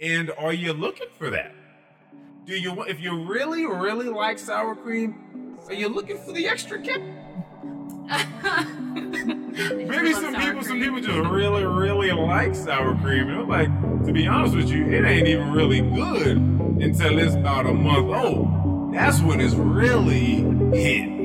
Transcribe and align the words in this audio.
And 0.00 0.30
are 0.38 0.52
you 0.52 0.72
looking 0.72 1.08
for 1.18 1.30
that? 1.30 1.52
Do 2.46 2.54
you 2.54 2.82
if 2.84 3.00
you 3.00 3.24
really 3.24 3.66
really 3.66 4.08
like 4.08 4.38
sour 4.38 4.74
cream, 4.74 5.58
are 5.68 5.74
you 5.74 5.88
looking 5.88 6.18
for 6.18 6.32
the 6.32 6.48
extra 6.48 6.80
kick? 6.80 7.02
Maybe 8.10 10.12
some 10.14 10.34
people, 10.34 10.62
some 10.62 10.80
people 10.80 11.00
just 11.00 11.30
really, 11.30 11.64
really 11.64 12.10
like 12.12 12.54
sour 12.54 12.96
cream. 12.96 13.28
And 13.28 13.40
I'm 13.40 13.48
like, 13.48 14.06
to 14.06 14.12
be 14.12 14.26
honest 14.26 14.56
with 14.56 14.70
you, 14.70 14.88
it 14.88 15.04
ain't 15.04 15.28
even 15.28 15.52
really 15.52 15.80
good 15.80 16.38
until 16.38 17.18
it's 17.18 17.34
about 17.34 17.66
a 17.66 17.72
month 17.72 18.12
old. 18.12 18.94
That's 18.94 19.20
when 19.20 19.40
it's 19.40 19.54
really 19.54 20.36
hitting. 20.76 21.19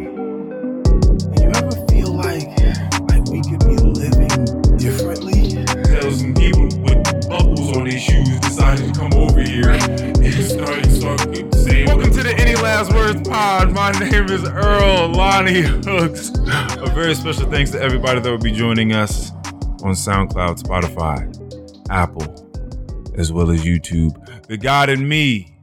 Last 12.76 12.94
Words 12.94 13.30
Pod. 13.30 13.72
My 13.72 13.92
name 13.92 14.26
is 14.26 14.44
Earl 14.44 15.08
Lonnie 15.08 15.62
Hooks. 15.62 16.32
A 16.36 16.92
very 16.94 17.16
special 17.16 17.50
thanks 17.50 17.72
to 17.72 17.82
everybody 17.82 18.20
that 18.20 18.30
will 18.30 18.38
be 18.38 18.52
joining 18.52 18.92
us 18.92 19.32
on 19.82 19.94
SoundCloud, 19.94 20.62
Spotify, 20.62 21.24
Apple, 21.90 22.26
as 23.18 23.32
well 23.32 23.50
as 23.50 23.64
YouTube. 23.64 24.14
The 24.48 24.58
God 24.58 24.90
in 24.90 25.08
me 25.08 25.58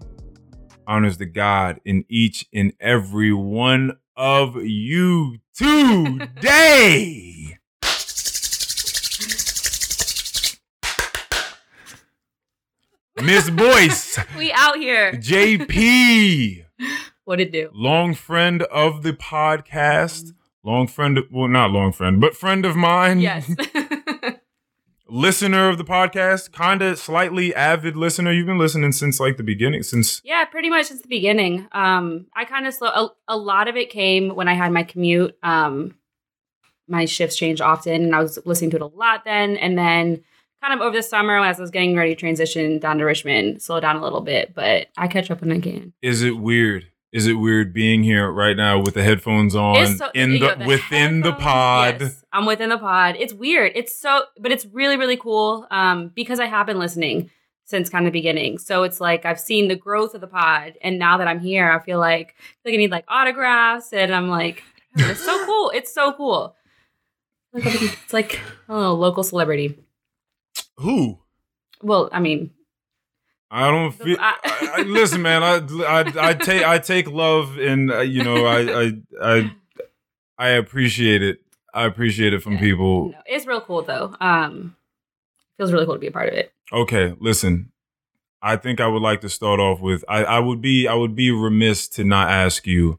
honors 0.87 1.19
the 1.19 1.27
God 1.27 1.83
in 1.85 2.07
each 2.09 2.47
and 2.51 2.73
every 2.81 3.35
one 3.35 3.99
of 4.17 4.57
you 4.57 5.37
today. 5.55 7.59
Miss 13.23 13.51
Boyce, 13.51 14.19
we 14.39 14.51
out 14.53 14.79
here. 14.79 15.13
JP, 15.13 16.65
What 17.25 17.41
it 17.41 17.53
do? 17.53 17.71
long 17.73 18.15
friend 18.15 18.63
of 18.65 19.05
the 19.05 19.13
podcast, 19.13 20.33
long 20.65 20.89
friend, 20.89 21.21
well, 21.31 21.47
not 21.47 21.71
long 21.71 21.93
friend, 21.93 22.21
but 22.21 22.35
friend 22.35 22.67
of 22.67 22.75
mine. 22.75 23.21
Yes. 23.21 23.49
listener 25.13 25.69
of 25.69 25.79
the 25.79 25.85
podcast, 25.85 26.53
kind 26.53 26.81
of 26.83 26.99
slightly 26.99 27.55
avid 27.55 27.97
listener. 27.97 28.33
You've 28.33 28.47
been 28.47 28.59
listening 28.59 28.93
since 28.93 29.21
like 29.21 29.37
the 29.37 29.43
beginning, 29.43 29.83
since 29.83 30.21
yeah, 30.25 30.45
pretty 30.47 30.71
much 30.71 30.87
since 30.87 31.03
the 31.03 31.09
beginning. 31.09 31.69
Um, 31.73 32.27
I 32.35 32.45
kind 32.45 32.67
of 32.67 32.75
slow. 32.75 32.89
A, 32.89 33.09
a 33.29 33.37
lot 33.37 33.69
of 33.69 33.77
it 33.77 33.91
came 33.91 34.35
when 34.35 34.49
I 34.49 34.55
had 34.55 34.73
my 34.73 34.83
commute. 34.83 35.37
Um, 35.43 35.97
my 36.89 37.05
shifts 37.05 37.37
change 37.37 37.61
often, 37.61 38.03
and 38.03 38.15
I 38.15 38.23
was 38.23 38.39
listening 38.45 38.71
to 38.71 38.77
it 38.77 38.83
a 38.83 38.87
lot 38.87 39.25
then. 39.25 39.57
And 39.57 39.79
then, 39.79 40.25
kind 40.63 40.73
of 40.75 40.81
over 40.81 40.97
the 40.97 41.03
summer, 41.03 41.39
as 41.39 41.59
I 41.59 41.63
was 41.63 41.71
getting 41.71 41.97
ready 41.97 42.15
to 42.15 42.21
transition 42.21 42.79
down 42.79 42.99
to 42.99 43.05
Richmond, 43.05 43.61
slow 43.61 43.81
down 43.81 43.97
a 43.97 44.03
little 44.03 44.21
bit. 44.21 44.55
But 44.55 44.87
I 44.97 45.09
catch 45.09 45.31
up 45.31 45.41
when 45.41 45.53
I 45.53 45.61
can. 45.61 45.93
is 46.03 46.23
it 46.23 46.39
weird? 46.39 46.87
Is 47.13 47.27
it 47.27 47.35
weird 47.35 47.75
being 47.75 48.03
here 48.03 48.31
right 48.33 48.57
now 48.57 48.79
with 48.81 48.95
the 48.95 49.03
headphones 49.03 49.55
on 49.55 49.99
so- 49.99 50.11
in 50.15 50.33
the, 50.39 50.55
the 50.55 50.65
within 50.65 51.21
the 51.21 51.35
pod? 51.35 52.01
yes, 52.01 52.25
I'm 52.33 52.47
within 52.47 52.71
the 52.71 52.79
pod. 52.79 53.17
It's 53.19 53.35
weird. 53.35 53.73
It's 53.75 53.95
so, 53.95 54.23
but 54.39 54.51
it's 54.51 54.65
really, 54.67 54.97
really 54.97 55.19
cool. 55.19 55.67
Um, 55.71 56.09
because 56.15 56.41
I 56.41 56.47
have 56.47 56.65
been 56.67 56.79
listening 56.79 57.29
since 57.65 57.91
kind 57.91 58.07
of 58.07 58.13
the 58.13 58.19
beginning. 58.19 58.57
So 58.57 58.83
it's 58.85 58.99
like 58.99 59.27
I've 59.27 59.39
seen 59.41 59.69
the 59.69 59.77
growth 59.77 60.15
of 60.15 60.23
the 60.23 60.27
pod, 60.27 60.79
and 60.83 60.99
now 60.99 61.19
that 61.19 61.29
I'm 61.29 61.41
here, 61.41 61.71
I 61.71 61.81
feel 61.85 61.99
like 61.99 62.35
like 62.65 62.73
I 62.73 62.77
need 62.79 62.91
like 62.91 63.05
autographs, 63.09 63.93
and 63.93 64.15
I'm 64.15 64.29
like, 64.29 64.63
"Oh, 64.99 65.11
it's 65.11 65.23
so 65.23 65.45
cool. 65.47 65.71
It's 65.75 65.93
so 65.93 66.13
cool. 66.15 66.57
It's 67.53 68.13
like 68.15 68.41
oh, 68.71 68.95
local 68.95 69.23
celebrity. 69.23 69.79
Who? 70.83 71.19
Well, 71.83 72.09
I 72.13 72.21
mean, 72.21 72.51
I 73.51 73.71
don't 73.71 73.93
feel. 73.93 74.17
I- 74.21 74.37
I, 74.45 74.71
I, 74.79 74.83
listen, 74.83 75.23
man. 75.23 75.43
I, 75.43 75.57
I 75.85 76.29
I 76.31 76.35
take 76.35 76.63
I 76.65 76.79
take 76.79 77.09
love, 77.11 77.59
and 77.59 77.91
uh, 77.91 78.01
you 78.01 78.23
know, 78.25 78.45
I 78.47 78.83
I 78.85 78.93
I 79.23 79.53
I 80.39 80.49
appreciate 80.51 81.23
it. 81.23 81.41
I 81.75 81.85
appreciate 81.87 82.33
it 82.35 82.43
from 82.43 82.55
Yeah. 82.55 82.61
people. 82.61 83.09
no, 83.11 83.19
it's 83.27 83.47
real 83.47 83.61
cool 83.61 83.83
though. 83.83 84.15
Um, 84.21 84.77
feels 85.57 85.73
really 85.73 85.87
cool 85.87 85.95
to 85.95 86.01
be 86.01 86.07
a 86.09 86.13
part 86.13 86.29
of 86.29 86.35
it. 86.35 86.53
Okay, 86.73 87.15
listen. 87.19 87.71
I 88.45 88.57
think 88.57 88.81
I 88.81 88.89
would 88.89 89.03
like 89.03 89.21
to 89.21 89.29
start 89.29 89.61
off 89.61 89.81
with 89.81 90.05
I, 90.09 90.25
I 90.25 90.39
would 90.41 90.61
be 90.61 90.89
I 90.89 90.95
would 90.95 91.15
be 91.15 91.31
remiss 91.31 91.89
to 91.91 92.05
not 92.05 92.29
ask 92.31 92.67
you 92.67 92.99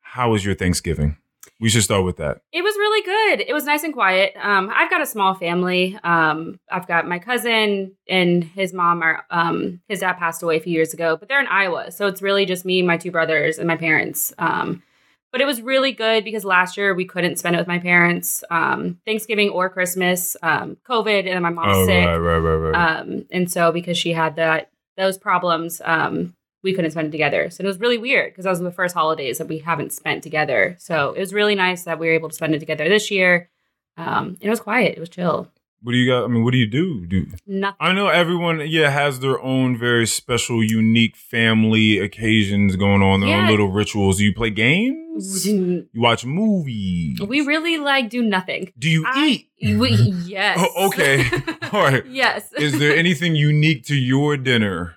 how 0.00 0.30
was 0.32 0.44
your 0.44 0.54
Thanksgiving? 0.54 1.16
We 1.58 1.70
should 1.70 1.82
start 1.82 2.04
with 2.04 2.18
that. 2.18 2.42
It 2.52 2.62
was 2.62 2.74
really 2.76 3.02
good. 3.02 3.46
It 3.48 3.54
was 3.54 3.64
nice 3.64 3.82
and 3.82 3.94
quiet. 3.94 4.34
Um, 4.36 4.70
I've 4.74 4.90
got 4.90 5.00
a 5.00 5.06
small 5.06 5.34
family. 5.34 5.98
Um, 6.04 6.60
I've 6.70 6.86
got 6.86 7.08
my 7.08 7.18
cousin 7.18 7.96
and 8.08 8.44
his 8.44 8.74
mom 8.74 9.02
are 9.02 9.24
um, 9.30 9.80
his 9.88 10.00
dad 10.00 10.14
passed 10.14 10.42
away 10.42 10.58
a 10.58 10.60
few 10.60 10.74
years 10.74 10.92
ago, 10.92 11.16
but 11.16 11.28
they're 11.28 11.40
in 11.40 11.46
Iowa, 11.46 11.90
so 11.90 12.06
it's 12.06 12.20
really 12.20 12.44
just 12.44 12.66
me, 12.66 12.82
my 12.82 12.98
two 12.98 13.10
brothers, 13.10 13.58
and 13.58 13.66
my 13.66 13.76
parents. 13.76 14.34
Um, 14.38 14.82
but 15.32 15.40
it 15.40 15.46
was 15.46 15.60
really 15.60 15.92
good 15.92 16.24
because 16.24 16.44
last 16.44 16.76
year 16.76 16.94
we 16.94 17.04
couldn't 17.04 17.36
spend 17.36 17.56
it 17.56 17.58
with 17.58 17.68
my 17.68 17.78
parents, 17.78 18.44
um, 18.50 18.98
Thanksgiving 19.06 19.50
or 19.50 19.68
Christmas, 19.68 20.36
um, 20.42 20.76
COVID, 20.88 21.20
and 21.20 21.28
then 21.28 21.42
my 21.42 21.50
mom's 21.50 21.76
oh, 21.76 21.86
sick. 21.86 22.06
right, 22.06 22.16
right, 22.16 22.38
right, 22.38 22.70
right. 22.70 23.00
Um, 23.00 23.26
and 23.30 23.50
so 23.50 23.72
because 23.72 23.98
she 23.98 24.12
had 24.12 24.36
that 24.36 24.70
those 24.96 25.18
problems, 25.18 25.82
um, 25.84 26.34
we 26.66 26.74
couldn't 26.74 26.90
spend 26.90 27.08
it 27.08 27.10
together. 27.12 27.48
So 27.50 27.64
it 27.64 27.66
was 27.66 27.80
really 27.80 27.96
weird 27.98 28.32
because 28.32 28.44
that 28.44 28.50
was 28.50 28.60
the 28.60 28.70
first 28.80 28.94
holidays 28.94 29.38
that 29.38 29.48
we 29.48 29.58
haven't 29.58 29.92
spent 30.00 30.22
together. 30.22 30.76
So 30.78 31.12
it 31.16 31.20
was 31.20 31.32
really 31.32 31.54
nice 31.54 31.84
that 31.84 31.98
we 31.98 32.06
were 32.08 32.14
able 32.20 32.28
to 32.28 32.34
spend 32.34 32.54
it 32.54 32.58
together 32.58 32.86
this 32.88 33.10
year. 33.10 33.48
Um, 33.96 34.36
it 34.40 34.50
was 34.50 34.60
quiet. 34.60 34.96
It 34.96 35.00
was 35.00 35.08
chill. 35.08 35.50
what 35.82 35.92
do 35.92 35.98
you 35.98 36.10
got? 36.10 36.24
I 36.24 36.26
mean, 36.26 36.42
what 36.44 36.52
do 36.52 36.58
you 36.58 36.66
do? 36.66 37.06
Do 37.06 37.26
Nothing. 37.46 37.76
I 37.80 37.92
know 37.92 38.08
everyone, 38.08 38.60
yeah, 38.66 38.90
has 38.90 39.20
their 39.20 39.40
own 39.40 39.78
very 39.78 40.06
special, 40.06 40.62
unique 40.62 41.16
family 41.16 41.98
occasions 41.98 42.76
going 42.76 43.02
on, 43.02 43.20
their 43.20 43.38
own 43.40 43.48
little 43.48 43.68
rituals. 43.70 44.18
Do 44.18 44.24
you 44.24 44.34
play 44.34 44.50
games? 44.50 45.46
You 45.46 45.86
watch 45.94 46.26
movies? 46.26 47.20
We 47.22 47.40
really 47.40 47.78
like 47.78 48.10
do 48.10 48.22
nothing. 48.22 48.72
do 48.78 48.90
you 48.90 49.04
I- 49.06 49.26
eat? 49.60 49.78
We, 49.78 49.90
yes. 50.26 50.58
Oh, 50.60 50.88
okay. 50.88 51.24
All 51.72 51.82
right. 51.82 52.04
yes. 52.06 52.52
Is 52.54 52.78
there 52.78 52.94
anything 52.96 53.34
unique 53.36 53.84
to 53.86 53.94
your 53.94 54.36
dinner? 54.36 54.95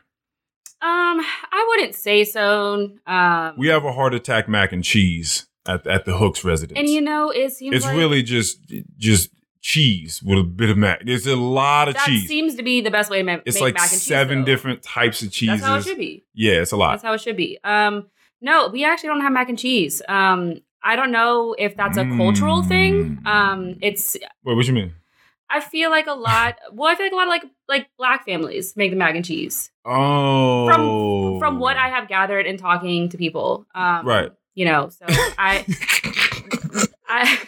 Um, 0.81 1.19
I 1.51 1.65
wouldn't 1.69 1.95
say 1.95 2.23
so. 2.23 2.91
Um, 3.05 3.53
We 3.57 3.67
have 3.67 3.83
a 3.85 3.91
heart 3.91 4.13
attack 4.13 4.47
mac 4.47 4.71
and 4.71 4.83
cheese 4.83 5.47
at 5.67 5.85
at 5.85 6.05
the 6.05 6.17
Hooks 6.17 6.43
residence. 6.43 6.79
and 6.79 6.89
you 6.89 7.01
know, 7.01 7.29
it 7.31 7.51
seems 7.51 7.75
it's 7.75 7.85
like 7.85 7.97
really 7.97 8.23
just 8.23 8.59
just 8.97 9.29
cheese 9.61 10.23
with 10.23 10.39
a 10.39 10.43
bit 10.43 10.69
of 10.69 10.77
mac. 10.77 11.01
It's 11.05 11.27
a 11.27 11.35
lot 11.35 11.89
of 11.89 11.95
that 11.95 12.05
cheese. 12.05 12.27
seems 12.27 12.55
to 12.55 12.63
be 12.63 12.79
the 12.79 12.91
best 12.91 13.11
way 13.11 13.17
to 13.17 13.23
ma- 13.23 13.37
it's 13.45 13.55
make 13.57 13.61
like 13.61 13.73
mac 13.75 13.83
and 13.83 13.91
cheese. 13.91 14.03
seven 14.03 14.45
different 14.45 14.81
types 14.83 15.21
of 15.21 15.31
cheeses. 15.31 15.59
That's 15.59 15.67
how 15.69 15.77
it 15.77 15.83
should 15.83 15.97
be. 15.97 16.23
Yeah, 16.33 16.61
it's 16.61 16.71
a 16.71 16.77
lot. 16.77 16.91
That's 16.91 17.03
how 17.03 17.13
it 17.13 17.21
should 17.21 17.37
be. 17.37 17.59
Um, 17.63 18.07
no, 18.41 18.69
we 18.69 18.85
actually 18.85 19.09
don't 19.09 19.21
have 19.21 19.33
mac 19.33 19.49
and 19.49 19.59
cheese. 19.59 20.01
Um, 20.07 20.61
I 20.81 20.95
don't 20.95 21.11
know 21.11 21.55
if 21.59 21.75
that's 21.75 21.97
a 21.97 22.05
cultural 22.05 22.63
thing. 22.63 23.17
Mm. 23.17 23.27
Um, 23.27 23.75
it's 23.81 24.15
Wait, 24.45 24.55
what 24.55 24.65
you 24.65 24.73
mean? 24.73 24.93
I 25.49 25.61
feel 25.61 25.89
like 25.89 26.07
a 26.07 26.13
lot. 26.13 26.57
Well, 26.71 26.89
I 26.89 26.95
feel 26.95 27.05
like 27.05 27.13
a 27.13 27.15
lot 27.15 27.23
of 27.23 27.29
like 27.29 27.43
like 27.67 27.89
black 27.97 28.25
families 28.25 28.75
make 28.75 28.91
the 28.91 28.97
mac 28.97 29.15
and 29.15 29.25
cheese. 29.25 29.71
Oh, 29.85 30.67
From 30.69 31.39
from 31.39 31.59
what 31.59 31.77
I 31.77 31.89
have 31.89 32.07
gathered 32.07 32.45
in 32.45 32.57
talking 32.57 33.09
to 33.09 33.17
people, 33.17 33.65
um, 33.73 34.05
Right. 34.05 34.31
You 34.55 34.65
know, 34.65 34.89
so 34.89 35.05
I, 35.07 35.65
I, 37.07 37.39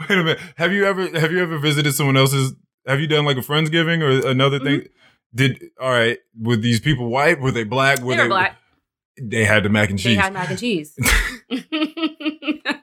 Wait 0.00 0.10
a 0.10 0.22
minute. 0.22 0.40
Have 0.56 0.72
you 0.72 0.84
ever 0.84 1.08
have 1.18 1.32
you 1.32 1.40
ever 1.40 1.58
visited 1.58 1.94
someone 1.94 2.16
else's? 2.16 2.54
Have 2.86 3.00
you 3.00 3.06
done 3.06 3.24
like 3.24 3.38
a 3.38 3.40
friendsgiving 3.40 4.02
or 4.02 4.28
another 4.28 4.58
thing? 4.58 4.80
Mm-hmm. 4.80 4.88
Did 5.34 5.70
all 5.80 5.90
right? 5.90 6.18
Were 6.38 6.56
these 6.56 6.80
people 6.80 7.08
white? 7.08 7.40
Were 7.40 7.50
they 7.50 7.64
black? 7.64 8.00
Were 8.00 8.14
they 8.16 8.22
were 8.22 8.28
black. 8.28 8.56
They 9.20 9.44
had 9.44 9.62
the 9.62 9.68
mac 9.68 9.90
and 9.90 9.98
cheese. 9.98 10.16
They 10.16 10.22
had 10.22 10.32
mac 10.32 10.50
and 10.50 10.58
cheese. 10.58 10.96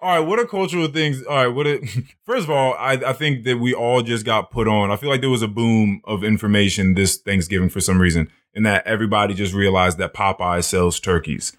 all 0.00 0.18
right, 0.18 0.20
what 0.20 0.38
are 0.38 0.46
cultural 0.46 0.86
things? 0.88 1.22
All 1.24 1.36
right, 1.36 1.46
what? 1.48 1.66
Are, 1.66 1.78
first 2.26 2.44
of 2.44 2.50
all, 2.50 2.74
I 2.74 2.92
I 2.92 3.12
think 3.12 3.44
that 3.44 3.58
we 3.58 3.74
all 3.74 4.02
just 4.02 4.24
got 4.24 4.50
put 4.50 4.68
on. 4.68 4.90
I 4.90 4.96
feel 4.96 5.08
like 5.10 5.20
there 5.20 5.30
was 5.30 5.42
a 5.42 5.48
boom 5.48 6.00
of 6.04 6.22
information 6.24 6.94
this 6.94 7.16
Thanksgiving 7.16 7.68
for 7.68 7.80
some 7.80 8.00
reason, 8.00 8.30
and 8.54 8.64
that 8.66 8.86
everybody 8.86 9.34
just 9.34 9.54
realized 9.54 9.98
that 9.98 10.14
Popeye 10.14 10.62
sells 10.64 11.00
turkeys. 11.00 11.56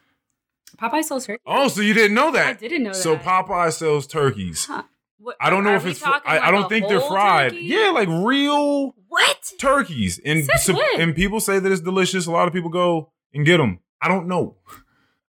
Popeye 0.78 1.04
sells 1.04 1.26
turkey. 1.26 1.42
Oh, 1.46 1.68
so 1.68 1.82
you 1.82 1.94
didn't 1.94 2.16
know 2.16 2.32
that? 2.32 2.48
I 2.48 2.54
didn't 2.54 2.84
know 2.84 2.90
that. 2.90 2.96
So 2.96 3.16
Popeye 3.18 3.72
sells 3.74 4.08
turkeys. 4.08 4.66
Huh. 4.66 4.84
What- 5.18 5.38
I 5.40 5.50
don't 5.50 5.64
know 5.64 5.76
if 5.76 5.86
it's. 5.86 6.00
fr- 6.00 6.10
I, 6.26 6.40
I 6.40 6.52
don't 6.52 6.70
think 6.70 6.88
they're 6.88 7.00
fried. 7.02 7.52
turkey? 7.52 7.64
Yeah, 7.66 7.92
like 7.92 8.10
real 8.10 8.94
What? 9.08 9.54
turkeys, 9.60 10.20
and 10.26 10.46
so- 10.60 10.78
and 10.98 11.16
people 11.16 11.40
say 11.40 11.60
that 11.60 11.72
it's 11.72 11.82
delicious. 11.82 12.26
A 12.28 12.32
lot 12.32 12.48
of 12.48 12.54
people 12.54 12.70
go 12.70 13.12
and 13.34 13.46
get 13.46 13.58
them. 13.58 13.80
I 14.02 14.08
don't 14.08 14.28
know. 14.28 14.58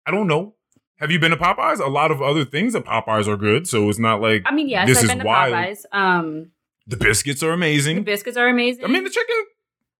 I 0.06 0.10
don't 0.10 0.26
know. 0.28 0.54
Have 1.02 1.10
you 1.10 1.18
been 1.18 1.32
to 1.32 1.36
Popeyes? 1.36 1.80
A 1.80 1.88
lot 1.88 2.10
of 2.12 2.22
other 2.22 2.44
things 2.44 2.74
at 2.76 2.84
Popeyes 2.84 3.26
are 3.26 3.36
good, 3.36 3.66
so 3.66 3.88
it's 3.90 3.98
not 3.98 4.20
like 4.20 4.42
I 4.46 4.54
mean, 4.54 4.68
yes, 4.68 4.86
This 4.88 4.98
I've 4.98 5.04
is 5.04 5.10
been 5.10 5.18
to 5.18 5.24
wild. 5.24 5.52
Popeyes. 5.52 5.84
Um, 5.92 6.52
the 6.86 6.96
biscuits 6.96 7.42
are 7.42 7.50
amazing. 7.50 7.96
the 7.96 8.02
biscuits 8.02 8.36
are 8.36 8.46
amazing. 8.48 8.84
I 8.84 8.88
mean, 8.88 9.02
the 9.04 9.10
chicken, 9.10 9.36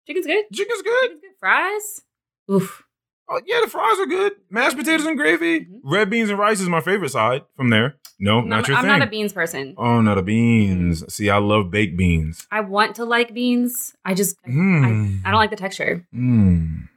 chicken's 0.07 0.27
good. 0.27 0.45
chicken's 0.55 0.83
good. 0.83 1.01
Chicken's 1.11 1.21
good. 1.21 1.31
Fries. 1.41 2.03
Oof. 2.51 2.85
Oh, 3.29 3.41
yeah, 3.47 3.61
the 3.65 3.69
fries 3.71 3.99
are 3.99 4.07
good. 4.07 4.33
Mashed 4.51 4.77
potatoes 4.77 5.07
and 5.07 5.17
gravy. 5.17 5.61
Mhm. 5.61 5.81
Red 5.85 6.09
beans 6.11 6.31
and 6.31 6.39
rice 6.39 6.61
is 6.61 6.69
my 6.69 6.81
favorite 6.81 7.11
side 7.11 7.43
from 7.57 7.71
there. 7.71 7.97
No, 8.21 8.39
I'm, 8.41 8.49
not 8.49 8.69
your 8.69 8.77
I'm 8.77 8.83
thing. 8.85 8.91
not 8.99 9.03
a 9.03 9.07
beans 9.11 9.33
person. 9.33 9.75
oh, 9.79 10.01
not 10.01 10.19
a 10.19 10.23
beans. 10.23 11.13
See, 11.13 11.31
I 11.31 11.39
love 11.39 11.71
baked 11.71 11.97
beans. 11.97 12.47
I 12.53 12.61
want 12.61 12.95
to 12.97 13.05
like 13.05 13.35
beans. 13.35 13.95
I 14.05 14.15
just 14.15 14.37
I, 14.47 14.51
Mm. 14.51 15.21
I 15.25 15.31
don't 15.31 15.39
like 15.41 15.51
the 15.51 15.57
texture. 15.57 16.07
Mm. 16.15 16.89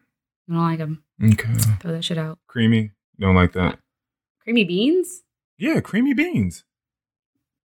I 0.50 0.54
don't 0.54 0.62
like 0.62 0.78
them. 0.80 1.04
Okay. 1.24 1.54
Throw 1.80 1.92
that 1.94 2.04
shit 2.04 2.18
out. 2.20 2.38
Creamy. 2.48 2.92
Don't 3.20 3.34
like 3.36 3.54
that. 3.54 3.80
Creamy 4.46 4.64
beans? 4.64 5.24
Yeah, 5.58 5.80
creamy 5.82 6.14
beans. 6.14 6.64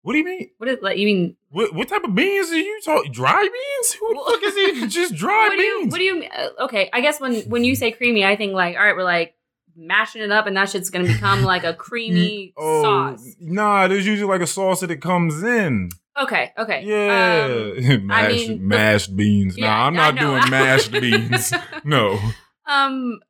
What 0.03 0.13
do 0.15 0.19
you 0.19 0.25
mean? 0.25 0.51
What 0.59 0.69
is 0.69 0.79
like? 0.83 0.99
You 0.99 1.07
mean 1.07 1.37
What 1.51 1.73
what 1.75 1.87
type 1.89 2.03
of 2.03 2.15
beans 2.15 2.51
are 2.51 2.59
you 2.59 2.81
talking? 2.85 3.13
Dry 3.13 3.41
beans? 3.43 3.93
Who 3.93 4.09
the 4.15 4.31
fuck 4.33 4.43
is 4.43 4.57
eating 4.57 4.89
just 4.89 5.15
dry 5.23 5.49
what 5.49 5.57
do 5.57 5.63
you 5.63 5.81
beans? 5.83 5.93
what 5.93 5.99
do 5.99 6.05
you 6.05 6.25
uh, 6.25 6.65
okay 6.65 6.91
i 6.93 7.01
guess 7.01 7.21
when 7.21 7.43
when 7.43 7.63
you 7.63 7.77
say 7.77 7.93
creamy 7.93 8.25
i 8.25 8.35
think 8.35 8.53
like 8.53 8.75
all 8.77 8.83
right 8.83 8.97
we're 8.97 9.05
like 9.05 9.35
mashing 9.77 10.23
it 10.23 10.31
up 10.33 10.47
and 10.49 10.57
that 10.57 10.69
shit's 10.71 10.91
gonna 10.91 11.07
become 11.07 11.43
like 11.53 11.63
a 11.63 11.73
creamy 11.75 12.53
oh, 12.57 12.83
sauce 12.83 13.37
Nah, 13.41 13.87
there's 13.87 14.07
usually 14.07 14.29
like 14.29 14.41
a 14.41 14.47
sauce 14.47 14.81
that 14.81 14.91
it 14.91 15.01
comes 15.01 15.41
in. 15.43 15.91
okay 16.21 16.53
okay 16.59 16.83
Yeah, 16.85 17.95
um, 17.95 18.07
mashed, 18.07 18.49
mean, 18.49 18.59
the- 18.59 18.65
mashed 18.65 19.17
beans. 19.17 19.57
yeah, 19.57 19.67
nah, 19.69 19.87
I'm 19.87 19.95
not 19.95 20.17
doing 20.17 20.43
mashed 20.51 20.91
beans. 20.91 21.53
No. 21.85 22.19
um 22.67 23.21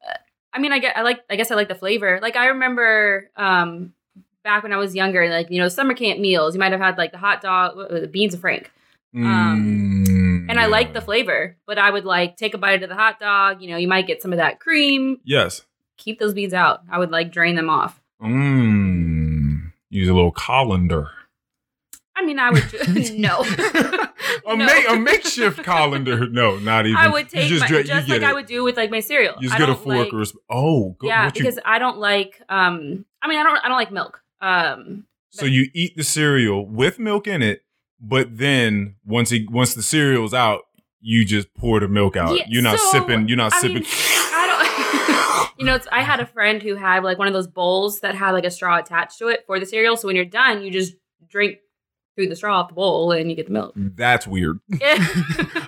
i 0.52 0.58
mean 0.58 0.72
i 0.72 0.78
get 0.78 0.96
i 0.96 1.02
like 1.02 1.20
i 1.30 1.36
guess 1.36 1.50
i 1.50 1.54
like 1.54 1.68
the 1.68 1.74
flavor 1.74 2.18
like 2.22 2.36
i 2.36 2.46
remember 2.46 3.28
um 3.36 3.92
back 4.44 4.62
when 4.62 4.72
i 4.72 4.76
was 4.76 4.94
younger 4.94 5.28
like 5.28 5.50
you 5.50 5.60
know 5.60 5.68
summer 5.68 5.94
camp 5.94 6.18
meals 6.20 6.54
you 6.54 6.58
might 6.60 6.72
have 6.72 6.80
had 6.80 6.98
like 6.98 7.12
the 7.12 7.18
hot 7.18 7.40
dog 7.40 7.76
was 7.76 8.08
beans 8.08 8.34
of 8.34 8.40
frank 8.40 8.70
Um, 9.14 10.04
Mm, 10.08 10.50
and 10.50 10.58
i 10.58 10.66
like 10.66 10.92
the 10.94 11.00
flavor 11.00 11.56
but 11.66 11.78
i 11.78 11.90
would 11.90 12.04
like 12.04 12.36
take 12.36 12.54
a 12.54 12.58
bite 12.58 12.82
of 12.82 12.88
the 12.88 12.94
hot 12.96 13.20
dog 13.20 13.62
you 13.62 13.70
know 13.70 13.76
you 13.76 13.86
might 13.88 14.06
get 14.06 14.20
some 14.22 14.32
of 14.32 14.38
that 14.38 14.58
cream 14.60 15.20
Yes. 15.24 15.62
keep 15.96 16.18
those 16.18 16.34
beans 16.34 16.52
out 16.54 16.80
i 16.90 16.98
would 16.98 17.10
like 17.10 17.30
drain 17.32 17.54
them 17.56 17.70
off 17.70 18.00
Mmm. 18.22 19.72
Use 19.90 20.08
a 20.08 20.14
little 20.14 20.32
colander. 20.32 21.10
I 22.16 22.24
mean 22.24 22.38
i 22.38 22.50
would 22.50 22.62
ju- 22.68 23.14
no 23.18 23.42
a, 24.46 24.56
No. 24.56 24.66
ma- 24.66 24.92
a 24.94 24.98
makeshift 24.98 25.62
colander. 25.62 26.28
No, 26.28 26.56
not 26.58 26.86
even. 26.86 26.96
I 26.96 27.08
would 27.08 27.24
You 27.32 27.40
take 27.40 27.48
just, 27.48 27.70
my, 27.70 27.82
just 27.82 28.08
you 28.08 28.14
like 28.14 28.22
I 28.22 28.32
would 28.32 28.46
do 28.46 28.64
with 28.64 28.76
like 28.76 28.90
my 28.90 29.00
cereal. 29.00 29.34
You 29.40 29.48
just 29.48 29.54
I 29.54 29.58
get 29.58 29.68
a 29.68 29.74
fork 29.74 30.12
like- 30.12 30.12
or 30.12 30.24
oh, 30.50 30.96
go, 30.98 31.06
yeah, 31.06 31.26
what 31.26 31.36
you- 31.36 31.42
because 31.44 31.58
I 31.64 31.78
don't 31.78 31.98
like. 31.98 32.40
Um, 32.48 33.04
I 33.22 33.28
mean, 33.28 33.38
I 33.38 33.42
don't. 33.42 33.58
I 33.64 33.68
don't 33.68 33.76
like 33.76 33.92
milk. 33.92 34.22
Um, 34.40 35.04
so 35.30 35.44
you 35.46 35.68
eat 35.74 35.96
the 35.96 36.02
cereal 36.04 36.66
with 36.66 36.98
milk 36.98 37.26
in 37.26 37.42
it, 37.42 37.62
but 38.00 38.36
then 38.36 38.96
once 39.04 39.32
it 39.32 39.50
once 39.50 39.74
the 39.74 39.82
cereal's 39.82 40.34
out, 40.34 40.62
you 41.00 41.24
just 41.24 41.52
pour 41.54 41.78
the 41.80 41.88
milk 41.88 42.16
out. 42.16 42.36
Yeah, 42.36 42.44
you're 42.48 42.62
not 42.62 42.78
so, 42.78 42.90
sipping. 42.92 43.28
You're 43.28 43.36
not 43.36 43.52
I 43.54 43.60
sipping. 43.60 43.74
mean, 43.82 43.84
I 43.86 45.46
don't. 45.46 45.58
you 45.58 45.66
know, 45.66 45.74
it's, 45.76 45.86
I 45.92 46.02
had 46.02 46.20
a 46.20 46.26
friend 46.26 46.62
who 46.62 46.74
had 46.74 47.04
like 47.04 47.18
one 47.18 47.28
of 47.28 47.34
those 47.34 47.46
bowls 47.48 48.00
that 48.00 48.14
had 48.14 48.32
like 48.32 48.44
a 48.44 48.50
straw 48.50 48.78
attached 48.78 49.18
to 49.18 49.28
it 49.28 49.44
for 49.46 49.60
the 49.60 49.66
cereal. 49.66 49.96
So 49.96 50.08
when 50.08 50.16
you're 50.16 50.24
done, 50.24 50.62
you 50.62 50.70
just 50.70 50.94
drink 51.28 51.58
the 52.28 52.36
straw 52.36 52.60
off 52.60 52.68
the 52.68 52.74
bowl 52.74 53.12
and 53.12 53.30
you 53.30 53.36
get 53.36 53.46
the 53.46 53.52
milk. 53.52 53.72
That's 53.76 54.26
weird. 54.26 54.60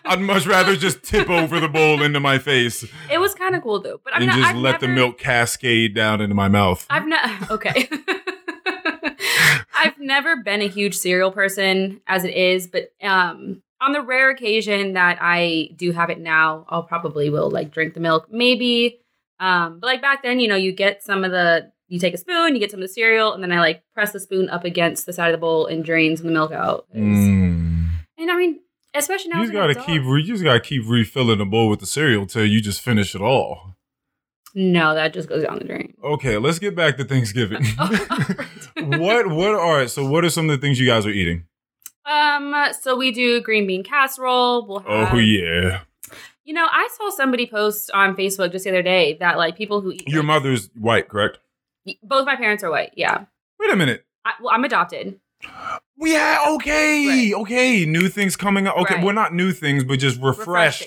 I'd 0.04 0.20
much 0.20 0.46
rather 0.46 0.76
just 0.76 1.02
tip 1.02 1.28
over 1.30 1.60
the 1.60 1.68
bowl 1.68 2.02
into 2.02 2.20
my 2.20 2.38
face 2.38 2.84
It 3.10 3.18
was 3.18 3.34
kind 3.34 3.54
of 3.54 3.62
cool 3.62 3.80
though. 3.80 4.00
But 4.04 4.14
I 4.14 4.20
mean, 4.20 4.30
and 4.30 4.38
just 4.38 4.50
I've 4.50 4.56
let 4.56 4.80
the 4.80 4.88
milk 4.88 5.18
cascade 5.18 5.94
down 5.94 6.20
into 6.20 6.34
my 6.34 6.48
mouth. 6.48 6.86
I've 6.90 7.06
not 7.06 7.50
okay. 7.50 7.88
I've 9.76 9.98
never 9.98 10.36
been 10.36 10.62
a 10.62 10.68
huge 10.68 10.96
cereal 10.96 11.30
person 11.30 12.00
as 12.06 12.24
it 12.24 12.34
is, 12.34 12.66
but 12.66 12.92
um 13.02 13.62
on 13.80 13.92
the 13.92 14.00
rare 14.00 14.30
occasion 14.30 14.94
that 14.94 15.18
I 15.20 15.70
do 15.76 15.92
have 15.92 16.08
it 16.08 16.18
now, 16.18 16.64
I'll 16.68 16.84
probably 16.84 17.28
will 17.28 17.50
like 17.50 17.70
drink 17.70 17.94
the 17.94 18.00
milk. 18.00 18.28
Maybe 18.30 19.00
um 19.40 19.80
but 19.80 19.86
like 19.86 20.02
back 20.02 20.22
then, 20.22 20.40
you 20.40 20.48
know, 20.48 20.56
you 20.56 20.72
get 20.72 21.02
some 21.02 21.24
of 21.24 21.30
the 21.30 21.72
you 21.94 22.00
take 22.00 22.12
a 22.12 22.18
spoon, 22.18 22.54
you 22.54 22.60
get 22.60 22.72
some 22.72 22.80
of 22.80 22.88
the 22.88 22.92
cereal, 22.92 23.32
and 23.32 23.42
then 23.42 23.52
I 23.52 23.60
like 23.60 23.84
press 23.94 24.10
the 24.10 24.18
spoon 24.18 24.50
up 24.50 24.64
against 24.64 25.06
the 25.06 25.12
side 25.12 25.28
of 25.28 25.32
the 25.32 25.40
bowl 25.40 25.66
and 25.66 25.84
drains 25.84 26.20
the 26.20 26.28
milk 26.28 26.50
out. 26.50 26.86
Mm. 26.94 27.88
And 28.18 28.30
I 28.30 28.36
mean, 28.36 28.58
especially 28.94 29.30
now 29.30 29.36
You 29.36 29.44
as 29.44 29.50
just 29.50 29.54
gotta 29.54 29.74
keep. 29.76 30.02
Re- 30.04 30.20
you 30.22 30.26
just 30.34 30.42
gotta 30.42 30.58
keep 30.58 30.82
refilling 30.88 31.38
the 31.38 31.44
bowl 31.44 31.68
with 31.68 31.78
the 31.78 31.86
cereal 31.86 32.26
till 32.26 32.44
you 32.44 32.60
just 32.60 32.80
finish 32.80 33.14
it 33.14 33.20
all. 33.20 33.76
No, 34.56 34.92
that 34.94 35.14
just 35.14 35.28
goes 35.28 35.44
down 35.44 35.58
the 35.58 35.64
drain. 35.64 35.94
Okay, 36.02 36.36
let's 36.36 36.58
get 36.58 36.74
back 36.74 36.96
to 36.98 37.04
Thanksgiving. 37.04 37.64
Oh, 38.76 38.82
what? 38.98 39.28
What 39.28 39.54
are 39.54 39.86
so? 39.86 40.04
What 40.04 40.24
are 40.24 40.30
some 40.30 40.50
of 40.50 40.60
the 40.60 40.60
things 40.60 40.80
you 40.80 40.86
guys 40.86 41.06
are 41.06 41.10
eating? 41.10 41.44
Um, 42.06 42.52
so 42.80 42.96
we 42.96 43.12
do 43.12 43.40
green 43.40 43.68
bean 43.68 43.84
casserole. 43.84 44.66
We'll 44.66 44.80
have 44.80 45.14
Oh 45.14 45.16
yeah, 45.18 45.82
You 46.44 46.54
know, 46.54 46.66
I 46.68 46.88
saw 46.98 47.10
somebody 47.10 47.46
post 47.46 47.92
on 47.92 48.16
Facebook 48.16 48.50
just 48.50 48.64
the 48.64 48.70
other 48.70 48.82
day 48.82 49.16
that 49.20 49.38
like 49.38 49.56
people 49.56 49.80
who 49.80 49.92
eat 49.92 50.08
your 50.08 50.22
like, 50.22 50.26
mother's 50.26 50.70
white, 50.74 51.08
correct? 51.08 51.38
Both 52.02 52.26
my 52.26 52.36
parents 52.36 52.62
are 52.64 52.70
white. 52.70 52.92
Yeah, 52.96 53.24
Wait 53.60 53.72
a 53.72 53.76
minute. 53.76 54.04
I, 54.24 54.32
well, 54.42 54.52
I'm 54.54 54.64
adopted. 54.64 55.18
Yeah, 55.98 56.38
okay, 56.56 57.32
okay. 57.34 57.84
New 57.86 58.08
things 58.08 58.34
coming 58.36 58.66
up. 58.66 58.76
Okay, 58.78 58.94
Right. 58.96 59.04
well, 59.04 59.14
not 59.14 59.34
new 59.34 59.52
things, 59.52 59.84
but 59.84 59.98
just 59.98 60.20
refreshed 60.20 60.38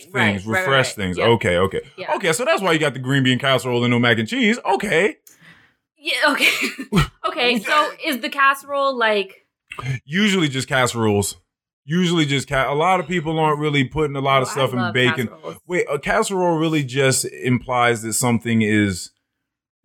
Refreshing, 0.05 0.11
things. 0.11 0.45
right, 0.45 0.53
right, 0.53 0.59
refresh 0.61 0.87
right. 0.87 0.95
things. 0.95 1.19
Okay, 1.19 1.57
okay, 1.57 1.81
Yeah. 1.97 2.13
okay. 2.15 2.33
So 2.33 2.43
that's 2.43 2.61
why 2.61 2.71
you 2.73 2.79
got 2.79 2.93
the 2.93 2.99
green 2.99 3.23
bean 3.23 3.39
casserole 3.39 3.83
and 3.83 3.91
no 3.91 3.99
mac 3.99 4.17
and 4.17 4.27
cheese. 4.27 4.59
Okay. 4.65 5.17
Yeah. 5.97 6.13
Okay. 6.31 6.49
okay. 7.27 7.59
So 7.59 7.91
is 8.05 8.19
the 8.19 8.29
casserole 8.29 8.97
like? 8.97 9.45
Usually 10.05 10.47
just 10.47 10.67
casseroles. 10.67 11.37
Usually 11.85 12.25
just 12.25 12.47
ca- 12.49 12.71
a 12.71 12.75
lot 12.75 12.99
of 12.99 13.07
people 13.07 13.39
aren't 13.39 13.59
really 13.59 13.83
putting 13.85 14.15
a 14.15 14.21
lot 14.21 14.41
of 14.41 14.47
Oh, 14.49 14.51
I 14.51 14.53
stuff 14.53 14.73
in 14.73 14.93
bacon. 14.93 15.27
casseroles. 15.27 15.57
Wait, 15.67 15.85
a 15.89 15.99
casserole 15.99 16.57
really 16.57 16.83
just 16.83 17.25
implies 17.25 18.01
that 18.01 18.13
something 18.13 18.61
is 18.61 19.11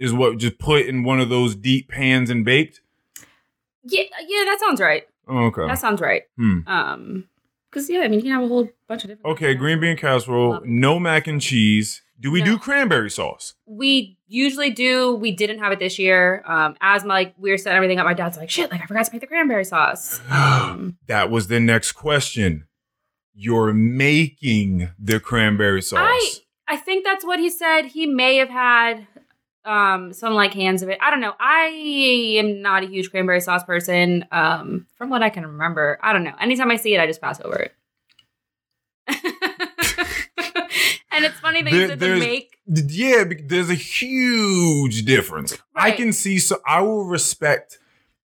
is 0.02 0.12
what 0.12 0.36
just 0.38 0.58
put 0.58 0.86
in 0.86 1.04
one 1.04 1.20
of 1.20 1.28
those 1.28 1.54
deep 1.54 1.88
pans 1.88 2.28
and 2.30 2.44
baked. 2.44 2.80
Yeah. 3.84 4.04
Yeah. 4.26 4.44
That 4.44 4.58
sounds 4.60 4.80
right. 4.80 5.04
Oh, 5.28 5.44
okay. 5.46 5.66
That 5.66 5.78
sounds 5.78 6.00
right. 6.00 6.22
Hmm. 6.36 6.58
Um. 6.66 7.28
Because 7.70 7.88
yeah, 7.88 8.00
I 8.00 8.08
mean, 8.08 8.18
you 8.18 8.22
can 8.24 8.32
have 8.32 8.42
a 8.44 8.48
whole 8.48 8.68
bunch 8.86 9.04
of 9.04 9.08
different. 9.08 9.32
Okay, 9.34 9.54
green 9.54 9.80
bean 9.80 9.96
casserole, 9.96 10.60
no 10.64 10.98
mac 10.98 11.26
and 11.26 11.40
cheese. 11.40 12.02
Do 12.20 12.30
we 12.30 12.40
No. 12.40 12.44
do 12.44 12.58
cranberry 12.58 13.10
sauce? 13.10 13.54
We 13.66 14.18
usually 14.28 14.70
do. 14.70 15.14
We 15.14 15.32
didn't 15.32 15.58
have 15.60 15.72
it 15.72 15.78
this 15.78 15.98
year. 15.98 16.44
Um, 16.46 16.76
as 16.82 17.02
my 17.02 17.14
like 17.14 17.34
we 17.38 17.50
were 17.50 17.56
setting 17.56 17.76
everything 17.76 17.98
up, 17.98 18.04
my 18.04 18.12
dad's 18.14 18.36
like, 18.36 18.50
"Shit, 18.50 18.70
like 18.70 18.82
I 18.82 18.86
forgot 18.86 19.06
to 19.06 19.12
make 19.12 19.22
the 19.22 19.26
cranberry 19.26 19.64
sauce." 19.64 20.20
Um, 20.30 20.98
That 21.06 21.30
was 21.30 21.46
the 21.48 21.60
next 21.60 21.92
question. 21.92 22.66
You're 23.34 23.72
making 23.72 24.90
the 24.98 25.18
cranberry 25.18 25.80
sauce. 25.82 25.98
I 26.02 26.32
I 26.68 26.76
think 26.76 27.04
that's 27.04 27.24
what 27.24 27.38
he 27.40 27.48
said. 27.50 27.86
He 27.86 28.06
may 28.06 28.36
have 28.36 28.50
had 28.50 29.06
um 29.64 30.12
some 30.12 30.34
like 30.34 30.54
hands 30.54 30.82
of 30.82 30.88
it. 30.88 30.98
I 31.00 31.10
don't 31.10 31.20
know. 31.20 31.34
I 31.38 31.66
am 32.38 32.62
not 32.62 32.82
a 32.82 32.86
huge 32.86 33.10
cranberry 33.10 33.40
sauce 33.40 33.62
person. 33.64 34.24
Um, 34.32 34.86
from 34.96 35.10
what 35.10 35.22
I 35.22 35.30
can 35.30 35.44
remember, 35.46 35.98
I 36.02 36.12
don't 36.12 36.24
know. 36.24 36.34
Anytime 36.40 36.70
I 36.70 36.76
see 36.76 36.94
it, 36.94 37.00
I 37.00 37.06
just 37.06 37.20
pass 37.20 37.40
over 37.40 37.56
it. 37.56 37.72
and 41.12 41.24
it's 41.24 41.38
funny 41.40 41.62
that 41.62 41.70
There- 41.70 41.80
you 41.80 41.88
said 41.88 42.00
there's- 42.00 42.20
make. 42.20 42.58
yeah, 42.66 43.24
there's 43.46 43.70
a 43.70 43.74
huge 43.74 45.04
difference. 45.04 45.56
I 45.74 45.90
can 45.92 46.12
see 46.12 46.38
so 46.38 46.60
I 46.66 46.80
will 46.82 47.04
respect 47.04 47.78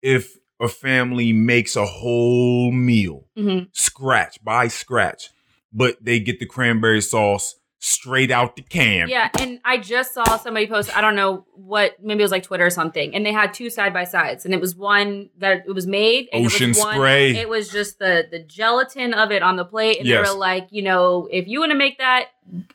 if 0.01 0.37
a 0.59 0.67
family 0.67 1.31
makes 1.33 1.75
a 1.75 1.85
whole 1.85 2.71
meal 2.71 3.25
Mhm. 3.37 3.69
scratch 3.71 4.43
by 4.43 4.67
scratch, 4.67 5.29
but 5.71 6.03
they 6.03 6.19
get 6.19 6.39
the 6.39 6.45
cranberry 6.45 7.01
sauce 7.01 7.55
straight 7.81 8.29
out 8.29 8.55
the 8.55 8.61
can. 8.61 9.07
Yeah, 9.09 9.29
and 9.39 9.59
I 9.63 9.77
just 9.77 10.13
saw 10.13 10.37
somebody 10.37 10.67
post. 10.67 10.95
I 10.95 11.01
don't 11.01 11.15
know 11.15 11.45
what. 11.53 11.95
Maybe 12.03 12.19
it 12.19 12.23
was 12.23 12.31
like 12.31 12.43
Twitter 12.43 12.65
or 12.65 12.69
something, 12.69 13.15
and 13.15 13.25
they 13.25 13.31
had 13.31 13.53
two 13.53 13.69
side 13.69 13.93
by 13.93 14.03
sides, 14.03 14.45
and 14.45 14.53
it 14.53 14.59
was 14.61 14.75
one 14.75 15.29
that 15.37 15.63
it 15.67 15.71
was 15.73 15.87
made. 15.87 16.27
And 16.33 16.45
Ocean 16.45 16.71
it 16.71 16.75
was 16.75 16.79
one, 16.85 16.95
spray. 16.95 17.35
It 17.37 17.49
was 17.49 17.69
just 17.69 17.99
the 17.99 18.27
the 18.29 18.39
gelatin 18.39 19.13
of 19.13 19.31
it 19.31 19.41
on 19.41 19.55
the 19.55 19.65
plate, 19.65 19.97
and 19.99 20.07
Yes. 20.07 20.27
they 20.27 20.33
were 20.33 20.37
like, 20.39 20.67
you 20.71 20.81
know, 20.81 21.27
if 21.31 21.47
you 21.47 21.59
want 21.61 21.71
to 21.71 21.77
make 21.77 21.97
that, 21.99 22.25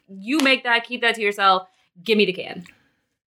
you 0.08 0.38
make 0.40 0.64
that. 0.64 0.84
Keep 0.84 1.02
that 1.02 1.14
to 1.16 1.22
yourself. 1.22 1.68
Give 2.02 2.16
me 2.18 2.24
the 2.24 2.32
can. 2.32 2.64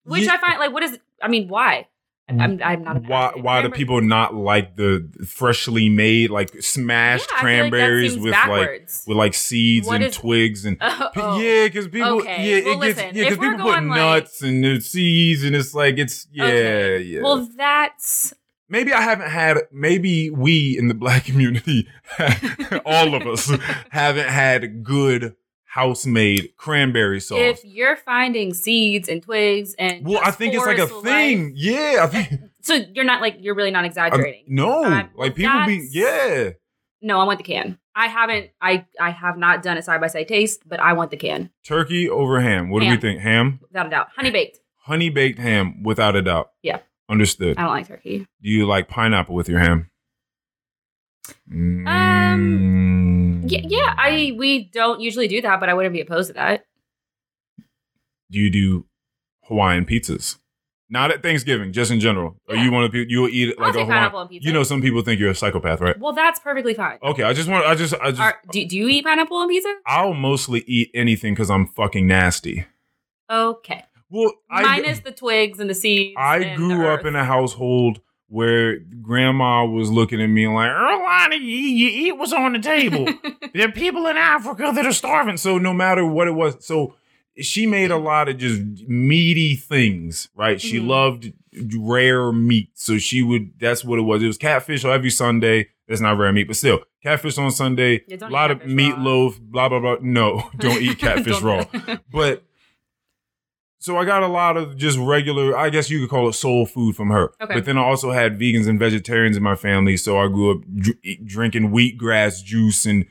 Which 0.03 0.23
Ye- 0.23 0.29
I 0.29 0.37
find 0.37 0.59
like, 0.59 0.73
what 0.73 0.83
is? 0.83 0.97
I 1.21 1.27
mean, 1.27 1.47
why? 1.47 1.87
I'm 2.29 2.61
I'm 2.61 2.83
not. 2.83 3.03
Why 3.07 3.31
why 3.35 3.61
do 3.61 3.69
people 3.69 4.01
not 4.01 4.35
like 4.35 4.75
the 4.75 5.07
freshly 5.25 5.87
made 5.87 6.29
like 6.29 6.61
smashed 6.61 7.29
Yeah, 7.31 7.37
I 7.37 7.41
feel 7.41 7.49
like 7.63 7.63
that 7.63 7.69
cranberries 7.71 8.17
with 8.17 8.33
like 8.33 8.81
with 9.07 9.17
like 9.17 9.33
seeds 9.33 9.87
What 9.87 9.95
and 9.95 10.03
is- 10.05 10.15
twigs 10.17 10.65
and 10.65 10.77
P- 10.79 10.85
oh. 10.85 11.39
Yeah, 11.39 11.65
because 11.67 11.87
people, 11.87 12.19
Okay. 12.19 12.61
yeah, 12.61 12.65
Well, 12.65 12.81
it 12.83 12.85
gets, 12.85 12.97
listen, 12.97 13.15
yeah, 13.15 13.23
because 13.29 13.37
people 13.37 13.57
put 13.57 13.63
going, 13.63 13.87
like- 13.87 13.97
nuts 13.97 14.41
and 14.41 14.83
seeds, 14.83 15.43
and 15.43 15.55
it's 15.55 15.73
like 15.73 15.97
it's, 15.97 16.27
yeah, 16.31 16.43
Okay. 16.45 17.01
yeah. 17.03 17.21
Well, 17.21 17.47
that's 17.55 18.33
maybe 18.67 18.91
I 18.91 18.99
haven't 19.01 19.29
had, 19.29 19.59
maybe 19.71 20.29
we 20.29 20.77
in 20.77 20.89
the 20.89 20.93
black 20.93 21.23
community, 21.29 21.87
all 22.85 23.15
of 23.15 23.25
us, 23.25 23.49
haven't 23.89 24.27
had 24.27 24.83
good 24.83 25.35
house 25.77 26.05
made 26.05 26.55
cranberry 26.57 27.19
sauce. 27.19 27.39
if 27.39 27.63
you're 27.63 27.95
finding 27.95 28.53
seeds 28.53 29.07
and 29.09 29.21
twigs 29.21 29.75
and 29.77 30.05
well, 30.05 30.19
I 30.23 30.31
think 30.31 30.53
it's 30.55 30.65
like 30.65 30.79
a 30.79 30.87
thing. 30.87 31.43
life- 31.49 31.53
Yeah, 31.55 31.97
I 32.01 32.07
think. 32.07 32.41
So 32.61 32.73
you're 32.93 33.05
not 33.05 33.21
like 33.21 33.37
you're 33.39 33.55
really 33.55 33.71
not 33.71 33.79
I'm- 33.79 33.85
exaggerating. 33.85 34.45
no, 34.47 34.83
Um, 34.83 35.09
like 35.15 35.35
people 35.35 35.65
be, 35.65 35.87
yeah. 35.91 36.49
No, 37.01 37.19
I 37.19 37.23
want 37.25 37.37
the 37.37 37.43
can. 37.43 37.77
I 37.95 38.07
haven't. 38.07 38.49
I 38.61 38.85
I 38.99 39.11
have 39.11 39.37
not 39.37 39.61
done 39.63 39.77
a 39.77 39.81
side 39.81 40.01
by 40.01 40.07
side 40.07 40.27
taste, 40.27 40.63
but 40.67 40.79
I 40.79 40.93
want 40.93 41.11
the 41.11 41.17
can 41.17 41.49
Turkey 41.63 42.09
over 42.09 42.41
ham. 42.41 42.69
What 42.69 42.81
do 42.81 42.89
we 42.89 42.97
think? 42.97 43.21
Ham, 43.21 43.59
without 43.61 43.85
a 43.87 43.89
doubt. 43.89 44.07
Honey 44.15 44.31
baked. 44.31 44.59
honey 44.89 45.09
baked 45.09 45.37
ham, 45.39 45.83
without 45.83 46.15
a 46.15 46.21
doubt. 46.21 46.49
Yeah. 46.63 46.79
Understood. 47.09 47.57
I 47.57 47.61
don't 47.61 47.71
like 47.71 47.87
turkey. 47.87 48.19
Do 48.41 48.49
you 48.49 48.65
like 48.65 48.87
pineapple 48.89 49.35
with 49.35 49.47
your 49.47 49.59
ham? 49.59 49.89
Um, 51.51 51.85
Mm. 51.85 53.16
Mm. 53.43 53.51
Yeah, 53.51 53.61
yeah. 53.63 53.95
I 53.97 54.33
we 54.37 54.69
don't 54.73 54.99
usually 54.99 55.27
do 55.27 55.41
that, 55.41 55.59
but 55.59 55.69
I 55.69 55.73
wouldn't 55.73 55.93
be 55.93 56.01
opposed 56.01 56.27
to 56.27 56.33
that. 56.33 56.65
Do 58.29 58.39
you 58.39 58.49
do 58.49 58.85
Hawaiian 59.43 59.85
pizzas? 59.85 60.37
Not 60.89 61.11
at 61.11 61.21
Thanksgiving, 61.21 61.73
just 61.73 61.91
in 61.91 61.99
general. 61.99 62.37
Yeah. 62.47 62.63
you 62.63 62.71
want 62.71 62.91
to 62.91 63.05
you 63.09 63.21
will 63.21 63.29
eat 63.29 63.49
it 63.49 63.55
I'll 63.59 63.67
like 63.67 63.75
a 63.75 63.85
Hawaiian? 63.85 64.27
pizza. 64.29 64.47
You 64.47 64.53
know, 64.53 64.63
some 64.63 64.81
people 64.81 65.01
think 65.01 65.19
you're 65.19 65.31
a 65.31 65.35
psychopath, 65.35 65.81
right? 65.81 65.99
Well, 65.99 66.13
that's 66.13 66.39
perfectly 66.39 66.73
fine. 66.73 66.97
Okay, 67.03 67.23
I 67.23 67.33
just 67.33 67.49
want 67.49 67.65
I 67.65 67.75
just 67.75 67.93
I 67.95 68.11
just 68.11 68.21
Are, 68.21 68.37
do, 68.51 68.65
do 68.65 68.77
you 68.77 68.87
eat 68.87 69.03
pineapple 69.03 69.37
on 69.37 69.49
pizza? 69.49 69.73
I'll 69.85 70.13
mostly 70.13 70.63
eat 70.65 70.89
anything 70.93 71.33
because 71.33 71.49
I'm 71.49 71.67
fucking 71.67 72.07
nasty. 72.07 72.65
Okay. 73.29 73.83
Well, 74.09 74.31
I 74.49 74.61
Minus 74.61 75.01
the 75.01 75.11
twigs 75.11 75.59
and 75.59 75.69
the 75.69 75.75
seeds. 75.75 76.15
I 76.17 76.55
grew 76.55 76.87
up 76.87 77.05
in 77.05 77.15
a 77.15 77.25
household 77.25 77.99
where 78.29 78.79
grandma 78.79 79.65
was 79.65 79.89
looking 79.89 80.21
at 80.21 80.27
me 80.27 80.47
like, 80.47 80.69
Erlani, 80.69 81.39
you, 81.39 81.45
you 81.47 82.07
eat 82.07 82.17
what's 82.17 82.33
on 82.33 82.53
the 82.53 82.59
table. 82.59 83.05
there 83.53 83.69
are 83.69 83.71
people 83.71 84.07
in 84.07 84.17
Africa 84.17 84.71
that 84.75 84.85
are 84.85 84.91
starving. 84.93 85.37
So 85.37 85.57
no 85.57 85.73
matter 85.73 86.05
what 86.05 86.27
it 86.27 86.31
was, 86.31 86.65
so 86.65 86.95
she 87.39 87.65
made 87.67 87.91
a 87.91 87.97
lot 87.97 88.27
of 88.27 88.37
just 88.37 88.61
meaty 88.87 89.55
things, 89.55 90.29
right? 90.35 90.59
She 90.59 90.79
Mhm. 90.79 90.87
loved 90.87 91.33
rare 91.77 92.31
meat. 92.31 92.69
So 92.73 92.97
she 92.97 93.21
would, 93.23 93.51
that's 93.59 93.83
what 93.85 93.99
it 93.99 94.03
was. 94.03 94.21
It 94.23 94.27
was 94.27 94.37
catfish 94.37 94.83
every 94.85 95.09
Sunday. 95.09 95.69
That's 95.87 96.01
not 96.01 96.17
rare 96.17 96.33
meat, 96.33 96.47
but 96.47 96.57
still, 96.57 96.79
catfish 97.01 97.37
on 97.37 97.49
Sunday, 97.51 98.03
a 98.21 98.29
lot 98.29 98.51
of 98.51 98.59
raw. 98.59 98.65
meatloaf, 98.67 99.39
blah, 99.39 99.69
blah, 99.69 99.79
blah. 99.79 99.95
No, 100.01 100.49
don't 100.57 100.81
eat 100.81 100.97
catfish 100.99 101.39
Don't 101.39 101.43
raw. 101.43 101.97
But 102.11 102.43
so 103.79 103.97
I 103.97 104.05
got 104.05 104.23
a 104.23 104.27
lot 104.27 104.57
of 104.57 104.77
just 104.77 104.97
regular, 104.97 105.55
I 105.57 105.69
guess 105.69 105.89
you 105.89 105.99
could 105.99 106.09
call 106.09 106.27
it 106.27 106.33
soul 106.33 106.65
food 106.65 106.95
from 106.95 107.09
her. 107.09 107.31
Okay. 107.41 107.55
But 107.55 107.65
then 107.65 107.77
I 107.77 107.81
also 107.83 108.11
had 108.11 108.39
vegans 108.39 108.67
and 108.67 108.79
vegetarians 108.79 109.37
in 109.37 109.43
my 109.43 109.55
family. 109.55 109.97
So 109.97 110.17
I 110.19 110.27
grew 110.27 110.51
up 110.51 110.57
dr- 110.75 110.97
drinking 111.25 111.69
wheatgrass 111.71 112.43
juice 112.43 112.85
and 112.85 113.05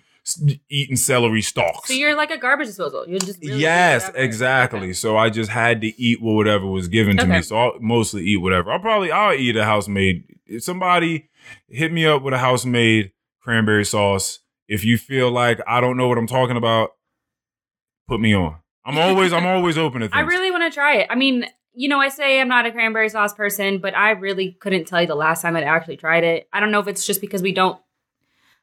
eating 0.68 0.96
celery 0.96 1.40
stalks. 1.40 1.86
so 1.88 1.94
you're 1.94 2.16
like 2.16 2.32
a 2.32 2.38
garbage 2.38 2.66
disposal. 2.66 3.04
You 3.06 3.20
just 3.20 3.40
really 3.40 3.60
yes, 3.60 4.10
exactly. 4.14 4.80
Okay. 4.80 4.92
So 4.92 5.16
I 5.16 5.30
just 5.30 5.50
had 5.50 5.80
to 5.82 6.02
eat 6.02 6.20
whatever 6.20 6.66
was 6.66 6.88
given 6.88 7.16
to 7.18 7.26
me. 7.26 7.42
So 7.42 7.56
I'll 7.56 7.80
mostly 7.80 8.24
eat 8.24 8.38
whatever. 8.38 8.72
I'll 8.72 8.80
probably 8.80 9.12
I'll 9.12 9.34
eat 9.34 9.56
a 9.56 9.64
house 9.64 9.86
made. 9.86 10.24
If 10.46 10.64
somebody 10.64 11.28
hit 11.68 11.92
me 11.92 12.06
up 12.06 12.22
with 12.22 12.34
a 12.34 12.38
house 12.38 12.64
made 12.64 13.12
cranberry 13.46 13.84
sauce. 13.84 14.40
If 14.68 14.84
you 14.84 14.98
feel 14.98 15.30
like 15.30 15.60
I 15.66 15.80
don't 15.80 15.96
know 15.96 16.08
what 16.08 16.18
I'm 16.18 16.26
talking 16.26 16.56
about, 16.56 16.90
put 18.08 18.20
me 18.20 18.34
on. 18.34 18.56
I'm 18.84 18.98
always 18.98 19.32
I'm 19.32 19.46
always 19.54 19.78
open 19.78 20.00
to 20.00 20.08
things. 20.08 20.16
I 20.16 20.20
really 20.22 20.50
want 20.66 20.74
to 20.74 20.78
try 20.78 20.96
it. 20.96 21.06
I 21.10 21.14
mean, 21.14 21.46
you 21.74 21.88
know, 21.88 22.00
I 22.00 22.08
say 22.08 22.40
I'm 22.40 22.48
not 22.48 22.66
a 22.66 22.72
cranberry 22.72 23.08
sauce 23.08 23.34
person, 23.34 23.78
but 23.78 23.96
I 23.96 24.10
really 24.10 24.52
couldn't 24.52 24.86
tell 24.86 25.00
you 25.00 25.06
the 25.06 25.14
last 25.14 25.42
time 25.42 25.56
I 25.56 25.62
actually 25.62 25.96
tried 25.96 26.24
it. 26.24 26.48
I 26.52 26.60
don't 26.60 26.70
know 26.70 26.80
if 26.80 26.88
it's 26.88 27.06
just 27.06 27.20
because 27.20 27.42
we 27.42 27.52
don't. 27.52 27.78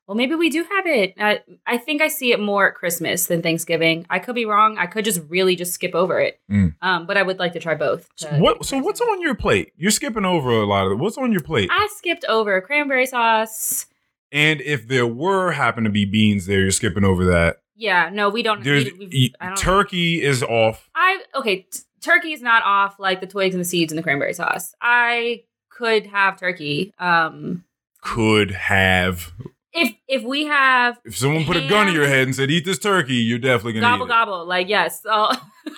Well, 0.08 0.16
maybe 0.16 0.36
we 0.36 0.50
do 0.50 0.66
have 0.66 0.86
it. 0.86 1.14
Uh, 1.18 1.36
I 1.66 1.78
think 1.78 2.02
I 2.02 2.10
see 2.10 2.34
it 2.34 2.40
more 2.40 2.68
at 2.68 2.76
Christmas 2.76 3.28
than 3.28 3.42
Thanksgiving. 3.42 4.06
I 4.10 4.20
could 4.20 4.36
be 4.36 4.46
wrong. 4.46 4.78
I 4.78 4.86
could 4.86 5.06
just 5.06 5.22
really 5.30 5.56
just 5.56 5.74
skip 5.74 5.96
over 5.96 6.20
it. 6.20 6.42
Mm. 6.52 6.76
Um, 6.82 7.06
but 7.06 7.16
I 7.16 7.24
would 7.24 7.40
like 7.40 7.54
to 7.54 7.60
try 7.60 7.76
both. 7.76 8.10
So 8.18 8.30
to 8.30 8.38
what? 8.38 8.66
So 8.66 8.80
what's 8.80 9.00
on 9.00 9.22
your 9.22 9.36
plate? 9.36 9.72
You're 9.78 9.92
skipping 9.92 10.26
over 10.26 10.50
a 10.50 10.66
lot 10.66 10.86
of 10.88 10.94
it. 10.94 10.96
What's 10.96 11.18
on 11.18 11.32
your 11.32 11.42
plate? 11.42 11.70
I 11.72 11.88
skipped 11.96 12.26
over 12.28 12.60
cranberry 12.60 13.06
sauce. 13.06 13.86
and 14.30 14.60
if 14.60 14.90
there 14.90 15.08
were 15.08 15.52
happen 15.52 15.86
to 15.86 15.90
be 15.90 16.04
beans 16.04 16.48
there, 16.48 16.60
you're 16.60 16.72
skipping 16.72 17.06
over 17.06 17.24
that. 17.26 17.60
Yeah, 17.76 18.10
no, 18.12 18.30
we 18.30 18.44
don't. 18.44 18.62
There's 18.64 18.86
we, 18.86 19.08
we, 19.08 19.34
I 19.40 19.54
turkey 19.56 20.22
is 20.22 20.44
off. 20.44 20.90
I 20.96 21.22
okay. 21.36 21.62
T- 21.62 21.80
turkey 22.04 22.34
is 22.34 22.42
not 22.42 22.64
off 22.64 23.00
like 23.00 23.22
the 23.22 23.28
twigs 23.28 23.56
and 23.56 23.62
the 23.62 23.68
seeds 23.68 23.92
and 23.92 23.98
the 24.00 24.04
cranberry 24.04 24.34
sauce. 24.34 24.74
I 24.82 25.44
could 25.70 26.06
have 26.08 26.40
turkey. 26.40 26.94
Um, 27.00 27.64
Could 28.02 28.52
have. 28.52 29.32
if 29.74 29.94
if 30.08 30.24
we 30.24 30.46
have 30.46 31.00
If 31.06 31.18
someone 31.18 31.46
put 31.46 31.58
a 31.58 31.68
gun 31.68 31.88
in 31.88 31.88
Ham. 31.88 31.96
your 31.96 32.08
head 32.08 32.28
and 32.28 32.36
said, 32.36 32.52
"Eat 32.52 32.66
this 32.66 32.78
turkey," 32.80 33.16
you're 33.16 33.40
definitely 33.40 33.74
gonna 33.74 33.88
gobble 33.88 34.06
gobble, 34.06 34.46
like 34.46 34.68
yes. 34.70 35.02
So. 35.02 35.30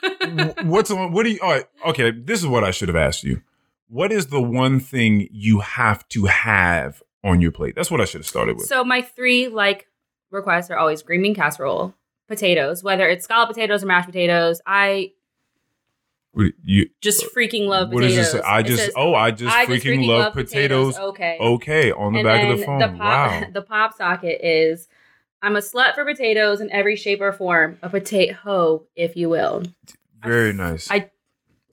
What's 0.64 0.92
on? 0.92 1.12
What 1.12 1.24
do 1.24 1.32
you? 1.32 1.40
All 1.42 1.52
right, 1.52 1.66
okay. 1.88 2.12
This 2.12 2.40
is 2.42 2.48
what 2.48 2.64
I 2.64 2.72
should 2.72 2.88
have 2.90 2.96
asked 2.98 3.24
you. 3.24 3.42
What 3.88 4.12
is 4.12 4.28
the 4.28 4.42
one 4.42 4.80
thing 4.80 5.28
you 5.32 5.60
have 5.60 6.08
to 6.10 6.26
have 6.26 7.02
on 7.24 7.40
your 7.42 7.52
plate? 7.52 7.76
That's 7.76 7.92
what 7.92 8.02
I 8.02 8.06
should 8.06 8.20
have 8.22 8.28
started 8.28 8.58
with. 8.58 8.66
so 8.66 8.84
my 8.84 9.02
three 9.02 9.48
like 9.48 9.88
requests 10.32 10.70
are 10.72 10.78
always 10.78 11.02
green 11.04 11.22
bean 11.22 11.36
casserole, 11.36 11.94
potatoes, 12.28 12.84
whether 12.84 13.08
it's 13.08 13.24
scalloped 13.26 13.54
potatoes 13.54 13.84
or 13.84 13.88
mashed 13.88 14.08
potatoes. 14.08 14.60
I 14.66 15.12
you, 16.64 16.90
just 17.02 17.26
freaking 17.36 17.68
love 17.68 17.92
what 17.94 18.02
potatoes. 18.02 18.18
does 18.18 18.28
it 18.36 18.38
say? 18.44 18.44
I 18.46 18.62
just. 18.62 18.84
says, 18.84 18.94
oh, 18.96 19.14
I 19.16 19.32
just 19.32 19.56
I 19.56 19.66
freaking 19.66 20.06
love, 20.08 20.34
potatoes. 20.34 20.98
Okay. 20.98 21.38
Okay, 21.40 21.92
on 21.92 22.14
the 22.14 22.20
and 22.20 22.26
back 22.26 22.44
of 22.50 22.58
the 22.60 22.66
phone. 22.66 22.80
The 22.80 22.88
pop, 22.90 23.00
wow. 23.00 23.44
the 23.54 23.62
pop 23.62 23.96
socket 23.96 24.40
is 24.44 24.88
I'm 25.42 25.56
a 25.56 25.60
slut 25.60 25.96
for 25.96 26.04
potatoes 26.06 26.60
in 26.62 26.72
every 26.72 26.96
shape 26.96 27.22
or 27.22 27.32
form, 27.32 27.78
a 27.82 27.90
potato, 27.90 28.84
if 28.96 29.16
you 29.16 29.30
will. 29.30 29.64
Very 30.24 30.54
nice. 30.54 30.90
I- 30.92 31.12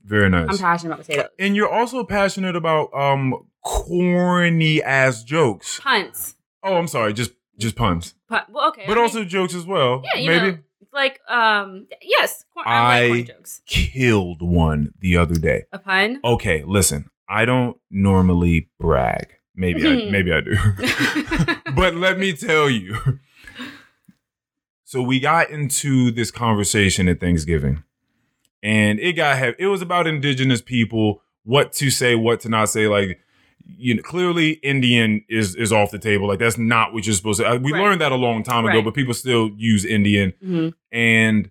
Very 0.04 0.28
nice. 0.28 0.48
I'm 0.50 0.58
passionate 0.58 0.94
about 0.94 1.06
potatoes. 1.06 1.30
and 1.38 1.56
you're 1.56 1.68
also 1.72 2.04
passionate 2.04 2.54
about 2.56 2.92
um 2.94 3.34
corny 3.64 4.82
ass 4.82 5.22
jokes. 5.24 5.80
Punts. 5.80 6.36
Oh, 6.62 6.76
I'm 6.76 6.86
sorry, 6.88 7.12
just 7.12 7.32
just 7.58 7.76
puns, 7.76 8.14
Pun- 8.28 8.42
well, 8.50 8.68
okay. 8.70 8.84
but 8.86 8.92
I 8.92 8.94
mean, 8.96 9.02
also 9.04 9.24
jokes 9.24 9.54
as 9.54 9.66
well. 9.66 10.02
yeah, 10.14 10.20
you 10.20 10.28
Maybe 10.30 10.50
know, 10.52 10.58
like 10.92 11.20
um, 11.28 11.86
yes, 12.02 12.44
I, 12.56 12.60
I- 12.62 13.00
like 13.00 13.08
corny 13.08 13.22
jokes. 13.24 13.62
killed 13.66 14.42
one 14.42 14.92
the 15.00 15.16
other 15.16 15.34
day. 15.36 15.64
A 15.72 15.78
pun. 15.78 16.20
Okay, 16.24 16.62
listen, 16.66 17.08
I 17.28 17.44
don't 17.44 17.76
normally 17.90 18.68
brag. 18.78 19.28
Maybe 19.54 19.86
I 19.86 20.04
Hmm. 20.04 20.10
maybe 20.10 20.32
I 20.32 20.40
do, 20.40 20.56
but 21.74 21.94
let 21.94 22.18
me 22.18 22.32
tell 22.34 22.70
you. 22.70 23.18
So 24.84 25.02
we 25.02 25.20
got 25.20 25.50
into 25.50 26.10
this 26.10 26.30
conversation 26.30 27.08
at 27.08 27.20
Thanksgiving, 27.20 27.82
and 28.62 28.98
it 29.00 29.14
got. 29.14 29.54
It 29.58 29.66
was 29.66 29.82
about 29.82 30.06
indigenous 30.06 30.60
people, 30.60 31.22
what 31.44 31.72
to 31.74 31.90
say, 31.90 32.14
what 32.14 32.40
to 32.40 32.48
not 32.48 32.68
say. 32.68 32.88
Like, 32.88 33.20
you 33.66 33.94
know, 33.94 34.02
clearly 34.02 34.52
Indian 34.62 35.24
is 35.28 35.54
is 35.56 35.72
off 35.72 35.90
the 35.90 35.98
table. 35.98 36.26
Like 36.28 36.38
that's 36.38 36.58
not 36.58 36.92
what 36.92 37.06
you're 37.06 37.14
supposed 37.14 37.40
to. 37.40 37.58
We 37.58 37.72
Right. 37.72 37.82
learned 37.82 38.00
that 38.00 38.12
a 38.12 38.16
long 38.16 38.42
time 38.42 38.64
ago, 38.64 38.76
Right. 38.76 38.84
but 38.84 38.94
people 38.94 39.14
still 39.14 39.50
use 39.56 39.84
Indian. 39.84 40.32
Mhm. 40.44 40.72
And 40.90 41.50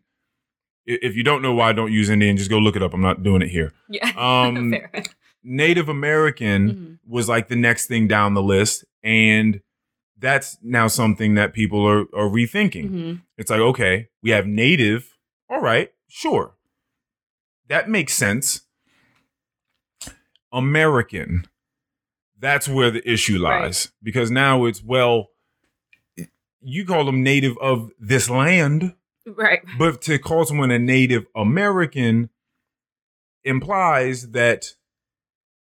if 0.86 1.16
you 1.16 1.24
don't 1.24 1.42
know 1.42 1.54
why 1.54 1.70
I 1.70 1.74
don't 1.74 1.92
use 1.92 2.10
Indian, 2.10 2.38
just 2.38 2.50
go 2.50 2.58
look 2.60 2.76
it 2.76 2.84
up. 2.84 2.94
I'm 2.94 3.02
not 3.02 3.24
doing 3.24 3.42
it 3.42 3.50
here. 3.50 3.72
Yeah. 3.90 4.12
Um. 4.18 4.74
Native 5.44 5.90
American 5.90 6.70
Mhm. 6.70 7.00
was 7.10 7.28
like 7.28 7.48
the 7.48 7.56
next 7.56 7.88
thing 7.88 8.08
down 8.08 8.36
the 8.36 8.44
list, 8.44 8.86
and 9.04 9.60
that's 10.20 10.58
now 10.62 10.88
something 10.88 11.34
that 11.34 11.54
people 11.54 11.84
are 11.88 12.02
are 12.14 12.30
rethinking. 12.30 12.90
Mhm. 12.92 13.22
It's 13.40 13.50
like, 13.50 13.60
okay, 13.60 14.08
we 14.22 14.30
have 14.30 14.46
native. 14.46 15.18
All 15.50 15.60
right, 15.62 15.92
sure. 16.08 16.56
That 17.70 17.90
makes 17.90 18.14
sense. 18.14 18.62
American. 20.54 21.46
That's 22.42 22.68
where 22.68 22.92
the 22.92 23.10
issue 23.10 23.42
Right. 23.42 23.62
lies. 23.62 23.92
Because 24.04 24.30
now 24.32 24.66
it's, 24.66 24.84
well, 24.84 25.30
you 26.62 26.86
call 26.86 27.06
them 27.06 27.24
native 27.24 27.58
of 27.60 27.90
this 28.00 28.30
land, 28.30 28.96
Right. 29.26 29.62
but 29.78 30.02
to 30.04 30.20
call 30.20 30.44
someone 30.46 30.72
a 30.72 30.80
Native 30.80 31.26
American 31.36 32.30
implies 33.44 34.32
that 34.32 34.76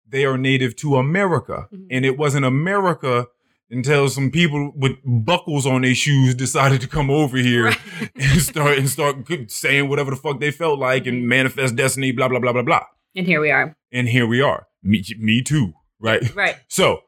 they 0.08 0.24
are 0.24 0.38
native 0.38 0.76
to 0.76 0.96
America. 0.96 1.68
Mhm. 1.72 1.86
And 1.90 2.04
it 2.04 2.16
wasn't 2.16 2.44
America 2.46 3.26
until 3.70 4.08
some 4.08 4.30
people 4.30 4.72
with 4.76 4.92
buckles 5.04 5.66
on 5.66 5.82
their 5.82 5.94
shoes 5.94 6.34
decided 6.34 6.80
to 6.82 6.86
come 6.88 7.10
over 7.10 7.36
here 7.36 7.64
Right. 7.64 7.78
and 8.14 8.40
start 8.40 8.78
and 8.78 8.88
start 8.88 9.16
saying 9.50 9.88
whatever 9.88 10.10
the 10.12 10.16
fuck 10.16 10.38
they 10.40 10.52
felt 10.52 10.78
like 10.78 11.06
and 11.06 11.26
manifest 11.28 11.74
destiny, 11.74 12.12
blah 12.12 12.28
blah 12.28 12.38
blah 12.38 12.52
blah 12.52 12.62
blah. 12.62 12.84
And 13.16 13.26
here 13.26 13.40
we 13.40 13.50
are. 13.50 13.74
And 13.92 14.08
here 14.08 14.26
we 14.26 14.40
are. 14.40 14.66
Me, 14.82 15.02
me 15.18 15.42
too, 15.42 15.72
right? 16.00 16.34
Right. 16.34 16.56
So 16.68 17.02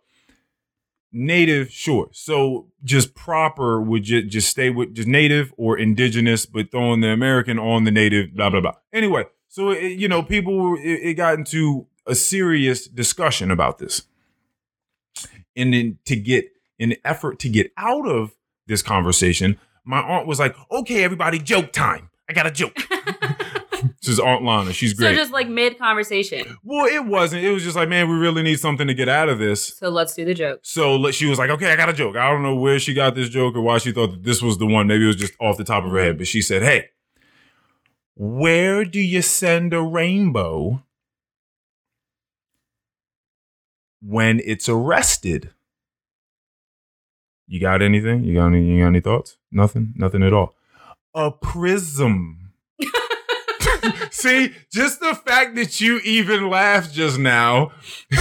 native, 1.12 1.70
sure. 1.70 2.08
So 2.12 2.66
just 2.84 3.14
proper 3.14 3.80
would 3.80 4.02
ju- 4.04 4.22
just 4.24 4.48
stay 4.48 4.70
with 4.70 4.94
just 4.94 5.08
native 5.08 5.52
or 5.56 5.78
indigenous, 5.78 6.44
but 6.46 6.70
throwing 6.70 7.00
the 7.00 7.08
American 7.08 7.58
on 7.58 7.84
the 7.84 7.90
native, 7.90 8.34
blah 8.34 8.50
blah 8.50 8.60
blah. 8.60 8.74
Anyway, 8.92 9.24
so 9.48 9.70
it, 9.70 9.92
you 9.98 10.06
know, 10.08 10.22
people 10.22 10.58
were- 10.58 10.78
it, 10.78 11.00
it 11.02 11.14
got 11.14 11.34
into 11.34 11.86
a 12.06 12.14
serious 12.14 12.86
discussion 12.86 13.50
about 13.50 13.78
this, 13.78 14.02
and 15.56 15.72
then 15.72 15.98
to 16.04 16.16
get 16.16 16.46
in 16.78 16.90
the 16.90 17.00
effort 17.04 17.38
to 17.40 17.48
get 17.48 17.72
out 17.76 18.06
of 18.06 18.34
this 18.66 18.82
conversation, 18.82 19.58
my 19.84 20.00
aunt 20.00 20.26
was 20.26 20.38
like, 20.38 20.54
"Okay, 20.70 21.02
everybody, 21.04 21.38
joke 21.38 21.72
time. 21.72 22.10
I 22.28 22.32
got 22.34 22.46
a 22.46 22.50
joke." 22.50 22.76
this 24.02 24.08
is 24.08 24.20
Aunt 24.20 24.44
Lana. 24.44 24.72
She's 24.72 24.92
great. 24.94 25.08
so 25.08 25.14
just 25.14 25.32
like 25.32 25.48
mid 25.48 25.78
conversation. 25.78 26.56
well, 26.62 26.86
it 26.86 27.04
wasn't. 27.04 27.44
It 27.44 27.50
was 27.50 27.62
just 27.64 27.76
like, 27.76 27.88
man, 27.88 28.08
we 28.08 28.16
really 28.16 28.42
need 28.42 28.60
something 28.60 28.86
to 28.86 28.94
get 28.94 29.08
out 29.08 29.28
of 29.28 29.38
this. 29.38 29.76
So 29.76 29.88
let's 29.88 30.14
do 30.14 30.24
the 30.24 30.34
joke. 30.34 30.60
So 30.62 30.96
let- 30.96 31.14
she 31.14 31.26
was 31.26 31.38
like, 31.38 31.50
okay, 31.50 31.72
I 31.72 31.76
got 31.76 31.88
a 31.88 31.92
joke. 31.92 32.16
I 32.16 32.30
don't 32.30 32.42
know 32.42 32.56
where 32.56 32.78
she 32.78 32.94
got 32.94 33.14
this 33.14 33.28
joke 33.28 33.56
or 33.56 33.60
why 33.60 33.78
she 33.78 33.92
thought 33.92 34.10
that 34.12 34.24
this 34.24 34.42
was 34.42 34.58
the 34.58 34.66
one. 34.66 34.86
Maybe 34.86 35.04
it 35.04 35.08
was 35.08 35.16
just 35.16 35.34
off 35.40 35.56
the 35.56 35.64
top 35.64 35.84
of 35.84 35.90
her 35.92 35.98
head. 35.98 36.18
But 36.18 36.26
she 36.26 36.42
said, 36.42 36.62
hey, 36.62 36.90
where 38.14 38.84
do 38.84 39.00
you 39.00 39.22
send 39.22 39.72
a 39.72 39.82
rainbow 39.82 40.82
when 44.00 44.40
it's 44.44 44.68
arrested. 44.68 45.50
You 47.46 47.60
got 47.60 47.82
anything? 47.82 48.24
You 48.24 48.34
got 48.34 48.48
any? 48.48 48.64
You 48.64 48.80
got 48.82 48.88
any 48.88 49.00
thoughts? 49.00 49.38
Nothing. 49.50 49.94
Nothing 49.96 50.22
at 50.22 50.32
all. 50.32 50.54
A 51.14 51.30
prism. 51.30 52.37
See, 54.10 54.54
just 54.70 55.00
the 55.00 55.14
fact 55.14 55.56
that 55.56 55.80
you 55.80 55.98
even 56.04 56.48
laughed 56.48 56.92
just 56.92 57.18
now, 57.18 57.72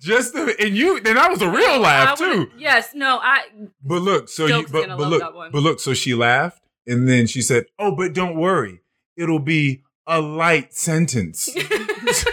just 0.00 0.32
the 0.34 0.54
and 0.58 0.76
you, 0.76 0.96
and 0.96 1.06
that 1.06 1.30
was 1.30 1.42
a 1.42 1.50
real 1.50 1.78
laugh 1.80 2.18
too. 2.18 2.50
Yes, 2.56 2.90
no, 2.94 3.18
I 3.22 3.44
But 3.82 4.02
look, 4.02 4.28
so 4.28 4.46
you, 4.46 4.66
but, 4.70 4.88
but 4.88 5.08
look, 5.08 5.34
but 5.52 5.62
look, 5.62 5.80
so 5.80 5.94
she 5.94 6.14
laughed, 6.14 6.60
and 6.86 7.08
then 7.08 7.26
she 7.26 7.42
said, 7.42 7.66
"Oh, 7.78 7.94
but 7.94 8.12
don't 8.12 8.36
worry, 8.36 8.80
it'll 9.16 9.38
be 9.38 9.82
a 10.06 10.20
light 10.20 10.74
sentence." 10.74 11.48
yeah. 11.56 11.62
this 12.02 12.24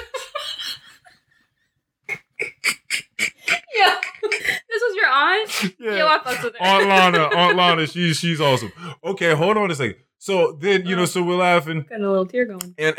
was 4.70 4.96
your 4.96 5.08
aunt. 5.08 5.74
Yo, 5.80 6.08
I 6.08 6.20
fucked 6.24 6.44
with 6.44 6.56
her. 6.56 6.64
Aunt 6.66 6.88
Lana, 6.88 7.24
Aunt 7.36 7.58
Lana, 7.58 7.88
she's 7.88 8.18
she's 8.18 8.42
awesome. 8.42 8.72
Okay, 9.04 9.34
hold 9.34 9.58
on 9.58 9.72
a 9.72 9.76
second. 9.76 9.98
So 10.24 10.54
then 10.54 10.86
you 10.86 10.96
know, 10.96 11.02
oh. 11.02 11.06
so 11.06 11.22
we're 11.22 11.36
laughing, 11.36 11.86
Got 11.90 12.00
a 12.00 12.10
little 12.10 12.26
tear 12.26 12.46
going. 12.46 12.74
and 12.78 12.96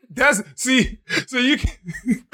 that's 0.10 0.42
see, 0.54 0.98
so 1.26 1.36
you 1.36 1.58
can. 1.58 1.70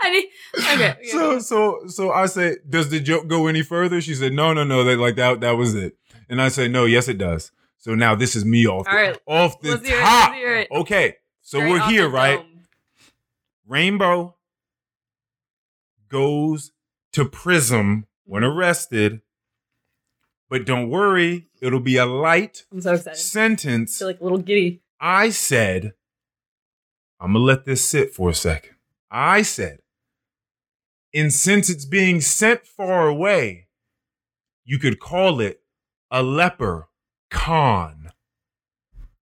I 0.00 0.10
need, 0.12 0.26
okay. 0.56 0.96
yeah. 1.02 1.10
So 1.10 1.40
so 1.40 1.80
so 1.88 2.12
I 2.12 2.26
say, 2.26 2.58
does 2.68 2.90
the 2.90 3.00
joke 3.00 3.26
go 3.26 3.48
any 3.48 3.62
further? 3.62 4.00
She 4.00 4.14
said, 4.14 4.32
no, 4.32 4.52
no, 4.52 4.62
no. 4.62 4.84
That 4.84 4.96
like 5.00 5.16
that 5.16 5.40
that 5.40 5.56
was 5.56 5.74
it. 5.74 5.96
And 6.28 6.40
I 6.40 6.50
said, 6.50 6.70
no, 6.70 6.84
yes, 6.84 7.08
it 7.08 7.18
does. 7.18 7.50
So 7.78 7.96
now 7.96 8.14
this 8.14 8.36
is 8.36 8.44
me 8.44 8.64
off 8.68 8.84
the, 8.84 8.90
All 8.92 8.96
right. 8.96 9.18
off 9.26 9.60
the 9.60 9.70
let's 9.70 9.88
hear 9.88 9.98
it. 9.98 10.02
top. 10.02 10.28
Let's 10.28 10.38
hear 10.38 10.56
it. 10.58 10.68
Okay, 10.70 11.16
so 11.40 11.58
Straight 11.58 11.68
we're 11.72 11.80
off 11.80 11.90
here, 11.90 12.02
the 12.02 12.10
right? 12.10 12.36
dome. 12.36 12.62
Rainbow 13.66 14.36
goes 16.08 16.70
to 17.10 17.24
Prism 17.24 18.06
when 18.24 18.44
mm-hmm. 18.44 18.56
arrested, 18.56 19.20
but 20.52 20.66
don't 20.66 20.90
worry, 20.90 21.48
it'll 21.62 21.80
be 21.80 21.96
a 21.96 22.04
light 22.04 22.66
I'm 22.70 22.82
so 22.82 22.92
excited. 22.92 23.64
I 23.64 23.86
feel 23.86 24.06
like 24.06 24.20
a 24.20 24.22
little 24.22 24.36
giddy. 24.36 24.82
I 25.00 25.30
said, 25.30 25.94
I'm 27.18 27.32
gonna 27.32 27.42
let 27.42 27.64
this 27.64 27.82
sit 27.82 28.14
for 28.14 28.28
a 28.28 28.34
second. 28.34 28.74
I 29.10 29.40
said, 29.40 29.78
and 31.14 31.32
since 31.32 31.70
it's 31.70 31.86
being 31.86 32.20
sent 32.20 32.66
far 32.66 33.08
away, 33.08 33.68
you 34.62 34.78
could 34.78 35.00
call 35.00 35.40
it 35.40 35.62
a 36.10 36.22
leper 36.22 36.90
con. 37.30 38.10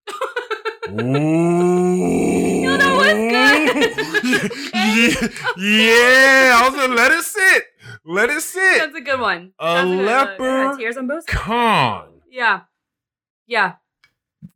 Ooh. 0.89 2.61
Yo, 2.61 2.75
that 2.75 2.93
was 2.97 3.13
good. 4.33 4.51
yeah, 4.73 5.29
yeah, 5.57 6.59
I 6.59 6.67
was 6.69 6.77
gonna 6.77 6.93
let 6.93 7.13
it 7.13 7.23
sit. 7.23 7.70
Let 8.05 8.29
it 8.29 8.41
sit. 8.41 8.79
That's 8.79 8.95
a 8.95 9.01
good 9.01 9.19
one. 9.19 9.53
A 9.59 9.85
one. 9.85 10.05
leper 10.05 10.75
tears 10.77 10.97
on 10.97 11.07
both. 11.07 11.25
Con. 11.27 12.07
Yeah. 12.29 12.61
Yeah. 13.47 13.73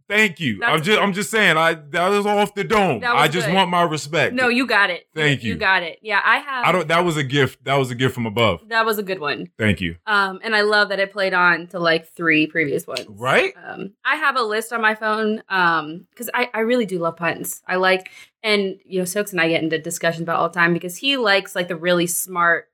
Thank 0.07 0.39
you. 0.39 0.59
That's 0.59 0.71
I'm 0.71 0.77
just 0.79 0.89
good. 0.89 0.99
I'm 0.99 1.13
just 1.13 1.31
saying 1.31 1.57
I 1.57 1.73
that 1.73 2.09
was 2.09 2.25
off 2.25 2.53
the 2.53 2.63
dome. 2.63 3.01
I 3.03 3.27
just 3.27 3.47
good. 3.47 3.55
want 3.55 3.71
my 3.71 3.81
respect. 3.81 4.35
No, 4.35 4.49
you 4.49 4.67
got 4.67 4.91
it. 4.91 5.07
Thank 5.15 5.43
you. 5.43 5.53
You 5.53 5.55
got 5.55 5.81
it. 5.81 5.99
Yeah, 6.01 6.21
I 6.23 6.37
have. 6.37 6.65
I 6.65 6.71
don't 6.71 6.87
that 6.89 6.99
was 6.99 7.17
a 7.17 7.23
gift. 7.23 7.63
That 7.63 7.75
was 7.75 7.89
a 7.89 7.95
gift 7.95 8.13
from 8.13 8.27
above. 8.27 8.61
That 8.69 8.85
was 8.85 8.99
a 8.99 9.03
good 9.03 9.19
one. 9.19 9.49
Thank 9.57 9.81
you. 9.81 9.95
Um, 10.05 10.39
and 10.43 10.55
I 10.55 10.61
love 10.61 10.89
that 10.89 10.99
it 10.99 11.11
played 11.11 11.33
on 11.33 11.67
to 11.67 11.79
like 11.79 12.07
three 12.13 12.45
previous 12.45 12.85
ones. 12.85 13.05
Right? 13.09 13.53
Um, 13.65 13.93
I 14.03 14.15
have 14.15 14.37
a 14.37 14.43
list 14.43 14.71
on 14.71 14.81
my 14.81 14.93
phone 14.93 15.41
um 15.49 16.05
because 16.11 16.29
I, 16.33 16.49
I 16.53 16.59
really 16.59 16.85
do 16.85 16.99
love 16.99 17.17
puns. 17.17 17.63
I 17.67 17.77
like 17.77 18.11
and 18.43 18.75
you 18.85 18.99
know 18.99 19.05
Stokes 19.05 19.31
and 19.31 19.41
I 19.41 19.49
get 19.49 19.63
into 19.63 19.79
discussions 19.79 20.21
about 20.21 20.39
all 20.39 20.49
the 20.49 20.55
time 20.55 20.73
because 20.73 20.97
he 20.97 21.17
likes 21.17 21.55
like 21.55 21.67
the 21.67 21.75
really 21.75 22.05
smart 22.05 22.69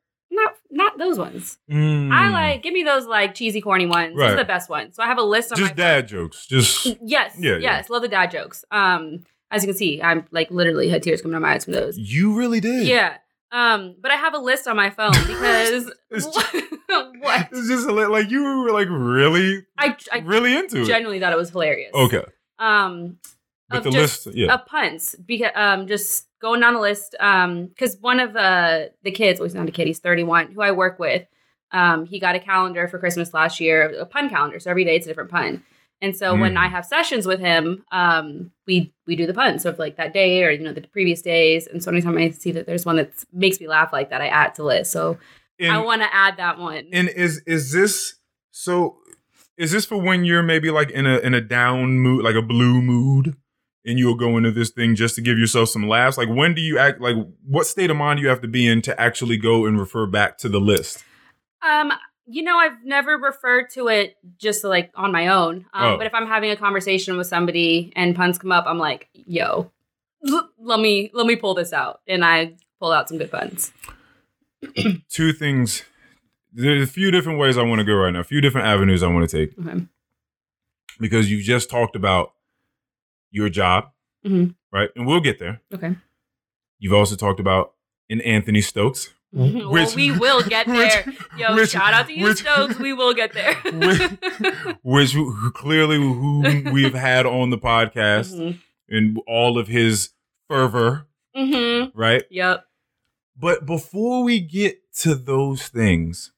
not 0.71 0.97
those 0.97 1.17
ones. 1.19 1.57
I 1.69 1.73
Mm. 1.73 2.31
like 2.31 2.63
give 2.63 2.73
me 2.73 2.83
those 2.83 3.05
like 3.05 3.35
cheesy 3.35 3.61
corny 3.61 3.85
ones. 3.85 4.17
Those 4.17 4.31
are 4.31 4.35
the 4.37 4.45
best 4.45 4.69
ones. 4.69 4.95
So 4.95 5.03
I 5.03 5.07
have 5.07 5.17
a 5.17 5.23
list 5.23 5.51
on 5.51 5.57
just 5.57 5.71
my 5.71 5.75
dad 5.75 6.07
jokes. 6.07 6.45
Just. 6.47 6.85
Yes. 7.03 7.35
Yeah, 7.37 7.51
yeah. 7.53 7.57
yes. 7.59 7.89
Love 7.89 8.01
the 8.01 8.07
dad 8.07 8.31
jokes. 8.31 8.63
Um 8.71 9.23
as 9.51 9.63
you 9.63 9.67
can 9.67 9.77
see, 9.77 10.01
I'm 10.01 10.25
like 10.31 10.49
literally 10.49 10.87
had 10.89 11.03
tears 11.03 11.21
coming 11.21 11.35
out 11.35 11.41
my 11.41 11.53
eyes 11.53 11.65
from 11.65 11.73
those. 11.73 11.97
you 11.97 12.33
really 12.37 12.59
did. 12.61 12.87
Yeah. 12.87 13.17
Um, 13.53 13.95
but 14.01 14.11
I 14.11 14.15
have 14.15 14.33
a 14.33 14.37
list 14.37 14.65
on 14.65 14.77
my 14.77 14.89
phone 14.89 15.11
because 15.27 15.91
It's 16.09 16.25
what? 16.87 17.49
It's 17.51 17.67
just 17.67 17.85
li- 17.87 18.05
like 18.05 18.29
you 18.31 18.43
were 18.43 18.71
like 18.71 18.87
really 18.89 19.65
I 19.77 19.95
I 20.11 20.19
really 20.19 20.55
into 20.55 20.81
it. 20.81 20.85
genuinely 20.85 21.19
thought 21.19 21.33
it 21.33 21.37
was 21.37 21.49
hilarious. 21.49 21.91
Okay. 21.93 22.23
Um 22.59 23.17
Of 23.77 23.83
the 23.83 23.91
list, 23.91 24.27
yeah. 24.33 24.53
of 24.53 24.65
puns 24.65 25.15
because 25.25 25.51
um 25.55 25.87
just 25.87 26.27
going 26.39 26.61
down 26.61 26.73
the 26.73 26.79
list 26.79 27.15
um 27.19 27.67
because 27.67 27.97
one 28.01 28.19
of 28.19 28.35
uh 28.35 28.85
the 29.03 29.11
kids 29.11 29.39
well 29.39 29.47
he's 29.47 29.55
not 29.55 29.67
a 29.67 29.71
kid 29.71 29.87
he's 29.87 29.99
31 29.99 30.51
who 30.53 30.61
i 30.61 30.71
work 30.71 30.99
with 30.99 31.25
um 31.71 32.05
he 32.05 32.19
got 32.19 32.35
a 32.35 32.39
calendar 32.39 32.87
for 32.87 32.99
christmas 32.99 33.33
last 33.33 33.59
year 33.59 33.89
a 33.99 34.05
pun 34.05 34.29
calendar 34.29 34.59
so 34.59 34.69
every 34.69 34.83
day 34.83 34.95
it's 34.95 35.05
a 35.05 35.09
different 35.09 35.29
pun 35.31 35.63
and 36.01 36.15
so 36.15 36.35
when 36.35 36.53
Mm. 36.55 36.57
i 36.57 36.67
have 36.67 36.85
sessions 36.85 37.25
with 37.25 37.39
him 37.39 37.83
um 37.91 38.51
we 38.67 38.91
we 39.07 39.15
do 39.15 39.27
the 39.27 39.33
puns 39.33 39.63
so 39.63 39.69
if 39.69 39.79
like 39.79 39.97
that 39.97 40.13
day 40.13 40.43
or 40.43 40.49
you 40.51 40.63
know 40.63 40.73
the 40.73 40.81
previous 40.81 41.21
days 41.21 41.67
and 41.67 41.83
so 41.83 41.91
anytime 41.91 42.17
i 42.17 42.29
see 42.29 42.51
that 42.51 42.65
there's 42.65 42.85
one 42.85 42.95
that 42.95 43.11
makes 43.31 43.59
me 43.59 43.67
laugh 43.67 43.93
like 43.93 44.09
that 44.09 44.21
i 44.21 44.27
add 44.27 44.55
to 44.55 44.63
list 44.63 44.91
so 44.91 45.17
and, 45.59 45.71
i 45.71 45.77
want 45.77 46.01
to 46.01 46.13
add 46.13 46.37
that 46.37 46.57
one 46.57 46.87
and 46.91 47.07
is 47.09 47.41
is 47.45 47.71
this 47.71 48.15
so 48.49 48.97
is 49.57 49.71
this 49.71 49.85
for 49.85 50.01
when 50.01 50.25
you're 50.25 50.41
maybe 50.41 50.71
like 50.71 50.89
in 50.89 51.05
a 51.05 51.19
in 51.19 51.33
a 51.35 51.41
down 51.41 51.99
mood, 51.99 52.23
like 52.23 52.35
a 52.35 52.41
blue 52.41 52.81
mood? 52.81 53.35
And 53.85 53.97
you'll 53.97 54.15
go 54.15 54.37
into 54.37 54.51
this 54.51 54.69
thing 54.69 54.93
just 54.95 55.15
to 55.15 55.21
give 55.21 55.39
yourself 55.39 55.69
some 55.69 55.87
laughs. 55.87 56.15
Like, 56.17 56.29
when 56.29 56.53
do 56.53 56.61
you 56.61 56.77
act? 56.77 57.01
Like, 57.01 57.15
what 57.47 57.65
state 57.65 57.89
of 57.89 57.97
mind 57.97 58.17
do 58.17 58.23
you 58.23 58.29
have 58.29 58.41
to 58.41 58.47
be 58.47 58.67
in 58.67 58.81
to 58.83 58.99
actually 59.01 59.37
go 59.37 59.65
and 59.65 59.79
refer 59.79 60.05
back 60.05 60.37
to 60.39 60.49
the 60.49 60.59
list? 60.59 61.03
Um, 61.63 61.91
you 62.27 62.43
know, 62.43 62.57
I've 62.57 62.83
never 62.85 63.17
referred 63.17 63.71
to 63.71 63.87
it 63.87 64.17
just 64.37 64.63
like 64.63 64.91
on 64.95 65.11
my 65.11 65.27
own. 65.27 65.65
Um, 65.73 65.93
Oh. 65.93 65.97
But 65.97 66.05
if 66.05 66.13
I'm 66.13 66.27
having 66.27 66.51
a 66.51 66.55
conversation 66.55 67.17
with 67.17 67.25
somebody 67.27 67.91
and 67.95 68.15
puns 68.15 68.37
come 68.37 68.51
up, 68.51 68.65
I'm 68.67 68.77
like, 68.77 69.09
"Yo, 69.13 69.71
l- 70.29 70.49
let 70.59 70.79
me 70.79 71.09
let 71.13 71.25
me 71.25 71.35
pull 71.35 71.55
this 71.55 71.73
out," 71.73 72.01
and 72.07 72.23
I 72.23 72.53
pull 72.79 72.91
out 72.91 73.09
some 73.09 73.17
good 73.17 73.31
puns. 73.31 73.73
Two 75.09 75.33
things. 75.33 75.83
There's 76.53 76.87
a 76.87 76.91
few 76.91 77.09
different 77.11 77.39
ways 77.39 77.57
I 77.57 77.63
want 77.63 77.79
to 77.79 77.85
go 77.85 77.95
right 77.95 78.11
now. 78.11 78.19
A 78.19 78.23
few 78.23 78.41
different 78.41 78.67
avenues 78.67 79.01
I 79.03 79.07
want 79.07 79.27
to 79.29 79.37
take 79.47 79.57
Okay. 79.67 79.85
because 80.99 81.31
you 81.31 81.41
just 81.41 81.69
talked 81.69 81.95
about 81.95 82.33
your 83.31 83.49
job, 83.49 83.91
Mhm. 84.25 84.55
right? 84.71 84.89
And 84.95 85.07
we'll 85.07 85.21
get 85.21 85.39
there. 85.39 85.61
Okay. 85.73 85.95
You've 86.79 86.93
also 86.93 87.15
talked 87.15 87.39
about 87.39 87.73
an 88.09 88.21
Anthony 88.21 88.61
Stokes, 88.61 89.13
well, 89.31 89.71
Which- 89.71 89.95
we 89.95 90.11
will 90.11 90.41
get 90.43 90.67
which- 90.67 90.77
there. 90.77 91.05
Yo, 91.37 91.55
which- 91.55 91.69
shout 91.71 91.93
out 91.93 92.07
to 92.07 92.13
you, 92.13 92.25
which- 92.25 92.39
Stokes. 92.39 92.77
We 92.77 92.91
will 92.93 93.13
get 93.13 93.33
there. 93.33 93.55
which 94.83 95.11
who- 95.13 95.51
clearly 95.51 95.97
who 95.97 96.41
we've 96.71 96.93
had 96.93 97.25
on 97.25 97.49
the 97.49 97.57
podcast 97.57 98.35
Mhm. 98.35 98.59
and 98.89 99.17
all 99.27 99.57
of 99.57 99.67
his 99.67 100.09
fervor, 100.49 101.07
Mhm. 101.35 101.91
right? 101.95 102.23
Yep. 102.29 102.65
But 103.37 103.65
before 103.65 104.23
we 104.23 104.39
get 104.41 104.79
to 104.97 105.15
those 105.15 105.67
things, 105.69 106.31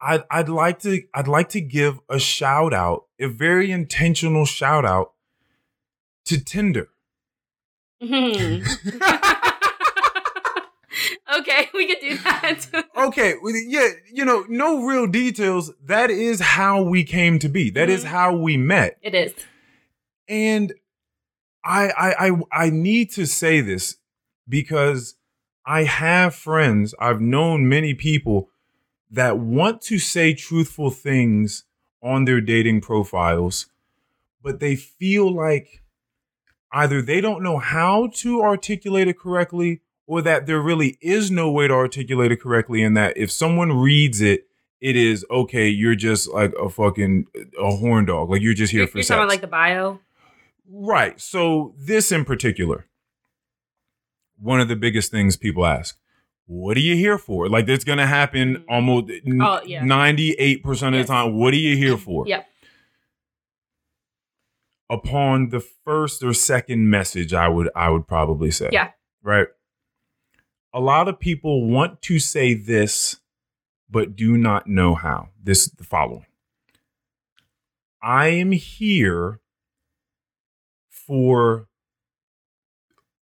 I'd 0.00 0.24
I'd 0.30 0.48
like 0.48 0.80
to 0.80 1.02
I'd 1.14 1.28
like 1.28 1.48
to 1.50 1.60
give 1.60 2.00
a 2.08 2.18
shout 2.18 2.72
out, 2.74 3.04
a 3.20 3.26
very 3.28 3.70
intentional 3.70 4.44
shout 4.46 4.84
out 4.84 5.12
to 6.28 6.42
Tinder. 6.42 6.88
Mhm. 8.02 8.64
okay, 11.38 11.68
we 11.74 11.86
could 11.86 12.00
do 12.00 12.16
that. 12.18 12.66
okay, 12.96 13.34
yeah, 13.66 13.88
you 14.12 14.24
know, 14.24 14.44
no 14.48 14.84
real 14.84 15.06
details. 15.06 15.72
That 15.84 16.10
is 16.10 16.40
how 16.40 16.82
we 16.82 17.04
came 17.04 17.38
to 17.40 17.48
be. 17.48 17.70
That 17.70 17.88
is 17.90 18.04
Mhm. 18.04 18.08
how 18.08 18.36
we 18.36 18.56
met. 18.56 18.98
it 19.02 19.14
is. 19.14 19.34
And 20.28 20.74
I, 21.64 21.88
I 21.90 22.28
I 22.28 22.66
I 22.66 22.70
need 22.70 23.10
to 23.12 23.26
say 23.26 23.60
this 23.60 23.96
because 24.48 25.14
I 25.66 25.84
have 25.84 26.34
friends, 26.34 26.94
I've 26.98 27.20
known 27.20 27.68
many 27.68 27.94
people 27.94 28.48
that 29.10 29.38
want 29.38 29.80
to 29.82 29.98
say 29.98 30.34
truthful 30.34 30.90
things 30.90 31.64
on 32.02 32.24
their 32.24 32.40
dating 32.40 32.80
profiles, 32.82 33.66
but 34.42 34.60
they 34.60 34.76
feel 34.76 35.30
like 35.34 35.82
either 36.72 37.00
they 37.02 37.20
don't 37.20 37.42
know 37.42 37.58
how 37.58 38.08
to 38.14 38.42
articulate 38.42 39.08
it 39.08 39.18
correctly 39.18 39.80
or 40.06 40.22
that 40.22 40.46
there 40.46 40.60
really 40.60 40.96
is 41.00 41.30
no 41.30 41.50
way 41.50 41.66
to 41.68 41.74
articulate 41.74 42.30
it 42.32 42.40
correctly 42.40 42.82
and 42.82 42.96
that 42.96 43.16
if 43.16 43.30
someone 43.30 43.72
reads 43.72 44.20
it 44.20 44.46
it 44.80 44.94
is 44.96 45.24
okay 45.30 45.68
you're 45.68 45.94
just 45.94 46.28
like 46.32 46.52
a 46.54 46.68
fucking 46.68 47.24
a 47.60 47.70
horn 47.76 48.04
dog 48.04 48.30
like 48.30 48.40
you're 48.42 48.54
just 48.54 48.70
here 48.72 48.80
You're, 48.82 48.88
for 48.88 48.98
you're 48.98 49.02
sex 49.02 49.08
talking 49.16 49.22
about 49.24 49.30
like 49.32 49.40
the 49.40 49.46
bio. 49.46 50.00
Right. 50.70 51.18
So 51.18 51.74
this 51.78 52.12
in 52.12 52.26
particular, 52.26 52.86
one 54.38 54.60
of 54.60 54.68
the 54.68 54.76
biggest 54.76 55.10
things 55.10 55.36
people 55.36 55.64
ask, 55.66 55.98
what 56.46 56.76
are 56.76 56.80
you 56.80 56.94
here 56.94 57.18
for? 57.18 57.48
Like 57.48 57.68
it's 57.68 57.84
gonna 57.84 58.06
happen 58.06 58.56
Mhm. 58.56 58.64
almost 58.68 59.10
Oh, 59.40 59.60
yeah. 59.64 59.82
ninety-eight 59.84 60.62
percent 60.62 60.94
of 60.94 61.00
Yes. 61.00 61.08
the 61.08 61.12
time. 61.14 61.34
What 61.38 61.52
are 61.54 61.58
you 61.58 61.76
here 61.76 61.96
for? 61.96 62.26
Yep. 62.26 62.46
Upon 64.90 65.50
the 65.50 65.60
first 65.60 66.22
or 66.22 66.32
second 66.32 66.88
message, 66.88 67.34
I 67.34 67.48
would 67.48 67.68
I 67.76 67.90
would 67.90 68.06
probably 68.06 68.50
say. 68.50 68.70
Yeah. 68.72 68.90
Right. 69.22 69.48
a 70.72 70.80
lot 70.80 71.08
of 71.08 71.18
people 71.18 71.66
want 71.68 72.00
to 72.02 72.18
say 72.18 72.54
this, 72.54 73.20
but 73.90 74.16
do 74.16 74.36
not 74.36 74.66
know 74.66 74.94
how. 74.94 75.28
This 75.42 75.66
is 75.66 75.72
the 75.72 75.84
following 75.84 76.26
I 78.02 78.28
am 78.28 78.52
here 78.52 79.40
for 80.88 81.68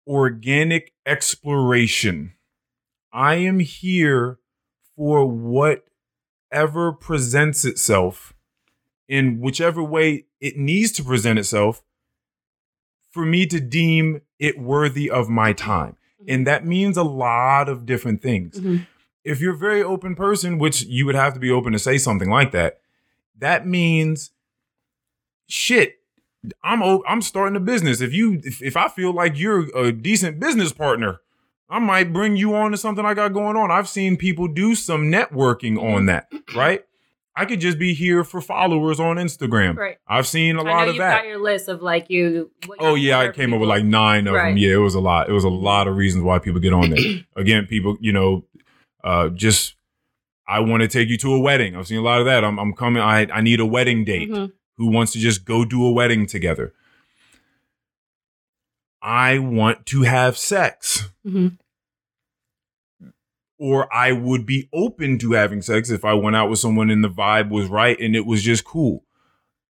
organic 0.07 0.93
exploration. 1.05 2.33
I 3.11 3.35
am 3.35 3.59
here 3.59 4.39
for 4.95 5.25
whatever 5.25 6.93
presents 6.93 7.65
itself 7.65 8.33
in 9.09 9.39
whichever 9.41 9.83
way 9.83 10.25
it 10.41 10.57
needs 10.57 10.91
to 10.93 11.03
present 11.03 11.39
itself 11.39 11.81
for 13.11 13.25
me 13.25 13.45
to 13.45 13.59
deem 13.59 14.21
it 14.39 14.59
worthy 14.59 15.09
of 15.09 15.29
my 15.29 15.53
time. 15.53 15.95
And 16.27 16.45
that 16.47 16.65
means 16.65 16.97
a 16.97 17.03
lot 17.03 17.69
of 17.69 17.85
different 17.85 18.21
things. 18.21 18.59
Mhm. 18.59 18.87
If 19.23 19.39
you're 19.39 19.53
a 19.53 19.57
very 19.57 19.83
open 19.83 20.15
person, 20.15 20.57
which 20.57 20.83
you 20.83 21.05
would 21.05 21.15
have 21.15 21.33
to 21.35 21.39
be 21.39 21.51
open 21.51 21.73
to 21.73 21.79
say 21.79 21.97
something 21.97 22.29
like 22.29 22.51
that, 22.51 22.79
that 23.37 23.67
means 23.67 24.31
shit. 25.47 25.99
I'm 26.63 26.81
I'm 27.07 27.21
starting 27.21 27.55
a 27.55 27.59
business. 27.59 28.01
If 28.01 28.13
you 28.13 28.41
if, 28.43 28.61
if 28.63 28.75
I 28.75 28.87
feel 28.87 29.13
like 29.13 29.37
you're 29.37 29.67
a 29.77 29.91
decent 29.91 30.39
business 30.39 30.73
partner, 30.73 31.19
I 31.69 31.79
might 31.79 32.11
bring 32.13 32.35
you 32.35 32.55
on 32.55 32.71
to 32.71 32.77
something 32.77 33.05
I 33.05 33.13
got 33.13 33.33
going 33.33 33.55
on. 33.55 33.69
I've 33.69 33.87
seen 33.89 34.17
people 34.17 34.47
do 34.47 34.73
some 34.73 35.11
networking 35.11 35.77
on 35.81 36.07
that, 36.07 36.31
right? 36.55 36.83
I 37.35 37.45
could 37.45 37.61
just 37.61 37.79
be 37.79 37.93
here 37.93 38.23
for 38.25 38.41
followers 38.41 38.99
on 38.99 39.15
Instagram. 39.15 39.77
Right. 39.77 39.97
I've 40.07 40.27
seen 40.27 40.57
a 40.57 40.63
lot 40.63 40.89
of 40.89 40.97
that. 40.97 41.21
got 41.21 41.27
your 41.27 41.37
list 41.39 41.69
of 41.69 41.81
like 41.81 42.09
you. 42.09 42.51
Oh 42.79 42.95
yeah, 42.95 43.19
I 43.19 43.29
came 43.29 43.53
up 43.53 43.59
with 43.61 43.69
like 43.69 43.85
nine 43.85 44.27
of 44.27 44.33
them. 44.33 44.57
Yeah, 44.57 44.73
it 44.73 44.77
was 44.77 44.95
a 44.95 44.99
lot. 44.99 45.29
It 45.29 45.31
was 45.31 45.45
a 45.45 45.49
lot 45.49 45.87
of 45.87 45.95
reasons 45.95 46.23
why 46.25 46.39
people 46.39 46.59
get 46.59 46.73
on 46.73 46.89
there. 46.89 47.21
Again, 47.37 47.67
people, 47.67 47.97
you 48.01 48.11
know, 48.11 48.45
uh, 49.03 49.29
just 49.29 49.75
I 50.47 50.59
want 50.59 50.81
to 50.81 50.89
take 50.89 51.07
you 51.07 51.17
to 51.19 51.33
a 51.33 51.39
wedding. 51.39 51.75
I've 51.77 51.87
seen 51.87 51.99
a 51.99 52.03
lot 52.03 52.19
of 52.19 52.25
that. 52.25 52.43
I'm, 52.43 52.59
I'm 52.59 52.73
coming. 52.73 53.01
I 53.01 53.25
I 53.33 53.39
need 53.41 53.59
a 53.61 53.65
wedding 53.65 54.03
date. 54.03 54.29
Mhm. 54.29 54.51
Who 54.77 54.87
wants 54.87 55.13
to 55.13 55.19
just 55.19 55.45
go 55.45 55.63
do 55.63 55.85
a 55.85 55.91
wedding 55.91 56.25
together? 56.25 56.73
I 59.01 59.39
want 59.39 59.85
to 59.87 60.03
have 60.03 60.37
sex. 60.37 61.09
Mhm. 61.25 61.57
Or 63.61 63.93
I 63.93 64.11
would 64.11 64.47
be 64.47 64.67
open 64.73 65.19
to 65.19 65.33
having 65.33 65.61
sex 65.61 65.91
if 65.91 66.03
I 66.03 66.15
went 66.15 66.35
out 66.35 66.49
with 66.49 66.57
someone 66.57 66.89
and 66.89 67.03
the 67.03 67.09
vibe 67.09 67.49
was 67.49 67.67
right 67.67 67.99
and 67.99 68.15
it 68.15 68.25
was 68.25 68.41
just 68.41 68.65
cool. 68.65 69.03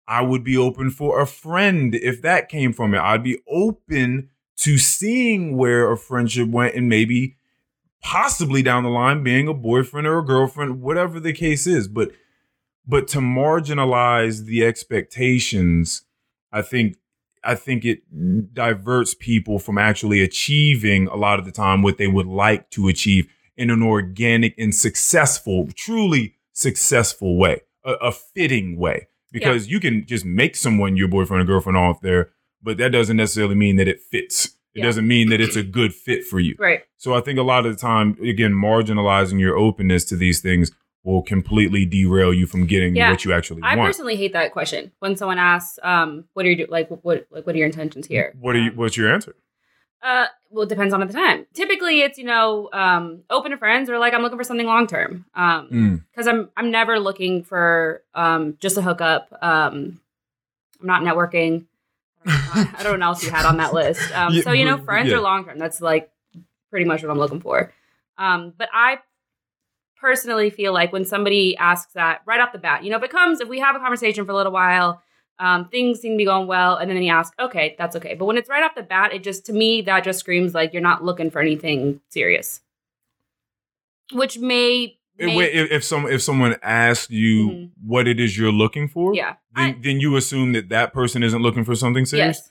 I 0.08 0.22
would 0.22 0.42
be 0.42 0.56
open 0.56 0.88
for 0.88 1.20
a 1.20 1.26
friend 1.26 1.94
if 1.94 2.22
that 2.22 2.48
came 2.48 2.72
from 2.72 2.94
it. 2.94 3.00
I'd 3.00 3.22
be 3.22 3.42
open 3.46 4.30
to 4.60 4.78
seeing 4.78 5.58
where 5.58 5.92
a 5.92 5.98
friendship 5.98 6.48
went 6.48 6.74
and 6.74 6.88
maybe 6.88 7.36
possibly 8.00 8.62
down 8.62 8.84
the 8.84 8.88
line 8.88 9.22
being 9.22 9.48
a 9.48 9.52
boyfriend 9.52 10.06
or 10.06 10.18
a 10.18 10.24
girlfriend, 10.24 10.80
whatever 10.80 11.20
the 11.20 11.34
case 11.34 11.66
is. 11.66 11.86
But 11.86 12.12
but 12.86 13.06
to 13.08 13.18
marginalize 13.18 14.46
the 14.46 14.64
expectations, 14.64 16.04
I 16.50 16.62
think 16.62 16.96
I 17.44 17.54
think 17.54 17.84
it 17.84 18.54
diverts 18.54 19.14
people 19.14 19.58
from 19.58 19.76
actually 19.76 20.22
achieving 20.22 21.06
a 21.08 21.16
lot 21.16 21.38
of 21.38 21.44
the 21.44 21.52
time 21.52 21.82
what 21.82 21.98
they 21.98 22.08
would 22.08 22.26
like 22.26 22.70
to 22.70 22.88
achieve 22.88 23.28
in 23.56 23.70
an 23.70 23.82
organic 23.82 24.54
and 24.58 24.74
successful, 24.74 25.68
truly 25.76 26.34
successful 26.52 27.36
way, 27.36 27.60
a, 27.84 27.92
a 27.94 28.12
fitting 28.12 28.78
way. 28.78 29.08
Because 29.32 29.66
you 29.68 29.80
can 29.80 30.06
just 30.06 30.24
make 30.24 30.54
someone 30.54 30.96
your 30.96 31.08
boyfriend 31.08 31.42
or 31.42 31.44
girlfriend 31.46 31.76
off 31.76 32.00
there, 32.00 32.30
but 32.62 32.76
that 32.78 32.90
doesn't 32.92 33.16
necessarily 33.16 33.56
mean 33.56 33.76
that 33.76 33.88
it 33.88 34.00
fits. 34.00 34.46
It 34.46 34.78
Yeah. 34.80 34.84
doesn't 34.84 35.06
mean 35.08 35.28
that 35.30 35.40
it's 35.40 35.56
a 35.56 35.62
good 35.64 35.92
fit 35.92 36.24
for 36.24 36.38
you. 36.38 36.54
Right. 36.58 36.82
So 36.98 37.14
I 37.14 37.20
think 37.20 37.38
a 37.38 37.42
lot 37.42 37.66
of 37.66 37.72
the 37.74 37.80
time, 37.80 38.16
again, 38.22 38.52
marginalizing 38.52 39.40
your 39.40 39.56
openness 39.56 40.04
to 40.06 40.16
these 40.16 40.40
things 40.40 40.70
will 41.02 41.22
completely 41.22 41.84
derail 41.84 42.32
you 42.32 42.46
from 42.46 42.66
getting 42.66 42.94
Yeah. 42.96 43.10
what 43.10 43.24
you 43.24 43.32
actually 43.32 43.62
I 43.62 43.76
want. 43.76 43.80
I 43.80 43.86
personally 43.86 44.16
hate 44.16 44.32
that 44.34 44.52
question 44.52 44.92
when 45.00 45.16
someone 45.16 45.38
asks, 45.38 45.78
um, 45.82 46.24
"What 46.34 46.46
are 46.46 46.48
you 46.48 46.56
do- 46.56 46.66
like? 46.70 46.88
What 46.88 47.26
like 47.30 47.44
what 47.46 47.54
are 47.54 47.58
your 47.58 47.66
intentions 47.66 48.06
here?" 48.06 48.32
What 48.40 48.54
are 48.56 48.60
you? 48.60 48.70
Um, 48.70 48.76
What's 48.76 48.96
your 48.96 49.12
answer? 49.12 49.34
Uh, 50.02 50.26
well, 50.54 50.62
it 50.62 50.68
depends 50.68 50.94
on 50.94 51.02
at 51.02 51.08
the 51.08 51.14
time. 51.14 51.46
Typically, 51.52 52.00
it's 52.02 52.16
you 52.16 52.24
know, 52.24 52.68
um, 52.72 53.22
open 53.28 53.50
to 53.50 53.56
friends 53.58 53.90
or 53.90 53.98
like 53.98 54.14
I'm 54.14 54.22
looking 54.22 54.38
for 54.38 54.44
something 54.44 54.66
long 54.66 54.86
term. 54.86 55.24
Um, 55.34 55.68
Mm. 55.72 56.04
because 56.10 56.26
I'm 56.28 56.48
I'm 56.56 56.70
never 56.70 56.98
looking 57.00 57.42
for 57.42 58.02
um 58.14 58.56
just 58.60 58.76
a 58.78 58.82
hookup. 58.82 59.28
Um, 59.42 60.00
I'm 60.80 60.86
not 60.86 61.02
networking. 61.02 61.64
I 62.26 62.80
don't 62.82 62.98
know 63.00 63.08
what 63.08 63.16
else 63.16 63.24
you 63.24 63.30
had 63.30 63.44
on 63.44 63.58
that 63.58 63.74
list. 63.74 64.00
Um, 64.14 64.32
Yeah, 64.32 64.42
so 64.42 64.52
you 64.52 64.64
know, 64.64 64.78
friends 64.78 65.10
yeah. 65.10 65.16
or 65.16 65.20
long 65.20 65.44
term. 65.44 65.58
That's 65.58 65.80
like 65.80 66.10
pretty 66.70 66.86
much 66.86 67.02
what 67.02 67.10
I'm 67.10 67.18
looking 67.18 67.40
for. 67.40 67.72
Um, 68.16 68.52
but 68.56 68.68
I 68.72 68.98
personally 70.00 70.50
feel 70.50 70.72
like 70.72 70.92
when 70.92 71.04
somebody 71.04 71.56
asks 71.56 71.92
that 71.94 72.20
right 72.26 72.40
off 72.40 72.52
the 72.52 72.58
bat, 72.58 72.84
you 72.84 72.90
know, 72.90 72.96
if 72.96 73.02
it 73.02 73.10
comes, 73.10 73.40
if 73.40 73.48
we 73.48 73.60
have 73.60 73.74
a 73.76 73.78
conversation 73.78 74.24
for 74.24 74.32
a 74.32 74.36
little 74.36 74.52
while, 74.52 75.02
um, 75.38 75.68
things 75.68 76.00
seem 76.00 76.12
to 76.12 76.16
be 76.16 76.24
going 76.24 76.46
well, 76.46 76.76
and 76.76 76.88
then 76.90 77.02
you 77.02 77.10
ask, 77.12 77.32
okay, 77.40 77.74
that's 77.78 77.96
okay. 77.96 78.14
But 78.14 78.26
when 78.26 78.36
it's 78.38 78.48
right 78.48 78.62
off 78.62 78.74
the 78.74 78.82
bat, 78.82 79.12
it 79.12 79.22
just 79.22 79.46
to 79.46 79.52
me 79.52 79.82
that 79.82 80.04
just 80.04 80.20
screams 80.20 80.54
like 80.54 80.72
you're 80.72 80.82
not 80.82 81.04
looking 81.04 81.30
for 81.30 81.40
anything 81.40 82.00
serious, 82.10 82.60
which 84.12 84.38
may, 84.38 84.96
If- 85.18 85.26
may 85.26 85.36
Wait, 85.36 85.54
if, 85.54 85.70
if 85.70 85.84
some 85.84 86.06
if 86.06 86.22
someone 86.22 86.56
asks 86.62 87.10
you 87.10 87.48
Mhm. 87.48 87.70
what 87.84 88.06
it 88.08 88.20
is 88.20 88.36
you're 88.38 88.52
looking 88.52 88.88
for, 88.88 89.14
yeah, 89.14 89.34
then, 89.54 89.64
I- 89.74 89.76
then 89.80 90.00
you 90.00 90.16
assume 90.16 90.52
that 90.52 90.68
that 90.70 90.92
person 90.92 91.22
isn't 91.22 91.42
looking 91.42 91.64
for 91.64 91.74
something 91.74 92.04
serious. 92.04 92.36
yes. 92.38 92.50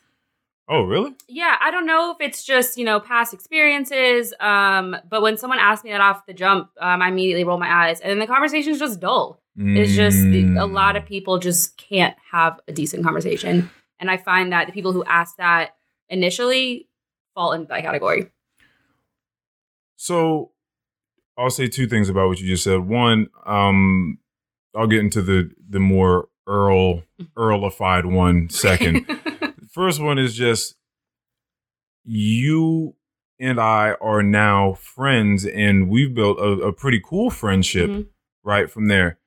Oh, 0.70 0.84
really? 0.84 1.14
Yeah, 1.28 1.58
I 1.60 1.72
don't 1.72 1.86
know 1.86 2.12
if 2.12 2.18
it's 2.26 2.44
just 2.46 2.78
you 2.78 2.86
know 2.86 3.00
past 3.00 3.34
experiences, 3.34 4.34
um, 4.40 4.96
but 5.10 5.22
when 5.22 5.38
someone 5.38 5.60
asks 5.60 5.84
me 5.84 5.92
that 5.92 6.02
off 6.02 6.26
the 6.26 6.34
jump, 6.34 6.70
um, 6.80 7.02
I 7.02 7.10
immediately 7.10 7.44
roll 7.44 7.58
my 7.60 7.70
eyes, 7.88 8.00
and 8.00 8.10
then 8.10 8.20
the 8.20 8.28
conversation 8.28 8.72
is 8.72 8.80
just 8.80 9.00
dull. 9.00 9.40
It's 9.56 9.94
just 9.94 10.18
a 10.18 10.66
lot 10.66 10.96
Mm. 10.96 10.98
of 11.00 11.06
people 11.06 11.38
just 11.38 11.78
can't 11.78 12.16
have 12.32 12.60
a 12.68 12.72
decent 12.72 13.04
conversation, 13.04 13.70
and 14.00 14.10
I 14.10 14.18
find 14.18 14.52
that 14.52 14.66
the 14.68 14.74
people 14.74 14.94
who 14.94 15.04
ask 15.04 15.36
that 15.38 15.76
initially 16.10 16.88
fall 17.36 17.52
into 17.52 17.68
that 17.68 17.82
category. 17.84 18.32
So, 19.98 20.52
I'll 21.38 21.50
say 21.50 21.68
two 21.68 21.88
things 21.88 22.10
about 22.10 22.28
what 22.30 22.40
you 22.40 22.48
just 22.48 22.64
said. 22.64 22.80
One, 22.80 23.28
um, 23.46 24.18
I'll 24.76 24.88
get 24.88 25.00
into 25.00 25.22
the 25.22 25.52
the 25.70 25.80
more 25.80 26.30
Earl 26.48 27.04
Earlified 27.38 28.06
one 28.06 28.50
second. 28.50 29.06
First 29.74 30.00
one 30.00 30.20
is 30.20 30.36
just 30.36 30.76
you 32.06 32.96
and 33.40 33.60
I 33.60 33.96
are 34.00 34.22
now 34.22 34.74
friends, 34.74 35.46
and 35.48 35.90
we've 35.90 36.14
built 36.14 36.38
a, 36.38 36.68
a 36.68 36.72
pretty 36.74 37.02
cool 37.04 37.30
friendship 37.32 37.90
Mhm. 37.90 38.06
right 38.44 38.70
from 38.70 38.88
there. 38.88 39.18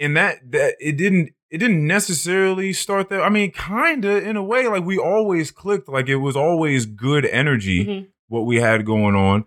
And 0.00 0.16
that 0.16 0.50
that 0.52 0.76
it 0.80 0.96
didn't 0.96 1.30
it 1.50 1.58
didn't 1.58 1.86
necessarily 1.86 2.72
start 2.72 3.10
there. 3.10 3.22
I 3.22 3.28
mean, 3.28 3.52
kinda 3.52 4.26
in 4.26 4.36
a 4.36 4.42
way, 4.42 4.66
like 4.66 4.84
we 4.84 4.96
always 4.96 5.50
clicked, 5.50 5.86
like 5.88 6.08
it 6.08 6.16
was 6.16 6.34
always 6.34 6.86
good 6.86 7.26
energy 7.26 7.84
Mhm. 7.84 8.06
what 8.28 8.46
we 8.46 8.56
had 8.56 8.86
going 8.86 9.14
on. 9.14 9.44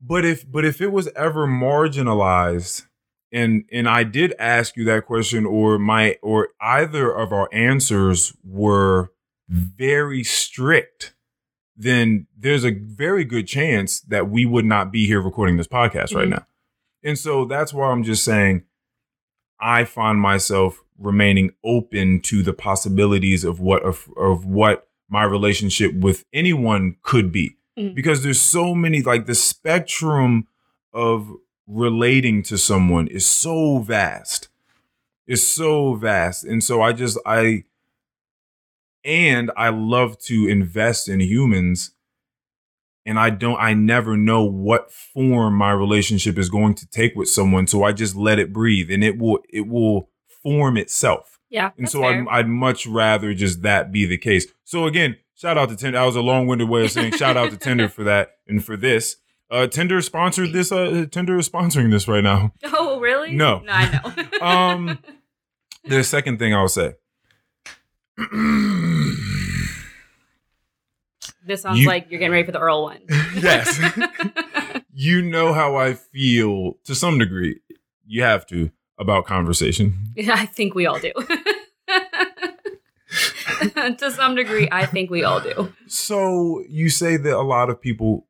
But 0.00 0.24
if 0.24 0.50
but 0.50 0.64
if 0.64 0.80
it 0.80 0.90
was 0.90 1.06
ever 1.14 1.46
marginalized 1.46 2.86
and 3.34 3.64
and 3.72 3.86
I 3.88 4.04
did 4.04 4.32
ask 4.38 4.76
you 4.76 4.84
that 4.84 5.04
question 5.06 5.44
or 5.44 5.78
my 5.78 6.16
or 6.22 6.48
either 6.60 7.10
of 7.10 7.32
our 7.32 7.48
answers 7.52 8.32
were 8.44 9.10
very 9.48 10.24
strict, 10.24 11.14
then 11.76 12.26
there's 12.36 12.64
a 12.64 12.70
very 12.72 13.24
good 13.24 13.46
chance 13.46 14.00
that 14.02 14.30
we 14.30 14.46
would 14.46 14.64
not 14.64 14.90
be 14.92 15.06
here 15.06 15.20
recording 15.20 15.56
this 15.58 15.66
podcast 15.68 16.14
right 16.14 16.28
Mhm. 16.28 16.30
now. 16.30 16.46
And 17.02 17.18
so 17.18 17.44
that's 17.44 17.74
why 17.74 17.90
I'm 17.90 18.02
just 18.04 18.24
saying 18.24 18.62
I 19.60 19.84
find 19.84 20.18
myself 20.20 20.82
remaining 20.98 21.50
open 21.64 22.20
to 22.20 22.42
the 22.42 22.52
possibilities 22.52 23.44
of 23.44 23.60
what 23.60 23.82
of, 23.82 24.08
of 24.16 24.46
what 24.46 24.88
my 25.08 25.24
relationship 25.24 25.92
with 25.94 26.24
anyone 26.32 26.96
could 27.02 27.30
be 27.32 27.56
Mhm. 27.78 27.94
because 27.94 28.22
there's 28.22 28.40
so 28.40 28.74
many 28.74 29.02
like 29.02 29.26
the 29.26 29.34
spectrum 29.34 30.46
of 30.92 31.30
relating 31.66 32.42
to 32.42 32.58
someone 32.58 33.06
is 33.06 33.26
so 33.26 33.78
vast 33.78 34.48
it's 35.26 35.42
so 35.42 35.94
vast 35.94 36.44
and 36.44 36.62
so 36.62 36.82
i 36.82 36.92
just 36.92 37.18
i 37.24 37.64
and 39.04 39.50
i 39.56 39.68
love 39.68 40.18
to 40.18 40.46
invest 40.46 41.08
in 41.08 41.20
humans 41.20 41.92
and 43.06 43.18
i 43.18 43.30
don't 43.30 43.58
i 43.58 43.72
never 43.72 44.16
know 44.16 44.44
what 44.44 44.92
form 44.92 45.54
my 45.54 45.72
relationship 45.72 46.36
is 46.36 46.50
going 46.50 46.74
to 46.74 46.86
take 46.88 47.14
with 47.14 47.28
someone 47.28 47.66
so 47.66 47.82
i 47.82 47.92
just 47.92 48.14
let 48.14 48.38
it 48.38 48.52
breathe 48.52 48.90
and 48.90 49.02
it 49.02 49.18
will 49.18 49.38
it 49.48 49.66
will 49.66 50.10
form 50.42 50.76
itself 50.76 51.40
Yeah, 51.48 51.70
and 51.78 51.88
so. 51.88 52.04
I'd, 52.04 52.26
I'd 52.28 52.48
much 52.48 52.86
rather 52.86 53.32
just 53.32 53.62
that 53.62 53.92
be 53.92 54.04
the 54.06 54.18
case. 54.18 54.46
So 54.64 54.86
again, 54.86 55.16
shout 55.34 55.56
out 55.56 55.68
to 55.68 55.76
Tinder. 55.76 55.98
That 55.98 56.04
was 56.04 56.16
a 56.16 56.20
long-winded 56.20 56.68
way 56.68 56.84
of 56.84 56.90
saying 56.90 57.12
shout 57.12 57.36
out 57.36 57.50
to 57.50 57.56
Tinder 57.56 57.88
for 57.88 58.04
that 58.04 58.32
and 58.48 58.62
for 58.62 58.76
this. 58.76 59.16
Uh, 59.50 59.66
Tinder 59.66 60.00
sponsored 60.00 60.52
this. 60.52 60.72
Uh, 60.72 61.06
Tinder 61.10 61.38
is 61.38 61.48
sponsoring 61.48 61.90
this 61.90 62.08
right 62.08 62.24
now. 62.24 62.52
oh, 62.64 62.98
really? 63.00 63.32
No. 63.34 63.60
no, 63.60 63.72
I 63.72 63.90
know. 63.92 64.10
Um, 64.46 64.98
The 65.84 66.02
second 66.02 66.38
thing 66.38 66.54
I'll 66.54 66.68
say. 66.68 66.94
This 71.46 71.60
sounds 71.62 71.78
You- 71.78 71.86
like 71.88 72.06
you're 72.10 72.18
getting 72.18 72.32
ready 72.32 72.46
for 72.46 72.52
the 72.52 72.58
Earl 72.58 72.84
one. 72.84 73.00
yes. 73.36 73.78
you 74.94 75.20
know 75.20 75.52
how 75.52 75.76
I 75.76 75.92
feel 75.94 76.78
to 76.84 76.94
some 76.94 77.18
degree. 77.18 77.60
You 78.06 78.22
have 78.22 78.46
to 78.46 78.70
about 78.98 79.26
conversation. 79.26 80.12
Yeah, 80.16 80.34
I 80.38 80.46
think 80.46 80.74
we 80.74 80.86
all 80.86 80.98
do. 80.98 81.12
to 83.98 84.10
some 84.10 84.34
degree, 84.36 84.68
I 84.72 84.86
think 84.86 85.10
we 85.10 85.22
all 85.22 85.40
do. 85.40 85.72
So 85.86 86.62
you 86.68 86.88
say 86.88 87.18
that 87.18 87.36
a 87.36 87.42
lot 87.42 87.68
of 87.68 87.78
people 87.80 88.26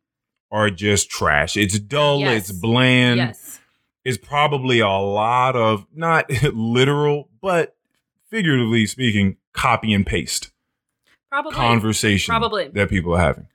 are 0.54 0.70
just 0.70 1.10
trash. 1.10 1.56
It's 1.56 1.78
dull, 1.80 2.20
Yes. 2.20 2.48
it's 2.48 2.58
bland. 2.60 3.18
yes. 3.18 3.60
It's 4.04 4.16
probably 4.18 4.78
a 4.78 4.86
lot 4.88 5.56
of 5.56 5.84
not 5.92 6.30
literal, 6.54 7.28
but 7.42 7.74
figuratively 8.30 8.86
speaking, 8.86 9.36
copy 9.52 9.92
and 9.92 10.06
paste 10.06 10.52
Probably. 11.30 11.52
conversation 11.52 12.30
Probably. 12.30 12.68
that 12.68 12.88
people 12.88 13.14
are 13.16 13.20
having. 13.20 13.48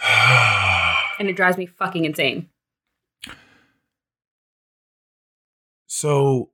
and 1.18 1.28
it 1.28 1.34
drives 1.34 1.56
me 1.58 1.66
fucking 1.66 2.04
insane. 2.04 2.48
So 5.86 6.50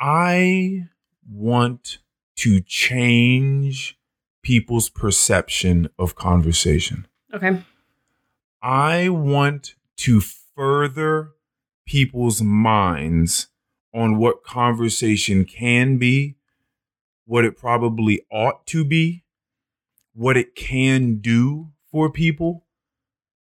I 0.00 0.86
want 1.30 1.98
to 2.36 2.60
change 2.60 3.97
people's 4.48 4.88
perception 4.88 5.90
of 5.98 6.14
conversation. 6.14 7.06
Okay. 7.34 7.62
I 8.62 9.10
want 9.10 9.74
to 9.98 10.22
further 10.22 11.32
people's 11.84 12.40
minds 12.40 13.48
on 13.92 14.16
what 14.16 14.42
conversation 14.42 15.44
can 15.44 15.98
be, 15.98 16.36
what 17.26 17.44
it 17.44 17.58
probably 17.58 18.22
ought 18.32 18.66
to 18.68 18.86
be, 18.86 19.22
what 20.14 20.38
it 20.38 20.54
can 20.54 21.18
do 21.18 21.68
for 21.92 22.10
people. 22.10 22.64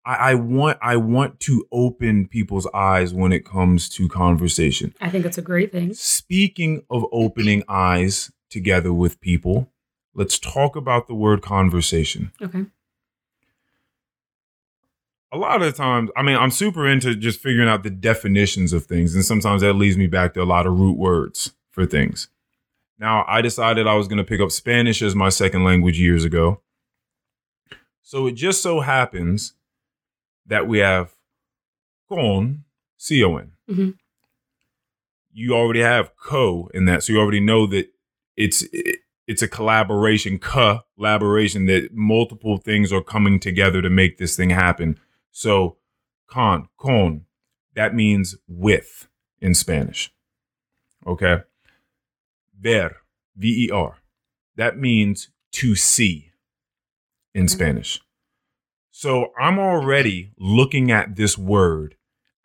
I, 0.03 0.31
I 0.31 0.33
want 0.33 0.79
I 0.81 0.97
want 0.97 1.39
to 1.41 1.63
open 1.71 2.27
people's 2.27 2.65
eyes 2.73 3.13
when 3.13 3.31
it 3.31 3.45
comes 3.45 3.88
to 3.89 4.10
conversation. 4.10 4.95
I 4.99 5.12
think 5.12 5.27
it's 5.27 5.38
a 5.38 5.43
great 5.43 5.71
thing. 5.71 5.93
Speaking 5.93 6.81
of 6.89 7.05
opening 7.12 7.62
eyes 7.67 8.31
together 8.49 8.91
with 8.91 9.21
people, 9.21 9.71
let's 10.17 10.38
talk 10.38 10.75
about 10.75 11.08
the 11.08 11.13
word 11.15 11.41
conversation. 11.41 12.32
Okay. 12.41 12.65
a 15.32 15.38
lot 15.38 15.62
of 15.62 15.75
times, 15.75 16.10
I 16.15 16.21
mean, 16.21 16.38
I'm 16.38 16.51
super 16.51 16.88
into 16.88 17.13
just 17.15 17.39
figuring 17.41 17.67
out 17.67 17.84
the 17.84 17.89
definitions 17.89 18.71
of 18.73 18.86
things. 18.86 19.13
And 19.13 19.25
sometimes 19.25 19.62
that 19.62 19.73
leads 19.73 19.97
me 19.97 20.08
back 20.08 20.34
to 20.34 20.41
a 20.41 20.45
lot 20.45 20.65
of 20.65 20.80
root 20.80 20.97
words 20.97 21.51
for 21.69 21.86
things. 21.86 22.30
Now, 22.97 23.25
I 23.27 23.41
decided 23.41 23.86
I 23.88 23.95
was 23.95 24.08
going 24.08 24.17
to 24.17 24.23
pick 24.23 24.39
up 24.41 24.51
Spanish 24.51 25.01
as 25.01 25.15
my 25.15 25.30
second 25.30 25.63
language 25.63 25.99
years 25.99 26.23
ago. 26.23 26.62
So 28.01 28.25
it 28.27 28.32
just 28.36 28.62
so 28.63 28.80
happens 28.80 29.53
that 30.45 30.65
we 30.67 30.80
have 30.80 31.13
con, 32.08 32.63
C 32.95 33.21
O 33.23 33.36
N. 33.36 33.51
Mhm. 33.69 33.97
You 35.34 35.53
already 35.53 35.82
have 35.82 36.15
co 36.15 36.69
in 36.73 36.86
that. 36.86 37.03
So 37.03 37.13
you 37.13 37.19
already 37.19 37.41
know 37.41 37.67
that 37.67 37.89
it's. 38.38 38.63
It's 39.27 39.41
a 39.41 39.47
collaboration, 39.47 40.39
collaboration 40.39 41.65
that 41.65 41.89
multiple 41.93 42.57
things 42.57 42.93
are 42.93 43.03
coming 43.03 43.39
together 43.39 43.81
to 43.81 43.89
make 43.89 44.17
this 44.17 44.37
thing 44.37 44.51
happen. 44.51 44.97
So, 45.31 45.77
con, 46.27 46.69
con, 46.77 47.25
that 47.75 47.93
means 47.93 48.37
with 48.47 49.07
in 49.41 49.53
Spanish. 49.53 50.11
Okay. 51.05 51.43
Ver, 52.59 52.95
V 53.35 53.65
E 53.65 53.71
R, 53.71 53.97
that 54.55 54.77
means 54.77 55.29
to 55.51 55.75
see 55.75 56.31
in 57.35 57.43
Okay. 57.43 57.53
Spanish. 57.53 58.01
So, 58.89 59.31
I'm 59.39 59.59
already 59.59 60.31
looking 60.39 60.89
at 60.89 61.17
this 61.17 61.37
word 61.37 61.95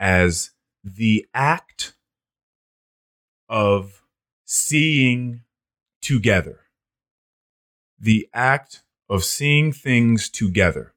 as 0.01 0.51
the 0.83 1.27
act 1.33 1.95
of 3.49 4.03
seeing 4.45 5.43
together. 6.01 6.62
The 8.03 8.29
act 8.35 8.83
of 9.09 9.25
seeing 9.25 9.73
things 9.73 10.29
together. 10.29 10.93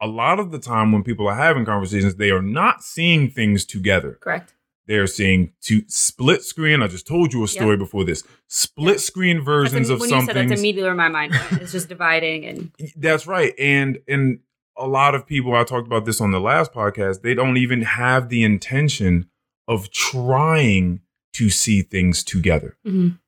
A 0.00 0.06
lot 0.06 0.40
of 0.40 0.50
the 0.52 0.58
time, 0.58 0.90
when 0.92 1.02
people 1.02 1.28
are 1.28 1.34
having 1.36 1.64
conversations, 1.64 2.14
they 2.16 2.30
are 2.30 2.40
not 2.42 2.82
seeing 2.82 3.28
things 3.30 3.64
together. 3.66 4.18
Correct. 4.20 4.54
They're 4.86 5.06
seeing 5.06 5.52
to 5.62 5.82
split 5.86 6.42
screen. 6.42 6.82
I 6.82 6.88
just 6.88 7.06
told 7.06 7.32
you 7.32 7.44
a 7.44 7.48
story 7.48 7.76
before 7.76 8.04
this. 8.04 8.24
Split 8.48 9.00
screen 9.00 9.36
That's 9.38 9.44
versions 9.44 9.88
im- 9.90 9.94
of 9.94 10.00
when 10.00 10.10
you 10.10 10.16
said 10.20 10.26
something. 10.26 10.48
that's 10.48 10.60
immediately 10.60 10.88
where 10.88 10.94
my 10.96 11.08
mind 11.08 11.32
went. 11.32 11.62
It's 11.62 11.72
just 11.72 11.88
dividing 11.96 12.44
and 12.46 12.72
That's 12.96 13.26
right. 13.26 13.54
And 13.58 13.98
and 14.08 14.40
a 14.76 14.88
lot 14.88 15.14
of 15.14 15.24
people 15.26 15.54
I 15.54 15.62
talked 15.64 15.86
about 15.86 16.04
this 16.04 16.20
on 16.20 16.32
the 16.32 16.40
last 16.40 16.72
podcast, 16.72 17.22
they 17.22 17.34
don't 17.34 17.56
even 17.58 17.82
have 17.82 18.28
the 18.28 18.42
intention 18.42 19.28
of 19.68 19.90
trying 19.92 21.00
to 21.34 21.48
see 21.48 21.82
things 21.82 22.24
together. 22.24 22.76
Mhm. 22.86 23.18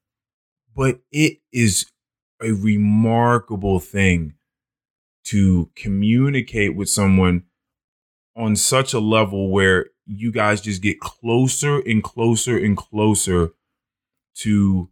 But 0.75 1.01
it 1.13 1.39
is 1.53 1.87
a 2.45 2.53
remarkable 2.53 3.81
thing 3.81 4.35
to 5.25 5.71
communicate 5.75 6.77
with 6.77 6.89
someone 6.89 7.45
on 8.37 8.57
such 8.57 8.93
a 8.93 9.01
level 9.01 9.51
where 9.51 9.87
you 10.07 10.31
guys 10.31 10.61
just 10.61 10.83
get 10.83 11.01
closer 11.01 11.79
and 11.79 12.03
closer 12.03 12.57
and 12.59 12.77
closer 12.77 13.51
to 14.35 14.91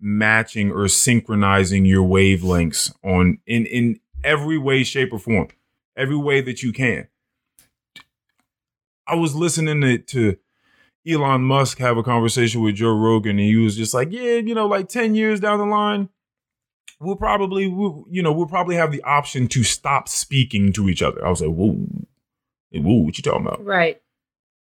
matching 0.00 0.70
or 0.70 0.88
synchronizing 0.88 1.84
your 1.84 2.06
wavelengths 2.06 2.94
on 3.04 3.38
in 3.46 3.66
in 3.66 4.00
every 4.24 4.56
way 4.56 4.84
shape 4.84 5.12
or 5.12 5.18
form 5.18 5.48
every 5.96 6.16
way 6.16 6.40
that 6.40 6.62
you 6.62 6.72
can. 6.72 7.08
I 9.06 9.16
was 9.16 9.34
listening 9.34 9.80
to, 9.80 9.98
to 9.98 10.38
elon 11.06 11.42
musk 11.42 11.78
have 11.78 11.96
a 11.96 12.02
conversation 12.02 12.60
with 12.60 12.74
joe 12.74 12.94
rogan 12.94 13.38
and 13.38 13.48
he 13.48 13.56
was 13.56 13.76
just 13.76 13.94
like 13.94 14.08
yeah 14.10 14.34
you 14.34 14.54
know 14.54 14.66
like 14.66 14.88
10 14.88 15.14
years 15.14 15.40
down 15.40 15.58
the 15.58 15.64
line 15.64 16.08
we'll 17.00 17.16
probably 17.16 17.68
we'll, 17.68 18.04
you 18.10 18.22
know 18.22 18.32
we'll 18.32 18.46
probably 18.46 18.76
have 18.76 18.92
the 18.92 19.02
option 19.02 19.48
to 19.48 19.62
stop 19.62 20.08
speaking 20.08 20.72
to 20.72 20.88
each 20.88 21.02
other 21.02 21.24
i 21.24 21.30
was 21.30 21.40
like 21.40 21.50
whoa 21.50 21.76
Hey, 22.70 22.80
whoa 22.80 22.94
what 23.02 23.16
you 23.16 23.22
talking 23.22 23.46
about 23.46 23.64
right. 23.64 24.00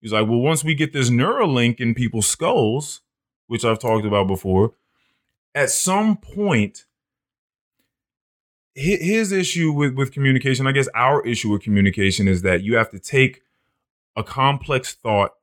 He's 0.03 0.13
like, 0.13 0.27
well, 0.27 0.41
once 0.41 0.65
we 0.65 0.75
get 0.75 0.93
this 0.93 1.11
Neuralink 1.11 1.81
in 1.81 1.95
people's 1.95 2.27
skulls, 2.27 3.01
which 3.47 3.65
I've 3.65 3.79
talked 3.79 4.05
about 4.05 4.27
before, 4.27 4.75
at 5.55 5.71
some 5.71 6.17
point, 6.17 6.87
his 8.75 9.31
issue 9.31 9.71
with, 9.71 9.95
with 9.95 10.11
communication, 10.13 10.67
I 10.67 10.73
guess 10.73 10.89
our 10.95 11.25
issue 11.25 11.51
with 11.51 11.63
communication 11.63 12.27
is 12.27 12.43
that 12.43 12.63
you 12.63 12.77
have 12.77 12.91
to 12.91 12.99
take 12.99 13.43
a 14.17 14.25
complex 14.25 14.93
thought, 14.93 15.35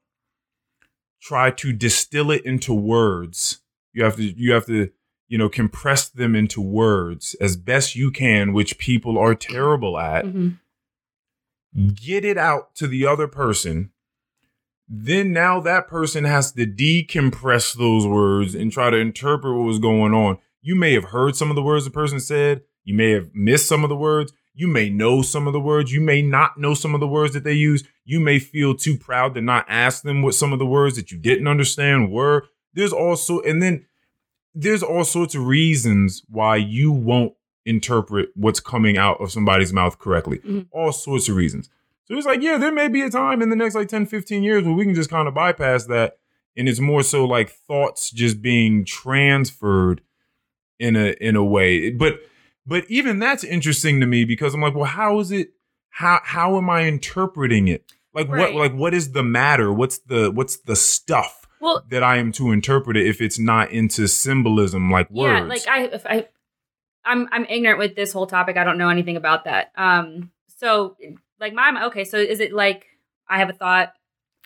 try 1.21 1.51
to 1.51 1.71
distill 1.71 2.29
it 2.29 2.45
into 2.45 2.73
words. 2.73 3.61
You 3.93 4.03
have 4.03 4.17
to, 4.17 4.23
you 4.23 4.51
have 4.51 4.65
to, 4.65 4.91
you 5.29 5.37
know, 5.37 5.47
compress 5.47 6.09
them 6.09 6.35
into 6.35 6.59
words 6.59 7.35
as 7.39 7.55
best 7.55 7.95
you 7.95 8.11
can, 8.11 8.51
which 8.51 8.77
people 8.77 9.17
are 9.17 9.35
terrible 9.35 9.97
at 9.97 10.25
Mhm. 10.25 10.57
get 11.95 12.25
it 12.25 12.37
out 12.37 12.75
to 12.75 12.87
the 12.87 13.05
other 13.05 13.27
person. 13.27 13.91
Then 14.87 15.31
now 15.31 15.59
that 15.59 15.87
person 15.87 16.23
has 16.23 16.51
to 16.53 16.65
decompress 16.65 17.77
those 17.77 18.07
words 18.07 18.55
and 18.55 18.71
try 18.71 18.89
to 18.89 18.97
interpret 18.97 19.55
what 19.55 19.65
was 19.67 19.77
going 19.79 20.13
on. 20.13 20.39
You 20.61 20.75
may 20.75 20.93
have 20.93 21.05
heard 21.05 21.35
some 21.35 21.49
of 21.51 21.55
the 21.55 21.61
words 21.61 21.85
the 21.85 21.91
person 21.91 22.19
said. 22.19 22.63
You 22.83 22.95
may 22.95 23.11
have 23.11 23.29
missed 23.35 23.67
some 23.67 23.83
of 23.83 23.89
the 23.89 23.95
words. 23.95 24.33
You 24.55 24.67
may 24.67 24.89
know 24.89 25.21
some 25.21 25.45
of 25.45 25.53
the 25.53 25.59
words. 25.59 25.93
You 25.93 26.01
may 26.01 26.23
not 26.23 26.57
know 26.57 26.73
some 26.73 26.95
of 26.95 26.99
the 26.99 27.07
words 27.07 27.33
that 27.33 27.43
they 27.43 27.53
use. 27.53 27.83
You 28.03 28.19
may 28.19 28.39
feel 28.39 28.73
too 28.75 28.97
proud 28.97 29.35
to 29.35 29.41
not 29.41 29.65
ask 29.69 30.01
them 30.01 30.23
what 30.23 30.33
some 30.33 30.51
of 30.51 30.59
the 30.59 30.65
words 30.65 30.95
that 30.95 31.11
you 31.11 31.19
didn't 31.19 31.47
understand 31.47 32.11
were. 32.11 32.47
There's 32.73 32.91
also, 32.91 33.41
and 33.41 33.61
then 33.61 33.85
there's 34.55 34.83
all 34.83 35.03
sorts 35.03 35.35
of 35.35 35.45
reasons 35.45 36.23
why 36.27 36.55
you 36.57 36.91
won't 36.91 37.33
interpret 37.65 38.29
what's 38.35 38.59
coming 38.59 38.97
out 38.97 39.19
of 39.21 39.31
somebody's 39.31 39.71
mouth 39.73 39.99
correctly. 39.99 40.39
Mhm. 40.39 40.67
All 40.71 40.91
sorts 40.91 41.29
of 41.29 41.35
reasons. 41.35 41.69
So 42.05 42.15
it's 42.17 42.25
like, 42.25 42.41
yeah, 42.41 42.57
there 42.57 42.71
may 42.71 42.87
be 42.87 43.01
a 43.01 43.09
time 43.09 43.41
in 43.43 43.49
the 43.51 43.55
next 43.55 43.75
like 43.75 43.87
10, 43.89 44.07
15 44.07 44.41
years 44.41 44.63
where 44.63 44.73
we 44.73 44.83
can 44.85 44.95
just 44.95 45.09
kind 45.11 45.27
of 45.27 45.33
bypass 45.35 45.85
that. 45.85 46.17
And 46.57 46.67
it's 46.67 46.79
more 46.79 47.03
so 47.03 47.25
like 47.25 47.49
thoughts 47.51 48.09
just 48.09 48.41
being 48.41 48.83
transferred 48.85 50.01
in 50.79 50.95
a 50.95 51.15
in 51.21 51.35
a 51.35 51.43
way. 51.43 51.91
But 51.91 52.19
but 52.65 52.85
even 52.89 53.19
that's 53.19 53.43
interesting 53.43 53.99
to 53.99 54.05
me 54.07 54.25
because 54.25 54.53
I'm 54.53 54.61
like, 54.61 54.75
well, 54.75 54.85
how 54.85 55.19
is 55.19 55.31
it 55.31 55.51
how 55.89 56.19
how 56.23 56.57
am 56.57 56.69
I 56.69 56.83
interpreting 56.85 57.67
it? 57.67 57.93
Like 58.13 58.27
Right. 58.29 58.53
what 58.53 58.55
like 58.55 58.73
what 58.73 58.93
is 58.95 59.11
the 59.11 59.23
matter? 59.23 59.71
What's 59.71 59.99
the 59.99 60.31
what's 60.31 60.57
the 60.57 60.75
stuff 60.75 61.38
Well, 61.61 61.83
that 61.89 62.03
I 62.03 62.17
am 62.17 62.31
to 62.33 62.51
interpret 62.51 62.97
it 62.97 63.07
if 63.07 63.21
it's 63.21 63.39
not 63.39 63.71
into 63.71 64.07
symbolism 64.07 64.91
like 64.91 65.09
words? 65.11 65.41
yeah, 65.41 65.45
like 65.45 65.67
I, 65.67 65.83
if 65.85 66.05
I, 66.05 66.27
I'm, 67.03 67.27
I'm 67.31 67.45
ignorant 67.45 67.79
with 67.79 67.95
this 67.95 68.13
whole 68.13 68.27
topic. 68.27 68.57
I 68.57 68.63
don't 68.63 68.77
know 68.77 68.89
anything 68.89 69.17
about 69.17 69.45
that. 69.45 69.71
Um, 69.75 70.31
so 70.57 70.95
like 71.39 71.53
my, 71.53 71.85
okay, 71.87 72.03
so 72.03 72.17
is 72.17 72.39
it 72.39 72.53
like 72.53 72.85
I 73.27 73.39
have 73.39 73.49
a 73.49 73.53
thought, 73.53 73.93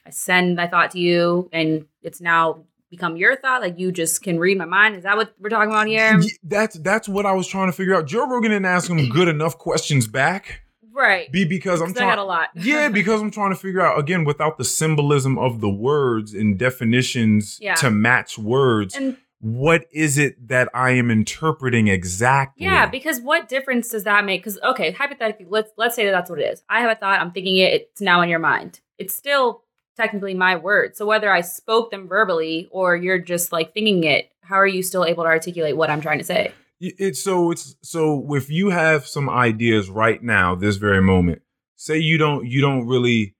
I 0.05 0.09
send 0.09 0.55
my 0.55 0.67
thought 0.67 0.91
to 0.91 0.99
you, 0.99 1.49
and 1.53 1.85
it's 2.01 2.19
now 2.19 2.65
become 2.89 3.15
your 3.17 3.35
thought? 3.35 3.61
Like 3.61 3.79
you 3.79 3.91
just 3.91 4.21
can 4.21 4.39
read 4.39 4.57
my 4.57 4.65
mind? 4.65 4.95
Is 4.95 5.03
that 5.03 5.17
what 5.17 5.33
we're 5.39 5.49
talking 5.49 5.71
about 5.71 5.87
here? 5.87 6.19
That's 6.43 6.77
that's 6.79 7.07
what 7.07 7.25
I 7.25 7.33
was 7.33 7.47
trying 7.47 7.67
to 7.67 7.73
figure 7.73 7.95
out. 7.95 8.05
Joe 8.05 8.27
Rogan 8.27 8.51
didn't 8.51 8.65
ask 8.65 8.89
him 8.89 9.09
good 9.09 9.27
enough 9.27 9.57
questions 9.57 10.07
back. 10.07 10.62
Right. 10.93 11.31
Be 11.31 11.43
because 11.43 11.81
i'm 11.81 11.91
got 11.93 12.17
a 12.19 12.23
lot. 12.23 12.49
yeah, 12.55 12.87
because 12.99 13.21
I'm 13.21 13.31
trying 13.31 13.51
to 13.51 13.55
figure 13.57 13.81
out 13.81 13.97
again 13.99 14.23
without 14.25 14.57
the 14.57 14.63
symbolism 14.63 15.37
of 15.39 15.59
the 15.59 15.69
words 15.69 16.33
and 16.33 16.57
definitions 16.57 17.57
Yeah. 17.61 17.75
to 17.75 17.89
match 17.91 18.37
words. 18.37 18.95
and 18.95 19.17
what 19.39 19.87
is 19.91 20.17
it 20.17 20.47
that 20.47 20.69
I 20.73 20.91
am 20.91 21.11
interpreting 21.11 21.89
exactly? 21.89 22.63
yeah, 22.65 22.85
because 22.85 23.19
what 23.19 23.49
difference 23.49 23.89
does 23.89 24.05
that 24.05 24.23
make? 24.23 24.41
Because 24.41 24.57
okay, 24.63 24.91
hypothetically, 24.91 25.47
let's 25.49 25.71
let's 25.77 25.95
say 25.95 26.05
that 26.05 26.11
that's 26.11 26.29
what 26.29 26.39
it 26.39 26.43
is. 26.43 26.63
I 26.69 26.79
have 26.79 26.91
a 26.91 26.95
thought. 26.95 27.19
I'm 27.19 27.31
thinking 27.31 27.57
it. 27.57 27.73
It's 27.73 27.99
now 28.01 28.21
in 28.21 28.29
your 28.29 28.39
mind. 28.39 28.79
It's 28.97 29.13
still 29.13 29.63
technically 29.97 30.33
my 30.33 30.55
words. 30.55 30.97
So 30.97 31.05
whether 31.05 31.29
I 31.31 31.41
spoke 31.41 31.91
them 31.91 32.07
verbally 32.07 32.67
or 32.71 32.95
you're 32.95 33.19
just 33.19 33.51
like 33.51 33.73
thinking 33.73 34.05
it, 34.05 34.29
how 34.41 34.55
are 34.55 34.65
you 34.67 34.81
still 34.81 35.03
able 35.05 35.23
to 35.23 35.29
articulate 35.29 35.75
what 35.75 35.89
I'm 35.89 35.99
trying 36.01 36.19
to 36.19 36.23
say? 36.23 36.53
It's 36.79 37.23
so 37.23 37.51
it's 37.51 37.75
so 37.81 38.33
if 38.35 38.49
you 38.49 38.69
have 38.69 39.07
some 39.07 39.29
ideas 39.29 39.89
right 39.89 40.21
now, 40.21 40.55
this 40.55 40.75
very 40.75 41.01
moment, 41.01 41.41
say 41.75 41.97
you 41.97 42.17
don't 42.17 42.45
you 42.45 42.61
don't 42.61 42.87
really 42.87 43.35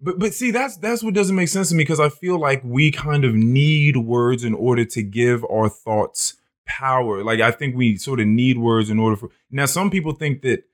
but 0.00 0.18
but 0.18 0.34
see 0.34 0.50
that's 0.50 0.76
that's 0.78 1.02
what 1.02 1.14
doesn't 1.14 1.36
make 1.36 1.48
sense 1.48 1.68
to 1.68 1.74
me 1.74 1.82
because 1.84 2.00
I 2.00 2.08
feel 2.08 2.38
like 2.38 2.62
we 2.64 2.90
kind 2.90 3.24
of 3.24 3.34
need 3.34 3.96
words 3.96 4.44
in 4.44 4.54
order 4.54 4.84
to 4.86 5.02
give 5.02 5.44
our 5.44 5.68
thoughts 5.68 6.36
power. 6.66 7.22
Like 7.22 7.40
I 7.40 7.50
think 7.50 7.76
we 7.76 7.96
sort 7.96 8.20
of 8.20 8.26
need 8.26 8.58
words 8.58 8.90
in 8.90 8.98
order 8.98 9.16
for 9.16 9.30
now 9.50 9.66
some 9.66 9.90
people 9.90 10.12
think 10.12 10.42
that 10.42 10.64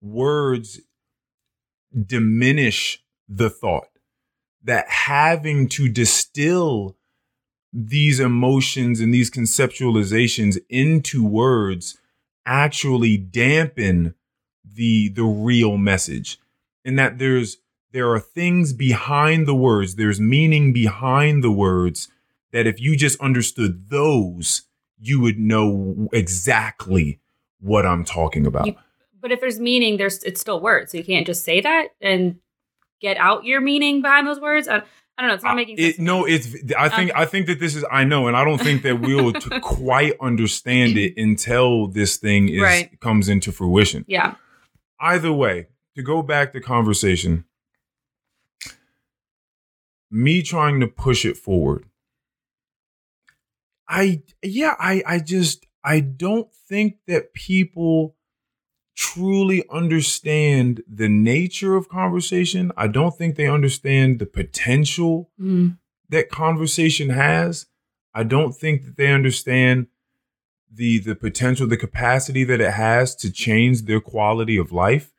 words 0.00 0.80
diminish 2.06 3.02
the 3.28 3.50
thought 3.50 3.88
that 4.64 4.88
having 4.88 5.68
to 5.68 5.88
distill 5.88 6.95
these 7.72 8.20
emotions 8.20 9.00
and 9.00 9.12
these 9.12 9.30
conceptualizations 9.30 10.56
into 10.68 11.24
words 11.24 11.98
actually 12.44 13.16
dampen 13.16 14.14
the 14.64 15.08
the 15.10 15.24
real 15.24 15.76
message 15.76 16.38
and 16.84 16.98
that 16.98 17.18
there's 17.18 17.58
there 17.92 18.10
are 18.10 18.20
things 18.20 18.72
behind 18.72 19.46
the 19.46 19.54
words 19.54 19.94
there's 19.96 20.20
meaning 20.20 20.72
behind 20.72 21.42
the 21.42 21.50
words 21.50 22.08
that 22.52 22.66
if 22.66 22.80
you 22.80 22.96
just 22.96 23.20
understood 23.20 23.90
those 23.90 24.62
you 24.98 25.20
would 25.20 25.38
know 25.38 26.08
exactly 26.12 27.20
what 27.60 27.84
I'm 27.84 28.04
talking 28.04 28.46
about. 28.46 28.66
You- 28.66 28.76
But 29.20 29.30
if 29.32 29.40
there's 29.40 29.58
meaning, 29.60 29.96
there's 29.98 30.22
it's 30.22 30.40
still 30.40 30.60
words. 30.60 30.92
So 30.92 30.98
you 30.98 31.04
can't 31.04 31.26
just 31.26 31.44
say 31.44 31.60
that 31.60 31.88
and 32.00 32.36
get 33.00 33.16
out 33.18 33.44
your 33.44 33.60
meaning 33.60 34.00
behind 34.00 34.26
those 34.26 34.40
words. 34.40 34.68
I, 34.68 34.82
I 35.18 35.22
don't 35.22 35.28
know. 35.28 35.34
It's 35.34 35.44
not 35.44 35.56
making 35.56 35.78
sense. 35.78 35.98
It, 35.98 36.00
no, 36.02 36.24
it's. 36.26 36.54
I 36.76 36.88
think. 36.90 37.10
Um, 37.14 37.20
I 37.22 37.24
think 37.24 37.46
that 37.46 37.58
this 37.58 37.74
is. 37.74 37.84
I 37.90 38.04
know, 38.04 38.26
and 38.28 38.36
I 38.36 38.44
don't 38.44 38.60
think 38.60 38.82
that 38.82 39.00
we'll 39.00 39.32
quite 39.62 40.12
understand 40.20 40.98
it 40.98 41.14
until 41.16 41.86
this 41.86 42.16
thing 42.18 42.48
is 42.50 42.60
Right. 42.60 43.00
comes 43.00 43.28
into 43.28 43.50
fruition. 43.52 44.04
yeah. 44.08 44.34
Either 45.00 45.32
way, 45.32 45.68
to 45.94 46.02
go 46.02 46.22
back 46.22 46.52
to 46.52 46.60
conversation, 46.60 47.44
me 50.10 50.42
trying 50.42 50.80
to 50.80 50.86
push 50.86 51.24
it 51.24 51.36
forward. 51.36 51.84
I 53.88 54.22
yeah, 54.42 54.74
I 54.78 55.02
I 55.06 55.18
just 55.20 55.66
I 55.84 56.00
don't 56.00 56.52
think 56.68 56.96
that 57.06 57.32
people 57.34 58.15
truly 58.96 59.62
understand 59.70 60.82
the 60.88 61.08
nature 61.08 61.76
of 61.76 61.88
conversation. 61.88 62.72
I 62.76 62.88
don't 62.88 63.14
think 63.16 63.36
they 63.36 63.46
understand 63.48 64.18
the 64.18 64.26
potential 64.26 65.30
Mm. 65.40 65.78
that 66.08 66.30
conversation 66.30 67.10
has. 67.10 67.66
I 68.14 68.22
don't 68.24 68.54
think 68.56 68.84
that 68.84 68.96
they 68.96 69.12
understand 69.12 69.86
the 70.72 70.98
the 70.98 71.14
potential, 71.14 71.66
the 71.66 71.76
capacity 71.76 72.42
that 72.44 72.60
it 72.60 72.72
has 72.72 73.14
to 73.16 73.30
change 73.30 73.82
their 73.82 74.00
quality 74.00 74.56
of 74.56 74.72
life 74.72 75.12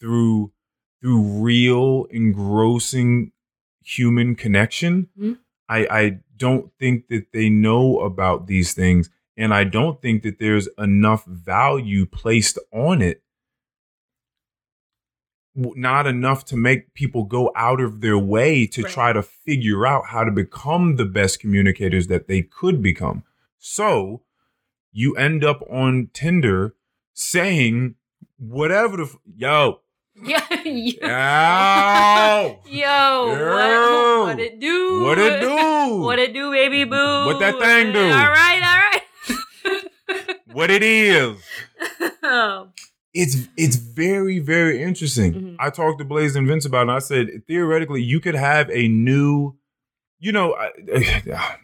through 0.00 0.52
through 1.00 1.22
real 1.42 2.06
engrossing 2.10 3.30
human 3.84 4.34
connection. 4.34 5.08
Mhm. 5.18 5.38
I 5.68 5.86
I 6.00 6.18
don't 6.36 6.72
think 6.78 7.06
that 7.08 7.32
they 7.32 7.48
know 7.48 8.00
about 8.00 8.46
these 8.48 8.74
things 8.74 9.10
and 9.36 9.52
I 9.54 9.64
don't 9.64 10.00
think 10.00 10.22
that 10.22 10.38
there's 10.38 10.68
enough 10.78 11.24
value 11.26 12.06
placed 12.06 12.58
on 12.72 13.02
it 13.02 13.22
not 15.54 16.06
enough 16.06 16.44
to 16.44 16.54
make 16.56 16.92
people 16.92 17.24
go 17.24 17.50
out 17.56 17.80
of 17.80 18.02
their 18.02 18.18
way 18.18 18.66
to 18.66 18.82
Right. 18.82 18.92
try 18.92 19.12
to 19.14 19.22
figure 19.22 19.86
out 19.86 20.08
how 20.08 20.22
to 20.22 20.30
become 20.30 20.96
the 20.96 21.06
best 21.06 21.40
communicators 21.40 22.08
that 22.08 22.28
they 22.28 22.42
could 22.42 22.82
become. 22.82 23.24
So 23.58 24.22
you 24.92 25.14
end 25.16 25.42
up 25.44 25.62
on 25.70 26.10
Tinder 26.12 26.74
saying 27.14 27.94
whatever 28.38 28.98
the 28.98 29.04
f- 29.04 29.16
yo 29.34 29.80
yo 30.24 30.92
Yo, 32.66 32.66
Yo. 32.66 33.36
what, 33.54 34.26
what 34.26 34.40
it 34.40 34.60
do? 34.60 35.00
what 35.02 35.18
it 35.18 35.40
do 35.40 35.96
What 36.02 36.18
it 36.18 36.34
do, 36.34 36.50
baby 36.52 36.84
boo? 36.84 37.24
What 37.26 37.38
that 37.40 37.58
thing 37.58 37.92
do? 37.92 38.00
All 38.00 38.30
right. 38.30 38.60
What 40.56 40.70
it 40.70 40.82
is. 40.82 41.36
Oh, 42.22 42.68
It's 43.18 43.48
it's 43.56 43.76
very 43.76 44.38
very 44.40 44.82
interesting. 44.82 45.32
Mhm. 45.32 45.56
I 45.58 45.70
talked 45.70 45.98
to 46.00 46.04
Blaze 46.04 46.36
and 46.36 46.46
Vince 46.46 46.66
about 46.66 46.80
it. 46.80 46.82
And 46.82 46.90
I 46.90 46.98
said 46.98 47.28
theoretically 47.48 48.02
you 48.02 48.20
could 48.20 48.34
have 48.34 48.68
a 48.70 48.88
new, 48.88 49.56
you 50.18 50.32
know, 50.32 50.54
I, 50.54 50.70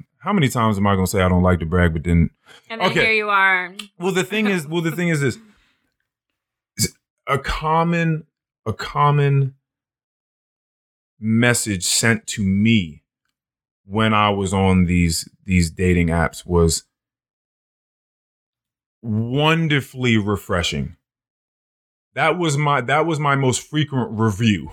how 0.19 0.33
many 0.33 0.49
times 0.49 0.79
am 0.79 0.87
I 0.87 0.95
going 0.95 1.05
to 1.05 1.11
say 1.11 1.21
I 1.21 1.29
don't 1.29 1.43
like 1.43 1.59
to 1.59 1.67
brag, 1.67 1.93
but 1.93 2.05
then 2.05 2.31
and 2.71 2.81
then 2.81 2.91
Okay. 2.91 3.01
here 3.05 3.13
you 3.13 3.29
are. 3.29 3.75
Well, 3.99 4.13
the 4.13 4.25
thing 4.25 4.47
is, 4.47 4.67
well, 4.67 4.81
the 4.81 4.93
thing 4.93 5.09
is 5.09 5.21
this: 5.21 5.37
a 7.27 7.39
common, 7.39 8.25
a 8.65 8.73
common 8.73 9.55
message 11.21 11.85
sent 11.85 12.27
to 12.29 12.43
me 12.43 13.03
when 13.85 14.15
I 14.15 14.31
was 14.31 14.55
on 14.55 14.87
these 14.87 15.29
these 15.45 15.71
dating 15.71 16.09
apps 16.09 16.47
was 16.47 16.85
wonderfully 19.03 20.17
refreshing. 20.17 20.97
That 22.15 22.39
was 22.39 22.57
my 22.57 22.81
that 22.83 23.07
was 23.07 23.19
my 23.19 23.37
most 23.37 23.69
frequent 23.69 24.11
review. 24.19 24.71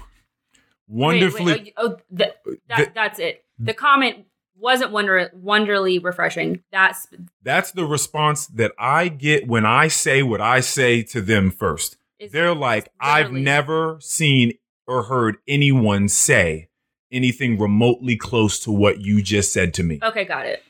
Wonderfully, 0.87 1.53
Wait, 1.53 1.63
wait, 1.63 1.73
oh, 1.77 1.85
oh 1.85 2.17
th- 2.17 2.29
uh, 2.29 2.51
that, 2.67 2.77
The- 2.77 2.91
that's 2.93 3.19
it. 3.19 3.43
The 3.59 3.73
comment 3.73 4.25
wasn't 4.57 4.91
wonder 4.91 5.29
wonderly 5.33 5.99
refreshing. 5.99 6.63
That's 6.71 7.07
that's 7.43 7.71
the 7.71 7.85
response 7.85 8.47
that 8.47 8.73
I 8.77 9.07
get 9.07 9.47
when 9.47 9.65
I 9.65 9.87
say 9.87 10.23
what 10.23 10.41
I 10.41 10.59
say 10.59 11.03
to 11.03 11.21
them 11.21 11.51
first. 11.51 11.97
They're 12.31 12.55
like, 12.55 12.89
I've 12.99 13.31
never 13.31 13.97
seen 14.01 14.53
or 14.87 15.03
heard 15.03 15.37
anyone 15.47 16.09
say 16.09 16.67
anything 17.11 17.57
remotely 17.57 18.17
close 18.17 18.59
to 18.61 18.71
what 18.71 19.01
you 19.01 19.21
just 19.21 19.53
said 19.53 19.73
to 19.75 19.83
me. 19.83 19.99
Okay, 20.03 20.25
got 20.25 20.45
it. 20.45 20.63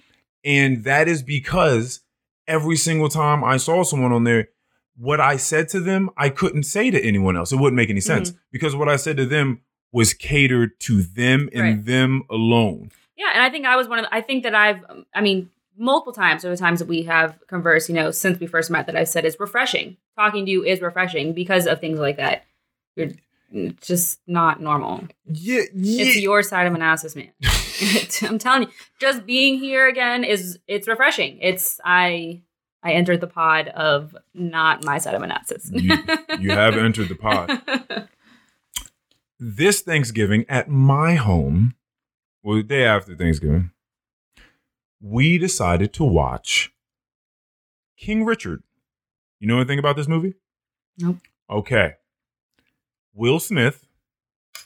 And 0.43 0.83
that 0.83 1.07
is 1.07 1.23
because 1.23 2.01
every 2.49 2.75
single 2.75 3.07
time 3.07 3.43
I 3.43 3.57
saw 3.57 3.83
someone 3.83 4.11
on 4.11 4.23
there, 4.25 4.49
what 4.97 5.21
I 5.21 5.37
said 5.37 5.69
to 5.69 5.79
them, 5.79 6.09
I 6.17 6.27
couldn't 6.29 6.63
say 6.63 6.91
to 6.91 7.01
anyone 7.01 7.37
else. 7.37 7.53
It 7.53 7.55
wouldn't 7.57 7.77
make 7.77 7.89
any 7.89 8.01
sense 8.01 8.33
because 8.51 8.75
what 8.75 8.89
I 8.89 8.97
said 8.97 9.15
to 9.17 9.25
them 9.25 9.61
was 9.93 10.13
catered 10.13 10.77
to 10.81 11.01
them 11.01 11.49
and 11.53 11.61
Right. 11.63 11.85
them 11.85 12.23
alone. 12.29 12.91
Yeah, 13.15 13.27
and 13.33 13.41
I 13.43 13.49
think 13.49 13.65
I 13.65 13.75
was 13.75 13.87
one 13.87 13.99
of 13.99 14.05
the, 14.05 14.13
I 14.13 14.21
think 14.21 14.43
that 14.43 14.53
I've 14.55 14.83
um, 14.89 15.05
I 15.15 15.21
mean 15.21 15.49
multiple 15.77 16.11
times 16.13 16.43
over 16.43 16.53
the 16.55 16.59
times 16.59 16.79
that 16.79 16.87
we 16.89 17.03
have 17.03 17.39
conversed, 17.47 17.87
you 17.87 17.95
know, 17.95 18.11
since 18.11 18.39
we 18.39 18.47
first 18.47 18.69
met 18.69 18.85
that 18.87 18.95
I've 18.97 19.07
said 19.07 19.23
is 19.25 19.37
refreshing. 19.39 19.95
Talking 20.17 20.45
to 20.45 20.51
you 20.51 20.63
is 20.65 20.81
refreshing 20.81 21.33
because 21.33 21.65
of 21.65 21.79
things 21.79 21.99
like 21.99 22.17
that. 22.17 22.43
You're 22.97 23.09
just 23.81 24.19
not 24.27 24.61
normal. 24.61 25.07
Yeah, 25.25 25.61
It's 25.73 26.17
your 26.17 26.43
side 26.43 26.67
of 26.67 26.73
analysis, 26.73 27.15
man. 27.15 27.31
I'm 28.23 28.37
telling 28.39 28.63
you, 28.63 28.69
just 28.99 29.25
being 29.25 29.57
here 29.59 29.87
again 29.87 30.23
is 30.23 30.59
it's 30.67 30.87
refreshing. 30.87 31.37
It's 31.41 31.79
I 31.83 32.41
I 32.83 32.93
entered 32.93 33.21
the 33.21 33.27
pod 33.27 33.67
of 33.69 34.15
not 34.33 34.83
my 34.85 34.97
side 34.99 35.15
of 35.15 35.21
analysis. 35.21 35.69
You- 35.73 35.97
you 36.39 36.51
have 36.51 36.75
entered 36.77 37.09
the 37.09 37.15
pod. 37.15 38.07
this 39.39 39.81
Thanksgiving 39.81 40.45
at 40.49 40.69
my 40.69 41.15
home, 41.15 41.75
well, 42.43 42.57
the 42.57 42.63
day 42.63 42.85
after 42.85 43.15
Thanksgiving, 43.15 43.71
we 45.01 45.37
decided 45.37 45.93
to 45.93 46.03
watch 46.03 46.71
King 47.97 48.25
Richard. 48.25 48.63
You 49.39 49.47
know 49.47 49.57
anything 49.57 49.79
about 49.79 49.95
this 49.95 50.07
movie? 50.07 50.33
Nope. 50.97 51.17
Okay. 51.49 51.93
Will 53.13 53.39
Smith, 53.39 53.85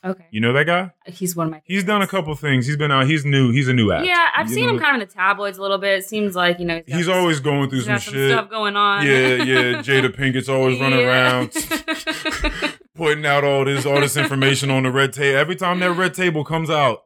okay, 0.03 0.25
you 0.31 0.39
know 0.41 0.53
that 0.53 0.65
guy? 0.65 0.91
he's 1.07 1.35
one 1.35 1.47
of 1.47 1.51
my. 1.51 1.61
He's 1.65 1.83
done 1.83 2.01
a 2.01 2.05
favorites. 2.05 2.11
couple 2.11 2.35
things. 2.35 2.67
He's 2.67 2.77
been 2.77 2.91
out. 2.91 3.07
He's 3.07 3.25
new. 3.25 3.51
He's 3.51 3.67
a 3.67 3.73
new 3.73 3.91
act. 3.91 4.05
Yeah, 4.05 4.27
I've 4.35 4.47
You 4.49 4.53
seen 4.55 4.69
him 4.69 4.79
kind 4.79 4.95
of 4.95 5.01
in 5.01 5.07
the 5.07 5.13
tabloids 5.13 5.57
a 5.57 5.61
little 5.61 5.77
bit. 5.79 5.99
It 5.99 6.03
seems 6.05 6.35
like 6.35 6.59
you 6.59 6.65
know 6.65 6.81
got 6.81 6.95
He's 6.95 7.05
some- 7.05 7.15
always 7.17 7.39
going 7.39 7.69
through 7.69 7.81
some 7.81 7.99
some 7.99 8.13
shit. 8.13 8.31
stuff 8.31 8.49
going 8.49 8.75
on. 8.75 9.05
Yeah, 9.05 9.35
yeah. 9.35 9.43
Jada 9.81 10.09
Pinkett's 10.15 10.49
always 10.49 10.79
running 10.79 10.99
Yeah. 10.99 11.07
around 11.41 11.51
putting 12.95 13.25
out 13.25 13.43
all 13.43 13.65
this 13.65 13.85
all 13.85 13.99
this 13.99 14.17
information 14.17 14.69
on 14.69 14.83
the 14.83 14.91
red 14.91 15.13
table. 15.13 15.37
Every 15.39 15.55
time 15.55 15.79
that 15.79 15.91
red 15.93 16.13
table 16.13 16.43
comes 16.43 16.69
out, 16.69 17.03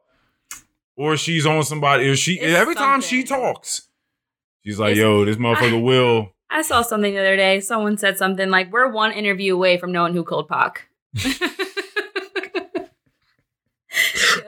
or 0.96 1.16
she's 1.16 1.46
on 1.46 1.62
somebody. 1.64 2.08
Or 2.08 2.16
she 2.16 2.34
It's 2.34 2.54
every 2.56 2.74
time 2.74 3.00
she 3.00 3.22
talks, 3.24 3.88
she's 4.64 4.78
like, 4.78 4.92
It's- 4.92 5.02
"Yo, 5.02 5.24
this 5.24 5.36
motherfucker 5.36 5.82
will." 5.82 6.32
I 6.50 6.62
saw 6.62 6.80
something 6.82 7.12
the 7.12 7.20
other 7.20 7.36
day. 7.36 7.60
Someone 7.60 7.98
said 7.98 8.16
something 8.18 8.48
like, 8.50 8.72
"We're 8.72 8.90
one 8.90 9.12
interview 9.12 9.54
away 9.54 9.76
from 9.78 9.92
knowing 9.92 10.14
who 10.14 10.24
killed 10.24 10.48
Pac." 10.48 10.87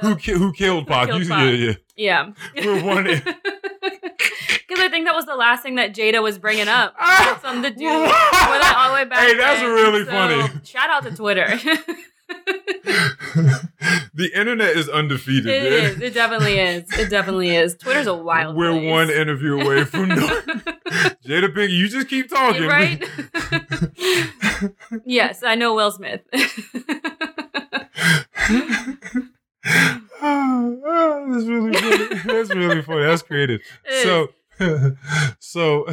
Who 0.01 0.17
ki- 0.17 0.33
who 0.33 0.53
killed 0.53 0.87
Pac? 0.87 1.09
killed 1.09 1.23
You- 1.23 1.29
Pac? 1.29 1.43
Yeah, 1.45 1.75
yeah. 1.97 2.33
yeah, 2.55 2.65
We're 2.65 2.83
one 2.85 3.05
Because 3.05 3.29
I 4.79 4.89
think 4.89 5.07
that 5.07 5.15
was 5.15 5.27
the 5.27 5.35
last 5.37 5.63
thing 5.63 5.75
that 5.77 5.95
Jada 5.95 6.23
was 6.23 6.39
bringing 6.39 6.69
up. 6.69 6.95
Ah! 6.99 7.35
Had 7.35 7.41
something 7.43 7.71
to 7.73 7.79
do 7.79 7.87
all 7.89 8.89
the 8.89 8.95
way 8.95 9.05
back. 9.05 9.19
Hey, 9.29 9.35
that's 9.37 9.61
then. 9.61 9.71
really 9.71 10.05
So, 10.05 10.11
funny. 10.11 10.61
Shout 10.65 10.91
out 10.91 11.03
to 11.05 11.15
Twitter. 11.15 11.49
the 14.15 14.31
internet 14.35 14.77
is 14.77 14.89
undefeated. 14.89 15.47
it 15.47 15.71
man. 15.71 15.73
is. 15.73 16.01
It 16.01 16.15
definitely 16.15 16.59
is. 16.59 16.99
It 16.99 17.11
definitely 17.11 17.55
is. 17.55 17.77
Twitter's 17.77 18.07
a 18.07 18.15
wild. 18.15 18.57
We're 18.57 18.73
place. 18.73 18.91
one 18.91 19.11
interview 19.11 19.61
away 19.61 19.85
from 19.85 20.09
no. 20.09 20.17
Jada 21.25 21.49
Pinkett, 21.55 21.71
you 21.71 21.89
just 21.89 22.09
keep 22.09 22.29
talking. 22.29 22.67
right? 22.67 23.03
yes, 25.05 25.43
I 25.43 25.55
know 25.55 25.75
Will 25.75 25.91
Smith. 25.91 26.23
Ah, 30.23 30.71
that's 31.29 31.45
really 31.47 31.73
funny. 31.73 32.07
That's 32.25 32.55
really 32.55 32.83
funny. 32.83 33.03
That's 33.03 33.23
creative. 33.23 33.61
It 33.85 34.05
So, 34.05 34.29
so 35.39 35.87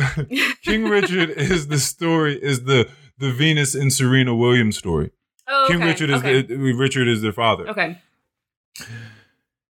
King 0.63 0.85
Richard 0.85 1.29
is 1.29 1.67
the 1.67 1.79
story 1.79 2.35
is 2.41 2.63
the 2.63 2.89
the 3.19 3.31
Venus 3.31 3.75
and 3.75 3.91
Serena 3.91 4.35
Williams 4.35 4.77
story. 4.77 5.11
Oh, 5.47 5.65
King 5.67 5.77
okay, 5.77 5.85
Richard 5.85 6.09
is 6.09 6.17
okay. 6.19 6.41
the 6.41 6.55
Richard 6.73 7.07
is 7.07 7.21
their 7.21 7.33
father. 7.33 7.67
okay. 7.69 7.99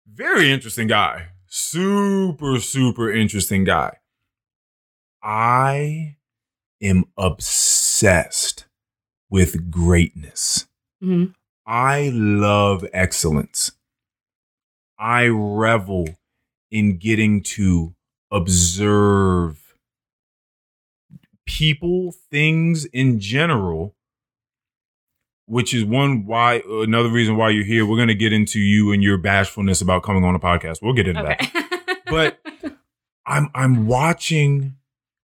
Very 0.06 0.50
interesting 0.52 0.88
guy. 0.88 1.28
Super 1.46 2.60
super 2.60 3.10
interesting 3.12 3.64
guy. 3.64 3.96
I 5.22 6.16
am 6.80 7.04
obsessed 7.16 8.66
with 9.30 9.70
greatness. 9.70 10.66
hmm 11.00 11.26
I 11.64 12.10
love 12.12 12.84
excellence. 12.92 13.72
I 14.98 15.26
revel 15.28 16.08
in 16.72 16.96
getting 16.98 17.42
to 17.42 17.94
observe 18.32 19.74
people, 21.46 22.12
things 22.30 22.84
in 22.86 23.20
general, 23.20 23.94
which 25.46 25.74
is 25.74 25.84
one 25.84 26.26
why 26.26 26.62
another 26.66 27.10
reason 27.10 27.36
why 27.36 27.50
you're 27.50 27.64
here. 27.64 27.84
We're 27.86 27.96
going 27.96 28.08
to 28.08 28.14
get 28.14 28.32
into 28.32 28.60
you 28.60 28.92
and 28.92 29.02
your 29.02 29.18
bashfulness 29.18 29.80
about 29.80 30.02
coming 30.02 30.24
on 30.24 30.34
a 30.34 30.40
podcast. 30.40 30.80
We'll 30.82 30.94
get 30.94 31.08
into 31.08 31.22
that. 31.22 31.68
But 32.06 32.40
I'm 33.24 33.48
I'm 33.54 33.86
watching 33.86 34.74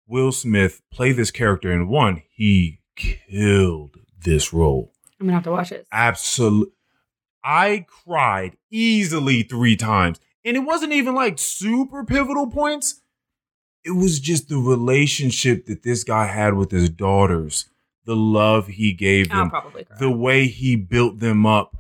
Will 0.08 0.32
Smith 0.32 0.82
play 0.90 1.12
this 1.12 1.30
character 1.30 1.70
and 1.70 1.88
one, 1.88 2.22
he 2.34 2.80
killed 2.96 3.98
this 4.24 4.52
role. 4.52 4.92
I'm 5.20 5.26
gonna 5.26 5.34
have 5.34 5.44
to 5.44 5.52
watch 5.52 5.70
it. 5.70 5.86
Absolutely. 5.92 6.72
I 7.44 7.86
cried 7.88 8.56
easily 8.70 9.42
three 9.42 9.76
times. 9.76 10.18
And 10.44 10.56
it 10.56 10.60
wasn't 10.60 10.92
even 10.92 11.14
like 11.14 11.38
super 11.38 12.04
pivotal 12.04 12.48
points. 12.48 13.00
It 13.84 13.92
was 13.92 14.20
just 14.20 14.48
the 14.48 14.58
relationship 14.58 15.66
that 15.66 15.82
this 15.82 16.04
guy 16.04 16.26
had 16.26 16.54
with 16.54 16.70
his 16.70 16.88
daughters, 16.88 17.66
the 18.04 18.16
love 18.16 18.66
he 18.66 18.92
gave 18.92 19.28
them, 19.28 19.50
the 19.98 20.10
way 20.10 20.46
he 20.46 20.76
built 20.76 21.20
them 21.20 21.46
up. 21.46 21.76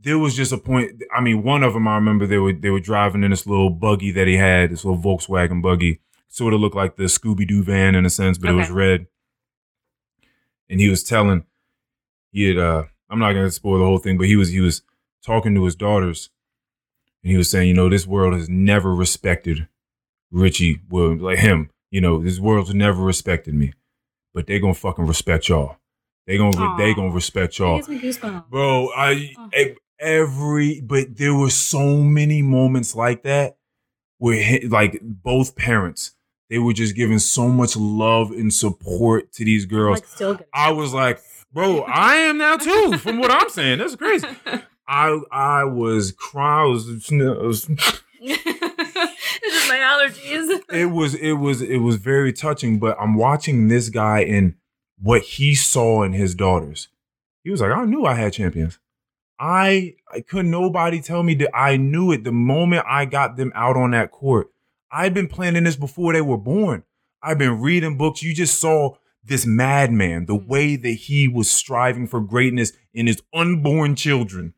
There 0.00 0.18
was 0.18 0.34
just 0.34 0.52
a 0.52 0.58
point. 0.58 1.02
I 1.14 1.20
mean, 1.20 1.42
one 1.42 1.62
of 1.62 1.74
them 1.74 1.86
I 1.86 1.94
remember 1.94 2.26
they 2.26 2.38
were 2.38 2.52
they 2.52 2.70
were 2.70 2.80
driving 2.80 3.22
in 3.22 3.30
this 3.30 3.46
little 3.46 3.70
buggy 3.70 4.10
that 4.12 4.26
he 4.26 4.36
had, 4.36 4.70
this 4.70 4.84
little 4.84 5.00
Volkswagen 5.00 5.62
buggy, 5.62 6.00
sort 6.28 6.54
of 6.54 6.60
looked 6.60 6.74
like 6.76 6.96
the 6.96 7.04
Scooby 7.04 7.46
Doo 7.46 7.62
van 7.62 7.94
in 7.94 8.04
a 8.04 8.10
sense, 8.10 8.38
but 8.38 8.50
it 8.50 8.54
was 8.54 8.70
red. 8.70 9.06
And 10.68 10.80
he 10.80 10.88
was 10.88 11.04
telling, 11.04 11.44
he 12.30 12.48
had 12.48 12.58
uh, 12.58 12.84
I'm 13.10 13.18
not 13.18 13.34
gonna 13.34 13.50
spoil 13.50 13.78
the 13.78 13.84
whole 13.84 13.98
thing, 13.98 14.18
but 14.18 14.26
he 14.26 14.36
was 14.36 14.48
he 14.48 14.60
was 14.60 14.82
talking 15.22 15.54
to 15.54 15.64
his 15.64 15.76
daughters, 15.76 16.30
and 17.22 17.30
he 17.30 17.36
was 17.36 17.50
saying, 17.50 17.68
you 17.68 17.74
know, 17.74 17.88
this 17.88 18.06
world 18.06 18.34
has 18.34 18.48
never 18.48 18.94
respected 18.94 19.68
Richie, 20.32 20.80
well, 20.88 21.16
like 21.16 21.38
him. 21.38 21.70
You 21.90 22.00
know, 22.00 22.22
this 22.22 22.40
world's 22.40 22.74
never 22.74 23.02
respected 23.02 23.54
me, 23.54 23.74
but 24.34 24.46
they 24.46 24.58
gonna 24.58 24.74
fucking 24.74 25.06
respect 25.06 25.48
y'all. 25.48 25.76
They 26.26 26.38
gonna 26.38 26.76
they 26.78 26.94
gonna 26.94 27.10
respect 27.10 27.58
y'all, 27.58 27.76
gives 27.76 27.88
me 27.88 28.00
goosebumps. 28.00 28.48
bro. 28.48 28.88
I 28.96 29.34
Oh. 29.38 29.50
every 29.98 30.80
but 30.80 31.16
there 31.16 31.34
were 31.34 31.50
so 31.50 31.98
many 31.98 32.42
moments 32.42 32.94
like 32.94 33.22
that 33.24 33.56
where 34.18 34.60
like 34.68 35.00
both 35.02 35.56
parents 35.56 36.12
they 36.50 36.58
were 36.58 36.72
just 36.74 36.94
giving 36.94 37.18
so 37.18 37.48
much 37.48 37.76
love 37.76 38.30
and 38.30 38.52
support 38.52 39.32
to 39.32 39.44
these 39.44 39.64
girls. 39.64 40.02
Like. 40.20 40.40
I 40.52 40.70
was 40.70 40.92
like, 40.92 41.18
bro, 41.52 41.80
I 41.82 42.16
am 42.16 42.36
now 42.36 42.56
too. 42.58 42.98
From 42.98 43.18
what 43.20 43.30
I'm 43.30 43.48
saying, 43.48 43.78
that's 43.78 43.96
crazy. 43.96 44.28
I 44.86 45.18
I 45.30 45.64
was 45.64 46.12
crying. 46.12 46.64
I 46.64 46.68
was, 46.68 46.86
I 47.12 47.24
was 47.46 47.70
it's 48.30 49.54
just 49.54 49.68
my 49.68 49.76
allergies. 49.76 50.60
it 50.72 50.86
was 50.86 51.14
it 51.14 51.32
was 51.34 51.62
it 51.62 51.78
was 51.78 51.96
very 51.96 52.32
touching. 52.32 52.78
But 52.78 52.96
I'm 53.00 53.14
watching 53.14 53.68
this 53.68 53.88
guy 53.88 54.20
and 54.20 54.54
what 55.00 55.22
he 55.22 55.54
saw 55.54 56.02
in 56.02 56.12
his 56.12 56.34
daughters. 56.34 56.88
He 57.44 57.50
was 57.50 57.60
like, 57.60 57.72
I 57.72 57.84
knew 57.84 58.04
I 58.06 58.14
had 58.14 58.32
champions. 58.32 58.78
I 59.38 59.94
I 60.12 60.20
couldn't 60.20 60.50
nobody 60.50 61.00
tell 61.00 61.22
me 61.22 61.34
that 61.34 61.50
I 61.56 61.76
knew 61.76 62.12
it 62.12 62.22
the 62.24 62.32
moment 62.32 62.84
I 62.88 63.04
got 63.06 63.36
them 63.36 63.52
out 63.54 63.76
on 63.76 63.90
that 63.90 64.10
court. 64.12 64.48
I'd 64.90 65.14
been 65.14 65.28
planning 65.28 65.64
this 65.64 65.76
before 65.76 66.12
they 66.12 66.20
were 66.20 66.36
born. 66.38 66.84
I've 67.22 67.38
been 67.38 67.60
reading 67.60 67.96
books. 67.96 68.22
You 68.22 68.34
just 68.34 68.60
saw 68.60 68.96
this 69.24 69.46
madman, 69.46 70.26
the 70.26 70.34
Mhm. 70.36 70.46
way 70.46 70.76
that 70.76 70.90
he 70.90 71.28
was 71.28 71.50
striving 71.50 72.06
for 72.06 72.20
greatness 72.20 72.72
in 72.92 73.06
his 73.06 73.22
unborn 73.34 73.94
children. 73.96 74.54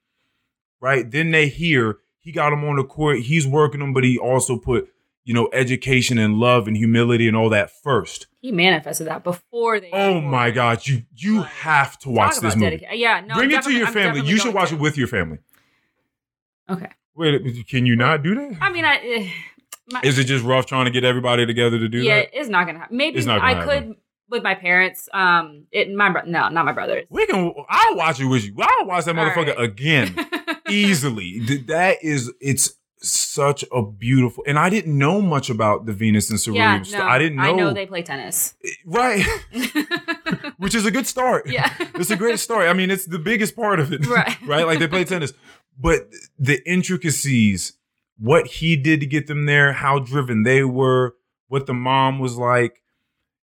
Right? 0.80 1.10
Then 1.10 1.30
they 1.30 1.48
hear 1.48 1.98
he 2.24 2.32
got 2.32 2.50
them 2.50 2.64
on 2.64 2.76
the 2.76 2.84
court. 2.84 3.20
He's 3.20 3.46
working 3.46 3.78
them, 3.80 3.92
but 3.92 4.02
he 4.02 4.18
also 4.18 4.58
put, 4.58 4.88
you 5.24 5.32
know, 5.34 5.48
education 5.52 6.18
and 6.18 6.34
love 6.38 6.66
and 6.66 6.76
humility 6.76 7.28
and 7.28 7.36
all 7.36 7.50
that 7.50 7.70
first. 7.70 8.26
He 8.40 8.50
manifested 8.50 9.06
that 9.06 9.22
before 9.22 9.78
they. 9.78 9.90
Oh 9.92 10.20
my. 10.20 10.50
God, 10.50 10.86
you 10.86 11.02
you 11.14 11.42
have 11.42 11.98
to 12.00 12.10
watch 12.10 12.40
this 12.40 12.56
movie. 12.56 12.78
dedica- 12.78 12.88
Yeah, 12.98 13.20
no. 13.24 13.34
Bring 13.36 13.50
it 13.52 13.62
to 13.62 13.72
your 13.72 13.86
I'm 13.86 13.92
family. 13.92 14.22
You 14.22 14.38
should 14.38 14.54
watch 14.54 14.70
to. 14.70 14.74
it 14.74 14.80
with 14.80 14.98
your 14.98 15.06
family. 15.06 15.38
Okay. 16.68 16.88
Wait, 17.14 17.68
can 17.68 17.86
you 17.86 17.94
not 17.96 18.22
do 18.22 18.34
that? 18.34 18.58
I 18.60 18.70
mean, 18.72 18.84
I. 18.84 18.96
eh, 18.96 19.30
my, 19.92 20.00
Is 20.02 20.18
it 20.18 20.24
just 20.24 20.42
rough 20.44 20.64
trying 20.66 20.86
to 20.86 20.90
get 20.90 21.04
everybody 21.04 21.44
together 21.46 21.78
to 21.78 21.88
do 21.88 21.98
yeah, 21.98 22.16
that? 22.16 22.30
Yeah, 22.32 22.40
it's 22.40 22.48
not 22.48 22.66
gonna 22.66 22.78
happen. 22.78 22.96
Maybe 22.96 23.22
gonna 23.22 23.40
I 23.42 23.54
happen. 23.54 23.88
could 23.88 23.96
with 24.30 24.42
my 24.42 24.54
parents. 24.54 25.08
Um, 25.12 25.66
it 25.72 25.92
my 25.92 26.10
bro- 26.10 26.22
no, 26.26 26.48
not 26.48 26.64
my 26.64 26.72
brothers. 26.72 27.06
We 27.10 27.26
can. 27.26 27.52
I'll 27.68 27.94
watch 27.96 28.18
it 28.20 28.24
with 28.26 28.44
you. 28.46 28.54
I'll 28.60 28.86
watch 28.86 29.04
that 29.04 29.16
All 29.18 29.24
motherfucker 29.26 29.56
right. 29.56 29.60
again 29.64 30.14
easily. 30.74 31.40
That 31.66 31.98
is, 32.02 32.32
it's 32.40 32.74
such 32.98 33.64
a 33.72 33.82
beautiful. 33.82 34.42
And 34.46 34.58
I 34.58 34.70
didn't 34.70 34.96
know 34.96 35.20
much 35.20 35.50
about 35.50 35.86
the 35.86 35.92
Venus 35.92 36.30
and 36.30 36.40
Serena. 36.40 36.82
yeah, 36.84 36.98
no, 36.98 37.04
I 37.04 37.18
didn't 37.18 37.36
know. 37.36 37.42
I 37.42 37.52
know 37.52 37.72
they 37.72 37.86
play 37.86 38.02
tennis. 38.02 38.54
right, 38.86 39.24
which 40.58 40.74
is 40.74 40.86
a 40.86 40.90
good 40.90 41.06
start. 41.06 41.46
yeah. 41.48 41.72
It's 41.96 42.10
a 42.10 42.16
great 42.16 42.38
story. 42.40 42.66
I 42.68 42.72
mean, 42.72 42.90
it's 42.90 43.06
the 43.06 43.18
biggest 43.18 43.54
part 43.56 43.78
of 43.80 43.92
it. 43.92 44.06
Right. 44.06 44.36
right? 44.42 44.66
Like 44.66 44.78
they 44.80 44.88
play 44.88 45.04
tennis. 45.04 45.32
But 45.78 46.08
the 46.38 46.60
intricacies, 46.68 47.74
what 48.18 48.46
he 48.46 48.76
did 48.76 49.00
to 49.00 49.06
get 49.06 49.26
them 49.26 49.46
there, 49.46 49.72
how 49.74 49.98
driven 50.00 50.42
they 50.42 50.64
were, 50.64 51.14
what 51.48 51.66
the 51.66 51.74
mom 51.74 52.18
was 52.18 52.36
like, 52.36 52.82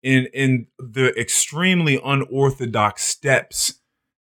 and 0.04 0.28
and 0.34 0.68
the 0.80 1.18
extremely 1.20 2.00
unorthodox 2.04 3.04
steps 3.04 3.76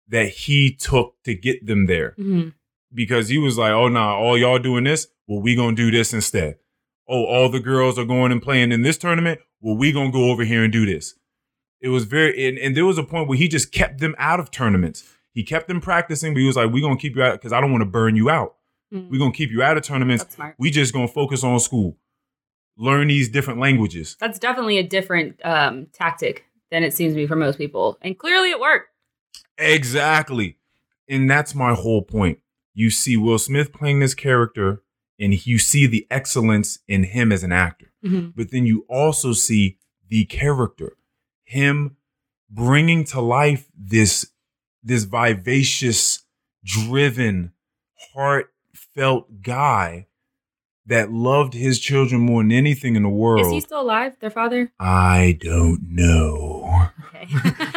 that 0.07 0.29
he 0.29 0.73
took 0.75 1.15
to 1.23 1.33
get 1.35 1.65
them 1.65 1.85
there. 1.87 2.13
Mhm. 2.19 2.53
Because 2.93 3.29
he 3.29 3.37
was 3.37 3.57
like, 3.57 3.71
oh 3.71 3.87
nah, 3.87 4.15
all 4.15 4.37
y'all 4.37 4.59
doing 4.59 4.83
this, 4.83 5.07
well, 5.27 5.41
we 5.41 5.55
gonna 5.55 5.75
do 5.75 5.89
this 5.91 6.13
instead. 6.13 6.57
Oh, 7.07 7.25
all 7.25 7.49
the 7.49 7.59
girls 7.59 7.97
are 7.99 8.05
going 8.05 8.31
and 8.31 8.41
playing 8.41 8.71
in 8.71 8.81
this 8.81 8.97
tournament. 8.97 9.39
Well, 9.61 9.75
we 9.77 9.91
gonna 9.91 10.11
go 10.11 10.29
over 10.31 10.43
here 10.43 10.63
and 10.63 10.71
do 10.71 10.85
this. 10.85 11.15
It 11.81 11.89
was 11.89 12.05
very 12.05 12.47
and, 12.47 12.57
and 12.57 12.77
there 12.77 12.85
was 12.85 12.97
a 12.97 13.03
point 13.03 13.27
where 13.27 13.37
he 13.37 13.47
just 13.47 13.71
kept 13.71 13.99
them 13.99 14.15
out 14.17 14.39
of 14.39 14.51
tournaments. 14.51 15.03
He 15.33 15.43
kept 15.43 15.67
them 15.67 15.81
practicing, 15.81 16.33
but 16.33 16.39
he 16.41 16.47
was 16.47 16.55
like, 16.55 16.71
we 16.71 16.81
gonna 16.81 16.97
keep 16.97 17.15
you 17.15 17.23
out 17.23 17.33
because 17.33 17.51
I 17.51 17.59
don't 17.61 17.71
want 17.71 17.81
to 17.81 17.89
burn 17.89 18.15
you 18.15 18.29
out. 18.29 18.55
Mhm. 18.93 19.09
we 19.09 19.17
gonna 19.17 19.31
keep 19.33 19.49
you 19.49 19.63
out 19.63 19.75
of 19.75 19.83
tournaments. 19.83 20.37
We 20.59 20.69
just 20.69 20.93
gonna 20.93 21.07
focus 21.07 21.43
on 21.43 21.59
school. 21.59 21.97
Learn 22.77 23.07
these 23.07 23.29
different 23.29 23.59
languages. 23.59 24.15
That's 24.19 24.37
definitely 24.39 24.77
a 24.77 24.83
different 24.83 25.43
um, 25.43 25.87
tactic 25.93 26.45
than 26.71 26.83
it 26.83 26.93
seems 26.93 27.13
to 27.13 27.17
be 27.17 27.27
for 27.27 27.35
most 27.35 27.57
people, 27.57 27.97
and 28.01 28.17
clearly 28.17 28.49
it 28.51 28.59
worked. 28.59 28.89
Exactly. 29.57 30.57
And 31.09 31.29
that's 31.29 31.53
my 31.53 31.73
whole 31.73 32.01
point. 32.01 32.39
You 32.74 32.89
see 32.89 33.17
Will 33.17 33.38
Smith 33.39 33.71
playing 33.74 33.99
this 33.99 34.15
character, 34.15 34.82
and 35.19 35.45
you 35.45 35.57
see 35.59 35.86
the 35.86 36.07
excellence 36.09 36.80
in 36.88 37.03
him 37.03 37.32
as 37.32 37.43
an 37.43 37.51
actor. 37.51 37.91
Mhm. 38.03 38.34
But 38.36 38.51
then 38.51 38.65
you 38.65 38.86
also 38.89 39.34
see 39.34 39.78
the 40.09 40.26
character, 40.26 40.97
him 41.43 41.97
bringing 42.49 43.03
to 43.05 43.21
life 43.21 43.67
this 43.78 44.28
this 44.84 45.05
vivacious, 45.05 46.24
driven, 46.65 47.53
heartfelt 48.13 49.41
guy 49.41 50.07
that 50.86 51.11
loved 51.11 51.53
his 51.53 51.80
children 51.80 52.19
more 52.19 52.43
than 52.43 52.51
anything 52.51 52.95
in 52.97 53.03
the 53.03 53.09
world. 53.09 53.45
Is 53.45 53.51
he 53.53 53.59
still 53.61 53.80
alive? 53.82 54.17
Their 54.19 54.30
father? 54.30 54.71
I 54.80 55.38
don't 55.39 55.84
know. 55.89 56.89
Okay. 57.15 57.28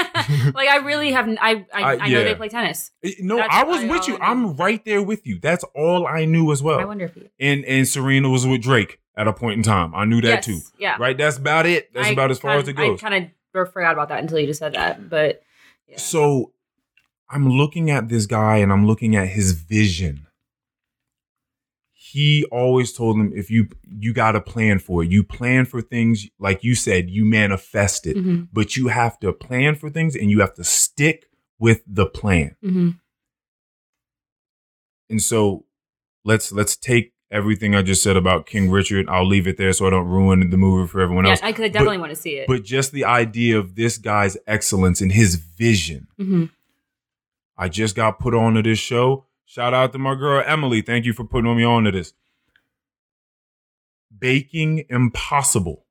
like 0.55 0.69
I 0.69 0.77
really 0.79 1.13
have. 1.13 1.29
I 1.29 1.35
I, 1.73 1.83
I- 1.83 1.99
I, 1.99 2.09
know 2.09 2.25
they 2.25 2.35
play 2.35 2.49
tennis. 2.49 2.91
Eh, 3.03 3.13
No, 3.21 3.37
That's 3.37 3.49
I 3.53 3.65
was 3.65 3.79
probably 3.79 3.91
with 3.91 4.01
all 4.03 4.09
you. 4.09 4.15
I 4.17 4.19
know. 4.19 4.25
I'm 4.25 4.57
right 4.57 4.85
there 4.85 5.03
with 5.03 5.27
you. 5.27 5.39
That's 5.41 5.65
all 5.75 6.07
I 6.07 6.25
knew 6.25 6.53
as 6.53 6.63
well. 6.63 6.81
I 6.81 6.85
wonder 6.85 7.07
if 7.07 7.15
he. 7.15 7.29
And 7.41 7.65
and 7.65 7.87
Serena 7.87 8.29
was 8.29 8.47
with 8.47 8.63
Drake 8.63 9.01
at 9.17 9.27
a 9.27 9.33
point 9.33 9.57
in 9.59 9.63
time. 9.63 9.95
I 9.95 10.05
knew 10.05 10.21
that 10.21 10.29
yes, 10.29 10.45
too. 10.45 10.61
Yeah. 10.79 10.97
Right? 10.99 11.17
That's 11.17 11.39
about 11.39 11.67
it. 11.67 11.93
That's 11.93 12.09
I 12.09 12.11
about 12.11 12.31
as 12.31 12.39
far 12.39 12.59
as 12.59 12.69
it 12.69 12.75
goes. 12.75 13.03
I 13.03 13.09
kind 13.09 13.31
of 13.55 13.73
forgot 13.73 13.93
about 13.93 14.09
that 14.11 14.21
until 14.21 14.39
you 14.39 14.47
just 14.47 14.59
said 14.59 14.75
that, 14.75 15.09
but 15.09 15.43
yeah. 15.89 15.99
So 15.99 16.53
I'm 17.31 17.49
looking 17.49 17.91
at 17.91 18.09
this 18.09 18.27
guy 18.27 18.59
and 18.59 18.73
I'm 18.73 18.87
looking 18.87 19.17
at 19.17 19.29
his 19.29 19.53
vision. 19.53 20.26
He 22.13 22.45
always 22.53 22.93
told 22.93 23.17
him 23.17 23.33
if 23.35 23.51
you 23.51 23.69
you 23.89 24.13
got 24.15 24.33
to 24.33 24.41
plan 24.41 24.79
for 24.79 25.03
it. 25.03 25.11
You 25.11 25.25
plan 25.25 25.65
for 25.65 25.81
things 25.83 26.27
like 26.39 26.63
you 26.63 26.75
said, 26.75 27.11
you 27.11 27.25
manifest 27.25 28.07
it. 28.07 28.17
Mhm, 28.17 28.49
But 28.53 28.77
you 28.77 28.89
have 28.89 29.19
to 29.21 29.33
plan 29.33 29.75
for 29.75 29.91
things 29.91 30.15
and 30.15 30.31
you 30.31 30.41
have 30.41 30.55
to 30.55 30.65
stick 30.65 31.27
with 31.59 31.83
the 31.87 32.07
plan. 32.07 32.55
mhm. 32.65 32.99
And 35.11 35.23
so 35.23 35.65
let's 36.25 36.53
let's 36.53 36.77
take 36.77 37.13
everything 37.31 37.75
I 37.75 37.83
just 37.83 38.03
said 38.03 38.17
about 38.17 38.47
King 38.47 38.71
Richard. 38.71 39.09
I'll 39.09 39.27
leave 39.27 39.47
it 39.47 39.57
there 39.57 39.73
so 39.73 39.87
I 39.87 39.91
don't 39.91 40.07
ruin 40.09 40.49
the 40.51 40.57
movie 40.57 40.89
for 40.89 41.01
everyone 41.01 41.25
Yeah, 41.25 41.33
else. 41.33 41.41
I 41.43 41.53
could 41.53 41.73
definitely 41.73 41.99
want 41.99 42.11
to 42.11 42.17
see 42.17 42.37
it. 42.37 42.47
But 42.47 42.65
just 42.65 42.93
the 42.93 43.05
idea 43.05 43.59
of 43.59 43.75
this 43.75 43.99
guy's 43.99 44.37
excellence 44.47 45.01
and 45.01 45.13
his 45.13 45.35
vision. 45.37 46.07
Mhm. 46.21 46.51
I 47.57 47.69
just 47.69 47.97
got 47.97 48.19
put 48.21 48.35
on 48.35 48.55
to 48.55 48.63
this 48.63 48.79
show. 48.79 49.26
Shout 49.47 49.73
out 49.73 49.93
to 49.93 49.99
my 49.99 50.15
girl 50.15 50.43
Emily. 50.45 50.83
Thank 50.83 51.07
you 51.07 51.13
for 51.13 51.25
putting 51.25 51.57
me 51.57 51.65
on 51.65 51.85
to 51.85 51.93
this. 51.93 52.13
Baking 54.17 54.85
Impossible. 54.91 55.85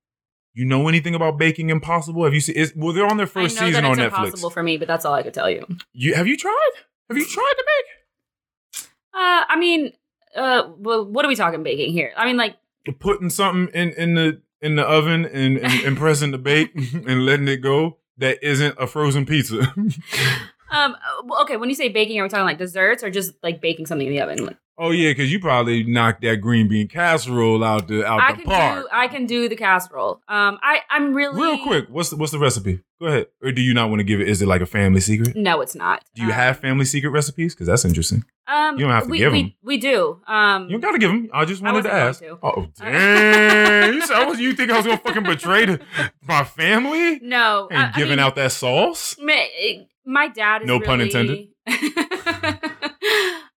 You 0.53 0.65
know 0.65 0.87
anything 0.87 1.15
about 1.15 1.37
Baking 1.37 1.69
Impossible? 1.69 2.23
Have 2.23 2.33
you 2.33 2.39
seen? 2.41 2.55
Well, 2.75 2.93
they're 2.93 3.07
on 3.07 3.17
their 3.17 3.27
first 3.27 3.57
I 3.57 3.61
know 3.61 3.67
season 3.67 3.85
on 3.85 3.91
it's 3.93 4.01
Netflix. 4.01 4.25
impossible 4.25 4.49
for 4.51 4.63
me, 4.63 4.77
but 4.77 4.87
that's 4.87 5.03
all 5.03 5.13
I 5.13 5.23
could 5.23 5.33
tell 5.33 5.49
you. 5.49 5.65
You 5.93 6.13
have 6.15 6.27
you 6.27 6.37
tried? 6.37 6.71
Have 7.09 7.17
you 7.17 7.25
tried 7.25 7.53
to 7.57 7.65
bake? 7.65 8.85
Uh, 9.13 9.43
I 9.49 9.55
mean, 9.57 9.93
uh, 10.35 10.69
well, 10.77 11.05
what 11.05 11.25
are 11.25 11.27
we 11.27 11.35
talking 11.35 11.63
baking 11.63 11.93
here? 11.93 12.11
I 12.17 12.25
mean, 12.25 12.37
like, 12.37 12.55
Putting 12.99 13.29
something 13.29 13.73
in 13.73 13.91
in 13.93 14.13
the 14.15 14.41
in 14.61 14.75
the 14.75 14.83
oven 14.83 15.25
and, 15.25 15.57
and, 15.57 15.73
and 15.85 15.97
pressing 15.97 16.31
the 16.31 16.37
bake 16.37 16.71
and 16.93 17.25
letting 17.25 17.47
it 17.47 17.57
go 17.57 17.97
that 18.17 18.41
isn't 18.41 18.75
a 18.79 18.87
frozen 18.87 19.25
pizza. 19.25 19.73
um, 20.75 20.95
okay, 21.41 21.57
when 21.57 21.69
you 21.69 21.75
say 21.75 21.89
baking, 21.89 22.19
are 22.19 22.23
we 22.23 22.29
talking 22.29 22.45
like 22.45 22.57
desserts 22.57 23.03
or 23.03 23.09
just 23.09 23.33
like 23.43 23.61
baking 23.61 23.85
something 23.85 24.07
in 24.07 24.13
the 24.13 24.21
oven? 24.21 24.45
Like, 24.45 24.57
oh 24.77 24.91
yeah, 24.91 25.11
because 25.11 25.31
you 25.31 25.39
probably 25.39 25.83
knocked 25.83 26.21
that 26.23 26.37
green 26.37 26.67
bean 26.67 26.87
casserole 26.87 27.63
out 27.63 27.87
the 27.87 28.05
out 28.05 28.19
I 28.21 28.31
the 28.33 28.37
can 28.43 28.45
park. 28.45 28.81
do, 28.83 28.87
I 28.91 29.07
can 29.07 29.25
do 29.25 29.47
the 29.49 29.55
casserole. 29.55 30.21
Um, 30.27 30.59
I, 30.61 30.81
I'm 30.89 31.13
really 31.13 31.39
Real 31.41 31.63
quick, 31.63 31.85
what's 31.89 32.09
the, 32.09 32.17
what's 32.17 32.31
the 32.31 32.39
recipe? 32.39 32.81
Go 32.99 33.07
ahead. 33.07 33.27
Or 33.43 33.51
do 33.51 33.61
you 33.61 33.73
not 33.73 33.89
want 33.89 33.99
to 33.99 34.03
give 34.05 34.21
it? 34.21 34.29
Is 34.29 34.41
it 34.41 34.47
like 34.47 34.61
a 34.61 34.65
family 34.65 35.01
secret? 35.01 35.35
No, 35.35 35.59
it's 35.61 35.75
not. 35.75 36.03
Do 36.15 36.21
you 36.21 36.29
Um, 36.29 36.33
have 36.33 36.59
family 36.59 36.85
secret 36.85 37.09
recipes? 37.09 37.53
Because 37.53 37.67
that's 37.67 37.83
interesting. 37.85 38.23
Um, 38.47 38.77
you 38.77 38.85
don't 38.85 38.93
have 38.93 39.03
to 39.05 39.09
we, 39.09 39.17
give 39.17 39.33
we, 39.33 39.39
'em. 39.39 39.53
We 39.63 39.77
do. 39.77 40.21
Um, 40.27 40.65
You 40.65 40.71
don't 40.73 40.81
gotta 40.81 40.99
give 40.99 41.09
them. 41.11 41.29
I 41.33 41.45
just 41.45 41.61
I 41.63 41.71
wanted 41.71 41.83
to 41.89 41.93
ask. 41.93 42.21
going 42.21 42.37
Oh 42.43 42.67
damn! 42.77 43.93
you, 43.93 44.01
I 44.13 44.25
was, 44.25 44.39
you 44.39 44.53
think 44.53 44.71
I 44.71 44.77
was 44.77 44.85
gonna 44.85 44.97
fucking 44.99 45.23
betray 45.23 45.79
my 46.21 46.43
family 46.43 47.19
no, 47.21 47.67
and 47.71 47.79
I- 47.79 47.87
I 47.89 47.91
giving 47.93 48.11
mean, 48.11 48.19
out 48.19 48.35
that 48.35 48.51
sauce? 48.51 49.15
It- 49.19 49.87
my 50.05 50.27
dad 50.27 50.61
is 50.63 50.67
No 50.67 50.79
pun 50.79 51.01
intended. 51.01 51.47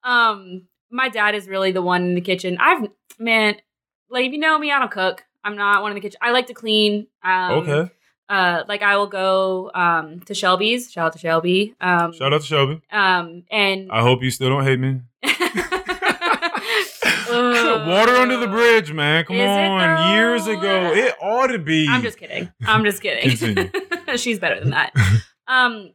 um, 0.04 0.64
my 0.92 1.10
dad 1.10 1.36
is 1.36 1.48
really 1.48 1.72
the 1.72 1.82
one 1.82 2.04
in 2.04 2.16
the 2.16 2.22
kitchen. 2.22 2.58
I've 2.60 2.88
man, 3.20 3.56
like 4.10 4.26
if 4.26 4.32
you 4.32 4.40
know 4.40 4.58
me, 4.58 4.72
I 4.72 4.80
don't 4.80 4.92
cook. 4.92 5.24
I'm 5.44 5.56
not 5.56 5.82
one 5.82 5.92
in 5.92 5.96
the 5.96 6.02
kitchen. 6.02 6.20
I 6.22 6.32
like 6.32 6.48
to 6.48 6.54
clean. 6.54 7.08
Um, 7.24 7.52
okay. 7.60 7.92
Uh, 8.28 8.64
like 8.68 8.82
I 8.82 8.98
will 8.98 9.08
go 9.08 9.72
um 9.74 10.20
to 10.22 10.34
Shelby's. 10.34 10.92
Shout 10.92 11.08
out 11.08 11.14
to 11.14 11.20
Shelby. 11.20 11.76
Um, 11.82 12.14
Shout 12.14 12.34
out 12.34 12.42
to 12.42 12.48
Shelby. 12.48 12.82
um, 12.92 13.44
and 13.52 13.92
I 13.92 14.02
hope 14.02 14.24
you 14.24 14.32
still 14.32 14.50
don't 14.50 14.64
hate 14.64 14.80
me. 14.80 15.02
Water 17.36 18.16
under 18.16 18.38
the 18.38 18.48
bridge, 18.48 18.94
man. 18.94 19.26
Come 19.26 19.36
Is 19.36 19.50
on. 19.50 20.14
Years 20.16 20.48
ago, 20.48 20.94
it 20.94 21.14
ought 21.22 21.48
to 21.48 21.60
be. 21.60 21.88
I'm 21.90 22.02
just 22.02 22.18
kidding. 22.18 22.52
I'm 22.66 22.84
just 22.84 23.02
kidding. 23.02 23.72
She's 24.18 24.40
better 24.40 24.60
than 24.60 24.70
that. 24.70 24.94
Um, 25.48 25.92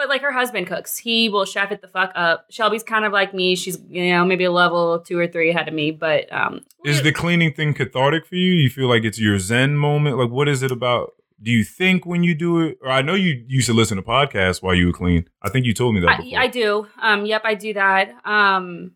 but 0.00 0.08
like 0.08 0.22
her 0.22 0.32
husband 0.32 0.66
cooks, 0.66 0.96
he 0.96 1.28
will 1.28 1.44
chef 1.44 1.70
it 1.70 1.82
the 1.82 1.86
fuck 1.86 2.10
up. 2.14 2.46
Shelby's 2.48 2.82
kind 2.82 3.04
of 3.04 3.12
like 3.12 3.34
me. 3.34 3.54
She's 3.54 3.78
you 3.86 4.14
know 4.14 4.24
maybe 4.24 4.44
a 4.44 4.50
level 4.50 4.98
two 4.98 5.18
or 5.18 5.26
three 5.26 5.50
ahead 5.50 5.68
of 5.68 5.74
me, 5.74 5.90
but 5.90 6.32
um, 6.32 6.62
Is 6.86 7.02
the 7.02 7.12
cleaning 7.12 7.52
thing 7.52 7.74
cathartic 7.74 8.24
for 8.24 8.36
you? 8.36 8.52
You 8.52 8.70
feel 8.70 8.88
like 8.88 9.04
it's 9.04 9.20
your 9.20 9.38
zen 9.38 9.76
moment? 9.76 10.16
Like, 10.16 10.30
what 10.30 10.48
is 10.48 10.62
it 10.62 10.70
about? 10.70 11.12
Do 11.42 11.50
you 11.50 11.64
think 11.64 12.06
when 12.06 12.24
you 12.24 12.34
do 12.34 12.60
it? 12.60 12.78
Or 12.80 12.90
I 12.90 13.02
know 13.02 13.12
you 13.12 13.44
used 13.46 13.66
to 13.66 13.74
listen 13.74 13.98
to 13.98 14.02
podcasts 14.02 14.62
while 14.62 14.74
you 14.74 14.86
were 14.86 14.92
clean. 14.94 15.28
I 15.42 15.50
think 15.50 15.66
you 15.66 15.74
told 15.74 15.94
me 15.94 16.00
that 16.00 16.16
before. 16.16 16.38
I, 16.38 16.44
I 16.44 16.46
do. 16.46 16.86
Um, 17.02 17.26
yep, 17.26 17.42
I 17.44 17.54
do 17.54 17.74
that. 17.74 18.14
Um, 18.24 18.92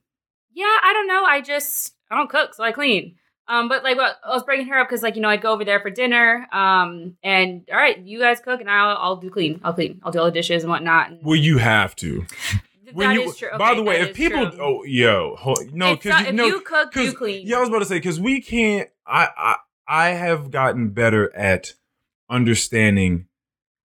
yeah, 0.55 0.65
I 0.65 0.91
don't 0.95 1.07
know. 1.07 1.23
I 1.25 1.43
just 1.43 1.93
I 2.11 2.17
don't 2.17 2.31
cook, 2.31 2.55
so 2.55 2.65
I 2.65 2.73
clean. 2.73 3.17
Um, 3.47 3.69
but 3.69 3.85
like 3.85 3.97
what 3.97 4.17
I 4.25 4.31
was 4.31 4.43
bringing 4.43 4.67
her 4.69 4.79
up 4.79 4.89
because 4.89 5.03
like 5.03 5.17
you 5.17 5.23
know 5.23 5.29
I'd 5.29 5.43
go 5.43 5.53
over 5.53 5.65
there 5.65 5.81
for 5.81 5.91
dinner. 5.91 6.47
Um, 6.53 7.17
and 7.23 7.63
all 7.71 7.77
right, 7.77 7.99
you 7.99 8.19
guys 8.19 8.41
cook 8.41 8.61
and 8.61 8.71
I'll 8.71 8.97
I'll 8.97 9.17
do 9.17 9.31
clean. 9.31 9.61
I'll 9.63 9.75
clean. 9.75 10.01
I'll 10.03 10.13
do 10.13 10.19
all 10.21 10.25
the 10.27 10.31
dishes 10.31 10.63
and 10.63 10.71
whatnot. 10.71 11.11
And 11.11 11.21
well, 11.23 11.37
you 11.37 11.59
have 11.59 11.95
to. 11.97 12.25
When 12.93 13.09
that 13.09 13.15
you, 13.15 13.29
is 13.29 13.37
true. 13.37 13.49
By 13.59 13.71
Okay, 13.71 13.77
the 13.77 13.83
way, 13.83 14.01
if 14.03 14.15
people, 14.15 14.51
true. 14.51 14.61
oh, 14.63 14.85
yo, 14.85 15.35
ho, 15.37 15.55
no, 15.73 15.95
because 15.97 16.11
not- 16.11 16.27
if 16.29 16.35
no, 16.35 16.47
you 16.47 16.61
cook, 16.61 16.95
you 16.95 17.13
clean. 17.13 17.47
Yeah, 17.47 17.57
I 17.57 17.61
was 17.61 17.69
about 17.69 17.81
to 17.81 17.87
say 17.87 17.97
because 17.97 18.21
we 18.21 18.41
can't. 18.41 18.89
I, 19.07 19.29
I 19.37 19.57
I 19.87 20.09
have 20.11 20.51
gotten 20.51 20.91
better 20.91 21.35
at 21.37 21.73
understanding 22.31 23.27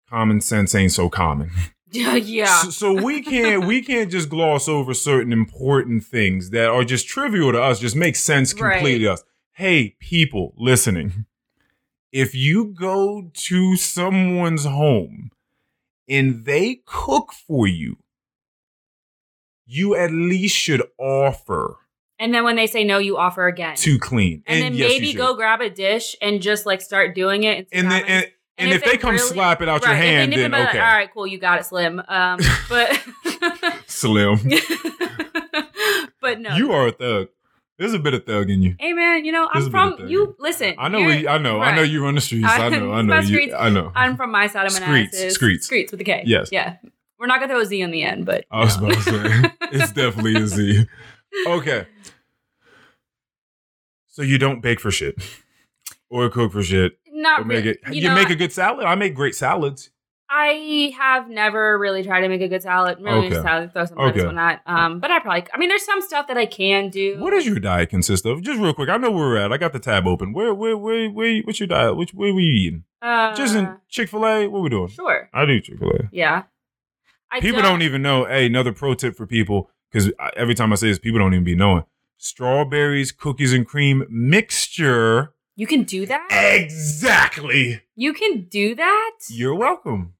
common 0.08 0.40
sense 0.40 0.74
ain't 0.74 0.92
so 0.92 1.08
common. 1.08 1.50
yeah, 1.90 2.14
yeah. 2.16 2.62
So, 2.62 2.70
so 2.70 3.02
we 3.02 3.22
can't 3.22 3.66
we 3.66 3.82
can't 3.82 4.10
just 4.10 4.28
gloss 4.28 4.68
over 4.68 4.94
certain 4.94 5.32
important 5.32 6.04
things 6.04 6.50
that 6.50 6.68
are 6.68 6.84
just 6.84 7.06
trivial 7.08 7.52
to 7.52 7.60
us, 7.62 7.78
just 7.80 7.96
make 7.96 8.16
sense 8.16 8.52
completely 8.54 9.00
to 9.00 9.12
us. 9.12 9.24
Hey, 9.58 9.96
people 10.00 10.52
listening, 10.58 11.24
if 12.12 12.34
you 12.34 12.74
go 12.78 13.30
to 13.32 13.76
someone's 13.76 14.66
home 14.66 15.30
and 16.06 16.44
they 16.44 16.82
cook 16.84 17.32
for 17.32 17.66
you, 17.66 17.96
you 19.64 19.96
at 19.96 20.10
least 20.12 20.54
should 20.54 20.82
offer 20.98 21.78
And 22.18 22.34
then 22.34 22.44
when 22.44 22.56
they 22.56 22.66
say 22.66 22.84
no, 22.84 22.98
you 22.98 23.16
offer 23.16 23.46
again. 23.46 23.76
to 23.76 23.98
clean. 23.98 24.42
and, 24.46 24.60
then 24.60 24.74
yes, 24.74 24.90
maybe 24.90 25.14
go 25.14 25.32
grab 25.34 25.62
a 25.62 25.70
dish 25.70 26.14
and 26.20 26.42
just 26.42 26.66
like 26.66 26.82
start 26.82 27.14
doing 27.14 27.44
it. 27.44 27.66
And, 27.72 27.86
and 27.86 27.90
then 27.90 28.04
and, 28.04 28.26
and, 28.58 28.70
if, 28.72 28.84
they, 28.84 28.98
come 28.98 29.12
really- 29.14 29.26
slap 29.26 29.62
it 29.62 29.70
out 29.70 29.80
your 29.80 29.90
Right, 29.90 29.96
if 29.96 30.02
they 30.02 30.06
hand, 30.06 30.32
then 30.34 30.54
okay, 30.54 30.78
all 30.78 30.84
right, 30.84 31.10
cool, 31.14 31.26
you 31.26 31.38
got 31.38 31.60
it, 31.60 31.64
Slim. 31.64 32.02
Um, 32.06 32.40
but 32.68 33.02
Slim, 33.86 34.36
but 36.20 36.40
no, 36.40 36.56
you 36.56 36.72
are 36.72 36.88
a 36.88 36.92
thug. 36.92 37.28
There's 37.78 37.92
a 37.92 37.98
bit 37.98 38.14
of 38.14 38.24
thug 38.24 38.48
in 38.48 38.62
you. 38.62 38.74
Hey 38.78 38.92
man, 38.94 39.24
you 39.24 39.32
know 39.32 39.48
There's 39.52 39.66
I'm 39.66 39.74
a 39.74 39.90
bit 39.90 39.92
of 39.92 39.98
from 39.98 40.08
you. 40.08 40.34
Listen, 40.38 40.74
I 40.78 40.88
know. 40.88 41.02
We, 41.04 41.28
I 41.28 41.36
know. 41.38 41.60
I 41.60 41.74
know 41.74 41.82
right. 41.82 41.90
you 41.90 42.02
run 42.02 42.14
the 42.14 42.20
streets. 42.22 42.46
I 42.48 42.70
know. 42.70 42.92
I 42.92 43.02
know. 43.02 43.16
You, 43.18 43.26
streets. 43.26 43.54
I 43.56 43.68
know. 43.68 43.92
I'm 43.94 44.16
from 44.16 44.30
my 44.30 44.46
side 44.46 44.66
of 44.66 44.72
Screets, 44.72 45.14
Streets. 45.14 45.38
screets. 45.38 45.68
Screets 45.70 45.90
with 45.90 46.00
a 46.00 46.04
K. 46.04 46.22
Yes. 46.24 46.48
Yeah. 46.50 46.76
We're 47.18 47.26
not 47.26 47.40
gonna 47.40 47.52
throw 47.52 47.60
a 47.60 47.66
Z 47.66 47.82
on 47.82 47.90
the 47.90 48.02
end, 48.02 48.24
but 48.24 48.44
I 48.50 48.60
was 48.60 48.80
no. 48.80 48.88
about 48.88 49.04
to 49.04 49.10
say 49.10 49.50
it's 49.72 49.92
definitely 49.92 50.36
a 50.36 50.46
Z. 50.46 50.86
Okay. 51.46 51.86
So 54.08 54.22
you 54.22 54.38
don't 54.38 54.62
bake 54.62 54.80
for 54.80 54.90
shit, 54.90 55.16
or 56.08 56.28
cook 56.30 56.52
for 56.52 56.62
shit, 56.62 56.98
not 57.10 57.40
or 57.40 57.44
make 57.44 57.64
really. 57.64 57.70
it. 57.70 57.80
You, 57.88 58.02
You, 58.02 58.08
know, 58.08 58.14
make 58.14 58.30
a 58.30 58.34
good 58.36 58.52
salad. 58.52 58.86
I 58.86 58.94
make 58.94 59.14
great 59.14 59.34
salads. 59.34 59.90
I 60.28 60.92
have 60.98 61.28
never 61.28 61.78
really 61.78 62.02
tried 62.02 62.22
to 62.22 62.28
make 62.28 62.40
a 62.40 62.48
good 62.48 62.62
salad. 62.62 62.98
Really, 63.00 63.18
Okay. 63.18 63.28
just 63.30 63.42
salad, 63.42 63.72
throw 63.72 63.84
some 63.84 63.98
lettuce 63.98 64.22
Okay. 64.22 64.28
on 64.28 64.34
that. 64.36 64.60
Um, 64.66 64.98
but 64.98 65.10
I 65.10 65.20
probably. 65.20 65.44
I 65.54 65.58
mean, 65.58 65.68
there's 65.68 65.84
some 65.84 66.00
stuff 66.02 66.26
that 66.28 66.36
I 66.36 66.46
can 66.46 66.88
do. 66.88 67.16
What 67.20 67.30
does 67.30 67.46
your 67.46 67.60
diet 67.60 67.90
consist 67.90 68.26
of? 68.26 68.42
Just 68.42 68.60
real 68.60 68.74
quick. 68.74 68.88
I 68.88 68.96
know 68.96 69.10
where 69.10 69.26
we're 69.28 69.36
at. 69.36 69.52
I 69.52 69.56
got 69.56 69.72
the 69.72 69.78
tab 69.78 70.06
open. 70.06 70.32
Where, 70.32 70.52
where, 70.52 70.76
where, 70.76 71.08
where? 71.10 71.40
What's 71.42 71.60
your 71.60 71.68
diet? 71.68 71.96
Which, 71.96 72.12
where 72.12 72.34
we 72.34 72.42
eating? 72.44 72.84
Uh, 73.00 73.34
Just 73.36 73.54
in 73.54 73.76
Chick 73.88 74.08
Fil 74.08 74.26
A. 74.26 74.48
What 74.48 74.62
we 74.62 74.68
doing? 74.68 74.88
Sure. 74.88 75.28
I 75.32 75.44
do 75.46 75.60
Chick 75.60 75.78
Fil 75.78 75.90
A. 75.90 76.08
Yeah. 76.10 76.42
I 77.30 77.40
People 77.40 77.62
don't 77.62 77.82
even 77.82 78.02
know. 78.02 78.24
Hey, 78.24 78.46
another 78.46 78.72
pro 78.72 78.94
tip 78.94 79.16
for 79.16 79.26
people 79.26 79.70
because 79.92 80.10
every 80.36 80.54
time 80.54 80.72
I 80.72 80.76
say 80.76 80.88
this, 80.88 80.98
people 80.98 81.18
don't 81.20 81.34
even 81.34 81.44
be 81.44 81.54
knowing. 81.54 81.84
Strawberries, 82.18 83.12
cookies, 83.12 83.52
and 83.52 83.66
cream 83.66 84.04
mixture. 84.08 85.34
You 85.54 85.66
can 85.66 85.84
do 85.84 86.04
that. 86.06 86.28
Exactly. 86.30 87.82
You 87.94 88.12
can 88.12 88.42
do 88.50 88.74
that. 88.74 89.12
You're 89.30 89.54
welcome. 89.54 90.14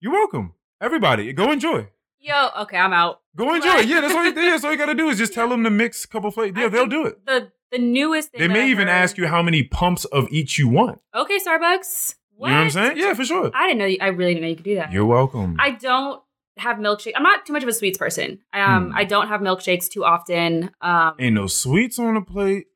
You're 0.00 0.12
welcome. 0.12 0.54
Everybody, 0.80 1.32
go 1.32 1.50
enjoy. 1.50 1.88
Yo. 2.20 2.48
Okay, 2.60 2.76
I'm 2.76 2.92
out. 2.92 3.20
Go 3.36 3.54
enjoy. 3.54 3.78
Yeah, 3.80 4.00
that's 4.00 4.14
all 4.14 4.24
you, 4.24 4.30
yeah, 4.32 4.50
that's 4.50 4.64
all 4.64 4.70
you 4.72 4.78
got 4.78 4.86
to 4.86 4.94
do 4.94 5.08
is 5.08 5.18
just 5.18 5.34
tell 5.34 5.48
them 5.48 5.64
to 5.64 5.70
mix 5.70 6.04
a 6.04 6.08
couple 6.08 6.30
flavors. 6.30 6.58
Yeah, 6.60 6.66
I 6.66 6.68
they'll 6.68 6.86
do 6.86 7.06
it. 7.06 7.24
The 7.26 7.50
the 7.70 7.78
newest 7.78 8.30
thing. 8.30 8.40
They 8.40 8.48
may 8.48 8.62
I've 8.62 8.68
even 8.70 8.88
heard- 8.88 8.94
ask 8.94 9.18
you 9.18 9.26
how 9.26 9.42
many 9.42 9.62
pumps 9.64 10.04
of 10.06 10.28
each 10.30 10.58
you 10.58 10.68
want. 10.68 11.00
Okay, 11.14 11.38
Starbucks. 11.38 12.14
What? 12.36 12.48
You 12.48 12.54
know 12.54 12.58
what 12.60 12.64
I'm 12.64 12.70
saying? 12.70 12.96
Yeah, 12.98 13.14
for 13.14 13.24
sure. 13.24 13.50
I 13.52 13.66
didn't 13.66 13.78
know. 13.78 13.86
You, 13.86 13.98
I 14.00 14.06
really 14.08 14.34
didn't 14.34 14.42
know 14.42 14.48
you 14.50 14.56
could 14.56 14.64
do 14.64 14.74
that. 14.76 14.92
You're 14.92 15.04
welcome. 15.06 15.56
I 15.58 15.72
don't 15.72 16.22
have 16.56 16.76
milkshake. 16.78 17.12
I'm 17.16 17.22
not 17.24 17.44
too 17.46 17.52
much 17.52 17.62
of 17.64 17.68
a 17.68 17.72
sweets 17.72 17.98
person. 17.98 18.38
Um, 18.52 18.90
Hmm. 18.90 18.96
I 18.96 19.04
don't 19.04 19.26
have 19.28 19.40
milkshakes 19.40 19.88
too 19.88 20.04
often. 20.04 20.70
Um, 20.80 21.14
Ain't 21.18 21.34
no 21.34 21.46
sweets 21.48 21.98
on 21.98 22.14
the 22.14 22.20
plate. 22.20 22.66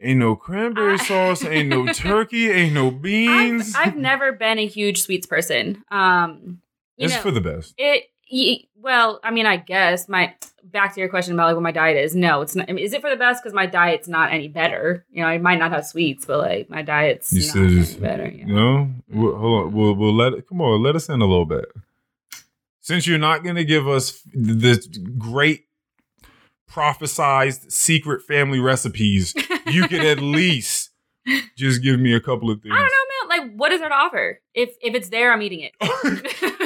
Ain't 0.00 0.18
no 0.18 0.36
cranberry 0.36 0.94
I- 0.94 0.96
sauce. 0.96 1.42
Ain't 1.44 1.68
no 1.70 1.86
turkey. 1.92 2.50
Ain't 2.50 2.74
no 2.74 2.90
beans. 2.90 3.74
I've, 3.74 3.88
I've 3.88 3.96
never 3.96 4.32
been 4.32 4.58
a 4.58 4.66
huge 4.66 5.00
sweets 5.00 5.26
person. 5.26 5.82
Um, 5.90 6.60
you 6.96 7.06
it's 7.06 7.14
know, 7.14 7.20
for 7.22 7.30
the 7.30 7.40
best. 7.40 7.74
it. 7.78 8.04
Well, 8.74 9.20
I 9.22 9.30
mean, 9.30 9.46
I 9.46 9.56
guess 9.56 10.08
my 10.08 10.34
back 10.64 10.94
to 10.94 11.00
your 11.00 11.08
question 11.08 11.34
about 11.34 11.46
like 11.46 11.54
what 11.54 11.62
my 11.62 11.70
diet 11.70 11.96
is. 11.96 12.14
No, 12.16 12.40
it's 12.40 12.56
not. 12.56 12.68
I 12.68 12.72
mean, 12.72 12.84
is 12.84 12.92
it 12.92 13.00
for 13.00 13.08
the 13.10 13.16
best? 13.16 13.40
Because 13.42 13.54
my 13.54 13.66
diet's 13.66 14.08
not 14.08 14.32
any 14.32 14.48
better. 14.48 15.04
You 15.10 15.22
know, 15.22 15.28
I 15.28 15.38
might 15.38 15.60
not 15.60 15.70
have 15.70 15.86
sweets, 15.86 16.24
but 16.24 16.38
like 16.38 16.68
my 16.68 16.82
diet's 16.82 17.32
You 17.32 17.40
not 17.40 17.48
said 17.52 17.62
any 17.62 17.72
it's- 17.80 17.94
better. 17.94 18.26
Yeah. 18.28 18.46
No, 18.46 18.90
we'll, 19.08 19.36
hold 19.36 19.66
on. 19.66 19.72
We'll 19.72 19.94
we'll 19.94 20.14
let 20.14 20.32
it. 20.32 20.48
Come 20.48 20.60
on, 20.60 20.82
let 20.82 20.96
us 20.96 21.08
in 21.08 21.20
a 21.20 21.26
little 21.26 21.44
bit. 21.46 21.66
Since 22.80 23.06
you're 23.06 23.18
not 23.18 23.42
going 23.44 23.56
to 23.56 23.64
give 23.64 23.86
us 23.88 24.20
the 24.32 24.76
great 25.18 25.66
prophesized 26.70 27.70
secret 27.72 28.22
family 28.22 28.58
recipes, 28.60 29.34
you 29.66 29.88
could 29.88 30.04
at 30.04 30.18
least 30.20 30.90
just 31.56 31.82
give 31.82 31.98
me 31.98 32.12
a 32.14 32.20
couple 32.20 32.50
of 32.50 32.60
things. 32.62 32.74
I 32.76 32.78
don't 32.78 32.84
know, 33.30 33.36
man. 33.36 33.48
Like, 33.48 33.56
what 33.56 33.72
is 33.72 33.80
there 33.80 33.88
to 33.88 33.94
offer? 33.94 34.40
If 34.54 34.70
if 34.80 34.94
it's 34.94 35.08
there, 35.08 35.32
I'm 35.32 35.42
eating 35.42 35.60
it. 35.60 35.72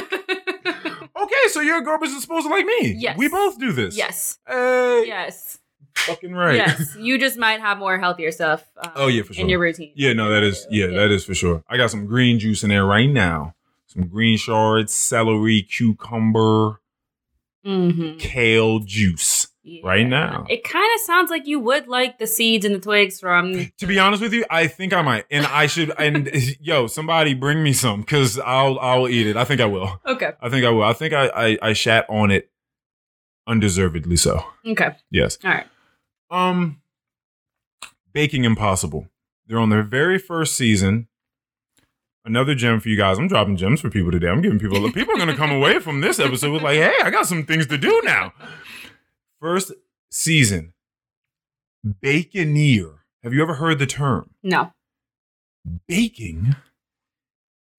so 1.49 1.61
you're 1.61 1.77
a 1.79 1.83
supposed 2.21 2.45
to 2.45 2.49
like 2.51 2.65
me. 2.65 2.93
Yes. 2.93 3.17
we 3.17 3.27
both 3.29 3.59
do 3.59 3.71
this. 3.71 3.97
yes. 3.97 4.37
Hey, 4.47 5.03
Yes. 5.07 5.59
fucking 5.95 6.33
right. 6.33 6.55
Yes. 6.55 6.95
You 6.99 7.17
just 7.17 7.37
might 7.37 7.59
have 7.61 7.77
more 7.77 7.97
healthier 7.99 8.31
stuff. 8.31 8.63
Um, 8.77 8.91
Oh, 8.95 9.07
yeah, 9.07 9.23
for 9.23 9.33
sure. 9.33 9.43
In 9.43 9.49
your 9.49 9.59
routine. 9.59 9.91
Yeah, 9.95 10.13
no, 10.13 10.29
that 10.29 10.43
is 10.43 10.65
yeah, 10.69 10.87
that 10.87 11.11
is 11.11 11.25
for 11.25 11.33
sure. 11.33 11.63
I 11.69 11.77
got 11.77 11.91
some 11.91 12.05
green 12.05 12.39
juice 12.39 12.63
in 12.63 12.69
there 12.69 12.85
right 12.85 13.09
now. 13.09 13.55
Some 13.87 14.07
green 14.07 14.37
shards, 14.37 14.93
celery, 14.93 15.61
cucumber, 15.63 16.79
Mm-hmm. 17.65 18.17
kale 18.17 18.79
juice. 18.79 19.40
Right 19.83 20.07
now. 20.07 20.45
It 20.49 20.63
kind 20.63 20.89
of 20.95 21.01
sounds 21.01 21.29
like 21.29 21.45
you 21.45 21.59
would 21.59 21.87
like 21.87 22.17
the 22.17 22.25
seeds 22.25 22.65
and 22.65 22.73
the 22.73 22.79
twigs 22.79 23.19
from. 23.19 23.69
To 23.77 23.85
be 23.87 23.99
honest 23.99 24.21
with 24.21 24.33
you, 24.33 24.43
I 24.49 24.65
think 24.67 24.91
I 24.91 25.01
might, 25.03 25.25
and 25.29 25.45
I 25.45 25.67
should. 25.67 25.91
And 25.99 26.29
yo, 26.59 26.87
somebody 26.87 27.33
bring 27.35 27.61
me 27.63 27.71
some 27.73 28.01
because 28.01 28.39
I'll 28.39 28.79
I'll 28.79 29.07
eat 29.07 29.27
it. 29.27 29.37
I 29.37 29.43
think 29.45 29.61
I 29.61 29.65
will. 29.65 30.01
Okay. 30.05 30.31
I 30.41 30.49
think 30.49 30.65
I 30.65 30.69
will. 30.71 30.83
I 30.83 30.93
think 30.93 31.13
I 31.13 31.27
I, 31.27 31.57
I 31.61 31.73
shat 31.73 32.05
on 32.09 32.31
it 32.31 32.49
undeservedly. 33.47 34.17
So 34.17 34.43
Okay. 34.65 34.95
yes. 35.11 35.37
All 35.43 35.51
right. 35.51 35.67
Um, 36.31 36.81
Baking 38.13 38.45
Impossible. 38.45 39.07
They're 39.47 39.59
on 39.59 39.69
their 39.69 39.83
very 39.83 40.17
first 40.17 40.55
season. 40.55 41.07
Another 42.23 42.53
gem 42.55 42.79
for 42.79 42.89
you 42.89 42.97
guys. 42.97 43.17
I'm 43.17 43.27
dropping 43.27 43.57
gems 43.57 43.81
for 43.81 43.89
people 43.89 44.11
today. 44.11 44.27
I'm 44.29 44.41
giving 44.41 44.59
people. 44.59 44.79
People 44.91 45.15
are 45.15 45.17
going 45.17 45.29
to 45.29 45.35
come 45.35 45.51
away 45.51 45.79
from 45.79 46.01
this 46.01 46.19
episode 46.19 46.51
with 46.51 46.61
like, 46.61 46.77
hey, 46.77 46.93
I 47.03 47.09
got 47.09 47.25
some 47.25 47.43
things 47.45 47.65
to 47.67 47.77
do 47.77 48.01
now. 48.05 48.31
First 49.41 49.71
season, 50.11 50.73
Bakineer. 51.85 52.99
Have 53.23 53.33
you 53.33 53.41
ever 53.41 53.55
heard 53.55 53.79
the 53.79 53.87
term? 53.87 54.31
No. 54.43 54.71
Baking 55.87 56.55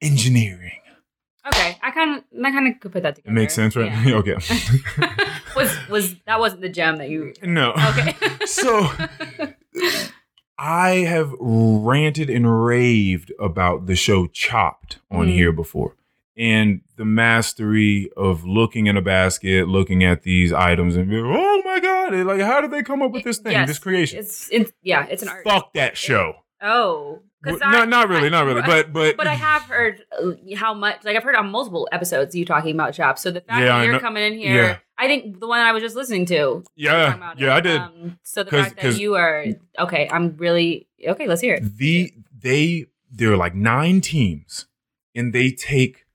engineering. 0.02 0.80
Okay. 1.46 1.78
I 1.82 1.92
kind 1.92 2.18
of, 2.18 2.24
I 2.46 2.52
kind 2.52 2.68
of 2.68 2.80
could 2.80 2.92
put 2.92 3.04
that 3.04 3.16
together. 3.16 3.32
It 3.32 3.34
makes 3.40 3.54
sense, 3.54 3.76
right? 3.76 3.92
Yeah. 3.92 4.16
okay. 4.18 4.36
was 5.56 5.76
was 5.90 6.16
that 6.26 6.40
wasn't 6.40 6.62
the 6.62 6.70
gem 6.70 6.98
that 6.98 7.10
you? 7.10 7.34
no. 7.44 7.72
Okay. 7.74 8.16
So 8.46 8.88
I 10.58 10.90
have 11.08 11.32
ranted 11.40 12.30
and 12.30 12.64
raved 12.66 13.32
about 13.40 13.86
the 13.88 13.96
show 13.96 14.28
Chopped 14.28 15.00
on 15.12 15.28
Mm. 15.28 15.34
here 15.34 15.52
before. 15.52 15.96
And 16.38 16.82
the 16.96 17.04
mastery 17.06 18.10
of 18.16 18.46
looking 18.46 18.88
in 18.88 18.96
a 18.96 19.02
basket, 19.02 19.68
looking 19.68 20.04
at 20.04 20.24
these 20.24 20.54
items, 20.54 20.96
and 20.96 21.10
being, 21.10 21.26
oh 21.26 21.62
my 21.66 21.80
God, 21.82 22.14
like, 22.26 22.40
how 22.42 22.62
did 22.62 22.72
they 22.72 22.84
come 22.84 23.02
up 23.02 23.12
with 23.12 23.24
this 23.24 23.38
thing, 23.40 23.52
Yes. 23.52 23.68
this 23.68 23.80
creation? 23.80 24.20
It's 24.20 24.48
it's 24.52 24.72
yeah. 24.82 25.06
It's 25.10 25.22
an 25.24 25.30
art. 25.30 25.44
Fuck 25.44 25.74
that 25.74 25.98
show. 25.98 26.36
Oh. 26.62 27.20
'Cause 27.44 27.60
Well, 27.60 27.70
I- 27.70 27.72
not, 27.80 27.90
not 27.90 28.08
really, 28.10 28.28
I- 28.28 28.30
not 28.30 28.46
really. 28.46 28.62
But, 28.62 28.94
but, 28.94 29.18
But 29.18 29.26
I 29.28 29.34
have 29.34 29.64
heard 29.64 30.04
uh, 30.22 30.34
how 30.56 30.76
much, 30.76 31.04
like 31.04 31.16
I've 31.18 31.24
heard 31.24 31.36
on 31.36 31.50
multiple 31.50 31.90
episodes 31.92 32.36
you 32.36 32.46
talking 32.46 32.76
about 32.76 32.94
Chopped. 32.94 33.18
So 33.20 33.32
the 33.32 33.42
fact 33.42 33.62
Yeah, 33.62 33.80
that 33.80 33.86
you're 33.86 34.00
coming 34.00 34.24
in 34.24 34.38
here, 34.38 34.56
yeah. 34.56 34.78
I 34.98 35.08
think 35.08 35.40
the 35.40 35.48
one 35.48 35.60
I 35.60 35.72
was 35.72 35.82
just 35.82 35.96
listening 35.96 36.28
to. 36.28 36.64
yeah, 36.76 37.34
yeah, 37.38 37.48
it. 37.48 37.58
I 37.58 37.60
did. 37.62 37.82
Um, 37.82 38.20
so 38.22 38.44
the 38.44 38.52
fact 38.52 38.80
that 38.80 39.00
you 39.00 39.16
are 39.16 39.46
okay, 39.80 40.08
I'm 40.12 40.38
really 40.38 40.88
okay. 41.06 41.28
Let's 41.28 41.42
hear 41.42 41.56
it. 41.56 41.78
the 41.78 42.14
they 42.40 42.86
there 43.12 43.32
are 43.34 43.38
like 43.38 43.56
nine 43.56 44.00
teams 44.02 44.68
and 45.16 45.34
they 45.34 45.50
take 45.50 46.06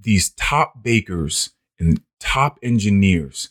these 0.00 0.30
top 0.30 0.82
bakers 0.82 1.50
and 1.78 2.00
top 2.18 2.58
engineers 2.62 3.50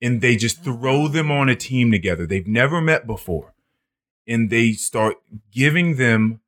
and 0.00 0.20
they 0.20 0.36
just 0.36 0.62
throw 0.62 1.08
them 1.08 1.30
on 1.30 1.48
a 1.48 1.56
team 1.56 1.90
together. 1.90 2.26
They've 2.26 2.46
never 2.46 2.80
met 2.80 3.06
before 3.06 3.54
and 4.26 4.50
they 4.50 4.72
start 4.72 5.16
giving 5.50 5.96
them 5.96 6.40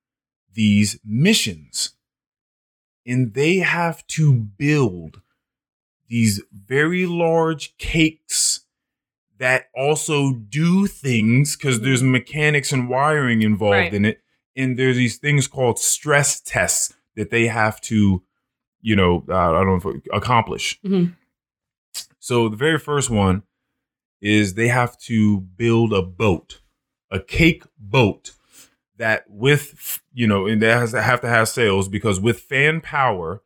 these 0.52 0.98
missions. 1.04 1.92
And 3.06 3.32
they 3.32 3.56
have 3.56 4.06
to 4.08 4.34
build 4.34 5.22
these 6.08 6.42
very 6.52 7.06
large 7.06 7.76
cakes 7.78 8.64
that 9.38 9.66
also 9.74 10.32
do 10.32 10.86
things 10.86 11.56
because 11.56 11.76
mm-hmm. 11.76 11.84
there's 11.84 12.02
mechanics 12.02 12.72
and 12.72 12.88
wiring 12.88 13.42
involved 13.42 13.72
Right. 13.74 13.94
in 13.94 14.04
it. 14.04 14.20
And 14.56 14.76
there's 14.78 14.96
these 14.96 15.16
things 15.16 15.46
called 15.46 15.78
stress 15.78 16.40
tests 16.40 16.92
that 17.14 17.30
they 17.30 17.46
have 17.46 17.80
to 17.82 18.22
you 18.88 18.96
know 18.96 19.24
uh, 19.28 19.50
i 19.58 19.64
don't 19.64 19.84
know 19.84 19.90
if 19.90 20.02
accomplish. 20.12 20.80
Mhm. 20.82 21.14
so 22.18 22.48
the 22.48 22.56
very 22.56 22.78
first 22.78 23.10
one 23.10 23.42
is 24.20 24.54
they 24.54 24.68
have 24.68 24.98
to 25.10 25.40
build 25.40 25.92
a 25.92 26.02
boat 26.02 26.60
a 27.10 27.20
cake 27.20 27.64
boat 27.78 28.32
that 28.96 29.24
with 29.28 30.00
you 30.12 30.26
know 30.26 30.46
and 30.46 30.60
they 30.62 30.70
has 30.70 30.92
to 30.92 31.02
have 31.02 31.20
to 31.20 31.28
have 31.28 31.48
sails 31.48 31.88
because 31.88 32.20
with 32.20 32.40
fan 32.40 32.80
power 32.80 33.42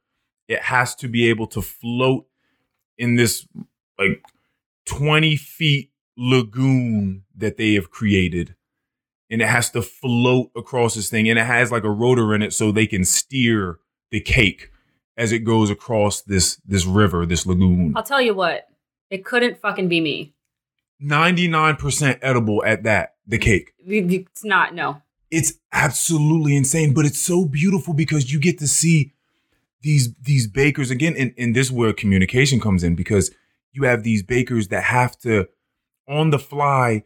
it 0.48 0.62
has 0.62 0.94
to 0.96 1.08
be 1.08 1.28
able 1.28 1.46
to 1.46 1.62
float 1.62 2.26
in 2.98 3.16
this 3.16 3.46
like 3.98 4.22
20 4.86 5.36
feet 5.36 5.90
lagoon 6.16 7.22
that 7.36 7.56
they 7.56 7.74
have 7.74 7.90
created. 7.90 8.54
And 9.30 9.40
it 9.40 9.48
has 9.48 9.70
to 9.70 9.80
float 9.80 10.50
across 10.54 10.94
this 10.94 11.08
thing 11.08 11.28
and 11.28 11.38
it 11.38 11.46
has 11.46 11.72
like 11.72 11.84
a 11.84 11.90
rotor 11.90 12.34
in 12.34 12.42
it 12.42 12.52
so 12.52 12.70
they 12.70 12.86
can 12.86 13.04
steer 13.04 13.78
the 14.10 14.20
cake 14.20 14.70
as 15.16 15.32
it 15.32 15.40
goes 15.40 15.70
across 15.70 16.22
this 16.22 16.56
this 16.66 16.84
river 16.86 17.26
this 17.26 17.46
lagoon 17.46 17.92
I'll 17.96 18.02
tell 18.02 18.20
you 18.22 18.34
what, 18.34 18.68
it 19.10 19.24
couldn't 19.24 19.58
fucking 19.60 19.88
be 19.88 20.00
me. 20.00 20.34
99% 21.02 22.18
edible 22.22 22.62
at 22.64 22.84
that 22.84 23.14
the 23.26 23.38
cake 23.38 23.72
It's 23.86 24.44
not. 24.44 24.74
No. 24.74 25.02
it's 25.30 25.54
absolutely 25.72 26.56
insane 26.56 26.92
but 26.94 27.04
it's 27.04 27.20
so 27.20 27.44
beautiful 27.44 27.92
because 27.94 28.32
you 28.32 28.38
get 28.40 28.58
to 28.58 28.68
see 28.68 29.12
these 29.82 30.14
these 30.22 30.46
bakers 30.46 30.90
again 30.90 31.14
and, 31.18 31.34
and 31.36 31.54
this 31.56 31.66
is 31.66 31.72
where 31.72 31.92
communication 31.92 32.60
comes 32.60 32.84
in 32.84 32.94
because 32.94 33.30
you 33.72 33.82
have 33.84 34.02
these 34.04 34.22
bakers 34.22 34.68
that 34.68 34.84
have 34.84 35.18
to 35.18 35.48
on 36.08 36.30
the 36.30 36.38
fly 36.38 37.02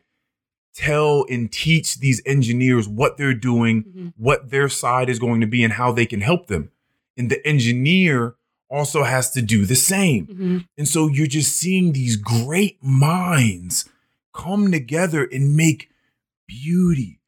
tell 0.75 1.25
and 1.31 1.51
teach 1.51 1.97
these 2.01 2.21
engineers 2.27 2.87
what 2.87 3.17
they're 3.17 3.33
doing 3.35 3.83
Mhm. 3.85 4.13
what 4.19 4.51
their 4.51 4.69
side 4.69 5.09
is 5.09 5.19
going 5.19 5.41
to 5.41 5.47
be 5.47 5.65
and 5.65 5.73
how 5.75 5.91
they 5.93 6.05
can 6.07 6.21
help 6.21 6.49
them 6.49 6.71
and 7.17 7.31
the 7.31 7.45
engineer 7.47 8.35
also 8.69 9.05
has 9.05 9.31
to 9.31 9.41
do 9.43 9.65
the 9.65 9.77
same 9.77 10.27
Mhm. 10.27 10.69
and 10.77 10.89
so 10.89 11.07
you're 11.09 11.27
just 11.27 11.55
seeing 11.57 11.93
these 11.93 12.17
great 12.17 12.83
minds 12.83 13.89
come 14.35 14.71
together 14.73 15.25
and 15.25 15.55
make 15.57 15.89
beauty. 16.47 17.21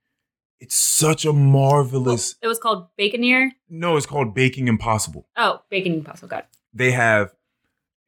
It's 0.60 0.74
such 0.74 1.24
a 1.24 1.32
marvelous. 1.32 2.34
It 2.42 2.48
was 2.48 2.58
called 2.58 2.88
Bakineer. 2.98 3.50
No, 3.70 3.96
it's 3.96 4.06
called 4.06 4.34
Baking 4.34 4.66
Impossible. 4.68 5.28
Oh, 5.36 5.62
Baking 5.70 5.94
Impossible. 5.94 6.28
Got 6.28 6.40
it. 6.40 6.46
They 6.74 6.90
have 6.90 7.32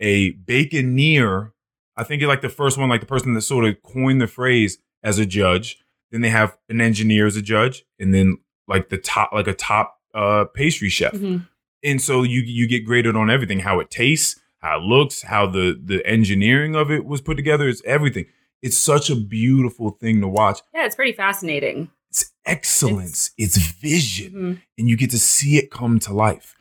a 0.01 0.33
bakineer. 0.33 1.53
I 1.97 2.05
think 2.05 2.23
it's 2.23 2.29
like 2.29 2.41
the 2.43 2.49
first 2.49 2.79
one, 2.79 2.89
like 2.89 3.01
the 3.01 3.07
person 3.07 3.35
that 3.35 3.43
sort 3.43 3.65
of 3.65 3.83
coined 3.83 4.21
the 4.21 4.27
phrase 4.27 4.79
as 5.03 5.19
a 5.19 5.27
judge. 5.27 5.79
Then 6.11 6.23
they 6.23 6.31
have 6.31 6.57
an 6.69 6.81
engineer 6.81 7.27
as 7.27 7.37
a 7.37 7.43
judge, 7.43 7.85
and 7.99 8.13
then 8.13 8.39
like 8.67 8.89
the 8.89 8.99
top, 8.99 9.33
like 9.33 9.47
a 9.47 9.55
top 9.55 9.99
uh, 10.15 10.45
pastry 10.53 10.89
chef. 10.89 11.13
Mhm. 11.13 11.47
And 11.83 12.01
so 12.01 12.23
you 12.23 12.41
you 12.41 12.67
get 12.69 12.85
graded 12.85 13.17
on 13.17 13.31
everything 13.31 13.61
how 13.61 13.81
it 13.81 13.91
tastes 13.91 14.41
how 14.59 14.79
it 14.79 14.83
looks 14.83 15.23
how 15.23 15.47
the 15.47 15.79
the 15.83 16.05
engineering 16.07 16.75
of 16.77 16.91
it 16.91 17.05
was 17.05 17.21
put 17.21 17.37
together 17.37 17.69
it's 17.69 17.83
everything 17.85 18.27
it's 18.63 18.77
such 18.77 19.09
a 19.11 19.17
beautiful 19.17 19.91
thing 19.93 20.21
to 20.21 20.29
watch 20.29 20.61
Yeah, 20.75 20.85
it's 20.87 20.95
pretty 20.97 21.13
fascinating. 21.13 21.91
it's 22.11 22.31
excellence 22.45 23.31
it's, 23.39 23.57
vision 23.57 24.33
Mhm. 24.33 24.63
and 24.79 24.89
you 24.89 24.97
get 24.97 25.11
to 25.11 25.19
see 25.19 25.57
it 25.57 25.71
come 25.71 25.99
to 26.01 26.13
life 26.13 26.55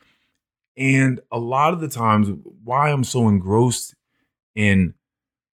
and 0.77 1.19
a 1.31 1.39
lot 1.39 1.73
of 1.73 1.81
the 1.81 1.87
times 1.89 2.29
why 2.63 2.89
i'm 2.91 3.03
so 3.03 3.27
engrossed 3.27 3.95
in 4.55 4.93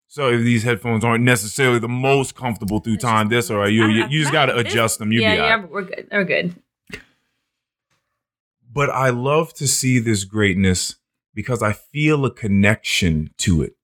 so 0.09 0.29
if 0.31 0.43
these 0.43 0.63
headphones 0.63 1.05
aren't 1.05 1.25
necessarily 1.25 1.79
the 1.79 1.89
most 1.89 2.35
comfortable 2.37 2.79
through 2.81 2.97
time 2.99 3.29
this 3.29 3.51
all 3.51 3.57
right 3.59 3.73
you, 3.73 3.87
you, 3.87 4.07
you 4.09 4.21
just 4.21 4.33
got 4.33 4.47
to 4.47 4.57
adjust 4.57 4.99
them 4.99 5.11
you'll 5.13 5.23
yeah, 5.23 5.35
be 5.35 5.41
all 5.41 5.49
right. 5.49 5.61
yeah, 5.61 5.67
we're 5.71 5.83
good. 5.83 6.09
We're 6.13 6.25
good. 6.25 6.55
But 8.75 8.91
I 8.91 9.11
love 9.11 9.55
to 9.55 9.67
see 9.69 9.99
this 9.99 10.25
greatness 10.25 10.97
because 11.35 11.63
I 11.63 11.73
feel 11.73 12.25
a 12.25 12.31
connection 12.31 13.31
to 13.39 13.63
it. 13.63 13.75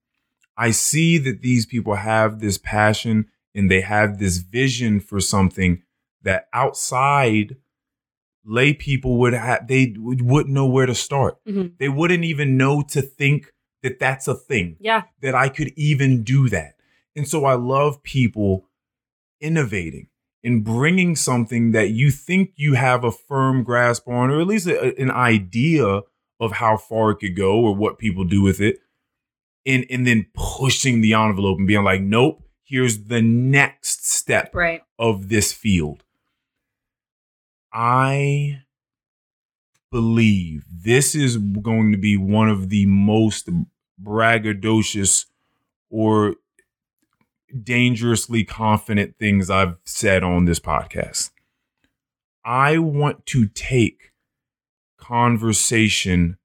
I 0.57 0.71
see 0.71 1.17
that 1.19 1.41
these 1.41 1.65
people 1.65 1.95
have 1.95 2.39
this 2.39 2.57
passion 2.57 3.27
and 3.55 3.69
they 3.71 3.81
have 3.81 4.19
this 4.19 4.37
vision 4.37 4.99
for 4.99 5.19
something 5.19 5.81
that 6.21 6.47
outside 6.53 7.57
lay 8.45 8.73
people 8.73 9.17
would 9.19 9.33
have 9.33 9.67
they 9.67 9.93
would- 9.97 10.21
wouldn't 10.21 10.53
know 10.53 10.65
where 10.67 10.85
to 10.87 10.95
start 10.95 11.37
Mhm. 11.47 11.77
they 11.77 11.89
wouldn't 11.89 12.23
even 12.23 12.57
know 12.57 12.81
to 12.81 13.01
think 13.01 13.53
that 13.83 13.99
that's 13.99 14.27
a 14.27 14.33
thing 14.35 14.77
Yeah. 14.79 15.03
that 15.21 15.35
i 15.35 15.47
could 15.47 15.71
even 15.75 16.23
do 16.23 16.49
that 16.49 16.75
and 17.15 17.27
so 17.27 17.45
i 17.45 17.53
love 17.53 18.01
people 18.01 18.67
innovating 19.39 20.07
and 20.43 20.63
bringing 20.63 21.15
something 21.15 21.71
that 21.71 21.89
you 21.91 22.11
think 22.11 22.53
you 22.55 22.73
have 22.73 23.03
a 23.03 23.11
firm 23.11 23.63
grasp 23.63 24.07
on 24.07 24.29
or 24.31 24.41
at 24.41 24.47
least 24.47 24.67
a, 24.67 24.99
an 24.99 25.11
idea 25.11 26.01
of 26.39 26.53
how 26.53 26.77
far 26.77 27.11
it 27.11 27.17
could 27.17 27.35
go 27.35 27.59
or 27.59 27.75
what 27.75 27.99
people 27.99 28.23
do 28.23 28.41
with 28.41 28.59
it 28.59 28.79
and 29.65 29.85
and 29.89 30.07
then 30.07 30.25
pushing 30.33 31.01
the 31.01 31.13
envelope 31.13 31.59
and 31.59 31.67
being 31.67 31.83
like 31.83 32.01
nope 32.01 32.43
here's 32.63 33.03
the 33.05 33.21
next 33.21 34.07
step 34.07 34.55
Right. 34.55 34.81
of 34.97 35.27
this 35.27 35.51
field. 35.51 36.03
I 37.73 38.61
believe 39.91 40.63
this 40.71 41.15
is 41.15 41.37
going 41.37 41.91
to 41.91 41.97
be 41.97 42.15
one 42.17 42.49
of 42.49 42.69
the 42.69 42.85
most 42.85 43.49
braggadocious 44.01 45.25
or 45.89 46.35
dangerously 47.63 48.43
confident 48.43 49.17
things 49.17 49.49
I've 49.49 49.77
said 49.83 50.23
on 50.23 50.45
this 50.45 50.59
podcast. 50.59 51.31
I 52.43 52.77
want 52.77 53.25
to 53.27 53.47
take 53.47 54.11
conversation 54.97 56.37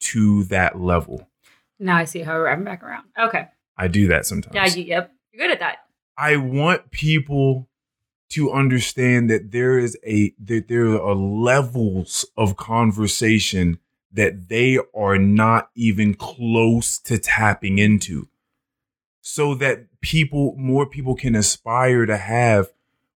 to 0.00 0.44
that 0.44 0.80
level. 0.80 1.28
Now 1.78 1.96
I 1.96 2.04
see 2.04 2.20
how 2.20 2.34
we're 2.34 2.44
wrapping 2.44 2.64
back 2.64 2.82
around. 2.82 3.04
Okay. 3.18 3.48
I 3.76 3.88
do 3.88 4.08
that 4.08 4.26
sometimes. 4.26 4.54
Yeah. 4.54 4.66
You, 4.66 4.84
yep. 4.84 5.12
You're 5.32 5.46
good 5.46 5.52
at 5.52 5.60
that. 5.60 5.78
I 6.16 6.36
want 6.36 6.90
people 6.90 7.68
to 8.30 8.52
understand 8.52 9.28
that 9.30 9.50
there 9.50 9.78
is 9.78 9.96
a 10.06 10.34
that 10.38 10.68
there 10.68 11.00
are 11.00 11.14
levels 11.14 12.24
of 12.36 12.56
conversation 12.56 13.78
that 14.12 14.48
they 14.48 14.78
are 14.94 15.18
not 15.18 15.70
even 15.74 16.14
close 16.14 16.98
to 16.98 17.18
tapping 17.18 17.78
into 17.78 18.28
so 19.22 19.54
that 19.54 19.86
people 20.00 20.54
more 20.58 20.84
people 20.84 21.14
can 21.14 21.34
aspire 21.34 22.04
to 22.04 22.16
have 22.16 22.72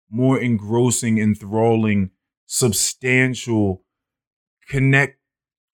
more 0.08 0.40
engrossing 0.40 1.18
enthralling 1.18 2.10
substantial 2.46 3.82
connect 4.68 5.18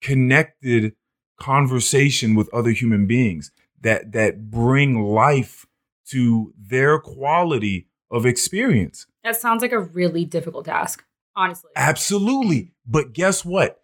connected 0.00 0.94
conversation 1.38 2.34
with 2.34 2.52
other 2.52 2.70
human 2.70 3.06
beings 3.06 3.52
that 3.82 4.12
that 4.12 4.50
bring 4.50 5.02
life 5.02 5.66
to 6.06 6.52
their 6.58 6.98
quality 6.98 7.88
of 8.10 8.26
experience. 8.26 9.06
That 9.22 9.36
sounds 9.36 9.62
like 9.62 9.72
a 9.72 9.80
really 9.80 10.24
difficult 10.24 10.64
task, 10.64 11.04
honestly. 11.36 11.70
Absolutely. 11.76 12.72
But 12.86 13.12
guess 13.12 13.44
what? 13.44 13.82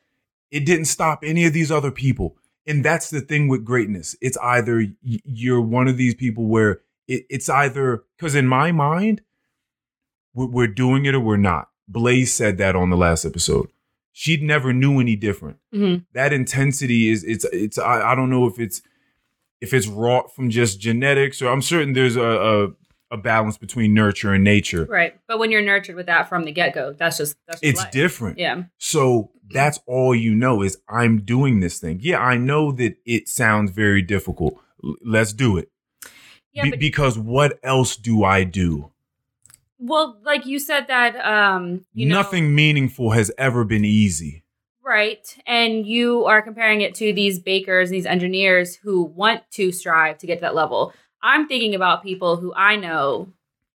It 0.50 0.64
didn't 0.64 0.86
stop 0.86 1.20
any 1.22 1.44
of 1.44 1.52
these 1.52 1.70
other 1.70 1.90
people. 1.90 2.36
And 2.68 2.84
that's 2.84 3.10
the 3.10 3.20
thing 3.20 3.48
with 3.48 3.64
greatness. 3.64 4.14
It's 4.20 4.36
either 4.38 4.86
you're 5.02 5.60
one 5.60 5.88
of 5.88 5.96
these 5.96 6.14
people 6.14 6.46
where 6.46 6.82
it, 7.08 7.24
it's 7.30 7.48
either, 7.48 8.04
because 8.16 8.34
in 8.34 8.46
my 8.46 8.70
mind, 8.72 9.22
we're, 10.34 10.46
we're 10.46 10.66
doing 10.68 11.06
it 11.06 11.14
or 11.14 11.20
we're 11.20 11.36
not. 11.38 11.70
Blaze 11.88 12.32
said 12.34 12.58
that 12.58 12.76
on 12.76 12.90
the 12.90 12.96
last 12.96 13.24
episode. 13.24 13.68
She 14.12 14.36
never 14.36 14.72
knew 14.72 15.00
any 15.00 15.16
different. 15.16 15.56
Mhm. 15.74 16.04
That 16.12 16.32
intensity 16.32 17.08
is, 17.08 17.24
it's, 17.24 17.44
it's, 17.52 17.78
I, 17.78 18.12
I 18.12 18.14
don't 18.14 18.30
know 18.30 18.46
if 18.46 18.58
it's, 18.60 18.82
if 19.60 19.72
it's 19.72 19.86
wrought 19.88 20.34
from 20.36 20.50
just 20.50 20.78
genetics 20.78 21.40
or 21.40 21.48
I'm 21.48 21.62
certain 21.62 21.94
there's 21.94 22.16
a, 22.16 22.22
a, 22.22 22.68
a 23.10 23.16
balance 23.16 23.56
between 23.56 23.94
nurture 23.94 24.32
and 24.34 24.44
nature. 24.44 24.84
Right. 24.84 25.18
But 25.26 25.38
when 25.38 25.50
you're 25.50 25.62
nurtured 25.62 25.96
with 25.96 26.06
that 26.06 26.28
from 26.28 26.44
the 26.44 26.52
get 26.52 26.74
go, 26.74 26.92
that's 26.92 27.16
just 27.18 27.36
that's 27.46 27.60
It's 27.62 27.80
life. 27.80 27.90
different. 27.90 28.38
Yeah. 28.38 28.64
So 28.78 29.30
that's 29.50 29.80
all 29.86 30.14
you 30.14 30.34
know 30.34 30.62
is 30.62 30.78
I'm 30.88 31.20
doing 31.22 31.60
this 31.60 31.78
thing. 31.78 32.00
Yeah, 32.02 32.18
I 32.20 32.36
know 32.36 32.70
that 32.72 32.96
it 33.06 33.28
sounds 33.28 33.70
very 33.70 34.02
difficult. 34.02 34.60
L- 34.84 34.96
let's 35.04 35.32
do 35.32 35.56
it. 35.56 35.70
Yeah. 36.52 36.64
Be- 36.64 36.70
but 36.70 36.78
because 36.80 37.18
what 37.18 37.58
else 37.62 37.96
do 37.96 38.24
I 38.24 38.44
do? 38.44 38.90
well, 39.80 40.18
like 40.24 40.44
you 40.44 40.58
said 40.58 40.88
that 40.88 41.14
um 41.24 41.84
you 41.94 42.04
know 42.06 42.16
Nothing 42.16 42.54
meaningful 42.54 43.12
has 43.12 43.30
ever 43.38 43.64
been 43.64 43.84
easy. 43.84 44.42
Right. 44.82 45.36
And 45.46 45.86
you 45.86 46.24
are 46.24 46.40
comparing 46.42 46.80
it 46.80 46.94
to 46.96 47.12
these 47.12 47.38
bakers, 47.38 47.90
and 47.90 47.94
these 47.96 48.06
engineers 48.06 48.74
who 48.76 49.02
want 49.04 49.42
to 49.52 49.70
strive 49.70 50.16
to 50.18 50.26
get 50.26 50.36
to 50.36 50.40
that 50.40 50.54
level. 50.54 50.92
I'm 51.22 51.46
thinking 51.48 51.74
about 51.74 52.02
people 52.02 52.36
who 52.36 52.52
I 52.54 52.76
know 52.76 53.32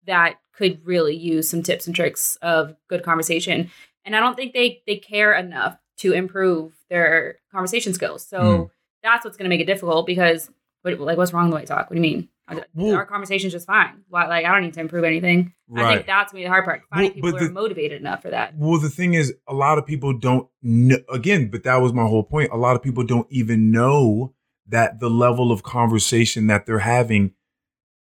that 0.06 0.36
could 0.54 0.84
really 0.86 1.16
use 1.16 1.48
some 1.48 1.62
tips 1.62 1.86
and 1.86 1.96
tricks 1.96 2.36
of 2.42 2.74
good 2.88 3.02
conversation. 3.02 3.70
And 4.04 4.14
I 4.16 4.20
don't 4.20 4.36
think 4.36 4.52
they 4.52 4.82
they 4.86 4.96
care 4.96 5.32
enough 5.32 5.76
to 5.98 6.12
improve 6.12 6.72
their 6.90 7.38
conversation 7.52 7.94
skills. 7.94 8.26
So 8.26 8.56
Hmm. 8.56 8.62
that's 9.02 9.24
what's 9.24 9.36
going 9.36 9.44
to 9.44 9.48
make 9.54 9.60
it 9.60 9.66
difficult 9.66 10.06
because 10.06 10.50
what, 10.82 10.98
like 10.98 11.16
what's 11.16 11.32
wrong 11.32 11.44
with 11.44 11.50
the 11.52 11.56
way 11.56 11.62
I 11.62 11.64
talk? 11.64 11.88
What 11.90 11.94
do 11.94 11.96
you 11.96 12.02
mean? 12.02 12.28
Our- 12.48 12.66
Well- 12.74 12.96
Our 12.96 13.06
conversation's 13.06 13.52
just 13.52 13.66
fine. 13.66 14.02
Why 14.08 14.26
like 14.26 14.44
I 14.44 14.52
don't 14.52 14.62
need 14.62 14.74
to 14.74 14.80
improve 14.80 15.04
anything. 15.04 15.52
I 15.74 15.94
think 15.94 16.06
that's 16.06 16.34
me 16.34 16.42
the 16.42 16.48
hard 16.50 16.64
part. 16.64 16.82
Finding 16.90 17.06
Well, 17.06 17.14
people 17.14 17.30
but 17.32 17.40
who 17.40 17.46
are 17.46 17.52
motivated 17.52 18.00
enough 18.00 18.20
for 18.22 18.30
that. 18.30 18.54
Well, 18.56 18.78
the 18.78 18.90
thing 18.90 19.14
is, 19.14 19.32
a 19.48 19.54
lot 19.54 19.78
of 19.78 19.86
people 19.86 20.12
don't 20.12 20.48
know, 20.62 20.98
again, 21.10 21.48
but 21.50 21.62
that 21.62 21.76
was 21.76 21.92
my 21.94 22.02
whole 22.02 22.24
point. 22.24 22.50
A 22.52 22.56
lot 22.58 22.76
of 22.76 22.82
people 22.82 23.04
don't 23.04 23.26
even 23.30 23.70
know 23.70 24.34
that 24.66 25.00
the 25.00 25.10
level 25.10 25.50
of 25.52 25.62
conversation 25.62 26.46
that 26.46 26.66
they're 26.66 26.78
having 26.80 27.32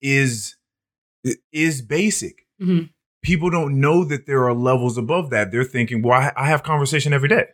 is 0.00 0.56
is 1.52 1.82
basic. 1.82 2.46
Mhm. 2.60 2.90
People 3.22 3.50
don't 3.50 3.80
know 3.80 4.02
that 4.04 4.26
there 4.26 4.44
are 4.44 4.54
levels 4.54 4.98
above 4.98 5.30
that. 5.30 5.52
They're 5.52 5.62
thinking, 5.64 6.02
well, 6.02 6.20
I, 6.20 6.32
I 6.36 6.46
have 6.48 6.62
conversation 6.64 7.12
every 7.12 7.28
day. 7.28 7.46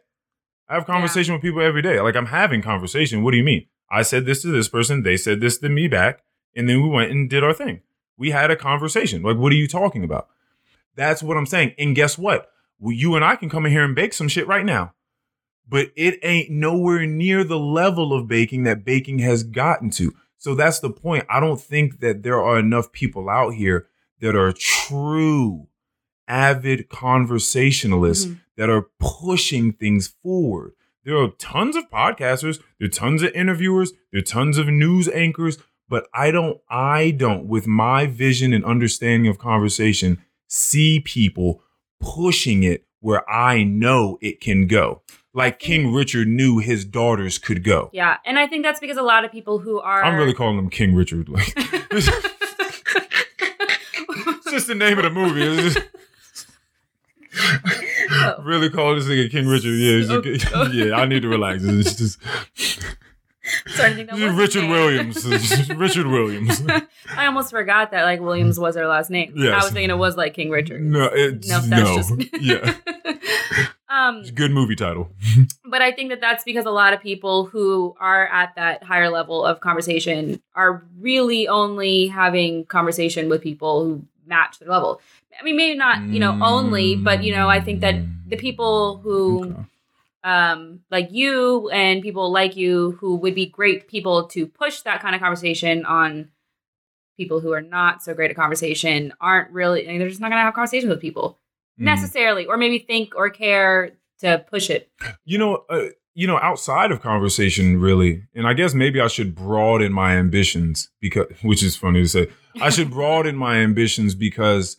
I 0.68 0.74
have 0.74 0.86
conversation 0.86 1.34
with 1.34 1.42
people 1.42 1.60
every 1.60 1.82
day. 1.82 2.00
Like 2.00 2.16
I'm 2.16 2.26
having 2.26 2.62
conversation. 2.62 3.22
What 3.22 3.32
do 3.32 3.36
you 3.36 3.44
mean? 3.44 3.66
I 3.90 4.02
said 4.02 4.26
this 4.26 4.42
to 4.42 4.48
this 4.48 4.68
person. 4.68 5.02
They 5.02 5.16
said 5.16 5.40
this 5.40 5.58
to 5.58 5.68
me 5.68 5.88
back. 5.88 6.22
And 6.56 6.68
then 6.68 6.82
we 6.82 6.88
went 6.88 7.10
and 7.10 7.28
did 7.28 7.44
our 7.44 7.52
thing. 7.52 7.82
We 8.16 8.30
had 8.30 8.50
a 8.50 8.56
conversation. 8.56 9.22
Like, 9.22 9.36
what 9.36 9.52
are 9.52 9.56
you 9.56 9.68
talking 9.68 10.02
about? 10.02 10.28
That's 10.96 11.22
what 11.22 11.36
I'm 11.36 11.46
saying. 11.46 11.74
And 11.78 11.94
guess 11.94 12.18
what? 12.18 12.50
Well, 12.80 12.92
you 12.92 13.14
and 13.14 13.24
I 13.24 13.36
can 13.36 13.48
come 13.48 13.64
in 13.66 13.72
here 13.72 13.84
and 13.84 13.94
bake 13.94 14.12
some 14.12 14.28
shit 14.28 14.46
right 14.48 14.64
now. 14.64 14.94
But 15.68 15.88
it 15.96 16.18
ain't 16.22 16.50
nowhere 16.50 17.04
near 17.06 17.44
the 17.44 17.58
level 17.58 18.12
of 18.14 18.26
baking 18.26 18.62
that 18.64 18.84
baking 18.84 19.18
has 19.18 19.42
gotten 19.42 19.90
to. 19.90 20.14
So 20.38 20.54
that's 20.54 20.78
the 20.78 20.90
point. 20.90 21.26
I 21.28 21.40
don't 21.40 21.60
think 21.60 22.00
that 22.00 22.22
there 22.22 22.40
are 22.42 22.58
enough 22.58 22.90
people 22.92 23.28
out 23.28 23.54
here 23.54 23.86
that 24.20 24.34
are 24.34 24.52
true, 24.52 25.66
avid 26.26 26.88
conversationalists 26.88 28.26
Mhm. 28.26 28.40
that 28.56 28.70
are 28.70 28.88
pushing 28.98 29.72
things 29.72 30.08
forward. 30.22 30.72
There 31.04 31.16
are 31.16 31.28
tons 31.38 31.76
of 31.76 31.90
podcasters, 31.90 32.60
there 32.78 32.86
are 32.86 32.90
tons 32.90 33.22
of 33.22 33.32
interviewers, 33.32 33.92
there 34.12 34.18
are 34.20 34.22
tons 34.22 34.58
of 34.58 34.68
news 34.68 35.08
anchors, 35.08 35.58
but 35.88 36.06
I 36.12 36.30
don't, 36.30 36.58
I 36.68 37.12
don't, 37.12 37.46
with 37.46 37.66
my 37.66 38.06
vision 38.06 38.52
and 38.52 38.64
understanding 38.64 39.28
of 39.28 39.38
conversation, 39.38 40.18
see 40.46 41.00
people 41.00 41.62
pushing 42.00 42.62
it 42.62 42.84
where 43.00 43.28
I 43.30 43.62
know 43.64 44.18
it 44.20 44.40
can 44.40 44.66
go. 44.66 45.02
Like 45.34 45.58
mm-hmm. 45.58 45.66
King 45.66 45.92
Richard 45.92 46.26
knew 46.28 46.58
his 46.58 46.84
daughters 46.84 47.38
could 47.38 47.62
go. 47.64 47.90
Yeah, 47.92 48.16
and 48.24 48.38
I 48.38 48.46
think 48.46 48.64
that's 48.64 48.80
because 48.80 48.96
a 48.96 49.02
lot 49.02 49.24
of 49.24 49.32
people 49.32 49.58
who 49.58 49.80
are 49.80 50.02
I'm 50.02 50.16
really 50.16 50.34
calling 50.34 50.58
him 50.58 50.70
King 50.70 50.94
Richard. 50.94 51.28
Like, 51.28 51.52
it's 51.56 52.06
just 54.50 54.66
the 54.66 54.74
name 54.74 54.98
of 54.98 55.04
the 55.04 55.10
movie. 55.10 55.42
It's 55.42 55.74
just- 55.74 55.86
oh. 58.10 58.42
really 58.42 58.70
call 58.70 58.94
this 58.94 59.04
nigga 59.06 59.30
King 59.30 59.46
Richard. 59.46 59.74
Yeah, 59.74 60.20
Oh. 60.54 60.70
yeah. 60.72 60.94
I 60.96 61.06
need 61.06 61.22
to 61.22 61.28
relax. 61.28 61.62
It's 61.64 61.94
just 61.94 62.18
starting 63.66 63.98
to 63.98 64.06
think 64.06 64.10
that 64.10 64.18
was 64.18 64.34
Richard. 64.34 64.68
Williams. 64.68 65.70
Richard 65.70 66.06
Williams. 66.06 66.62
I 67.16 67.26
almost 67.26 67.50
forgot 67.50 67.90
that 67.92 68.04
like 68.04 68.20
Williams 68.20 68.58
was 68.58 68.76
her 68.76 68.86
last 68.86 69.10
name. 69.10 69.34
I 69.38 69.56
was 69.56 69.70
thinking 69.70 69.90
it 69.90 69.98
was 69.98 70.16
like 70.16 70.34
King 70.34 70.50
Richard. 70.50 70.82
No, 70.82 71.10
it's 71.12 71.48
No, 71.48 71.60
that's 71.60 71.68
no. 71.68 71.96
just 71.96 72.42
yeah, 72.42 72.74
um, 73.88 74.16
it's 74.18 74.28
a 74.28 74.32
good 74.32 74.50
movie 74.50 74.76
title. 74.76 75.08
but 75.64 75.80
I 75.80 75.92
think 75.92 76.10
that 76.10 76.20
that's 76.20 76.44
because 76.44 76.66
a 76.66 76.70
lot 76.70 76.92
of 76.92 77.00
people 77.00 77.46
who 77.46 77.96
are 77.98 78.26
at 78.26 78.54
that 78.56 78.82
higher 78.82 79.08
level 79.08 79.44
of 79.44 79.60
conversation 79.60 80.40
are 80.54 80.84
really 81.00 81.48
only 81.48 82.06
having 82.08 82.66
conversation 82.66 83.28
with 83.28 83.42
people 83.42 83.84
who 83.84 84.04
match 84.26 84.58
their 84.58 84.68
level. 84.68 85.00
I 85.38 85.42
mean, 85.42 85.56
maybe 85.56 85.78
not 85.78 86.02
you 86.08 86.20
know 86.20 86.38
only, 86.42 86.96
but 86.96 87.22
you 87.22 87.34
know 87.34 87.48
I 87.48 87.60
think 87.60 87.80
that 87.80 87.96
the 88.28 88.36
people 88.36 88.98
who 88.98 89.44
Okay. 89.44 89.64
um, 90.24 90.80
like 90.90 91.08
you 91.12 91.70
and 91.70 92.02
people 92.02 92.30
like 92.30 92.56
you 92.56 92.92
who 93.00 93.16
would 93.16 93.34
be 93.34 93.46
great 93.46 93.88
people 93.88 94.24
to 94.28 94.46
push 94.46 94.82
that 94.82 95.00
kind 95.00 95.14
of 95.14 95.20
conversation 95.20 95.86
on 95.86 96.28
people 97.16 97.40
who 97.40 97.52
are 97.52 97.60
not 97.60 98.02
so 98.02 98.14
great 98.14 98.30
at 98.30 98.36
conversation 98.36 99.12
aren't 99.20 99.50
really 99.50 99.86
I 99.86 99.90
mean, 99.90 99.98
they're 99.98 100.08
just 100.08 100.20
not 100.20 100.28
gonna 100.30 100.42
have 100.42 100.54
conversations 100.54 100.90
with 100.90 101.00
people 101.00 101.38
Mm. 101.78 101.84
necessarily 101.84 102.46
or 102.46 102.56
maybe 102.56 102.78
think 102.78 103.14
or 103.14 103.30
care 103.30 103.92
to 104.18 104.44
push 104.50 104.68
it 104.68 104.90
You 105.24 105.38
know, 105.38 105.64
uh, 105.70 105.88
you 106.18 106.26
know, 106.26 106.40
outside 106.40 106.90
of 106.90 107.00
conversation, 107.00 107.78
really, 107.78 108.24
and 108.34 108.44
I 108.44 108.52
guess 108.52 108.74
maybe 108.74 109.00
I 109.00 109.06
should 109.06 109.36
broaden 109.36 109.92
my 109.92 110.16
ambitions 110.16 110.90
because, 111.00 111.26
which 111.42 111.62
is 111.62 111.76
funny 111.76 112.02
to 112.02 112.08
say, 112.08 112.26
I 112.60 112.70
should 112.70 112.90
broaden 112.90 113.36
my 113.36 113.58
ambitions 113.58 114.16
because 114.16 114.78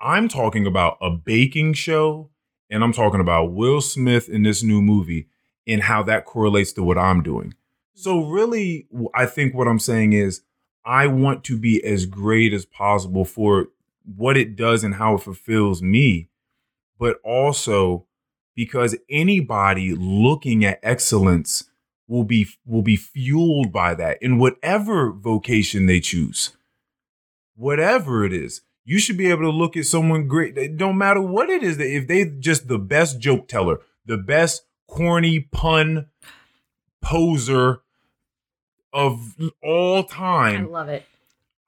I'm 0.00 0.28
talking 0.28 0.68
about 0.68 0.98
a 1.00 1.10
baking 1.10 1.72
show 1.72 2.30
and 2.70 2.84
I'm 2.84 2.92
talking 2.92 3.18
about 3.18 3.54
Will 3.54 3.80
Smith 3.80 4.28
in 4.28 4.44
this 4.44 4.62
new 4.62 4.80
movie 4.80 5.26
and 5.66 5.82
how 5.82 6.04
that 6.04 6.26
correlates 6.26 6.72
to 6.74 6.84
what 6.84 6.96
I'm 6.96 7.24
doing. 7.24 7.54
So, 7.94 8.24
really, 8.24 8.86
I 9.14 9.26
think 9.26 9.52
what 9.52 9.66
I'm 9.66 9.80
saying 9.80 10.12
is 10.12 10.42
I 10.84 11.08
want 11.08 11.42
to 11.44 11.58
be 11.58 11.82
as 11.82 12.06
great 12.06 12.52
as 12.52 12.64
possible 12.64 13.24
for 13.24 13.66
what 14.14 14.36
it 14.36 14.56
does 14.56 14.84
and 14.84 14.94
how 14.94 15.14
it 15.14 15.22
fulfills 15.22 15.82
me, 15.82 16.28
but 16.98 17.18
also 17.24 18.06
because 18.54 18.96
anybody 19.10 19.94
looking 19.94 20.64
at 20.64 20.80
excellence 20.82 21.64
will 22.08 22.24
be 22.24 22.46
will 22.64 22.82
be 22.82 22.96
fueled 22.96 23.72
by 23.72 23.94
that 23.94 24.22
in 24.22 24.38
whatever 24.38 25.10
vocation 25.10 25.86
they 25.86 26.00
choose. 26.00 26.56
Whatever 27.56 28.24
it 28.24 28.32
is, 28.32 28.62
you 28.84 28.98
should 28.98 29.16
be 29.16 29.30
able 29.30 29.42
to 29.42 29.50
look 29.50 29.76
at 29.76 29.86
someone 29.86 30.28
great. 30.28 30.56
It 30.56 30.76
don't 30.76 30.98
matter 30.98 31.20
what 31.20 31.50
it 31.50 31.62
is. 31.62 31.78
If 31.78 32.06
they 32.06 32.24
just 32.24 32.68
the 32.68 32.78
best 32.78 33.18
joke 33.18 33.48
teller, 33.48 33.80
the 34.04 34.18
best 34.18 34.64
corny 34.86 35.40
pun 35.40 36.06
poser 37.02 37.80
of 38.92 39.36
all 39.62 40.04
time. 40.04 40.66
I 40.66 40.68
love 40.68 40.88
it. 40.88 41.04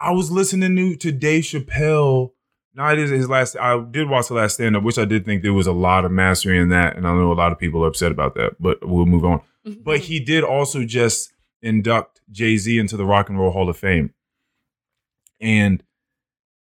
I 0.00 0.12
was 0.12 0.30
listening 0.30 0.76
to, 0.76 0.96
to 0.96 1.12
Dave 1.12 1.44
Chappelle. 1.44 2.32
Now 2.74 2.92
it 2.92 2.98
is 2.98 3.10
his 3.10 3.28
last. 3.28 3.56
I 3.56 3.82
did 3.90 4.08
watch 4.08 4.28
the 4.28 4.34
last 4.34 4.54
stand 4.54 4.76
up, 4.76 4.84
which 4.84 4.98
I 4.98 5.04
did 5.04 5.24
think 5.24 5.42
there 5.42 5.52
was 5.52 5.66
a 5.66 5.72
lot 5.72 6.04
of 6.04 6.12
mastery 6.12 6.58
in 6.58 6.68
that, 6.68 6.96
and 6.96 7.06
I 7.06 7.12
know 7.12 7.32
a 7.32 7.34
lot 7.34 7.50
of 7.50 7.58
people 7.58 7.84
are 7.84 7.88
upset 7.88 8.12
about 8.12 8.34
that. 8.34 8.56
But 8.60 8.86
we'll 8.86 9.06
move 9.06 9.24
on. 9.24 9.40
Mm-hmm. 9.66 9.82
But 9.84 10.00
he 10.00 10.20
did 10.20 10.44
also 10.44 10.84
just 10.84 11.32
induct 11.60 12.20
Jay 12.30 12.56
Z 12.56 12.78
into 12.78 12.96
the 12.96 13.04
Rock 13.04 13.28
and 13.28 13.38
Roll 13.38 13.50
Hall 13.50 13.68
of 13.68 13.76
Fame, 13.76 14.14
and 15.40 15.82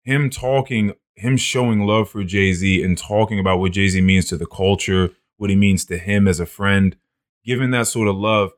him 0.03 0.31
talking, 0.31 0.95
him 1.15 1.37
showing 1.37 1.81
love 1.87 2.09
for 2.09 2.25
Jay 2.25 2.53
Z, 2.53 2.83
and 2.83 2.97
talking 2.97 3.39
about 3.39 3.59
what 3.59 3.73
Jay 3.73 3.89
Z 3.89 4.01
means 4.01 4.27
to 4.27 4.37
the 4.37 4.47
culture, 4.47 5.11
what 5.37 5.51
he 5.51 5.57
means 5.57 5.85
to 5.87 5.99
him 5.99 6.27
as 6.27 6.41
a 6.41 6.47
friend, 6.47 6.97
giving 7.45 7.73
that 7.73 7.87
sort 7.89 8.09
of 8.09 8.17
love 8.17 8.53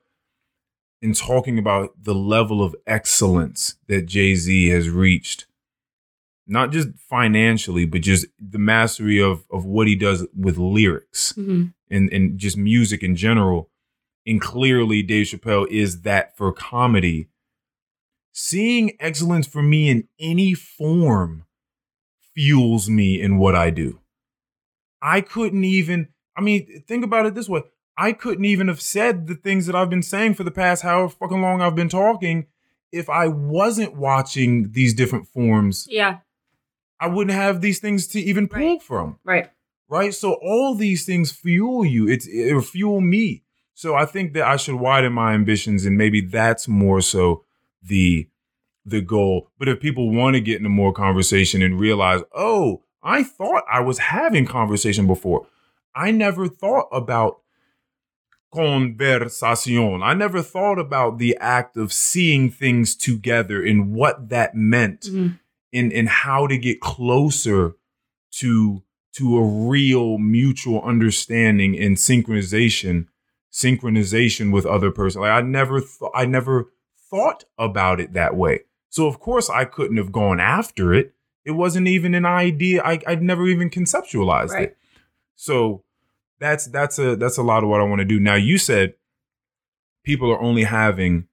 in 1.00 1.12
talking 1.12 1.58
about 1.58 1.90
the 2.02 2.14
level 2.14 2.62
of 2.62 2.74
excellence 2.86 3.76
that 3.86 4.06
Jay 4.06 4.34
Z 4.34 4.68
has 4.68 4.90
reached, 4.90 5.46
not 6.46 6.72
just 6.72 6.88
financially, 6.98 7.84
but 7.84 8.00
just 8.00 8.26
the 8.38 8.58
mastery 8.58 9.20
of 9.20 9.44
of 9.50 9.64
what 9.64 9.86
he 9.86 9.94
does 9.94 10.26
with 10.36 10.58
lyrics 10.58 11.32
hmm 11.32 11.66
and 11.90 12.12
and 12.12 12.38
just 12.38 12.56
music 12.56 13.02
in 13.02 13.16
general. 13.16 13.70
And 14.26 14.40
clearly, 14.40 15.02
Dave 15.02 15.26
Chappelle 15.26 15.66
is 15.68 16.02
that 16.02 16.36
for 16.36 16.52
comedy. 16.52 17.28
Seeing 18.32 18.92
excellence 19.00 19.46
for 19.46 19.62
me 19.62 19.88
in 19.88 20.06
any 20.20 20.52
form 20.54 21.46
fuels 22.34 22.88
me 22.88 23.20
in 23.20 23.38
what 23.38 23.56
I 23.56 23.70
do. 23.70 24.00
I 25.02 25.22
couldn't 25.22 25.64
even, 25.64 26.08
I 26.36 26.40
mean, 26.40 26.84
think 26.86 27.04
about 27.04 27.26
it 27.26 27.34
this 27.34 27.48
way. 27.48 27.62
I 28.00 28.12
couldn't 28.12 28.44
even 28.44 28.68
have 28.68 28.80
said 28.80 29.26
the 29.26 29.34
things 29.34 29.66
that 29.66 29.74
I've 29.74 29.90
been 29.90 30.04
saying 30.04 30.34
for 30.34 30.44
the 30.44 30.52
past 30.52 30.82
however 30.84 31.08
fucking 31.08 31.42
long 31.42 31.60
I've 31.60 31.74
been 31.74 31.88
talking 31.88 32.46
if 32.92 33.10
I 33.10 33.26
wasn't 33.26 33.96
watching 33.96 34.70
these 34.70 34.94
different 34.94 35.26
forms. 35.26 35.86
Yeah. 35.90 36.18
I 37.00 37.08
wouldn't 37.08 37.34
have 37.36 37.60
these 37.60 37.80
things 37.80 38.06
to 38.08 38.20
even 38.20 38.46
pull 38.48 38.60
Right. 38.60 38.82
from. 38.82 39.18
Right. 39.24 39.50
Right. 39.88 40.14
So 40.14 40.34
all 40.34 40.74
these 40.76 41.04
things 41.04 41.32
fuel 41.32 41.84
you. 41.84 42.08
It's 42.08 42.26
it 42.28 42.60
fuel 42.62 43.00
me. 43.00 43.42
So 43.74 43.94
I 43.94 44.04
think 44.06 44.32
that 44.34 44.46
I 44.46 44.56
should 44.56 44.76
widen 44.76 45.12
my 45.12 45.34
ambitions 45.34 45.84
and 45.84 45.98
maybe 45.98 46.20
that's 46.20 46.68
more 46.68 47.00
so 47.00 47.44
the 47.82 48.28
the 48.84 49.00
goal. 49.00 49.50
But 49.58 49.68
if 49.68 49.80
people 49.80 50.10
want 50.10 50.34
to 50.34 50.40
get 50.40 50.58
into 50.58 50.68
more 50.70 50.92
conversation 50.92 51.62
and 51.62 51.78
realize, 51.80 52.20
oh, 52.34 52.82
I 53.02 53.22
thought 53.22 53.64
I 53.70 53.80
was 53.80 53.98
having 53.98 54.46
conversation 54.46 55.06
before. 55.06 55.46
I 55.94 56.10
never 56.10 56.48
thought 56.48 56.88
about 56.92 57.40
conversación. 58.52 60.02
I 60.02 60.14
never 60.14 60.42
thought 60.42 60.78
about 60.78 61.18
the 61.18 61.36
act 61.40 61.76
of 61.76 61.92
seeing 61.92 62.50
things 62.50 62.94
together 62.94 63.62
and 63.64 63.92
what 63.92 64.28
that 64.30 64.54
meant 64.54 65.02
Mhm. 65.02 65.38
and 65.72 65.92
and 65.92 66.08
how 66.08 66.46
to 66.46 66.56
get 66.58 66.80
closer 66.80 67.74
to 68.32 68.82
to 69.14 69.36
a 69.38 69.44
real 69.44 70.18
mutual 70.18 70.80
understanding 70.82 71.78
and 71.78 71.96
synchronization 71.96 73.06
synchronization 73.52 74.52
with 74.52 74.66
other 74.66 74.90
person 74.90 75.22
like 75.22 75.30
i 75.30 75.40
never 75.40 75.80
th- 75.80 76.10
i 76.14 76.24
never 76.26 76.70
thought 77.10 77.44
about 77.58 77.98
it 78.00 78.12
that 78.12 78.36
way 78.36 78.60
so 78.90 79.06
of 79.06 79.18
course 79.18 79.48
i 79.50 79.64
couldn't 79.64 79.96
have 79.96 80.12
gone 80.12 80.38
after 80.38 80.92
it 80.92 81.14
it 81.44 81.52
wasn't 81.52 81.86
even 81.88 82.14
an 82.14 82.26
idea 82.26 82.82
i 82.84 83.00
i'd 83.06 83.22
never 83.22 83.46
even 83.48 83.70
conceptualized 83.70 84.50
Right. 84.52 84.64
it 84.68 84.76
so 85.34 85.82
that's 86.40 86.66
that's 86.66 86.98
a 86.98 87.16
that's 87.16 87.38
a 87.38 87.42
lot 87.42 87.62
of 87.62 87.68
what 87.68 87.80
i 87.80 87.84
want 87.84 88.00
to 88.00 88.04
do 88.04 88.20
now 88.20 88.34
you 88.34 88.58
said 88.58 88.94
people 90.04 90.30
are 90.30 90.40
only 90.40 90.64
having 90.64 91.26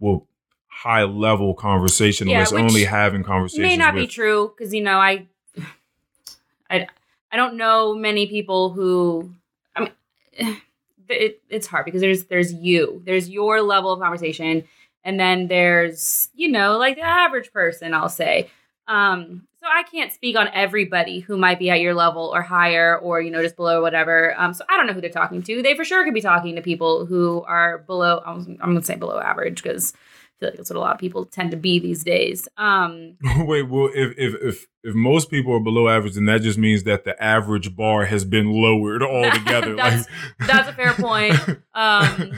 well 0.00 0.26
high 0.68 1.02
level 1.02 1.54
conversationalists 1.54 2.52
which 2.52 2.62
only 2.62 2.84
having 2.84 3.24
conversations 3.24 3.62
may 3.62 3.76
not 3.76 3.94
be 3.94 4.06
true 4.06 4.52
because 4.56 4.72
you 4.72 4.80
know 4.80 4.98
I, 4.98 5.26
I, 6.70 6.86
I 7.32 7.36
don't 7.36 7.56
know 7.56 7.94
many 7.94 8.26
people 8.26 8.70
who. 8.70 9.34
I 9.74 9.80
mean, 9.80 9.90
it, 11.08 11.42
it's 11.48 11.66
hard 11.66 11.84
because 11.84 12.00
there's 12.00 12.24
there's 12.24 12.52
you, 12.52 13.02
there's 13.04 13.28
your 13.28 13.60
level 13.60 13.92
of 13.92 14.00
conversation, 14.00 14.64
and 15.02 15.18
then 15.18 15.48
there's 15.48 16.28
you 16.34 16.48
know 16.48 16.78
like 16.78 16.94
the 16.96 17.02
average 17.02 17.52
person. 17.52 17.92
I'll 17.92 18.08
say. 18.08 18.48
Um, 18.86 19.47
I 19.68 19.82
can't 19.84 20.12
speak 20.12 20.36
on 20.36 20.48
everybody 20.52 21.20
who 21.20 21.36
might 21.36 21.58
be 21.58 21.70
at 21.70 21.80
your 21.80 21.94
level 21.94 22.30
or 22.34 22.42
higher 22.42 22.96
or 22.98 23.20
you 23.20 23.30
know 23.30 23.42
just 23.42 23.56
below 23.56 23.78
or 23.78 23.82
whatever. 23.82 24.34
Um, 24.38 24.54
so 24.54 24.64
I 24.68 24.76
don't 24.76 24.86
know 24.86 24.92
who 24.92 25.00
they're 25.00 25.10
talking 25.10 25.42
to. 25.42 25.62
They 25.62 25.74
for 25.76 25.84
sure 25.84 26.04
could 26.04 26.14
be 26.14 26.20
talking 26.20 26.56
to 26.56 26.62
people 26.62 27.06
who 27.06 27.42
are 27.46 27.78
below. 27.78 28.22
I'm, 28.24 28.58
I'm 28.60 28.70
gonna 28.74 28.82
say 28.82 28.96
below 28.96 29.18
average 29.20 29.62
because 29.62 29.92
I 29.94 30.38
feel 30.40 30.48
like 30.50 30.56
that's 30.58 30.70
what 30.70 30.76
a 30.76 30.80
lot 30.80 30.94
of 30.94 31.00
people 31.00 31.24
tend 31.24 31.50
to 31.50 31.56
be 31.56 31.80
these 31.80 32.04
days. 32.04 32.46
Um, 32.56 33.16
Wait, 33.38 33.62
well, 33.68 33.90
if 33.94 34.14
if 34.16 34.34
if 34.42 34.66
if 34.84 34.94
most 34.94 35.30
people 35.30 35.52
are 35.54 35.60
below 35.60 35.88
average, 35.88 36.14
then 36.14 36.26
that 36.26 36.42
just 36.42 36.58
means 36.58 36.84
that 36.84 37.04
the 37.04 37.20
average 37.20 37.74
bar 37.74 38.04
has 38.04 38.24
been 38.24 38.52
lowered 38.52 39.02
altogether. 39.02 39.74
That's- 39.74 40.06
that's 40.46 40.68
a 40.68 40.72
fair 40.72 40.92
point. 40.94 41.34
Um, 41.78 42.32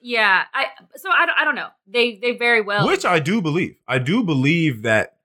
yeah, 0.00 0.44
I 0.54 0.66
so 0.94 1.08
I 1.10 1.26
I 1.38 1.44
don't 1.44 1.56
know. 1.56 1.66
They 1.88 2.14
they 2.14 2.36
very 2.36 2.60
well. 2.60 2.86
which 2.86 3.04
I 3.04 3.18
do 3.18 3.42
believe. 3.42 3.74
I 3.88 3.98
do 3.98 4.22
believe 4.22 4.82
that 4.82 5.16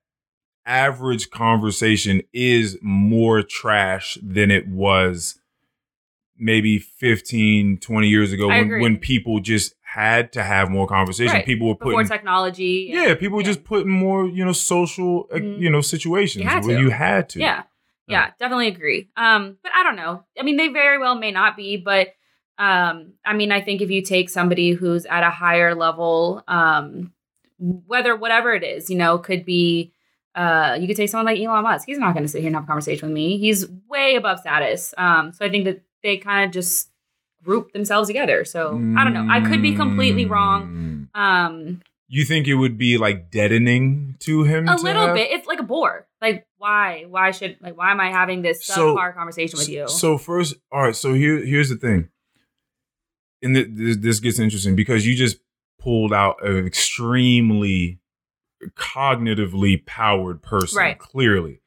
average 0.66 1.30
conversation 1.30 2.22
is 2.34 2.78
more 2.82 3.41
trash 3.41 4.18
than 4.22 4.49
it 4.51 4.68
was 4.68 5.39
maybe 6.38 6.80
15 6.80 7.78
20 7.78 8.07
years 8.07 8.32
ago 8.32 8.45
I 8.49 8.57
when, 8.57 8.66
agree. 8.66 8.82
when 8.82 8.97
people 8.97 9.39
just 9.39 9.76
had 9.82 10.34
to 10.34 10.43
have 10.43 10.70
more 10.72 10.88
conversation 10.88 11.34
Right. 11.34 11.45
people 11.45 11.68
were 11.68 11.76
putting 11.76 12.07
technology. 12.07 12.91
and- 12.91 12.99
yeah 13.07 13.14
people 13.16 13.36
were 13.38 13.41
yeah. 13.43 13.47
just 13.47 13.64
putting 13.64 13.91
more 13.91 14.26
you 14.28 14.43
know 14.43 14.51
social 14.51 15.28
uh, 15.32 15.36
Mhm. 15.36 15.59
you 15.59 15.70
know 15.70 15.82
situations 15.82 16.43
You 16.43 16.49
where 16.49 16.78
to. 16.78 16.82
you 16.82 16.89
had 16.89 17.30
to 17.30 17.39
Yeah. 17.39 17.64
Yeah, 18.05 18.32
definitely 18.38 18.68
agree. 18.68 19.07
Um, 19.16 19.57
but 19.64 19.72
I 19.74 19.82
don't 19.84 19.95
know. 19.95 20.26
I 20.38 20.43
mean, 20.43 20.57
they 20.57 20.68
very 20.68 20.97
well 20.97 21.16
may 21.16 21.32
not 21.32 21.55
be, 21.55 21.78
but 21.78 22.09
um, 22.59 23.14
I 23.26 23.32
mean, 23.34 23.49
I 23.53 23.61
think 23.61 23.82
if 23.82 23.89
you 23.89 24.01
take 24.01 24.30
somebody 24.30 24.72
who's 24.72 25.05
at 25.05 25.24
a 25.24 25.30
higher 25.30 25.74
level, 25.74 26.43
um, 26.49 27.14
whether 27.57 28.14
whatever 28.14 28.53
it 28.53 28.64
is, 28.64 28.89
you 28.89 28.97
know, 28.97 29.18
could 29.20 29.45
be 29.45 29.93
uh, 30.36 30.77
you 30.79 30.88
could 30.88 30.97
take 30.97 31.09
someone 31.09 31.25
like 31.25 31.39
Elon 31.39 31.63
Musk. 31.63 31.86
He's 31.88 31.97
not 31.99 32.13
going 32.13 32.23
to 32.23 32.29
sit 32.29 32.39
here 32.39 32.47
and 32.47 32.55
have 32.55 32.63
a 32.63 32.67
conversation 32.67 33.09
with 33.09 33.13
me. 33.15 33.38
He's 33.38 33.67
way 33.89 34.15
above 34.15 34.39
status. 34.39 34.93
Um, 34.97 35.31
so 35.34 35.45
I 35.45 35.49
think 35.49 35.65
that 35.65 35.81
they 36.01 36.17
kind 36.17 36.45
of 36.45 36.51
just 36.51 36.89
group 37.43 37.71
themselves 37.73 38.07
together. 38.07 38.45
So 38.45 38.69
I 38.97 39.03
don't 39.03 39.13
know. 39.13 39.27
I 39.29 39.41
could 39.41 39.61
be 39.61 39.75
completely 39.75 40.25
wrong. 40.25 41.09
Mm. 41.13 41.19
Um, 41.19 41.81
You 42.07 42.25
think 42.25 42.47
it 42.47 42.55
would 42.55 42.77
be 42.77 42.97
like 42.97 43.29
deadening 43.31 44.15
to 44.19 44.43
him? 44.43 44.67
a 44.67 44.77
to 44.77 44.84
little 44.84 45.07
have- 45.07 45.15
bit. 45.15 45.29
It's 45.31 45.45
like 45.47 45.59
a 45.59 45.63
bore. 45.63 46.07
Like 46.21 46.45
why? 46.57 47.05
Why 47.09 47.31
should 47.31 47.57
like 47.61 47.77
why 47.77 47.91
am 47.91 47.99
I 47.99 48.09
having 48.11 48.41
this 48.43 48.65
So- 48.65 48.95
subpar 48.95 49.13
conversation 49.13 49.59
with 49.59 49.67
you? 49.69 49.88
So 49.89 50.17
first, 50.17 50.55
all 50.71 50.81
right. 50.84 50.95
So 50.95 51.13
here, 51.13 51.43
here's 51.45 51.67
the 51.69 51.75
thing, 51.75 52.07
and 53.41 53.55
th- 53.55 53.67
this, 53.71 53.97
this 53.97 54.19
gets 54.21 54.39
interesting 54.39 54.75
because 54.75 55.05
you 55.05 55.15
just 55.15 55.38
pulled 55.79 56.13
out 56.13 56.38
an 56.47 56.65
extremely 56.65 57.99
cognitively 58.70 59.86
powered 59.86 60.41
person. 60.41 60.78
Right. 60.78 60.97
Clearly, 60.97 61.61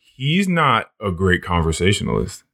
he's 0.00 0.48
not 0.48 0.90
a 1.00 1.10
great 1.10 1.42
conversationalist. 1.42 2.44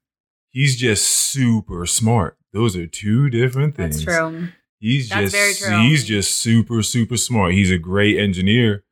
He's 0.51 0.77
just 0.77 1.07
super 1.07 1.87
smart. 1.87 2.37
Those 2.53 2.77
are 2.77 2.87
two 2.87 3.29
different 3.31 3.77
things. 3.77 4.05
That's 4.05 4.19
true. 4.19 4.49
He's 4.81 5.09
That's 5.09 5.33
just 5.33 5.65
he's 5.65 6.05
just 6.05 6.39
super 6.39 6.83
super 6.83 7.17
smart. 7.17 7.53
He's 7.53 7.71
a 7.71 7.79
great 7.79 8.19
engineer, 8.19 8.85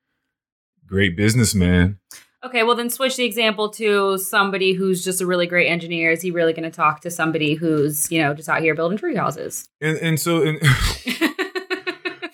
great 0.87 1.17
businessman. 1.17 1.99
Okay, 2.45 2.63
well 2.63 2.77
then 2.77 2.91
switch 2.91 3.17
the 3.17 3.25
example 3.25 3.71
to 3.71 4.19
somebody 4.19 4.73
who's 4.73 5.05
just 5.05 5.21
a 5.21 5.27
really 5.27 5.47
great 5.47 5.69
engineer. 5.69 6.11
Is 6.11 6.23
he 6.23 6.31
really 6.31 6.53
going 6.53 6.71
to 6.71 6.75
talk 6.75 7.01
to 7.01 7.11
somebody 7.11 7.55
who's 7.55 8.11
you 8.11 8.21
know 8.21 8.35
just 8.35 8.49
out 8.49 8.63
here 8.63 8.75
building 8.75 8.99
tree 8.99 9.17
houses? 9.17 9.69
And 9.81 9.97
and 9.99 10.21
so 10.21 10.43
and 10.43 10.61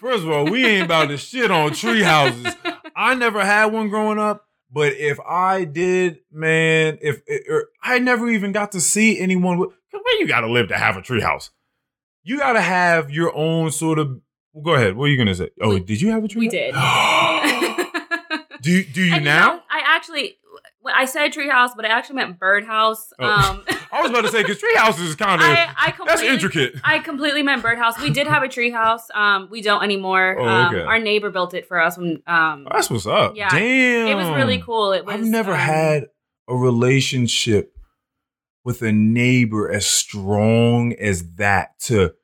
first 0.03 0.25
of 0.25 0.31
all, 0.31 0.45
we 0.45 0.67
ain't 0.67 0.85
about 0.85 1.09
to 1.09 1.17
shit 1.17 1.51
on 1.51 1.73
tree 1.73 2.03
houses. 2.03 2.47
I 2.95 3.15
never 3.15 3.43
had 3.45 3.67
one 3.67 3.89
growing 3.89 4.19
up, 4.19 4.45
but 4.71 4.93
if 4.95 5.19
I 5.21 5.65
did, 5.65 6.19
man, 6.31 6.99
if 7.01 7.23
or 7.49 7.57
er, 7.57 7.69
I 7.83 7.99
never 8.01 8.29
even 8.29 8.53
got 8.53 8.73
to 8.73 8.81
see 8.81 9.19
anyone 9.19 9.57
with 9.59 9.71
where 9.91 10.19
you 10.21 10.27
got 10.27 10.41
to 10.41 10.51
live 10.51 10.69
to 10.69 10.77
have 10.77 10.97
a 10.97 11.03
tree 11.03 11.21
house. 11.23 11.51
You 12.25 12.39
got 12.39 12.53
to 12.55 12.61
have 12.61 13.11
your 13.11 13.35
own 13.35 13.71
sort 13.71 13.99
of. 13.99 14.21
Well, 14.53 14.65
go 14.65 14.75
ahead. 14.75 14.97
What 14.97 15.05
are 15.07 15.09
you 15.09 15.17
gonna 15.17 15.35
say? 15.35 15.49
Oh, 15.63 15.71
We- 15.71 15.81
did 15.81 16.01
you 16.03 16.11
have 16.11 16.25
a 16.25 16.29
tree? 16.29 16.49
we 16.49 16.59
house? 16.73 17.87
did. 18.29 18.43
do 18.63 18.71
you, 18.71 18.85
do 18.85 19.03
you 19.03 19.15
And 19.15 19.25
now? 19.25 19.55
know, 19.55 19.61
I 19.71 19.83
actually, 19.87 20.37
I 20.87 21.05
said 21.05 21.33
treehouse, 21.33 21.71
but 21.77 21.85
I 21.85 21.89
actually 21.89 22.17
meant 22.17 22.39
birdhouse. 22.39 23.13
Oh. 23.19 23.25
Um, 23.25 23.65
I 23.93 24.01
was 24.01 24.11
about 24.11 24.23
to 24.23 24.29
say 24.29 24.43
because 24.43 24.59
tree 24.59 24.75
houses 24.77 25.11
is 25.11 25.15
kind 25.17 25.41
of 25.41 25.47
I, 25.47 25.53
I 25.77 25.87
that's 25.87 25.97
completely, 25.97 26.29
intricate. 26.29 26.75
I 26.83 26.99
completely 26.99 27.43
meant 27.43 27.63
birdhouse. 27.63 28.01
We 28.01 28.11
did 28.11 28.27
have 28.27 28.43
a 28.43 28.49
treehouse. 28.49 29.03
Um, 29.15 29.49
we 29.51 29.61
don't 29.61 29.83
anymore. 29.83 30.37
Oh, 30.39 30.45
um, 30.45 30.75
our 30.75 30.99
neighbor 30.99 31.31
built 31.31 31.55
it 31.55 31.67
for 31.67 31.81
us 31.81 31.99
when 31.99 32.23
um, 32.27 32.67
That's 32.71 32.91
what's 32.91 33.07
up. 33.07 33.37
Yeah. 33.37 33.51
Damn. 33.51 34.09
it 34.09 34.15
was 34.15 34.29
really 34.37 34.59
cool. 34.59 34.93
It 34.93 35.05
was. 35.05 35.15
I've 35.15 35.25
never 35.25 35.53
um, 35.53 35.59
had 35.59 36.07
a 36.49 36.57
relationship 36.57 37.77
with 38.65 38.83
a 38.83 38.93
neighbor 38.93 39.71
as 39.71 39.87
strong 39.87 40.93
as 40.95 41.35
that 41.35 41.79
to 41.81 42.15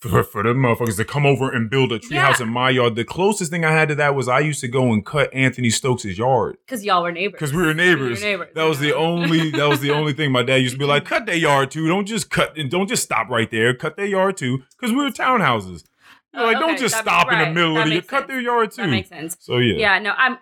for, 0.00 0.22
for 0.22 0.42
the 0.42 0.50
motherfuckers 0.50 0.96
to 0.96 1.04
come 1.04 1.26
over 1.26 1.50
and 1.50 1.68
build 1.68 1.92
a 1.92 1.98
treehouse 1.98 2.38
Yeah. 2.38 2.42
in 2.42 2.48
my 2.48 2.70
yard. 2.70 2.94
The 2.94 3.04
closest 3.04 3.50
thing 3.50 3.64
I 3.64 3.72
had 3.72 3.88
to 3.90 3.94
that 3.96 4.14
was 4.14 4.28
I 4.28 4.40
used 4.40 4.60
to 4.62 4.68
go 4.68 4.92
and 4.92 5.04
cut 5.04 5.32
Anthony 5.34 5.68
Stokes' 5.70 6.04
yard 6.16 6.56
because 6.66 6.84
y'all 6.84 7.02
were 7.02 7.12
neighbors. 7.12 7.32
because 7.38 7.52
we 7.52 7.62
were 7.62 7.74
neighbors. 7.74 8.22
neighbors, 8.22 8.48
That 8.54 8.64
was 8.64 8.78
the 8.78 8.94
only 8.96 9.50
that 9.50 9.68
was 9.68 9.80
the 9.80 9.90
only 9.98 10.12
thing 10.14 10.32
my 10.32 10.42
dad 10.42 10.56
used 10.56 10.74
to 10.74 10.78
be 10.78 10.84
like, 10.86 11.04
cut 11.04 11.26
their 11.26 11.34
yard 11.36 11.70
too. 11.70 11.86
Don't 11.86 12.06
just 12.06 12.30
cut 12.30 12.56
and 12.56 12.70
don't 12.70 12.88
just 12.88 13.02
stop 13.02 13.28
right 13.28 13.50
there. 13.50 13.74
Cut 13.74 13.96
their 13.96 14.06
yard 14.06 14.36
too. 14.38 14.62
Because 14.78 14.94
we 14.94 15.02
were 15.02 15.10
townhouses. 15.10 15.84
You're 16.32 16.42
Oh, 16.42 16.46
like, 16.46 16.58
don't 16.60 16.78
just 16.78 16.96
stop 16.96 17.30
in 17.32 17.38
the 17.40 17.46
middle 17.52 17.74
that 17.74 17.82
of 17.82 17.88
the 17.88 17.94
makes 17.96 18.06
cut 18.06 18.28
their 18.28 18.40
yard 18.40 18.70
too. 18.70 18.82
That 18.82 18.88
makes 18.88 19.08
sense. 19.08 19.36
so 19.40 19.58
yeah. 19.58 19.74
Yeah, 19.76 19.98
no, 19.98 20.12
I'm. 20.16 20.38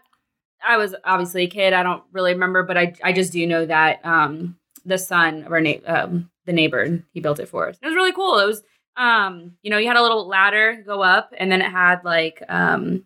I 0.62 0.76
was 0.76 0.94
obviously 1.04 1.44
a 1.44 1.46
kid. 1.48 1.72
I 1.72 1.82
don't 1.82 2.02
really 2.12 2.32
remember, 2.34 2.62
but 2.62 2.76
I 2.76 2.92
I 3.02 3.12
just 3.12 3.32
do 3.32 3.46
know 3.46 3.64
that 3.66 4.04
um 4.04 4.56
the 4.84 4.98
son 4.98 5.44
of 5.44 5.52
our 5.52 5.60
na- 5.60 5.74
um 5.86 6.30
the 6.46 6.52
neighbor 6.52 7.02
he 7.12 7.20
built 7.20 7.40
it 7.40 7.46
for 7.48 7.68
us. 7.68 7.78
It 7.82 7.86
was 7.86 7.94
really 7.94 8.12
cool. 8.12 8.38
It 8.38 8.46
was 8.46 8.62
um 8.98 9.52
you 9.62 9.70
know 9.70 9.78
you 9.78 9.86
had 9.86 9.96
a 9.96 10.02
little 10.02 10.26
ladder 10.26 10.82
go 10.84 11.02
up, 11.02 11.32
and 11.38 11.50
then 11.50 11.62
it 11.62 11.70
had 11.70 12.04
like 12.04 12.42
um 12.48 13.04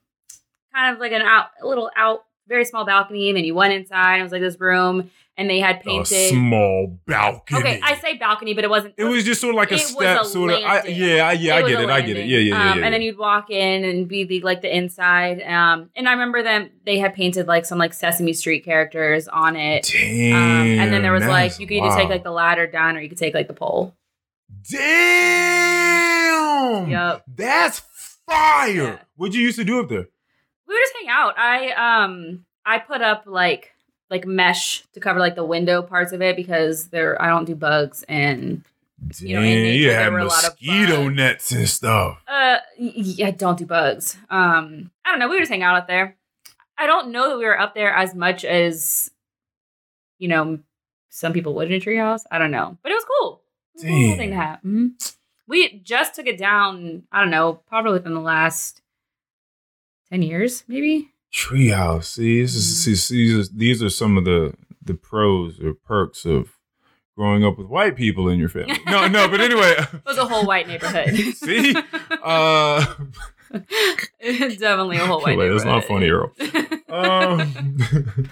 kind 0.75 0.95
of 0.95 1.01
like 1.01 1.13
an 1.13 1.23
out 1.23 1.49
a 1.63 1.67
little 1.67 1.91
out 1.97 2.25
very 2.49 2.65
small 2.65 2.85
balcony, 2.85 3.29
and 3.29 3.37
then 3.37 3.45
you 3.45 3.55
went 3.55 3.73
inside. 3.73 4.19
It 4.19 4.23
was 4.23 4.33
like 4.33 4.41
this 4.41 4.59
room, 4.59 5.11
and 5.37 5.49
they 5.49 5.61
had 5.61 5.81
painted 5.81 6.13
A 6.13 6.29
small 6.31 6.99
balcony. 7.07 7.61
okay, 7.61 7.81
I 7.83 7.97
say 7.97 8.17
balcony, 8.17 8.53
but 8.53 8.65
it 8.65 8.71
wasn't. 8.71 8.95
It 8.99 9.05
was 9.05 9.25
just 9.25 9.41
sort 9.41 9.55
of 9.55 9.57
like 9.57 9.71
a 9.71 9.77
It 9.77 9.81
step, 9.81 10.23
a 10.23 10.25
sort 10.25 10.51
of. 10.51 10.59
I, 10.63 10.85
yeah, 10.87 11.29
I, 11.29 11.33
yeah, 11.33 11.57
I 11.57 11.63
get 11.63 11.81
it. 11.81 11.89
I 11.89 12.01
get 12.01 12.17
it. 12.17 12.27
Yeah, 12.27 12.39
yeah, 12.39 12.55
yeah. 12.55 12.73
Um, 12.73 12.79
yeah, 12.79 12.85
and 12.85 12.95
then 12.95 13.01
you'd 13.03 13.17
walk 13.17 13.51
in 13.51 13.85
and 13.85 14.09
be 14.09 14.25
the 14.25 14.41
like 14.41 14.61
the 14.61 14.77
inside. 14.77 15.41
Um, 15.43 15.91
and 15.95 16.09
I 16.09 16.13
remember 16.13 16.43
them. 16.43 16.71
They 16.85 16.99
had 16.99 17.15
painted 17.15 17.47
like 17.47 17.65
some 17.65 17.79
like 17.79 17.95
Sesame 17.95 18.33
Street 18.33 18.65
characters 18.65 19.29
on 19.29 19.57
it. 19.57 19.89
Damn. 19.93 20.37
Um, 20.37 20.67
and 20.81 20.93
then 20.93 21.03
there 21.03 21.13
was 21.13 21.25
like 21.25 21.59
you 21.61 21.67
could 21.67 21.77
either 21.79 21.97
take 21.97 22.09
like 22.09 22.25
the 22.25 22.33
ladder 22.33 22.67
down 22.67 22.97
or 22.97 23.01
you 23.01 23.09
could 23.09 23.19
take 23.19 23.35
like 23.35 23.49
the 23.49 23.55
pole. 23.55 23.95
Damn. 25.23 26.89
Yep. 26.91 27.25
That's 27.35 27.81
fire. 28.27 28.73
Yeah. 28.73 28.99
What'd 29.17 29.35
you 29.35 29.43
used 29.43 29.59
to 29.59 29.65
do 29.65 29.81
up 29.81 29.89
there? 29.89 30.07
We 30.67 30.75
would 30.75 30.81
just 30.81 30.95
hang 31.01 31.09
out. 31.11 31.39
I 31.39 31.73
um 32.05 32.45
I 32.65 32.79
put 32.79 33.03
up 33.03 33.25
like 33.27 33.73
like 34.11 34.27
mesh 34.27 34.85
to 34.93 35.01
cover 35.01 35.19
like 35.21 35.35
the 35.35 35.45
window 35.45 35.83
parts 35.83 36.13
of 36.13 36.23
it 36.23 36.37
because 36.37 36.89
there 36.89 37.21
I 37.21 37.29
don't 37.29 37.45
do 37.45 37.55
bugs 37.55 38.05
and 38.09 38.65
Damn, 39.09 39.27
You 39.29 39.35
know, 39.37 39.43
in 39.43 39.49
nature, 39.49 39.79
you 39.79 39.89
there 39.89 40.01
had 40.05 40.13
were 40.13 40.19
a 40.21 40.25
lot 40.27 40.45
of 40.45 40.51
mosquito 40.53 41.09
nets 41.09 41.51
and 41.53 41.69
stuff. 41.69 42.23
uh 42.29 42.59
yeah 42.79 43.31
don't 43.33 43.59
do 43.59 43.67
bugs. 43.67 44.17
Um 44.31 44.91
I 45.05 45.11
don't 45.11 45.19
know. 45.19 45.29
We 45.29 45.35
would 45.37 45.41
just 45.43 45.51
hang 45.53 45.63
out 45.63 45.77
up 45.77 45.89
there. 45.89 46.17
I 46.79 46.87
don't 46.87 47.11
know 47.13 47.29
that 47.31 47.39
we 47.39 47.45
were 47.45 47.59
up 47.59 47.75
there 47.75 47.93
as 47.95 48.15
much 48.15 48.45
as 48.45 49.11
you 50.19 50.29
know 50.29 50.59
some 51.11 51.33
people 51.35 51.55
would 51.55 51.71
in 51.71 51.75
a 51.81 51.85
treehouse. 51.85 52.23
I 52.31 52.39
don't 52.39 52.51
know, 52.53 52.79
but 52.83 52.93
it 52.93 52.95
was 52.95 53.05
cool. 53.21 53.42
It 53.75 53.79
was 53.79 53.85
a 53.85 53.89
cool 53.89 54.17
thing 54.17 54.31
to 54.31 54.37
have. 54.37 54.61
Mhm. 54.63 55.15
We 55.49 55.79
just 55.81 56.15
took 56.15 56.27
it 56.27 56.39
down. 56.39 57.03
I 57.13 57.21
don't 57.21 57.31
know, 57.31 57.55
probably 57.69 57.93
within 57.93 58.15
the 58.15 58.21
last 58.21 58.81
ten 60.11 60.23
years, 60.23 60.65
maybe. 60.69 61.11
Treehouse. 61.33 62.05
See, 62.05 62.43
this 62.43 62.55
is, 62.55 62.85
see, 62.85 62.95
see, 62.95 63.17
these, 63.35 63.49
are, 63.49 63.53
these 63.55 63.83
are 63.83 63.91
some 63.91 64.17
of 64.19 64.25
the 64.25 64.55
the 64.85 64.95
pros 64.95 65.61
or 65.61 65.73
perks 65.75 66.25
of 66.25 66.59
growing 67.17 67.45
up 67.45 67.57
with 67.59 67.67
white 67.69 67.97
people 67.97 68.29
in 68.29 68.39
your 68.39 68.49
family. 68.49 68.79
No, 68.87 69.07
no, 69.09 69.29
but 69.29 69.41
anyway. 69.41 69.75
It 69.93 70.05
was 70.07 70.19
a 70.19 70.25
whole 70.27 70.47
white 70.47 70.67
neighborhood. 70.67 71.15
See? 71.37 71.75
Uh, 72.23 72.85
Definitely 74.21 74.97
a 74.97 75.07
whole 75.07 75.21
white 75.21 75.37
Wait, 75.37 75.49
neighborhood. 75.49 75.53
that's 75.53 75.65
not 75.65 75.85
funny, 75.85 76.09
Earl. 76.09 76.33
Um, 76.89 78.29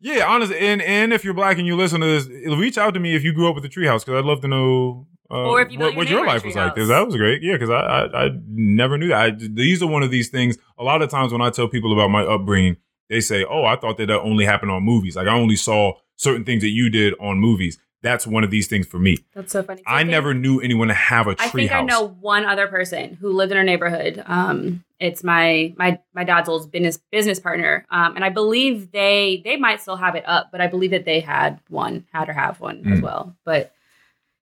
yeah, 0.00 0.24
honestly, 0.26 0.58
and 0.58 0.80
and 0.82 1.12
if 1.12 1.24
you're 1.24 1.34
black 1.34 1.58
and 1.58 1.66
you 1.66 1.76
listen 1.76 2.00
to 2.00 2.06
this, 2.06 2.26
reach 2.56 2.78
out 2.78 2.94
to 2.94 3.00
me 3.00 3.14
if 3.14 3.22
you 3.24 3.32
grew 3.32 3.48
up 3.48 3.54
with 3.54 3.64
the 3.64 3.68
treehouse 3.68 4.04
because 4.04 4.18
I'd 4.18 4.24
love 4.24 4.40
to 4.42 4.48
know. 4.48 5.06
Uh, 5.30 5.44
Or 5.50 5.60
if 5.60 5.70
you 5.70 5.78
what, 5.78 5.88
your 5.92 5.96
what 5.96 6.08
your 6.08 6.26
life 6.26 6.44
was 6.44 6.56
like. 6.56 6.74
'cause 6.74 6.84
treehouse. 6.84 6.88
That 6.88 7.06
was 7.06 7.16
great. 7.16 7.42
Yeah, 7.42 7.52
because 7.54 7.68
I, 7.70 7.80
I 7.80 8.24
I 8.26 8.30
never 8.46 8.96
knew 8.96 9.08
that. 9.08 9.20
I, 9.20 9.30
these 9.38 9.82
are 9.82 9.86
one 9.86 10.02
of 10.02 10.10
these 10.10 10.28
things. 10.30 10.56
A 10.78 10.82
lot 10.84 11.02
of 11.02 11.10
times 11.10 11.32
when 11.32 11.42
I 11.42 11.50
tell 11.50 11.68
people 11.68 11.92
about 11.92 12.08
my 12.10 12.22
upbringing, 12.22 12.76
they 13.10 13.20
say, 13.20 13.44
"Oh, 13.44 13.64
I 13.64 13.76
thought 13.76 13.98
that 13.98 14.06
that 14.06 14.20
only 14.20 14.44
happened 14.46 14.70
on 14.70 14.82
movies. 14.84 15.16
Like 15.16 15.28
I 15.28 15.34
only 15.34 15.56
saw 15.56 15.92
certain 16.16 16.44
things 16.44 16.62
that 16.62 16.70
you 16.70 16.88
did 16.88 17.14
on 17.20 17.38
movies." 17.40 17.78
That's 18.02 18.26
one 18.26 18.44
of 18.44 18.50
these 18.50 18.68
things 18.68 18.86
for 18.86 18.98
me. 18.98 19.16
That's 19.34 19.50
so 19.52 19.62
funny. 19.62 19.82
I 19.86 19.98
think- 20.00 20.10
never 20.10 20.32
knew 20.34 20.60
anyone 20.60 20.86
to 20.88 20.94
have 20.94 21.26
a 21.26 21.34
treehouse. 21.34 21.46
I 21.46 21.48
think 21.50 21.72
I 21.72 21.82
know 21.82 22.06
one 22.20 22.44
other 22.44 22.68
person 22.68 23.18
who 23.20 23.32
lived 23.32 23.50
in 23.50 23.58
our 23.58 23.64
neighborhood. 23.64 24.22
Um, 24.26 24.84
it's 25.00 25.24
my 25.24 25.74
my 25.76 25.98
my 26.14 26.22
dad's 26.24 26.48
old 26.48 26.70
business 26.70 26.98
business 27.10 27.40
partner, 27.40 27.84
um, 27.90 28.14
and 28.16 28.24
I 28.24 28.28
believe 28.28 28.92
they 28.92 29.42
they 29.44 29.56
might 29.56 29.80
still 29.80 29.96
have 29.96 30.14
it 30.14 30.24
up, 30.26 30.50
but 30.52 30.60
I 30.60 30.66
believe 30.68 30.92
that 30.92 31.04
they 31.04 31.20
had 31.20 31.60
one, 31.68 32.06
had 32.12 32.28
or 32.28 32.32
have 32.34 32.60
one 32.60 32.82
as 32.92 33.00
Mm. 33.00 33.02
well. 33.02 33.36
But 33.44 33.72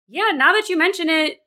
yeah, 0.09 0.33
now 0.35 0.53
that 0.53 0.69
you 0.69 0.77
mention 0.79 1.09
it, 1.11 1.41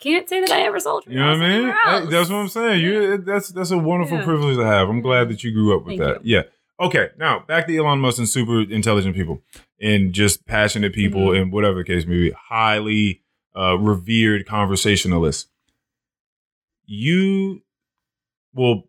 can't 0.00 0.28
say 0.28 0.40
that 0.40 0.50
I 0.50 0.62
ever 0.62 0.80
sold. 0.80 1.04
You 1.06 1.18
know 1.18 1.32
what 1.32 1.42
I 1.42 1.48
mean? 1.58 1.68
else. 1.86 2.10
That's 2.10 2.30
what 2.30 2.36
I'm 2.36 2.48
saying. 2.48 2.82
You 2.82 3.18
that's 3.18 3.48
that's 3.50 3.70
a 3.70 3.78
wonderful 3.78 4.18
Yeah. 4.18 4.24
privilege 4.24 4.56
to 4.56 4.64
have. 4.64 4.88
I'm 4.88 5.00
glad 5.02 5.28
that 5.28 5.44
you 5.44 5.52
grew 5.52 5.76
up 5.76 5.84
with 5.84 5.98
Thank 5.98 6.00
that. 6.00 6.24
Yeah. 6.26 6.42
Okay. 6.80 7.08
Now 7.18 7.40
back 7.46 7.66
to 7.66 7.76
Elon 7.76 7.98
Musk 8.00 8.18
and 8.18 8.28
super 8.28 8.60
intelligent 8.62 9.14
people 9.14 9.42
and 9.84 10.12
just 10.12 10.46
passionate 10.46 10.92
people 10.94 11.28
Mhm. 11.28 11.42
and 11.42 11.52
whatever 11.52 11.78
the 11.78 11.84
case 11.84 12.06
may 12.06 12.14
be, 12.16 12.30
highly 12.48 13.20
uh, 13.56 13.76
revered 13.78 14.46
conversationalists. 14.46 15.48
You, 16.86 17.62
well, 18.52 18.84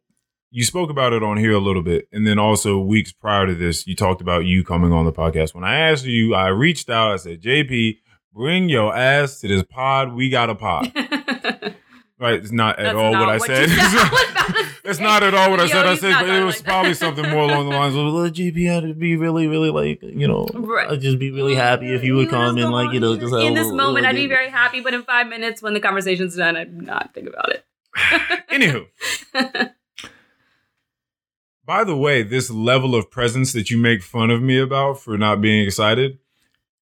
you 0.52 0.64
spoke 0.64 0.89
about 0.89 1.14
it 1.14 1.22
on 1.24 1.38
here 1.38 1.52
a 1.54 1.60
little 1.60 1.82
bit, 1.84 2.08
and 2.12 2.26
then 2.26 2.39
also 2.39 2.80
weeks 2.80 3.12
prior 3.12 3.46
to 3.46 3.54
this, 3.56 3.86
you 3.88 3.96
talked 3.96 4.22
about 4.22 4.46
you 4.46 4.64
coming 4.64 4.91
on 4.91 5.06
the 5.06 5.12
podcast. 5.12 5.54
When 5.54 5.64
I 5.64 5.78
asked 5.80 6.06
you, 6.06 6.34
I 6.34 6.48
reached 6.48 6.89
out. 6.89 7.12
I 7.12 7.16
said, 7.18 7.41
"JP, 7.41 8.00
bring 8.34 8.70
your 8.70 8.96
ass 8.96 9.39
to 9.41 9.48
this 9.48 9.64
pod. 9.64 10.14
We 10.14 10.30
got 10.30 10.50
a 10.50 10.56
pod." 10.56 10.91
Right, 12.18 12.36
it's 12.36 12.50
not 12.54 12.80
at 12.80 12.84
That's 12.84 12.96
all 12.96 13.12
not 13.12 13.20
what 13.20 13.30
I 13.30 13.38
what 13.39 13.46
said. 13.46 13.68
said. 14.94 15.06
I 15.06 15.14
was 15.20 15.20
about 15.20 15.20
to 15.20 15.24
it's 15.24 15.24
not 15.24 15.24
at 15.24 15.34
all 15.34 15.52
what 15.52 15.60
I 15.60 15.64
Yo, 15.64 15.70
said. 15.70 15.86
I 15.86 15.96
said, 15.96 16.14
but 16.26 16.30
it 16.30 16.44
was 16.44 16.56
like 16.58 16.64
probably 16.66 16.94
something 16.94 17.30
more 17.30 17.44
along 17.44 17.70
the 17.70 17.76
lines 17.76 17.96
of, 17.96 18.14
Well, 18.14 18.30
GP 18.30 18.66
had 18.74 18.84
to 18.84 18.94
be 18.94 19.16
really, 19.18 19.48
really 19.48 19.70
like, 19.72 20.02
you 20.02 20.28
know, 20.28 20.48
Right. 20.54 20.90
I'd 20.90 21.02
just 21.02 21.20
be 21.20 21.32
really 21.32 21.56
happy 21.56 21.94
if 21.94 22.04
you 22.04 22.16
would 22.16 22.30
come 22.30 22.58
and 22.58 22.72
like, 22.72 22.94
you 22.94 23.00
know, 23.00 23.16
just 23.16 23.24
have 23.26 23.32
a 23.34 23.36
little 23.36 23.48
in 23.48 23.54
this 23.54 23.64
little- 23.66 23.78
moment, 23.78 24.04
little 24.04 24.10
I'd 24.10 24.16
be 24.22 24.28
very 24.28 24.50
happy, 24.50 24.82
but 24.82 24.94
in 24.94 25.04
five 25.04 25.28
minutes, 25.28 25.62
when 25.62 25.74
the 25.74 25.80
conversation's 25.80 26.36
done, 26.36 26.56
I'd 26.56 26.74
not 26.74 27.14
think 27.14 27.28
about 27.28 27.52
it. 27.52 27.66
Anywho, 28.52 28.86
by 31.66 31.84
the 31.84 31.96
way, 31.98 32.22
this 32.22 32.50
level 32.52 32.94
of 32.96 33.10
presence 33.10 33.54
that 33.54 33.70
you 33.72 33.78
make 33.78 34.04
fun 34.04 34.30
of 34.30 34.42
me 34.42 34.60
about 34.60 35.00
for 35.00 35.18
not 35.18 35.42
being 35.42 35.66
excited, 35.66 36.20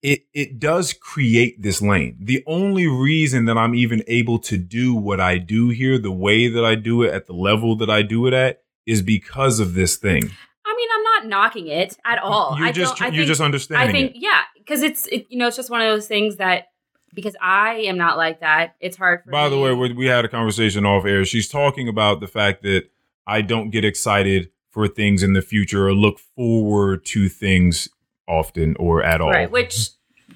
it 0.03 0.25
it 0.33 0.59
does 0.59 0.93
create 0.93 1.61
this 1.61 1.81
lane. 1.81 2.17
The 2.19 2.43
only 2.45 2.87
reason 2.87 3.45
that 3.45 3.57
I'm 3.57 3.73
even 3.73 4.03
able 4.07 4.37
to 4.39 4.57
do 4.57 4.93
what 4.93 5.19
I 5.19 5.37
do 5.37 5.69
here, 5.69 5.97
the 5.97 6.11
way 6.11 6.49
that 6.49 6.63
I 6.63 6.75
do 6.75 7.01
it, 7.03 7.13
at 7.13 7.25
the 7.25 7.33
level 7.33 7.75
that 7.77 7.89
I 7.89 8.01
do 8.01 8.27
it 8.27 8.33
at, 8.33 8.61
is 8.85 9.01
because 9.01 9.61
of 9.61 9.73
this 9.73 9.95
thing. 9.95 10.29
I 10.65 10.75
mean, 10.75 10.89
I'm 10.93 11.03
not 11.03 11.27
knocking 11.27 11.67
it 11.67 11.97
at 12.05 12.19
all. 12.19 12.57
You're 12.57 12.67
I 12.67 12.71
just 12.73 13.01
I 13.01 13.07
you're 13.07 13.15
think, 13.15 13.27
just 13.27 13.41
understanding 13.41 13.89
I 13.89 13.91
think, 13.91 14.15
it. 14.15 14.21
yeah, 14.21 14.41
because 14.57 14.83
it's 14.83 15.07
it, 15.07 15.25
you 15.29 15.37
know 15.39 15.47
it's 15.47 15.55
just 15.55 15.69
one 15.69 15.81
of 15.81 15.87
those 15.87 16.07
things 16.07 16.35
that 16.35 16.67
because 17.13 17.35
I 17.41 17.75
am 17.75 17.97
not 17.97 18.17
like 18.17 18.41
that, 18.41 18.75
it's 18.81 18.97
hard 18.97 19.23
for. 19.23 19.31
By 19.31 19.47
the 19.47 19.57
way, 19.57 19.71
we 19.73 20.05
had 20.07 20.25
a 20.25 20.29
conversation 20.29 20.85
off 20.85 21.05
air. 21.05 21.23
She's 21.23 21.47
talking 21.47 21.87
about 21.87 22.19
the 22.19 22.27
fact 22.27 22.61
that 22.63 22.89
I 23.25 23.41
don't 23.41 23.69
get 23.69 23.85
excited 23.85 24.49
for 24.69 24.87
things 24.87 25.23
in 25.23 25.31
the 25.33 25.41
future 25.41 25.87
or 25.87 25.93
look 25.93 26.19
forward 26.19 27.05
to 27.05 27.29
things 27.29 27.87
often 28.27 28.75
or 28.79 29.03
at 29.03 29.21
all. 29.21 29.29
right, 29.31 29.51
which 29.51 29.89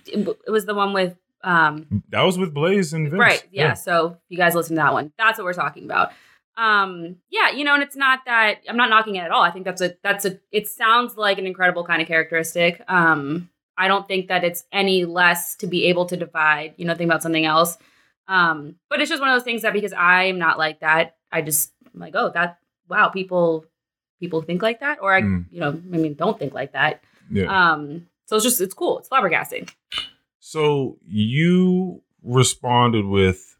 it 0.07 0.27
was 0.51 0.65
the 0.65 0.73
one 0.75 0.93
with 0.93 1.15
um 1.43 2.03
that 2.09 2.21
was 2.21 2.37
with 2.37 2.53
Blaze 2.53 2.93
and 2.93 3.09
Vince. 3.09 3.19
right, 3.19 3.43
yeah. 3.51 3.73
So 3.73 4.17
you 4.29 4.37
guys 4.37 4.55
listen 4.55 4.75
to 4.75 4.81
that 4.81 4.93
one. 4.93 5.11
That's 5.17 5.37
what 5.37 5.45
we're 5.45 5.53
talking 5.53 5.85
about. 5.85 6.11
um 6.57 7.17
yeah 7.29 7.51
you 7.51 7.63
know 7.63 7.75
and 7.75 7.83
it's 7.83 7.95
not 7.95 8.19
that 8.25 8.61
i'm 8.67 8.77
not 8.77 8.89
knocking 8.89 9.15
it 9.15 9.19
at 9.19 9.29
all 9.29 9.43
i 9.43 9.51
think 9.51 9.63
that's 9.63 9.79
a 9.81 9.93
that's 10.01 10.25
a 10.25 10.39
it 10.51 10.67
sounds 10.67 11.15
like 11.15 11.37
an 11.37 11.45
incredible 11.45 11.83
kind 11.85 12.01
of 12.01 12.07
characteristic 12.07 12.81
um 12.87 13.47
i 13.77 13.87
don't 13.87 14.07
think 14.07 14.27
that 14.29 14.43
it's 14.43 14.63
any 14.71 15.05
less 15.05 15.55
to 15.55 15.67
be 15.67 15.85
able 15.85 16.07
to 16.07 16.17
divide 16.17 16.73
you 16.77 16.85
know 16.85 16.95
think 16.95 17.07
about 17.11 17.21
something 17.21 17.45
else 17.45 17.77
um 18.27 18.73
but 18.89 18.99
it's 18.99 19.09
just 19.09 19.21
one 19.21 19.29
of 19.29 19.35
those 19.35 19.43
things 19.43 19.61
that 19.61 19.71
because 19.71 19.93
i'm 19.95 20.39
not 20.39 20.57
like 20.57 20.79
that 20.79 21.15
i 21.31 21.43
just 21.43 21.71
I'm 21.93 21.99
like 21.99 22.15
oh 22.15 22.31
that 22.33 22.57
wow 22.89 23.09
people 23.09 23.65
people 24.19 24.41
think 24.41 24.63
like 24.63 24.79
that 24.79 24.97
or 24.99 25.13
i 25.13 25.21
Mm. 25.21 25.45
you 25.51 25.59
know 25.59 25.69
i 25.93 25.97
mean 25.97 26.15
don't 26.15 26.39
think 26.39 26.55
like 26.55 26.71
that 26.73 27.03
Yeah. 27.31 27.71
um 27.73 28.07
so 28.25 28.35
it's 28.35 28.43
just 28.45 28.61
it's 28.61 28.73
cool 28.73 28.99
it's 28.99 29.09
flabbergasting 29.09 29.69
So 30.39 30.97
you 31.07 32.01
responded 32.23 33.05
with, 33.05 33.57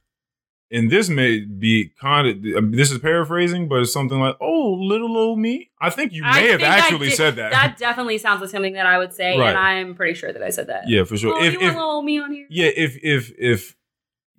and 0.72 0.90
this 0.90 1.08
may 1.10 1.40
be 1.40 1.92
kind 2.02 2.28
of 2.28 2.36
I 2.58 2.60
mean, 2.62 2.72
this 2.72 2.92
is 2.92 2.98
paraphrasing, 3.00 3.68
but 3.70 3.80
it's 3.82 3.94
something 3.94 4.20
like, 4.20 4.36
"Oh, 4.42 4.74
little 4.82 5.18
old 5.18 5.40
me." 5.40 5.70
I 5.80 5.90
think 5.90 6.12
you 6.14 6.24
I 6.26 6.42
may 6.42 6.48
have 6.50 6.60
think 6.62 6.72
actually 6.72 7.08
did- 7.10 7.16
said 7.18 7.36
that. 7.38 7.52
that 7.52 7.78
definitely 7.78 8.18
sounds 8.18 8.42
like 8.42 8.50
something 8.50 8.74
that 8.74 8.86
i 8.86 8.98
would 8.98 9.14
say 9.14 9.38
Right. 9.38 9.50
and 9.50 9.58
i'm 9.58 9.96
pretty 9.96 10.14
sure 10.14 10.32
that 10.34 10.42
i 10.44 10.50
said 10.50 10.68
that 10.68 10.88
yeah, 10.90 11.04
for 11.06 11.18
sure. 11.18 11.36
oh, 11.36 11.44
if 11.44 11.54
you 11.54 11.60
if 11.62 11.74
little 11.76 12.02
me 12.02 12.20
on 12.20 12.32
here 12.32 12.48
yeah, 12.50 12.70
if 12.76 12.98
if 13.04 13.32
if 13.38 13.76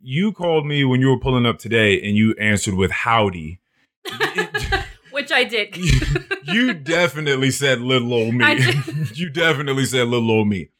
you 0.02 0.32
called 0.32 0.64
me 0.66 0.84
when 0.84 1.00
you 1.00 1.08
were 1.08 1.18
pulling 1.18 1.44
up 1.46 1.58
today 1.58 2.00
and 2.02 2.16
you 2.16 2.34
answered 2.38 2.74
with 2.74 2.90
"howdy," 2.90 3.60
which 5.28 5.36
i 5.36 5.44
did 5.44 5.76
you 6.44 6.72
definitely 6.72 7.50
said 7.50 7.80
little 7.80 8.12
old 8.14 8.34
me. 8.34 8.44
You 9.14 9.28
definitely 9.28 9.84
said 9.84 10.08
little 10.08 10.30
old 10.30 10.48
me. 10.48 10.70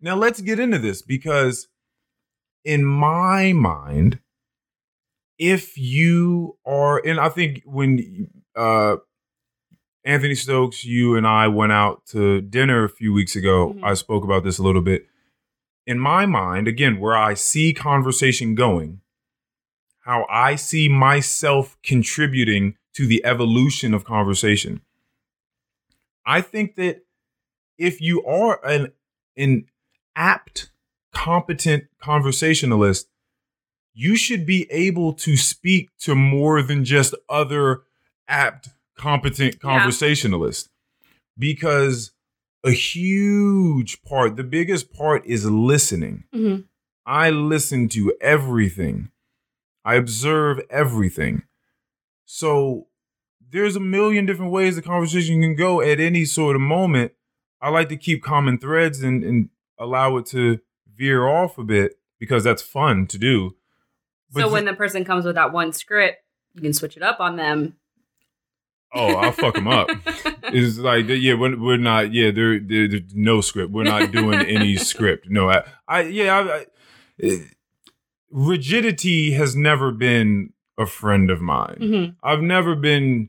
Now 0.00 0.14
let's 0.16 0.40
get 0.40 0.58
into 0.58 0.78
this 0.78 1.02
because 1.02 1.68
in 2.64 2.84
my 2.84 3.52
mind, 3.52 4.20
if 5.38 5.76
you 5.76 6.56
are, 6.64 6.98
and 7.04 7.20
I 7.20 7.28
think 7.28 7.62
when 7.66 8.28
uh 8.54 8.96
Anthony 10.04 10.34
Stokes, 10.34 10.84
you 10.84 11.16
and 11.16 11.26
I 11.26 11.48
went 11.48 11.72
out 11.72 12.06
to 12.12 12.40
dinner 12.40 12.84
a 12.84 12.88
few 12.88 13.12
weeks 13.12 13.36
ago, 13.36 13.74
Mhm. 13.74 13.84
I 13.84 13.94
spoke 13.94 14.24
about 14.24 14.44
this 14.44 14.58
a 14.58 14.62
little 14.62 14.82
bit. 14.82 15.06
In 15.86 15.98
my 15.98 16.24
mind, 16.26 16.68
again, 16.68 16.98
where 17.00 17.16
I 17.16 17.34
see 17.34 17.72
conversation 17.74 18.54
going, 18.54 19.00
how 20.00 20.24
I 20.30 20.54
see 20.54 20.88
myself 20.88 21.76
contributing 21.82 22.76
to 22.96 23.06
the 23.06 23.24
evolution 23.24 23.94
of 23.94 24.04
conversation. 24.04 24.80
I 26.24 26.40
think 26.40 26.76
that 26.76 27.04
if 27.78 28.00
you 28.00 28.24
are 28.24 28.64
an 28.66 28.92
an 29.36 29.66
apt, 30.16 30.70
competent 31.12 31.84
conversationalist, 32.00 33.08
you 33.92 34.16
should 34.16 34.46
be 34.46 34.66
able 34.70 35.12
to 35.12 35.36
speak 35.36 35.90
to 35.98 36.14
more 36.14 36.62
than 36.62 36.84
just 36.84 37.14
other 37.28 37.82
apt, 38.28 38.70
competent 38.96 39.54
Yeah. 39.54 39.60
conversationalists. 39.60 40.70
Because 41.38 42.12
a 42.64 42.70
huge 42.70 44.02
part, 44.02 44.36
the 44.36 44.42
biggest 44.44 44.90
part 44.92 45.24
is 45.26 45.44
listening. 45.44 46.24
Mhm. 46.34 46.64
I 47.04 47.28
listen 47.30 47.88
to 47.90 48.16
everything. 48.22 49.10
I 49.84 49.96
observe 49.96 50.60
everything. 50.70 51.42
So 52.26 52.88
there's 53.50 53.76
a 53.76 53.80
million 53.80 54.26
different 54.26 54.52
ways 54.52 54.76
the 54.76 54.82
conversation 54.82 55.40
can 55.40 55.56
go 55.56 55.80
at 55.80 55.98
any 55.98 56.24
sort 56.26 56.56
of 56.56 56.62
moment. 56.62 57.12
I 57.62 57.70
like 57.70 57.88
to 57.88 57.96
keep 57.96 58.22
common 58.22 58.58
threads 58.58 59.02
and, 59.02 59.24
and 59.24 59.48
allow 59.78 60.18
it 60.18 60.26
to 60.26 60.58
veer 60.94 61.26
off 61.26 61.56
a 61.56 61.64
bit 61.64 61.98
because 62.18 62.44
that's 62.44 62.62
fun 62.62 63.06
to 63.06 63.18
do. 63.18 63.56
so 64.34 64.50
when 64.50 64.64
th- 64.64 64.72
the 64.72 64.76
person 64.76 65.04
comes 65.04 65.24
with 65.24 65.34
that 65.36 65.52
one 65.52 65.72
script 65.72 66.18
you 66.54 66.62
can 66.62 66.72
switch 66.72 66.96
it 66.96 67.02
up 67.02 67.20
on 67.20 67.36
them 67.36 67.76
oh, 68.96 69.14
I'll 69.14 69.32
fuck 69.32 69.54
them 69.54 69.68
up. 69.68 69.88
It's 70.48 70.78
like 70.78 71.08
yeah, 71.08 71.34
we're, 71.34 71.58
we're 71.58 71.76
not 71.76 72.14
yeah. 72.14 72.30
There, 72.30 72.60
there 72.60 72.86
there's 72.86 73.12
no 73.16 73.40
script. 73.40 73.72
We're 73.72 73.82
not 73.82 74.12
doing 74.12 74.38
any 74.46 74.76
script. 74.92 75.28
No, 75.28 75.50
I, 75.50 75.64
I 75.88 76.02
yeah. 76.02 76.38
I, 76.38 76.66
I, 77.26 77.40
rigidity 78.30 79.32
has 79.32 79.56
never 79.56 79.90
been 79.90 80.52
a 80.78 80.86
friend 80.86 81.30
of 81.30 81.40
mine. 81.40 81.76
Mhm. 81.80 82.16
I've 82.22 82.42
never 82.42 82.74
been 82.74 83.28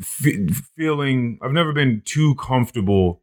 fe- 0.00 0.46
feeling. 0.76 1.38
I've 1.42 1.52
never 1.52 1.72
been 1.72 2.02
too 2.04 2.34
comfortable 2.36 3.22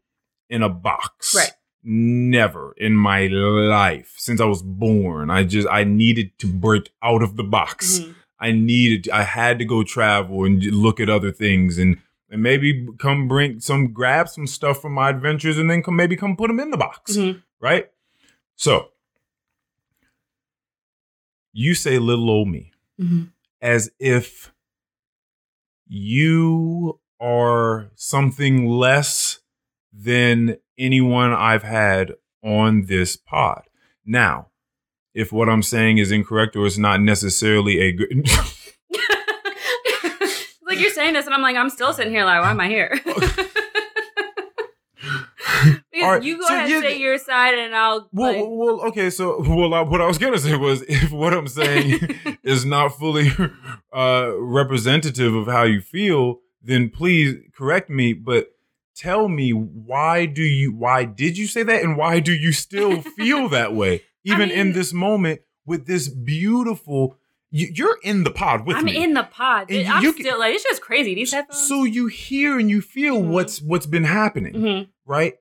in 0.49 0.61
a 0.63 0.69
box. 0.69 1.35
Right. 1.35 1.51
Never 1.83 2.73
in 2.77 2.95
my 2.95 3.27
life 3.27 4.13
since 4.17 4.39
I 4.39 4.45
was 4.45 4.61
born. 4.61 5.29
I 5.29 5.43
just 5.43 5.67
I 5.69 5.83
needed 5.83 6.37
to 6.39 6.47
break 6.47 6.91
out 7.03 7.21
of 7.21 7.35
the 7.35 7.43
box. 7.43 7.99
Mhm. 7.99 8.15
I 8.39 8.51
needed, 8.51 9.09
I 9.09 9.23
had 9.23 9.57
to 9.59 9.65
go 9.65 9.83
travel 9.83 10.43
and 10.45 10.61
look 10.63 10.99
at 10.99 11.09
other 11.09 11.31
things 11.31 11.77
and 11.77 11.97
and 12.29 12.41
maybe 12.41 12.87
come 12.97 13.27
bring 13.27 13.59
some, 13.59 13.93
grab 13.93 14.27
some 14.27 14.47
stuff 14.47 14.81
from 14.81 14.93
my 14.93 15.09
adventures 15.09 15.57
and 15.59 15.69
then 15.69 15.83
come 15.83 15.95
maybe 15.95 16.15
come 16.15 16.35
put 16.35 16.47
them 16.47 16.59
in 16.59 16.71
the 16.71 16.77
box, 16.77 17.15
Mhm. 17.15 17.43
right? 17.61 17.91
So 18.55 18.89
you 21.51 21.75
say 21.75 21.99
little 21.99 22.29
old 22.31 22.47
me 22.47 22.71
Mhm. 22.99 23.32
As 23.63 23.89
if 23.97 24.53
you 25.87 26.99
are 27.21 27.89
something 27.95 28.67
less 28.67 29.39
than 29.93 30.57
anyone 30.77 31.31
I've 31.31 31.63
had 31.63 32.15
on 32.43 32.87
this 32.87 33.15
pod. 33.15 33.63
Now, 34.05 34.47
if 35.13 35.31
what 35.31 35.47
I'm 35.47 35.63
saying 35.63 35.97
is 35.97 36.11
incorrect 36.11 36.57
or 36.57 36.65
it's 36.65 36.77
not 36.77 36.99
necessarily 36.99 37.79
a 37.79 37.93
good 37.93 38.09
It's 38.11 38.73
like 40.67 40.79
you're 40.79 40.91
saying 40.91 41.13
this, 41.13 41.25
and 41.25 41.33
I'm 41.33 41.41
like, 41.41 41.55
I'm 41.55 41.69
still 41.69 41.93
sitting 41.93 42.11
here 42.11 42.25
like, 42.25 42.41
why 42.41 42.51
am 42.51 42.59
I 42.59 42.67
here? 42.67 42.99
right, 46.01 46.23
you 46.23 46.37
go 46.39 46.47
so 46.47 46.53
ahead 46.55 46.71
and 46.71 46.83
say 46.83 46.97
your 46.99 47.17
side, 47.17 47.53
and 47.55 47.75
I'll. 47.75 48.07
Well, 48.11 48.31
like, 48.33 48.43
well, 48.47 48.81
okay. 48.89 49.09
So, 49.09 49.41
well, 49.41 49.73
I, 49.73 49.81
what 49.81 50.01
I 50.01 50.05
was 50.05 50.17
gonna 50.17 50.37
say 50.39 50.55
was, 50.55 50.81
if 50.83 51.11
what 51.11 51.33
I'm 51.33 51.47
saying 51.47 51.99
is 52.43 52.65
not 52.65 52.89
fully 52.97 53.29
uh, 53.95 54.31
representative 54.37 55.33
of 55.35 55.47
how 55.47 55.63
you 55.63 55.81
feel, 55.81 56.39
then 56.61 56.89
please 56.89 57.35
correct 57.55 57.89
me. 57.89 58.13
But 58.13 58.47
tell 58.95 59.27
me, 59.27 59.51
why 59.51 60.25
do 60.25 60.43
you? 60.43 60.73
Why 60.73 61.05
did 61.05 61.37
you 61.37 61.47
say 61.47 61.63
that? 61.63 61.83
And 61.83 61.97
why 61.97 62.19
do 62.19 62.33
you 62.33 62.51
still 62.51 63.01
feel 63.17 63.49
that 63.49 63.73
way, 63.73 64.01
even 64.23 64.49
in 64.51 64.67
mean- 64.67 64.73
this 64.75 64.93
moment 64.93 65.41
with 65.65 65.85
this 65.87 66.07
beautiful? 66.09 67.17
You, 67.55 67.67
you're 67.71 67.99
in 68.01 68.23
the 68.23 68.31
pod 68.31 68.65
with 68.65 68.77
I'm 68.77 68.85
me. 68.85 69.03
in 69.03 69.13
the 69.13 69.21
pod. 69.21 69.71
I'm 69.71 70.01
can- 70.01 70.13
still 70.15 70.39
like, 70.39 70.55
it's 70.55 70.63
just 70.63 70.81
crazy. 70.81 71.13
These 71.13 71.33
headphones. 71.33 71.61
so 71.67 71.83
you 71.83 72.07
hear 72.07 72.57
and 72.57 72.67
you 72.67 72.81
feel 72.81 73.21
Mhm. 73.21 73.27
what's 73.27 73.61
what's 73.61 73.85
been 73.85 74.05
happening. 74.05 74.53
Mhm. 74.55 74.87
right? 75.05 75.35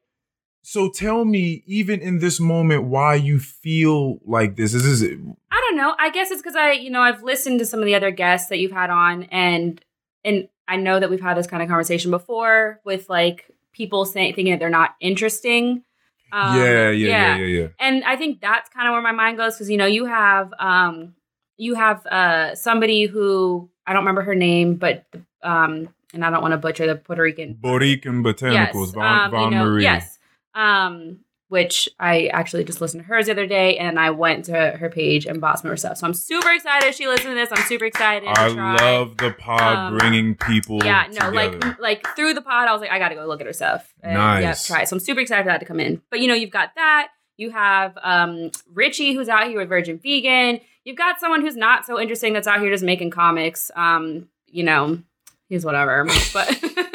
So 0.62 0.88
tell 0.88 1.24
me, 1.24 1.64
even 1.66 2.00
in 2.00 2.20
this 2.20 2.38
moment, 2.38 2.84
why 2.84 3.16
you 3.16 3.40
feel 3.40 4.20
like 4.24 4.56
this? 4.56 4.74
Is 4.74 5.00
this 5.00 5.18
I 5.50 5.60
don't 5.68 5.76
know. 5.76 5.94
I 5.98 6.10
guess 6.10 6.30
it's 6.30 6.40
because 6.40 6.54
I, 6.54 6.72
you 6.72 6.88
know, 6.88 7.00
I've 7.00 7.22
listened 7.22 7.58
to 7.58 7.66
some 7.66 7.80
of 7.80 7.86
the 7.86 7.96
other 7.96 8.12
guests 8.12 8.48
that 8.48 8.58
you've 8.58 8.72
had 8.72 8.88
on, 8.88 9.24
and 9.24 9.80
and 10.24 10.48
I 10.68 10.76
know 10.76 11.00
that 11.00 11.10
we've 11.10 11.20
had 11.20 11.36
this 11.36 11.48
kind 11.48 11.62
of 11.62 11.68
conversation 11.68 12.12
before 12.12 12.80
with 12.84 13.10
like 13.10 13.50
people 13.72 14.04
saying 14.04 14.34
thinking 14.34 14.52
that 14.52 14.60
they're 14.60 14.70
not 14.70 14.94
interesting. 15.00 15.82
Um, 16.30 16.58
yeah, 16.58 16.90
yeah, 16.90 17.08
yeah, 17.08 17.36
yeah, 17.36 17.44
yeah. 17.44 17.68
and 17.78 18.04
I 18.04 18.16
think 18.16 18.40
that's 18.40 18.70
kind 18.70 18.88
of 18.88 18.92
where 18.92 19.02
my 19.02 19.12
mind 19.12 19.36
goes 19.36 19.54
because 19.54 19.68
you 19.68 19.76
know 19.76 19.86
you 19.86 20.06
have 20.06 20.54
um 20.58 21.14
you 21.58 21.74
have 21.74 22.06
uh 22.06 22.54
somebody 22.54 23.06
who 23.06 23.68
I 23.86 23.92
don't 23.92 24.02
remember 24.02 24.22
her 24.22 24.36
name, 24.36 24.76
but 24.76 25.04
um 25.42 25.88
and 26.14 26.24
I 26.24 26.30
don't 26.30 26.40
want 26.40 26.52
to 26.52 26.58
butcher 26.58 26.86
the 26.86 26.94
Puerto 26.94 27.22
Rican 27.22 27.58
Borican 27.60 28.22
Botanicals, 28.22 28.94
Von, 28.94 29.04
um, 29.04 29.30
Von 29.30 29.52
you 29.52 29.58
know, 29.58 29.64
Marie. 29.64 29.82
Yes. 29.82 30.18
Um, 30.54 31.20
which 31.48 31.86
I 32.00 32.28
actually 32.28 32.64
just 32.64 32.80
listened 32.80 33.02
to 33.02 33.06
hers 33.06 33.26
the 33.26 33.32
other 33.32 33.46
day, 33.46 33.76
and 33.76 34.00
I 34.00 34.08
went 34.08 34.46
to 34.46 34.52
her 34.70 34.88
page 34.88 35.26
and 35.26 35.38
bought 35.38 35.58
some 35.58 35.66
of 35.68 35.72
her 35.72 35.76
stuff. 35.76 35.98
So 35.98 36.06
I'm 36.06 36.14
super 36.14 36.50
excited 36.50 36.94
she 36.94 37.06
listened 37.06 37.28
to 37.32 37.34
this. 37.34 37.50
I'm 37.52 37.62
super 37.66 37.84
excited. 37.84 38.26
I 38.30 38.48
love 38.48 39.18
the 39.18 39.32
pod 39.32 39.76
Um, 39.92 39.98
bringing 39.98 40.34
people. 40.34 40.82
Yeah, 40.82 41.02
no, 41.10 41.30
together. 41.30 41.58
like 41.58 41.78
like 41.78 42.16
through 42.16 42.32
the 42.32 42.40
pod, 42.40 42.68
I 42.68 42.72
was 42.72 42.80
like, 42.80 42.90
I 42.90 42.98
gotta 42.98 43.16
go 43.16 43.26
look 43.26 43.40
at 43.42 43.46
her 43.46 43.52
stuff. 43.52 43.92
And, 44.02 44.14
Nice. 44.14 44.42
Yeah, 44.42 44.74
try. 44.74 44.82
it. 44.84 44.88
So 44.88 44.96
I'm 44.96 45.00
super 45.00 45.20
excited 45.20 45.42
for 45.42 45.50
that 45.50 45.60
to 45.60 45.66
come 45.66 45.78
in. 45.78 46.00
But 46.10 46.20
you 46.20 46.28
know, 46.28 46.32
you've 46.34 46.50
got 46.50 46.70
that. 46.76 47.08
You 47.36 47.50
have 47.50 47.98
um 48.02 48.50
Richie, 48.72 49.12
who's 49.12 49.28
out 49.28 49.46
here 49.46 49.58
with 49.58 49.68
Virgin 49.68 49.98
Vegan. 50.02 50.58
You've 50.84 50.96
got 50.96 51.20
someone 51.20 51.42
who's 51.42 51.56
not 51.56 51.84
so 51.84 52.00
interesting 52.00 52.32
that's 52.32 52.46
out 52.46 52.60
here 52.62 52.70
just 52.70 52.82
making 52.82 53.10
comics. 53.10 53.70
Um, 53.76 54.28
you 54.46 54.62
know, 54.64 55.02
he's 55.50 55.66
whatever. 55.66 56.06
But 56.32 56.48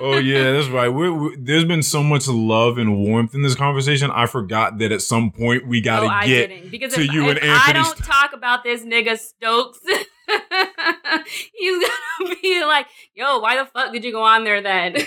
oh 0.00 0.18
yeah, 0.18 0.52
that's 0.52 0.68
right. 0.68 0.88
We're, 0.88 1.12
we 1.12 1.36
there's 1.36 1.64
been 1.64 1.82
so 1.82 2.02
much 2.02 2.26
love 2.28 2.78
and 2.78 2.98
warmth 2.98 3.34
in 3.34 3.42
this 3.42 3.54
conversation. 3.54 4.10
I 4.10 4.26
forgot 4.26 4.78
that 4.78 4.92
at 4.92 5.02
some 5.02 5.30
point 5.30 5.66
we 5.66 5.80
got 5.80 6.00
to 6.00 6.06
I 6.06 6.26
get. 6.26 6.48
didn't 6.48 6.70
because 6.70 6.94
to 6.94 7.02
if, 7.02 7.12
you 7.12 7.28
if 7.28 7.42
and 7.42 7.50
I 7.50 7.72
don't 7.72 7.84
St- 7.84 8.04
talk 8.04 8.32
about 8.32 8.64
this 8.64 8.82
nigga 8.82 9.18
Stokes, 9.18 9.78
he's 9.86 11.88
gonna 12.18 12.36
be 12.42 12.64
like, 12.64 12.86
"Yo, 13.14 13.38
why 13.40 13.56
the 13.56 13.66
fuck 13.66 13.92
did 13.92 14.04
you 14.04 14.12
go 14.12 14.22
on 14.22 14.44
there 14.44 14.62
then?" 14.62 14.96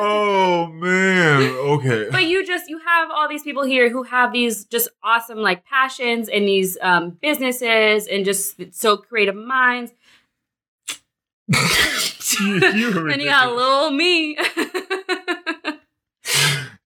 Oh 0.00 0.66
man. 0.66 1.42
Okay. 1.50 2.08
but 2.12 2.24
you 2.24 2.46
just 2.46 2.68
you 2.68 2.78
have 2.78 3.10
all 3.10 3.28
these 3.28 3.42
people 3.42 3.64
here 3.64 3.90
who 3.90 4.02
have 4.04 4.32
these 4.32 4.64
just 4.66 4.88
awesome 5.02 5.38
like 5.38 5.64
passions 5.64 6.28
and 6.28 6.46
these 6.46 6.76
um, 6.82 7.16
businesses 7.22 8.06
and 8.06 8.24
just 8.24 8.74
so 8.74 8.96
creative 8.98 9.34
minds. 9.34 9.92
You- 12.40 12.58
you're 12.72 13.08
and 13.08 13.20
you 13.22 13.28
got 13.28 13.48
ridiculous. 13.52 13.56
little 13.56 13.90
me. 13.90 14.36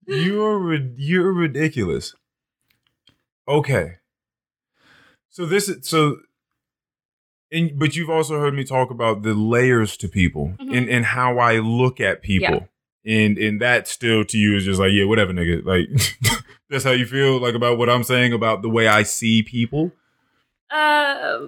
You're 0.06 0.74
you're 0.96 1.32
ridiculous. 1.32 2.14
Okay. 3.48 3.96
So 5.30 5.46
this 5.46 5.68
is 5.68 5.88
so 5.88 6.16
and 7.50 7.78
but 7.78 7.94
you've 7.96 8.10
also 8.10 8.38
heard 8.40 8.54
me 8.54 8.64
talk 8.64 8.90
about 8.90 9.22
the 9.22 9.34
layers 9.34 9.96
to 9.98 10.08
people 10.08 10.54
Mhm. 10.60 10.76
and, 10.76 10.88
and 10.88 11.04
how 11.06 11.38
I 11.38 11.58
look 11.58 12.00
at 12.00 12.22
people. 12.22 12.68
And 13.04 13.38
and 13.38 13.60
that 13.60 13.88
still 13.88 14.24
to 14.24 14.38
you 14.38 14.56
is 14.56 14.64
just 14.64 14.78
like, 14.80 14.92
yeah, 14.92 15.04
whatever, 15.04 15.32
nigga. 15.32 15.64
Like 15.64 15.88
that's 16.68 16.84
how 16.84 16.90
you 16.92 17.06
feel 17.06 17.40
like 17.40 17.54
about 17.54 17.78
what 17.78 17.88
I'm 17.88 18.04
saying 18.04 18.32
about 18.32 18.62
the 18.62 18.68
way 18.70 18.86
I 18.88 19.02
see 19.04 19.42
people. 19.42 19.92
uh, 20.70 21.46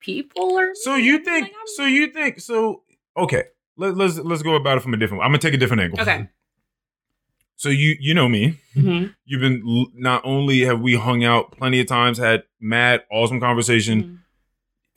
people 0.00 0.58
are. 0.58 0.74
So 0.74 0.94
you 0.96 1.18
think 1.20 1.44
Like, 1.48 1.52
so 1.76 1.84
you 1.86 2.08
think 2.08 2.40
so 2.40 2.82
okay. 3.16 3.44
Let, 3.76 3.96
let's 3.96 4.18
let's 4.18 4.42
go 4.42 4.54
about 4.54 4.76
it 4.78 4.80
from 4.82 4.94
a 4.94 4.96
different 4.96 5.22
I'm 5.22 5.30
gonna 5.30 5.38
take 5.38 5.54
a 5.54 5.56
different 5.56 5.82
angle. 5.82 6.00
Okay. 6.00 6.28
So 7.56 7.68
you 7.68 7.96
you 8.00 8.14
know 8.14 8.28
me. 8.28 8.58
Mhm. 8.76 9.14
You've 9.24 9.40
been 9.40 9.86
not 9.94 10.22
only 10.24 10.60
have 10.60 10.80
we 10.80 10.94
hung 10.96 11.24
out 11.24 11.52
plenty 11.52 11.80
of 11.80 11.86
times, 11.86 12.18
had 12.18 12.44
mad 12.60 13.04
awesome 13.10 13.40
conversation. 13.40 14.02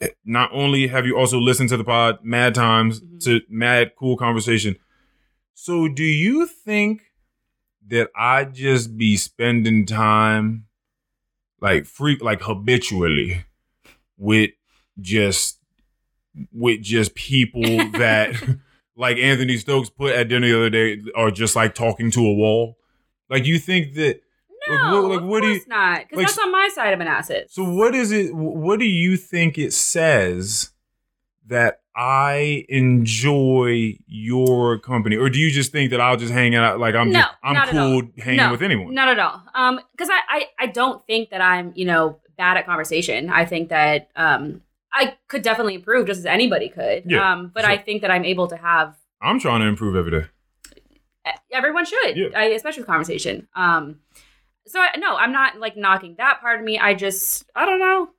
Mhm. 0.00 0.06
eh, 0.06 0.08
Not 0.24 0.50
only 0.52 0.86
have 0.88 1.06
you 1.06 1.16
also 1.16 1.38
listened 1.38 1.68
to 1.70 1.76
the 1.76 1.84
pod 1.84 2.18
mad 2.24 2.54
times 2.54 3.00
Mhm. 3.00 3.24
to 3.24 3.40
mad 3.48 3.92
cool 3.98 4.16
conversation. 4.16 4.76
So 5.54 5.88
do 5.88 6.04
you 6.04 6.46
think 6.46 7.02
that 7.88 8.10
I 8.14 8.44
just 8.44 8.96
be 8.96 9.16
spending 9.16 9.86
time 9.86 10.66
like 11.60 11.84
freak 11.86 12.22
like 12.22 12.42
habitually 12.42 13.44
with 14.16 14.50
just 15.00 15.57
with 16.52 16.82
just 16.82 17.14
people 17.14 17.62
that 17.92 18.34
like 18.96 19.16
Anthony 19.18 19.56
Stokes 19.56 19.90
put 19.90 20.12
at 20.14 20.28
dinner 20.28 20.48
the 20.48 20.56
other 20.56 20.70
day 20.70 21.02
are 21.14 21.30
just 21.30 21.54
like 21.56 21.74
talking 21.74 22.10
to 22.12 22.20
a 22.20 22.34
wall? 22.34 22.76
Like 23.30 23.44
you 23.46 23.58
think 23.58 23.94
that 23.94 24.20
Like, 24.68 24.80
No, 24.90 25.02
what- 25.02 25.10
like, 25.10 25.20
of 25.20 25.26
what 25.28 25.42
do 25.42 25.48
you- 25.48 25.54
course 25.60 25.68
not. 25.68 26.00
Because 26.00 26.16
like, 26.16 26.26
that's 26.26 26.38
on 26.38 26.50
my 26.52 26.68
side 26.74 26.92
of 26.94 27.00
an 27.00 27.06
asset. 27.08 27.50
So 27.50 27.64
what 27.64 27.94
is 27.94 28.10
it? 28.12 28.34
What 28.34 28.78
do 28.78 28.86
you 28.86 29.16
think 29.16 29.56
it 29.58 29.72
says 29.72 30.70
that 31.46 31.80
I 31.96 32.64
enjoy 32.68 33.98
your 34.06 34.78
company, 34.78 35.16
or 35.16 35.28
do 35.30 35.38
you 35.38 35.50
just 35.50 35.72
think 35.72 35.90
that 35.90 36.00
I'll 36.00 36.16
just 36.16 36.32
hang 36.32 36.54
out 36.54 36.78
like 36.78 36.94
I'm 36.94 37.10
No, 37.10 37.20
just 37.20 37.32
I'm 37.42 37.68
cool 37.70 38.02
hanging 38.18 38.36
No, 38.38 38.50
with 38.52 38.62
anyone? 38.62 38.94
Not 38.94 39.08
at 39.08 39.18
all. 39.18 39.42
Um, 39.54 39.80
because 39.92 40.08
I, 40.10 40.20
I 40.28 40.44
I 40.60 40.66
don't 40.66 41.04
think 41.06 41.30
that 41.30 41.40
I'm 41.40 41.72
you 41.74 41.84
know 41.86 42.20
bad 42.36 42.56
at 42.56 42.66
conversation. 42.66 43.30
I 43.30 43.44
think 43.46 43.70
that 43.70 44.10
um 44.16 44.60
I 44.92 45.16
could 45.28 45.42
definitely 45.42 45.74
improve 45.74 46.06
just 46.06 46.18
as 46.20 46.26
anybody 46.26 46.68
could. 46.68 47.04
Yeah, 47.06 47.32
um, 47.32 47.50
but 47.54 47.62
sure. 47.64 47.70
I 47.70 47.76
think 47.76 48.02
that 48.02 48.10
I'm 48.10 48.24
able 48.24 48.46
to 48.48 48.56
have 48.56 48.96
I'm 49.20 49.38
trying 49.40 49.60
to 49.60 49.66
improve 49.66 49.96
every 49.96 50.10
day. 50.20 50.26
everyone 51.52 51.84
should, 51.84 52.16
Yeah. 52.16 52.28
I, 52.34 52.44
especially 52.46 52.82
with 52.82 52.86
conversation. 52.88 53.48
Um, 53.54 54.00
so 54.66 54.80
I, 54.80 54.96
no, 54.98 55.16
I'm 55.16 55.32
not 55.32 55.58
like 55.58 55.76
knocking 55.76 56.14
that 56.18 56.40
part 56.40 56.58
of 56.58 56.64
me. 56.64 56.78
I 56.78 56.94
just 56.94 57.44
I 57.54 57.66
don't 57.66 57.78
know. 57.78 58.10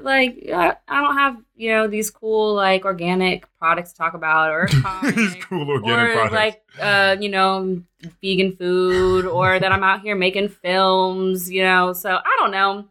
Like 0.00 0.44
I 0.52 0.76
I 0.86 1.00
don't 1.02 1.16
have 1.16 1.36
you 1.56 1.70
know 1.70 1.86
these 1.86 2.10
cool 2.10 2.54
like 2.54 2.84
organic 2.84 3.46
products 3.58 3.92
to 3.92 3.98
talk 3.98 4.12
about 4.14 4.50
or 4.50 4.68
These 5.14 5.36
cool 5.44 5.68
organic 5.68 6.10
or 6.10 6.12
products. 6.28 6.34
like 6.34 6.62
uh 6.80 7.16
you 7.18 7.30
know 7.30 7.82
vegan 8.22 8.52
food 8.54 9.24
or 9.24 9.58
that 9.58 9.72
i'm 9.72 9.82
out 9.82 10.02
here 10.02 10.14
making 10.14 10.50
films 10.50 11.50
you 11.50 11.62
know 11.62 11.92
so 11.94 12.10
i 12.10 12.36
don't 12.38 12.50
know 12.52 12.86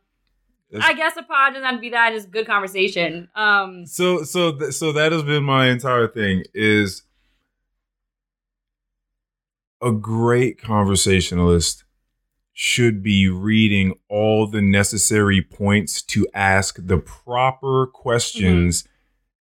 i 0.82 0.94
guess 0.94 1.16
a 1.18 1.24
pod 1.24 1.54
doesn't 1.54 1.66
have 1.66 1.76
to 1.76 1.82
be 1.82 1.90
that 1.90 2.14
is 2.14 2.26
good 2.26 2.46
conversation. 2.46 3.30
Um 3.36 3.86
so 3.86 4.24
so 4.24 4.58
th- 4.58 4.74
so 4.74 4.92
that 4.92 5.12
has 5.12 5.24
been 5.24 5.44
my 5.44 5.70
entire 5.70 6.08
thing 6.08 6.44
is 6.54 7.04
a 9.82 9.92
great 9.92 10.60
conversationalist 10.62 11.84
should 12.54 13.04
be 13.04 13.30
reading 13.30 13.94
all 14.10 14.48
the 14.48 14.62
necessary 14.62 15.42
points 15.44 16.02
to 16.02 16.28
ask 16.34 16.78
the 16.80 16.98
proper 16.98 17.86
questions 17.86 18.84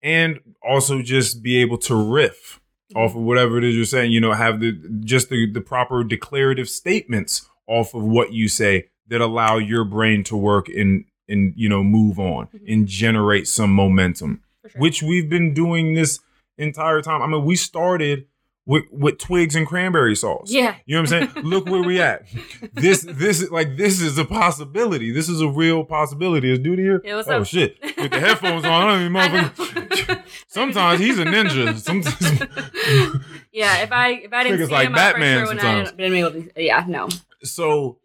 and 0.02 0.40
also 0.66 1.02
just 1.02 1.42
be 1.42 1.58
able 1.60 1.76
to 1.76 1.94
riff 1.94 2.58
off 2.96 3.14
of 3.14 3.22
whatever 3.22 3.58
it 3.58 3.64
is 3.64 3.76
you're 3.76 3.84
saying 3.84 4.10
you 4.10 4.20
know 4.20 4.32
have 4.32 4.60
the 4.60 4.72
just 5.04 5.28
the, 5.28 5.50
the 5.52 5.60
proper 5.60 6.02
declarative 6.02 6.68
statements 6.68 7.48
off 7.66 7.94
of 7.94 8.02
what 8.02 8.32
you 8.32 8.48
say 8.48 8.88
that 9.08 9.20
allow 9.20 9.58
your 9.58 9.84
brain 9.84 10.24
to 10.24 10.36
work 10.36 10.68
and 10.68 11.04
and 11.28 11.52
you 11.56 11.68
know 11.68 11.82
move 11.82 12.18
on 12.18 12.46
Mhm. 12.48 12.72
and 12.72 12.86
generate 12.86 13.46
some 13.48 13.72
momentum 13.72 14.42
sure. 14.70 14.80
which 14.80 15.02
we've 15.02 15.28
been 15.30 15.54
doing 15.54 15.94
this 15.94 16.20
entire 16.58 17.00
time. 17.02 17.22
I 17.22 17.26
mean 17.26 17.44
we 17.44 17.56
started 17.56 18.26
with 18.64 18.84
with 18.92 19.18
twigs 19.18 19.56
and 19.56 19.66
cranberry 19.66 20.14
sauce. 20.14 20.50
Yeah. 20.52 20.76
You 20.86 20.94
know 20.96 21.02
what 21.02 21.12
i'm 21.12 21.32
saying? 21.34 21.44
Look 21.44 21.66
where 21.66 21.82
we 21.82 22.00
at. 22.00 22.26
This 22.74 23.02
this 23.08 23.50
like 23.50 23.76
this 23.76 24.00
is 24.00 24.18
a 24.18 24.24
possibility. 24.24 25.10
This 25.10 25.28
is 25.28 25.40
a 25.40 25.48
real 25.48 25.82
possibility. 25.84 26.52
Is 26.52 26.60
dude 26.60 26.78
here? 26.78 27.00
Yeah, 27.04 27.22
oh 27.26 27.40
up? 27.40 27.46
shit. 27.46 27.76
With 27.82 28.12
the 28.12 28.20
headphones 28.20 28.64
on. 28.64 28.70
I 28.70 28.86
don't 28.86 29.00
even 29.02 29.16
I 29.16 29.26
know. 29.28 29.48
motherfucker 29.48 30.22
sometimes 30.46 31.00
he's 31.00 31.18
a 31.18 31.24
ninja. 31.24 31.76
Sometimes 31.78 33.22
yeah 33.52 33.82
if 33.82 33.92
i 33.92 34.10
if 34.10 34.32
i 34.32 34.44
didn't 34.44 34.66
see 34.66 34.72
like 34.72 34.86
him 34.86 34.92
Batman 34.94 35.38
sure 35.38 35.46
sometimes. 35.48 35.88
I 35.90 35.94
been 35.94 36.14
able 36.14 36.30
to, 36.32 36.62
yeah 36.62 36.84
no. 36.86 37.08
So 37.42 37.98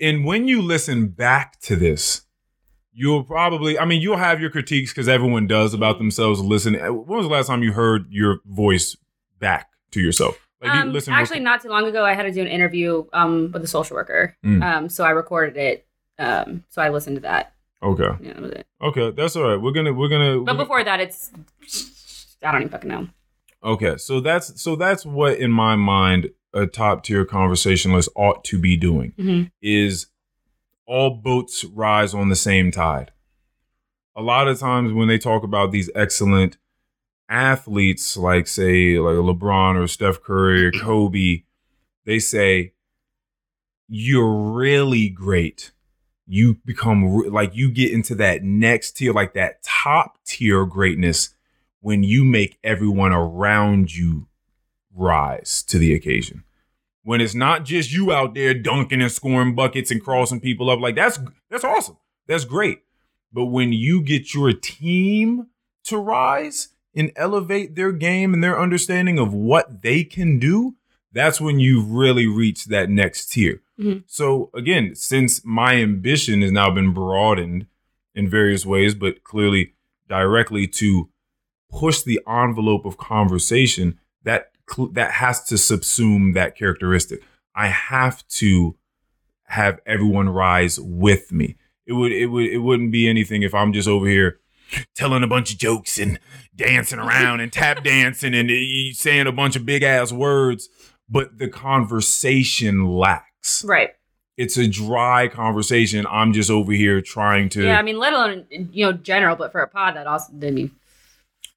and 0.00 0.24
when 0.24 0.48
you 0.48 0.60
listen 0.62 1.08
back 1.08 1.58
to 1.60 1.76
this 1.76 2.22
you'll 2.92 3.22
probably 3.22 3.78
i 3.78 3.84
mean 3.84 4.02
you'll 4.02 4.16
have 4.16 4.40
your 4.40 4.50
critiques 4.50 4.92
because 4.92 5.08
everyone 5.08 5.46
does 5.46 5.72
about 5.72 5.98
themselves. 5.98 6.40
Listen 6.40 6.74
when 6.74 7.06
was 7.06 7.26
the 7.26 7.32
last 7.32 7.46
time 7.46 7.62
you 7.62 7.72
heard 7.72 8.06
your 8.10 8.40
voice 8.44 8.96
back 9.38 9.70
to 9.92 10.00
yourself? 10.00 10.36
Like 10.60 10.74
you 10.74 10.80
um, 10.80 10.92
listen 10.92 11.14
actually 11.14 11.40
not 11.40 11.62
too 11.62 11.68
long 11.68 11.86
ago 11.86 12.04
i 12.04 12.14
had 12.14 12.24
to 12.24 12.32
do 12.32 12.40
an 12.40 12.48
interview 12.48 13.04
um 13.12 13.52
with 13.52 13.62
a 13.62 13.68
social 13.68 13.94
worker. 13.94 14.36
Mm. 14.44 14.62
um 14.62 14.88
so 14.88 15.04
i 15.04 15.10
recorded 15.10 15.56
it 15.56 15.86
um 16.18 16.64
so 16.68 16.82
i 16.82 16.88
listened 16.88 17.16
to 17.16 17.22
that. 17.22 17.52
Okay. 17.82 18.10
Yeah 18.20 18.32
that 18.32 18.42
was 18.42 18.50
it. 18.50 18.66
Okay 18.82 19.10
that's 19.12 19.36
all 19.36 19.48
right. 19.48 19.60
We're 19.60 19.72
gonna 19.72 19.92
we're 19.92 20.08
gonna, 20.08 20.40
but 20.40 20.56
we're 20.56 20.64
before 20.64 20.82
that 20.82 20.98
it's 20.98 21.30
i 22.42 22.50
don't 22.50 22.62
even 22.62 22.70
fucking 22.70 22.90
know. 22.90 23.08
Okay, 23.62 23.96
so 23.96 24.20
that's 24.20 24.60
so 24.62 24.76
that's 24.76 25.04
what 25.04 25.38
in 25.38 25.50
my 25.50 25.74
mind 25.74 26.30
a 26.54 26.66
top 26.66 27.04
tier 27.04 27.24
conversationalist 27.24 28.08
ought 28.16 28.42
to 28.44 28.58
be 28.58 28.76
doing 28.76 29.12
Mhm. 29.18 29.50
is 29.60 30.06
all 30.86 31.10
boats 31.10 31.64
rise 31.64 32.14
on 32.14 32.28
the 32.30 32.36
same 32.36 32.70
tide. 32.70 33.10
A 34.16 34.22
lot 34.22 34.48
of 34.48 34.58
times 34.58 34.92
when 34.92 35.08
they 35.08 35.18
talk 35.18 35.42
about 35.42 35.70
these 35.72 35.90
excellent 35.94 36.56
athletes 37.28 38.16
like 38.16 38.46
say 38.46 38.98
like 38.98 39.16
LeBron 39.16 39.76
or 39.76 39.86
Steph 39.86 40.22
Curry 40.22 40.66
or 40.66 40.70
Kobe, 40.80 41.42
they 42.06 42.18
say 42.18 42.72
you're 43.88 44.34
really 44.52 45.08
great. 45.08 45.72
You 46.26 46.54
become 46.64 47.04
re- 47.04 47.28
like 47.30 47.54
you 47.54 47.70
get 47.70 47.92
into 47.92 48.14
that 48.16 48.42
next 48.42 48.92
tier 48.92 49.12
like 49.12 49.34
that 49.34 49.62
top 49.62 50.18
tier 50.24 50.64
greatness 50.66 51.34
when 51.80 52.02
you 52.02 52.24
make 52.24 52.58
everyone 52.64 53.12
around 53.12 53.94
you 53.94 54.27
rise 54.98 55.62
to 55.64 55.78
the 55.78 55.94
occasion. 55.94 56.44
When 57.04 57.20
it's 57.20 57.34
not 57.34 57.64
just 57.64 57.92
you 57.92 58.12
out 58.12 58.34
there 58.34 58.52
dunking 58.52 59.00
and 59.00 59.10
scoring 59.10 59.54
buckets 59.54 59.90
and 59.90 60.02
crossing 60.02 60.40
people 60.40 60.68
up, 60.68 60.80
like 60.80 60.96
that's 60.96 61.18
that's 61.50 61.64
awesome. 61.64 61.96
That's 62.26 62.44
great. 62.44 62.80
But 63.32 63.46
when 63.46 63.72
you 63.72 64.02
get 64.02 64.34
your 64.34 64.52
team 64.52 65.46
to 65.84 65.98
rise 65.98 66.68
and 66.94 67.12
elevate 67.16 67.76
their 67.76 67.92
game 67.92 68.34
and 68.34 68.42
their 68.42 68.58
understanding 68.58 69.18
of 69.18 69.32
what 69.32 69.82
they 69.82 70.04
can 70.04 70.38
do, 70.38 70.74
that's 71.12 71.40
when 71.40 71.60
you've 71.60 71.90
really 71.90 72.26
reached 72.26 72.68
that 72.68 72.90
next 72.90 73.32
tier. 73.32 73.62
Mhm. 73.80 74.02
So 74.06 74.50
again, 74.54 74.94
since 74.94 75.42
my 75.44 75.76
ambition 75.76 76.42
has 76.42 76.52
now 76.52 76.70
been 76.70 76.92
broadened 76.92 77.66
in 78.14 78.28
various 78.28 78.66
ways, 78.66 78.94
but 78.94 79.22
clearly 79.24 79.74
directly 80.08 80.66
to 80.66 81.08
push 81.70 82.02
the 82.02 82.20
envelope 82.26 82.84
of 82.84 82.96
conversation 82.98 83.98
that 84.24 84.52
that 84.92 85.12
has 85.12 85.44
to 85.44 85.54
subsume 85.56 86.34
that 86.34 86.56
characteristic. 86.56 87.22
I 87.54 87.68
have 87.68 88.26
to 88.28 88.76
have 89.44 89.80
everyone 89.86 90.28
rise 90.28 90.78
with 90.78 91.32
me. 91.32 91.56
It 91.86 91.94
would 91.94 92.12
it 92.12 92.26
would 92.26 92.44
it 92.46 92.58
wouldn't 92.58 92.92
be 92.92 93.08
anything 93.08 93.42
if 93.42 93.54
i'm 93.54 93.72
just 93.72 93.88
over 93.88 94.06
here 94.06 94.40
telling 94.94 95.22
a 95.22 95.26
bunch 95.26 95.52
of 95.52 95.58
jokes 95.58 95.98
and 95.98 96.20
dancing 96.54 96.98
around 96.98 97.40
and 97.40 97.50
tap 97.50 97.82
dancing 97.82 98.34
and 98.34 98.50
uh, 98.50 98.92
saying 98.92 99.26
a 99.26 99.32
bunch 99.32 99.56
of 99.56 99.64
big 99.64 99.82
ass 99.82 100.12
words 100.12 100.68
but 101.08 101.38
the 101.38 101.48
conversation 101.48 102.86
lacks. 102.86 103.64
Right. 103.64 103.94
It's 104.36 104.58
a 104.58 104.68
dry 104.68 105.28
conversation. 105.28 106.06
I'm 106.08 106.32
just 106.32 106.50
over 106.50 106.72
here 106.72 107.00
trying 107.00 107.48
to 107.50 107.64
yeah 107.64 107.78
i 107.78 107.82
mean 107.82 107.98
let 107.98 108.12
alone 108.12 108.44
you 108.50 108.84
know 108.84 108.92
general 108.92 109.36
but 109.36 109.52
for 109.52 109.60
a 109.62 109.68
pod 109.68 109.96
that 109.96 110.06
also 110.06 110.32
didn't 110.32 110.54
mean 110.54 110.70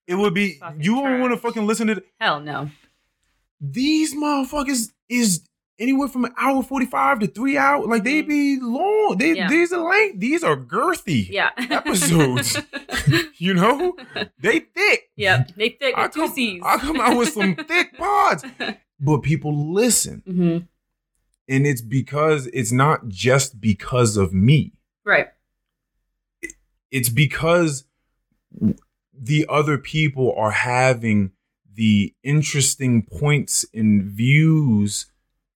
it 0.07 0.15
would 0.15 0.33
be 0.33 0.59
you 0.79 0.95
don't 0.95 1.19
want 1.19 1.33
to 1.33 1.37
fucking 1.37 1.67
listen 1.67 1.87
to 1.87 2.03
hell 2.19 2.39
no 2.39 2.69
these 3.61 4.15
motherfuckers 4.15 4.91
is 5.07 5.41
anywhere 5.79 6.07
from 6.07 6.25
an 6.25 6.33
hour 6.37 6.61
45 6.63 7.19
to 7.19 7.27
three 7.27 7.57
hours. 7.57 7.87
Like 7.87 8.03
they 8.03 8.21
be 8.21 8.59
long. 8.59 9.15
They 9.17 9.29
Mm-hmm. 9.29 9.35
Yeah. 9.37 9.47
these 9.49 9.71
are 9.71 9.87
length. 9.89 10.19
These 10.19 10.43
are 10.43 10.55
girthy. 10.57 11.29
Yeah. 11.29 11.49
Episodes. 11.57 12.57
You 13.37 13.55
know? 13.55 13.95
They 14.39 14.59
thick. 14.59 15.09
yep. 15.15 15.49
They 15.57 15.69
thick 15.69 15.95
I 15.97 16.07
come. 16.09 16.31
I 16.63 16.77
come 16.77 16.99
out 17.01 17.17
with 17.17 17.29
some 17.29 17.55
thick 17.55 17.97
pods. 17.97 18.43
But 18.99 19.19
people 19.23 19.73
listen. 19.73 20.21
hmm 20.27 20.57
And 21.51 21.65
it's 21.65 21.81
because 21.81 22.45
it's 22.53 22.71
not 22.71 23.07
just 23.07 23.59
because 23.59 24.17
of 24.17 24.33
me. 24.33 24.73
Right. 25.03 25.29
It's 26.91 27.09
because 27.09 27.85
the 29.13 29.45
other 29.49 29.77
people 29.79 30.33
are 30.37 30.51
having 30.51 31.31
the 31.73 32.13
interesting 32.23 33.03
points 33.03 33.65
and 33.73 34.03
views 34.03 35.07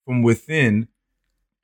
from 0.05 0.21
within 0.21 0.87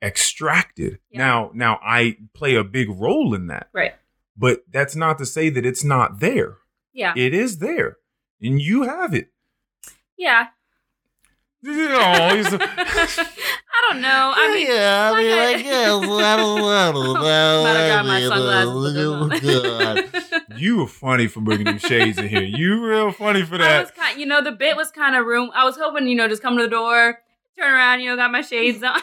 extracted. 0.02 0.98
Yeah. 1.10 1.18
Now, 1.18 1.50
now 1.54 1.78
I 1.82 2.16
play 2.34 2.54
a 2.54 2.64
big 2.64 2.88
role 2.90 3.34
in 3.34 3.46
that. 3.46 3.68
Right. 3.72 3.94
But 4.36 4.64
that's 4.70 4.96
not 4.96 5.18
to 5.18 5.26
say 5.26 5.48
that 5.50 5.64
it's 5.64 5.84
not 5.84 6.20
there. 6.20 6.56
Yeah. 6.92 7.14
It 7.16 7.32
is 7.32 7.58
there. 7.58 7.98
And 8.40 8.60
you 8.60 8.82
have 8.82 9.14
it. 9.14 9.28
Yeah. 10.16 10.48
Oh, 11.64 12.36
he's 12.36 12.52
a- 12.52 12.58
I 12.60 13.90
don't 13.90 14.00
know. 14.00 14.32
I 14.34 14.52
mean, 14.54 14.66
yeah, 14.66 15.12
I 15.12 15.18
mean, 15.18 15.30
like 15.30 15.56
like, 15.56 15.64
yeah, 15.64 15.86
oh, 15.92 16.18
I 16.18 16.36
don't 16.92 17.14
know. 17.14 17.64
Better 17.64 17.86
grab 17.88 18.06
my 18.06 18.20
God. 18.20 18.28
sunglasses. 19.42 20.32
you 20.56 20.78
were 20.78 20.86
funny 20.88 21.26
for 21.28 21.40
bringing 21.40 21.66
them 21.66 21.78
shades 21.78 22.18
in 22.18 22.28
here. 22.28 22.42
You 22.42 22.84
real 22.84 23.12
funny 23.12 23.42
for 23.44 23.54
I 23.56 23.58
that. 23.58 23.80
was 23.82 23.90
kind, 23.92 24.18
you 24.18 24.26
know, 24.26 24.42
the 24.42 24.52
bit 24.52 24.76
was 24.76 24.90
kind 24.90 25.14
of 25.14 25.24
room. 25.26 25.50
I 25.54 25.64
was 25.64 25.76
hoping, 25.76 26.06
you 26.08 26.16
know, 26.16 26.26
just 26.28 26.42
come 26.42 26.56
to 26.56 26.62
the 26.64 26.68
door, 26.68 27.20
turn 27.58 27.72
around, 27.72 28.00
you 28.00 28.10
know, 28.10 28.16
got 28.16 28.32
my 28.32 28.40
shades 28.42 28.82
on. 28.82 29.00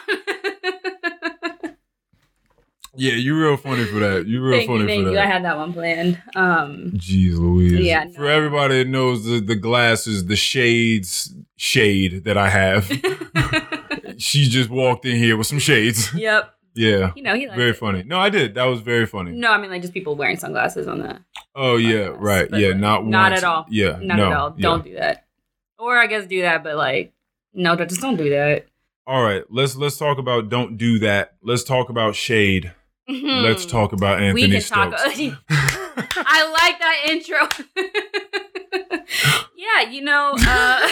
Yeah, 2.96 3.12
you 3.12 3.38
real 3.40 3.56
funny 3.56 3.84
for 3.84 4.00
that. 4.00 4.26
You 4.26 4.42
real 4.42 4.58
thank 4.58 4.68
funny 4.68 4.80
you, 4.80 4.86
thank 4.88 5.04
for 5.06 5.12
you. 5.12 5.18
I 5.18 5.26
had 5.26 5.44
that 5.44 5.56
one 5.56 5.72
planned. 5.72 6.20
Um, 6.34 6.90
Jeez 6.96 7.38
Louise. 7.38 7.80
Yeah, 7.80 8.08
For 8.08 8.26
everybody 8.26 8.78
that 8.82 8.88
knows 8.88 9.24
the, 9.24 9.40
the 9.40 9.54
glasses, 9.54 10.26
the 10.26 10.36
shades 10.36 11.32
shade 11.56 12.24
that 12.24 12.36
I 12.36 12.48
have. 12.48 12.86
she 14.18 14.48
just 14.48 14.70
walked 14.70 15.04
in 15.06 15.16
here 15.16 15.36
with 15.36 15.46
some 15.46 15.58
shades. 15.58 16.12
yep. 16.14 16.54
Yeah. 16.74 17.12
You 17.16 17.22
know, 17.24 17.34
he 17.34 17.46
Very 17.46 17.70
it. 17.70 17.76
funny. 17.76 18.02
No, 18.04 18.18
I 18.18 18.28
did. 18.30 18.54
That 18.54 18.64
was 18.64 18.80
very 18.80 19.04
funny. 19.06 19.32
No, 19.32 19.50
I 19.50 19.58
mean 19.58 19.70
like 19.70 19.82
just 19.82 19.92
people 19.92 20.14
wearing 20.14 20.36
sunglasses 20.36 20.86
on 20.86 21.00
that. 21.00 21.20
Oh 21.54 21.76
yeah, 21.76 22.12
right. 22.16 22.48
Yeah, 22.52 22.72
not 22.74 23.06
not 23.06 23.32
once. 23.32 23.42
at 23.42 23.48
all. 23.48 23.66
Yeah, 23.68 23.98
Not 24.00 24.16
no, 24.16 24.26
at 24.26 24.32
all. 24.32 24.54
yeah. 24.56 24.62
Don't 24.62 24.84
do 24.84 24.94
that. 24.94 25.26
Or 25.78 25.96
I 25.96 26.06
guess 26.06 26.26
do 26.26 26.42
that, 26.42 26.62
but 26.62 26.76
like, 26.76 27.12
no, 27.52 27.74
just 27.76 28.00
don't 28.00 28.16
do 28.16 28.30
that. 28.30 28.66
All 29.06 29.22
right, 29.22 29.42
let's 29.50 29.74
let's 29.74 29.96
talk 29.96 30.18
about 30.18 30.48
don't 30.48 30.76
do 30.76 31.00
that. 31.00 31.34
Let's 31.42 31.64
talk 31.64 31.88
about 31.88 32.14
shade. 32.14 32.72
Let's 33.10 33.64
Hmm. 33.64 33.70
talk 33.70 33.92
about 33.92 34.18
We 34.20 34.26
Anthony 34.26 34.60
talk. 34.60 34.98
Stokes. 34.98 35.36
I 36.16 36.50
like 36.50 36.78
that 36.78 36.96
intro. 37.10 37.48
yeah, 39.56 39.90
you 39.90 40.02
know, 40.02 40.34
uh, 40.38 40.88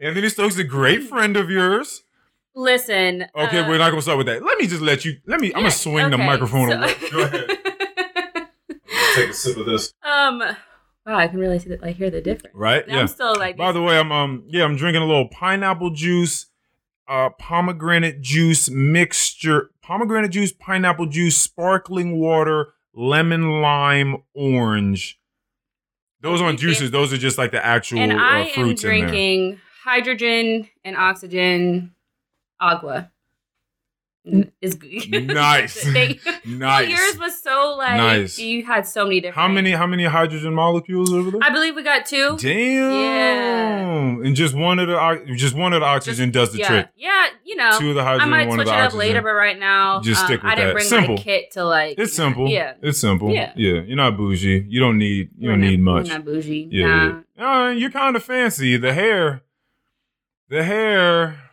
Anthony 0.00 0.28
Stokes 0.28 0.54
is 0.54 0.60
a 0.60 0.64
great 0.64 1.02
friend 1.08 1.36
of 1.36 1.50
yours. 1.50 2.02
listen. 2.54 3.26
Okay, 3.34 3.58
uh, 3.60 3.68
we're 3.68 3.78
not 3.78 3.90
gonna 3.90 4.02
start 4.02 4.18
with 4.18 4.26
that. 4.28 4.42
Let 4.44 4.58
me 4.58 4.66
just 4.66 4.82
let 4.82 5.04
you. 5.04 5.18
Let 5.26 5.40
me. 5.40 5.48
I'm 5.54 5.60
gonna 5.60 5.70
swing 5.70 6.10
the 6.10 6.18
microphone. 6.18 6.70
so- 6.70 6.76
away. 6.78 6.94
Go 7.10 7.22
ahead. 7.22 7.46
Take 9.14 9.30
a 9.30 9.34
sip 9.34 9.56
of 9.56 9.66
this. 9.66 9.92
um, 10.02 10.38
wow, 10.38 10.56
I 11.16 11.26
can 11.28 11.38
really 11.38 11.58
see 11.58 11.68
that. 11.70 11.82
Like, 11.82 11.96
hear 11.96 12.10
the 12.10 12.20
difference. 12.20 12.54
Right? 12.54 12.84
Yeah. 12.86 12.94
I'm 12.94 13.00
Yeah. 13.00 13.06
still 13.06 13.34
like. 13.36 13.56
By 13.56 13.72
the 13.72 13.82
way, 13.82 13.98
I'm 13.98 14.10
um 14.12 14.44
yeah 14.48 14.64
I'm 14.64 14.76
drinking 14.76 15.02
a 15.02 15.06
little 15.06 15.28
pineapple 15.28 15.90
juice, 15.90 16.46
uh 17.08 17.30
pomegranate 17.38 18.20
juice 18.20 18.70
mixture, 18.70 19.70
pomegranate 19.90 20.30
juice, 20.30 20.52
pineapple 20.52 21.06
juice, 21.06 21.36
sparkling 21.36 22.20
water, 22.20 22.74
lemon 22.94 23.60
lime, 23.60 24.22
orange. 24.34 25.18
Those 26.20 26.40
aren't 26.40 26.60
juices. 26.60 26.92
Those 26.92 27.12
are 27.12 27.18
just 27.18 27.38
like 27.38 27.50
the 27.50 27.64
actual 27.64 27.98
and 27.98 28.12
uh, 28.12 28.16
I 28.16 28.38
am 28.40 28.54
fruits 28.54 28.84
in 28.84 28.88
drinking 28.90 29.60
hydrogen 29.82 30.68
and 30.84 30.96
oxygen 30.96 31.92
agua. 32.60 33.10
N- 34.26 34.52
Is 34.60 34.78
Nice. 35.10 35.82
They- 35.82 36.20
Nice. 36.44 36.88
Yours 36.88 37.18
was 37.18 37.40
so 37.42 37.74
like 37.78 37.96
Nice. 37.96 38.38
you 38.38 38.64
had 38.66 38.86
so 38.86 39.04
many 39.04 39.20
different. 39.20 39.36
How 39.36 39.48
many 39.48 39.70
how 39.72 39.86
many 39.86 40.04
hydrogen 40.04 40.54
molecules 40.54 41.12
over 41.12 41.30
there? 41.30 41.40
I 41.42 41.50
believe 41.50 41.74
we 41.76 41.82
got 41.82 42.04
two. 42.06 42.36
Damn. 42.38 42.92
Yeah. 42.92 44.26
And 44.26 44.34
just 44.36 44.54
one 44.54 44.78
of 44.78 44.88
the 44.88 45.34
just 45.36 45.54
one 45.54 45.72
of 45.72 45.80
the 45.80 45.86
oxygen 45.86 46.30
does 46.30 46.52
the 46.52 46.58
yeah, 46.58 46.66
trick. 46.66 46.88
yeah, 46.96 47.28
you 47.44 47.56
know. 47.56 47.78
Two 47.78 47.90
of 47.90 47.94
the 47.94 48.04
hydrogen. 48.04 48.28
I 48.28 48.30
might 48.30 48.48
one 48.48 48.58
switch 48.58 48.68
of 48.68 48.74
it 48.74 48.76
the 48.76 48.84
up 48.86 48.94
later, 48.94 49.22
but 49.22 49.32
right 49.32 49.58
now, 49.58 50.00
Just 50.00 50.20
um, 50.22 50.26
stick 50.26 50.42
with 50.42 50.52
I 50.52 50.54
didn't 50.54 50.68
that. 50.68 50.72
bring 50.74 50.86
Simple. 50.86 51.16
my 51.16 51.22
kit 51.22 51.50
to 51.52 51.64
like. 51.64 51.98
It's 51.98 52.12
simple. 52.12 52.48
Yeah. 52.48 52.74
It's 52.82 52.98
simple. 52.98 53.30
Yeah. 53.30 53.52
Yeah. 53.56 53.80
You're 53.82 53.96
not 53.96 54.16
bougie. 54.16 54.66
You 54.68 54.80
don't 54.80 54.98
need 54.98 55.30
you 55.38 55.48
We're 55.48 55.52
don't 55.54 55.60
not- 55.62 55.66
need 55.70 55.80
we're 55.86 55.94
much. 55.94 56.08
Not 56.08 56.24
bougie. 56.24 56.68
Yeah. 56.70 57.20
Nah. 57.38 57.66
Uh, 57.66 57.70
you're 57.70 57.90
kind 57.90 58.16
of 58.16 58.22
fancy. 58.22 58.76
The 58.76 58.92
hair, 58.92 59.42
the 60.48 60.62
hair, 60.64 61.49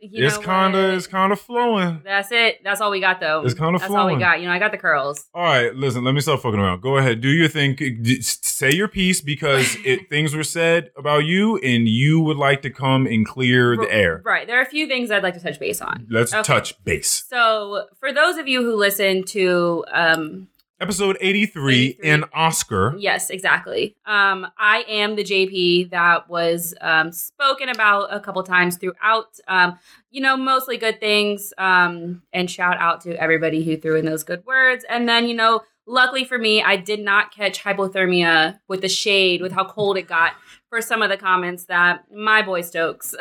You 0.00 0.26
it's 0.26 0.38
kind 0.38 0.74
of 0.74 0.94
it's 0.94 1.06
kind 1.06 1.32
of 1.32 1.40
flowing. 1.40 2.00
That's 2.04 2.32
it. 2.32 2.60
That's 2.64 2.80
all 2.80 2.90
we 2.90 3.00
got 3.00 3.20
though. 3.20 3.42
It's 3.44 3.54
kinda 3.54 3.78
flowing. 3.78 3.80
That's 3.80 3.94
all 3.94 4.06
we 4.06 4.18
got. 4.18 4.40
You 4.40 4.46
know, 4.46 4.52
I 4.52 4.58
got 4.58 4.70
the 4.72 4.78
curls. 4.78 5.26
All 5.34 5.42
right, 5.44 5.74
listen. 5.74 6.04
Let 6.04 6.14
me 6.14 6.20
stop 6.20 6.40
fucking 6.40 6.58
around. 6.58 6.80
Go 6.80 6.96
ahead, 6.96 7.20
do 7.20 7.28
your 7.28 7.48
thing. 7.48 7.76
Say 8.22 8.72
your 8.72 8.88
piece 8.88 9.20
because 9.20 9.76
it 9.84 10.08
things 10.08 10.34
were 10.34 10.42
said 10.44 10.90
about 10.96 11.24
you, 11.24 11.58
and 11.58 11.86
you 11.88 12.20
would 12.20 12.36
like 12.36 12.62
to 12.62 12.70
come 12.70 13.06
and 13.06 13.26
clear 13.26 13.76
the 13.76 13.92
air. 13.92 14.22
Right. 14.24 14.46
There 14.46 14.58
are 14.58 14.62
a 14.62 14.66
few 14.68 14.86
things 14.86 15.10
I'd 15.10 15.22
like 15.22 15.34
to 15.34 15.40
touch 15.40 15.58
base 15.58 15.80
on. 15.80 16.06
Let's 16.10 16.32
Okay. 16.32 16.42
touch 16.42 16.82
base. 16.84 17.24
So, 17.28 17.86
for 17.98 18.12
those 18.12 18.36
of 18.38 18.46
you 18.48 18.62
who 18.62 18.76
listen 18.76 19.24
to, 19.24 19.84
um, 19.92 20.48
Episode 20.80 21.18
83, 21.20 21.74
83. 21.88 22.10
in 22.10 22.24
Oscar. 22.32 22.94
yes, 22.98 23.28
exactly. 23.28 23.96
Um, 24.06 24.46
I 24.58 24.84
am 24.88 25.14
the 25.14 25.22
JP 25.22 25.90
that 25.90 26.28
was 26.30 26.74
um, 26.80 27.12
spoken 27.12 27.68
about 27.68 28.14
a 28.14 28.18
couple 28.18 28.42
times 28.42 28.78
throughout. 28.78 29.38
Um, 29.46 29.78
you 30.10 30.22
know, 30.22 30.36
mostly 30.38 30.78
good 30.78 30.98
things. 30.98 31.52
Um, 31.58 32.22
and 32.32 32.50
shout 32.50 32.78
out 32.78 33.02
to 33.02 33.14
everybody 33.20 33.62
who 33.62 33.76
threw 33.76 33.96
in 33.96 34.06
those 34.06 34.22
good 34.22 34.44
words. 34.46 34.84
And 34.88 35.06
then, 35.06 35.28
you 35.28 35.34
know, 35.34 35.60
luckily 35.86 36.24
for 36.24 36.38
me, 36.38 36.62
I 36.62 36.76
did 36.76 37.00
not 37.00 37.34
catch 37.34 37.62
hypothermia 37.62 38.60
with 38.68 38.80
the 38.80 38.88
shade, 38.88 39.42
with 39.42 39.52
how 39.52 39.64
cold 39.64 39.98
it 39.98 40.08
got 40.08 40.32
for 40.70 40.80
some 40.80 41.02
of 41.02 41.10
the 41.10 41.16
comments 41.16 41.64
that 41.64 42.04
my 42.10 42.40
boy 42.42 42.62
Stokes. 42.62 43.14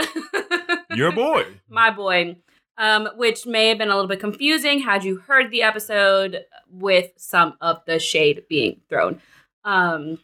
Your 0.95 1.11
boy. 1.11 1.45
my 1.67 1.91
boy, 1.91 2.37
um, 2.79 3.09
which 3.17 3.45
may 3.45 3.67
have 3.67 3.77
been 3.77 3.89
a 3.89 3.93
little 3.95 4.07
bit 4.07 4.21
confusing 4.21 4.79
had 4.79 5.03
you 5.03 5.17
heard 5.17 5.51
the 5.51 5.61
episode 5.61 6.45
with 6.71 7.11
some 7.17 7.55
of 7.61 7.81
the 7.85 7.99
shade 7.99 8.45
being 8.49 8.79
thrown. 8.89 9.21
Um, 9.65 10.17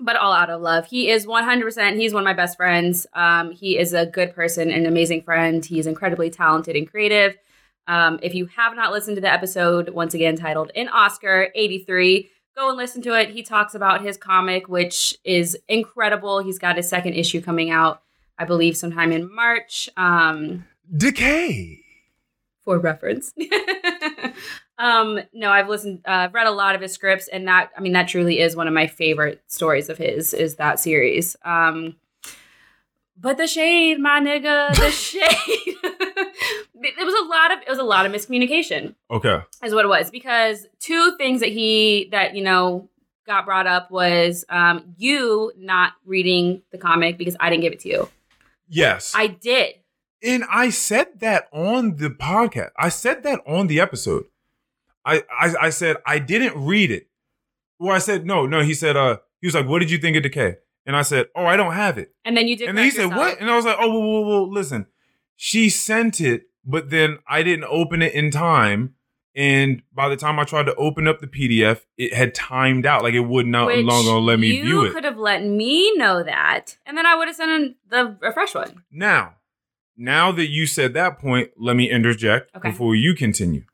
but 0.00 0.16
all 0.16 0.32
out 0.32 0.48
of 0.48 0.62
love. 0.62 0.86
He 0.86 1.10
is 1.10 1.26
100%. 1.26 1.96
He's 1.98 2.14
one 2.14 2.22
of 2.22 2.24
my 2.24 2.32
best 2.32 2.56
friends. 2.56 3.06
Um, 3.12 3.52
he 3.52 3.78
is 3.78 3.92
a 3.92 4.06
good 4.06 4.34
person, 4.34 4.70
and 4.70 4.86
an 4.86 4.86
amazing 4.86 5.22
friend. 5.22 5.64
He's 5.64 5.86
incredibly 5.86 6.30
talented 6.30 6.74
and 6.74 6.90
creative. 6.90 7.36
Um, 7.86 8.18
if 8.22 8.34
you 8.34 8.46
have 8.46 8.74
not 8.74 8.92
listened 8.92 9.16
to 9.16 9.20
the 9.20 9.30
episode, 9.30 9.90
once 9.90 10.14
again 10.14 10.36
titled 10.36 10.70
In 10.74 10.88
Oscar 10.88 11.48
83, 11.54 12.30
go 12.56 12.68
and 12.70 12.78
listen 12.78 13.02
to 13.02 13.18
it. 13.18 13.30
He 13.30 13.42
talks 13.42 13.74
about 13.74 14.02
his 14.02 14.16
comic, 14.16 14.68
which 14.68 15.18
is 15.22 15.58
incredible. 15.68 16.42
He's 16.42 16.58
got 16.58 16.76
his 16.76 16.88
second 16.88 17.12
issue 17.12 17.42
coming 17.42 17.70
out, 17.70 18.02
I 18.38 18.46
believe, 18.46 18.78
sometime 18.78 19.12
in 19.12 19.32
March. 19.34 19.90
Um, 19.98 20.64
Decay. 20.96 21.79
For 22.64 22.78
reference. 22.78 23.32
um, 24.78 25.20
no, 25.32 25.50
I've 25.50 25.68
listened, 25.68 26.00
uh, 26.06 26.10
I've 26.10 26.34
read 26.34 26.46
a 26.46 26.52
lot 26.52 26.74
of 26.74 26.80
his 26.80 26.92
scripts, 26.92 27.28
and 27.28 27.46
that, 27.48 27.70
I 27.76 27.80
mean, 27.80 27.92
that 27.92 28.08
truly 28.08 28.40
is 28.40 28.56
one 28.56 28.68
of 28.68 28.74
my 28.74 28.86
favorite 28.86 29.42
stories 29.46 29.88
of 29.88 29.98
his. 29.98 30.32
Is 30.34 30.56
that 30.56 30.80
series? 30.80 31.36
Um, 31.44 31.96
but 33.16 33.36
the 33.36 33.46
shade, 33.46 33.98
my 33.98 34.20
nigga, 34.20 34.74
the 34.74 34.90
shade. 34.90 35.22
it 36.82 37.04
was 37.04 37.14
a 37.14 37.28
lot 37.28 37.52
of 37.52 37.58
it 37.62 37.68
was 37.68 37.78
a 37.78 37.82
lot 37.82 38.06
of 38.06 38.12
miscommunication 38.12 38.94
Okay. 39.10 39.40
is 39.62 39.74
what 39.74 39.84
it 39.84 39.88
was 39.88 40.10
because 40.10 40.66
two 40.78 41.14
things 41.18 41.40
that 41.40 41.50
he 41.50 42.08
that 42.12 42.34
you 42.34 42.42
know 42.42 42.88
got 43.26 43.44
brought 43.44 43.66
up 43.66 43.90
was 43.90 44.46
um 44.48 44.94
you 44.96 45.52
not 45.58 45.92
reading 46.06 46.62
the 46.72 46.78
comic 46.78 47.18
because 47.18 47.36
I 47.38 47.50
didn't 47.50 47.62
give 47.62 47.74
it 47.74 47.80
to 47.80 47.88
you. 47.90 48.08
Yes. 48.68 49.12
I 49.14 49.26
did. 49.26 49.74
And 50.22 50.44
I 50.50 50.70
said 50.70 51.20
that 51.20 51.48
on 51.52 51.96
the 51.96 52.10
podcast. 52.10 52.70
I 52.76 52.88
said 52.90 53.22
that 53.22 53.40
on 53.46 53.66
the 53.68 53.80
episode. 53.80 54.24
I, 55.04 55.22
I 55.30 55.54
I 55.62 55.70
said 55.70 55.96
I 56.06 56.18
didn't 56.18 56.62
read 56.62 56.90
it. 56.90 57.08
Well, 57.78 57.94
I 57.94 57.98
said 57.98 58.26
no, 58.26 58.46
no. 58.46 58.60
He 58.60 58.74
said, 58.74 58.96
uh, 58.96 59.18
he 59.40 59.46
was 59.46 59.54
like, 59.54 59.66
"What 59.66 59.78
did 59.78 59.90
you 59.90 59.96
think 59.98 60.16
of 60.16 60.22
Decay?" 60.22 60.56
And 60.84 60.94
I 60.94 61.02
said, 61.02 61.28
"Oh, 61.34 61.46
I 61.46 61.56
don't 61.56 61.72
have 61.72 61.96
it." 61.96 62.14
And 62.24 62.36
then 62.36 62.46
you 62.48 62.56
did 62.56 62.68
and 62.68 62.76
then 62.76 62.84
he 62.84 62.90
correct 62.90 63.10
said, 63.10 63.16
"What?" 63.16 63.40
And 63.40 63.50
I 63.50 63.56
was 63.56 63.64
like, 63.64 63.78
"Oh, 63.80 63.88
whoa, 63.88 63.98
whoa, 64.00 64.20
whoa, 64.20 64.44
listen." 64.44 64.86
She 65.36 65.70
sent 65.70 66.20
it, 66.20 66.42
but 66.66 66.90
then 66.90 67.18
I 67.26 67.42
didn't 67.42 67.64
open 67.70 68.02
it 68.02 68.12
in 68.12 68.30
time, 68.30 68.94
And 69.34 69.82
by 69.94 70.10
the 70.10 70.16
time 70.16 70.38
I 70.38 70.44
tried 70.44 70.66
to 70.66 70.74
open 70.74 71.08
up 71.08 71.20
the 71.20 71.26
PDF, 71.28 71.80
it 71.96 72.12
had 72.12 72.34
timed 72.34 72.84
out. 72.84 73.02
Like 73.02 73.14
it 73.14 73.20
would 73.20 73.46
not 73.46 73.68
Which 73.68 73.86
longer 73.86 74.20
let 74.20 74.38
me 74.38 74.48
you 74.48 74.62
view 74.64 74.84
it. 74.84 74.92
could 74.92 75.04
have 75.04 75.16
let 75.16 75.42
me 75.42 75.96
know 75.96 76.22
that, 76.22 76.76
and 76.84 76.98
then 76.98 77.06
I 77.06 77.14
would 77.14 77.28
have 77.28 77.36
sent 77.36 77.50
in 77.50 77.74
the 77.88 78.18
a 78.22 78.32
fresh 78.32 78.54
one. 78.54 78.84
Now, 78.90 79.36
now 80.02 80.32
that 80.32 80.48
you 80.48 80.66
said 80.66 80.94
that 80.94 81.18
point, 81.18 81.50
let 81.58 81.76
me 81.76 81.90
interject 81.90 82.56
Okay. 82.56 82.70
before 82.70 82.94
you 82.94 83.14
continue. 83.14 83.64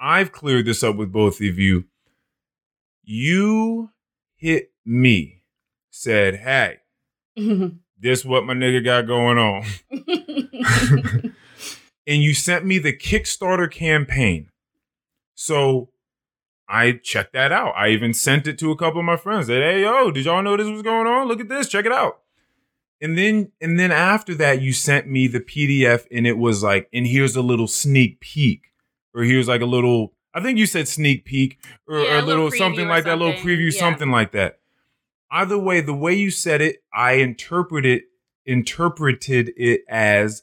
I've 0.00 0.32
cleared 0.32 0.64
this 0.64 0.82
up 0.82 0.96
with 0.96 1.12
both 1.12 1.40
of 1.40 1.58
you. 1.58 1.84
You 3.04 3.90
hit 4.36 4.72
me, 4.86 5.42
said, 5.90 6.36
Hey, 6.36 6.78
this 7.36 8.20
is 8.20 8.24
what 8.24 8.44
my 8.46 8.54
nigga 8.54 8.82
got 8.82 9.06
going 9.06 9.36
on. 9.36 9.64
and 12.06 12.22
you 12.22 12.32
sent 12.34 12.64
me 12.64 12.78
the 12.78 12.96
Kickstarter 12.96 13.70
campaign. 13.70 14.48
So 15.34 15.90
I 16.68 16.92
checked 16.92 17.32
that 17.34 17.52
out. 17.52 17.74
I 17.76 17.88
even 17.88 18.14
sent 18.14 18.46
it 18.46 18.58
to 18.60 18.70
a 18.70 18.76
couple 18.76 19.00
of 19.00 19.04
my 19.04 19.16
friends. 19.16 19.48
Said, 19.48 19.62
"Hey, 19.62 19.82
yo, 19.82 20.10
did 20.10 20.24
y'all 20.24 20.42
know 20.42 20.56
this 20.56 20.68
was 20.68 20.82
going 20.82 21.06
on? 21.06 21.26
Look 21.28 21.40
at 21.40 21.48
this. 21.48 21.68
Check 21.68 21.84
it 21.84 21.92
out." 21.92 22.20
And 23.02 23.16
then, 23.16 23.52
and 23.60 23.78
then 23.78 23.90
after 23.90 24.34
that, 24.34 24.60
you 24.60 24.72
sent 24.72 25.08
me 25.08 25.26
the 25.26 25.40
PDF, 25.40 26.06
and 26.10 26.26
it 26.26 26.36
was 26.36 26.62
like, 26.62 26.88
"And 26.92 27.06
here's 27.06 27.34
a 27.34 27.40
little 27.42 27.66
sneak 27.66 28.20
peek," 28.20 28.72
or 29.14 29.22
here's 29.22 29.48
like 29.48 29.62
a 29.62 29.66
little. 29.66 30.14
I 30.34 30.42
think 30.42 30.58
you 30.58 30.66
said 30.66 30.86
sneak 30.86 31.24
peek, 31.24 31.58
or, 31.88 32.00
Yeah, 32.00 32.14
or 32.14 32.18
a 32.18 32.22
little 32.22 32.44
little 32.44 32.58
something 32.58 32.86
like 32.88 33.04
that, 33.04 33.18
little 33.18 33.34
preview, 33.34 33.72
Yeah. 33.72 33.78
something 33.80 34.10
like 34.10 34.32
that. 34.32 34.60
Either 35.30 35.58
way, 35.58 35.80
the 35.80 35.94
way 35.94 36.14
you 36.14 36.30
said 36.30 36.60
it, 36.60 36.82
I 36.92 37.12
interpreted 37.14 38.02
interpreted 38.46 39.52
it 39.56 39.82
as 39.88 40.42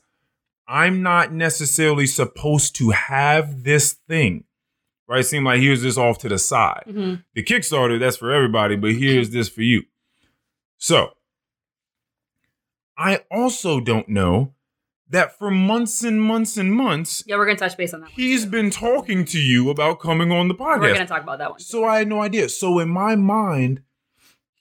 I'm 0.67 1.01
not 1.01 1.33
necessarily 1.33 2.05
supposed 2.07 2.75
to 2.77 2.91
have 2.91 3.63
this 3.63 3.93
thing. 4.07 4.43
Right? 5.07 5.21
It 5.21 5.23
seemed 5.23 5.45
like 5.45 5.61
here's 5.61 5.81
this 5.81 5.97
off 5.97 6.17
to 6.19 6.29
the 6.29 6.37
side. 6.37 6.83
Mhm. 6.87 7.23
The 7.33 7.43
Kickstarter, 7.43 7.99
that's 7.99 8.17
for 8.17 8.31
everybody, 8.33 8.75
but 8.75 8.93
here's 8.93 9.29
this 9.29 9.47
for 9.49 9.61
you. 9.61 9.83
So 10.77 11.13
I 12.97 13.21
also 13.29 13.79
don't 13.79 14.09
know 14.09 14.53
that 15.09 15.37
for 15.37 15.49
months 15.51 16.03
and 16.03 16.21
months 16.21 16.57
and 16.57 16.73
months, 16.73 17.23
Yeah, 17.27 17.37
we're 17.37 17.45
gonna 17.45 17.57
touch 17.57 17.77
base 17.77 17.93
on 17.93 18.01
that. 18.01 18.09
he's 18.09 18.43
too. 18.43 18.49
been 18.51 18.69
talking 18.69 19.23
to 19.25 19.39
you 19.39 19.69
about 19.69 19.99
coming 19.99 20.31
on 20.31 20.47
the 20.47 20.55
podcast. 20.55 20.79
We're 20.81 20.93
gonna 20.93 21.05
talk 21.07 21.23
about 21.23 21.37
that 21.39 21.51
one. 21.51 21.59
So 21.59 21.85
I 21.85 21.99
had 21.99 22.07
no 22.07 22.21
idea. 22.21 22.49
So 22.49 22.79
in 22.79 22.89
my 22.89 23.15
mind, 23.15 23.81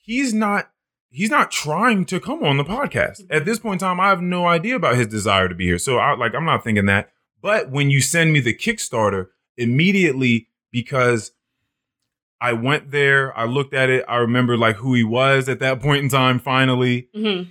he's 0.03 0.33
not 0.35 0.71
he's 1.11 1.31
not 1.31 1.51
trying 1.51 2.05
to 2.05 2.21
come 2.21 2.45
on 2.45 2.59
the 2.59 2.65
podcast. 2.65 3.23
At 3.31 3.45
this 3.47 3.59
point 3.59 3.81
in 3.81 3.87
time, 3.89 3.99
I 3.99 4.09
have 4.09 4.21
no 4.21 4.47
idea 4.47 4.77
about 4.77 4.97
his 4.97 5.07
desire 5.09 5.49
to 5.49 5.55
be 5.55 5.65
here. 5.67 5.79
So 5.79 5.97
I 5.99 6.15
like 6.15 6.35
I'm 6.35 6.45
not 6.45 6.63
thinking 6.63 6.87
that. 6.87 7.11
But 7.43 7.71
when 7.71 7.91
you 7.91 8.01
send 8.01 8.33
me 8.33 8.41
the 8.41 8.55
Kickstarter, 8.55 9.29
immediately 9.57 10.49
because 10.71 11.33
I 12.41 12.53
went 12.53 12.91
there, 12.91 13.37
I 13.37 13.45
looked 13.47 13.73
at 13.75 13.89
it, 13.89 14.05
I 14.07 14.17
remember 14.17 14.57
like 14.57 14.77
who 14.77 14.95
he 14.95 15.05
was 15.05 15.49
at 15.49 15.59
that 15.61 15.81
point 15.81 16.03
in 16.03 16.09
time 16.11 16.39
finally, 16.39 17.09
Mhm. 17.17 17.49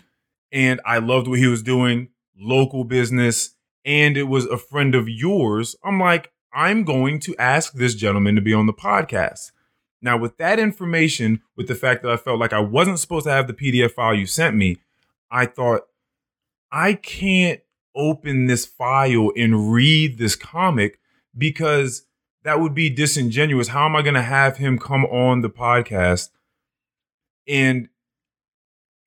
And 0.56 0.80
I 0.86 0.99
loved 0.99 1.27
what 1.27 1.38
he 1.38 1.48
was 1.48 1.61
doing, 1.61 2.07
local 2.40 2.86
business, 2.86 3.56
and 3.84 4.15
it 4.15 4.23
was 4.23 4.45
a 4.45 4.57
friend 4.57 4.95
of 4.95 5.10
yours. 5.10 5.76
I'm 5.84 5.99
like, 5.99 6.32
I'm 6.53 6.86
going 6.86 7.19
to 7.19 7.36
ask 7.38 7.73
this 7.73 7.94
gentleman 7.94 8.36
to 8.36 8.41
be 8.41 8.53
on 8.53 8.65
the 8.65 8.73
podcast. 8.73 9.52
Now, 10.02 10.18
with 10.18 10.38
that 10.38 10.57
information, 10.57 11.41
with 11.57 11.68
the 11.68 11.76
fact 11.76 12.03
that 12.03 12.11
I 12.11 12.15
felt 12.15 12.40
like 12.40 12.53
I 12.53 12.61
wasn't 12.61 12.99
supposed 12.99 13.26
to 13.26 13.34
have 13.34 13.48
the 13.48 13.53
PDF 13.53 13.91
file 13.91 14.15
you 14.15 14.26
sent 14.26 14.56
me, 14.56 14.77
I 15.30 15.45
thought, 15.45 15.82
I 16.72 16.94
can't 16.94 17.60
open 17.94 18.48
this 18.48 18.65
file 18.65 19.32
and 19.36 19.73
read 19.73 20.18
this 20.18 20.38
comic 20.38 20.99
because 21.38 22.06
that 22.44 22.61
would 22.61 22.73
be 22.73 22.90
disingenuous. 22.90 23.69
How 23.69 23.86
am 23.86 23.95
I 23.98 24.02
going 24.02 24.15
to 24.15 24.22
have 24.22 24.56
him 24.56 24.80
come 24.80 25.03
on 25.06 25.41
the 25.41 25.49
podcast 25.49 26.30
and 27.45 27.90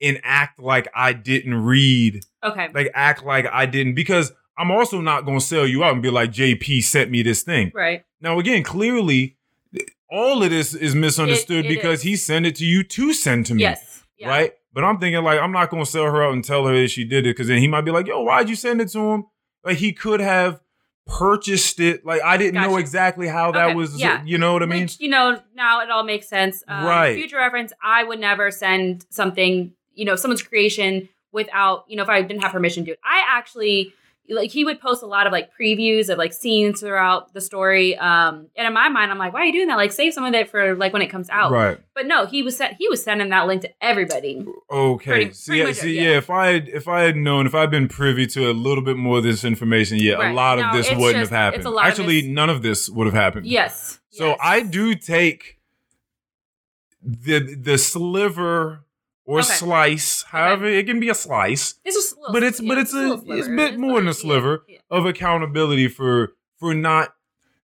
and 0.01 0.21
act 0.23 0.61
like 0.61 0.89
I 0.95 1.13
didn't 1.13 1.55
read, 1.55 2.25
Okay. 2.45 2.69
like 2.75 2.91
act 2.95 3.25
like 3.25 3.47
I 3.53 3.67
didn't 3.67 3.95
because 3.95 4.33
I'm 4.57 4.71
also 4.71 5.01
not 5.01 5.25
going 5.25 5.39
to 5.39 5.45
sell 5.45 5.67
you 5.67 5.85
out 5.85 5.93
and 5.95 6.03
be 6.03 6.11
like 6.11 6.31
JP 6.33 6.83
sent 6.83 7.11
me 7.11 7.23
this 7.23 7.43
thing. 7.43 7.71
Right. 7.75 8.05
Now, 8.21 8.39
again, 8.39 8.63
clearly, 8.65 9.37
all 10.11 10.43
of 10.43 10.51
this 10.51 10.75
is 10.75 10.95
misunderstood 10.95 11.65
It- 11.67 11.71
it 11.71 11.75
because 11.77 11.99
is. 12.01 12.03
he 12.05 12.17
sent 12.17 12.47
it 12.47 12.57
to 12.57 12.65
you 12.65 12.83
to 12.83 13.13
send 13.13 13.47
to 13.47 13.55
me. 13.55 13.63
Yes. 13.63 14.03
Yeah. 14.19 14.29
Right? 14.29 14.53
But 14.73 14.85
I'm 14.85 14.99
thinking, 14.99 15.23
like, 15.23 15.41
I'm 15.41 15.53
not 15.53 15.71
going 15.71 15.85
to 15.85 15.91
sell 15.91 16.05
her 16.05 16.23
out 16.23 16.33
and 16.33 16.45
tell 16.45 16.67
her 16.67 16.81
that 16.81 16.89
she 16.89 17.05
did 17.05 17.27
it 17.27 17.31
because 17.37 17.49
then 17.49 17.59
he 17.59 17.69
might 17.69 17.83
be 17.83 17.91
like, 17.91 18.07
yo, 18.07 18.23
why'd 18.23 18.49
you 18.49 18.57
send 18.57 18.81
it 18.81 18.89
to 18.91 18.99
him? 19.01 19.25
Like, 19.65 19.77
he 19.79 19.93
could 19.93 20.21
have 20.21 20.61
purchased 21.07 21.81
it. 21.81 22.05
Like, 22.05 22.23
I 22.23 22.37
didn't 22.37 22.55
know 22.61 22.77
exactly 22.77 23.29
how 23.29 23.53
that 23.53 23.67
Okay, 23.69 23.75
was, 23.75 23.99
yeah. 23.99 24.23
you 24.25 24.39
know 24.39 24.53
what 24.53 24.63
I 24.63 24.67
mean? 24.67 24.83
Which, 24.83 25.01
you 25.01 25.09
know, 25.09 25.41
now 25.55 25.81
it 25.81 25.91
all 25.91 26.05
makes 26.05 26.29
sense. 26.29 26.63
Um, 26.69 26.85
Right. 26.85 27.17
Future 27.17 27.37
reference, 27.37 27.73
I 27.83 28.05
would 28.05 28.21
never 28.21 28.51
send 28.51 29.07
something, 29.11 29.73
you 29.99 30.05
know, 30.05 30.17
someone's 30.17 30.43
creation 30.43 31.09
without, 31.33 31.85
you 31.89 31.97
know, 31.97 32.03
if 32.05 32.09
I 32.09 32.23
didn't 32.23 32.43
have 32.43 32.53
permission 32.53 32.85
to 32.85 32.87
do 32.91 32.93
it. 32.93 33.01
I 33.05 33.23
actually, 33.29 33.93
like, 34.31 34.51
he 34.51 34.65
would 34.65 34.81
post 34.81 35.03
a 35.03 35.07
lot 35.07 35.27
of 35.27 35.33
like 35.33 35.51
previews 35.59 36.09
of 36.09 36.17
like 36.19 36.33
scenes 36.33 36.81
throughout 36.81 37.35
the 37.35 37.41
story. 37.41 37.99
Um, 37.99 38.49
and 38.57 38.67
in 38.67 38.73
my 38.73 38.89
mind, 38.89 39.11
I'm 39.11 39.19
like, 39.19 39.33
why 39.33 39.41
are 39.41 39.45
you 39.45 39.53
doing 39.53 39.69
that? 39.69 39.77
Like, 39.77 39.93
save 39.93 40.15
some 40.15 40.25
of 40.25 40.33
it 40.35 40.49
for 40.49 40.75
like 40.77 40.93
when 40.93 41.03
it 41.03 41.09
comes 41.09 41.29
out. 41.31 41.51
Right. 41.51 41.79
But 41.95 42.07
no, 42.07 42.27
he 42.27 42.43
was 42.43 42.57
sent, 42.57 42.77
he 42.79 42.89
was 42.89 43.03
sending 43.03 43.29
that 43.31 43.47
link 43.47 43.63
to 43.63 43.71
everybody. 43.83 44.47
Okay. 44.71 45.11
Pretty- 45.11 45.33
see, 45.33 45.53
pretty 45.53 45.67
yeah, 45.67 45.73
see, 45.73 45.95
yeah. 45.97 46.03
yeah. 46.11 46.17
If 46.19 46.31
I 46.31 46.47
had, 46.53 46.69
if 46.69 46.87
I 46.89 47.03
had 47.03 47.17
known, 47.17 47.47
if 47.47 47.55
I'd 47.55 47.71
been 47.71 47.89
privy 47.89 48.27
to 48.29 48.51
a 48.51 48.53
little 48.53 48.85
bit 48.85 48.97
more 48.97 49.19
of 49.19 49.25
this 49.25 49.45
information, 49.45 49.99
yeah, 49.99 50.15
a 50.17 50.33
lot 50.33 50.59
No, 50.59 50.69
of 50.69 50.73
this 50.77 50.89
wouldn't 50.91 51.17
just- 51.17 51.31
have 51.31 51.31
happened. 51.31 51.61
it's 51.61 51.67
a 51.67 51.71
lot 51.71 51.87
of 51.87 51.91
Actually, 51.91 52.21
this- 52.23 52.31
none 52.31 52.49
of 52.51 52.63
this 52.63 52.89
would 52.89 53.07
have 53.07 53.15
happened. 53.15 53.47
Yes. 53.47 53.99
So 54.11 54.29
Yes. 54.29 54.39
I 54.43 54.61
do 54.63 54.95
take 54.95 55.57
the 57.03 57.55
the 57.55 57.79
sliver 57.79 58.85
or 59.29 59.41
Okay. 59.41 59.49
slice, 59.49 60.23
however 60.23 60.65
it 60.67 60.87
can 60.87 60.99
be 61.01 61.09
a 61.11 61.15
slice 61.15 61.75
It's 61.85 61.95
just 61.97 62.13
a 62.15 62.33
but 62.33 62.43
it's- 62.43 62.61
yeah, 62.61 62.69
but 62.69 62.79
it's 62.79 62.93
a- 62.93 62.97
little 62.97 63.33
it's 63.33 63.47
a 63.47 63.51
bit 63.51 63.79
more 63.79 64.01
than 64.01 64.09
a 64.09 64.15
sliver. 64.15 64.65
Yeah, 64.69 64.79
of 64.91 65.05
accountability 65.07 65.89
for 65.89 66.33
for 66.59 66.75
not. 66.75 67.15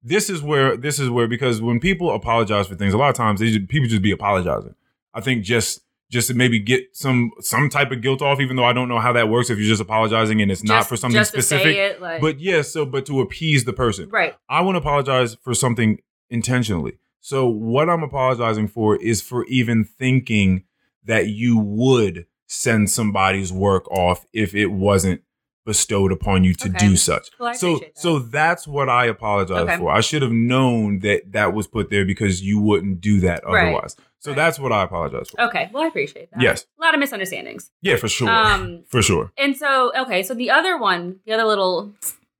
This 0.02 0.30
is 0.30 0.42
where 0.42 0.78
this 0.78 0.98
is 1.00 1.10
where 1.10 1.28
because 1.28 1.62
when 1.62 1.80
people 1.82 2.12
apologize 2.16 2.68
for 2.68 2.76
things, 2.76 2.94
a 2.94 2.98
lot 2.98 3.10
of 3.10 3.16
times 3.16 3.42
they 3.42 3.48
just, 3.52 3.68
people 3.68 3.90
just 3.90 4.02
be 4.02 4.12
apologizing. 4.12 4.76
I 5.14 5.20
think 5.22 5.44
just 5.44 5.82
just 6.10 6.28
to 6.30 6.34
maybe 6.34 6.58
get 6.60 6.96
some 6.96 7.32
some 7.42 7.70
type 7.70 7.92
of 7.92 8.02
guilt 8.02 8.22
off, 8.22 8.40
even 8.40 8.56
though 8.56 8.64
I 8.64 8.72
don't 8.74 8.88
know 8.88 9.00
how 9.00 9.12
that 9.14 9.28
works 9.28 9.50
if 9.50 9.58
you're 9.60 9.68
just 9.68 9.82
apologizing 9.82 10.42
and 10.42 10.50
it's 10.50 10.64
yeah. 10.64 10.76
not 10.76 10.88
for 10.88 10.96
something 10.96 11.20
just 11.20 11.32
specific. 11.34 11.76
it, 11.76 12.02
like- 12.02 12.22
But 12.22 12.40
yes, 12.40 12.72
so 12.72 12.86
but 12.86 13.06
to 13.08 13.20
appease 13.20 13.66
the 13.66 13.74
person. 13.74 14.10
right. 14.10 14.34
I 14.48 14.62
want 14.62 14.76
to 14.76 14.80
apologize 14.80 15.36
for 15.44 15.54
something 15.54 16.00
intentionally. 16.30 16.94
So 17.20 17.48
what 17.48 17.90
I'm 17.90 18.02
apologizing 18.02 18.70
for 18.70 18.96
is 18.96 19.22
for 19.22 19.46
even 19.48 19.84
thinking 19.84 20.64
that 21.06 21.28
you 21.28 21.58
would 21.58 22.26
send 22.48 22.90
somebody's 22.90 23.52
work 23.54 23.90
off 23.92 24.26
if 24.34 24.56
it 24.56 24.68
wasn't 24.68 25.22
bestowed 25.66 26.12
upon 26.12 26.44
you 26.44 26.54
to 26.56 26.68
Okay. 26.70 26.78
do 26.80 26.96
such. 26.96 27.30
Well, 27.40 27.54
so 27.54 27.78
that. 27.78 27.98
so 27.98 28.20
that's 28.20 28.68
what 28.68 28.90
I 28.90 29.06
apologize 29.06 29.58
Okay. 29.64 29.78
for. 29.78 29.92
I 29.92 30.02
should 30.02 30.24
have 30.24 30.32
known 30.32 31.00
that 31.00 31.32
that 31.34 31.54
was 31.54 31.68
put 31.68 31.92
there 31.92 32.06
because 32.06 32.42
you 32.42 32.60
wouldn't 32.60 33.02
do 33.02 33.20
that 33.20 33.44
Right. 33.46 33.66
otherwise. 33.66 33.96
So 34.18 34.32
Right. 34.32 34.36
that's 34.36 34.58
what 34.60 34.72
I 34.72 34.84
apologize 34.84 35.30
for. 35.30 35.42
Okay. 35.44 35.70
Well, 35.72 35.84
I 35.84 35.88
appreciate 35.88 36.32
that. 36.32 36.42
Yes. 36.42 36.66
A 36.80 36.82
lot 36.84 36.94
of 36.96 37.00
misunderstandings. 37.00 37.70
Yeah, 37.82 37.98
for 37.98 38.08
sure. 38.08 38.30
Um, 38.30 38.84
for 38.90 39.02
sure. 39.04 39.32
And 39.38 39.56
so, 39.56 39.92
okay, 39.96 40.24
so 40.24 40.34
the 40.34 40.50
other 40.50 40.76
one, 40.78 41.20
the 41.26 41.34
other 41.34 41.46
little 41.46 41.94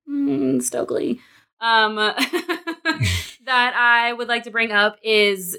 mm, 0.08 0.60
Stokely, 0.60 1.20
um, 1.60 1.94
that 3.44 3.74
I 3.76 4.12
would 4.12 4.28
like 4.28 4.42
to 4.44 4.50
bring 4.50 4.72
up 4.72 4.98
is 5.02 5.56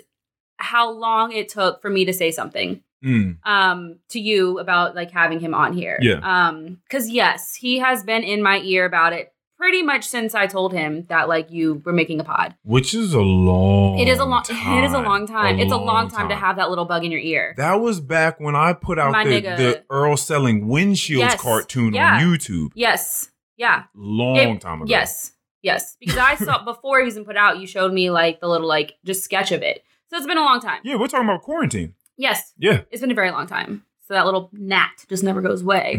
how 0.57 0.91
long 0.91 1.32
it 1.32 1.49
took 1.49 1.82
for 1.82 1.90
me 1.90 2.06
to 2.06 2.14
say 2.14 2.32
something 2.32 2.84
Mm. 3.03 3.38
um 3.45 3.99
to 4.10 4.19
you 4.19 4.60
about 4.60 4.95
like 4.95 5.11
having 5.11 5.40
him 5.40 5.53
on 5.53 5.73
here. 5.73 5.98
Yeah. 6.02 6.19
Um, 6.23 6.80
because 6.88 7.10
yes, 7.10 7.56
he 7.56 7.80
has 7.80 8.03
been 8.03 8.23
in 8.23 8.41
my 8.44 8.60
ear 8.60 8.86
about 8.86 9.14
it 9.14 9.34
pretty 9.57 9.84
much 9.84 10.03
since 10.07 10.34
I 10.34 10.48
told 10.48 10.73
him 10.73 11.06
that 11.10 11.28
like 11.30 11.52
you 11.52 11.82
were 11.86 11.94
making 11.94 12.19
a 12.19 12.23
pod. 12.23 12.56
Which 12.64 12.94
is 12.95 13.14
a 13.14 13.22
long 13.22 13.99
It 13.99 14.07
is 14.07 14.18
a 14.19 14.26
long 14.26 14.41
time. 14.45 14.84
it 14.84 14.86
is 14.88 14.94
a 14.94 14.99
long 14.99 15.28
time. 15.28 15.60
it's 15.60 15.72
a 15.72 15.78
long 15.78 16.10
time, 16.10 16.30
to 16.30 16.36
have 16.36 16.56
that 16.56 16.69
little 16.69 16.86
bug 16.86 17.03
in 17.06 17.11
your 17.11 17.19
ear. 17.22 17.53
That 17.57 17.76
was 17.76 17.99
back 17.99 18.40
when 18.40 18.56
I 18.56 18.73
put 18.73 18.98
out 18.98 19.11
My 19.11 19.23
the, 19.23 19.30
nigga. 19.41 19.57
the 19.57 19.84
Earl 19.91 20.18
selling 20.18 20.65
windshields 20.68 21.19
Yes. 21.19 21.41
cartoon 21.41 21.94
Yeah. 21.94 22.15
on 22.15 22.22
YouTube. 22.23 22.69
yes. 22.76 23.30
Yeah. 23.57 23.84
Long 23.95 24.38
It- 24.38 24.61
time 24.61 24.82
ago. 24.82 24.90
Yes. 24.90 25.34
Yes. 25.61 25.95
Because 25.99 26.18
I 26.18 26.34
saw 26.36 26.64
before 26.73 26.99
it 26.99 27.06
was 27.06 27.14
even 27.15 27.26
put 27.26 27.38
out, 27.38 27.60
you 27.60 27.68
showed 27.68 27.94
me 27.94 28.10
like 28.10 28.40
the 28.41 28.48
little 28.48 28.68
like 28.68 28.94
just 29.06 29.23
sketch 29.23 29.52
of 29.52 29.61
it. 29.61 29.84
So 30.10 30.18
it's 30.18 30.26
been 30.26 30.38
a 30.40 30.41
long 30.41 30.60
time. 30.60 30.80
Yeah, 30.84 30.95
we're 30.95 31.07
talking 31.07 31.28
about 31.30 31.44
quarantine. 31.44 31.94
Yes. 32.22 32.53
Yeah. 32.57 32.81
It's 32.91 33.02
been 33.02 33.11
a 33.11 33.15
very 33.15 33.31
long 33.31 33.48
time. 33.48 33.84
So 34.07 34.14
that 34.14 34.26
little 34.26 34.49
gnat 34.53 35.06
just 35.10 35.23
never 35.23 35.41
goes 35.41 35.61
away. 35.61 35.98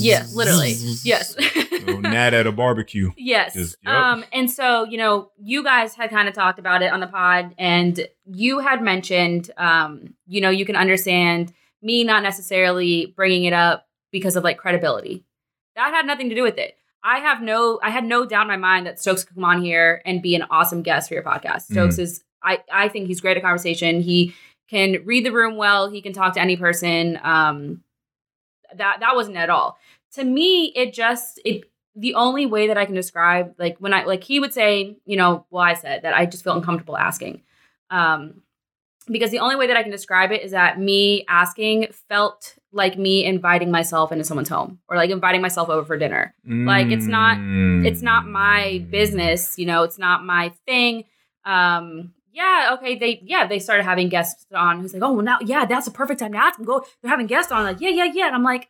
Yeah, 0.00 0.26
literally. 0.34 0.72
Yes. 1.04 1.34
Little 1.72 2.02
Nat 2.02 2.34
at 2.34 2.46
a 2.46 2.52
barbecue. 2.52 3.10
Yes. 3.16 3.54
Just- 3.54 3.76
yep. 3.82 3.92
Um, 3.94 4.24
and 4.32 4.50
so, 4.50 4.84
you 4.84 4.98
know, 4.98 5.30
you 5.38 5.64
guys 5.64 5.94
had 5.94 6.10
kind 6.10 6.28
of 6.28 6.34
talked 6.34 6.58
about 6.58 6.82
it 6.82 6.92
on 6.92 7.00
the 7.00 7.06
pod, 7.06 7.54
and 7.56 8.06
you 8.26 8.58
had 8.58 8.82
mentioned, 8.82 9.50
um, 9.56 10.14
you 10.26 10.42
know, 10.42 10.50
you 10.50 10.66
can 10.66 10.76
understand 10.76 11.52
me 11.80 12.04
not 12.04 12.22
necessarily 12.22 13.14
bringing 13.16 13.44
it 13.44 13.54
up 13.54 13.86
because 14.12 14.36
of 14.36 14.44
like 14.44 14.58
credibility. 14.58 15.24
That 15.76 15.94
had 15.94 16.06
nothing 16.06 16.28
to 16.28 16.34
do 16.34 16.42
with 16.42 16.58
it. 16.58 16.76
I 17.02 17.20
have 17.20 17.40
no, 17.40 17.80
I 17.82 17.88
had 17.88 18.04
no 18.04 18.26
doubt 18.26 18.42
in 18.42 18.48
my 18.48 18.58
mind 18.58 18.86
that 18.86 19.00
Stokes 19.00 19.24
could 19.24 19.34
come 19.36 19.44
on 19.46 19.62
here 19.62 20.02
and 20.04 20.20
be 20.20 20.34
an 20.34 20.44
awesome 20.50 20.82
guest 20.82 21.08
for 21.08 21.14
your 21.14 21.22
podcast. 21.22 21.62
Stokes 21.62 21.96
is, 21.98 22.22
I, 22.42 22.58
I 22.70 22.88
think 22.88 23.06
he's 23.06 23.22
great 23.22 23.38
at 23.38 23.42
conversation. 23.42 24.02
He 24.02 24.34
can 24.70 25.02
read 25.04 25.24
the 25.26 25.32
room 25.32 25.56
well. 25.56 25.90
He 25.90 26.00
can 26.00 26.12
talk 26.12 26.34
to 26.34 26.40
any 26.40 26.56
person. 26.56 27.18
Um, 27.22 27.82
that 28.76 29.00
that 29.00 29.16
wasn't 29.16 29.36
at 29.36 29.50
all. 29.50 29.76
To 30.14 30.24
me, 30.24 30.66
it 30.76 30.92
just 30.94 31.40
it 31.44 31.64
the 31.96 32.14
only 32.14 32.46
way 32.46 32.68
that 32.68 32.78
I 32.78 32.84
can 32.84 32.94
describe 32.94 33.54
like 33.58 33.76
when 33.78 33.92
I 33.92 34.04
like 34.04 34.22
he 34.24 34.38
would 34.40 34.54
say, 34.54 34.96
you 35.04 35.16
know, 35.16 35.44
well, 35.50 35.64
I 35.64 35.74
said 35.74 36.02
that 36.02 36.14
I 36.14 36.24
just 36.26 36.44
feel 36.44 36.54
uncomfortable 36.54 36.96
asking. 36.96 37.42
Um, 37.90 38.42
because 39.08 39.30
the 39.32 39.40
only 39.40 39.56
way 39.56 39.66
that 39.66 39.76
I 39.76 39.82
can 39.82 39.90
describe 39.90 40.30
it 40.30 40.42
is 40.42 40.52
that 40.52 40.78
me 40.78 41.24
asking 41.28 41.88
felt 42.08 42.54
like 42.70 42.96
me 42.96 43.24
inviting 43.24 43.72
myself 43.72 44.12
into 44.12 44.22
someone's 44.22 44.48
home 44.48 44.78
or 44.88 44.96
like 44.96 45.10
inviting 45.10 45.40
myself 45.40 45.68
over 45.68 45.84
for 45.84 45.98
dinner. 45.98 46.32
Like, 46.66 46.88
it's 46.92 47.06
not- 47.06 47.38
It's 47.86 48.02
not 48.02 48.26
my 48.28 48.86
business, 48.90 49.58
you 49.58 49.66
know, 49.66 49.82
it's 49.82 49.98
not 49.98 50.24
my 50.24 50.52
thing. 50.66 51.04
Um, 51.44 52.12
yeah, 52.32 52.70
okay, 52.74 52.96
they 52.96 53.20
yeah, 53.24 53.46
they 53.46 53.58
started 53.58 53.84
having 53.84 54.08
guests 54.08 54.46
on 54.54 54.80
who's 54.80 54.94
like, 54.94 55.02
oh 55.02 55.12
well 55.12 55.24
now 55.24 55.38
yeah, 55.40 55.64
that's 55.64 55.86
a 55.86 55.90
perfect 55.90 56.20
time 56.20 56.32
to 56.32 56.38
ask 56.38 56.56
them. 56.56 56.66
Go, 56.66 56.84
they're 57.02 57.10
having 57.10 57.26
guests 57.26 57.52
on, 57.52 57.64
like, 57.64 57.80
yeah, 57.80 57.90
yeah, 57.90 58.10
yeah. 58.12 58.26
And 58.26 58.34
I'm 58.34 58.42
like, 58.42 58.68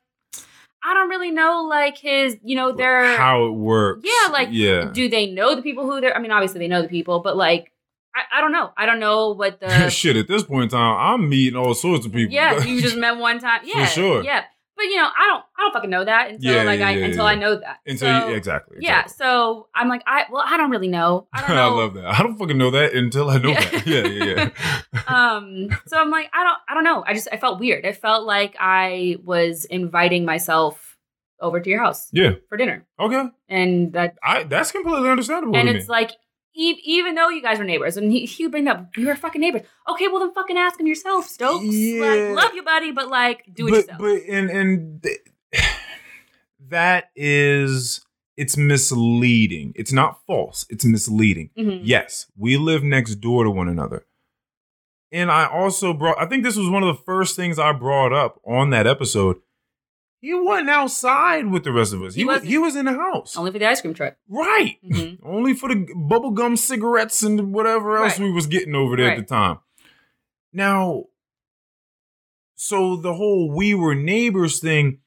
I 0.82 0.94
don't 0.94 1.08
really 1.08 1.30
know 1.30 1.66
like 1.68 1.98
his, 1.98 2.36
you 2.42 2.56
know, 2.56 2.72
their 2.72 3.16
how 3.16 3.46
it 3.46 3.52
works. 3.52 4.02
Yeah, 4.04 4.32
like, 4.32 4.48
yeah. 4.50 4.90
do 4.92 5.08
they 5.08 5.26
know 5.30 5.54
the 5.54 5.62
people 5.62 5.84
who 5.84 6.00
they're 6.00 6.16
I 6.16 6.20
mean, 6.20 6.30
obviously 6.30 6.60
they 6.60 6.68
know 6.68 6.82
the 6.82 6.88
people, 6.88 7.20
but 7.20 7.36
like 7.36 7.72
I, 8.14 8.38
I 8.38 8.40
don't 8.40 8.52
know. 8.52 8.72
I 8.76 8.86
don't 8.86 9.00
know 9.00 9.30
what 9.30 9.60
the 9.60 9.90
Shit, 9.90 10.16
at 10.16 10.28
this 10.28 10.42
point 10.42 10.64
in 10.64 10.68
time, 10.70 10.96
I'm 10.98 11.28
meeting 11.28 11.58
all 11.58 11.74
sorts 11.74 12.06
of 12.06 12.12
people. 12.12 12.34
Yeah, 12.34 12.62
you 12.64 12.80
just 12.80 12.96
met 12.96 13.16
one 13.16 13.40
time. 13.40 13.60
Yeah. 13.64 13.84
sure. 13.86 14.22
Yeah. 14.22 14.44
But 14.80 14.86
you 14.86 14.96
know, 14.96 15.08
I 15.14 15.26
don't 15.26 15.44
I 15.58 15.60
don't 15.60 15.72
fucking 15.74 15.90
know 15.90 16.04
that 16.06 16.30
until 16.30 16.54
Yeah, 16.54 16.62
like 16.62 16.80
yeah, 16.80 16.88
I 16.88 16.90
yeah, 16.92 17.04
until. 17.04 17.26
I 17.26 17.34
know 17.34 17.56
that. 17.56 17.80
Until 17.86 18.20
So, 18.22 18.28
you, 18.28 18.34
exactly. 18.34 18.78
Yeah. 18.80 19.04
So 19.06 19.68
I'm 19.74 19.88
like, 19.90 20.02
I 20.06 20.24
well, 20.32 20.42
I 20.46 20.56
don't 20.56 20.70
really 20.70 20.88
know. 20.88 21.28
I 21.34 21.46
don't 21.46 21.50
I, 21.58 21.66
love 21.66 21.92
that. 21.94 22.06
I 22.06 22.22
don't 22.22 22.38
fucking 22.38 22.56
know 22.56 22.70
that 22.70 22.94
until 22.94 23.28
I 23.28 23.36
know 23.36 23.52
that. 23.52 23.86
Yeah, 23.86 24.06
yeah, 24.06 24.24
yeah. 24.24 25.02
um 25.06 25.68
so 25.86 25.98
i'm 25.98 26.10
like 26.10 26.30
i 26.32 26.42
don't 26.42 26.58
i 26.68 26.74
don't 26.74 26.84
know 26.84 27.02
i 27.06 27.14
just 27.14 27.28
i 27.32 27.36
felt 27.36 27.58
weird 27.60 27.84
i 27.86 27.92
felt 27.92 28.26
like 28.26 28.54
i 28.60 29.16
was 29.24 29.64
inviting 29.64 30.24
myself 30.24 30.96
over 31.40 31.60
to 31.60 31.70
your 31.70 31.80
house 31.80 32.08
yeah. 32.12 32.32
for 32.48 32.56
dinner 32.56 32.86
Okay. 32.98 33.24
and 33.48 33.92
that 33.94 34.16
I 34.22 34.44
that's 34.44 34.72
completely 34.72 35.08
understandable. 35.08 35.56
and 35.56 35.68
it's 35.68 35.88
me. 35.88 35.92
like 35.92 36.12
even 36.54 37.14
though 37.14 37.28
you 37.28 37.40
guys 37.42 37.58
were 37.58 37.64
neighbors 37.64 37.96
and 37.96 38.10
he, 38.12 38.26
he 38.26 38.44
would 38.44 38.50
bring 38.52 38.66
up 38.68 38.96
you 38.96 39.06
were 39.06 39.14
fucking 39.16 39.40
neighbors 39.40 39.62
okay 39.88 40.08
well 40.08 40.20
then 40.20 40.32
fucking 40.34 40.58
ask 40.58 40.78
him 40.80 40.86
yourself 40.86 41.26
stokes 41.26 41.64
Yeah. 41.64 42.04
like 42.04 42.44
love 42.44 42.54
you 42.54 42.62
buddy 42.62 42.90
but 42.92 43.08
like 43.08 43.44
do 43.52 43.68
it 43.68 43.70
but, 43.70 43.76
yourself 43.76 43.98
But 44.00 44.22
and 44.28 44.50
and 44.50 45.06
that 46.68 47.10
is 47.16 48.04
it's 48.36 48.56
misleading. 48.56 49.74
It's 49.76 49.92
not 49.92 50.20
false. 50.26 50.64
It's 50.70 50.84
misleading. 50.84 51.50
Mhm. 51.58 51.80
Yes, 51.84 52.26
we 52.38 52.56
live 52.56 52.82
next 52.82 53.16
door 53.16 53.44
to 53.44 53.50
one 53.50 53.68
another. 53.68 54.06
And 55.12 55.30
I 55.30 55.44
also 55.46 55.92
brought 55.92 56.18
I 56.18 56.26
think 56.26 56.42
this 56.44 56.56
was 56.56 56.70
one 56.70 56.82
of 56.82 56.96
the 56.96 57.02
first 57.04 57.36
things 57.36 57.58
I 57.58 57.72
brought 57.72 58.12
up 58.14 58.40
on 58.46 58.70
that 58.70 58.86
episode. 58.86 59.36
He 60.22 60.34
wasn't 60.34 60.68
outside 60.70 61.46
with 61.50 61.64
the 61.64 61.72
rest 61.72 61.94
of 61.94 62.02
us. 62.02 62.14
He, 62.14 62.20
He 62.20 62.24
was 62.26 62.42
he 62.42 62.58
was 62.58 62.76
in 62.76 62.84
the 62.84 62.92
house. 62.92 63.36
only 63.36 63.50
for 63.52 63.58
the 63.58 63.66
ice 63.68 63.80
cream 63.80 63.94
truck 63.94 64.16
right. 64.28 64.76
Mhm. 64.84 65.18
Only 65.24 65.54
for 65.54 65.68
the 65.70 65.86
bubblegum 65.94 66.58
cigarettes 66.58 67.22
and 67.22 67.54
whatever 67.54 67.96
else 67.96 68.18
Right. 68.18 68.26
we 68.28 68.32
was 68.32 68.46
getting 68.46 68.74
over 68.74 68.96
there 68.96 69.10
at 69.12 69.16
the 69.16 69.22
time. 69.24 69.58
Now, 70.52 71.04
so 72.54 72.96
the 72.96 73.14
whole 73.14 73.50
we 73.50 73.74
were 73.74 73.94
neighbors 73.94 74.60
thing 74.60 74.98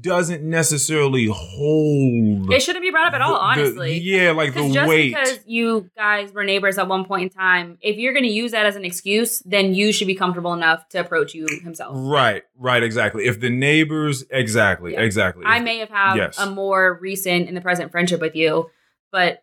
doesn't 0.00 0.42
necessarily 0.42 1.26
hold. 1.26 2.52
it 2.52 2.62
shouldn't 2.62 2.82
be 2.82 2.90
brought 2.90 3.08
up 3.08 3.14
at 3.14 3.20
all 3.20 3.32
the- 3.34 3.38
the- 3.38 3.42
honestly 3.62 3.98
yeah, 3.98 4.30
like 4.32 4.54
the 4.54 4.70
just 4.72 4.88
weight. 4.88 5.14
because 5.14 5.38
you 5.46 5.90
guys 5.96 6.32
were 6.32 6.44
neighbors 6.44 6.78
at 6.78 6.88
one 6.88 7.04
point 7.04 7.24
in 7.24 7.28
time, 7.28 7.78
if 7.82 7.96
you're 7.98 8.12
going 8.12 8.24
to 8.24 8.30
use 8.30 8.52
that 8.52 8.64
as 8.66 8.74
an 8.76 8.84
excuse, 8.84 9.40
then 9.44 9.74
you 9.74 9.92
should 9.92 10.06
be 10.06 10.14
comfortable 10.14 10.52
enough 10.52 10.88
to 10.88 10.98
approach 10.98 11.34
you 11.34 11.46
himself. 11.62 11.94
Right, 11.98 12.42
right, 12.56 12.82
exactly. 12.82 13.26
If 13.26 13.40
the 13.40 13.50
neighbors, 13.50 14.24
exactly, 14.30 14.92
Yeah. 14.92 15.02
exactly. 15.02 15.44
I 15.46 15.58
may 15.60 15.78
have 15.78 15.90
had 15.90 16.16
Yes. 16.16 16.38
a 16.38 16.50
more 16.50 16.98
recent 17.00 17.48
in 17.48 17.54
the 17.54 17.60
present 17.60 17.90
friendship 17.92 18.20
with 18.20 18.34
you, 18.34 18.70
but 19.10 19.42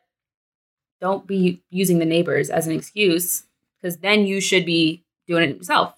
don't 1.01 1.25
be 1.27 1.63
using 1.69 1.99
the 1.99 2.05
neighbors 2.05 2.49
as 2.49 2.67
an 2.67 2.73
excuse 2.73 3.43
because 3.81 3.97
then 3.97 4.25
you 4.25 4.41
should 4.41 4.65
be 4.65 5.05
doing 5.27 5.49
it 5.49 5.57
yourself. 5.57 5.93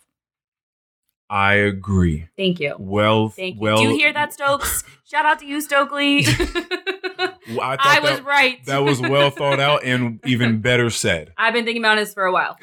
I 1.32 1.54
agree. 1.54 2.28
Thank 2.36 2.60
you. 2.60 2.76
Well, 2.78 3.30
Thank 3.30 3.56
you. 3.56 3.62
well. 3.62 3.78
Do 3.78 3.84
you 3.84 3.96
hear 3.96 4.12
that, 4.12 4.34
Stokes? 4.34 4.84
Shout 5.06 5.26
out 5.26 5.40
to 5.40 5.46
you, 5.46 5.62
Stokely. 5.62 6.26
Well, 7.50 7.62
I, 7.62 7.78
I 7.80 8.00
was 8.00 8.20
that, 8.20 8.26
right. 8.26 8.66
that 8.66 8.78
was 8.80 9.02
well 9.02 9.30
thought 9.32 9.60
out 9.60 9.84
and 9.84 10.20
even 10.26 10.62
better 10.62 10.90
said. 10.90 11.34
I've 11.38 11.54
been 11.54 11.66
thinking 11.66 11.82
about 11.82 11.96
this 11.96 12.14
for 12.14 12.24
a 12.24 12.32
while. 12.32 12.58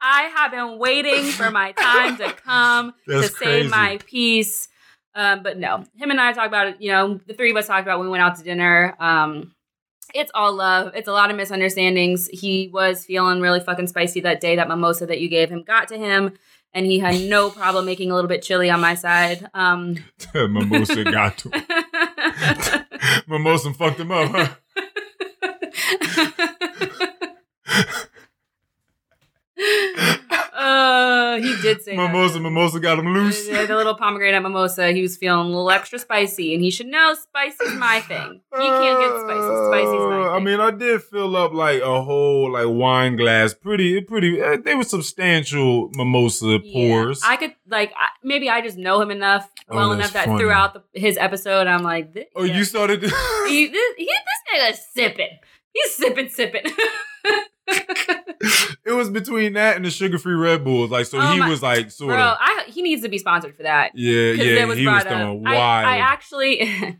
I 0.00 0.30
have 0.36 0.50
been 0.50 0.78
waiting 0.78 1.24
for 1.24 1.50
my 1.50 1.72
time 1.72 2.16
to 2.18 2.32
come 2.32 2.92
That's 3.06 3.28
to 3.28 3.34
crazy. 3.34 3.62
say 3.64 3.68
my 3.68 3.98
piece. 4.06 4.68
Um, 5.14 5.42
but 5.42 5.58
no, 5.58 5.84
him 5.96 6.10
and 6.10 6.20
I 6.20 6.32
talked 6.32 6.48
about 6.48 6.68
it. 6.68 6.76
You 6.80 6.92
know, 6.92 7.20
the 7.26 7.34
three 7.34 7.50
of 7.50 7.56
us 7.56 7.66
talked 7.66 7.82
about 7.82 7.98
when 7.98 8.06
we 8.08 8.12
went 8.12 8.22
out 8.22 8.36
to 8.36 8.44
dinner. 8.44 8.94
Um, 9.00 9.54
it's 10.14 10.30
all 10.34 10.52
love. 10.52 10.92
It's 10.94 11.08
a 11.08 11.12
lot 11.12 11.30
of 11.30 11.36
misunderstandings. 11.36 12.28
He 12.28 12.68
was 12.72 13.04
feeling 13.04 13.40
really 13.40 13.60
fucking 13.60 13.86
spicy 13.86 14.20
that 14.20 14.40
day. 14.40 14.56
That 14.56 14.68
mimosa 14.68 15.06
that 15.06 15.20
you 15.20 15.28
gave 15.28 15.50
him 15.50 15.62
got 15.62 15.88
to 15.88 15.96
him, 15.96 16.32
and 16.74 16.86
he 16.86 16.98
had 16.98 17.20
no 17.20 17.50
problem 17.50 17.84
making 17.86 18.10
a 18.10 18.14
little 18.14 18.28
bit 18.28 18.42
chilly 18.42 18.70
on 18.70 18.80
my 18.80 18.94
side. 18.94 19.48
Um, 19.54 19.96
Mimosa 20.34 21.04
got 21.04 21.38
to 21.38 21.50
him. 21.50 21.64
Mimosa 23.26 23.72
fucked 23.74 24.00
him 24.00 24.12
up, 24.12 24.30
huh? 24.30 24.48
uh, 30.62 31.36
he 31.40 31.56
did 31.62 31.82
say 31.82 31.96
that. 31.96 32.02
Mimosa, 32.12 32.40
Mimosa 32.40 32.78
got 32.80 32.98
him 32.98 33.12
loose. 33.12 33.48
Yeah, 33.48 33.66
the 33.66 33.74
little 33.76 33.94
pomegranate 33.94 34.42
mimosa. 34.42 34.92
He 34.92 35.02
was 35.02 35.16
feeling 35.16 35.46
a 35.46 35.48
little 35.48 35.70
extra 35.70 35.98
spicy, 35.98 36.54
and 36.54 36.62
he 36.62 36.70
should 36.70 36.86
know 36.86 37.14
spicy's 37.14 37.74
my 37.74 38.00
thing. 38.00 38.40
He 38.52 38.58
can't 38.68 39.00
get 39.00 39.20
spicy. 39.20 39.56
Spicy's 39.68 40.06
my 40.06 40.20
Uh, 40.20 40.24
thing. 40.24 40.32
I 40.34 40.38
mean, 40.40 40.60
I 40.60 40.70
did 40.70 41.02
fill 41.02 41.36
up 41.36 41.52
like 41.52 41.80
a 41.82 42.02
whole 42.02 42.52
like 42.52 42.66
wine 42.68 43.16
glass. 43.16 43.54
Pretty, 43.54 44.00
pretty. 44.02 44.40
Uh, 44.40 44.56
they 44.64 44.74
were 44.74 44.84
substantial 44.84 45.90
mimosa 45.94 46.58
Yeah. 46.62 46.72
pours. 46.72 47.22
I 47.24 47.36
could 47.36 47.54
like 47.68 47.92
I, 47.96 48.08
maybe 48.22 48.48
I 48.48 48.60
just 48.60 48.76
know 48.78 49.00
him 49.00 49.10
enough, 49.10 49.48
Oh, 49.68 49.76
well 49.76 49.88
that's 49.90 49.98
enough 50.00 50.12
that 50.12 50.26
funny. 50.26 50.38
throughout 50.40 50.74
the, 50.74 50.82
his 51.00 51.16
episode, 51.16 51.66
I'm 51.66 51.82
like, 51.82 52.12
this, 52.14 52.26
oh, 52.36 52.44
you 52.44 52.64
started. 52.64 53.02
He, 53.48 53.66
this, 53.68 53.94
he, 53.96 54.06
this 54.06 54.40
nigga 54.62 54.76
sipping. 54.94 55.38
He's 55.74 55.94
sipping, 55.96 56.28
sipping. 56.28 56.64
it 58.84 58.92
was 58.94 59.08
between 59.10 59.52
that 59.54 59.76
and 59.76 59.84
the 59.84 59.90
sugar-free 59.90 60.34
Red 60.34 60.64
Bulls. 60.64 60.90
Like, 60.90 61.06
so 61.06 61.18
Oh 61.18 61.32
he 61.32 61.38
my- 61.38 61.48
was 61.48 61.62
like 61.62 61.90
sort 61.90 62.10
Bro, 62.10 62.18
of. 62.20 62.38
I, 62.40 62.64
he 62.68 62.82
needs 62.82 63.02
to 63.02 63.08
be 63.08 63.18
sponsored 63.18 63.56
for 63.56 63.62
that. 63.64 63.92
Yeah, 63.94 64.32
yeah. 64.32 64.64
was 64.64 64.78
he 64.78 64.86
was 64.86 65.02
throwing 65.04 65.46
I, 65.46 65.54
wild. 65.54 65.86
I 65.86 65.98
actually, 65.98 66.60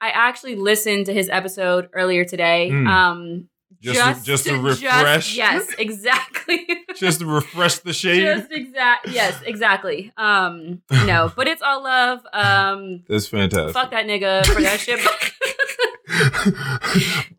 I 0.00 0.08
actually 0.10 0.54
listened 0.56 1.06
to 1.06 1.12
his 1.12 1.28
episode 1.28 1.88
earlier 1.92 2.24
today. 2.24 2.70
Mm. 2.72 2.88
Um, 2.88 3.48
Just 3.80 4.20
to- 4.20 4.24
just 4.26 4.46
to 4.46 4.58
refresh? 4.60 5.36
yes, 5.36 5.72
exactly. 5.78 6.66
just 6.96 7.20
to 7.20 7.26
refresh 7.26 7.78
the 7.78 7.92
shade. 7.92 8.22
just 8.22 8.50
exact. 8.50 9.08
Yes, 9.08 9.40
exactly. 9.44 10.12
Um, 10.16 10.82
no, 10.90 11.30
but 11.36 11.46
it's 11.48 11.62
all 11.62 11.82
love. 11.84 12.20
Um, 12.32 13.04
That's 13.08 13.26
fantastic. 13.28 13.74
fuck 13.74 13.90
that 13.92 14.06
nigga 14.06 14.44
for 14.46 14.60
that 14.62 14.80
shit. 14.80 14.98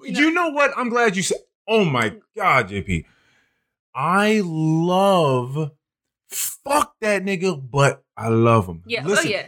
you 0.02 0.32
know 0.32 0.50
what? 0.52 0.72
I'm 0.78 0.90
glad 0.90 1.16
you 1.18 1.24
said. 1.24 1.40
Oh 1.72 1.86
my 1.86 2.16
god, 2.36 2.70
JP. 2.70 3.06
I 3.94 4.42
love. 4.44 5.72
Fuck 6.30 6.96
that 7.02 7.24
nigga, 7.24 7.60
but 7.72 8.04
I 8.18 8.28
love 8.30 8.68
him. 8.68 8.84
yeah. 8.86 9.06
Listen, 9.06 9.28
oh 9.28 9.32
yeah. 9.32 9.46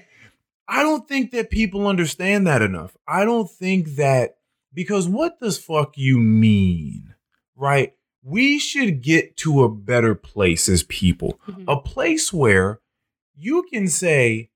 I 0.68 0.84
don't 0.84 1.08
think 1.08 1.32
that 1.32 1.50
people 1.50 1.88
understand 1.88 2.48
that 2.48 2.62
enough. 2.62 2.96
I 3.08 3.26
don't 3.26 3.50
think 3.50 3.96
that 3.96 4.38
because 4.74 5.08
what 5.08 5.40
does 5.40 5.58
fuck 5.58 5.98
you 5.98 6.18
mean? 6.20 7.14
Right? 7.56 7.94
We 8.24 8.58
should 8.60 9.02
get 9.02 9.36
to 9.38 9.64
a 9.64 9.70
better 9.70 10.16
place 10.16 10.70
as 10.70 10.84
people. 10.84 11.40
Mhm. 11.48 11.66
A 11.68 11.78
place 11.82 12.32
where 12.32 12.80
you 13.36 13.64
can 13.64 13.88
say 13.88 14.52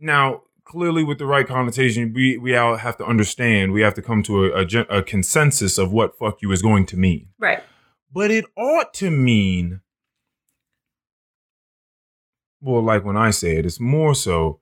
now 0.00 0.42
clearly 0.64 1.04
with 1.04 1.18
the 1.18 1.26
right 1.26 1.46
connotation 1.46 2.12
we 2.14 2.38
we 2.38 2.56
all 2.56 2.76
have 2.76 2.96
to 2.96 3.04
understand 3.04 3.72
we 3.72 3.82
have 3.82 3.94
to 3.94 4.02
come 4.02 4.22
to 4.22 4.46
a, 4.46 4.62
a, 4.62 4.98
a 4.98 5.02
consensus 5.02 5.76
of 5.78 5.92
what 5.92 6.16
fuck 6.18 6.40
you 6.42 6.50
is 6.52 6.62
going 6.62 6.86
to 6.86 6.96
mean 6.96 7.28
Right. 7.38 7.62
but 8.12 8.30
it 8.30 8.44
ought 8.56 8.94
to 8.94 9.10
mean 9.10 9.80
well 12.60 12.82
like 12.82 13.04
when 13.04 13.16
i 13.16 13.30
say 13.30 13.56
it 13.56 13.66
it's 13.66 13.80
more 13.80 14.14
so 14.14 14.60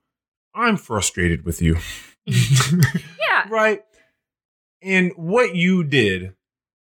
i'm 0.53 0.77
frustrated 0.77 1.45
with 1.45 1.61
you 1.61 1.77
Yeah. 2.25 3.47
right 3.49 3.81
and 4.81 5.11
what 5.15 5.55
you 5.55 5.83
did 5.83 6.33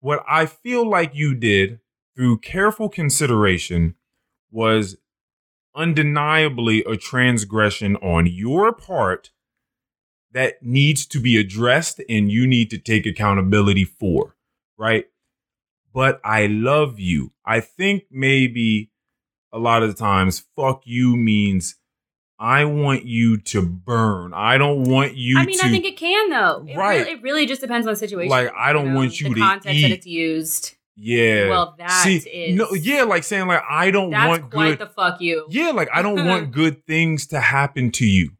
what 0.00 0.24
i 0.28 0.46
feel 0.46 0.88
like 0.88 1.14
you 1.14 1.34
did 1.34 1.80
through 2.16 2.38
careful 2.38 2.88
consideration 2.88 3.94
was 4.50 4.96
undeniably 5.76 6.82
a 6.84 6.96
transgression 6.96 7.96
on 7.96 8.26
your 8.26 8.72
part 8.72 9.30
that 10.32 10.62
needs 10.62 11.06
to 11.06 11.20
be 11.20 11.36
addressed 11.36 12.00
and 12.08 12.30
you 12.30 12.46
need 12.46 12.70
to 12.70 12.78
take 12.78 13.06
accountability 13.06 13.84
for, 13.84 14.36
right? 14.78 15.06
But 15.92 16.20
I 16.24 16.46
love 16.46 16.98
you. 16.98 17.32
I 17.44 17.60
think 17.60 18.04
maybe 18.10 18.90
a 19.52 19.58
lot 19.58 19.82
of 19.82 19.88
the 19.88 19.94
times, 19.94 20.44
fuck 20.54 20.82
you 20.84 21.16
means 21.16 21.76
I 22.38 22.66
want 22.66 23.06
you 23.06 23.38
to 23.38 23.62
burn. 23.62 24.34
I 24.34 24.58
don't 24.58 24.84
want 24.84 25.16
you 25.16 25.38
I 25.38 25.46
mean, 25.46 25.58
to 25.58 25.66
I 25.66 25.70
think 25.70 25.86
it 25.86 25.96
can 25.96 26.28
though. 26.28 26.66
It 26.68 26.76
Right. 26.76 26.98
Really, 26.98 27.10
it 27.12 27.22
really 27.22 27.46
just 27.46 27.62
depends 27.62 27.86
on 27.86 27.94
the 27.94 27.98
situation. 27.98 28.30
Like, 28.30 28.52
I 28.54 28.74
don't 28.74 28.92
know, 28.92 28.96
want 28.96 29.20
you 29.20 29.28
the 29.30 29.34
to 29.36 29.40
context 29.40 29.78
eat. 29.78 29.82
that 29.82 29.90
it's 29.92 30.06
used. 30.06 30.74
Yeah. 30.96 31.48
Well, 31.48 31.74
that 31.78 31.90
See, 32.02 32.16
is- 32.16 32.56
no, 32.56 32.72
yeah, 32.72 33.02
like 33.02 33.22
saying 33.24 33.46
like 33.46 33.62
I 33.68 33.90
don't 33.90 34.10
want 34.10 34.50
quite 34.50 34.70
good. 34.70 34.78
the 34.78 34.86
fuck 34.86 35.20
you. 35.20 35.46
yeah, 35.50 35.70
like 35.70 35.88
I 35.92 36.02
don't 36.02 36.24
want 36.26 36.50
good 36.52 36.86
things 36.86 37.26
to 37.28 37.40
happen 37.40 37.90
to 37.92 38.06
you. 38.06 38.30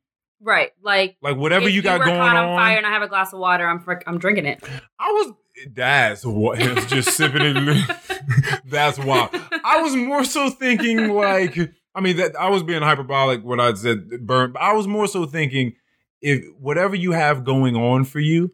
Right. 0.40 0.70
Like 0.82 1.16
Like 1.22 1.36
whatever 1.36 1.68
you 1.68 1.82
got 1.82 1.98
were 2.00 2.06
going 2.06 2.20
on. 2.20 2.36
on 2.36 2.56
fire 2.56 2.76
and 2.76 2.86
I 2.86 2.90
have 2.90 3.02
a 3.02 3.08
glass 3.08 3.32
of 3.32 3.40
water, 3.40 3.66
I'm 3.66 3.80
frick, 3.80 4.04
I'm 4.06 4.18
drinking 4.18 4.46
it. 4.46 4.62
I 4.98 5.08
was. 5.12 5.32
That's 5.72 6.24
what. 6.24 6.58
It's 6.62 6.86
just 6.86 7.16
sipping 7.16 7.42
it. 7.42 7.96
that's 8.66 8.98
wild. 8.98 9.30
I 9.64 9.80
was 9.82 9.94
more 9.96 10.24
so 10.24 10.50
thinking 10.50 11.08
like. 11.14 11.58
I 11.94 12.00
mean, 12.00 12.18
that 12.18 12.38
I 12.38 12.50
was 12.50 12.62
being 12.62 12.82
hyperbolic 12.82 13.42
when 13.42 13.58
I 13.58 13.72
said 13.72 14.26
burn. 14.26 14.52
But 14.52 14.60
I 14.62 14.74
was 14.74 14.86
more 14.86 15.06
so 15.06 15.24
thinking 15.24 15.74
if 16.20 16.44
whatever 16.60 16.94
you 16.94 17.12
have 17.12 17.42
going 17.44 17.74
on 17.74 18.04
for 18.04 18.20
you, 18.20 18.52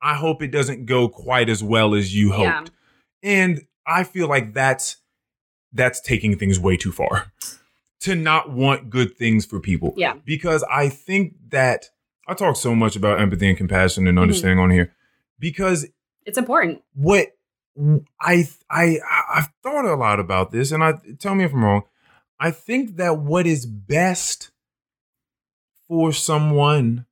I 0.00 0.14
hope 0.14 0.42
it 0.42 0.50
doesn't 0.50 0.86
go 0.86 1.08
quite 1.08 1.50
as 1.50 1.62
well 1.62 1.94
as 1.94 2.14
you 2.14 2.32
hoped. 2.32 2.70
Yeah. 2.70 2.74
And 3.22 3.62
I 3.86 4.04
feel 4.04 4.28
like 4.28 4.52
that's 4.54 4.96
that's 5.72 6.00
taking 6.00 6.36
things 6.36 6.58
way 6.60 6.76
too 6.76 6.92
far. 6.92 7.32
To 8.00 8.14
not 8.14 8.50
want 8.50 8.90
good 8.90 9.16
things 9.16 9.46
for 9.46 9.60
people. 9.60 9.94
Yeah. 9.96 10.14
Because 10.24 10.64
I 10.70 10.88
think 10.88 11.34
that 11.50 11.86
I 12.28 12.34
talk 12.34 12.56
so 12.56 12.74
much 12.74 12.96
about 12.96 13.20
empathy 13.20 13.48
and 13.48 13.56
compassion 13.56 14.06
and 14.08 14.18
Mhm. 14.18 14.22
understanding 14.22 14.58
on 14.58 14.70
here. 14.70 14.92
Because 15.38 15.86
It's 16.26 16.36
important. 16.38 16.82
what 16.94 17.28
I 18.20 18.46
I 18.68 18.98
I've 19.32 19.48
thought 19.62 19.86
a 19.86 19.94
lot 19.94 20.20
about 20.20 20.50
this, 20.50 20.72
and 20.72 20.84
I 20.84 20.94
tell 21.18 21.34
me 21.34 21.44
if 21.44 21.54
I'm 21.54 21.64
wrong. 21.64 21.82
I 22.38 22.50
think 22.50 22.96
that 22.96 23.18
what 23.18 23.46
is 23.46 23.64
best 23.64 24.50
for 25.88 26.12
someone 26.12 27.06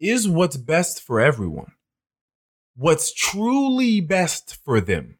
is 0.00 0.26
what's 0.28 0.56
best 0.56 1.00
for 1.02 1.20
everyone. 1.20 1.72
What's 2.74 3.12
truly 3.12 4.00
best 4.00 4.56
for 4.64 4.80
them 4.80 5.18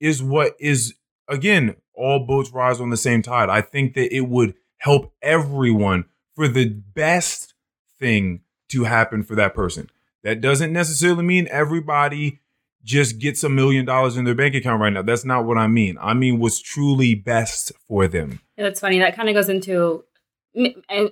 is 0.00 0.22
what 0.22 0.56
is 0.58 0.94
again 1.28 1.76
all 1.94 2.20
boats 2.26 2.50
rise 2.50 2.80
on 2.80 2.90
the 2.90 2.96
same 2.96 3.22
tide. 3.22 3.48
I 3.50 3.60
think 3.60 3.94
that 3.94 4.14
it 4.14 4.22
would 4.22 4.54
help 4.78 5.12
everyone 5.22 6.06
for 6.34 6.48
the 6.48 6.66
best 6.68 7.52
thing 7.98 8.40
to 8.70 8.84
happen 8.84 9.22
for 9.22 9.34
that 9.34 9.54
person. 9.54 9.90
That 10.22 10.40
doesn't 10.40 10.72
necessarily 10.72 11.22
mean 11.24 11.46
everybody 11.50 12.40
just 12.82 13.18
gets 13.18 13.44
a 13.44 13.48
million 13.50 13.84
dollars 13.84 14.16
in 14.16 14.24
their 14.24 14.34
bank 14.34 14.54
account 14.54 14.80
right 14.80 14.92
now. 14.92 15.02
That's 15.02 15.24
not 15.26 15.44
what 15.44 15.58
I 15.58 15.66
mean. 15.66 15.98
I 16.00 16.14
mean 16.14 16.38
what's 16.38 16.60
truly 16.60 17.14
best 17.14 17.72
for 17.86 18.08
them. 18.08 18.40
Yeah, 18.56 18.64
that's 18.64 18.80
funny. 18.80 18.98
That 18.98 19.14
kind 19.14 19.28
of 19.28 19.34
goes 19.34 19.50
into, 19.50 20.04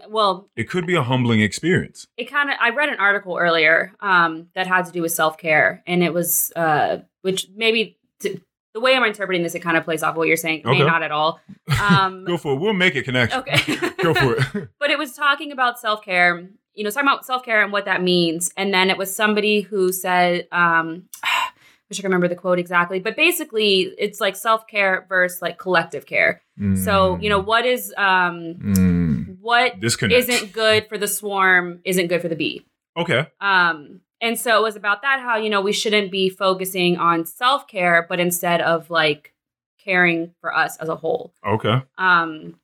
well, 0.09 0.48
It 0.56 0.70
could 0.70 0.86
be 0.86 0.94
a 0.94 1.02
humbling 1.02 1.40
experience. 1.40 2.06
it 2.16 2.24
kind 2.31 2.48
of. 2.48 2.56
I 2.60 2.70
read 2.70 2.89
an 2.89 2.98
article 2.98 3.36
earlier 3.36 3.93
um, 4.01 4.48
that 4.55 4.66
had 4.66 4.86
to 4.86 4.93
do 4.93 5.02
with 5.02 5.12
self 5.12 5.36
care, 5.36 5.82
and 5.86 6.02
it 6.02 6.15
was, 6.15 6.52
uh, 6.56 6.98
which 7.23 7.48
maybe 7.55 7.98
the 8.78 8.84
way 8.84 8.94
I'm 8.96 9.05
interpreting 9.05 9.42
this, 9.42 9.55
it 9.55 9.60
kind 9.60 9.76
of 9.76 9.84
plays 9.84 10.02
off 10.02 10.16
what 10.16 10.28
you're 10.28 10.36
saying. 10.36 10.62
May 10.64 10.78
not 10.78 11.02
at 11.02 11.10
all. 11.10 11.40
Um, 11.80 12.24
Go 12.26 12.36
for 12.36 12.52
it. 12.55 12.60
We'll 12.60 12.72
make 12.74 12.94
a 12.94 13.02
connection. 13.02 13.40
okay. 13.40 13.76
Go 14.02 14.14
for 14.14 14.36
it. 14.36 14.68
but 14.78 14.90
it 14.90 14.98
was 14.98 15.12
talking 15.14 15.52
about 15.52 15.78
self 15.80 16.02
care. 16.05 16.48
You 16.74 16.84
know, 16.84 16.90
talking 16.90 17.09
about 17.09 17.24
self 17.26 17.44
care 17.44 17.62
and 17.62 17.72
what 17.72 17.86
that 17.86 18.02
means. 18.02 18.52
And 18.56 18.72
then 18.72 18.88
it 18.90 18.96
was 18.96 19.14
somebody 19.14 19.62
who 19.62 19.92
said, 19.92 20.46
um, 20.52 21.05
I 21.24 21.48
wish 21.90 21.98
I 21.98 22.02
could 22.02 22.09
remember 22.09 22.28
the 22.28 22.36
quote 22.36 22.59
exactly, 22.59 23.00
but 23.00 23.16
basically, 23.16 23.94
it's 23.98 24.20
like 24.20 24.36
self 24.36 24.66
care 24.66 25.06
versus 25.09 25.40
like 25.42 25.59
collective 25.59 26.06
care. 26.06 26.42
So, 26.84 27.16
you 27.20 27.30
know, 27.30 27.38
what 27.38 27.64
is 27.64 27.94
um, 27.96 28.55
Mm. 28.60 29.38
what 29.40 29.78
disconnect. 29.80 30.28
isn't 30.28 30.52
good 30.52 30.88
for 30.88 30.98
the 30.98 31.06
swarm 31.09 31.80
isn't 31.84 32.09
good 32.09 32.20
for 32.20 32.28
the 32.28 32.34
bee. 32.36 32.66
okay. 32.96 33.26
Um, 33.40 34.00
and 34.20 34.39
so 34.39 34.59
it 34.59 34.62
was 34.62 34.77
about 34.77 35.03
that 35.03 35.20
how 35.20 35.36
you 35.36 35.51
know 35.51 35.61
we 35.61 35.73
shouldn't 35.73 36.11
be 36.11 36.28
focusing 36.28 36.97
on 36.97 37.24
self 37.24 37.66
care, 37.69 38.07
but 38.09 38.20
instead 38.20 38.61
of 38.61 38.90
like 38.90 39.32
caring 39.78 40.35
for 40.40 40.55
us 40.55 40.77
as 40.78 40.89
a 40.89 40.97
whole 40.97 41.32
Okay. 41.47 41.82
um, 41.97 42.59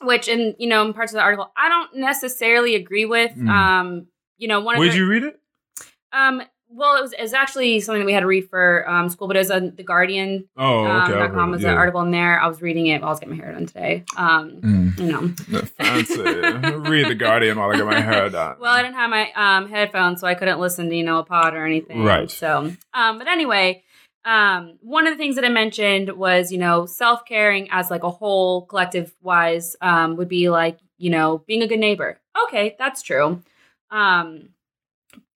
which 0.00 0.28
in 0.28 0.54
you 0.58 0.68
know 0.68 0.86
in 0.86 0.92
parts 0.92 1.12
of 1.12 1.16
the 1.16 1.22
article 1.22 1.52
I 1.56 1.68
don't 1.68 1.96
necessarily 1.96 2.74
agree 2.74 3.04
with. 3.04 3.32
Mm. 3.36 3.48
Um, 3.48 4.06
you 4.38 4.48
know, 4.48 4.60
one 4.60 4.78
the, 4.80 4.96
you 4.96 5.06
read 5.06 5.22
it? 5.22 5.38
um, 6.12 6.42
well, 6.74 6.96
it 6.96 7.02
was, 7.02 7.12
it 7.12 7.20
was 7.22 7.32
actually 7.34 7.80
something 7.80 8.00
that 8.00 8.06
we 8.06 8.12
had 8.12 8.20
to 8.20 8.26
read 8.26 8.48
for 8.48 8.88
um, 8.88 9.08
school, 9.08 9.28
but 9.28 9.36
it 9.36 9.40
was 9.40 9.50
on 9.50 9.74
the 9.76 9.82
Guardian. 9.82 10.48
Oh, 10.56 10.84
um, 10.86 11.02
okay. 11.02 11.12
dot 11.18 11.30
com 11.32 11.38
heard 11.48 11.50
was 11.50 11.64
it, 11.64 11.68
an 11.68 11.76
article 11.76 12.00
in 12.02 12.10
there. 12.10 12.40
I 12.40 12.46
was 12.48 12.62
reading 12.62 12.86
it 12.86 13.00
while 13.00 13.08
I 13.08 13.12
was 13.12 13.20
getting 13.20 13.36
my 13.36 13.42
hair 13.44 13.52
done 13.52 13.66
today. 13.66 14.04
Um, 14.16 14.50
Mm. 14.62 14.98
you 14.98 15.12
know, 15.12 15.62
Fancy. 15.78 16.20
Read 16.90 17.08
the 17.08 17.14
Guardian 17.14 17.58
while 17.58 17.70
I 17.70 17.76
get 17.76 17.86
my 17.86 18.00
hair 18.00 18.28
done. 18.30 18.56
well, 18.60 18.72
I 18.72 18.82
didn't 18.82 18.94
have 18.96 19.10
my 19.10 19.30
um, 19.32 19.68
headphones, 19.68 20.20
so 20.20 20.26
I 20.26 20.34
couldn't 20.34 20.58
listen 20.60 20.88
to 20.88 20.96
you 20.96 21.04
know 21.04 21.18
a 21.18 21.24
pod 21.24 21.54
or 21.54 21.64
anything. 21.66 22.04
Right. 22.04 22.30
So, 22.30 22.72
um, 22.94 23.18
but 23.18 23.28
anyway, 23.28 23.82
um, 24.24 24.78
one 24.80 25.06
of 25.06 25.12
the 25.14 25.18
things 25.18 25.34
that 25.36 25.44
I 25.44 25.48
mentioned 25.48 26.10
was 26.16 26.52
you 26.52 26.58
know 26.58 26.86
self 26.86 27.24
caring 27.24 27.68
as 27.70 27.90
like 27.90 28.02
a 28.02 28.10
whole, 28.10 28.66
collective 28.66 29.14
wise, 29.20 29.76
um, 29.80 30.16
would 30.16 30.28
be 30.28 30.48
like 30.48 30.78
you 30.98 31.10
know 31.10 31.38
being 31.46 31.62
a 31.62 31.66
good 31.68 31.80
neighbor. 31.80 32.18
Okay, 32.46 32.76
that's 32.78 33.02
true. 33.02 33.42
Um, 33.90 34.48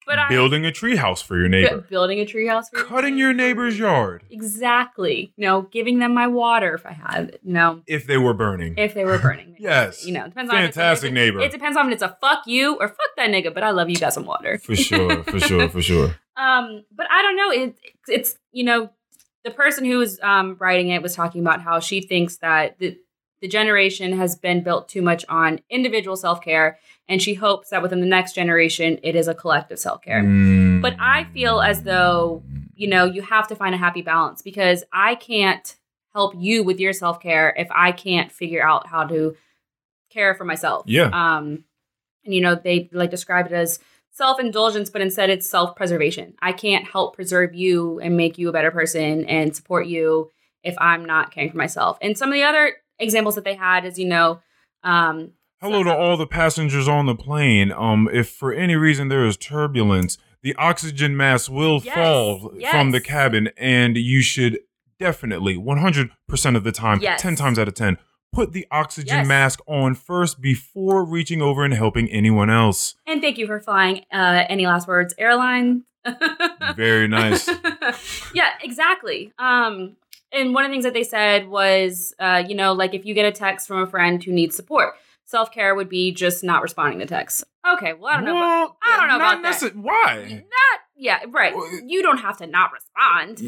but 0.07 0.29
building 0.29 0.65
a 0.65 0.71
treehouse 0.71 1.23
for 1.23 1.37
your 1.39 1.49
neighbor, 1.49 1.79
bu- 1.79 1.89
building 1.89 2.21
a 2.21 2.25
treehouse, 2.25 2.71
for 2.71 2.85
cutting 2.85 3.19
your 3.19 3.33
neighbor's 3.33 3.79
yard 3.79 4.23
Exactly. 4.31 5.33
You 5.37 5.47
know, 5.47 5.63
giving 5.63 5.99
them 5.99 6.15
my 6.15 6.27
water 6.27 6.75
if 6.75 6.87
I 6.87 6.93
had 6.93 7.29
it. 7.31 7.41
You 7.45 7.53
know, 7.53 7.83
if 7.87 8.07
they 8.07 8.17
were 8.17 8.35
burning. 8.35 8.75
if 8.79 8.95
they 8.95 9.05
were 9.05 9.19
burning. 9.19 9.57
Yes. 9.59 10.05
You 10.07 10.13
know, 10.13 10.25
depends 10.29 10.51
on 10.53 10.59
if 10.59 10.69
it's 10.69 10.77
a- 10.77 10.81
Fantastic 10.81 11.13
neighbor. 11.13 11.41
It 11.41 11.51
depends 11.51 11.77
on 11.77 11.87
if 11.89 11.95
it's 11.95 12.03
a 12.03 12.17
fuck 12.21 12.47
you 12.47 12.77
or 12.79 12.89
fuck 12.89 13.17
that 13.17 13.31
nigga, 13.31 13.53
but 13.53 13.63
I 13.63 13.71
love 13.71 13.89
you, 13.91 13.97
got 13.97 14.13
some 14.13 14.27
water. 14.27 14.59
for 14.59 14.77
sure, 14.77 15.23
for 15.25 15.41
sure, 15.41 15.69
for 15.69 15.81
sure. 15.91 16.15
Um, 16.37 16.85
but 16.95 17.07
I 17.11 17.23
don't 17.23 17.37
know. 17.37 17.51
It, 17.51 17.77
it's 18.07 18.37
you 18.53 18.65
know, 18.65 18.91
the 19.45 19.51
person 19.51 19.85
who 19.85 19.99
was 19.99 20.21
um, 20.23 20.57
writing 20.61 20.89
it 20.91 21.03
was 21.03 21.15
talking 21.15 21.41
about 21.41 21.63
how 21.63 21.81
she 21.81 22.01
thinks 22.03 22.37
that 22.39 22.79
the 22.79 22.99
the 23.41 23.49
generation 23.49 24.17
has 24.19 24.35
been 24.37 24.63
built 24.63 24.89
too 24.89 25.03
much 25.03 25.25
on 25.29 25.61
individual 25.71 26.17
self 26.17 26.41
care, 26.43 26.79
and 27.09 27.23
she 27.23 27.35
hopes 27.35 27.71
that 27.71 27.83
within 27.83 28.01
the 28.01 28.07
next 28.07 28.35
generation 28.35 28.99
it 29.03 29.15
is 29.15 29.29
a 29.29 29.35
collective 29.35 29.79
self 29.79 30.03
care. 30.03 30.23
Mm. 30.23 30.83
But 30.83 30.97
I 30.99 31.25
feel 31.33 31.61
as 31.61 31.83
though 31.83 32.43
you 32.75 32.89
know 32.89 33.05
you 33.05 33.23
have 33.23 33.49
to 33.49 33.57
find 33.57 33.75
a 33.75 33.79
happy 33.79 34.03
balance 34.03 34.43
because 34.43 34.85
I 34.93 35.15
can't 35.15 35.77
help 36.13 36.35
you 36.37 36.65
with 36.65 36.81
your 36.81 36.93
self 36.93 37.21
care 37.21 37.55
if 37.57 37.69
I 37.71 37.93
can't 37.93 38.33
figure 38.33 38.67
out 38.67 38.87
how 38.87 39.05
to 39.05 39.37
care 40.11 40.35
for 40.35 40.45
myself. 40.45 40.85
Yeah. 40.87 41.11
Um, 41.13 41.65
and 42.25 42.35
you 42.35 42.41
know 42.41 42.55
they 42.55 42.89
like 42.93 43.11
describe 43.11 43.47
it 43.47 43.53
as 43.53 43.79
self 44.11 44.41
indulgence, 44.41 44.91
but 44.91 45.03
instead 45.03 45.31
it's 45.31 45.49
self 45.49 45.77
preservation. 45.77 46.35
I 46.41 46.53
can't 46.53 46.87
help 46.87 47.15
preserve 47.15 47.55
you 47.55 48.01
and 48.01 48.17
make 48.17 48.39
you 48.39 48.49
a 48.49 48.53
better 48.53 48.71
person 48.71 49.25
and 49.27 49.55
support 49.55 49.87
you 49.87 50.31
if 50.63 50.75
I'm 50.79 51.05
not 51.05 51.31
caring 51.31 51.51
for 51.51 51.59
myself. 51.59 51.99
And 52.01 52.19
some 52.19 52.31
of 52.31 52.35
the 52.35 52.43
other 52.43 52.73
examples 52.99 53.37
that 53.37 53.45
they 53.45 53.55
had 53.55 53.85
is 53.85 53.99
you 53.99 54.07
know. 54.07 54.41
Um, 54.83 55.33
Hello 55.61 55.83
to 55.83 55.95
all 55.95 56.17
the 56.19 56.27
passengers 56.27 56.87
on 56.87 57.07
the 57.07 57.15
plane. 57.15 57.73
Um, 57.73 58.09
if 58.13 58.29
for 58.29 58.53
any 58.53 58.77
reason 58.77 59.09
there 59.09 59.25
is 59.25 59.37
turbulence, 59.39 60.19
the 60.43 60.55
oxygen 60.57 61.17
mask 61.17 61.51
will 61.51 61.81
Yes, 61.83 61.95
fall 61.95 62.53
yes. 62.59 62.71
from 62.71 62.91
the 62.91 63.01
cabin, 63.01 63.49
and 63.57 63.97
you 63.97 64.21
should 64.21 64.59
definitely 65.01 65.57
100% 65.57 66.11
of 66.57 66.63
the 66.65 66.73
time, 66.73 67.01
Yes. 67.01 67.23
10 67.23 67.37
times 67.37 67.59
out 67.59 67.69
of 67.69 67.75
10, 67.75 67.97
put 68.33 68.53
the 68.53 68.67
oxygen 68.71 69.27
mask 69.27 69.61
on 69.67 69.95
first 69.95 70.43
before 70.43 71.05
reaching 71.05 71.41
over 71.41 71.65
and 71.65 71.73
helping 71.73 72.11
anyone 72.11 72.51
else. 72.51 72.95
and 73.07 73.23
thank 73.23 73.39
you 73.39 73.47
for 73.47 73.59
flying. 73.59 74.05
Uh, 74.13 74.45
any 74.51 74.67
last 74.67 74.87
words, 74.87 75.15
airline? 75.17 75.85
Very 76.77 77.09
nice. 77.09 77.49
yeah, 78.35 78.51
exactly. 78.63 79.33
Um, 79.39 79.97
and 80.33 80.53
one 80.53 80.65
of 80.67 80.71
the 80.71 80.75
things 80.75 80.85
that 80.85 80.93
they 80.93 81.03
said 81.03 81.49
was, 81.49 82.15
uh, 82.19 82.45
you 82.47 82.55
know, 82.55 82.75
like 82.75 82.93
if 82.93 83.07
you 83.07 83.15
get 83.15 83.25
a 83.25 83.33
text 83.33 83.67
from 83.67 83.79
a 83.79 83.87
friend 83.87 84.23
who 84.23 84.33
needs 84.33 84.55
support, 84.55 84.95
self 85.27 85.53
care 85.53 85.75
would 85.75 85.89
be 85.91 86.13
just 86.13 86.43
not 86.43 86.63
responding 86.63 86.99
to 87.01 87.07
texts. 87.07 87.45
Okay, 87.75 87.93
well, 87.93 88.13
I 88.13 88.17
don't 88.17 88.25
know. 88.25 88.37
About, 88.37 88.77
I 88.83 88.97
don't 88.97 89.09
know 89.09 89.19
not 89.19 89.41
about 89.41 89.61
that. 89.61 89.77
Why? 89.77 90.25
not, 90.49 90.81
yeah, 90.97 91.19
right. 91.29 91.55
Well, 91.55 91.69
You 91.85 92.01
don't 92.03 92.19
have 92.19 92.39
to 92.39 92.47
not 92.47 92.71
respond. 92.73 93.43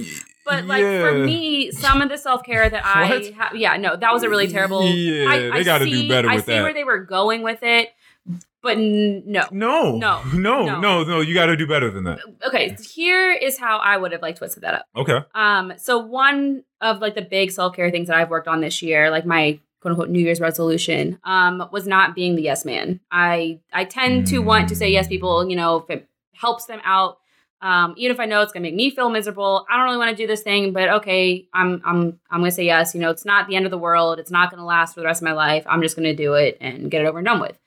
But 0.44 0.64
like 0.66 0.82
for 0.82 1.14
me, 1.14 1.70
some 1.70 2.02
of 2.02 2.08
the 2.08 2.18
self 2.18 2.42
care 2.42 2.68
that 2.68 2.84
I, 2.84 3.32
ha- 3.36 3.52
yeah, 3.54 3.76
no, 3.76 3.96
that 3.96 4.12
was 4.12 4.22
a 4.22 4.28
really 4.28 4.48
terrible. 4.48 4.84
Yeah, 4.84 5.28
I, 5.30 5.38
they 5.50 5.64
got 5.64 5.78
to 5.78 5.84
do 5.86 6.08
better 6.08 6.28
I 6.28 6.36
with 6.36 6.46
see 6.46 6.52
that. 6.52 6.62
where 6.62 6.74
they 6.74 6.84
were 6.84 6.98
going 7.04 7.42
with 7.42 7.62
it, 7.62 7.90
but 8.62 8.76
n- 8.76 9.22
no. 9.26 9.46
no, 9.52 9.96
No, 9.98 10.22
no, 10.34 10.64
no. 10.64 10.80
no, 10.80 11.04
no. 11.04 11.20
You 11.20 11.32
got 11.34 11.46
to 11.46 11.56
do 11.56 11.66
better 11.66 11.90
than 11.90 12.04
that. 12.04 12.18
Okay, 12.46 12.76
here 12.92 13.30
is 13.32 13.58
how 13.58 13.78
I 13.78 13.96
would 13.98 14.12
have 14.12 14.22
like 14.22 14.36
twisted 14.36 14.62
that 14.64 14.74
up. 14.74 14.86
Okay. 14.96 15.18
Um, 15.34 15.74
so 15.76 15.98
one 15.98 16.64
of 16.80 17.00
like 17.00 17.14
the 17.14 17.22
big 17.22 17.50
self 17.52 17.76
care 17.76 17.90
things 17.90 18.08
that 18.08 18.16
I've 18.16 18.30
worked 18.30 18.48
on 18.48 18.60
this 18.60 18.82
year, 18.82 19.10
like 19.10 19.26
my 19.26 19.60
quote 19.80 19.92
unquote 19.92 20.10
New 20.10 20.20
Year's 20.20 20.40
resolution 20.40 21.18
um, 21.24 21.68
was 21.72 21.86
not 21.86 22.14
being 22.14 22.36
the 22.36 22.42
yes 22.42 22.64
man. 22.64 23.00
I 23.10 23.60
I 23.72 23.84
tend 23.84 24.26
to 24.28 24.38
want 24.38 24.68
to 24.68 24.76
say 24.76 24.90
yes 24.90 25.08
people, 25.08 25.48
you 25.48 25.56
know, 25.56 25.76
if 25.76 25.90
it 25.90 26.08
helps 26.34 26.66
them 26.66 26.80
out. 26.84 27.18
Um, 27.60 27.94
even 27.96 28.14
if 28.14 28.20
I 28.20 28.26
know 28.26 28.40
it's 28.42 28.52
gonna 28.52 28.62
make 28.62 28.74
me 28.74 28.90
feel 28.90 29.10
miserable, 29.10 29.66
I 29.68 29.76
don't 29.76 29.86
really 29.86 29.98
want 29.98 30.16
to 30.16 30.22
do 30.22 30.28
this 30.28 30.42
thing, 30.42 30.72
but 30.72 30.88
okay, 30.88 31.48
I'm 31.52 31.82
I'm 31.84 32.20
I'm 32.30 32.40
gonna 32.40 32.52
say 32.52 32.64
yes. 32.64 32.94
You 32.94 33.00
know, 33.00 33.10
it's 33.10 33.24
not 33.24 33.48
the 33.48 33.56
end 33.56 33.64
of 33.64 33.72
the 33.72 33.78
world. 33.78 34.20
It's 34.20 34.30
not 34.30 34.50
gonna 34.50 34.64
last 34.64 34.94
for 34.94 35.00
the 35.00 35.06
rest 35.06 35.22
of 35.22 35.26
my 35.26 35.32
life. 35.32 35.64
I'm 35.68 35.82
just 35.82 35.96
gonna 35.96 36.14
do 36.14 36.34
it 36.34 36.56
and 36.60 36.90
get 36.90 37.02
it 37.02 37.06
over 37.06 37.18
and 37.18 37.26
done 37.26 37.40
with. 37.40 37.58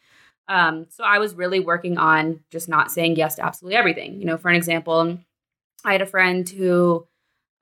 Um, 0.48 0.88
so 0.90 1.04
I 1.04 1.20
was 1.20 1.34
really 1.36 1.60
working 1.60 1.98
on 1.98 2.42
just 2.52 2.68
not 2.70 2.92
saying 2.92 3.16
yes 3.16 3.36
to 3.36 3.46
absolutely 3.46 3.78
everything. 3.78 4.20
You 4.20 4.26
know, 4.26 4.38
for 4.38 4.50
an 4.50 4.56
example, 4.56 5.18
I 5.84 5.92
had 5.94 6.02
a 6.02 6.06
friend 6.06 6.48
who 6.48 7.06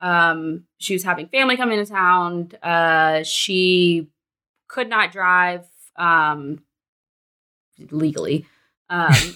um, 0.01 0.65
she 0.77 0.93
was 0.93 1.03
having 1.03 1.27
family 1.27 1.57
come 1.57 1.71
into 1.71 1.91
town. 1.91 2.51
Uh, 2.63 3.23
she 3.23 4.09
could 4.70 4.88
not 4.88 5.12
drive 5.12 5.66
um, 5.98 6.62
legally. 7.91 8.46
Um, 8.90 9.14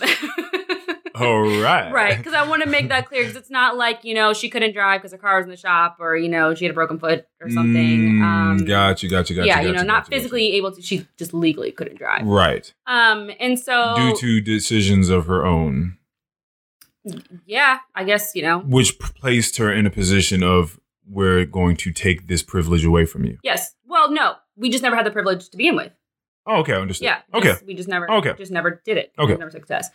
All 1.15 1.43
right. 1.61 1.91
right, 1.91 2.17
because 2.17 2.33
I 2.33 2.47
want 2.47 2.63
to 2.63 2.69
make 2.69 2.89
that 2.89 3.07
clear 3.07 3.21
because 3.21 3.35
it's 3.41 3.51
not 3.51 3.77
like 3.77 4.03
you 4.03 4.15
know 4.15 4.33
she 4.33 4.49
couldn't 4.49 4.73
drive 4.73 4.99
because 5.01 5.11
her 5.11 5.17
car 5.19 5.37
was 5.37 5.43
in 5.43 5.51
the 5.51 5.57
shop 5.57 5.97
or 5.99 6.15
you 6.15 6.27
know 6.27 6.55
she 6.55 6.65
had 6.65 6.71
a 6.71 6.73
broken 6.73 6.97
foot 6.97 7.27
or 7.39 7.51
something. 7.51 8.19
Mm, 8.19 8.23
um, 8.23 8.65
got 8.65 9.03
you, 9.03 9.09
got 9.09 9.29
you, 9.29 9.35
got 9.35 9.45
yeah, 9.45 9.61
you. 9.61 9.67
you 9.67 9.73
know, 9.73 9.83
not 9.83 10.05
got 10.05 10.07
you, 10.07 10.09
got 10.09 10.11
you. 10.11 10.17
physically 10.17 10.53
able 10.53 10.71
to. 10.71 10.81
She 10.81 11.07
just 11.17 11.33
legally 11.33 11.71
couldn't 11.71 11.97
drive. 11.97 12.25
Right. 12.25 12.73
Um, 12.87 13.29
and 13.39 13.59
so 13.59 13.93
Due 13.95 14.15
to 14.17 14.41
decisions 14.41 15.09
of 15.09 15.27
her 15.27 15.45
own, 15.45 15.97
yeah, 17.45 17.79
I 17.93 18.05
guess 18.05 18.33
you 18.33 18.41
know 18.41 18.61
which 18.61 18.97
placed 18.97 19.57
her 19.57 19.71
in 19.71 19.85
a 19.85 19.91
position 19.91 20.41
of 20.41 20.79
we're 21.07 21.45
going 21.45 21.75
to 21.77 21.91
take 21.91 22.25
this 22.27 22.41
privilege 22.41 22.85
away 22.85 23.05
from 23.05 23.25
you. 23.25 23.37
yes. 23.43 23.75
Well, 23.85 24.09
no, 24.09 24.37
we 24.55 24.69
just 24.69 24.83
never 24.83 24.95
had 24.95 25.05
the 25.05 25.11
privilege 25.11 25.49
to 25.49 25.57
begin 25.57 25.75
with. 25.75 25.91
Oh, 26.45 26.57
okay, 26.57 26.73
I 26.73 26.77
understand. 26.81 27.21
Yeah. 27.31 27.37
Okay. 27.37 27.49
just- 27.49 27.65
we 27.65 27.73
just 27.73 27.87
never. 27.89 28.09
Okay. 28.11 28.33
Just 28.37 28.51
never 28.51 28.81
did 28.85 28.97
it. 28.97 29.13
Okay. 29.17 29.35
Never 29.35 29.51
success. 29.51 29.89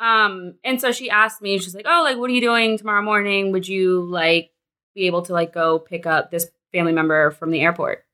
Um, 0.00 0.54
and 0.62 0.80
so 0.80 0.92
she 0.92 1.10
asked 1.10 1.42
me. 1.42 1.58
She's 1.58 1.74
like, 1.74 1.86
"Oh, 1.88 2.02
like, 2.04 2.16
what 2.18 2.30
are 2.30 2.32
you 2.32 2.40
doing 2.40 2.78
tomorrow 2.78 3.02
morning? 3.02 3.50
Would 3.52 3.66
you 3.66 4.02
like 4.02 4.50
be 4.94 5.06
able 5.08 5.22
to 5.22 5.32
like 5.32 5.52
go 5.52 5.78
pick 5.80 6.06
up 6.06 6.30
this 6.30 6.46
family 6.72 6.92
member 6.92 7.32
from 7.32 7.50
the 7.50 7.60
airport?" 7.60 8.04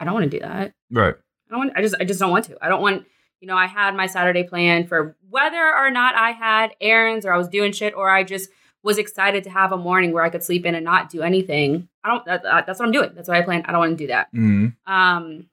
I 0.00 0.04
don't 0.04 0.14
want 0.14 0.24
to 0.24 0.30
do 0.30 0.40
that. 0.40 0.72
Right. 0.90 1.14
I 1.14 1.50
don't 1.50 1.58
want. 1.58 1.72
I 1.76 1.82
just. 1.82 1.94
I 2.00 2.04
just 2.04 2.18
don't 2.18 2.30
want 2.30 2.46
to. 2.46 2.58
I 2.60 2.68
don't 2.68 2.82
want. 2.82 3.06
You 3.40 3.46
know, 3.48 3.56
I 3.56 3.66
had 3.66 3.94
my 3.94 4.06
Saturday 4.06 4.42
plan 4.44 4.86
for 4.86 5.16
whether 5.28 5.74
or 5.74 5.90
not 5.90 6.14
I 6.14 6.32
had 6.32 6.72
errands 6.80 7.24
or 7.24 7.32
I 7.32 7.38
was 7.38 7.48
doing 7.48 7.72
shit 7.72 7.94
or 7.94 8.10
I 8.10 8.22
just 8.24 8.50
was 8.82 8.96
excited 8.98 9.44
to 9.44 9.50
have 9.50 9.72
a 9.72 9.76
morning 9.76 10.12
where 10.12 10.22
I 10.22 10.30
could 10.30 10.42
sleep 10.42 10.64
in 10.64 10.74
and 10.74 10.84
not 10.84 11.10
do 11.10 11.22
anything. 11.22 11.88
I 12.02 12.08
don't. 12.08 12.24
That, 12.24 12.42
that- 12.44 12.66
that's 12.66 12.78
what 12.78 12.86
I'm 12.86 12.92
doing. 12.92 13.10
That's 13.14 13.28
what 13.28 13.36
I 13.36 13.42
plan. 13.42 13.62
I 13.66 13.72
don't 13.72 13.80
want 13.80 13.98
to 13.98 14.04
do 14.04 14.08
that. 14.08 14.32
Mm. 14.34 14.74
Um, 14.86 15.46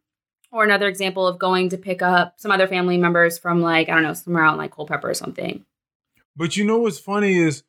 or 0.52 0.64
another 0.64 0.88
example 0.88 1.28
of 1.28 1.38
going 1.38 1.68
to 1.70 1.78
pick 1.78 2.02
up 2.02 2.36
some 2.38 2.52
other 2.52 2.68
family 2.68 2.98
members 2.98 3.38
from 3.38 3.62
like 3.62 3.90
I 3.90 3.94
don't 3.94 4.04
know 4.04 4.14
somewhere 4.14 4.46
out 4.46 4.54
in 4.54 4.58
like 4.58 4.74
Culpeper 4.74 5.10
or 5.10 5.14
something. 5.14 5.66
But 6.38 6.56
you 6.56 6.64
know 6.64 6.78
what's 6.78 7.00
funny 7.00 7.38
is 7.38 7.64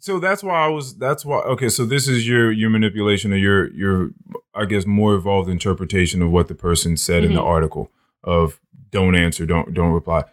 so 0.00 0.18
that's 0.20 0.42
why 0.42 0.64
I 0.64 0.68
was 0.68 0.96
that's 0.96 1.24
why 1.24 1.38
okay, 1.40 1.68
so 1.68 1.84
this 1.84 2.08
is 2.08 2.26
your 2.26 2.50
your 2.52 2.70
manipulation 2.70 3.32
or 3.32 3.36
your 3.36 3.70
your 3.74 4.10
I 4.54 4.64
guess 4.64 4.86
more 4.86 5.14
evolved 5.14 5.50
interpretation 5.50 6.22
of 6.22 6.30
what 6.30 6.48
the 6.48 6.54
person 6.54 6.96
said 6.96 7.24
in 7.24 7.34
the 7.34 7.40
Mhm. 7.40 7.46
article 7.46 7.90
of 8.24 8.60
don't 8.90 9.14
answer, 9.16 9.44
don't 9.44 9.74
don't 9.74 9.92
reply. 9.92 10.24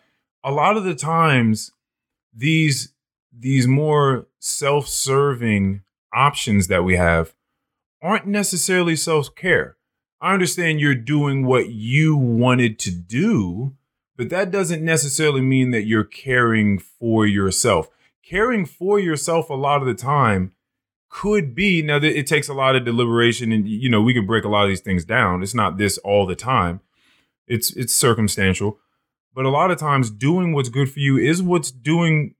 A 0.43 0.51
lot 0.51 0.77
of 0.77 0.83
the 0.83 0.95
times 0.95 1.71
these 2.33 2.93
these 3.37 3.67
more 3.67 4.27
self-serving 4.39 5.81
options 6.13 6.67
that 6.67 6.83
we 6.83 6.95
have 6.95 7.33
aren't 8.01 8.27
necessarily 8.27 8.95
self-care. 8.95 9.77
I 10.21 10.33
understand 10.33 10.79
you're 10.79 10.95
doing 10.95 11.45
what 11.45 11.69
you 11.69 12.15
wanted 12.15 12.79
to 12.79 12.91
do, 12.91 13.75
but 14.15 14.29
that 14.29 14.51
doesn't 14.51 14.83
necessarily 14.83 15.41
mean 15.41 15.71
that 15.71 15.85
you're 15.85 16.03
caring 16.03 16.79
for 16.79 17.25
yourself. 17.25 17.89
Caring 18.23 18.65
for 18.65 18.99
yourself 18.99 19.49
a 19.49 19.53
lot 19.53 19.81
of 19.81 19.87
the 19.87 19.93
time 19.93 20.53
could 21.09 21.55
be 21.55 21.81
now 21.81 21.97
that 21.97 22.17
it 22.17 22.27
takes 22.27 22.49
a 22.49 22.53
lot 22.53 22.75
of 22.75 22.83
deliberation 22.83 23.51
and 23.51 23.67
you 23.67 23.89
know 23.89 24.01
we 24.01 24.13
could 24.13 24.27
break 24.27 24.43
a 24.43 24.49
lot 24.49 24.63
of 24.63 24.69
these 24.69 24.81
things 24.81 25.05
down. 25.05 25.41
It's 25.41 25.53
not 25.53 25.77
this 25.77 25.97
all 25.99 26.25
the 26.25 26.35
time. 26.35 26.81
It's 27.47 27.71
it's 27.75 27.95
circumstantial, 27.95 28.79
but 29.33 29.45
a 29.45 29.49
lot 29.49 29.71
of 29.71 29.77
times 29.77 30.09
doing 30.09 30.53
what's 30.53 30.69
good 30.69 30.91
for 30.91 30.99
you 30.99 31.17
is 31.17 31.41
what's 31.41 31.71
doing 31.71 32.34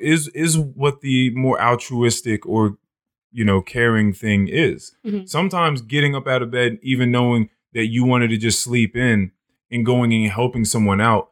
is 0.00 0.28
is 0.28 0.58
what 0.58 1.00
the 1.00 1.30
more 1.30 1.60
altruistic 1.60 2.46
or 2.46 2.78
you 3.32 3.44
know 3.44 3.60
caring 3.60 4.12
thing 4.12 4.48
is. 4.48 4.94
Mhm. 5.04 5.28
Sometimes 5.28 5.82
getting 5.82 6.14
up 6.14 6.26
out 6.26 6.42
of 6.42 6.50
bed 6.50 6.78
even 6.82 7.10
knowing 7.10 7.50
that 7.72 7.86
you 7.86 8.04
wanted 8.04 8.28
to 8.30 8.36
just 8.36 8.60
sleep 8.60 8.96
in 8.96 9.32
and 9.70 9.84
going 9.84 10.12
and 10.12 10.30
helping 10.30 10.64
someone 10.64 11.00
out 11.00 11.30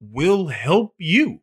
will 0.00 0.48
help 0.48 0.94
you. 0.98 1.40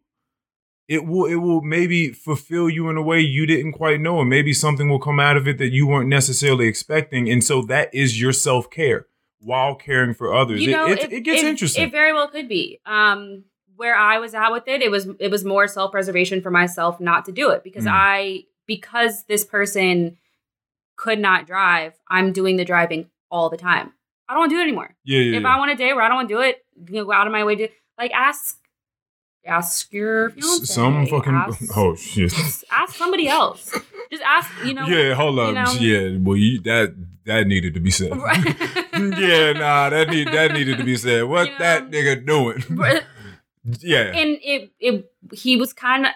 It 0.88 1.06
will 1.06 1.26
it 1.26 1.36
will 1.36 1.61
maybe 1.61 2.10
fulfill 2.11 2.70
you 2.70 2.90
in 2.90 2.98
a 2.98 3.02
way 3.02 3.20
you 3.20 3.45
didn't 3.45 3.74
quite 3.74 4.02
know 4.02 4.22
and 4.22 4.30
maybe 4.30 4.53
something 4.53 4.90
will 4.90 4.99
come 4.99 5.20
out 5.20 5.38
of 5.38 5.48
it 5.48 5.57
that 5.60 5.70
you 5.70 5.86
weren't 5.86 6.10
necessarily 6.10 6.68
expecting 6.68 7.30
and 7.30 7.44
so 7.44 7.61
that 7.64 7.94
is 7.94 8.20
your 8.20 8.34
self-care 8.34 9.06
while 9.40 9.76
caring 9.76 10.14
for 10.14 10.34
others. 10.34 10.61
You 10.61 10.72
know, 10.72 10.88
it, 10.88 11.03
it, 11.03 11.14
it 11.14 11.22
gets 11.22 11.44
interesting. 11.44 11.84
It 11.86 11.91
very 11.91 12.11
well 12.11 12.28
could 12.28 12.49
be. 12.49 12.80
Um, 12.86 13.45
where 13.80 13.96
I 13.96 14.20
was 14.20 14.34
at 14.36 14.50
with 14.52 14.68
it, 14.68 14.82
it 14.82 14.92
was 14.92 15.08
it 15.20 15.32
was 15.32 15.44
more 15.46 15.68
self 15.68 15.92
preservation 15.92 16.42
for 16.42 16.52
myself 16.52 17.00
not 17.00 17.26
to 17.26 17.32
do 17.32 17.50
it 17.52 17.64
because 17.64 17.86
Mm. 17.86 17.92
I 17.94 18.44
because 18.68 19.24
this 19.24 19.44
person 19.46 20.18
could 20.98 21.18
not 21.20 21.48
drive. 21.48 21.94
I'm 22.10 22.34
doing 22.34 22.58
the 22.58 22.66
driving 22.66 23.10
all 23.32 23.50
the 23.50 23.58
time. 23.58 23.94
I 24.28 24.34
don't 24.34 24.42
want 24.42 24.50
to 24.52 24.56
do 24.58 24.60
it 24.60 24.64
anymore. 24.64 24.96
yeah, 25.06 25.20
yeah, 25.20 25.38
If 25.38 25.44
yeah. 25.44 25.56
I 25.56 25.58
want 25.58 25.72
a 25.72 25.76
day 25.76 25.94
where 25.94 26.04
I 26.04 26.08
don't 26.10 26.18
want 26.18 26.30
to 26.30 26.36
do 26.36 26.42
it, 26.42 26.64
you 26.88 26.96
know, 27.00 27.06
go 27.06 27.14
out 27.14 27.26
of 27.26 27.34
my 27.34 27.44
way 27.46 27.56
to 27.56 27.68
like 27.98 28.12
ask 28.12 28.58
ask 29.46 29.92
your 29.94 30.30
fiance. 30.32 30.66
Some 30.66 31.08
fucking 31.08 31.34
ask, 31.34 31.62
oh 31.78 31.96
shit. 31.96 32.30
just 32.36 32.66
ask 32.72 32.96
somebody 32.96 33.28
else. 33.28 33.72
Just 34.12 34.24
ask, 34.24 34.50
you 34.66 34.74
know. 34.74 34.86
yeah, 34.88 35.14
hold 35.14 35.40
up. 35.40 35.48
you 35.50 35.54
know- 35.56 35.80
yeah, 35.80 36.18
well, 36.22 36.36
you 36.38 36.60
that 36.64 36.94
that 37.26 37.48
needed 37.48 37.74
to 37.76 37.80
be 37.80 37.92
said. 37.92 38.10
yeah, 38.94 39.54
nah, 39.54 39.90
that 39.90 40.08
need 40.10 40.28
that 40.28 40.52
needed 40.52 40.78
to 40.80 40.84
be 40.84 40.98
said. 40.98 41.24
What 41.24 41.48
You 41.48 41.58
that 41.60 41.90
nigga 41.90 42.26
doing? 42.26 42.64
Yeah, 43.82 44.02
and 44.04 44.38
it 44.41 44.72
it 44.80 45.12
he 45.34 45.56
was 45.58 45.74
kind 45.74 46.06
of 46.06 46.12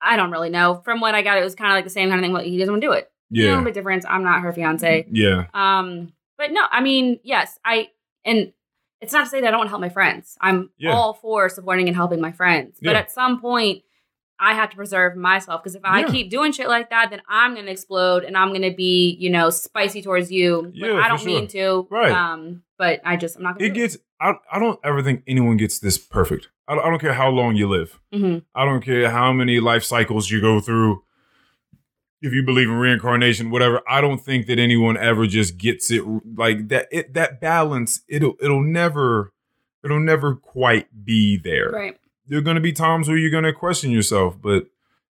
I 0.00 0.16
don't 0.16 0.30
really 0.30 0.50
know. 0.50 0.82
From 0.84 1.00
what 1.00 1.14
I 1.14 1.22
got, 1.22 1.38
it 1.38 1.42
was 1.44 1.54
kind 1.54 1.70
of 1.72 1.76
like 1.76 1.84
the 1.84 1.90
same 1.90 2.08
kind 2.10 2.20
of 2.20 2.24
thing. 2.24 2.32
Well, 2.32 2.42
he 2.42 2.58
doesn't 2.58 2.72
want 2.72 2.82
to 2.82 2.86
do 2.88 2.92
it. 2.92 3.10
You 3.30 3.46
know, 3.48 3.58
yeah, 3.58 3.64
bit 3.64 3.74
difference. 3.74 4.04
I'm 4.08 4.22
not 4.22 4.42
her 4.42 4.52
fiance. 4.52 5.06
yeah, 5.10 5.46
Um, 5.52 6.12
but 6.38 6.52
no, 6.52 6.62
I 6.70 6.80
mean, 6.80 7.18
yes, 7.24 7.58
I 7.64 7.88
and 8.24 8.52
it's 9.00 9.12
not 9.12 9.24
to 9.24 9.30
say 9.30 9.40
that 9.40 9.48
I 9.48 9.50
don't 9.50 9.58
want 9.58 9.66
to 9.68 9.70
help 9.70 9.80
my 9.80 9.88
friends. 9.88 10.36
I'm 10.40 10.70
Yeah. 10.78 10.92
all 10.92 11.12
for 11.14 11.48
supporting 11.48 11.86
and 11.88 11.96
helping 11.96 12.20
my 12.20 12.32
friends. 12.32 12.78
But 12.80 12.92
Yeah. 12.92 12.98
at 13.00 13.10
some 13.10 13.40
point, 13.40 13.82
I 14.38 14.54
have 14.54 14.70
to 14.70 14.76
preserve 14.76 15.16
myself 15.16 15.62
because 15.62 15.74
if 15.74 15.84
I 15.84 16.00
Yeah. 16.00 16.06
keep 16.08 16.30
doing 16.30 16.52
shit 16.52 16.68
like 16.68 16.90
that, 16.90 17.10
then 17.10 17.20
I'm 17.28 17.54
gonna 17.54 17.70
explode 17.70 18.22
and 18.24 18.36
I'm 18.36 18.52
gonna 18.52 18.72
be, 18.74 19.16
you 19.18 19.30
know, 19.30 19.50
spicy 19.50 20.02
towards 20.02 20.30
you. 20.30 20.70
Yeah, 20.74 20.94
I 20.94 21.08
don't 21.08 21.18
sure. 21.18 21.26
mean 21.26 21.48
to. 21.48 21.86
Right. 21.90 22.12
Um, 22.12 22.62
but 22.78 23.00
I 23.04 23.16
just 23.16 23.36
I'm 23.36 23.42
not 23.42 23.58
gonna 23.58 23.66
it 23.70 23.74
gets. 23.74 23.96
I 24.20 24.34
I 24.52 24.58
don't 24.58 24.78
ever 24.84 25.02
think 25.02 25.24
anyone 25.26 25.56
gets 25.56 25.78
this 25.80 25.98
perfect. 25.98 26.48
I 26.68 26.74
don't, 26.74 26.84
I 26.84 26.90
don't 26.90 26.98
care 27.00 27.12
how 27.14 27.28
long 27.30 27.56
you 27.56 27.68
live. 27.68 27.98
hmm 28.12 28.38
I 28.54 28.64
don't 28.64 28.82
care 28.82 29.10
how 29.10 29.32
many 29.32 29.60
life 29.60 29.84
cycles 29.84 30.30
you 30.30 30.40
go 30.40 30.60
through. 30.60 31.02
If 32.22 32.32
you 32.32 32.42
believe 32.42 32.68
in 32.68 32.74
reincarnation, 32.76 33.50
whatever, 33.50 33.82
I 33.88 34.00
don't 34.00 34.18
think 34.18 34.46
that 34.46 34.58
anyone 34.58 34.96
ever 34.96 35.26
just 35.26 35.58
gets 35.58 35.90
it 35.90 36.02
like 36.36 36.68
that. 36.68 36.88
It 36.90 37.14
that 37.14 37.40
balance, 37.40 38.00
it'll 38.08 38.34
it'll 38.40 38.62
never, 38.62 39.32
it'll 39.84 40.00
never 40.00 40.34
quite 40.34 41.04
be 41.04 41.36
there. 41.36 41.70
Right. 41.70 41.96
There 42.26 42.38
are 42.38 42.42
going 42.42 42.56
to 42.56 42.60
be 42.62 42.72
times 42.72 43.06
where 43.08 43.18
you're 43.18 43.30
going 43.30 43.44
to 43.44 43.52
question 43.52 43.90
yourself, 43.90 44.40
but 44.40 44.66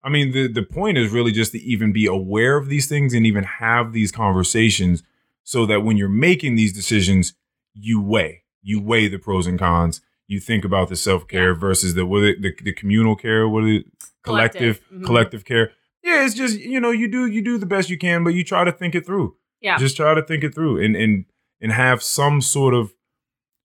I 0.03 0.09
mean, 0.09 0.31
the 0.31 0.47
the 0.47 0.63
point 0.63 0.97
is 0.97 1.11
really 1.11 1.31
just 1.31 1.51
to 1.53 1.59
even 1.61 1.91
be 1.91 2.05
aware 2.05 2.55
of 2.55 2.69
these 2.69 2.87
things 2.87 3.13
and 3.13 3.25
even 3.25 3.43
have 3.43 3.91
these 3.93 4.11
conversations, 4.11 5.03
so 5.43 5.65
that 5.65 5.81
when 5.81 5.97
you're 5.97 6.07
making 6.07 6.55
these 6.55 6.71
decisions, 6.71 7.33
you 7.73 7.99
weigh 8.01 8.43
you 8.61 8.79
weigh 8.79 9.07
the 9.07 9.17
pros 9.17 9.47
and 9.47 9.57
cons. 9.57 10.01
You 10.31 10.39
think 10.39 10.63
about 10.63 10.87
the 10.89 10.95
self 10.95 11.27
care 11.27 11.53
versus 11.53 11.93
the 11.93 12.05
what 12.05 12.23
it, 12.23 12.41
the 12.41 12.51
the 12.63 12.73
communal 12.73 13.15
care, 13.15 13.47
what 13.49 13.63
it, 13.65 13.85
collective 14.23 14.79
Collective. 14.79 14.81
Mhm. 14.93 15.05
collective 15.05 15.43
care. 15.45 15.71
Yeah, 16.03 16.25
it's 16.25 16.35
just 16.35 16.57
you 16.59 16.79
know 16.79 16.91
you 16.91 17.07
do 17.09 17.25
you 17.27 17.41
do 17.43 17.57
the 17.57 17.65
best 17.65 17.89
you 17.89 17.97
can, 17.97 18.23
but 18.23 18.33
you 18.33 18.43
try 18.43 18.63
to 18.63 18.71
think 18.71 18.95
it 18.95 19.05
through. 19.05 19.35
Yeah. 19.59 19.77
just 19.77 19.95
try 19.97 20.15
to 20.15 20.23
think 20.23 20.43
it 20.43 20.55
through 20.55 20.83
and 20.83 20.95
and 20.95 21.25
and 21.61 21.71
have 21.71 22.01
some 22.01 22.39
sort 22.41 22.73
of 22.73 22.93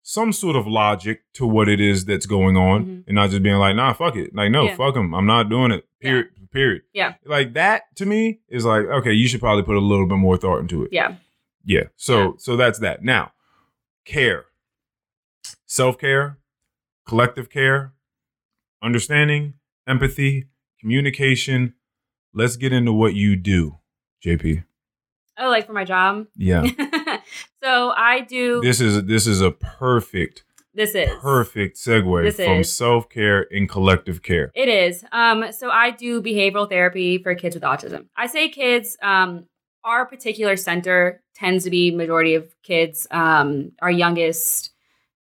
some 0.04 0.32
sort 0.34 0.56
of 0.56 0.66
logic 0.66 1.22
to 1.34 1.46
what 1.46 1.68
it 1.70 1.80
is 1.80 2.06
that's 2.06 2.26
going 2.26 2.56
on, 2.58 2.86
Mhm. 2.86 3.04
and 3.08 3.16
not 3.16 3.30
just 3.30 3.44
being 3.44 3.56
like, 3.58 3.76
nah, 3.76 3.94
fuck 3.94 4.16
it, 4.16 4.34
like 4.34 4.50
no, 4.52 4.64
Yeah. 4.64 4.76
fuck 4.76 4.94
them, 4.96 5.14
I'm 5.14 5.26
not 5.26 5.50
doing 5.50 5.72
it. 5.72 5.86
Yeah. 6.02 6.10
Period. 6.10 6.28
Period. 6.52 6.82
Yeah. 6.94 7.14
like 7.26 7.54
that 7.54 7.82
to 7.96 8.06
me 8.06 8.40
is 8.48 8.64
like 8.64 8.86
okay, 8.86 9.12
you 9.12 9.28
should 9.28 9.40
probably 9.42 9.64
put 9.64 9.76
a 9.76 9.88
little 9.92 10.08
bit 10.08 10.18
more 10.28 10.38
thought 10.38 10.60
into 10.60 10.84
it. 10.84 10.90
Yeah. 10.94 11.16
Yeah. 11.66 11.86
So 11.98 12.16
Yeah. 12.18 12.32
so 12.38 12.56
that's 12.56 12.80
that. 12.80 13.04
Now, 13.04 13.34
care, 14.06 14.46
self 15.66 15.98
care, 15.98 16.38
collective 17.06 17.50
care, 17.50 17.94
understanding, 18.82 19.56
empathy, 19.88 20.48
communication. 20.80 21.74
Let's 22.34 22.58
get 22.58 22.74
into 22.74 22.94
what 22.94 23.14
you 23.14 23.36
do, 23.36 23.80
JP. 24.26 24.64
Oh, 25.38 25.50
like 25.50 25.66
for 25.66 25.74
my 25.74 25.84
job. 25.84 26.28
Yeah. 26.36 26.66
So 27.64 27.94
I 27.96 28.20
do. 28.20 28.62
This, 28.62 28.82
is 28.82 29.06
this 29.06 29.26
is 29.26 29.40
a 29.40 29.52
perfect 29.52 30.44
this 30.74 30.96
is 30.96 31.10
perfect 31.22 31.78
segue 31.78 32.24
This 32.24 32.36
from 32.36 32.64
self 32.64 33.08
care 33.08 33.48
and 33.52 33.70
collective 33.70 34.22
care. 34.22 34.52
It 34.54 34.68
is. 34.68 35.06
Um, 35.12 35.52
so 35.52 35.70
I 35.70 35.92
do 35.92 36.22
behavioral 36.22 36.68
therapy 36.68 37.20
for 37.20 37.36
kids 37.36 37.56
with 37.56 37.64
autism. 37.64 38.08
I 38.18 38.28
say 38.28 38.50
kids. 38.50 38.98
Um, 39.02 39.46
our 39.86 40.06
particular 40.06 40.58
center 40.58 41.22
tends 41.36 41.64
to 41.66 41.70
be 41.70 41.92
majority 41.92 42.36
of 42.36 42.54
kids. 42.64 43.08
Um, 43.12 43.72
our 43.82 43.92
youngest 43.92 44.73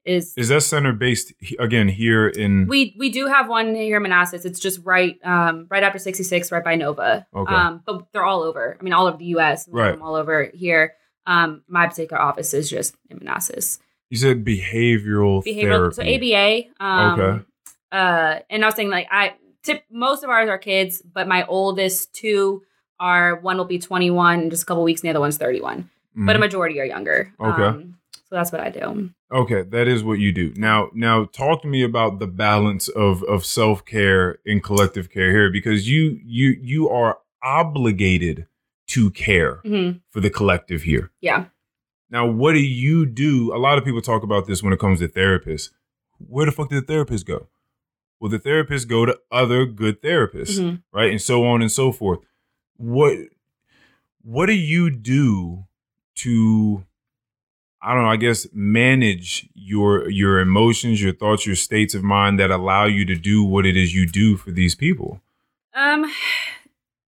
is. 0.06 0.34
Is 0.38 0.50
that 0.50 0.62
center 0.62 0.92
based 0.94 1.34
again 1.60 1.88
here 1.88 2.28
in? 2.28 2.68
we 2.68 2.96
we 3.00 3.10
do 3.10 3.28
have 3.28 3.48
one 3.50 3.74
here 3.76 3.98
in 3.98 4.04
Manassas. 4.04 4.46
It's 4.46 4.60
just 4.60 4.80
right 4.84 5.18
um, 5.24 5.68
right 5.70 5.84
after 5.84 6.00
66, 6.00 6.52
right 6.52 6.64
by 6.64 6.76
Nova. 6.76 7.26
Okay. 7.36 7.54
Um, 7.54 7.82
but 7.86 8.08
they're 8.12 8.26
all 8.26 8.44
over. 8.44 8.78
I 8.80 8.84
mean, 8.84 8.94
all 8.94 9.08
over 9.08 9.18
the 9.18 9.26
U.S. 9.38 9.68
Right. 9.70 10.00
all 10.00 10.16
over 10.16 10.50
here. 10.54 10.94
Um, 11.26 11.64
my 11.68 11.88
particular 11.88 12.22
office 12.22 12.54
is 12.54 12.70
just 12.70 12.96
in 13.10 13.18
Manassas. 13.20 13.80
you 14.10 14.18
said 14.18 14.44
behavioral, 14.44 15.44
behavioral 15.46 15.96
therapy. 15.96 16.32
so 16.32 16.74
ABA. 16.80 16.86
Um, 16.86 17.20
Okay. 17.20 17.46
Uh, 17.92 18.40
and 18.50 18.64
I 18.64 18.68
was 18.68 18.76
saying 18.76 18.90
like 18.90 19.08
I 19.12 19.36
tip 19.62 19.84
most 19.92 20.24
of 20.24 20.30
ours 20.30 20.50
are 20.50 20.58
kids, 20.58 21.02
but 21.02 21.28
my 21.28 21.46
oldest 21.46 22.14
two 22.14 22.64
are 23.00 23.36
one 23.40 23.58
will 23.58 23.66
be 23.66 23.80
21 23.80 24.42
in 24.42 24.50
just 24.50 24.64
a 24.64 24.66
couple 24.66 24.84
weeks, 24.84 25.02
and 25.02 25.08
the 25.08 25.12
other 25.12 25.20
one's 25.20 25.38
31. 25.38 25.90
But 26.16 26.36
a 26.36 26.38
Mhm. 26.38 26.42
majority 26.42 26.80
are 26.82 26.86
younger. 26.86 27.32
Okay. 27.40 27.62
Um, 27.64 27.98
so 28.34 28.38
that's 28.38 28.52
what 28.52 28.62
I 28.62 28.70
do. 28.72 29.12
Okay, 29.32 29.62
that 29.62 29.88
is 29.88 30.04
what 30.04 30.18
you 30.18 30.32
do. 30.32 30.54
Now, 30.56 30.90
now 30.96 31.26
talk 31.26 31.62
to 31.62 31.68
me 31.68 31.84
about 31.84 32.18
the 32.18 32.26
balance 32.26 32.88
of 32.90 33.22
of 33.24 33.46
self 33.46 33.86
care 33.86 34.40
and 34.46 34.64
collective 34.64 35.12
care 35.12 35.30
here, 35.30 35.52
because 35.52 35.88
you 35.88 36.20
you 36.26 36.56
you 36.60 36.90
are 36.90 37.20
obligated 37.44 38.48
to 38.88 39.12
care 39.12 39.56
hmm 39.64 39.92
for 40.10 40.20
the 40.20 40.30
collective 40.32 40.82
here. 40.82 41.12
Yeah. 41.22 41.46
Now, 42.10 42.26
what 42.26 42.54
do 42.54 42.60
you 42.60 43.06
do? 43.06 43.54
A 43.56 43.58
lot 43.58 43.78
of 43.78 43.86
people 43.86 44.02
talk 44.02 44.24
about 44.24 44.48
this 44.48 44.64
when 44.64 44.74
it 44.74 44.80
comes 44.80 45.00
to 45.00 45.08
therapists. 45.08 45.70
Where 46.18 46.46
the 46.48 46.52
fuck 46.52 46.70
did 46.70 46.82
the 46.84 46.88
therapist 46.88 47.26
go? 47.28 47.48
Well, 48.20 48.30
the 48.32 48.40
therapists 48.40 48.88
go 48.88 49.06
to 49.06 49.18
other 49.32 49.66
good 49.66 50.02
therapists, 50.02 50.60
Mhm. 50.60 50.82
right, 50.92 51.12
and 51.12 51.22
so 51.22 51.44
on 51.46 51.62
and 51.62 51.72
so 51.72 51.92
forth. 51.92 52.20
What 52.78 53.18
what 54.24 54.46
do 54.48 54.54
you 54.54 54.90
do 54.90 55.66
to 56.16 56.84
I 57.84 57.94
don't 57.94 58.04
know, 58.04 58.10
I 58.10 58.16
guess 58.18 58.48
manage 58.54 59.48
your 59.54 60.10
your 60.10 60.40
emotions, 60.40 61.02
your 61.02 61.14
thoughts, 61.14 61.46
your 61.46 61.56
states 61.56 61.94
of 61.94 62.04
mind 62.04 62.40
that 62.40 62.50
allow 62.52 62.86
you 62.86 63.04
to 63.06 63.16
do 63.16 63.44
what 63.44 63.66
it 63.66 63.76
is 63.76 63.94
you 63.94 64.06
do 64.08 64.38
for 64.38 64.52
these 64.52 64.74
people? 64.76 65.22
Um, 65.76 66.06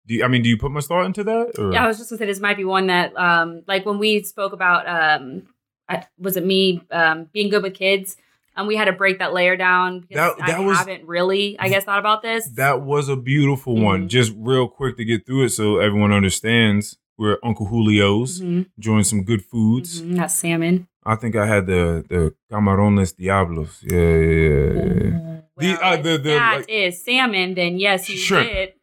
Do 0.08 0.14
you, 0.16 0.24
I 0.24 0.28
mean, 0.28 0.42
do 0.42 0.50
you 0.50 0.58
put 0.58 0.72
much 0.72 0.86
thought 0.86 1.06
into 1.06 1.24
that? 1.26 1.54
Or? 1.60 1.72
yeah, 1.74 1.84
I 1.84 1.88
was 1.88 1.98
just 1.98 2.10
gonna 2.10 2.20
say 2.20 2.26
this 2.26 2.40
might 2.40 2.58
be 2.58 2.66
one 2.66 2.88
that, 2.88 3.16
um, 3.18 3.64
like 3.68 3.86
when 3.86 3.98
we 4.00 4.24
spoke 4.24 4.54
about, 4.54 4.88
um, 4.88 5.44
I, 5.90 6.06
was 6.18 6.38
it 6.38 6.46
me, 6.46 6.82
um, 6.92 7.26
being 7.34 7.50
good 7.50 7.64
with 7.64 7.74
kids? 7.74 8.18
Um, 8.56 8.66
we 8.68 8.76
had 8.76 8.86
to 8.86 8.92
break 8.94 9.20
that 9.20 9.34
layer 9.34 9.56
down 9.56 10.00
because 10.02 10.16
That- 10.38 10.48
that 10.48 10.58
I 10.58 10.60
was- 10.62 10.78
haven't 10.80 11.06
really, 11.06 11.58
I 11.60 11.70
guess, 11.70 11.84
thought 11.84 12.00
about 12.00 12.22
this. 12.24 12.48
That 12.56 12.82
was 12.82 13.08
a 13.10 13.16
beautiful 13.16 13.76
one. 13.80 14.06
Mhm. 14.06 14.08
Just 14.10 14.34
real 14.36 14.68
quick 14.68 14.98
to 14.98 15.06
get 15.06 15.26
through 15.28 15.44
it 15.44 15.50
so 15.50 15.78
everyone 15.78 16.12
understands. 16.12 16.98
We're 17.18 17.34
at 17.34 17.40
Uncle 17.44 17.68
Julio's, 17.68 18.42
Mhm, 18.42 18.68
enjoying 18.78 19.04
some 19.04 19.24
good 19.24 19.44
foods. 19.44 20.02
mhm, 20.02 20.16
That 20.18 20.32
salmon. 20.32 20.88
I 21.06 21.16
think 21.16 21.36
I 21.36 21.46
had 21.48 21.66
the 21.68 22.04
the 22.08 22.34
camarones 22.52 23.16
diablos. 23.18 23.84
Yeah, 23.84 23.98
yeah, 23.98 24.42
yeah, 24.42 24.94
yeah. 25.04 25.38
The- 25.58 25.84
uh, 25.86 25.96
the- 25.98 26.18
the, 26.18 26.30
that 26.38 26.58
like- 26.58 26.70
is 26.70 27.04
salmon, 27.04 27.56
then 27.56 27.80
yes, 27.80 28.10
you 28.10 28.18
Shrimp. 28.18 28.48
did. 28.50 28.74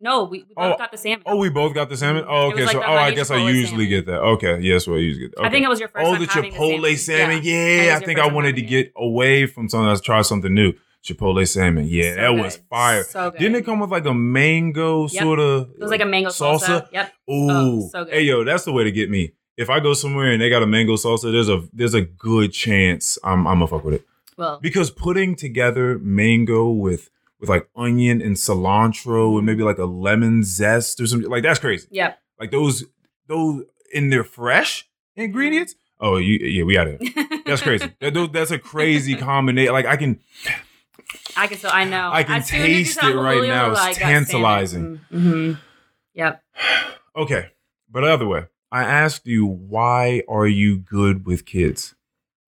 No, 0.00 0.24
we, 0.24 0.38
we 0.40 0.54
both 0.54 0.74
Oh, 0.74 0.76
got 0.76 0.90
the 0.90 0.98
salmon. 0.98 1.22
Oh, 1.24 1.36
we 1.36 1.48
both 1.48 1.72
got 1.72 1.88
the 1.88 1.96
salmon. 1.96 2.24
Oh, 2.28 2.48
okay. 2.50 2.62
was 2.62 2.72
so, 2.72 2.82
oh, 2.82 2.92
I 2.92 3.12
guess 3.14 3.30
I 3.30 3.36
usually 3.36 3.64
salmon. 3.86 3.88
get 3.88 4.06
that. 4.06 4.20
Okay, 4.20 4.58
yes, 4.60 4.86
what 4.86 4.96
I 4.96 5.00
usually 5.00 5.28
get. 5.28 5.36
that. 5.36 5.44
I 5.46 5.50
think 5.50 5.64
it 5.64 5.68
was 5.68 5.78
your 5.80 5.88
first 5.88 6.04
Oh, 6.06 6.16
the 6.16 6.26
Chipotle 6.26 6.96
salmon. 6.98 7.40
Yeah. 7.42 7.82
Yeah, 7.84 7.96
I 7.96 8.04
think 8.04 8.18
I 8.18 8.26
wanted 8.26 8.56
to 8.56 8.62
get 8.62 8.92
away 8.96 9.46
from 9.46 9.68
something. 9.68 9.86
Let's 9.88 10.00
try 10.02 10.20
something 10.22 10.52
new. 10.52 10.72
Chipotle 11.04 11.46
salmon. 11.46 11.86
Yeah, 11.86 12.14
So 12.14 12.20
that 12.20 12.42
was 12.42 12.56
fire. 12.70 13.04
So 13.04 13.30
good. 13.30 13.38
Didn't 13.38 13.56
it 13.56 13.64
come 13.64 13.80
with 13.80 13.90
like 13.90 14.06
a 14.06 14.14
mango 14.14 15.02
Yep. 15.08 15.22
sort 15.22 15.38
of? 15.38 15.70
It 15.72 15.80
was 15.80 15.90
like 15.90 16.00
a 16.00 16.06
mango 16.06 16.30
salsa. 16.30 16.88
Yep. 16.92 17.12
Oh, 17.28 17.32
Ooh, 17.32 17.50
Oh, 17.50 17.88
so 17.92 18.04
good. 18.04 18.14
hey 18.14 18.22
yo, 18.22 18.42
that's 18.44 18.64
the 18.64 18.72
way 18.72 18.84
to 18.84 18.90
get 18.92 19.10
me. 19.10 19.32
If 19.56 19.70
I 19.70 19.80
go 19.80 19.92
somewhere 19.94 20.32
and 20.32 20.40
they 20.40 20.48
got 20.48 20.62
a 20.62 20.66
mango 20.66 20.94
salsa, 20.96 21.30
there's 21.30 21.48
a 21.48 21.62
there's 21.72 21.94
a 21.94 22.00
good 22.02 22.52
chance 22.52 23.18
I'm 23.22 23.46
I'm 23.46 23.56
gonna 23.56 23.66
fuck 23.66 23.84
with 23.84 23.94
it 23.94 24.06
Well, 24.36 24.58
because 24.60 24.90
putting 24.90 25.36
together 25.36 25.98
mango 25.98 26.70
with 26.70 27.10
with 27.38 27.50
like 27.50 27.68
onion 27.76 28.22
and 28.22 28.36
cilantro 28.36 29.28
and 29.28 29.36
mm-hmm. 29.36 29.46
maybe 29.46 29.62
like 29.62 29.78
a 29.78 29.84
lemon 29.84 30.42
zest 30.42 31.00
or 31.00 31.06
something 31.06 31.28
like 31.30 31.42
that's 31.42 31.58
crazy. 31.60 31.86
yep. 31.90 32.18
Like 32.40 32.50
those 32.50 32.84
those 33.28 33.64
in 33.92 34.08
their 34.08 34.24
fresh 34.24 34.88
ingredients. 35.16 35.74
Oh, 36.00 36.16
you 36.16 36.38
yeah, 36.38 36.64
we 36.64 36.74
got 36.74 36.88
it. 36.88 37.44
That's 37.46 37.62
crazy. 37.62 37.92
That, 38.00 38.30
that's 38.32 38.50
a 38.50 38.58
crazy 38.58 39.14
combination. 39.30 39.72
Like 39.72 39.86
I 39.86 39.96
can 39.96 40.18
I 41.36 41.46
can 41.46 41.58
still. 41.58 41.70
I 41.72 41.84
know. 41.84 42.10
I 42.12 42.22
can 42.22 42.36
As 42.36 42.48
soon 42.48 42.60
as 42.62 42.68
you 42.68 42.84
taste 42.84 43.02
it 43.02 43.14
right 43.16 43.42
now. 43.48 43.72
It's 43.72 43.98
tantalizing. 43.98 45.00
Mhm. 45.12 45.58
Yep. 46.14 46.42
Okay, 47.16 47.46
but 47.90 48.00
the 48.02 48.08
other 48.08 48.26
way, 48.26 48.44
I 48.72 48.82
asked 48.84 49.26
you 49.26 49.46
why 49.46 50.22
are 50.28 50.46
you 50.46 50.78
good 50.78 51.26
with 51.26 51.44
kids, 51.46 51.94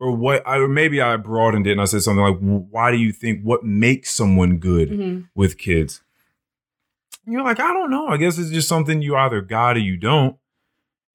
or 0.01 0.13
what? 0.17 0.47
I, 0.47 0.59
or 0.59 0.69
maybe 0.69 1.01
I 1.01 1.17
broadened 1.17 1.67
it 1.67 1.73
and 1.73 1.81
I 1.81 1.85
said 1.85 2.03
something 2.03 2.23
like, 2.25 2.39
why 2.39 2.91
do 2.91 2.97
you 2.97 3.13
think 3.13 3.43
what 3.43 3.65
makes 3.65 4.11
someone 4.13 4.59
good 4.59 4.91
Mhm. 4.91 5.29
with 5.35 5.59
kids? 5.59 6.03
And 7.25 7.33
you're 7.33 7.43
like, 7.45 7.59
I 7.61 7.73
don't 7.73 7.91
know. 7.91 8.07
I 8.09 8.17
guess 8.19 8.39
it's 8.39 8.51
just 8.51 8.69
something 8.69 9.03
you 9.03 9.17
either 9.17 9.41
got 9.41 9.77
or 9.77 9.81
you 9.81 9.97
don't. 9.97 10.37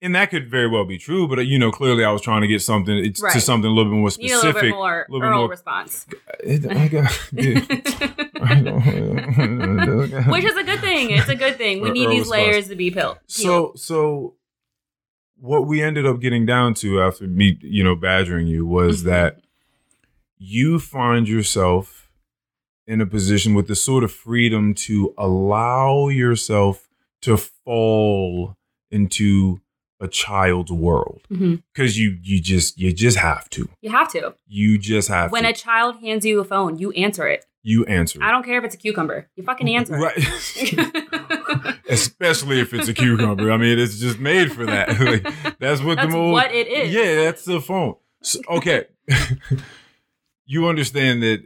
And 0.04 0.16
that 0.16 0.30
could 0.30 0.50
very 0.50 0.66
well 0.68 0.84
be 0.84 0.98
true, 0.98 1.28
but 1.28 1.38
uh, 1.38 1.42
you 1.42 1.60
know, 1.60 1.70
clearly 1.70 2.02
I 2.04 2.10
was 2.10 2.22
trying 2.22 2.40
to 2.42 2.48
get 2.48 2.60
something 2.60 2.96
it's 2.96 3.20
to 3.20 3.40
something 3.40 3.70
a 3.70 3.72
little 3.72 3.92
bit 3.92 3.98
more 3.98 4.10
need 4.18 4.32
a 4.32 4.36
little 4.36 4.52
bit 4.60 4.70
more 4.74 5.06
little 5.08 5.28
bit 5.28 5.32
more- 5.36 5.48
response, 5.48 6.06
It- 6.42 6.66
I 6.68 6.88
got- 6.88 7.20
yeah. 7.32 7.60
which 10.30 10.44
is 10.44 10.56
a 10.56 10.64
good 10.64 10.80
thing. 10.80 11.10
It's 11.10 11.28
a 11.28 11.34
good 11.36 11.56
thing. 11.56 11.80
We 11.80 11.90
need 11.90 12.08
these 12.10 12.20
response. 12.20 12.30
layers 12.30 12.68
to 12.68 12.76
be 12.76 12.90
peeled. 12.90 13.18
So 13.26 13.72
so 13.76 14.34
what 15.38 15.66
we 15.66 15.82
ended 15.82 16.06
up 16.06 16.20
getting 16.20 16.46
down 16.46 16.74
to 16.74 17.02
after 17.02 17.26
me, 17.26 17.58
you 17.62 17.82
know, 17.84 17.96
badgering 17.96 18.46
you 18.46 18.64
was 18.66 19.02
Mhm. 19.02 19.06
that 19.06 19.40
you 20.38 20.78
find 20.78 21.28
yourself 21.28 22.10
in 22.86 23.00
a 23.00 23.06
position 23.06 23.54
with 23.54 23.68
the 23.68 23.74
sort 23.76 24.04
of 24.04 24.12
freedom 24.12 24.74
to 24.74 25.14
allow 25.16 26.08
yourself 26.08 26.88
to 27.22 27.36
fall 27.36 28.56
into 28.90 29.60
a 30.02 30.08
child's 30.08 30.70
world 30.72 31.22
mm-hmm. 31.30 31.54
because 31.72 31.98
you 31.98 32.18
you 32.22 32.40
just 32.40 32.76
you 32.78 32.92
just 32.92 33.16
have 33.16 33.48
to 33.50 33.68
you 33.80 33.90
have 33.90 34.10
to. 34.12 34.34
you 34.46 34.76
just 34.76 35.08
have 35.08 35.30
to. 35.30 35.32
When 35.32 35.44
to 35.44 35.50
a 35.50 35.52
child 35.54 36.00
hands 36.00 36.26
you 36.26 36.40
a 36.40 36.44
phone, 36.44 36.76
you 36.76 36.90
answer 36.92 37.26
it. 37.28 37.46
you 37.62 37.84
answer 37.86 38.18
I 38.22 38.30
don't 38.32 38.42
care 38.44 38.58
if 38.58 38.64
it's 38.64 38.74
a 38.74 38.78
cucumber. 38.78 39.28
You 39.36 39.44
fucking 39.44 39.68
answer 39.76 39.94
right 39.96 40.14
it. 40.16 41.76
especially 41.88 42.60
if 42.60 42.74
it's 42.74 42.88
a 42.88 42.94
cucumber. 42.94 43.50
I 43.52 43.56
mean, 43.56 43.78
it's 43.78 43.98
just 43.98 44.18
made 44.18 44.52
for 44.52 44.66
that. 44.66 44.88
like, 45.00 45.58
that's 45.58 45.80
what 45.82 45.96
That's 45.96 46.12
the 46.12 46.18
old, 46.18 46.32
what 46.32 46.50
it 46.52 46.66
is. 46.66 46.92
Yeah, 46.92 47.24
that's 47.24 47.44
the 47.44 47.60
phone. 47.60 47.94
So, 48.22 48.40
okay, 48.48 48.86
you 50.46 50.66
understand 50.66 51.22
that 51.22 51.42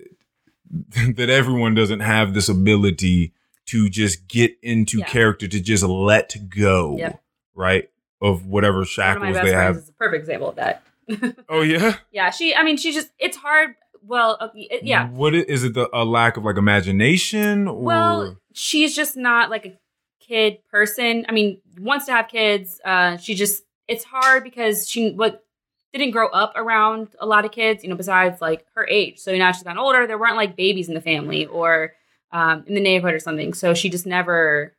that 1.17 1.31
everyone 1.31 1.75
doesn't 1.75 2.01
have 2.01 2.35
this 2.35 2.49
ability 2.49 3.33
to 3.67 3.89
just 3.89 4.29
get 4.29 4.57
into 4.63 4.99
Yeah. 4.99 5.07
character 5.07 5.47
to 5.49 5.61
just 5.61 5.83
let 5.83 6.35
go, 6.49 6.97
Yep. 6.99 7.21
right? 7.55 7.91
Of 8.27 8.47
whatever 8.47 8.79
One 8.79 8.83
of 8.83 8.89
my 8.89 9.33
shackles 9.33 9.37
they 9.43 9.53
have. 9.53 9.77
is 9.77 9.89
a 9.89 9.93
perfect 9.93 10.21
example 10.23 10.49
of 10.51 10.57
that. 10.57 10.83
Oh 11.49 11.63
yeah, 11.63 11.97
yeah, 12.11 12.31
she. 12.31 12.55
I 12.55 12.63
mean, 12.65 12.77
she 12.77 12.93
just. 12.93 13.11
It's 13.19 13.37
hard. 13.37 13.75
Well, 14.03 14.37
uh, 14.41 14.49
it- 14.55 14.83
yeah. 14.85 15.09
What 15.09 15.35
is, 15.35 15.45
is 15.45 15.65
it? 15.65 15.75
The 15.75 15.89
a 15.93 16.05
lack 16.05 16.37
of 16.37 16.45
like 16.45 16.57
imagination, 16.57 17.69
or 17.69 17.83
Well, 17.83 18.37
she's 18.53 18.95
just 18.95 19.17
not 19.17 19.51
like 19.51 19.67
a 19.67 19.79
kid 20.21 20.59
person. 20.71 21.25
I 21.29 21.33
mean, 21.33 21.61
wants 21.79 22.07
to 22.07 22.13
have 22.13 22.29
kids. 22.29 22.81
Uh, 22.85 23.17
she 23.17 23.35
just. 23.35 23.63
It's 23.89 24.03
hard 24.05 24.43
because 24.43 24.89
she 24.89 25.13
what 25.13 25.45
didn't 25.93 26.11
grow 26.11 26.29
up 26.29 26.55
around 26.57 27.09
a 27.21 27.27
lot 27.27 27.45
of 27.45 27.53
kids. 27.53 27.85
You 27.85 27.91
know, 27.91 27.97
besides 27.97 28.41
like 28.41 28.67
her 28.75 28.87
age. 28.89 29.19
So 29.21 29.37
now 29.37 29.53
she's 29.53 29.63
gotten 29.63 29.79
older. 29.79 30.07
There 30.09 30.19
weren't 30.19 30.37
like 30.37 30.57
babies 30.57 30.89
in 30.89 30.95
the 30.95 31.01
family 31.01 31.47
or 31.47 31.93
um, 32.33 32.65
in 32.67 32.75
the 32.75 32.81
neighborhood 32.81 33.15
or 33.15 33.21
something. 33.21 33.55
So 33.55 33.75
she 33.75 33.89
just 33.89 34.07
never. 34.07 34.73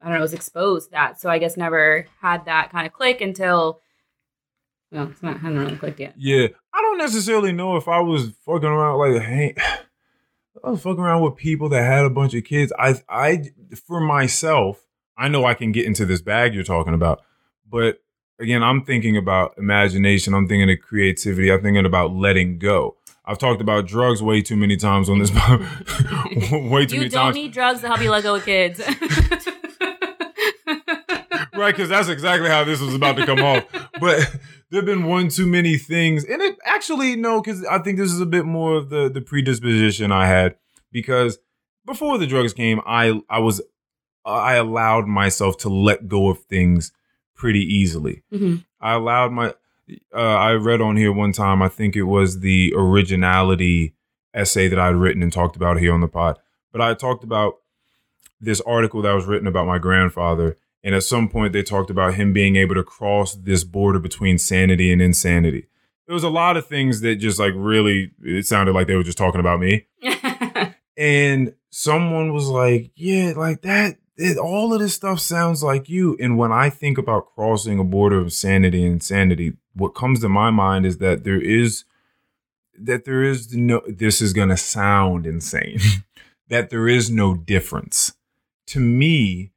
I 0.00 0.06
don't 0.06 0.14
know, 0.14 0.20
was 0.20 0.34
exposed 0.34 0.86
to 0.86 0.90
that. 0.92 1.20
So 1.20 1.28
I 1.28 1.38
guess 1.38 1.56
never 1.56 2.06
had 2.20 2.44
that 2.46 2.70
kind 2.70 2.86
of 2.86 2.92
click 2.92 3.20
until. 3.20 3.80
Well, 4.90 5.08
it's 5.10 5.22
not. 5.22 5.36
I 5.36 5.38
haven't 5.40 5.58
really 5.58 5.76
clicked 5.76 6.00
yet. 6.00 6.14
Yeah, 6.16 6.48
I 6.72 6.80
don't 6.80 6.98
necessarily 6.98 7.52
know 7.52 7.76
if 7.76 7.88
I 7.88 8.00
was 8.00 8.32
fucking 8.46 8.68
around 8.68 8.98
like 8.98 9.22
hey, 9.22 9.54
I 10.64 10.70
was 10.70 10.82
fucking 10.82 11.02
around 11.02 11.22
with 11.22 11.36
people 11.36 11.68
that 11.70 11.82
had 11.82 12.04
a 12.04 12.10
bunch 12.10 12.34
of 12.34 12.44
kids. 12.44 12.72
I 12.78 12.94
I 13.08 13.50
for 13.86 14.00
myself, 14.00 14.86
I 15.16 15.28
know 15.28 15.44
I 15.44 15.54
can 15.54 15.72
get 15.72 15.86
into 15.86 16.06
this 16.06 16.22
bag 16.22 16.54
you're 16.54 16.64
talking 16.64 16.94
about, 16.94 17.22
but 17.68 18.00
again, 18.38 18.62
I'm 18.62 18.84
thinking 18.84 19.16
about 19.16 19.54
imagination. 19.58 20.34
I'm 20.34 20.48
thinking 20.48 20.70
of 20.70 20.78
creativity. 20.80 21.50
I'm 21.52 21.62
thinking 21.62 21.86
about 21.86 22.12
letting 22.12 22.58
go. 22.58 22.96
I've 23.24 23.38
talked 23.38 23.60
about 23.60 23.86
drugs 23.86 24.22
way 24.22 24.40
too 24.40 24.56
many 24.56 24.76
times 24.78 25.10
on 25.10 25.18
this. 25.18 25.30
way 26.50 26.86
too 26.86 26.94
you 26.94 27.00
many 27.00 27.08
don't 27.08 27.34
need 27.34 27.52
drugs 27.52 27.80
to 27.82 27.88
help 27.88 28.00
you 28.00 28.10
let 28.10 28.22
go 28.22 28.36
of 28.36 28.44
kids. 28.44 28.80
Right 31.58 31.74
because 31.74 31.88
that's 31.88 32.08
exactly 32.08 32.48
how 32.48 32.64
this 32.64 32.80
was 32.80 32.94
about 32.94 33.16
to 33.16 33.26
come 33.26 33.40
off 33.40 33.64
but 34.00 34.36
there've 34.70 34.84
been 34.84 35.04
one 35.06 35.28
too 35.30 35.46
many 35.46 35.76
things, 35.78 36.24
and 36.24 36.42
it 36.42 36.56
actually 36.64 37.16
no, 37.16 37.40
because 37.40 37.64
I 37.64 37.78
think 37.78 37.96
this 37.98 38.12
is 38.12 38.20
a 38.20 38.26
bit 38.26 38.44
more 38.44 38.76
of 38.76 38.90
the 38.90 39.08
the 39.08 39.20
predisposition 39.22 40.12
I 40.12 40.26
had 40.26 40.56
because 40.92 41.38
before 41.86 42.18
the 42.18 42.26
drugs 42.26 42.52
came, 42.52 42.80
I 42.86 43.20
I 43.30 43.38
was 43.38 43.62
I 44.26 44.54
allowed 44.56 45.06
myself 45.06 45.56
to 45.58 45.68
let 45.70 46.06
go 46.06 46.28
of 46.28 46.40
things 46.44 46.92
pretty 47.34 47.60
easily. 47.60 48.22
Mhm. 48.32 48.64
I 48.80 48.92
allowed 48.94 49.32
my 49.32 49.54
uh, 50.14 50.18
I 50.18 50.52
read 50.52 50.82
on 50.82 50.96
here 50.98 51.12
one 51.12 51.32
time. 51.32 51.62
I 51.62 51.68
think 51.68 51.96
it 51.96 52.02
was 52.02 52.40
the 52.40 52.74
originality 52.76 53.94
essay 54.34 54.68
that 54.68 54.78
I'd 54.78 54.94
written 54.96 55.22
and 55.22 55.32
talked 55.32 55.56
about 55.56 55.78
here 55.78 55.94
on 55.94 56.00
the 56.02 56.08
pod. 56.08 56.38
But 56.72 56.82
I 56.82 56.92
talked 56.94 57.24
about 57.24 57.54
this 58.40 58.60
article 58.60 59.00
that 59.02 59.14
was 59.14 59.24
written 59.24 59.48
about 59.48 59.66
my 59.66 59.78
grandfather, 59.78 60.56
and 60.82 60.94
at 60.94 61.02
some 61.02 61.28
point 61.28 61.52
they 61.52 61.62
talked 61.62 61.90
about 61.90 62.14
him 62.14 62.32
being 62.32 62.56
able 62.56 62.74
to 62.74 62.84
cross 62.84 63.34
this 63.34 63.64
border 63.64 63.98
between 63.98 64.38
sanity 64.38 64.92
and 64.92 65.02
insanity. 65.02 65.66
There 66.06 66.14
was 66.14 66.24
a 66.24 66.30
lot 66.30 66.56
of 66.56 66.66
things 66.66 67.02
that 67.02 67.16
just 67.16 67.38
like 67.38 67.52
really 67.54 68.12
it 68.22 68.46
sounded 68.46 68.74
like 68.74 68.86
they 68.86 68.96
were 68.96 69.02
just 69.02 69.18
talking 69.18 69.40
about 69.40 69.60
me 69.60 69.86
and 70.98 71.54
someone 71.70 72.34
was 72.34 72.48
like, 72.48 72.90
"Yeah, 72.96 73.32
like 73.36 73.62
that. 73.62 73.96
It, 74.16 74.36
all 74.36 74.74
of 74.74 74.80
this 74.80 74.94
stuff 74.94 75.20
sounds 75.20 75.62
like 75.62 75.88
you." 75.88 76.16
And 76.20 76.36
when 76.36 76.52
I 76.52 76.68
think 76.68 76.98
about 76.98 77.32
crossing 77.34 77.78
a 77.78 77.84
border 77.84 78.18
of 78.18 78.32
sanity 78.32 78.84
and 78.84 78.94
insanity, 78.94 79.54
what 79.74 79.94
comes 79.94 80.20
to 80.20 80.28
my 80.28 80.50
mind 80.50 80.84
is 80.84 80.98
that 80.98 81.24
there 81.24 81.40
is 81.40 81.84
that 82.76 83.04
there 83.04 83.22
is 83.22 83.54
no. 83.54 83.80
This 83.86 84.20
is 84.20 84.32
gonna 84.32 84.56
sound 84.56 85.24
insane. 85.24 85.78
that 86.48 86.70
there 86.70 86.88
is 86.88 87.10
no 87.10 87.34
difference. 87.34 88.12
To 88.66 88.80
me, 88.80 89.52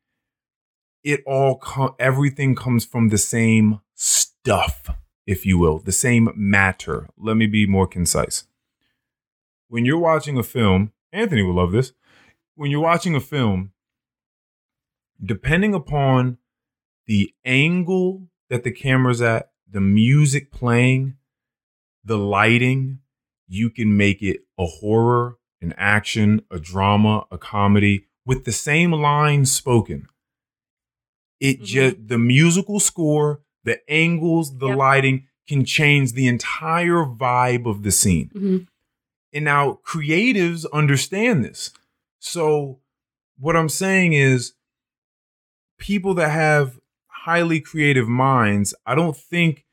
it 1.03 1.22
all 1.26 1.57
co- 1.57 1.95
everything 1.99 2.56
comes 2.56 2.86
from 2.86 3.10
the 3.10 3.18
same 3.18 3.82
stuff, 3.95 4.90
if 5.26 5.45
you 5.45 5.57
will, 5.57 5.80
the 5.80 5.91
same 5.91 6.30
matter. 6.36 7.07
Let 7.18 7.38
me 7.38 7.48
be 7.48 7.65
more 7.65 7.88
concise. 7.88 8.45
When 9.68 9.86
you're 9.86 9.98
watching 9.98 10.38
a 10.38 10.44
film, 10.44 10.91
Anthony 11.11 11.44
will 11.44 11.56
love 11.56 11.72
this. 11.72 11.94
When 12.56 12.72
you're 12.72 12.82
watching 12.82 13.15
a 13.15 13.22
film, 13.22 13.72
depending 15.23 15.73
upon 15.73 16.38
the 17.07 17.34
angle 17.45 18.28
that 18.49 18.64
the 18.64 18.72
camera's 18.72 19.22
at, 19.22 19.52
the 19.69 19.82
music 19.82 20.52
playing, 20.52 21.15
the 22.03 22.18
lighting, 22.18 22.99
you 23.48 23.69
can 23.69 23.95
make 23.95 24.22
it 24.22 24.41
a 24.57 24.65
horror, 24.65 25.38
an 25.61 25.73
action, 25.78 26.41
a 26.52 26.60
drama, 26.60 27.26
a 27.32 27.38
comedy 27.38 28.07
with 28.26 28.45
the 28.45 28.52
same 28.52 28.91
lines 28.91 29.52
spoken. 29.52 30.07
It 31.42 31.60
Mhm. 31.62 31.66
just 31.66 32.08
the 32.08 32.18
musical 32.18 32.80
score, 32.80 33.42
the 33.66 33.82
angles, 33.92 34.58
the 34.60 34.68
Yep. 34.70 34.78
lighting 34.78 35.28
can 35.50 35.66
change 35.66 36.14
the 36.14 36.28
entire 36.28 37.04
vibe 37.04 37.66
of 37.66 37.84
the 37.84 37.92
scene. 37.92 38.30
Mhm. 38.34 38.68
And 39.34 39.46
now 39.46 39.80
creatives 39.86 40.66
understand 40.72 41.44
this. 41.44 41.72
So 42.20 42.80
what 43.38 43.58
I'm 43.58 43.70
saying 43.70 44.14
is 44.14 44.54
people 45.80 46.14
that 46.14 46.30
have 46.30 46.80
highly 47.08 47.60
creative 47.60 48.08
minds, 48.08 48.74
I 48.86 48.94
don't 48.96 49.18
think 49.18 49.66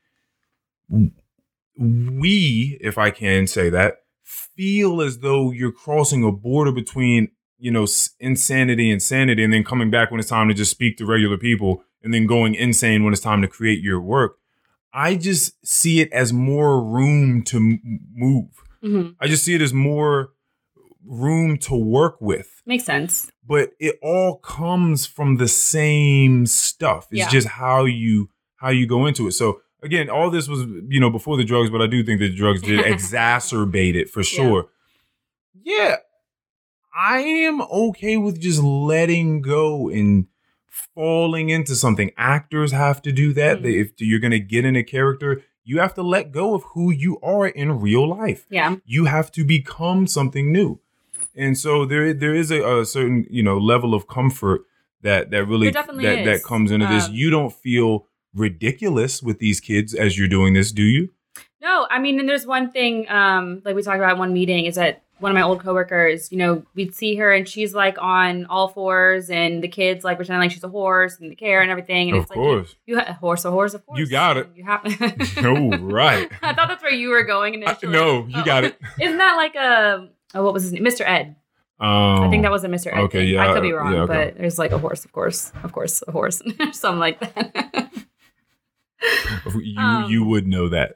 we, 1.77 2.77
if 2.81 2.97
I 2.97 3.11
can 3.11 3.47
say 3.47 3.69
that, 3.69 3.99
feel 4.23 5.01
as 5.01 5.19
though 5.19 5.51
you're 5.51 5.71
crossing 5.71 6.23
a 6.23 6.31
border 6.31 6.71
between, 6.71 7.29
you 7.59 7.71
know, 7.71 7.85
insanity, 8.19 8.89
insanity 8.89 9.43
and 9.43 9.51
then 9.53 9.63
coming 9.63 9.91
back 9.91 10.11
when 10.11 10.19
it's 10.19 10.29
time 10.29 10.47
to 10.47 10.53
just 10.53 10.71
speak 10.71 10.97
to 10.97 11.05
regular 11.05 11.37
people 11.37 11.83
and 12.03 12.13
then 12.13 12.25
going 12.25 12.55
insane 12.55 13.03
when 13.03 13.13
it's 13.13 13.21
time 13.21 13.41
to 13.41 13.47
create 13.47 13.81
your 13.81 13.99
work. 13.99 14.37
I 14.93 15.15
just 15.15 15.53
see 15.65 15.99
it 15.99 16.11
as 16.13 16.31
more 16.33 16.81
room 16.83 17.43
to 17.43 17.57
m- 17.57 17.99
move. 18.15 18.49
Mhm. 18.83 19.15
I 19.19 19.27
just 19.27 19.43
see 19.43 19.53
it 19.53 19.61
as 19.61 19.73
more 19.73 20.31
room 21.05 21.57
to 21.57 21.75
work 21.75 22.19
with. 22.21 22.61
Makes 22.65 22.85
sense. 22.85 23.31
But 23.47 23.71
it 23.79 23.97
all 24.01 24.37
comes 24.37 25.05
from 25.05 25.37
the 25.37 25.47
same 25.47 26.45
stuff. 26.45 27.07
It's 27.11 27.19
Yeah. 27.19 27.29
just 27.29 27.47
how 27.47 27.85
you 27.85 28.29
how 28.55 28.69
you 28.69 28.85
go 28.87 29.05
into 29.05 29.27
it. 29.27 29.31
So 29.33 29.61
again, 29.81 30.09
all 30.09 30.29
this 30.29 30.47
was 30.47 30.61
you 30.89 30.99
know 30.99 31.09
before 31.09 31.37
the 31.37 31.43
drugs, 31.43 31.69
but 31.69 31.81
I 31.81 31.87
do 31.87 32.03
think 32.03 32.19
the 32.19 32.29
drugs 32.33 32.61
did 32.61 32.79
exacerbate 32.85 33.95
it 33.95 34.09
for 34.09 34.23
sure. 34.23 34.69
Yeah. 35.63 35.97
I 36.99 37.19
am 37.19 37.61
okay 37.61 38.17
with 38.17 38.39
just 38.41 38.61
letting 38.61 39.41
go 39.41 39.89
and 39.89 40.27
falling 40.95 41.49
into 41.49 41.75
something. 41.75 42.11
Actors 42.17 42.71
have 42.71 43.01
to 43.03 43.11
do 43.11 43.33
that. 43.33 43.59
Mhm. 43.59 43.63
They- 43.63 43.77
If 43.79 43.91
you're 43.99 44.19
going 44.19 44.31
to 44.31 44.39
get 44.39 44.65
in 44.65 44.75
a 44.75 44.83
character, 44.83 45.41
you 45.63 45.79
have 45.79 45.93
to 45.95 46.01
let 46.03 46.31
go 46.31 46.53
of 46.55 46.63
who 46.73 46.91
you 46.91 47.19
are 47.21 47.47
in 47.47 47.79
real 47.79 48.07
life 48.07 48.45
Yeah. 48.49 48.77
you 48.85 49.05
have 49.05 49.31
to 49.33 49.43
become 49.43 50.07
something 50.07 50.51
new 50.51 50.79
and 51.35 51.55
so 51.57 51.85
there 51.85 52.11
there 52.11 52.33
is 52.33 52.49
a, 52.49 52.59
a 52.79 52.83
certain 52.85 53.27
you 53.29 53.43
know 53.43 53.57
level 53.59 53.93
of 53.93 54.07
comfort 54.07 54.61
that 55.03 55.29
that 55.29 55.45
really 55.45 55.67
that 55.69 56.25
that 56.25 56.43
comes 56.43 56.71
into 56.71 56.87
this 56.87 57.05
Um, 57.07 57.13
you 57.13 57.29
don't 57.29 57.53
feel 57.53 58.07
ridiculous 58.33 59.21
with 59.21 59.37
these 59.37 59.59
kids 59.59 59.93
as 59.93 60.17
you're 60.17 60.27
doing 60.27 60.53
this 60.55 60.71
do 60.71 60.81
you 60.83 61.09
No, 61.61 61.85
I 61.91 61.99
mean, 61.99 62.19
and 62.19 62.27
there's 62.27 62.47
one 62.47 62.71
thing, 62.71 63.07
um, 63.09 63.61
like 63.65 63.75
we 63.75 63.83
talked 63.83 63.97
about 63.97 64.13
in 64.13 64.19
one 64.19 64.33
meeting, 64.33 64.65
is 64.65 64.75
that 64.75 65.03
one 65.19 65.31
of 65.31 65.35
my 65.35 65.41
old 65.41 65.59
coworkers, 65.61 66.31
you 66.31 66.37
know, 66.37 66.63
we'd 66.75 66.95
see 66.95 67.15
her 67.17 67.31
and 67.33 67.47
she's 67.47 67.73
like 67.73 67.97
on 68.01 68.45
all 68.45 68.67
fours, 68.69 69.29
and 69.29 69.63
the 69.63 69.67
kids 69.67 70.03
like 70.03 70.17
pretending 70.17 70.41
like 70.41 70.51
she's 70.51 70.63
a 70.63 70.69
horse 70.69 71.19
and 71.19 71.29
the 71.31 71.35
care 71.35 71.61
and 71.61 71.69
everything. 71.69 72.09
And 72.09 72.17
of 72.17 72.23
it's 72.23 72.29
like 72.31 72.37
you, 72.37 72.43
course 72.43 72.75
you 72.85 72.97
ha- 72.99 73.05
a 73.09 73.13
horse, 73.13 73.45
a 73.45 73.51
horse, 73.51 73.73
of 73.73 73.85
course. 73.85 73.99
You 73.99 74.07
got 74.09 74.37
it. 74.37 74.49
You 74.55 74.63
have. 74.65 74.81
Oh, 75.45 75.77
right. 75.77 76.29
I 76.41 76.53
thought 76.53 76.67
that's 76.69 76.81
where 76.83 76.91
you 76.93 77.09
were 77.09 77.23
going 77.23 77.63
I- 77.67 77.77
no 77.83 78.25
you 78.27 78.33
Oh. 78.41 78.43
got 78.45 78.63
it 78.63 78.77
Isn't 79.01 79.17
that 79.17 79.35
like 79.35 79.55
a 79.55 80.09
oh, 80.35 80.43
what 80.43 80.53
was 80.53 80.63
his 80.63 80.73
name? 80.73 80.83
Mr. 80.83 81.01
Ed. 81.07 81.35
um, 81.79 82.23
I 82.23 82.29
think 82.29 82.43
that 82.43 82.51
was 82.51 82.63
a 82.63 82.67
Mr. 82.67 82.87
Ed. 82.93 82.99
okay, 83.01 83.19
thing. 83.19 83.33
yeah, 83.35 83.49
I 83.49 83.53
could 83.53 83.61
be 83.63 83.71
wrong, 83.71 83.93
yeah, 83.93 83.99
okay. 84.01 84.25
but 84.31 84.37
there's 84.37 84.59
like 84.59 84.71
a 84.71 84.77
horse, 84.77 85.05
of 85.05 85.11
course, 85.11 85.51
of 85.63 85.71
course, 85.71 86.03
a 86.07 86.11
horse, 86.11 86.41
something 86.73 86.99
like 86.99 87.19
that. 87.19 87.89
you 89.61 89.79
um, 89.79 90.09
you 90.11 90.23
would 90.25 90.45
know 90.47 90.69
that 90.69 90.95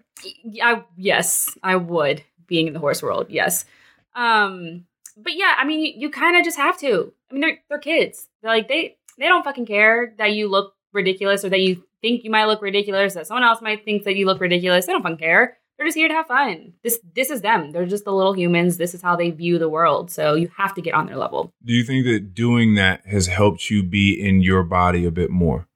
I 0.61 0.83
yes, 0.97 1.57
I 1.63 1.75
would 1.77 2.23
being 2.47 2.67
in 2.67 2.73
the 2.73 2.79
horse 2.79 3.01
world. 3.01 3.27
Yes. 3.29 3.65
Um 4.15 4.85
but 5.17 5.33
yeah, 5.35 5.55
I 5.57 5.65
mean 5.65 5.79
you, 5.85 5.93
you 5.95 6.09
kind 6.09 6.37
of 6.37 6.43
just 6.43 6.57
have 6.57 6.77
to. 6.79 7.13
I 7.29 7.33
mean 7.33 7.41
they're 7.41 7.59
they're 7.69 7.79
kids. 7.79 8.27
They're 8.41 8.51
like 8.51 8.67
they 8.67 8.97
they 9.17 9.27
don't 9.27 9.43
fucking 9.43 9.65
care 9.65 10.13
that 10.17 10.33
you 10.33 10.47
look 10.49 10.73
ridiculous 10.91 11.43
or 11.45 11.49
that 11.49 11.59
you 11.59 11.83
think 12.01 12.23
you 12.23 12.31
might 12.31 12.45
look 12.45 12.61
ridiculous 12.61 13.13
that 13.13 13.27
someone 13.27 13.43
else 13.43 13.61
might 13.61 13.85
think 13.85 14.03
that 14.03 14.15
you 14.15 14.25
look 14.25 14.41
ridiculous. 14.41 14.85
They 14.85 14.93
don't 14.93 15.03
fucking 15.03 15.17
care. 15.17 15.57
They're 15.77 15.87
just 15.87 15.97
here 15.97 16.07
to 16.07 16.13
have 16.13 16.27
fun. 16.27 16.73
This 16.83 16.99
this 17.15 17.29
is 17.31 17.41
them. 17.41 17.71
They're 17.71 17.85
just 17.85 18.05
the 18.05 18.13
little 18.13 18.33
humans. 18.33 18.77
This 18.77 18.93
is 18.93 19.01
how 19.01 19.15
they 19.15 19.31
view 19.31 19.57
the 19.57 19.69
world. 19.69 20.11
So 20.11 20.35
you 20.35 20.49
have 20.57 20.73
to 20.75 20.81
get 20.81 20.93
on 20.93 21.07
their 21.07 21.17
level. 21.17 21.51
do 21.65 21.73
you 21.73 21.83
think 21.83 22.05
that 22.05 22.33
doing 22.35 22.75
that 22.75 23.05
has 23.05 23.27
helped 23.27 23.69
you 23.69 23.81
be 23.83 24.13
in 24.13 24.41
your 24.41 24.63
body 24.63 25.05
a 25.05 25.11
bit 25.11 25.29
more 25.31 25.67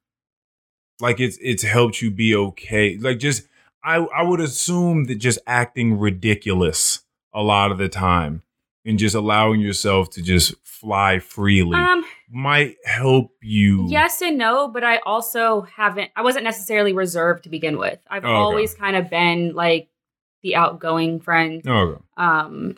like 1.00 1.20
it's 1.20 1.38
it's 1.42 1.64
helped 1.64 2.02
you 2.02 2.10
be 2.10 2.36
okay 2.36 2.98
like 2.98 3.20
just 3.20 3.48
i 3.84 3.96
i 3.98 4.24
would 4.24 4.40
assume 4.40 5.06
that 5.06 5.16
just 5.16 5.38
acting 5.46 5.98
ridiculous 6.00 7.04
a 7.38 7.44
lot 7.44 7.72
of 7.72 7.78
the 7.78 7.88
time 7.88 8.42
and 8.84 8.98
just 8.98 9.14
allowing 9.14 9.62
yourself 9.62 10.10
to 10.10 10.24
just 10.24 10.56
fly 10.64 11.20
freely 11.20 11.78
Um 11.78 12.04
might 12.30 12.76
help 12.84 13.32
you 13.42 13.88
Yes 13.88 14.22
and 14.22 14.38
no, 14.38 14.68
but 14.68 14.84
I 14.84 14.98
also 15.06 15.62
haven't. 15.62 16.12
I 16.16 16.24
wasn't 16.24 16.44
necessarily 16.44 16.92
reserved 16.92 17.44
to 17.44 17.50
begin 17.50 17.78
with. 17.78 18.00
I've 18.10 18.26
okay. 18.26 18.34
always 18.34 18.74
kind 18.74 18.98
of 18.98 19.10
been 19.10 19.54
like 19.54 19.88
the 20.44 20.56
outgoing 20.56 21.20
friend. 21.22 21.66
okay. 21.66 22.02
Um, 22.18 22.76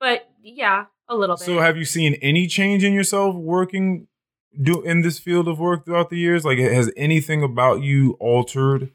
but 0.00 0.28
yeah, 0.42 0.86
a 1.08 1.16
little 1.16 1.36
bit. 1.36 1.44
so 1.44 1.58
have 1.58 1.76
you 1.76 1.84
seen 1.84 2.14
any 2.22 2.46
change 2.46 2.84
in 2.84 2.94
yourself 2.94 3.34
working 3.34 4.06
do 4.62 4.80
in 4.82 5.02
this 5.02 5.18
field 5.18 5.48
of 5.48 5.58
work 5.58 5.84
throughout 5.84 6.08
the 6.08 6.18
years 6.18 6.44
like 6.44 6.58
has 6.58 6.90
anything 6.96 7.42
about 7.42 7.82
you 7.82 8.16
altered 8.18 8.90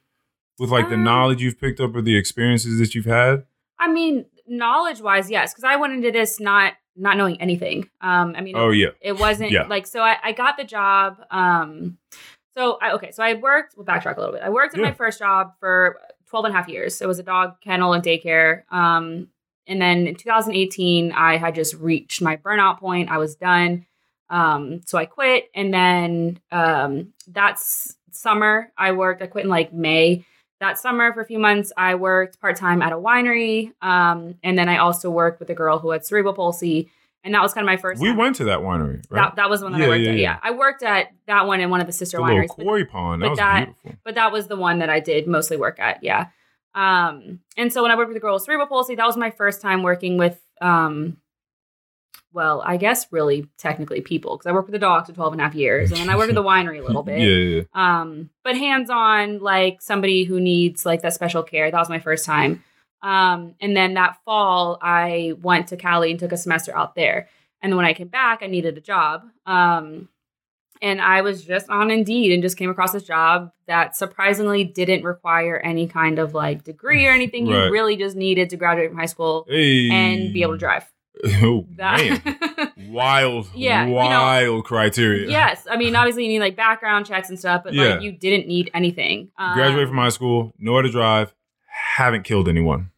with 0.59 0.69
like 0.69 0.89
the 0.89 0.95
Um, 0.95 1.03
knowledge 1.03 1.41
you've 1.41 1.59
picked 1.59 1.79
up 1.79 1.95
or 1.95 2.01
the 2.01 2.17
experiences 2.17 2.79
that 2.79 2.95
you've 2.95 3.05
had 3.05 3.45
I 3.83 3.91
mean, 3.91 4.25
knowledge 4.47 5.01
wise, 5.01 5.29
yes, 5.31 5.53
because 5.53 5.63
I 5.63 5.75
went 5.75 5.93
into 5.93 6.11
this 6.11 6.39
not 6.39 6.73
not 6.95 7.17
knowing 7.17 7.41
anything. 7.41 7.89
Um, 8.01 8.35
I 8.37 8.41
mean, 8.41 8.55
oh 8.55 8.69
yeah 8.69 8.89
it 9.01 9.17
wasn't 9.19 9.51
Yeah. 9.51 9.65
like 9.67 9.87
so. 9.87 10.01
I, 10.01 10.17
I 10.23 10.31
got 10.31 10.57
the 10.57 10.63
job. 10.63 11.17
Um, 11.31 11.97
so 12.55 12.77
I 12.81 12.91
okay, 12.93 13.11
so 13.11 13.23
I 13.23 13.33
worked. 13.33 13.75
We'll 13.75 13.85
backtrack 13.85 14.17
a 14.17 14.19
little 14.19 14.33
bit. 14.35 14.43
I 14.43 14.49
worked 14.49 14.75
at 14.75 14.79
Yeah. 14.79 14.87
my 14.89 14.93
first 14.93 15.17
job 15.19 15.53
for 15.59 15.99
12 16.29 16.45
and 16.45 16.53
a 16.53 16.57
half 16.57 16.67
years. 16.69 17.01
It 17.01 17.07
was 17.07 17.19
a 17.19 17.23
dog 17.23 17.59
kennel 17.61 17.93
and 17.93 18.03
daycare. 18.03 18.63
Um, 18.71 19.27
and 19.65 19.81
then 19.81 20.07
in 20.07 20.15
2018, 20.15 21.11
I 21.13 21.37
had 21.37 21.55
just 21.55 21.73
reached 21.75 22.21
my 22.21 22.37
burnout 22.37 22.79
point. 22.79 23.09
I 23.09 23.17
was 23.17 23.35
done. 23.35 23.85
Um, 24.29 24.81
so 24.85 24.97
I 24.97 25.05
quit. 25.05 25.49
And 25.55 25.73
then 25.73 26.39
um, 26.51 27.13
that's 27.27 27.95
summer, 28.11 28.71
I 28.77 28.91
worked. 28.91 29.21
I 29.21 29.27
quit 29.27 29.45
in 29.45 29.49
like 29.49 29.71
May. 29.73 30.25
That 30.63 30.79
summer, 30.79 31.11
for 31.13 31.19
a 31.21 31.25
few 31.25 31.39
months, 31.39 31.71
I 31.75 31.95
worked 31.95 32.39
part 32.39 32.55
time 32.55 32.81
at 32.81 32.93
a 32.93 32.95
winery. 32.95 33.73
Um, 33.81 34.35
and 34.43 34.57
then 34.57 34.69
I 34.69 34.77
also 34.77 35.09
worked 35.09 35.39
with 35.41 35.49
a 35.49 35.53
girl 35.53 35.77
who 35.77 35.89
had 35.91 36.05
cerebral 36.05 36.33
palsy. 36.33 36.89
and 37.25 37.33
that 37.33 37.41
was 37.41 37.53
kind 37.53 37.63
of 37.65 37.67
my 37.67 37.75
first. 37.77 38.01
We 38.01 38.07
time. 38.09 38.17
went 38.17 38.35
to 38.37 38.45
that 38.45 38.59
winery, 38.59 39.03
right? 39.09 39.21
That, 39.23 39.35
that 39.35 39.49
was 39.49 39.59
the 39.59 39.65
one 39.65 39.73
that 39.73 39.79
Yeah, 39.79 39.85
I 39.85 39.89
worked 39.89 40.01
yeah, 40.03 40.11
at. 40.11 40.17
yeah. 40.17 40.21
Yeah, 40.21 40.39
I 40.41 40.51
worked 40.51 40.83
at 40.83 41.07
that 41.27 41.47
one 41.47 41.59
and 41.59 41.69
one 41.69 41.81
of 41.81 41.87
the 41.87 41.93
sister 41.93 42.17
the 42.17 42.23
little 42.23 42.37
wineries. 42.39 42.47
but- 42.57 42.63
quarry 42.63 42.85
pond. 42.85 43.21
That 43.21 43.25
but 43.25 43.29
was 43.31 43.39
that- 43.39 43.65
beautiful. 43.65 43.91
but 44.05 44.15
that 44.15 44.31
was 44.31 44.47
the 44.47 44.55
one 44.55 44.79
that 44.79 44.89
I 44.89 44.99
did 45.01 45.27
mostly 45.27 45.57
work 45.57 45.79
at. 45.79 46.01
Yeah. 46.01 46.27
Um, 46.75 47.39
and 47.57 47.71
so 47.71 47.81
when 47.83 47.91
I 47.91 47.95
worked 47.95 48.07
with 48.09 48.15
the 48.15 48.21
girl 48.21 48.33
with 48.35 48.43
cerebral 48.43 48.67
palsy, 48.67 48.95
that 48.95 49.05
was 49.05 49.17
my 49.17 49.31
first 49.31 49.61
time 49.61 49.83
working 49.83 50.17
with, 50.17 50.39
um, 50.61 51.17
well, 52.31 52.63
I 52.65 52.77
guess 52.77 53.05
really 53.11 53.47
technically 53.57 54.01
people 54.01 54.37
because 54.37 54.47
I 54.47 54.53
worked 54.53 54.67
with 54.67 54.73
the 54.73 54.79
dogs 54.79 55.07
for 55.09 55.13
12 55.15 55.33
and 55.33 55.41
a 55.41 55.43
half 55.45 55.55
years 55.55 55.91
and 55.91 55.99
then 55.99 56.09
I 56.09 56.15
worked 56.17 56.29
at 56.29 56.35
the 56.35 56.43
winery 56.53 56.79
a 56.79 56.83
little 56.83 57.03
bit. 57.03 57.19
Yeah, 57.19 57.27
yeah. 57.27 57.61
Um, 57.73 58.29
but 58.43 58.57
hands 58.57 58.89
on, 58.89 59.39
like 59.39 59.81
somebody 59.81 60.23
who 60.23 60.39
needs 60.39 60.85
like 60.85 61.01
that 61.01 61.13
special 61.13 61.43
care. 61.43 61.69
That 61.69 61.77
was 61.79 61.89
my 61.89 61.99
first 61.99 62.25
time. 62.25 62.63
Um, 63.01 63.55
and 63.59 63.75
then 63.75 63.95
that 63.95 64.17
fall, 64.25 64.79
I 64.81 65.33
went 65.41 65.67
to 65.67 65.77
Cali 65.77 66.09
and 66.11 66.19
took 66.19 66.31
a 66.31 66.37
semester 66.37 66.75
out 66.75 66.95
there. 66.95 67.27
And 67.61 67.71
then 67.71 67.77
when 67.77 67.85
I 67.85 67.93
came 67.93 68.07
back, 68.07 68.39
I 68.41 68.47
needed 68.47 68.77
a 68.77 68.81
job. 68.81 69.23
Um, 69.45 70.09
and 70.81 70.99
I 70.99 71.21
was 71.21 71.43
just 71.45 71.69
on 71.69 71.91
Indeed 71.91 72.31
and 72.33 72.41
just 72.41 72.57
came 72.57 72.69
across 72.69 72.91
this 72.91 73.03
job 73.03 73.51
that 73.67 73.95
surprisingly 73.95 74.63
didn't 74.65 75.03
require 75.03 75.57
any 75.57 75.87
kind 75.87 76.19
of 76.19 76.33
like 76.33 76.63
degree 76.63 77.05
or 77.07 77.11
anything. 77.11 77.47
Right. 77.47 77.65
You 77.67 77.71
really 77.71 77.95
just 77.95 78.15
needed 78.17 78.49
to 78.49 78.57
graduate 78.57 78.89
from 78.89 78.97
high 78.99 79.05
school 79.05 79.45
Hey. 79.47 79.89
and 79.91 80.33
be 80.33 80.41
able 80.41 80.53
to 80.53 80.57
drive. 80.57 80.89
Oh 81.41 81.65
That- 81.77 82.25
man, 82.25 82.71
wild, 82.91 83.47
Yeah, 83.55 83.83
you 83.85 83.89
know- 83.89 83.95
wild 83.95 84.65
criteria. 84.65 85.29
yes, 85.29 85.65
I 85.69 85.77
mean 85.77 85.95
obviously 85.95 86.23
you 86.23 86.29
need 86.29 86.39
like 86.39 86.55
background 86.55 87.05
checks 87.05 87.29
and 87.29 87.37
stuff, 87.39 87.61
but 87.63 87.73
Yeah. 87.73 87.83
like 87.95 88.01
you 88.01 88.11
didn't 88.11 88.47
need 88.47 88.71
anything. 88.73 89.29
Um, 89.37 89.53
Graduate 89.55 89.87
from 89.87 89.97
high 89.97 90.09
school, 90.09 90.53
know 90.57 90.75
how 90.75 90.81
to 90.81 90.91
drive, 90.91 91.33
haven't 91.95 92.23
killed 92.23 92.47
anyone. 92.49 92.91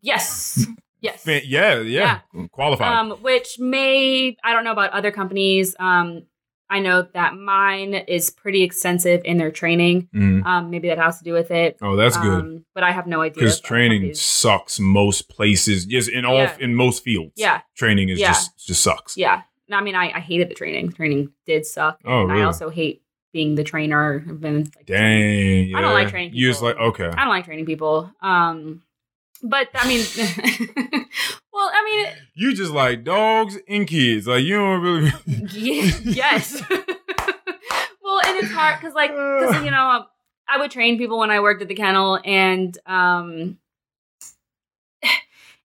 Yes. 0.00 0.66
Yes. 1.02 1.24
Fan- 1.24 1.40
yeah, 1.46 1.80
yeah, 1.80 2.18
qualified. 2.52 2.92
Um, 2.92 3.12
which 3.22 3.58
may 3.58 4.36
I 4.44 4.52
don't 4.52 4.64
know 4.64 4.72
about 4.72 4.90
other 4.90 5.10
companies. 5.10 5.74
Um, 5.80 6.24
I 6.70 6.78
know 6.80 7.02
that 7.14 7.34
mine 7.36 7.94
is 7.94 8.30
pretty 8.30 8.62
extensive 8.62 9.20
in 9.24 9.38
their 9.38 9.50
training. 9.50 10.08
Mhm. 10.14 10.46
Um, 10.46 10.70
maybe 10.70 10.88
that 10.88 10.98
has 10.98 11.18
to 11.18 11.24
do 11.24 11.32
with 11.32 11.50
it. 11.50 11.76
Oh, 11.82 11.96
that's 11.96 12.16
good. 12.16 12.40
Um, 12.44 12.64
but 12.74 12.84
I 12.84 12.92
have 12.92 13.06
no 13.08 13.20
idea. 13.22 13.34
Because 13.42 13.60
training 13.60 14.00
companies- 14.02 14.20
sucks 14.22 14.78
most 14.80 15.28
places. 15.28 15.86
Yes, 15.88 16.06
in 16.08 16.24
all 16.24 16.36
Yeah. 16.36 16.56
in 16.60 16.74
most 16.74 17.02
fields. 17.04 17.32
Yeah. 17.36 17.60
training 17.76 18.08
is 18.08 18.20
Yeah. 18.20 18.28
just 18.28 18.66
just 18.66 18.82
sucks. 18.82 19.16
Yeah. 19.16 19.42
No, 19.68 19.76
I 19.78 19.82
mean, 19.82 19.94
I, 19.94 20.10
I 20.14 20.20
hated 20.20 20.48
the 20.48 20.54
training. 20.54 20.92
Training 20.92 21.30
did 21.46 21.66
suck. 21.66 22.00
Oh, 22.04 22.22
and 22.22 22.30
really? 22.30 22.42
I 22.42 22.44
also 22.46 22.70
hate 22.70 23.02
being 23.32 23.54
the 23.54 23.62
trainer. 23.64 24.24
I've 24.28 24.40
been 24.40 24.64
like, 24.76 24.86
Dang. 24.86 25.74
I 25.74 25.80
don't 25.80 25.92
like 25.92 26.06
yeah. 26.06 26.10
training 26.10 26.34
You 26.34 26.48
just 26.48 26.62
like 26.62 26.76
okay. 26.76 27.04
I 27.06 27.20
don't 27.24 27.28
like 27.28 27.44
training 27.44 27.66
people. 27.66 28.10
Um, 28.20 28.82
but 29.42 29.68
I 29.74 29.88
mean, 29.88 30.04
well, 31.52 31.70
I 31.72 31.84
mean, 31.84 32.06
You 32.34 32.54
just 32.54 32.72
like 32.72 33.04
dogs 33.04 33.58
and 33.68 33.86
kids. 33.86 34.26
Like 34.26 34.44
you 34.44 34.56
don't 34.56 34.80
really. 34.82 35.12
Ye- 35.26 35.92
yes. 36.04 36.62
well, 36.70 38.20
and 38.26 38.36
it's 38.38 38.52
hard 38.52 38.80
because, 38.80 38.94
like, 38.94 39.10
because 39.10 39.64
you 39.64 39.70
know, 39.70 40.06
I 40.48 40.58
would 40.58 40.70
train 40.70 40.98
people 40.98 41.18
when 41.18 41.30
I 41.30 41.40
worked 41.40 41.62
at 41.62 41.68
the 41.68 41.74
kennel, 41.74 42.20
and 42.24 42.76
um, 42.86 43.58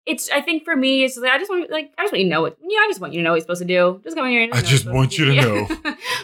it's. 0.05 0.29
I 0.29 0.41
think 0.41 0.63
for 0.63 0.75
me, 0.75 1.03
it's 1.03 1.17
like 1.17 1.31
I 1.31 1.37
just 1.37 1.49
want, 1.49 1.69
like, 1.69 1.91
I 1.97 2.03
just 2.03 2.13
want 2.13 2.21
you 2.23 2.29
to 2.29 2.35
know 2.35 2.41
what. 2.43 2.57
Yeah, 2.61 2.77
I 2.77 2.87
just 2.87 3.01
want 3.01 3.13
you 3.13 3.19
to 3.19 3.23
know 3.23 3.31
what 3.31 3.35
you're 3.35 3.41
supposed 3.41 3.61
to 3.61 3.67
do. 3.67 4.01
Just 4.03 4.15
come 4.15 4.27
here. 4.27 4.43
And 4.43 4.53
I 4.53 4.61
just 4.61 4.85
want 4.85 5.17
you're 5.17 5.33
to 5.33 5.41
know. 5.41 5.67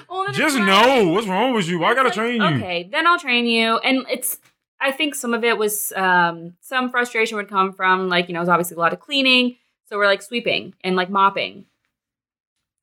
well, 0.10 0.32
just 0.32 0.58
know 0.58 1.10
what's 1.10 1.28
wrong 1.28 1.54
with 1.54 1.68
you. 1.68 1.80
Why 1.80 1.92
it's 1.92 1.96
gotta 1.98 2.10
like, 2.10 2.16
train 2.16 2.42
you? 2.42 2.58
Okay, 2.58 2.90
then 2.92 3.08
I'll 3.08 3.20
train 3.20 3.46
you, 3.46 3.78
and 3.80 4.06
it's. 4.10 4.38
I 4.82 4.92
think 4.92 5.14
some 5.16 5.34
of 5.34 5.44
it 5.44 5.58
was 5.58 5.94
um, 5.96 6.56
some 6.60 6.90
frustration 6.90 7.38
would 7.38 7.48
come 7.48 7.72
from 7.72 8.10
like 8.10 8.28
you 8.28 8.34
know 8.34 8.40
it 8.40 8.44
was 8.44 8.50
obviously 8.50 8.76
a 8.76 8.80
lot 8.80 8.94
of 8.94 9.00
cleaning, 9.00 9.58
so 9.86 9.98
we're 9.98 10.08
like 10.08 10.22
sweeping 10.22 10.74
and 10.84 10.96
like 10.96 11.10
mopping. 11.10 11.66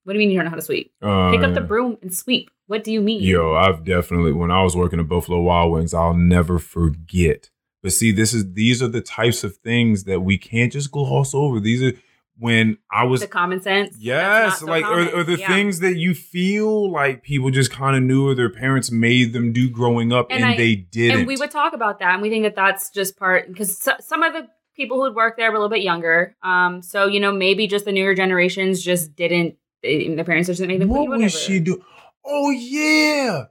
What 0.05 0.15
do 0.15 0.19
you 0.19 0.21
mean 0.21 0.31
you 0.31 0.39
don't 0.39 0.47
know 0.47 0.51
how 0.51 0.57
to 0.57 0.63
sweep? 0.63 0.93
Uh, 1.03 1.31
Pick 1.31 1.43
up 1.43 1.53
the 1.53 1.61
broom 1.61 1.99
and 2.01 2.15
sweep. 2.15 2.51
What 2.67 2.85
do 2.85 2.93
you 2.93 3.01
mean? 3.01 3.23
Yo, 3.23 3.55
I've 3.55 3.85
definitely 3.85 4.33
when 4.33 4.51
I 4.51 4.63
was 4.63 4.77
working 4.77 5.01
at 5.01 5.09
Buffalo 5.09 5.41
Wild 5.41 5.73
Wings, 5.73 5.93
I'll 5.93 6.15
never 6.15 6.59
forget. 6.59 7.51
But 7.83 7.93
see, 7.93 8.13
this 8.13 8.33
is 8.33 8.53
these 8.53 8.83
are 8.83 8.89
the 8.89 9.01
types 9.01 9.45
of 9.45 9.57
things 9.57 10.05
that 10.05 10.21
we 10.21 10.39
can't 10.39 10.73
just 10.73 10.91
gloss 10.91 11.35
over. 11.35 11.61
These 11.61 11.83
are 11.83 11.93
when 12.39 12.79
I 12.91 13.05
was 13.05 13.21
the 13.21 13.27
common 13.27 13.61
sense. 13.61 13.97
Yes, 13.99 14.61
so 14.61 14.67
like 14.67 14.85
or, 14.85 15.05
common. 15.07 15.15
or 15.15 15.25
the 15.25 15.39
Yeah. 15.39 15.49
things 15.49 15.81
that 15.81 15.97
you 15.97 16.15
feel 16.15 16.91
like 16.91 17.23
people 17.23 17.51
just 17.51 17.71
kind 17.73 17.97
of 17.97 18.03
knew 18.03 18.29
or 18.29 18.35
their 18.35 18.49
parents 18.51 18.91
made 18.93 19.33
them 19.33 19.53
do 19.53 19.69
growing 19.69 20.13
up 20.13 20.29
and, 20.31 20.43
And 20.45 20.53
I- 20.53 20.57
they 20.57 20.75
didn't. 20.77 21.19
And 21.19 21.27
we 21.27 21.37
would 21.37 21.51
talk 21.51 21.73
about 21.73 21.99
that, 21.99 22.13
and 22.15 22.23
we 22.23 22.31
think 22.31 22.45
that 22.45 22.55
that's 22.55 22.91
just 22.91 23.17
part 23.19 23.49
because 23.49 23.77
so, 23.79 23.93
some 24.01 24.23
of 24.23 24.33
the 24.33 24.47
people 24.77 24.97
who 24.99 25.03
would 25.03 25.17
work 25.17 25.37
there 25.37 25.51
were 25.51 25.57
a 25.57 25.59
little 25.59 25.75
bit 25.75 25.83
younger. 25.83 26.37
Um, 26.43 26.81
so 26.83 27.07
you 27.07 27.19
know 27.21 27.33
maybe 27.33 27.67
just 27.67 27.85
the 27.85 27.93
newer 27.93 28.15
generations 28.15 28.83
just 28.83 29.17
didn't. 29.17 29.57
They, 29.83 30.09
their 30.15 30.25
parents 30.25 30.47
just 30.49 30.59
didn't 30.61 30.71
make 30.71 30.79
them 30.81 30.89
what 30.89 31.09
was 31.09 31.33
she 31.39 31.59
do? 31.61 31.83
Oh 32.25 32.51
yeah, 32.51 33.45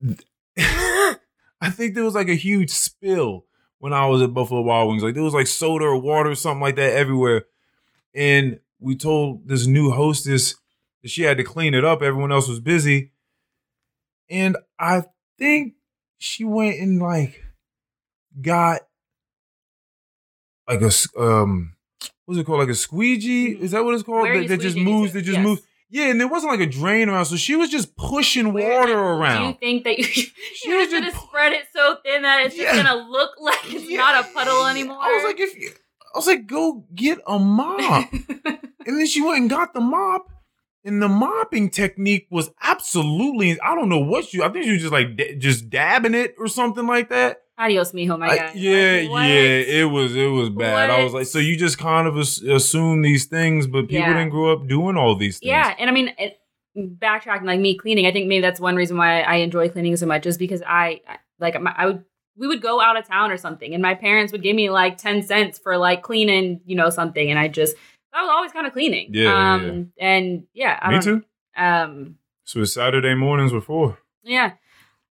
I 0.58 1.70
think 1.70 1.94
there 1.94 2.04
was 2.04 2.14
like 2.14 2.28
a 2.28 2.34
huge 2.34 2.70
spill 2.70 3.44
when 3.78 3.92
I 3.92 4.06
was 4.06 4.22
at 4.22 4.34
Buffalo 4.34 4.62
Wild 4.62 4.88
Wings. 4.90 5.02
Like 5.02 5.14
there 5.14 5.22
was 5.22 5.34
like 5.34 5.46
soda 5.46 5.84
or 5.84 5.96
water 5.98 6.30
or 6.30 6.34
something 6.34 6.60
like 6.60 6.76
that 6.76 6.92
everywhere, 6.94 7.44
and 8.14 8.60
we 8.80 8.96
told 8.96 9.46
this 9.48 9.66
new 9.66 9.90
hostess 9.90 10.54
that 11.02 11.10
she 11.10 11.22
had 11.22 11.36
to 11.38 11.44
clean 11.44 11.74
it 11.74 11.84
up. 11.84 12.02
Everyone 12.02 12.32
else 12.32 12.48
was 12.48 12.60
busy, 12.60 13.12
and 14.30 14.56
I 14.78 15.04
think 15.38 15.74
she 16.18 16.44
went 16.44 16.78
and 16.80 17.00
like 17.00 17.42
got 18.40 18.82
like 20.68 20.80
a 20.80 20.90
um 21.20 21.74
what's 22.24 22.38
it 22.40 22.44
called 22.44 22.60
like 22.60 22.68
a 22.68 22.74
squeegee 22.74 23.46
is 23.50 23.72
that 23.72 23.84
what 23.84 23.94
it's 23.94 24.02
called 24.02 24.26
that, 24.28 24.48
that 24.48 24.60
just 24.60 24.76
moves 24.76 25.12
that 25.12 25.22
just 25.22 25.36
Yes. 25.38 25.44
moves 25.44 25.62
yeah 25.90 26.04
and 26.06 26.20
there 26.20 26.28
wasn't 26.28 26.52
like 26.52 26.60
a 26.60 26.70
drain 26.70 27.08
around 27.08 27.24
so 27.26 27.36
she 27.36 27.56
was 27.56 27.68
just 27.68 27.96
pushing 27.96 28.52
Where- 28.52 28.80
water 28.80 28.96
around. 28.98 29.40
Do 29.42 29.48
you 29.48 29.54
think 29.54 29.84
that 29.84 29.98
you, 29.98 30.04
She 30.04 30.30
you're 30.64 30.78
was 30.78 30.86
just 30.88 30.92
gonna 31.02 31.12
just- 31.12 31.26
spread 31.26 31.52
it 31.52 31.64
so 31.74 31.96
thin 32.04 32.22
that 32.22 32.46
it's 32.46 32.56
Yeah. 32.56 32.72
just 32.72 32.84
gonna 32.84 33.08
look 33.10 33.32
like 33.40 33.58
it's 33.74 33.90
Yeah. 33.90 33.98
not 33.98 34.24
a 34.24 34.28
puddle 34.32 34.66
anymore? 34.68 34.98
I 35.00 35.12
was 35.16 35.24
like 35.24 35.40
if 35.40 35.56
you, 35.58 35.70
I 36.14 36.18
was 36.18 36.26
like 36.26 36.46
go 36.46 36.84
get 36.94 37.18
a 37.26 37.38
mop 37.38 38.12
and 38.44 38.98
then 38.98 39.06
she 39.06 39.22
went 39.22 39.38
and 39.38 39.50
got 39.50 39.74
the 39.74 39.80
mop 39.80 40.26
and 40.84 41.00
the 41.02 41.08
mopping 41.08 41.70
technique 41.70 42.26
was 42.30 42.50
absolutely 42.62 43.58
I 43.60 43.74
don't 43.74 43.88
know 43.88 43.98
what 44.00 44.32
you 44.34 44.42
I 44.42 44.48
think 44.50 44.64
she 44.64 44.72
was 44.72 44.80
just 44.82 44.92
like 44.92 45.16
da- 45.16 45.36
just 45.36 45.70
dabbing 45.70 46.14
it 46.14 46.34
or 46.38 46.48
something 46.48 46.86
like 46.86 47.08
that 47.10 47.38
Adios, 47.58 47.92
mijo, 47.92 48.18
my 48.18 48.28
I- 48.28 48.52
yeah, 48.54 49.08
Like, 49.10 49.28
yeah, 49.28 49.80
it 49.82 49.90
was 49.90 50.16
it 50.16 50.26
was 50.26 50.48
bad. 50.50 50.90
I 50.90 51.04
was 51.04 51.12
like, 51.12 51.26
so 51.26 51.38
you 51.38 51.56
just 51.56 51.78
kind 51.78 52.08
of 52.08 52.16
as- 52.16 52.40
assume 52.42 53.02
these 53.02 53.26
things, 53.26 53.66
but 53.66 53.82
people 53.82 53.98
Yeah. 53.98 54.14
didn't 54.14 54.30
grow 54.30 54.52
up 54.52 54.66
doing 54.66 54.96
all 54.96 55.14
these 55.14 55.38
things. 55.38 55.48
Yeah, 55.48 55.72
and 55.78 55.88
I 55.88 55.92
mean, 55.92 56.12
it, 56.18 56.38
backtracking 56.76 57.44
like 57.44 57.60
me 57.60 57.76
cleaning, 57.76 58.06
I 58.06 58.10
think 58.10 58.26
maybe 58.26 58.40
that's 58.40 58.58
one 58.58 58.74
reason 58.74 58.96
why 58.96 59.20
I 59.20 59.36
enjoy 59.36 59.68
cleaning 59.68 59.94
so 59.96 60.06
much 60.06 60.26
is 60.26 60.38
because 60.38 60.62
I 60.66 61.02
I- 61.06 61.18
like 61.38 61.54
I 61.54 61.86
would 61.86 62.04
we 62.36 62.46
would 62.46 62.62
go 62.62 62.80
out 62.80 62.96
of 62.96 63.06
town 63.06 63.30
or 63.30 63.36
something, 63.36 63.74
and 63.74 63.82
my 63.82 63.94
parents 63.94 64.32
would 64.32 64.42
give 64.42 64.56
me 64.56 64.70
like 64.70 64.98
ten 64.98 65.22
cents 65.22 65.58
for 65.58 65.76
like 65.76 66.02
cleaning, 66.02 66.60
you 66.64 66.76
know, 66.76 66.90
something, 66.90 67.30
and 67.30 67.38
I 67.38 67.48
just 67.48 67.76
I 68.12 68.22
was 68.22 68.30
always 68.30 68.52
kind 68.52 68.66
of 68.66 68.72
cleaning. 68.72 69.08
Yeah, 69.12 69.24
yeah, 69.24 69.54
um, 69.54 69.92
and 69.98 70.44
yeah, 70.54 70.78
I 70.80 70.90
me 70.92 71.00
too. 71.00 71.22
Um, 71.56 72.16
So 72.44 72.60
it's 72.60 72.74
Saturday 72.74 73.14
mornings 73.14 73.52
before. 73.52 73.98
yeah. 74.22 74.52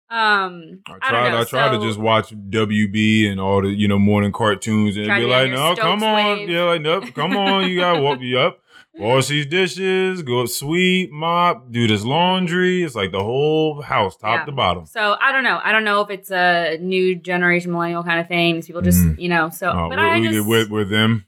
Um, 0.10 0.82
I 0.88 0.96
I, 1.02 1.10
tried. 1.10 1.28
I, 1.28 1.32
know. 1.32 1.44
tried 1.46 1.72
so, 1.72 1.80
to 1.80 1.88
just 1.88 1.98
watch 1.98 2.34
WB 2.34 3.32
and 3.32 3.40
all 3.40 3.62
the 3.62 3.70
you 3.70 3.88
know 3.88 3.98
morning 3.98 4.34
cartoons 4.34 4.98
and 4.98 5.06
be 5.06 5.26
like, 5.26 5.52
no, 5.52 5.74
come 5.76 6.04
on, 6.04 6.50
yeah, 6.50 6.64
like, 6.64 6.82
nope, 6.82 7.06
come 7.16 7.38
on, 7.38 7.70
you 7.70 7.80
got 7.80 7.94
to 7.94 8.02
walk 8.04 8.20
me 8.20 8.36
up, 8.36 8.60
wash 8.94 9.28
these 9.28 9.46
dishes, 9.46 10.22
go 10.24 10.42
up, 10.42 10.48
sweep, 10.50 11.12
mop, 11.12 11.72
do 11.72 11.88
this 11.88 12.04
laundry. 12.04 12.84
It's 12.84 12.96
like 12.96 13.12
the 13.12 13.24
whole 13.24 13.82
house, 13.82 14.16
top 14.18 14.40
Yeah. 14.42 14.46
to 14.46 14.52
bottom. 14.52 14.86
So 14.86 15.16
I 15.20 15.32
don't 15.32 15.44
know. 15.44 15.60
I 15.64 15.72
don't 15.72 15.84
know 15.84 16.02
if 16.02 16.10
it's 16.10 16.32
a 16.32 16.78
new 16.80 17.16
generation 17.16 17.72
millennial 17.72 18.04
kind 18.04 18.20
of 18.20 18.28
thing. 18.28 18.56
These 18.56 18.68
people 18.68 18.82
just, 18.82 19.00
Mhm. 19.02 19.20
you 19.20 19.30
know. 19.30 19.50
So, 19.50 19.70
Oh, 19.70 19.90
but 19.90 19.98
we, 19.98 20.04
I 20.06 20.20
we, 20.20 20.28
just, 20.30 20.48
we're, 20.48 20.68
we're 20.70 20.86
them. 20.86 21.26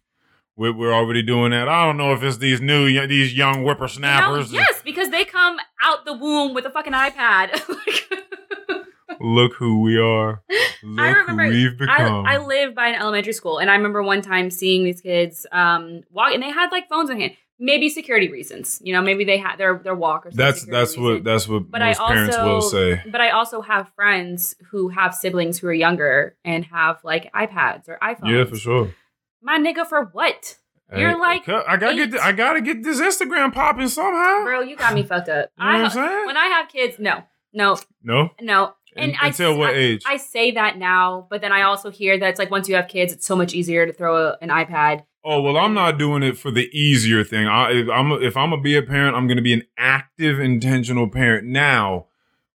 We're, 0.55 0.71
we're 0.73 0.93
already 0.93 1.23
doing 1.23 1.49
that. 1.51 1.67
I 1.67 1.85
don't 1.85 1.97
know 1.97 2.13
if 2.13 2.21
it's 2.21 2.37
these 2.37 2.61
new, 2.61 2.85
these 3.07 3.33
young 3.33 3.55
you 3.55 3.59
know, 3.61 3.65
whippersnappers. 3.65 4.53
yes, 4.53 4.81
because 4.83 5.09
they 5.09 5.25
come 5.25 5.57
out 5.83 6.05
the 6.05 6.13
womb 6.13 6.53
with 6.53 6.65
a 6.65 6.69
fucking 6.69 6.93
iPad. 6.93 7.59
Look 9.19 9.53
who 9.55 9.81
we 9.81 9.97
are. 9.97 10.43
Look 10.83 10.99
I 10.99 11.09
remember 11.11 11.43
who 11.45 11.49
we've 11.49 11.71
I, 11.89 11.97
become. 11.97 12.25
I 12.25 12.37
live 12.37 12.75
by 12.75 12.87
an 12.89 12.95
elementary 12.95 13.31
school, 13.33 13.57
and 13.59 13.69
I 13.69 13.75
remember 13.75 14.03
one 14.03 14.21
time 14.21 14.49
seeing 14.51 14.83
these 14.83 15.01
kids 15.01 15.45
um, 15.51 16.01
walk, 16.11 16.33
and 16.33 16.43
they 16.43 16.49
had 16.51 16.71
like 16.71 16.89
phones 16.89 17.09
in 17.09 17.19
hand. 17.19 17.33
Maybe 17.59 17.87
security 17.89 18.29
reasons, 18.31 18.79
you 18.83 18.93
know. 18.93 19.01
Maybe 19.01 19.23
they 19.23 19.37
had 19.37 19.57
their 19.57 19.77
their 19.83 19.95
walkers. 19.95 20.35
that's 20.35 20.65
that's 20.65 20.97
what 20.97 21.23
that's 21.23 21.47
what 21.47 21.69
But 21.69 21.81
I 21.81 21.89
most 21.89 21.99
parents 21.99 22.37
will 22.37 22.43
also- 22.55 22.69
say. 22.95 23.03
But 23.09 23.21
I 23.21 23.29
also 23.29 23.61
have 23.61 23.91
friends 23.95 24.55
who 24.71 24.89
have 24.89 25.13
siblings 25.13 25.59
who 25.59 25.67
are 25.67 25.73
younger 25.73 26.35
and 26.43 26.65
have 26.65 26.99
like 27.03 27.31
iPads 27.33 27.87
or 27.87 27.97
iPhones. 28.01 28.29
Yeah, 28.31 28.45
for 28.45 28.55
sure. 28.55 28.95
My 29.41 29.59
nigga, 29.59 29.85
for 29.87 30.05
what? 30.13 30.57
You're 30.95 31.17
like 31.19 31.47
I 31.49 31.77
gotta 31.77 31.95
get 31.95 32.11
th- 32.11 32.21
I 32.21 32.31
gotta 32.33 32.61
get 32.61 32.83
this 32.83 32.99
Instagram 33.01 33.51
popping 33.53 33.87
somehow. 33.87 34.43
Bro, 34.43 34.61
you 34.61 34.75
got 34.75 34.93
me 34.93 35.03
fucked 35.11 35.29
up. 35.29 35.49
You 35.57 35.65
know 35.65 35.71
what 35.73 35.85
I'm 35.85 35.89
saying? 35.91 36.25
when 36.27 36.37
I 36.37 36.45
have 36.47 36.69
kids, 36.69 36.97
no, 36.99 37.23
no, 37.53 37.77
no. 38.03 38.29
no. 38.41 38.73
And 38.95 39.15
I 39.19 39.27
until 39.27 39.57
what 39.57 39.71
I, 39.71 39.77
age? 39.77 40.03
I 40.05 40.17
say 40.17 40.51
that 40.51 40.77
now, 40.77 41.25
but 41.31 41.41
then 41.41 41.51
I 41.51 41.63
also 41.63 41.89
hear 41.89 42.19
that 42.19 42.29
it's 42.29 42.37
like 42.37 42.51
once 42.51 42.69
you 42.69 42.75
have 42.75 42.87
kids, 42.87 43.11
it's 43.11 43.25
so 43.25 43.35
much 43.35 43.55
easier 43.55 43.87
to 43.87 43.93
throw 43.93 44.27
a, 44.27 44.37
an 44.39 44.49
iPad 44.49 45.03
Oh 45.25 45.41
well, 45.41 45.57
I'm 45.57 45.73
not 45.73 45.97
doing 45.97 46.21
it 46.23 46.37
for 46.37 46.51
the 46.51 46.69
easier 46.77 47.23
thing. 47.23 47.47
I, 47.47 47.71
if 47.71 47.89
I'm 47.89 48.11
if 48.11 48.35
I'm 48.35 48.49
gonna 48.49 48.61
be 48.61 48.75
a 48.75 48.81
parent, 48.81 49.15
I'm 49.15 49.27
gonna 49.27 49.41
be 49.41 49.53
an 49.53 49.63
active, 49.77 50.39
intentional 50.39 51.09
parent. 51.09 51.47
Now, 51.47 52.07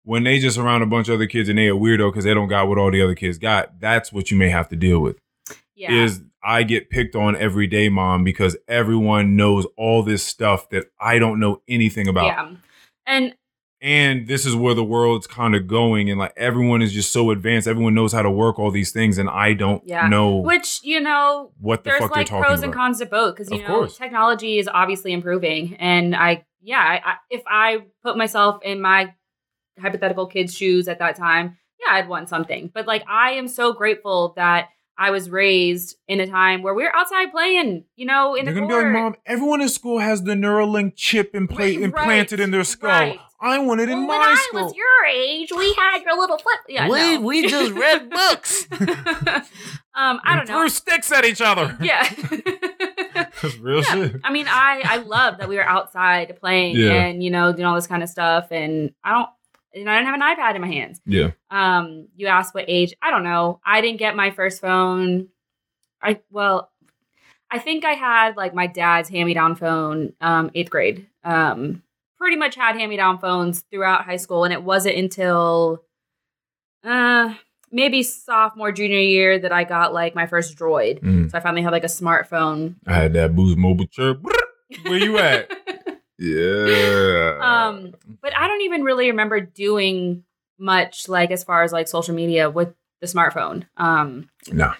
when 0.02 0.24
they 0.24 0.38
just 0.38 0.58
around 0.58 0.82
a 0.82 0.86
bunch 0.86 1.08
of 1.08 1.14
other 1.14 1.26
kids 1.26 1.48
and 1.48 1.58
they 1.58 1.68
a 1.68 1.74
weirdo 1.74 2.10
because 2.10 2.24
they 2.24 2.34
don't 2.34 2.48
got 2.48 2.68
what 2.68 2.78
all 2.78 2.90
the 2.90 3.02
other 3.02 3.14
kids 3.14 3.38
got, 3.38 3.80
that's 3.80 4.12
what 4.12 4.30
you 4.30 4.36
may 4.36 4.48
have 4.48 4.68
to 4.70 4.76
deal 4.76 5.00
with. 5.00 5.16
Yeah. 5.74 5.92
Is 5.92 6.22
I 6.42 6.62
get 6.62 6.90
picked 6.90 7.14
on 7.16 7.36
every 7.36 7.66
day, 7.66 7.88
mom, 7.88 8.24
because 8.24 8.56
everyone 8.66 9.36
knows 9.36 9.66
all 9.76 10.02
this 10.02 10.24
stuff 10.24 10.68
that 10.70 10.86
I 11.00 11.18
don't 11.18 11.38
know 11.40 11.62
anything 11.68 12.08
about. 12.08 12.26
yeah. 12.26 12.50
And 13.04 13.34
And 13.82 14.26
this 14.26 14.46
is 14.46 14.56
where 14.56 14.72
the 14.72 14.82
world's 14.82 15.26
kind 15.26 15.54
of 15.54 15.66
going, 15.66 16.08
and 16.08 16.18
like 16.18 16.32
everyone 16.36 16.80
is 16.80 16.92
just 16.94 17.12
so 17.12 17.30
advanced. 17.30 17.68
Everyone 17.68 17.94
knows 17.94 18.12
how 18.12 18.22
to 18.22 18.30
work 18.30 18.58
all 18.58 18.70
these 18.70 18.90
things, 18.90 19.18
and 19.18 19.28
I 19.28 19.52
don't 19.52 19.82
Yeah. 19.86 20.08
know 20.08 20.36
which, 20.36 20.80
you 20.82 20.98
know, 20.98 21.52
what 21.60 21.84
the 21.84 21.90
there's 21.90 22.00
fuck 22.00 22.10
like 22.10 22.26
they're 22.28 22.38
talking 22.38 22.44
pros 22.46 22.58
about. 22.60 22.64
and 22.64 22.74
cons 22.74 22.98
to 23.00 23.06
both 23.06 23.34
because 23.34 23.50
you 23.50 23.56
Of 23.58 23.68
know 23.68 23.74
course. 23.80 23.98
technology 23.98 24.58
is 24.58 24.66
obviously 24.72 25.12
improving 25.12 25.76
and 25.76 26.16
i 26.16 26.44
yeah 26.62 26.78
I, 26.80 27.10
I, 27.10 27.14
if 27.30 27.42
i 27.46 27.78
put 28.02 28.16
myself 28.16 28.60
in 28.62 28.80
my 28.80 29.12
hypothetical 29.80 30.26
kid's 30.26 30.54
shoes 30.54 30.88
at 30.88 30.98
that 31.00 31.16
time 31.16 31.56
yeah 31.80 31.94
i'd 31.96 32.08
want 32.08 32.28
something 32.28 32.70
but 32.72 32.86
like 32.86 33.04
i 33.08 33.32
am 33.32 33.46
so 33.46 33.72
grateful 33.72 34.32
that 34.36 34.68
i 34.98 35.10
was 35.10 35.28
raised 35.30 35.96
in 36.08 36.18
a 36.20 36.26
time 36.26 36.62
where 36.62 36.74
we 36.74 36.84
are 36.84 36.94
outside 36.96 37.30
playing 37.30 37.84
you 37.94 38.06
know 38.06 38.34
in 38.34 38.46
They're 38.46 38.54
the 38.54 38.60
gonna 38.60 38.72
court. 38.72 38.84
be 38.86 38.92
like, 38.94 39.02
Mom, 39.02 39.16
everyone 39.26 39.60
in 39.60 39.68
school 39.68 39.98
has 39.98 40.22
the 40.22 40.32
Neuralink 40.32 40.94
chip 40.96 41.32
impla- 41.34 41.58
Right, 41.58 41.80
implanted 41.82 42.40
in 42.40 42.50
their 42.52 42.64
skull. 42.64 42.90
right. 42.90 43.20
I 43.40 43.58
want 43.58 43.80
it 43.80 43.88
in 43.90 44.06
Well, 44.06 44.18
when 44.18 44.18
my 44.20 44.36
I 44.54 44.62
was 44.62 44.74
your 44.74 45.04
age, 45.10 45.50
we 45.56 45.74
had 45.74 46.02
your 46.02 46.16
little 46.18 46.38
flip. 46.38 46.58
Yeah, 46.68 46.88
we 46.88 47.16
no. 47.16 47.20
we 47.20 47.46
just 47.48 47.72
read 47.72 48.08
books. 48.20 48.66
um, 49.94 50.20
I 50.24 50.30
don't 50.30 50.38
And 50.40 50.48
know. 50.48 50.58
Threw 50.60 50.68
sticks 50.68 51.12
at 51.12 51.24
each 51.24 51.40
other. 51.40 51.76
Yeah. 51.82 52.08
That's 53.42 53.56
real 53.58 53.76
Yeah. 53.78 53.82
shit. 53.82 54.20
I 54.24 54.32
mean, 54.32 54.46
I 54.48 54.82
I 54.84 54.96
love 54.98 55.38
that 55.38 55.48
we 55.48 55.56
were 55.56 55.64
outside 55.66 56.36
playing 56.40 56.76
Yeah. 56.76 56.92
and 56.92 57.22
you 57.22 57.30
know 57.30 57.52
doing 57.52 57.64
all 57.66 57.74
this 57.74 57.86
kind 57.86 58.02
of 58.02 58.08
stuff, 58.08 58.48
and 58.50 58.92
I 59.04 59.12
don't, 59.12 59.28
and 59.74 59.90
I 59.90 59.96
didn't 59.96 60.06
have 60.06 60.14
an 60.20 60.36
iPad 60.36 60.54
in 60.54 60.60
my 60.62 60.68
hands. 60.68 61.00
Yeah. 61.06 61.30
Um, 61.50 62.08
you 62.16 62.26
asked 62.28 62.54
what 62.54 62.64
age? 62.68 62.94
I 63.02 63.10
don't 63.10 63.24
know. 63.24 63.60
I 63.64 63.80
didn't 63.80 63.98
get 63.98 64.16
my 64.16 64.30
first 64.30 64.60
phone. 64.60 65.28
I 66.02 66.20
well, 66.30 66.70
I 67.50 67.58
think 67.58 67.84
I 67.84 67.92
had 67.92 68.36
like 68.36 68.54
my 68.54 68.66
dad's 68.66 69.08
hand 69.08 69.26
me 69.26 69.34
down 69.34 69.54
phone, 69.56 70.12
um, 70.20 70.50
eighth 70.54 70.70
grade. 70.70 71.06
Um, 71.24 71.82
pretty 72.18 72.36
much 72.36 72.54
had 72.54 72.76
hand 72.76 72.90
me 72.90 72.96
down 72.96 73.18
phones 73.18 73.62
throughout 73.70 74.04
high 74.04 74.16
school, 74.16 74.44
and 74.44 74.52
it 74.52 74.62
wasn't 74.62 74.96
until, 74.96 75.82
uh, 76.84 77.34
maybe 77.72 78.02
sophomore 78.02 78.72
junior 78.72 78.98
year 79.00 79.38
that 79.38 79.52
I 79.52 79.64
got 79.64 79.92
like 79.92 80.14
my 80.14 80.26
first 80.26 80.56
Droid. 80.56 81.00
Mm. 81.02 81.30
So 81.30 81.38
I 81.38 81.40
finally 81.40 81.62
had 81.62 81.72
like 81.72 81.84
a 81.84 81.88
smartphone. 81.88 82.76
I 82.86 82.94
had 82.94 83.12
that 83.14 83.34
Boost 83.34 83.56
Mobile 83.58 83.86
chirp. 83.86 84.24
Where 84.82 84.98
you 84.98 85.18
at? 85.18 85.50
yeah. 86.18 87.38
um, 87.40 87.94
but 88.22 88.36
I 88.36 88.46
don't 88.48 88.62
even 88.62 88.82
really 88.82 89.08
remember 89.10 89.40
doing 89.40 90.24
much 90.58 91.08
like 91.08 91.30
as 91.30 91.44
far 91.44 91.62
as 91.62 91.72
like 91.72 91.88
social 91.88 92.14
media 92.14 92.48
with 92.50 92.72
the 93.00 93.06
smartphone. 93.06 93.66
Um, 93.76 94.28
Nah. 94.50 94.74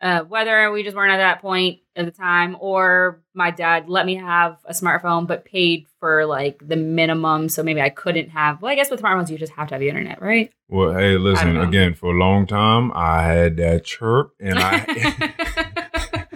Uh, 0.00 0.20
whether 0.22 0.70
we 0.70 0.84
just 0.84 0.96
weren't 0.96 1.12
at 1.12 1.16
that 1.16 1.42
point 1.42 1.80
at 1.98 2.04
the 2.06 2.12
time, 2.12 2.56
or 2.60 3.20
my 3.34 3.50
dad 3.50 3.88
let 3.88 4.06
me 4.06 4.14
have 4.16 4.56
a 4.64 4.72
smartphone, 4.72 5.26
but 5.26 5.44
paid 5.44 5.86
for 6.00 6.24
like 6.26 6.66
the 6.66 6.76
minimum, 6.76 7.48
so 7.48 7.62
maybe 7.62 7.80
I 7.80 7.90
couldn't 7.90 8.28
have. 8.30 8.62
Well, 8.62 8.70
I 8.70 8.74
guess 8.74 8.90
with 8.90 9.02
smartphones 9.02 9.30
you 9.30 9.36
just 9.38 9.52
have 9.52 9.68
to 9.68 9.74
have 9.74 9.80
the 9.80 9.88
internet, 9.88 10.22
right? 10.22 10.52
Well, 10.68 10.94
hey, 10.94 11.16
listen, 11.18 11.56
again, 11.58 11.94
for 11.94 12.14
a 12.14 12.18
long 12.18 12.46
time, 12.46 12.92
I 12.94 13.22
had 13.22 13.56
that 13.56 13.84
chirp 13.84 14.34
and 14.40 14.58
I 14.58 16.26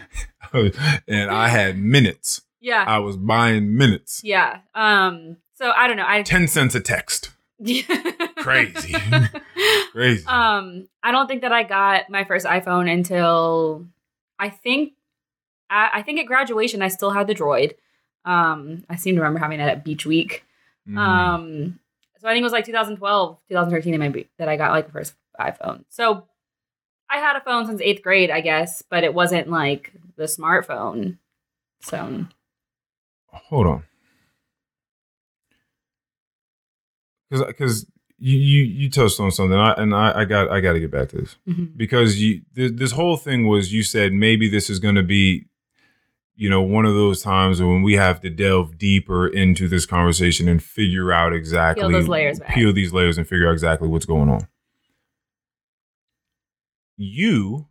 and 1.08 1.30
I 1.30 1.48
had 1.48 1.78
minutes. 1.78 2.42
yeah, 2.60 2.84
I 2.86 2.98
was 2.98 3.16
buying 3.16 3.76
minutes. 3.76 4.20
yeah. 4.24 4.60
Um, 4.74 5.36
so 5.54 5.70
I 5.70 5.86
don't 5.86 5.96
know. 5.96 6.04
I 6.06 6.22
10 6.22 6.48
cents 6.48 6.74
a 6.74 6.80
text. 6.80 7.30
Crazy. 8.36 8.94
Crazy. 9.92 10.26
Um, 10.26 10.88
I 11.02 11.12
don't 11.12 11.28
think 11.28 11.42
that 11.42 11.52
I 11.52 11.62
got 11.62 12.10
my 12.10 12.24
first 12.24 12.44
iPhone 12.44 12.92
until 12.92 13.86
I 14.38 14.48
think 14.48 14.94
I, 15.72 15.90
I 15.94 16.02
think 16.02 16.20
at 16.20 16.26
graduation 16.26 16.82
I 16.82 16.88
still 16.88 17.10
had 17.10 17.26
the 17.26 17.34
Droid. 17.34 17.72
Um, 18.24 18.84
I 18.88 18.96
seem 18.96 19.14
to 19.16 19.20
remember 19.20 19.40
having 19.40 19.58
it 19.60 19.64
at 19.64 19.84
Beach 19.84 20.04
Week. 20.06 20.44
Mhm. 20.88 20.98
Um, 20.98 21.78
so 22.18 22.28
I 22.28 22.32
think 22.32 22.42
it 22.42 22.44
was 22.44 22.52
like 22.52 22.66
2012, 22.66 23.38
2013 23.48 23.98
maybe 23.98 24.28
that 24.38 24.48
I 24.48 24.56
got 24.56 24.70
like 24.72 24.86
the 24.86 24.92
first 24.92 25.14
iPhone. 25.40 25.84
So 25.88 26.26
I 27.10 27.16
had 27.18 27.36
a 27.36 27.40
phone 27.40 27.66
since 27.66 27.80
eighth 27.80 28.02
grade, 28.02 28.30
I 28.30 28.40
guess, 28.40 28.82
but 28.82 29.02
it 29.04 29.12
wasn't 29.14 29.48
like 29.48 29.92
the 30.16 30.24
smartphone. 30.24 31.18
So 31.80 32.26
Hold 33.32 33.66
on. 33.66 33.82
Cuz 37.30 37.42
cuz 37.56 37.86
you, 38.18 38.38
you 38.38 38.62
you 38.64 38.90
touched 38.90 39.18
on 39.18 39.30
something 39.32 39.58
I, 39.58 39.72
and 39.72 39.94
I, 39.94 40.20
I 40.20 40.24
got 40.24 40.50
I 40.50 40.60
got 40.60 40.74
to 40.74 40.80
get 40.80 40.90
back 40.90 41.08
to 41.10 41.16
this. 41.16 41.36
mhm. 41.48 41.76
because 41.76 42.20
you 42.20 42.42
th- 42.54 42.72
this 42.74 42.92
whole 42.92 43.16
thing 43.16 43.46
was 43.48 43.72
you 43.72 43.82
said 43.82 44.12
maybe 44.12 44.48
this 44.48 44.70
is 44.70 44.78
going 44.78 44.94
to 44.94 45.02
be 45.02 45.46
you 46.34 46.48
know 46.48 46.62
one 46.62 46.84
of 46.84 46.94
those 46.94 47.22
times 47.22 47.60
when 47.60 47.82
we 47.82 47.94
have 47.94 48.20
to 48.20 48.30
delve 48.30 48.78
deeper 48.78 49.26
into 49.28 49.68
this 49.68 49.86
conversation 49.86 50.48
and 50.48 50.62
figure 50.62 51.12
out 51.12 51.32
exactly 51.32 51.92
those 51.92 52.08
layers 52.08 52.38
back. 52.40 52.54
peel 52.54 52.72
these 52.72 52.92
layers 52.92 53.18
and 53.18 53.26
figure 53.28 53.48
out 53.48 53.52
exactly 53.52 53.88
what's 53.88 54.06
going 54.06 54.28
on 54.28 54.46
you 56.96 57.66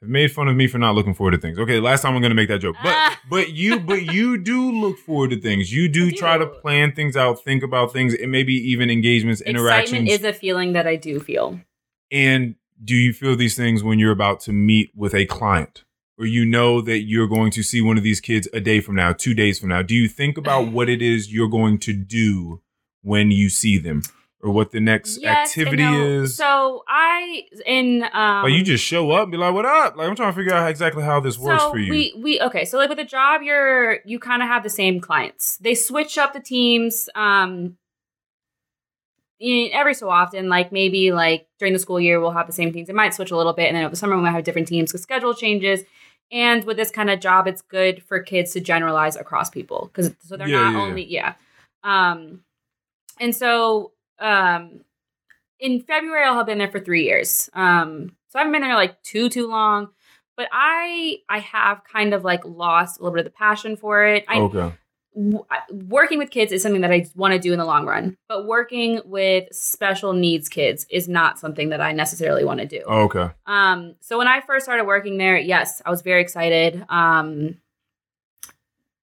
have 0.00 0.10
made 0.10 0.32
fun 0.32 0.48
of 0.48 0.56
me 0.56 0.66
for 0.66 0.78
not 0.78 0.94
looking 0.94 1.14
forward 1.14 1.32
to 1.32 1.38
things 1.38 1.58
okay 1.58 1.80
last 1.80 2.02
time 2.02 2.14
i'm 2.14 2.20
going 2.20 2.30
to 2.30 2.34
make 2.36 2.48
that 2.48 2.60
joke 2.60 2.76
but 2.82 2.92
Ah. 2.94 3.20
but 3.30 3.52
you 3.52 3.78
but 3.78 4.12
you 4.12 4.36
do 4.38 4.70
look 4.72 4.98
forward 4.98 5.30
to 5.30 5.40
things 5.40 5.72
you 5.72 5.88
do, 5.88 6.08
I 6.08 6.10
try 6.10 6.38
to 6.38 6.46
plan 6.46 6.92
things 6.92 7.16
out 7.16 7.42
think 7.44 7.62
about 7.62 7.92
things 7.92 8.14
and 8.14 8.30
maybe 8.30 8.52
even 8.54 8.90
engagements 8.90 9.40
interactions 9.40 9.92
excitement 10.02 10.08
is 10.10 10.24
a 10.24 10.32
feeling 10.32 10.72
that 10.72 10.86
I 10.86 10.96
do 10.96 11.20
feel. 11.20 11.60
and 12.10 12.56
do 12.84 12.96
you 12.96 13.12
feel 13.12 13.36
these 13.36 13.56
things 13.56 13.84
when 13.84 14.00
you're 14.00 14.10
about 14.10 14.40
to 14.40 14.52
meet 14.52 14.90
with 14.96 15.14
a 15.14 15.24
client? 15.26 15.84
Or 16.18 16.26
you 16.26 16.44
know 16.44 16.80
that 16.82 17.00
you're 17.00 17.26
going 17.26 17.50
to 17.52 17.62
see 17.62 17.80
one 17.80 17.96
of 17.96 18.04
these 18.04 18.20
kids 18.20 18.46
a 18.52 18.60
day 18.60 18.80
from 18.80 18.94
now, 18.94 19.12
two 19.12 19.34
days 19.34 19.58
from 19.58 19.70
now? 19.70 19.82
Do 19.82 19.94
you 19.94 20.08
think 20.08 20.36
about 20.36 20.68
what 20.70 20.88
it 20.88 21.00
is 21.00 21.32
you're 21.32 21.48
going 21.48 21.78
to 21.78 21.92
do 21.92 22.60
when 23.02 23.30
you 23.30 23.48
see 23.48 23.78
them? 23.78 24.02
Or 24.40 24.50
what 24.50 24.72
the 24.72 24.80
next 24.80 25.22
Yes 25.22 25.50
activity 25.50 25.84
no. 25.84 26.04
is? 26.04 26.36
So 26.36 26.82
I 26.88 27.44
in 27.64 28.02
um 28.12 28.42
like 28.42 28.52
you 28.52 28.64
just 28.64 28.82
show 28.82 29.12
up 29.12 29.22
and 29.22 29.32
be 29.32 29.38
like, 29.38 29.54
what 29.54 29.64
up? 29.64 29.96
Like 29.96 30.08
I'm 30.08 30.16
trying 30.16 30.32
to 30.32 30.36
figure 30.36 30.52
out 30.52 30.68
exactly 30.68 31.04
how 31.04 31.20
this 31.20 31.38
works 31.38 31.62
for 31.62 31.78
you. 31.78 31.90
We 31.90 32.14
we 32.20 32.40
okay. 32.40 32.64
So 32.64 32.76
like 32.76 32.90
with 32.90 32.98
a 32.98 33.04
job, 33.04 33.42
you're 33.42 34.00
you 34.04 34.18
kind 34.18 34.42
of 34.42 34.48
have 34.48 34.64
the 34.64 34.68
same 34.68 35.00
clients. 35.00 35.58
They 35.58 35.76
switch 35.76 36.18
up 36.18 36.32
the 36.32 36.40
teams. 36.40 37.08
Um, 37.14 37.76
in, 39.38 39.70
every 39.72 39.94
so 39.94 40.10
often, 40.10 40.48
like 40.48 40.72
maybe 40.72 41.12
like 41.12 41.46
during 41.60 41.72
the 41.72 41.78
school 41.78 42.00
year, 42.00 42.20
we'll 42.20 42.32
have 42.32 42.48
the 42.48 42.52
same 42.52 42.72
teams. 42.72 42.88
It 42.88 42.96
might 42.96 43.14
switch 43.14 43.30
a 43.30 43.36
little 43.36 43.52
bit, 43.52 43.68
and 43.68 43.76
then 43.76 43.84
over 43.84 43.90
the 43.90 43.96
summer 43.96 44.16
we 44.16 44.22
might 44.22 44.32
have 44.32 44.42
different 44.42 44.66
teams 44.66 44.90
because 44.90 45.02
schedule 45.02 45.34
changes. 45.34 45.82
And 46.32 46.64
with 46.64 46.78
this 46.78 46.90
kind 46.90 47.10
of 47.10 47.20
job, 47.20 47.46
it's 47.46 47.60
good 47.62 48.02
for 48.02 48.18
kids 48.20 48.52
to 48.52 48.60
generalize 48.60 49.16
across 49.16 49.50
people 49.50 49.90
because 49.92 50.12
so 50.26 50.36
they're 50.36 50.48
Yeah, 50.48 50.62
not 50.62 50.72
yeah, 50.72 50.80
only 50.80 51.04
yeah. 51.04 51.34
Um, 51.84 52.42
and 53.20 53.36
so 53.36 53.92
um, 54.18 54.80
in 55.60 55.82
February 55.82 56.24
I'll 56.24 56.36
have 56.36 56.46
been 56.46 56.58
there 56.58 56.70
for 56.70 56.80
three 56.80 57.04
years. 57.04 57.50
Um, 57.52 58.16
so 58.28 58.38
I 58.38 58.40
haven't 58.40 58.52
been 58.52 58.62
there 58.62 58.74
like 58.74 59.02
too 59.02 59.28
too 59.28 59.46
long, 59.46 59.90
but 60.36 60.48
I 60.50 61.18
I 61.28 61.40
have 61.40 61.82
kind 61.84 62.14
of 62.14 62.24
like 62.24 62.44
lost 62.46 62.98
a 62.98 63.02
little 63.02 63.14
bit 63.14 63.26
of 63.26 63.32
the 63.32 63.36
passion 63.36 63.76
for 63.76 64.04
it. 64.06 64.24
I, 64.26 64.38
okay. 64.38 64.72
W- 65.14 65.44
working 65.70 66.18
with 66.18 66.30
kids 66.30 66.52
is 66.52 66.62
something 66.62 66.82
that 66.82 66.92
I 66.92 67.06
want 67.14 67.32
to 67.34 67.38
do 67.38 67.52
in 67.52 67.58
the 67.58 67.64
long 67.64 67.86
run, 67.86 68.16
but 68.28 68.46
working 68.46 69.00
with 69.04 69.52
special 69.52 70.12
needs 70.12 70.48
kids 70.48 70.86
is 70.90 71.08
not 71.08 71.38
something 71.38 71.70
that 71.70 71.80
I 71.80 71.92
necessarily 71.92 72.44
want 72.44 72.60
to 72.60 72.66
do. 72.66 72.80
Okay. 72.80 73.30
Um, 73.46 73.94
so 74.00 74.18
when 74.18 74.28
I 74.28 74.40
first 74.40 74.64
started 74.64 74.84
working 74.84 75.18
there, 75.18 75.36
yes, 75.36 75.82
I 75.84 75.90
was 75.90 76.02
very 76.02 76.22
excited. 76.22 76.84
Um, 76.88 77.58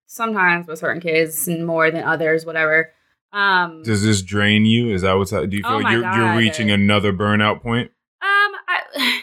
sometimes 0.08 0.68
with 0.68 0.80
certain 0.80 1.02
kids 1.02 1.48
and 1.48 1.66
more 1.66 1.92
than 1.92 2.04
others, 2.04 2.46
whatever. 2.46 2.92
Um, 3.32 3.84
Does 3.84 4.04
this 4.04 4.22
drain 4.22 4.66
you? 4.66 4.94
Is 4.94 5.04
that 5.04 5.14
what's 5.14 5.32
do 5.32 5.48
you 5.52 5.62
Oh 5.64 5.80
feel 5.80 5.92
you're 5.92 6.14
you're 6.16 6.36
reaching 6.36 6.72
another 6.72 7.14
burnout 7.14 7.62
point? 7.62 7.92
um, 8.22 8.52
I, 8.68 9.22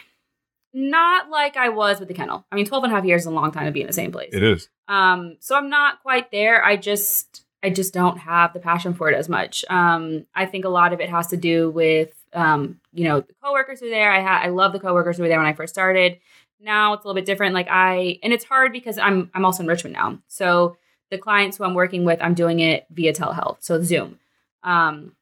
not 0.77 1.29
like 1.29 1.57
I 1.57 1.69
was 1.69 1.99
with 1.99 2.07
the 2.07 2.13
kennel. 2.13 2.45
I 2.51 2.55
mean, 2.55 2.65
12 2.65 2.83
and 2.83 2.93
a 2.93 2.95
half 2.95 3.05
years 3.05 3.23
is 3.23 3.25
a 3.25 3.31
long 3.31 3.51
time 3.51 3.65
to 3.65 3.71
be 3.71 3.81
in 3.81 3.87
the 3.87 3.93
same 3.93 4.11
place. 4.11 4.33
It 4.33 4.43
is. 4.43 4.69
Um, 4.87 5.37
so 5.39 5.55
I'm 5.55 5.69
not 5.69 6.01
quite 6.01 6.31
there. 6.31 6.63
I 6.63 6.75
just 6.75 7.43
I 7.63 7.71
just 7.71 7.93
don't 7.93 8.17
have 8.19 8.53
the 8.53 8.59
passion 8.59 8.93
for 8.93 9.09
it 9.09 9.15
as 9.15 9.27
much. 9.27 9.65
Um, 9.69 10.27
I 10.35 10.45
think 10.45 10.63
a 10.63 10.69
lot 10.69 10.93
of 10.93 10.99
it 10.99 11.09
has 11.09 11.27
to 11.27 11.37
do 11.37 11.71
with 11.71 12.13
um, 12.33 12.79
you 12.93 13.05
know, 13.05 13.21
the 13.21 13.33
coworkers 13.43 13.79
who 13.79 13.87
are 13.87 13.89
there. 13.89 14.11
I 14.11 14.19
had 14.19 14.45
I 14.45 14.49
love 14.49 14.71
the 14.73 14.79
coworkers 14.79 15.17
who 15.17 15.23
were 15.23 15.29
there 15.29 15.39
when 15.39 15.47
I 15.47 15.53
first 15.53 15.73
started. 15.73 16.19
Now 16.59 16.93
it's 16.93 17.03
a 17.03 17.07
little 17.07 17.19
bit 17.19 17.25
different. 17.25 17.55
Like 17.55 17.67
I 17.69 18.19
and 18.21 18.31
it's 18.31 18.45
hard 18.45 18.71
because 18.71 18.97
I'm 18.97 19.31
I'm 19.33 19.45
also 19.45 19.63
in 19.63 19.67
Richmond 19.67 19.93
now. 19.93 20.19
So 20.27 20.77
the 21.09 21.17
clients 21.17 21.57
who 21.57 21.63
I'm 21.63 21.73
working 21.73 22.03
with, 22.03 22.19
I'm 22.21 22.33
doing 22.33 22.59
it 22.59 22.85
via 22.91 23.13
telehealth, 23.13 23.57
so 23.61 23.81
Zoom. 23.81 24.19
Um, 24.63 25.15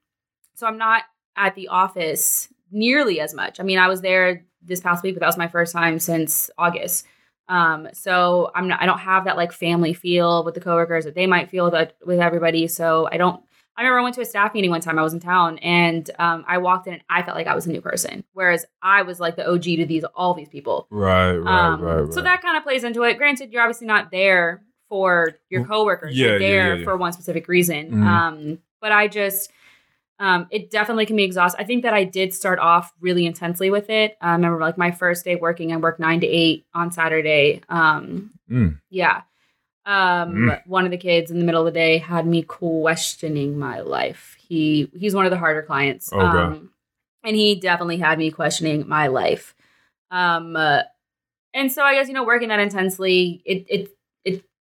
so 0.56 0.68
I'm 0.68 0.78
not 0.78 1.04
at 1.36 1.56
the 1.56 1.68
office 1.68 2.50
nearly 2.72 3.20
as 3.20 3.34
much. 3.34 3.60
I 3.60 3.64
mean, 3.64 3.78
I 3.78 3.88
was 3.88 4.02
there 4.02 4.44
this 4.66 4.80
past 4.82 5.04
week, 5.04 5.16
but 5.16 5.20
that 5.22 5.28
was 5.28 5.38
my 5.38 5.48
first 5.48 5.74
time 5.74 6.00
since 6.00 6.50
August. 6.58 7.06
Um, 7.48 7.88
so 7.94 8.52
I'm 8.56 8.68
not, 8.68 8.82
I 8.82 8.86
don't 8.86 8.98
have 9.00 9.26
that 9.26 9.38
like 9.38 9.52
family 9.52 9.94
feel 9.94 10.44
with 10.44 10.56
the 10.56 10.62
coworkers 10.62 11.06
that 11.06 11.14
they 11.16 11.28
might 11.28 11.50
feel 11.50 11.70
that 11.72 11.96
with 12.06 12.20
everybody. 12.20 12.68
So 12.68 13.08
I 13.12 13.18
don't, 13.18 13.42
I 13.78 13.82
remember 13.82 14.00
I 14.00 14.04
went 14.04 14.16
to 14.16 14.22
a 14.22 14.26
staff 14.26 14.54
meeting 14.54 14.72
one 14.72 14.82
time. 14.82 14.98
I 14.98 15.04
was 15.04 15.14
in 15.14 15.20
town 15.20 15.58
and 15.60 16.10
um, 16.18 16.46
I 16.48 16.58
walked 16.60 16.88
in 16.88 16.94
and 16.94 17.04
I 17.10 17.22
felt 17.24 17.36
like 17.38 17.46
I 17.46 17.54
was 17.54 17.68
a 17.68 17.72
new 17.72 17.82
person, 17.82 18.24
whereas 18.34 18.66
I 18.82 19.02
was 19.04 19.20
like 19.20 19.36
the 19.36 19.48
OG 19.48 19.64
to 19.64 19.86
these 19.86 20.04
all 20.16 20.34
these 20.34 20.48
people. 20.50 20.88
Right, 20.90 21.34
right, 21.34 21.66
Um, 21.74 21.82
right, 21.82 22.02
right. 22.04 22.14
So 22.14 22.22
that 22.22 22.42
kind 22.42 22.58
of 22.58 22.64
plays 22.64 22.84
into 22.84 23.04
it. 23.04 23.18
Granted, 23.18 23.52
you're 23.52 23.62
obviously 23.62 23.86
not 23.86 24.12
there 24.12 24.64
for 24.90 25.38
your 25.50 25.66
coworkers. 25.66 26.18
yeah, 26.18 26.26
you're 26.26 26.34
yeah, 26.42 26.48
there 26.48 26.68
yeah, 26.74 26.80
yeah. 26.80 26.84
for 26.86 26.96
one 26.96 27.12
specific 27.12 27.48
reason. 27.48 27.92
Mhm. 27.92 28.06
Um, 28.06 28.60
but 28.82 28.92
I 28.92 29.08
just, 29.08 29.52
um, 30.20 30.48
it 30.50 30.72
definitely 30.72 31.06
can 31.06 31.16
be 31.16 31.24
exhausting. 31.24 31.62
I 31.62 31.68
think 31.68 31.84
that 31.84 31.94
I 31.94 32.04
did 32.06 32.34
start 32.34 32.60
off 32.60 32.94
really 33.02 33.26
intensely 33.26 33.70
with 33.70 33.90
it. 33.90 34.18
I 34.22 34.32
remember 34.34 34.60
like 34.60 34.78
my 34.78 34.92
first 34.92 35.26
day 35.26 35.36
working, 35.36 35.74
I 35.74 35.78
worked 35.78 36.00
nine 36.00 36.22
to 36.22 36.28
eight 36.28 36.66
on 36.74 36.92
Saturday. 36.92 37.62
Um, 37.70 38.32
Mm. 38.50 38.80
yeah. 38.90 39.22
Um, 39.86 40.34
Mm. 40.36 40.62
one 40.68 40.86
of 40.86 40.92
the 40.92 40.98
kids 40.98 41.32
in 41.32 41.40
the 41.40 41.46
middle 41.46 41.66
of 41.68 41.74
the 41.74 41.78
day 41.80 41.98
had 41.98 42.26
me 42.26 42.42
questioning 42.44 43.58
my 43.60 43.82
life. 43.82 44.36
He 44.48 44.90
he's 44.98 45.14
one 45.16 45.26
of 45.26 45.32
the 45.32 45.38
harder 45.38 45.62
clients. 45.64 46.12
Okay. 46.14 46.22
Um, 46.24 46.72
and 47.24 47.36
he 47.36 47.56
definitely 47.56 47.98
had 47.98 48.18
me 48.20 48.32
questioning 48.32 48.88
my 48.88 49.08
life. 49.08 49.54
Um, 50.12 50.56
uh, 50.56 50.84
and 51.54 51.72
so 51.72 51.82
I 51.84 51.94
guess 51.96 52.08
you 52.08 52.14
know 52.14 52.24
working 52.24 52.50
that 52.50 52.60
intensely, 52.60 53.42
it 53.46 53.66
it 53.70 53.95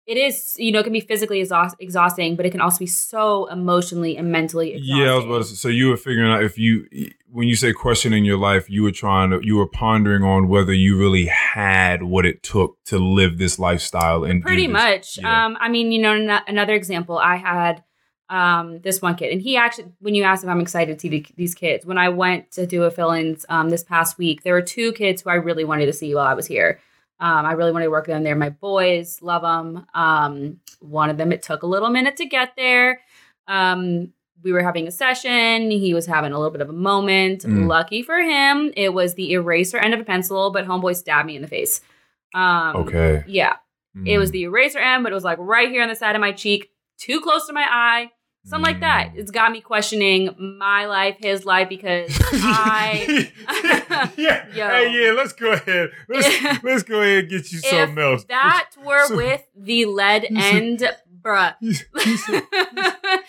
it 0.07 0.17
is 0.17 0.55
you 0.57 0.71
know 0.71 0.79
it 0.79 0.83
can 0.83 0.93
be 0.93 0.99
physically 0.99 1.39
exhaust- 1.41 1.75
exhausting, 1.79 2.35
but 2.35 2.45
it 2.45 2.49
can 2.51 2.61
also 2.61 2.79
be 2.79 2.87
so 2.87 3.45
emotionally 3.47 4.17
and 4.17 4.31
mentally 4.31 4.73
exhausting. 4.73 4.97
Yeah, 4.97 5.11
I 5.11 5.15
was 5.15 5.25
about 5.25 5.37
to 5.39 5.43
say. 5.45 5.55
So 5.55 5.67
you 5.67 5.89
were 5.89 5.97
figuring 5.97 6.31
out 6.31 6.43
if 6.43 6.57
you, 6.57 6.87
when 7.29 7.47
you 7.47 7.55
say 7.55 7.71
questioning 7.71 8.25
your 8.25 8.37
life, 8.37 8.69
you 8.69 8.83
were 8.83 8.91
trying 8.91 9.29
to, 9.29 9.39
you 9.43 9.55
were 9.57 9.67
pondering 9.67 10.23
on 10.23 10.47
whether 10.47 10.73
you 10.73 10.97
really 10.97 11.25
had 11.27 12.03
what 12.03 12.25
it 12.25 12.41
took 12.43 12.83
to 12.85 12.97
live 12.99 13.37
this 13.37 13.59
lifestyle 13.59 14.23
and 14.23 14.41
pretty 14.41 14.67
much 14.67 15.17
Yeah. 15.17 15.45
um 15.45 15.57
i 15.59 15.69
mean 15.69 15.91
you 15.91 16.01
know 16.01 16.13
an- 16.13 16.43
another 16.47 16.73
example 16.73 17.17
i 17.17 17.35
had 17.37 17.83
um 18.29 18.79
this 18.81 19.01
one 19.01 19.15
kid 19.15 19.31
and 19.31 19.41
he 19.41 19.55
actually 19.57 19.91
when 19.99 20.15
you 20.15 20.23
asked 20.23 20.43
if 20.43 20.49
i'm 20.49 20.59
excited 20.61 20.97
to 20.97 20.99
see 21.01 21.09
the, 21.09 21.25
these 21.35 21.53
kids 21.53 21.85
when 21.85 21.97
i 21.97 22.09
went 22.09 22.49
to 22.51 22.65
do 22.65 22.83
a 22.83 22.91
fill-ins 22.91 23.45
um 23.49 23.69
this 23.69 23.83
past 23.83 24.17
week 24.17 24.43
there 24.43 24.53
were 24.53 24.61
two 24.61 24.91
kids 24.93 25.21
who 25.21 25.29
i 25.29 25.35
really 25.35 25.63
wanted 25.63 25.85
to 25.85 25.93
see 25.93 26.13
while 26.15 26.25
i 26.25 26.33
was 26.33 26.45
here 26.47 26.79
um, 27.21 27.45
I 27.45 27.53
really 27.53 27.71
wanted 27.71 27.85
to 27.85 27.91
work 27.91 28.07
with 28.07 28.15
them. 28.15 28.23
They're 28.23 28.35
my 28.35 28.49
boys, 28.49 29.21
love 29.21 29.43
them. 29.43 29.85
Um, 29.93 30.59
one 30.81 31.09
of 31.09 31.17
them, 31.17 31.31
it 31.31 31.41
took 31.43 31.63
a 31.63 31.67
little 31.67 31.89
minute 31.89 32.17
to 32.17 32.25
get 32.25 32.55
there. 32.57 32.99
Um, 33.47 34.11
we 34.43 34.51
were 34.51 34.63
having 34.63 34.87
a 34.87 34.91
session. 34.91 35.69
He 35.69 35.93
was 35.93 36.07
having 36.07 36.31
a 36.31 36.37
little 36.37 36.51
bit 36.51 36.61
of 36.61 36.69
a 36.69 36.73
moment. 36.73 37.43
Mm. 37.43 37.67
Lucky 37.67 38.01
for 38.01 38.17
him, 38.17 38.73
it 38.75 38.91
was 38.93 39.13
the 39.13 39.33
eraser 39.33 39.77
end 39.77 39.93
of 39.93 39.99
a 39.99 40.03
pencil, 40.03 40.51
but 40.51 40.65
homeboy 40.65 40.95
stabbed 40.95 41.27
me 41.27 41.35
in 41.35 41.41
the 41.43 41.47
face. 41.47 41.79
Um, 42.33 42.75
Okay. 42.77 43.23
Yeah. 43.27 43.55
It 44.05 44.17
was 44.17 44.29
Mm. 44.29 44.33
the 44.33 44.43
eraser 44.43 44.79
end, 44.79 45.03
but 45.03 45.11
it 45.11 45.15
was 45.15 45.23
like 45.23 45.37
right 45.39 45.69
here 45.69 45.83
on 45.83 45.89
the 45.89 45.95
side 45.95 46.15
of 46.15 46.21
my 46.21 46.31
cheek, 46.31 46.71
too 46.97 47.19
close 47.21 47.45
to 47.47 47.53
my 47.53 47.65
eye, 47.69 48.09
something 48.45 48.65
like 48.65 48.79
that. 48.81 49.13
Mm. 49.13 49.17
It's 49.17 49.31
got 49.31 49.51
me 49.51 49.61
questioning 49.61 50.35
my 50.59 50.85
life, 50.85 51.17
his 51.19 51.45
life, 51.45 51.69
because 51.69 52.17
I. 52.33 53.31
yeah. 54.17 54.47
Yo. 54.55 54.67
Hey, 54.67 55.05
yeah. 55.05 55.11
Let's 55.13 55.33
go 55.33 55.51
ahead. 55.51 55.91
Let's 56.09 56.63
let's 56.63 56.83
go 56.83 57.01
ahead 57.01 57.19
and 57.25 57.29
get 57.29 57.51
you 57.51 57.59
something 57.59 57.97
else. 57.99 58.23
that 58.25 58.69
were 58.85 59.05
So- 59.07 59.15
with 59.17 59.43
the 59.55 59.85
lead 59.85 60.25
end, 60.35 60.79
bruh. 61.21 61.55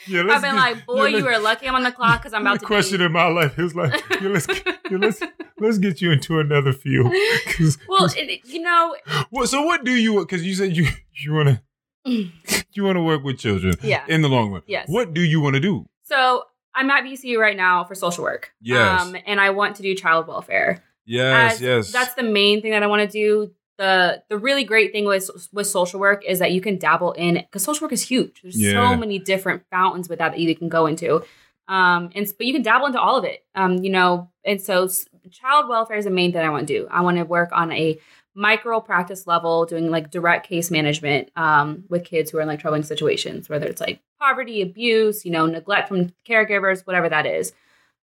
yeah, 0.09 0.24
I've 0.30 0.43
been 0.43 0.56
like, 0.56 0.86
boy, 0.86 1.06
you 1.09 1.24
were 1.24 1.39
lucky 1.39 1.68
I'm 1.68 1.74
on 1.74 1.82
the 1.82 1.93
clock 1.93 2.20
because 2.22 2.32
I'm 2.32 2.43
about 2.43 2.60
to 2.60 2.66
question 2.66 3.01
in 3.01 3.12
my 3.12 3.26
life. 3.28 3.56
Was 3.56 3.74
like, 3.74 4.02
yeah, 4.20 4.28
let's 4.28 4.47
yeah, 4.48 4.97
let's 4.98 5.20
let's 5.59 5.78
get 5.78 6.01
you 6.01 6.10
into 6.10 6.39
another 6.40 6.72
field. 6.72 7.12
'Cause- 7.47 7.78
Well, 7.89 8.01
'cause- 8.01 8.16
it, 8.16 8.40
you 8.47 8.60
know, 8.62 8.97
Well, 9.30 9.47
so 9.47 9.62
what 9.62 9.84
do 9.84 9.93
you? 9.93 10.20
Because 10.20 10.44
you 10.44 10.55
said 10.55 10.76
you 10.76 10.86
you 11.12 11.32
want 11.34 11.48
to 11.51 11.60
you 12.73 12.85
want 12.85 12.97
to 12.97 13.03
work 13.03 13.23
with 13.23 13.39
children 13.39 13.74
yeah. 13.83 14.05
in 14.09 14.23
the 14.23 14.29
long 14.29 14.51
run. 14.53 14.62
Yes. 14.66 14.89
What 14.89 15.15
do 15.15 15.20
you 15.23 15.41
want 15.41 15.55
to 15.55 15.61
do? 15.61 15.87
So 16.05 16.45
I'm 16.74 16.91
at 16.91 17.05
VCU 17.05 17.39
right 17.39 17.57
now 17.57 17.85
for 17.85 17.95
social 17.95 18.24
work. 18.24 18.53
Yes. 18.61 19.01
Um, 19.01 19.16
and 19.27 19.41
I 19.41 19.51
want 19.51 19.77
to 19.77 19.83
do 19.83 19.95
child 19.95 20.27
welfare. 20.27 20.83
Yes. 21.05 21.55
as 21.55 21.61
yes. 21.61 21.93
That's 21.93 22.15
the 22.15 22.23
main 22.23 22.62
thing 22.62 22.73
that 22.73 22.83
I 22.83 22.87
want 22.87 23.03
to 23.03 23.09
do. 23.09 23.53
The 23.79 24.23
the 24.29 24.39
really 24.39 24.65
great 24.65 24.93
thing 24.93 25.07
with 25.07 25.31
with 25.53 25.66
social 25.66 25.99
work 25.99 26.24
is 26.24 26.39
that 26.39 26.53
you 26.53 26.61
can 26.61 26.79
dabble 26.79 27.12
in 27.12 27.35
because 27.35 27.65
social 27.65 27.85
work 27.85 27.93
is 27.93 28.03
huge. 28.03 28.43
There's 28.43 28.61
Yeah. 28.61 28.73
so 28.73 28.97
many 28.97 29.19
different 29.19 29.65
fountains 29.70 30.09
with 30.09 30.19
that 30.19 30.33
that 30.33 30.39
you 30.39 30.55
can 30.55 30.69
go 30.69 30.87
into. 30.87 31.24
Um, 31.69 32.11
and 32.15 32.31
but 32.37 32.47
you 32.47 32.53
can 32.53 32.62
dabble 32.62 32.87
into 32.87 33.01
all 33.01 33.16
of 33.16 33.24
it. 33.24 33.45
Um, 33.55 33.79
you 33.79 33.91
know, 33.91 34.31
and 34.45 34.61
so 34.61 34.89
child 35.31 35.69
welfare 35.69 35.97
is 35.97 36.05
the 36.05 36.11
main 36.11 36.33
thing 36.33 36.45
I 36.45 36.51
want 36.51 36.66
to 36.69 36.74
do. 36.81 36.87
I 36.91 37.01
want 37.01 37.16
to 37.16 37.24
work 37.24 37.51
on 37.53 37.73
a 37.73 37.99
micro 38.34 38.80
practice 38.80 39.26
level, 39.26 39.66
doing 39.66 39.90
like 39.90 40.10
direct 40.10 40.46
case 40.46 40.70
management 40.70 41.30
um, 41.36 41.84
with 41.88 42.04
kids 42.04 42.30
who 42.30 42.38
are 42.38 42.40
in 42.40 42.48
like 42.48 42.60
troubling 42.60 42.82
situations, 42.82 43.48
whether 43.48 43.66
it's 43.66 43.80
like 43.80 44.00
poverty, 44.20 44.62
abuse, 44.62 45.24
you 45.24 45.30
know, 45.30 45.46
neglect 45.46 45.88
from 45.88 46.12
caregivers, 46.28 46.86
whatever 46.86 47.09
that 47.09 47.26
is. 47.26 47.52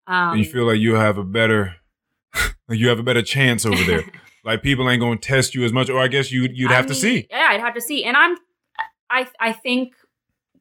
Um, 0.07 0.37
you 0.37 0.45
feel 0.45 0.65
like 0.65 0.79
you 0.79 0.95
have 0.95 1.17
a 1.17 1.23
better, 1.23 1.75
like 2.67 2.79
you 2.79 2.89
have 2.89 2.99
a 2.99 3.03
better 3.03 3.21
chance 3.21 3.65
over 3.65 3.83
there. 3.83 4.03
like 4.43 4.61
people 4.61 4.89
ain't 4.89 5.01
gonna 5.01 5.17
test 5.17 5.55
you 5.55 5.63
as 5.63 5.73
much, 5.73 5.89
or 5.89 5.99
I 5.99 6.07
guess 6.07 6.31
you 6.31 6.47
you'd 6.51 6.71
I 6.71 6.75
have 6.75 6.87
to 6.87 6.95
see. 6.95 7.27
Yeah, 7.29 7.47
I'd 7.49 7.59
have 7.59 7.75
to 7.75 7.81
see. 7.81 8.03
And 8.03 8.15
I'm 8.17 8.37
I 9.09 9.27
I 9.39 9.53
think 9.53 9.93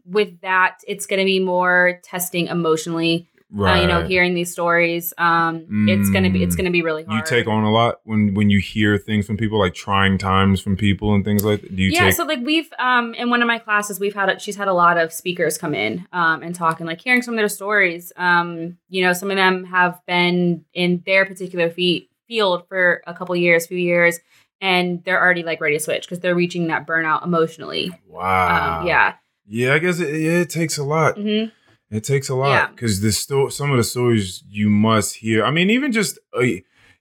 with 0.09 0.41
that 0.41 0.79
it's 0.87 1.07
going 1.07 1.19
to 1.19 1.25
be 1.25 1.39
more 1.39 2.01
testing 2.03 2.47
emotionally. 2.47 3.29
Right. 3.51 3.79
Uh, 3.79 3.81
you 3.81 3.87
know, 3.89 4.03
hearing 4.07 4.35
these 4.35 4.53
stories, 4.53 5.15
um, 5.17 5.65
it's 5.89 6.11
gonna 6.11 6.29
be 6.29 6.43
it's 6.43 6.55
Mm. 6.55 6.59
gonna 6.59 6.71
be 6.71 6.83
really 6.83 7.05
hard. 7.05 7.17
you 7.17 7.23
take 7.25 7.47
on 7.47 7.65
a 7.65 7.71
lot 7.73 8.01
when 8.05 8.35
when 8.35 8.51
you 8.51 8.59
hear 8.61 8.99
things 8.99 9.27
from 9.27 9.39
people, 9.39 9.59
like 9.59 9.73
trying 9.73 10.19
times 10.19 10.61
from 10.61 10.77
people 10.77 11.15
and 11.15 11.25
things 11.25 11.45
like 11.45 11.63
that. 11.63 11.75
Do 11.75 11.83
you 11.83 11.91
yeah, 11.91 12.07
take? 12.07 12.15
so 12.15 12.25
like 12.25 12.41
we've 12.45 12.71
um 12.79 13.15
in 13.15 13.31
one 13.31 13.41
of 13.41 13.47
my 13.49 13.59
classes 13.59 13.99
we've 13.99 14.15
had 14.15 14.29
a, 14.29 14.39
she's 14.39 14.57
had 14.57 14.69
a 14.69 14.75
lot 14.75 14.99
of 14.99 15.15
speakers 15.15 15.57
come 15.57 15.75
in 15.75 16.07
um 16.13 16.43
and 16.43 16.55
talk 16.55 16.79
and 16.81 16.87
like 16.87 17.01
hearing 17.01 17.23
some 17.23 17.33
of 17.35 17.39
their 17.39 17.49
stories. 17.49 18.13
Um, 18.17 18.77
you 18.91 19.03
know, 19.03 19.15
some 19.15 19.31
of 19.31 19.37
them 19.37 19.65
have 19.65 19.99
been 20.07 20.67
in 20.75 21.03
their 21.07 21.25
particular 21.25 21.71
field 21.71 22.69
for 22.69 23.03
a 23.07 23.15
couple 23.15 23.35
years, 23.35 23.67
few 23.67 23.79
years, 23.79 24.21
and 24.61 25.03
they're 25.05 25.23
already 25.23 25.43
like 25.43 25.63
ready 25.63 25.77
to 25.79 25.83
switch 25.83 26.03
because 26.03 26.21
they're 26.21 26.35
reaching 26.35 26.67
that 26.67 26.87
burnout 26.87 27.25
emotionally. 27.25 27.91
wow. 28.07 28.81
Um, 28.81 28.87
yeah. 28.87 29.15
Yeah, 29.51 29.73
I 29.73 29.79
guess 29.79 29.99
it, 30.01 30.15
it 30.15 30.51
takes 30.51 30.77
a 30.77 30.85
lot. 30.85 31.17
hmm 31.17 31.45
It 31.91 32.05
takes 32.05 32.29
a 32.29 32.35
lot 32.35 32.51
Yeah. 32.51 32.67
because 32.69 33.01
the 33.01 33.13
sto- 33.13 33.49
some 33.49 33.71
of 33.71 33.77
the 33.79 33.85
stories 33.85 34.43
you 34.49 34.69
must 34.69 35.17
hear. 35.17 35.45
I 35.45 35.51
mean, 35.51 35.71
even 35.71 35.91
just 35.93 36.19
uh, 36.37 36.43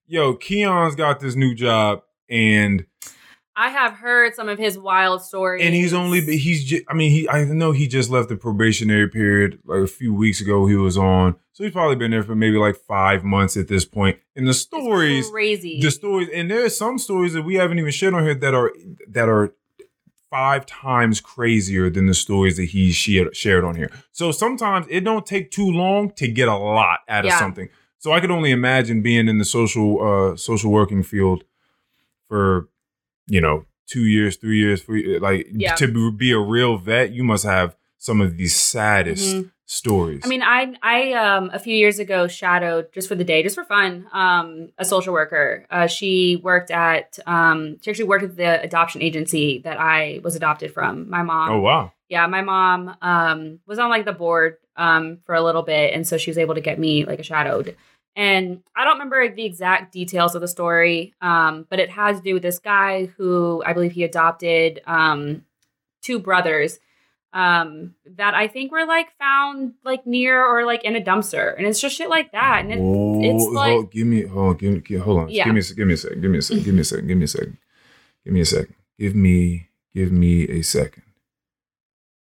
yo, 0.07 0.35
Keon's 0.35 0.95
got 0.95 1.19
this 1.19 1.35
new 1.35 1.53
job 1.53 2.03
and 2.29 2.85
I 3.59 3.69
have 3.69 3.93
heard 3.93 4.35
some 4.35 4.49
of 4.49 4.59
his 4.59 4.77
wild 4.77 5.23
stories. 5.23 5.65
and 5.65 5.73
he's 5.73 5.91
only 5.91 6.21
he's 6.21 6.63
just, 6.63 6.83
I 6.87 6.93
mean 6.93 7.11
he 7.11 7.27
I 7.27 7.43
know 7.45 7.71
he 7.71 7.87
just 7.87 8.09
left 8.11 8.29
the 8.29 8.35
probationary 8.37 9.09
period 9.09 9.59
like 9.65 9.79
a 9.81 9.87
few 9.87 10.13
weeks 10.13 10.39
ago. 10.41 10.67
He 10.67 10.75
was 10.75 10.95
on, 10.97 11.35
so 11.53 11.63
he's 11.63 11.73
probably 11.73 11.95
been 11.95 12.11
there 12.11 12.21
for 12.23 12.35
maybe 12.35 12.57
like 12.57 12.75
five 12.77 13.23
months 13.23 13.57
at 13.57 13.67
this 13.67 13.83
point. 13.83 14.19
And 14.35 14.45
the 14.45 14.51
It's 14.51 14.59
stories, 14.59 15.29
crazy. 15.31 15.81
the 15.81 15.89
stories, 15.89 16.29
and 16.33 16.51
there's 16.51 16.77
some 16.77 16.99
stories 16.99 17.33
that 17.33 17.41
we 17.41 17.55
haven't 17.55 17.79
even 17.79 17.91
shared 17.91 18.13
on 18.13 18.23
here 18.23 18.35
that 18.35 18.53
are 18.53 18.71
that 19.09 19.27
are 19.27 19.53
five 20.29 20.65
times 20.65 21.21
crazier 21.21 21.89
than 21.89 22.05
the 22.05 22.13
stories 22.13 22.57
that 22.57 22.65
he 22.65 22.91
shared 22.91 23.35
shared 23.35 23.63
on 23.63 23.75
here. 23.75 23.89
So 24.11 24.31
sometimes 24.31 24.85
it 24.89 25.01
don't 25.01 25.25
take 25.25 25.51
too 25.51 25.69
long 25.71 26.11
to 26.15 26.27
get 26.27 26.47
a 26.47 26.55
lot 26.57 26.99
out 27.07 27.25
of 27.25 27.31
something. 27.39 27.69
So 27.99 28.11
I 28.11 28.19
could 28.19 28.31
only 28.31 28.51
imagine 28.51 29.01
being 29.01 29.27
in 29.27 29.37
the 29.37 29.45
social 29.45 30.01
uh 30.33 30.35
social 30.35 30.71
working 30.71 31.03
field 31.03 31.43
for 32.27 32.67
you 33.27 33.41
know 33.41 33.65
two 33.87 34.05
years, 34.05 34.35
three 34.35 34.59
years, 34.59 34.81
for 34.81 34.97
like 35.19 35.47
Yeah. 35.51 35.75
to 35.75 36.11
be 36.11 36.31
a 36.31 36.39
real 36.39 36.77
vet. 36.77 37.11
You 37.13 37.23
must 37.23 37.45
have 37.45 37.75
some 37.97 38.21
of 38.21 38.37
the 38.37 38.47
saddest 38.47 39.35
Mhm. 39.35 39.51
Stories. 39.67 40.21
I 40.23 40.27
mean, 40.27 40.41
I 40.41 40.73
I 40.81 41.13
um 41.13 41.51
a 41.53 41.59
few 41.59 41.75
years 41.75 41.99
ago 41.99 42.27
shadowed 42.27 42.91
just 42.93 43.07
for 43.07 43.15
the 43.15 43.23
day, 43.23 43.43
just 43.43 43.55
for 43.55 43.65
fun, 43.65 44.07
um 44.13 44.69
a 44.77 44.85
social 44.85 45.13
worker. 45.13 45.65
Uh, 45.69 45.87
she 45.87 46.37
worked 46.41 46.71
at 46.71 47.19
um 47.27 47.77
she 47.81 47.91
actually 47.91 48.05
worked 48.05 48.23
at 48.23 48.35
the 48.37 48.61
adoption 48.63 49.01
agency 49.01 49.59
that 49.59 49.79
I 49.79 50.21
was 50.23 50.35
adopted 50.35 50.73
from. 50.73 51.09
My 51.09 51.21
mom. 51.21 51.51
oh 51.51 51.59
wow, 51.59 51.91
Yeah, 52.09 52.25
my 52.27 52.41
mom 52.41 52.95
um 53.01 53.59
was 53.67 53.77
on 53.77 53.89
like 53.89 54.05
the 54.05 54.13
board 54.13 54.57
um 54.77 55.19
for 55.25 55.35
a 55.35 55.43
little 55.43 55.63
bit, 55.63 55.93
and 55.93 56.07
so 56.07 56.17
she 56.17 56.31
was 56.31 56.37
able 56.37 56.55
to 56.55 56.61
get 56.61 56.79
me 56.79 57.05
like 57.05 57.19
a 57.19 57.23
shadowed. 57.23 57.75
And 58.15 58.63
I 58.75 58.83
don't 58.83 58.93
remember 58.93 59.29
the 59.29 59.45
exact 59.45 59.93
details 59.93 60.33
of 60.33 60.41
the 60.41 60.47
story, 60.47 61.13
um, 61.21 61.67
but 61.69 61.79
it 61.79 61.91
had 61.91 62.15
to 62.15 62.21
do 62.23 62.33
with 62.33 62.41
this 62.41 62.57
guy 62.57 63.05
who 63.17 63.61
I 63.63 63.73
believe 63.73 63.91
he 63.91 64.03
adopted 64.03 64.81
um 64.87 65.43
two 66.01 66.19
brothers 66.19 66.79
um 67.37 67.93
that 68.17 68.33
I 68.33 68.47
think 68.47 68.71
were 68.71 68.85
like 68.85 69.07
found 69.19 69.73
like 69.83 70.07
near 70.07 70.43
or 70.43 70.65
like 70.65 70.83
in 70.83 70.95
a 70.95 71.01
dumpster, 71.01 71.55
and 71.57 71.67
it's 71.67 71.79
just 71.79 71.95
shit 71.95 72.09
like 72.09 72.31
that. 72.31 72.61
And 72.61 72.71
it, 72.73 72.79
oh, 72.81 73.21
it's 73.23 73.45
like- 73.53 73.71
hold, 73.73 73.91
give 73.91 74.07
me 74.07 74.23
hold 74.23 74.49
on, 74.49 74.57
give 74.57 74.73
me 74.73 74.79
give, 74.79 75.01
hold 75.01 75.19
on, 75.19 75.29
Yeah. 75.29 75.45
give 75.45 75.53
me 75.53 75.61
give 75.75 75.87
me 75.87 75.93
a 75.93 75.97
second, 75.97 76.21
give 76.21 76.31
me 76.31 76.37
a 76.39 76.41
second, 76.41 76.63
give 76.65 76.73
me 76.73 76.81
a 76.81 76.83
second, 76.83 77.07
give 77.07 77.17
me 77.17 77.23
a 77.23 77.27
second, 77.27 77.57
give 78.25 78.33
me 78.33 78.41
a 78.41 78.45
second, 78.45 78.75
give 78.99 79.15
me 79.15 79.69
give 79.93 80.11
me 80.11 80.43
a 80.49 80.61
second. 80.63 81.03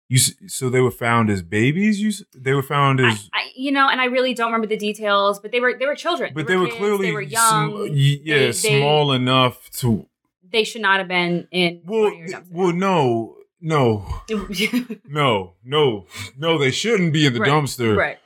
You 0.08 0.18
so 0.20 0.70
they 0.70 0.82
were 0.82 0.92
found 0.92 1.30
as 1.32 1.42
babies. 1.42 2.00
You 2.00 2.12
they 2.36 2.54
were 2.54 2.62
found 2.62 3.00
as, 3.00 3.28
I, 3.34 3.50
you 3.56 3.72
know, 3.72 3.90
and 3.90 4.00
I 4.00 4.06
really 4.06 4.36
don't 4.36 4.48
remember 4.48 4.68
the 4.68 4.78
details, 4.78 5.40
but 5.40 5.52
they 5.52 5.60
were 5.60 5.74
they 5.80 5.88
were 5.88 5.96
children, 5.96 6.32
but 6.36 6.46
they 6.48 6.58
were 6.58 6.68
kids, 6.68 6.78
clearly 6.78 7.08
they 7.08 7.12
were 7.12 7.22
young. 7.22 7.72
y- 7.90 8.20
yeah, 8.24 8.36
They- 8.38 8.46
they- 8.48 8.52
small 8.80 9.12
enough 9.14 9.70
to 9.80 10.08
they 10.48 10.64
should 10.64 10.82
not 10.84 11.00
have 11.00 11.08
been 11.08 11.48
in. 11.52 11.82
Well, 11.86 12.04
one 12.04 12.14
of 12.14 12.18
your 12.20 12.28
dumpsters. 12.40 12.52
well, 12.52 12.72
no, 12.74 13.38
no, 13.66 14.06
no, 15.10 15.54
no, 15.64 16.06
no. 16.38 16.58
They 16.58 16.72
shouldn't 16.72 17.12
be 17.14 17.26
in 17.26 17.34
the 17.34 17.40
Right, 17.40 17.50
dumpster. 17.52 17.96
right. 17.98 18.18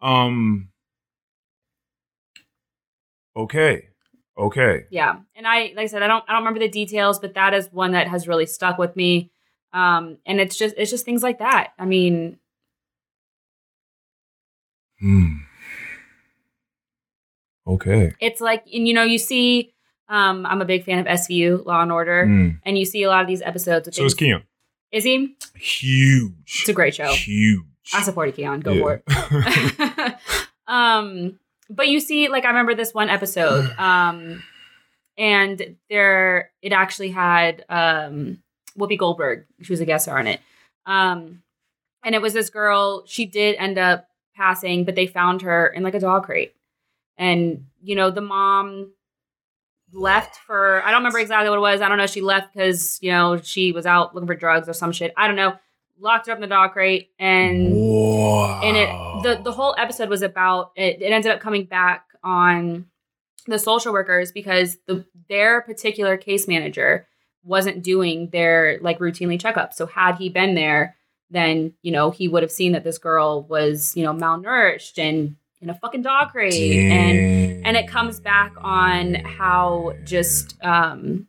Um. 0.00 0.68
Okay. 3.36 3.88
Okay. 4.38 4.86
Yeah, 4.90 5.16
and 5.36 5.46
I 5.46 5.72
like 5.76 5.84
I 5.84 5.86
said, 5.86 6.02
I 6.02 6.06
don't 6.06 6.24
I 6.26 6.32
don't 6.32 6.40
remember 6.42 6.60
the 6.60 6.68
details, 6.68 7.18
but 7.18 7.34
that 7.34 7.52
is 7.54 7.68
one 7.70 7.92
that 7.92 8.08
has 8.08 8.26
really 8.26 8.46
stuck 8.46 8.78
with 8.78 8.96
me. 8.96 9.30
Um, 9.74 10.18
and 10.26 10.40
it's 10.40 10.56
just 10.56 10.74
it's 10.78 10.90
just 10.90 11.04
things 11.04 11.22
like 11.22 11.38
that. 11.38 11.72
I 11.78 11.84
mean, 11.84 12.38
Hmm. 15.00 15.34
Okay. 17.66 18.12
it's 18.20 18.40
like 18.40 18.64
and 18.72 18.88
you 18.88 18.94
know 18.94 19.02
you 19.04 19.18
see. 19.18 19.74
Um, 20.08 20.44
I'm 20.44 20.60
a 20.60 20.66
big 20.66 20.84
fan 20.84 20.98
of 20.98 21.06
SVU, 21.06 21.64
Law 21.64 21.80
and 21.80 21.90
Order, 21.90 22.26
Hmm. 22.26 22.48
and 22.66 22.76
you 22.76 22.84
see 22.84 23.02
a 23.02 23.08
lot 23.08 23.22
of 23.22 23.28
these 23.28 23.40
episodes. 23.40 23.86
With 23.86 23.94
So 23.94 24.04
is 24.04 24.12
things- 24.12 24.18
Keon. 24.18 24.42
Is 24.92 25.04
he? 25.04 25.34
Huge. 25.56 26.58
It's 26.60 26.68
a 26.68 26.72
great 26.72 26.94
show. 26.94 27.12
Huge. 27.12 27.64
I 27.94 28.02
support 28.02 28.34
Keon. 28.36 28.60
Go 28.60 28.72
Yeah. 28.72 28.80
for 28.82 29.02
it. 29.06 30.16
um, 30.66 31.38
but 31.70 31.88
you 31.88 31.98
see, 32.00 32.28
like 32.28 32.44
I 32.44 32.48
remember 32.48 32.74
this 32.74 32.92
one 32.94 33.08
episode, 33.08 33.70
um, 33.78 34.42
and 35.18 35.76
there 35.90 36.50
it 36.62 36.72
actually 36.72 37.10
had 37.10 37.64
um 37.68 38.42
Whoopi 38.78 38.98
Goldberg. 38.98 39.46
She 39.62 39.72
was 39.72 39.80
a 39.80 39.86
guest 39.86 40.04
star 40.04 40.18
on 40.18 40.26
it. 40.26 40.40
Um, 40.86 41.42
and 42.04 42.14
it 42.14 42.22
was 42.22 42.32
this 42.32 42.50
girl. 42.50 43.04
She 43.06 43.26
did 43.26 43.56
end 43.56 43.78
up 43.78 44.08
passing, 44.36 44.84
but 44.84 44.94
they 44.94 45.06
found 45.06 45.42
her 45.42 45.66
in 45.68 45.82
like 45.82 45.94
a 45.94 46.00
dog 46.00 46.24
crate, 46.24 46.54
and 47.16 47.66
you 47.82 47.94
know 47.94 48.10
the 48.10 48.20
mom 48.20 48.92
left 49.92 50.36
for 50.36 50.82
I 50.84 50.90
don't 50.90 51.00
remember 51.00 51.18
exactly 51.18 51.48
what 51.50 51.56
it 51.56 51.60
was. 51.60 51.80
I 51.80 51.88
don't 51.88 51.98
know. 51.98 52.06
She 52.06 52.20
left 52.20 52.52
because 52.52 52.98
you 53.02 53.10
know 53.10 53.40
she 53.40 53.72
was 53.72 53.86
out 53.86 54.14
looking 54.14 54.26
for 54.26 54.34
drugs 54.34 54.68
or 54.68 54.72
some 54.72 54.92
shit. 54.92 55.12
I 55.16 55.26
don't 55.26 55.36
know. 55.36 55.56
Locked 55.98 56.26
her 56.26 56.32
up 56.32 56.38
in 56.38 56.42
the 56.42 56.48
dog 56.48 56.72
crate 56.72 57.10
and 57.18 57.72
wow. 57.74 58.60
and 58.62 58.76
it 58.76 58.88
the 59.22 59.42
the 59.42 59.52
whole 59.52 59.74
episode 59.78 60.08
was 60.08 60.22
about 60.22 60.72
it, 60.74 61.00
it 61.00 61.12
ended 61.12 61.30
up 61.30 61.40
coming 61.40 61.64
back 61.64 62.06
on 62.24 62.86
the 63.46 63.58
social 63.58 63.92
workers 63.92 64.32
because 64.32 64.78
the 64.86 65.04
their 65.28 65.60
particular 65.60 66.16
case 66.16 66.48
manager 66.48 67.06
wasn't 67.44 67.82
doing 67.82 68.30
their 68.30 68.78
like 68.82 68.98
routinely 68.98 69.40
checkups 69.40 69.74
so 69.74 69.86
had 69.86 70.16
he 70.16 70.28
been 70.28 70.54
there 70.54 70.96
then 71.30 71.72
you 71.82 71.90
know 71.90 72.10
he 72.10 72.28
would 72.28 72.42
have 72.42 72.52
seen 72.52 72.72
that 72.72 72.84
this 72.84 72.98
girl 72.98 73.42
was 73.42 73.96
you 73.96 74.04
know 74.04 74.12
malnourished 74.12 74.98
and 74.98 75.36
in 75.62 75.70
a 75.70 75.74
fucking 75.74 76.02
dog 76.02 76.30
crate 76.30 76.52
and 76.52 77.64
and 77.64 77.76
it 77.76 77.86
comes 77.86 78.20
back 78.20 78.52
on 78.58 79.14
how 79.14 79.94
just 80.04 80.62
um 80.62 81.28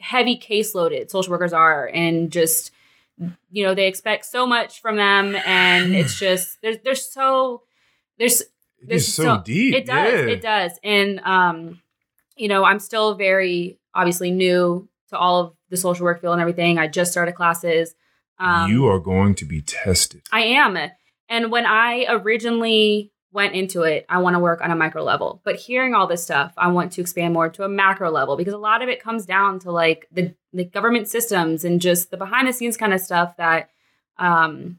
heavy 0.00 0.36
caseloaded 0.36 1.10
social 1.10 1.30
workers 1.30 1.52
are 1.52 1.88
and 1.92 2.32
just 2.32 2.72
you 3.50 3.62
know 3.62 3.74
they 3.74 3.86
expect 3.86 4.24
so 4.24 4.46
much 4.46 4.80
from 4.80 4.96
them 4.96 5.36
and 5.46 5.94
it's 5.94 6.18
just 6.18 6.58
there's 6.62 6.78
there's 6.84 7.12
so 7.12 7.62
there's 8.18 8.40
it's 8.40 8.50
there's 8.88 9.14
so, 9.14 9.42
deep. 9.44 9.74
it 9.74 9.86
does 9.86 10.12
yeah. 10.12 10.26
it 10.26 10.42
does 10.42 10.72
and 10.82 11.20
um 11.20 11.80
you 12.36 12.48
know 12.48 12.64
i'm 12.64 12.80
still 12.80 13.14
very 13.14 13.78
obviously 13.94 14.30
new 14.30 14.88
to 15.10 15.18
all 15.18 15.40
of 15.40 15.54
the 15.68 15.76
social 15.76 16.04
work 16.04 16.20
field 16.20 16.32
and 16.32 16.40
everything 16.40 16.78
i 16.78 16.88
just 16.88 17.12
started 17.12 17.34
classes 17.34 17.94
um 18.38 18.70
you 18.70 18.86
are 18.86 18.98
going 18.98 19.34
to 19.34 19.44
be 19.44 19.60
tested. 19.60 20.22
I 20.32 20.40
am. 20.40 20.76
And 21.28 21.50
when 21.50 21.66
I 21.66 22.06
originally 22.08 23.12
went 23.32 23.54
into 23.54 23.82
it, 23.82 24.04
I 24.08 24.18
want 24.18 24.34
to 24.34 24.40
work 24.40 24.60
on 24.60 24.70
a 24.70 24.76
micro 24.76 25.02
level. 25.02 25.40
But 25.44 25.56
hearing 25.56 25.94
all 25.94 26.06
this 26.06 26.22
stuff, 26.22 26.52
I 26.56 26.68
want 26.68 26.92
to 26.92 27.00
expand 27.00 27.32
more 27.32 27.48
to 27.48 27.64
a 27.64 27.68
macro 27.68 28.10
level 28.10 28.36
because 28.36 28.52
a 28.52 28.58
lot 28.58 28.82
of 28.82 28.88
it 28.88 29.02
comes 29.02 29.24
down 29.24 29.58
to 29.60 29.72
like 29.72 30.06
the, 30.12 30.34
the 30.52 30.64
government 30.64 31.08
systems 31.08 31.64
and 31.64 31.80
just 31.80 32.10
the 32.10 32.16
behind 32.16 32.46
the 32.46 32.52
scenes 32.52 32.76
kind 32.76 32.92
of 32.92 33.00
stuff 33.00 33.36
that 33.38 33.70
um, 34.18 34.78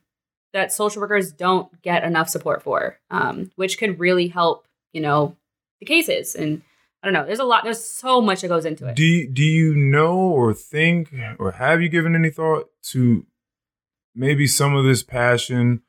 that 0.53 0.72
social 0.72 1.02
workers 1.02 1.32
don't 1.32 1.82
get 1.82 2.03
enough 2.03 2.30
support 2.30 2.61
for, 2.61 2.99
um, 3.10 3.52
which 3.56 3.80
could 3.80 3.99
really 3.99 4.28
help, 4.28 4.68
you 4.94 5.02
know, 5.02 5.36
the 5.80 5.86
cases. 5.86 6.36
And 6.36 6.61
I 7.02 7.07
don't 7.07 7.14
know, 7.14 7.26
there's 7.26 7.40
a 7.40 7.44
lot, 7.44 7.64
there's 7.64 7.84
so 7.84 8.22
much 8.22 8.41
that 8.41 8.48
goes 8.48 8.65
into 8.65 8.88
it. 8.88 8.95
Do 8.95 9.03
you, 9.03 9.28
do 9.28 9.41
you 9.41 9.76
know 9.76 10.15
or 10.15 10.53
think 10.53 11.11
or 11.40 11.53
have 11.53 11.82
you 11.82 11.90
given 11.90 12.15
any 12.15 12.30
thought 12.30 12.70
to 12.90 13.26
maybe 14.15 14.45
some 14.45 14.76
of 14.76 14.86
this 14.86 15.02
passion 15.02 15.82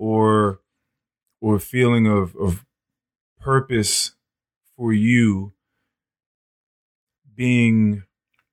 or 0.00 0.60
or 1.42 1.58
feeling 1.58 2.06
of 2.06 2.34
of 2.36 2.64
purpose 3.38 4.12
for 4.76 4.92
you 4.92 5.52
being 7.36 8.02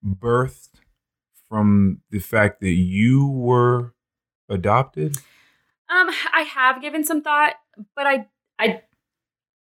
birthed 0.05 0.81
from 1.49 2.01
the 2.11 2.19
fact 2.19 2.59
that 2.61 2.73
you 2.73 3.27
were 3.27 3.93
adopted? 4.49 5.17
Um, 5.89 6.09
I 6.33 6.41
have 6.41 6.81
given 6.81 7.05
some 7.05 7.21
thought, 7.21 7.53
but 7.95 8.05
I, 8.05 8.27
I, 8.59 8.81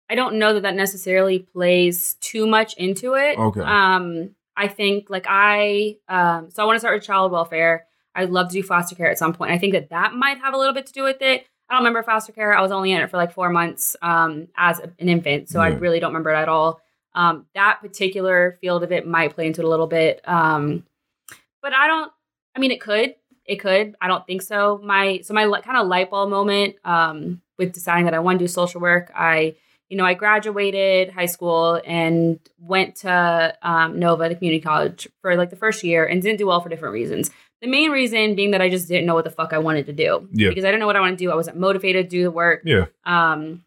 I 0.09 0.15
don't 0.15 0.39
know 0.39 0.53
that 0.55 0.63
that 0.63 0.75
necessarily 0.75 1.39
plays 1.39 2.15
too 2.21 2.47
much 2.47 2.73
into 2.75 3.13
it. 3.13 3.37
Okay. 3.37 3.61
Um, 3.61 4.31
I 4.55 4.67
think 4.67 5.11
like 5.11 5.27
I, 5.29 5.97
um, 6.09 6.49
so 6.49 6.63
I 6.63 6.65
want 6.65 6.77
to 6.77 6.79
start 6.79 6.95
with 6.95 7.03
child 7.03 7.31
welfare. 7.31 7.85
I'd 8.15 8.31
love 8.31 8.47
to 8.49 8.53
do 8.53 8.63
foster 8.63 8.95
care 8.95 9.11
at 9.11 9.19
some 9.19 9.33
point. 9.33 9.51
I 9.51 9.59
think 9.59 9.73
that 9.73 9.89
that 9.91 10.13
might 10.13 10.39
have 10.39 10.55
a 10.55 10.57
little 10.57 10.73
bit 10.73 10.87
to 10.87 10.93
do 10.93 11.03
with 11.03 11.21
it. 11.21 11.45
I 11.69 11.73
don't 11.73 11.81
remember 11.81 12.03
foster 12.03 12.31
care. 12.31 12.55
I 12.55 12.61
was 12.61 12.71
only 12.71 12.91
in 12.91 13.01
it 13.01 13.09
for 13.09 13.17
like 13.17 13.33
four 13.33 13.49
months 13.49 13.95
um, 14.01 14.47
as 14.55 14.79
an 14.79 15.09
infant, 15.09 15.49
so 15.49 15.59
I 15.59 15.69
really 15.69 15.99
don't 15.99 16.11
remember 16.11 16.31
it 16.31 16.37
at 16.37 16.49
all. 16.49 16.81
Um, 17.13 17.45
that 17.55 17.79
particular 17.81 18.57
field 18.61 18.83
of 18.83 18.91
it 18.91 19.07
might 19.07 19.33
play 19.33 19.47
into 19.47 19.61
it 19.61 19.65
a 19.65 19.69
little 19.69 19.87
bit, 19.87 20.21
um, 20.27 20.83
but 21.61 21.73
I 21.73 21.87
don't. 21.87 22.11
I 22.55 22.59
mean, 22.59 22.71
it 22.71 22.79
could. 22.79 23.15
It 23.45 23.57
could. 23.57 23.95
I 23.99 24.07
don't 24.07 24.25
think 24.25 24.41
so. 24.41 24.79
My 24.83 25.19
so 25.23 25.33
my 25.33 25.45
li- 25.45 25.61
kind 25.61 25.77
of 25.77 25.87
light 25.87 26.09
bulb 26.09 26.29
moment 26.29 26.75
um, 26.85 27.41
with 27.57 27.73
deciding 27.73 28.05
that 28.05 28.13
I 28.13 28.19
want 28.19 28.39
to 28.39 28.43
do 28.45 28.47
social 28.47 28.79
work. 28.79 29.11
I 29.15 29.55
you 29.89 29.97
know 29.97 30.05
I 30.05 30.13
graduated 30.13 31.09
high 31.09 31.25
school 31.25 31.81
and 31.85 32.39
went 32.59 32.97
to 32.97 33.57
um, 33.61 33.99
Nova, 33.99 34.29
the 34.29 34.35
community 34.35 34.61
college, 34.61 35.07
for 35.21 35.35
like 35.35 35.49
the 35.49 35.55
first 35.55 35.83
year 35.83 36.05
and 36.05 36.21
didn't 36.21 36.37
do 36.37 36.47
well 36.47 36.61
for 36.61 36.69
different 36.69 36.93
reasons. 36.93 37.31
The 37.61 37.67
main 37.67 37.91
reason 37.91 38.35
being 38.35 38.51
that 38.51 38.61
I 38.61 38.69
just 38.69 38.87
didn't 38.87 39.05
know 39.05 39.15
what 39.15 39.23
the 39.23 39.31
fuck 39.31 39.51
I 39.53 39.57
wanted 39.57 39.87
to 39.87 39.93
do. 39.93 40.29
Yeah. 40.31 40.49
Because 40.49 40.63
I 40.63 40.67
didn't 40.67 40.79
know 40.79 40.85
what 40.85 40.95
I 40.95 40.99
wanted 40.99 41.17
to 41.17 41.23
do. 41.25 41.31
I 41.31 41.35
wasn't 41.35 41.57
motivated 41.57 42.09
to 42.09 42.09
do 42.09 42.23
the 42.23 42.31
work. 42.31 42.61
Yeah. 42.65 42.85
Um, 43.05 43.63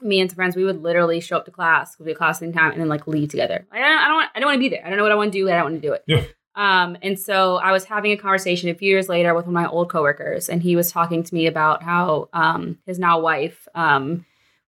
me 0.00 0.20
and 0.20 0.30
some 0.30 0.36
friends, 0.36 0.56
we 0.56 0.64
would 0.64 0.82
literally 0.82 1.20
show 1.20 1.36
up 1.36 1.44
to 1.46 1.50
class, 1.50 1.98
we'd 1.98 2.06
be 2.06 2.12
at 2.12 2.18
class 2.18 2.38
same 2.38 2.52
time, 2.52 2.72
and 2.72 2.80
then 2.80 2.88
like 2.88 3.06
leave 3.06 3.30
together. 3.30 3.66
Like, 3.70 3.80
I 3.80 3.88
don't, 3.88 3.98
I 3.98 4.08
don't, 4.08 4.16
want, 4.16 4.30
I 4.34 4.40
don't 4.40 4.46
want 4.48 4.56
to 4.56 4.60
be 4.60 4.68
there. 4.68 4.84
I 4.84 4.88
don't 4.88 4.98
know 4.98 5.04
what 5.04 5.12
I 5.12 5.16
want 5.16 5.32
to 5.32 5.38
do. 5.38 5.48
I 5.48 5.54
don't 5.54 5.64
want 5.64 5.82
to 5.82 5.88
do 5.88 5.92
it. 5.92 6.04
Yeah. 6.06 6.24
Um, 6.54 6.96
and 7.02 7.18
so 7.18 7.56
I 7.56 7.72
was 7.72 7.84
having 7.84 8.12
a 8.12 8.16
conversation 8.16 8.70
a 8.70 8.74
few 8.74 8.88
years 8.88 9.08
later 9.08 9.34
with 9.34 9.44
one 9.44 9.54
of 9.54 9.62
my 9.62 9.68
old 9.68 9.90
coworkers, 9.90 10.48
and 10.48 10.62
he 10.62 10.74
was 10.74 10.90
talking 10.90 11.22
to 11.22 11.34
me 11.34 11.46
about 11.46 11.82
how 11.82 12.30
um, 12.32 12.78
his 12.86 12.98
now 12.98 13.20
wife 13.20 13.68
um, 13.74 14.24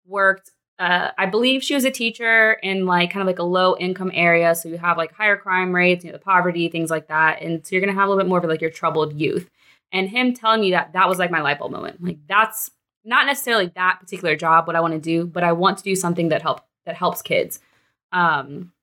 worked. 0.06 0.52
Uh, 0.80 1.10
I 1.18 1.26
believe 1.26 1.64
she 1.64 1.74
was 1.74 1.86
a 1.86 1.92
teacher 1.92 2.54
in 2.54 2.86
like 2.86 3.10
kind 3.12 3.22
of 3.22 3.28
like 3.28 3.40
a 3.40 3.44
low 3.44 3.76
income 3.78 4.12
area, 4.14 4.54
so 4.54 4.70
you 4.70 4.78
have 4.78 4.98
like 4.98 5.12
higher 5.12 5.36
crime 5.36 5.74
rates, 5.74 6.06
you 6.06 6.12
know, 6.12 6.18
the 6.18 6.24
poverty, 6.24 6.70
things 6.70 6.92
like 6.92 7.08
that, 7.08 7.42
and 7.42 7.66
so 7.66 7.76
you're 7.76 7.82
gonna 7.82 7.94
have 7.94 8.08
a 8.08 8.10
little 8.10 8.24
bit 8.24 8.30
more 8.30 8.38
of 8.38 8.46
like 8.46 8.62
your 8.62 8.70
troubled 8.70 9.20
youth. 9.20 9.50
And 9.92 10.10
him 10.10 10.34
telling 10.34 10.62
me 10.62 10.72
that 10.72 10.94
that 10.94 11.08
was 11.08 11.18
like 11.18 11.32
my 11.32 11.42
light 11.42 11.60
bulb 11.60 11.72
moment. 11.72 12.04
Like 12.04 12.20
that's 12.28 12.70
not 13.06 13.26
necessarily 13.26 13.72
that 13.76 14.00
particular 14.02 14.36
job 14.36 14.68
what 14.68 14.76
I 14.76 14.82
want 14.82 14.94
to 14.94 15.00
do, 15.00 15.26
but 15.26 15.44
I 15.44 15.54
want 15.54 15.78
to 15.78 15.84
do 15.84 15.96
something 15.96 16.30
that 16.30 16.42
help 16.42 16.62
that 16.86 16.96
helps 16.96 17.22
kids. 17.22 17.60
Um, 18.12 18.74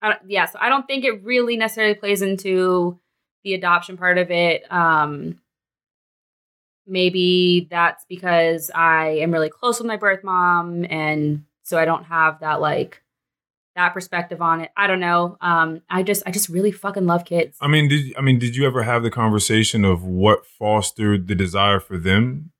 I, 0.00 0.16
yeah, 0.26 0.46
so 0.46 0.58
I 0.60 0.68
don't 0.68 0.86
think 0.86 1.04
it 1.04 1.24
really 1.24 1.56
necessarily 1.56 1.94
plays 1.94 2.22
into 2.22 2.98
the 3.44 3.54
adoption 3.54 3.96
part 3.96 4.18
of 4.18 4.30
it. 4.30 4.70
Um, 4.70 5.40
maybe 6.88 7.68
that's 7.70 8.04
because 8.08 8.70
I 8.74 9.08
am 9.20 9.30
really 9.32 9.48
close 9.50 9.78
with 9.78 9.86
my 9.86 9.96
birth 9.96 10.24
mom, 10.24 10.84
and 10.88 11.44
so 11.62 11.78
I 11.78 11.84
don't 11.84 12.04
have 12.04 12.40
that 12.40 12.60
like 12.60 13.02
that 13.76 13.94
perspective 13.94 14.42
on 14.42 14.60
it. 14.62 14.70
I 14.76 14.86
don't 14.88 14.98
know. 15.00 15.36
Um, 15.40 15.82
I 15.88 16.02
just 16.02 16.22
I 16.26 16.30
just 16.32 16.48
really 16.48 16.72
fucking 16.72 17.06
love 17.06 17.24
kids. 17.24 17.56
I 17.60 17.68
mean, 17.68 17.88
did 17.88 18.14
I 18.16 18.20
mean 18.20 18.38
did 18.38 18.56
you 18.56 18.66
ever 18.66 18.82
have 18.82 19.02
the 19.02 19.10
conversation 19.10 19.84
of 19.84 20.02
what 20.02 20.44
fostered 20.46 21.28
the 21.28 21.34
desire 21.34 21.78
for 21.80 21.96
them 21.98 22.50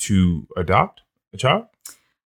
to 0.00 0.46
adopt 0.56 1.02
a 1.32 1.36
child? 1.36 1.66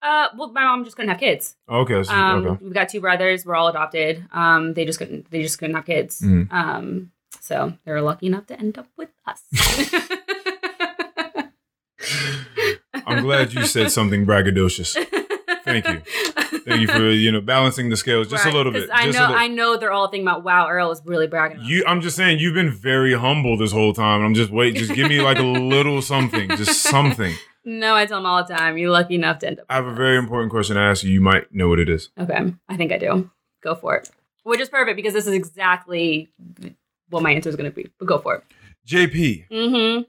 Uh, 0.02 0.28
well, 0.38 0.52
my 0.52 0.64
mom 0.66 0.84
just 0.84 0.98
couldn't 0.98 1.10
have 1.10 1.20
kids. 1.20 1.56
Okay, 1.70 2.04
so, 2.04 2.14
Um, 2.14 2.46
okay. 2.46 2.64
we've 2.64 2.74
got 2.74 2.90
two 2.90 3.00
brothers. 3.00 3.46
We're 3.46 3.56
all 3.56 3.70
adopted. 3.70 4.26
Um, 4.34 4.74
they 4.74 4.84
just 4.84 5.00
couldn't. 5.00 5.32
They 5.32 5.42
just 5.42 5.58
couldn't 5.58 5.76
have 5.78 5.86
kids. 5.86 6.20
Mhm. 6.20 6.52
Um, 6.52 7.12
so 7.40 7.74
they 7.86 7.92
were 7.94 8.02
lucky 8.02 8.28
enough 8.28 8.46
to 8.48 8.60
end 8.60 8.78
up 8.78 8.88
with 8.98 9.10
us. 9.26 9.42
I'm 13.06 13.24
glad 13.24 13.54
you 13.54 13.66
said 13.66 13.92
something 13.92 14.26
braggadocious. 14.26 14.94
Thank 15.64 15.88
you. 15.88 16.02
Thank 16.66 16.82
you 16.82 16.88
for 16.88 17.10
you 17.10 17.32
know 17.32 17.42
balancing 17.42 17.90
the 17.90 17.98
scales 17.98 18.28
just 18.30 18.46
Right, 18.46 18.54
a 18.54 18.58
little 18.58 18.72
bit. 18.72 18.90
I 18.94 19.10
know. 19.12 19.24
I 19.26 19.48
know 19.48 19.78
they're 19.78 19.92
all 19.92 20.08
thinking 20.08 20.28
about. 20.28 20.44
Wow, 20.44 20.68
Earl 20.70 20.92
is 20.92 21.02
really 21.06 21.28
bragging. 21.28 21.62
You, 21.64 21.84
I'm 21.88 22.02
just 22.02 22.16
saying, 22.16 22.40
you've 22.40 22.54
been 22.54 22.72
very 22.72 23.14
humble 23.14 23.58
this 23.58 23.72
whole 23.72 23.94
time. 23.94 24.24
I'm 24.24 24.34
just 24.34 24.52
wait, 24.52 24.76
just 24.76 24.94
give 24.94 25.08
me 25.10 25.22
like 25.22 25.40
a 25.40 25.44
little 25.44 26.02
something, 26.02 26.50
just 26.50 26.82
something. 26.84 27.34
No, 27.66 27.96
I 27.96 28.06
tell 28.06 28.18
them 28.20 28.26
all 28.26 28.44
the 28.46 28.54
time. 28.54 28.78
You're 28.78 28.92
lucky 28.92 29.16
enough 29.16 29.40
to 29.40 29.48
end 29.48 29.60
up. 29.60 29.66
I 29.70 29.76
have 29.76 29.86
a 29.86 29.94
very 29.94 30.18
important 30.18 30.52
question 30.52 30.76
to 30.76 30.82
ask 30.82 31.04
you. 31.04 31.12
You 31.12 31.22
might 31.22 31.54
know 31.54 31.70
what 31.70 31.80
it 31.80 31.90
is. 31.90 32.10
Okay, 32.20 32.54
I 32.68 32.78
think 32.78 32.92
I 32.92 32.98
do. 32.98 33.30
Go 33.64 33.74
for 33.76 33.96
it. 33.96 34.10
which 34.44 34.60
is 34.60 34.68
perfect 34.70 34.98
because 34.98 35.14
this 35.14 35.26
is 35.28 35.34
exactly 35.34 36.30
what 37.10 37.24
my 37.24 37.32
answer 37.32 37.50
is 37.50 37.56
going 37.56 37.70
to 37.72 37.76
be. 37.76 37.90
But 38.00 38.06
go 38.08 38.20
for 38.20 38.36
it. 38.36 38.44
JP, 38.86 39.48
Mm-hmm. 39.50 40.02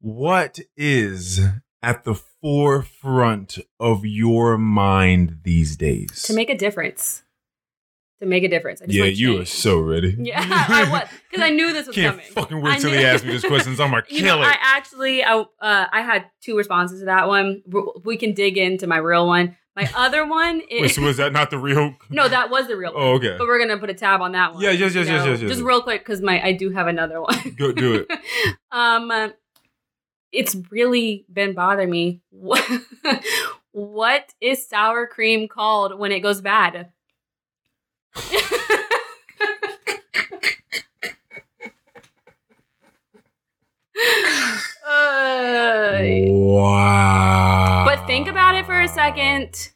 What 0.00 0.58
is 0.76 1.40
at 1.82 2.04
the 2.04 2.14
forefront 2.14 3.58
of 3.80 4.04
your 4.04 4.58
mind 4.58 5.38
these 5.42 5.76
days? 5.76 6.22
To 6.24 6.34
make 6.34 6.50
a 6.50 6.56
difference. 6.56 7.22
To 8.20 8.26
make 8.26 8.42
a 8.42 8.48
difference. 8.48 8.82
I 8.82 8.86
just 8.86 8.96
yeah, 8.98 9.04
you 9.04 9.40
are 9.40 9.44
so 9.44 9.78
ready. 9.78 10.16
Yeah, 10.18 10.40
I 10.44 10.90
was 10.90 11.08
because 11.30 11.44
I 11.44 11.50
knew 11.50 11.72
this 11.72 11.86
was 11.86 11.94
Can't 11.94 12.16
coming. 12.16 12.32
fucking 12.32 12.60
wait 12.62 12.80
till 12.80 12.90
they 12.90 13.04
ask 13.12 13.24
me 13.24 13.30
these 13.30 13.44
questions. 13.44 13.78
I'm 13.78 13.90
gonna 13.90 14.02
You 14.08 14.20
kill 14.22 14.38
know, 14.38 14.42
it. 14.42 14.46
I 14.46 14.56
actually, 14.60 15.22
I, 15.22 15.34
uh, 15.38 15.46
I 15.60 16.00
had 16.02 16.26
two 16.42 16.56
responses 16.56 16.98
to 17.00 17.06
that 17.06 17.28
one. 17.28 17.62
We 18.04 18.16
can 18.16 18.34
dig 18.34 18.58
into 18.58 18.86
my 18.88 18.98
real 18.98 19.26
one. 19.28 19.56
My 19.76 19.88
other 19.94 20.26
one 20.26 20.60
is 20.68 20.82
Wait, 20.82 20.88
so 20.88 21.02
was 21.02 21.18
that 21.18 21.32
not 21.32 21.50
the 21.50 21.58
real? 21.58 21.94
no, 22.10 22.26
that 22.28 22.50
was 22.50 22.66
the 22.66 22.76
real 22.76 22.92
one. 22.92 23.00
Oh, 23.00 23.12
okay. 23.14 23.36
But 23.38 23.46
we're 23.46 23.60
gonna 23.60 23.78
put 23.78 23.88
a 23.90 23.94
tab 23.94 24.20
on 24.20 24.32
that 24.32 24.52
one. 24.54 24.60
Yeah, 24.64 24.70
yes, 24.70 24.92
yes, 24.92 25.06
you 25.06 25.12
yes, 25.12 25.24
know, 25.24 25.30
yes, 25.30 25.40
yes, 25.40 25.48
Just 25.50 25.60
yes. 25.60 25.66
real 25.66 25.82
quick, 25.82 26.00
because 26.00 26.20
my 26.20 26.42
I 26.44 26.50
do 26.54 26.70
have 26.70 26.88
another 26.88 27.22
one. 27.22 27.54
Go 27.56 27.70
do 27.70 27.94
it. 27.94 28.10
um, 28.72 29.32
it's 30.32 30.56
really 30.70 31.24
been 31.32 31.54
bothering 31.54 31.90
me. 31.90 32.20
What, 33.72 34.34
is 34.40 34.66
sour 34.66 35.06
cream 35.06 35.46
called 35.46 35.98
when 35.98 36.10
it 36.10 36.20
goes 36.20 36.40
bad? 36.40 36.90
Uh, 44.88 45.98
wow. 46.28 47.84
but 47.84 48.06
think 48.06 48.26
about 48.26 48.54
it 48.54 48.64
for 48.64 48.80
a 48.80 48.88
second. 48.88 49.70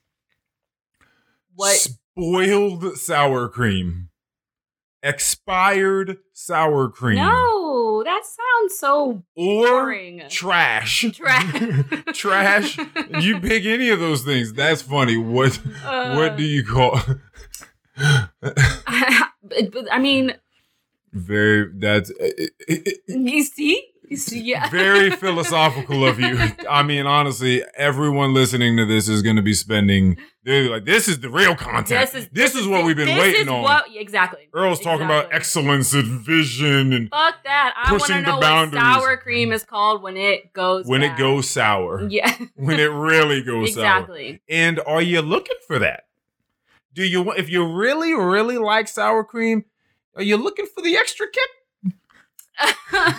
What? 1.55 1.77
Spoiled 1.77 2.97
sour 2.97 3.49
cream. 3.49 4.09
Expired 5.03 6.19
sour 6.33 6.89
cream. 6.89 7.16
No, 7.16 7.81
that 8.05 8.23
sounds 8.24 8.79
so 8.79 9.23
Or 9.37 9.66
boring. 9.66 10.23
trash. 10.29 11.05
Trash. 11.15 11.62
trash. 12.15 12.79
You 13.20 13.41
pick 13.41 13.65
any 13.65 13.89
of 13.91 14.01
those 14.01 14.23
things. 14.23 14.53
That's 14.53 14.83
funny. 14.83 15.16
What 15.16 15.61
Uh, 15.85 16.15
what 16.15 16.37
do 16.37 16.43
you 16.45 16.65
call 16.65 16.99
but, 18.43 19.93
I 19.93 19.99
mean, 19.99 20.35
very 21.12 21.70
that's 21.74 22.11
it- 22.11 22.51
it- 22.69 22.87
it- 22.87 22.99
you 23.09 23.43
see, 23.43 23.85
you 24.09 24.16
see, 24.16 24.41
yeah, 24.41 24.69
very 24.70 25.11
philosophical 25.11 26.07
of 26.07 26.19
you. 26.19 26.39
I 26.69 26.83
mean, 26.83 27.07
honestly, 27.07 27.62
everyone 27.77 28.33
listening 28.35 28.77
to 28.79 28.87
this 28.87 29.09
is 29.09 29.23
going 29.23 29.37
to 29.37 29.43
be 29.43 29.55
spending. 29.55 30.16
They're 30.44 30.69
like, 30.69 30.85
this 30.85 31.06
is 31.06 31.20
the 31.20 31.31
real 31.31 31.55
content. 31.55 32.10
This 32.10 32.14
is, 32.24 32.28
this, 32.32 32.55
is 32.56 32.66
what 32.66 32.85
we've 32.85 32.97
been 32.97 33.06
this 33.06 33.19
waiting 33.20 33.43
is 33.43 33.48
on. 33.48 33.62
What, 33.62 33.85
exactly. 33.94 34.48
Earl's 34.52 34.81
talking 34.81 35.05
about 35.05 35.32
excellence 35.32 35.93
and 35.93 36.20
vision 36.20 36.93
and 36.93 37.09
Fuck 37.10 37.44
that! 37.44 37.74
I 37.77 37.93
want 37.93 38.02
to 38.02 38.06
pushing 38.09 38.23
the 38.24 38.28
know 38.31 38.35
what 38.39 38.40
boundaries. 38.40 38.82
sour 38.82 39.16
cream 39.19 39.52
is 39.52 39.62
called 39.62 40.02
when 40.02 40.16
it 40.16 40.52
goes. 40.52 40.86
when 40.86 41.05
it 41.05 41.16
goes 41.16 41.48
sour. 41.48 42.06
Yeah, 42.10 42.36
When 42.56 42.81
it 42.81 42.90
really 42.90 43.43
goes 43.43 43.74
sour. 43.74 43.85
exactly. 43.85 44.43
And 44.48 44.81
are 44.85 45.01
you 45.01 45.23
looking 45.23 45.59
for 45.66 45.78
that? 45.78 46.06
Do 46.93 47.05
you 47.05 47.23
want 47.23 47.39
if 47.39 47.48
you 47.48 47.64
really, 47.64 48.12
really 48.12 48.59
like 48.59 48.89
sour 48.89 49.23
cream, 49.23 49.64
are 50.16 50.23
you 50.24 50.36
looking 50.36 50.66
for 50.66 50.82
the 50.82 50.97
extra 50.97 51.27
kick? 51.31 51.94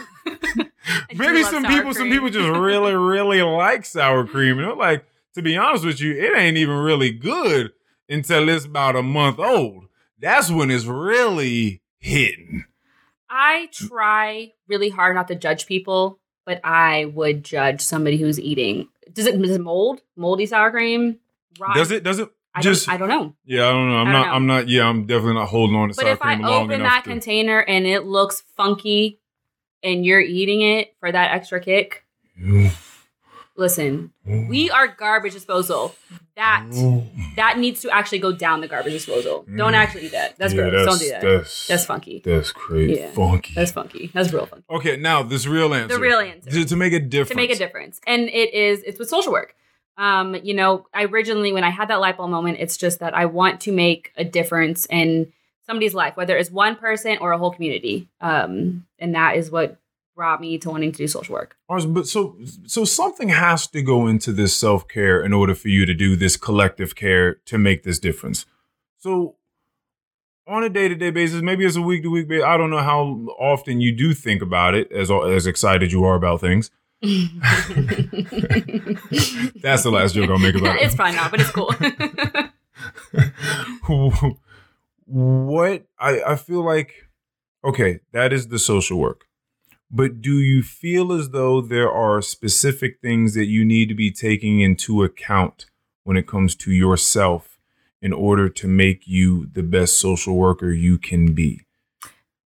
Maybe 1.15 1.43
some 1.43 1.63
sour 1.63 1.71
people, 1.71 1.93
some 1.93 2.09
people 2.09 2.29
just 2.29 2.49
really, 2.59 2.93
really 2.93 3.41
like 3.41 3.85
sour 3.85 4.25
cream. 4.25 4.59
And 4.59 4.67
they're 4.67 4.75
like, 4.75 5.05
to 5.35 5.41
be 5.41 5.57
honest 5.57 5.85
with 5.85 5.99
you, 6.01 6.13
it 6.13 6.37
ain't 6.37 6.57
even 6.57 6.75
really 6.77 7.11
good 7.11 7.71
until 8.09 8.49
it's 8.49 8.65
about 8.65 8.95
a 8.95 9.03
month 9.03 9.39
old. 9.39 9.85
That's 10.19 10.49
when 10.51 10.69
it's 10.71 10.85
really 10.85 11.81
hitting. 11.99 12.65
I 13.29 13.69
try 13.73 14.51
really 14.67 14.89
hard 14.89 15.15
not 15.15 15.27
to 15.29 15.35
judge 15.35 15.65
people, 15.65 16.19
but 16.45 16.61
I 16.63 17.05
would 17.05 17.43
judge 17.43 17.81
somebody 17.81 18.17
who's 18.17 18.39
eating. 18.39 18.87
Does 19.11 19.25
it, 19.25 19.41
does 19.41 19.51
it 19.51 19.61
mold? 19.61 20.01
Moldy 20.15 20.45
sour 20.45 20.71
cream? 20.71 21.17
Rotten? 21.59 21.77
Does 21.77 21.91
it? 21.91 22.03
Does 22.03 22.19
it? 22.19 22.29
I 22.55 22.61
just 22.61 22.85
don't, 22.85 22.93
I 22.93 22.97
don't 22.97 23.09
know. 23.09 23.35
yeah, 23.45 23.67
I 23.67 23.71
don't 23.71 23.89
know. 23.89 23.95
I'm 23.95 24.07
I 24.07 24.11
not. 24.11 24.25
know. 24.27 24.33
I'm 24.33 24.45
not. 24.47 24.69
Yeah, 24.69 24.87
I'm 24.87 25.07
definitely 25.07 25.33
not 25.35 25.47
holding 25.47 25.75
on 25.75 25.87
to 25.89 25.93
sour 25.95 26.15
cream. 26.15 26.41
long 26.41 26.41
enough. 26.41 26.49
But 26.49 26.49
if 26.49 26.51
I 26.51 26.73
open 26.75 26.83
that 26.83 27.03
to- 27.03 27.09
container 27.09 27.59
and 27.59 27.87
it 27.87 28.05
looks 28.05 28.43
funky 28.55 29.19
and 29.81 30.05
you're 30.05 30.19
eating 30.21 30.61
it 30.61 30.95
for 30.99 31.11
that 31.11 31.31
extra 31.31 31.59
kick, 31.59 32.05
listen, 33.55 34.11
we 34.25 34.69
are 34.71 34.87
garbage 34.87 35.33
disposal. 35.33 35.95
That 36.35 36.65
that 37.35 37.59
needs 37.59 37.81
to 37.81 37.89
actually 37.91 38.19
go 38.19 38.31
down 38.31 38.61
the 38.61 38.67
garbage 38.67 38.93
disposal. 38.93 39.45
Don't 39.55 39.73
Mm. 39.73 39.75
actually 39.75 40.05
eat 40.07 40.11
that. 40.13 40.35
That's 40.37 40.53
Yeah, 40.53 40.69
gross. 40.69 40.85
Don't 40.87 40.99
do 40.99 41.09
that. 41.09 41.21
That's, 41.21 41.67
That's 41.67 41.85
funky. 41.85 42.21
That's 42.25 42.51
crazy. 42.51 43.01
Yeah. 43.01 43.11
Funky. 43.11 43.53
That's 43.53 43.71
funky. 43.71 44.09
That's 44.13 44.33
real 44.33 44.47
funky. 44.47 44.65
okay, 44.69 44.97
now 44.97 45.21
this 45.21 45.45
real 45.45 45.73
answer. 45.73 45.95
The 45.95 46.01
real 46.01 46.17
answer. 46.19 46.49
To, 46.49 46.65
to 46.65 46.75
make 46.75 46.93
a 46.93 46.99
difference. 46.99 47.29
to 47.29 47.35
make 47.35 47.51
a 47.51 47.55
difference. 47.55 48.01
And 48.07 48.23
it 48.29 48.53
is 48.53 48.81
it's 48.83 48.97
with 48.97 49.09
social 49.09 49.31
work. 49.31 49.55
Um, 49.95 50.33
you 50.41 50.55
know, 50.55 50.87
I 50.91 51.03
originally 51.05 51.53
when 51.53 51.63
I 51.63 51.69
had 51.69 51.89
that 51.89 51.99
light 51.99 52.17
bulb 52.17 52.31
moment, 52.31 52.57
it's 52.59 52.77
just 52.77 52.99
that 52.99 53.13
I 53.13 53.25
want 53.25 53.61
to 53.61 53.71
make 53.71 54.11
a 54.17 54.23
difference 54.25 54.87
in 54.89 55.31
somebody's 55.67 55.93
life, 55.93 56.17
whether 56.17 56.35
it's 56.35 56.49
one 56.49 56.75
person 56.75 57.19
or 57.21 57.31
a 57.31 57.37
whole 57.37 57.51
community. 57.51 58.09
Um, 58.19 58.85
and 58.97 59.13
that 59.13 59.37
is 59.37 59.51
what 59.51 59.77
brought 60.15 60.41
me 60.41 60.57
to 60.59 60.69
wanting 60.69 60.91
to 60.91 60.97
do 60.97 61.07
social 61.07 61.33
work. 61.33 61.57
But 61.67 62.07
so 62.07 62.37
so 62.65 62.85
something 62.85 63.29
has 63.29 63.67
to 63.67 63.81
go 63.81 64.07
into 64.07 64.31
this 64.31 64.55
self 64.55 64.87
care 64.87 65.21
in 65.21 65.33
order 65.33 65.55
for 65.55 65.69
you 65.69 65.85
to 65.85 65.93
do 65.93 66.15
this 66.15 66.37
collective 66.37 66.95
care 66.95 67.35
to 67.45 67.57
make 67.57 67.83
this 67.83 67.99
difference. 67.99 68.45
So 68.97 69.35
on 70.47 70.63
a 70.63 70.69
day 70.69 70.87
to 70.87 70.95
day 70.95 71.11
basis, 71.11 71.41
maybe 71.41 71.65
it's 71.65 71.75
a 71.75 71.81
week 71.81 72.03
to 72.03 72.09
week 72.09 72.27
basis. 72.27 72.45
I 72.45 72.57
don't 72.57 72.69
know 72.69 72.83
how 72.83 73.25
often 73.39 73.81
you 73.81 73.95
do 73.95 74.13
think 74.13 74.41
about 74.41 74.75
it, 74.75 74.91
as 74.91 75.09
as 75.11 75.47
excited 75.47 75.91
you 75.91 76.03
are 76.03 76.15
about 76.15 76.41
things. 76.41 76.69
That's 77.01 77.33
the 79.83 79.91
last 79.91 80.15
joke 80.15 80.29
I'll 80.29 80.39
make 80.39 80.55
about 80.55 80.77
it. 80.77 80.83
it's 80.83 80.95
probably 80.95 81.17
not, 81.17 81.31
but 81.31 81.41
it's 81.41 81.51
cool. 81.51 81.73
what 85.05 85.85
I, 85.99 86.21
I 86.23 86.35
feel 86.35 86.63
like 86.63 87.07
okay 87.63 87.99
that 88.13 88.33
is 88.33 88.47
the 88.47 88.59
social 88.59 88.97
work 88.97 89.25
but 89.95 90.21
do 90.21 90.39
you 90.39 90.63
feel 90.63 91.13
as 91.13 91.29
though 91.29 91.61
there 91.61 91.91
are 91.91 92.21
specific 92.21 92.99
things 92.99 93.35
that 93.35 93.45
you 93.45 93.63
need 93.63 93.87
to 93.89 93.95
be 93.95 94.11
taking 94.11 94.59
into 94.59 95.03
account 95.03 95.67
when 96.03 96.17
it 96.17 96.27
comes 96.27 96.55
to 96.55 96.71
yourself 96.71 97.59
in 98.01 98.11
order 98.11 98.49
to 98.49 98.67
make 98.67 99.07
you 99.07 99.45
the 99.53 99.63
best 99.63 99.99
social 99.99 100.35
worker 100.35 100.71
you 100.71 100.97
can 100.97 101.33
be 101.33 101.61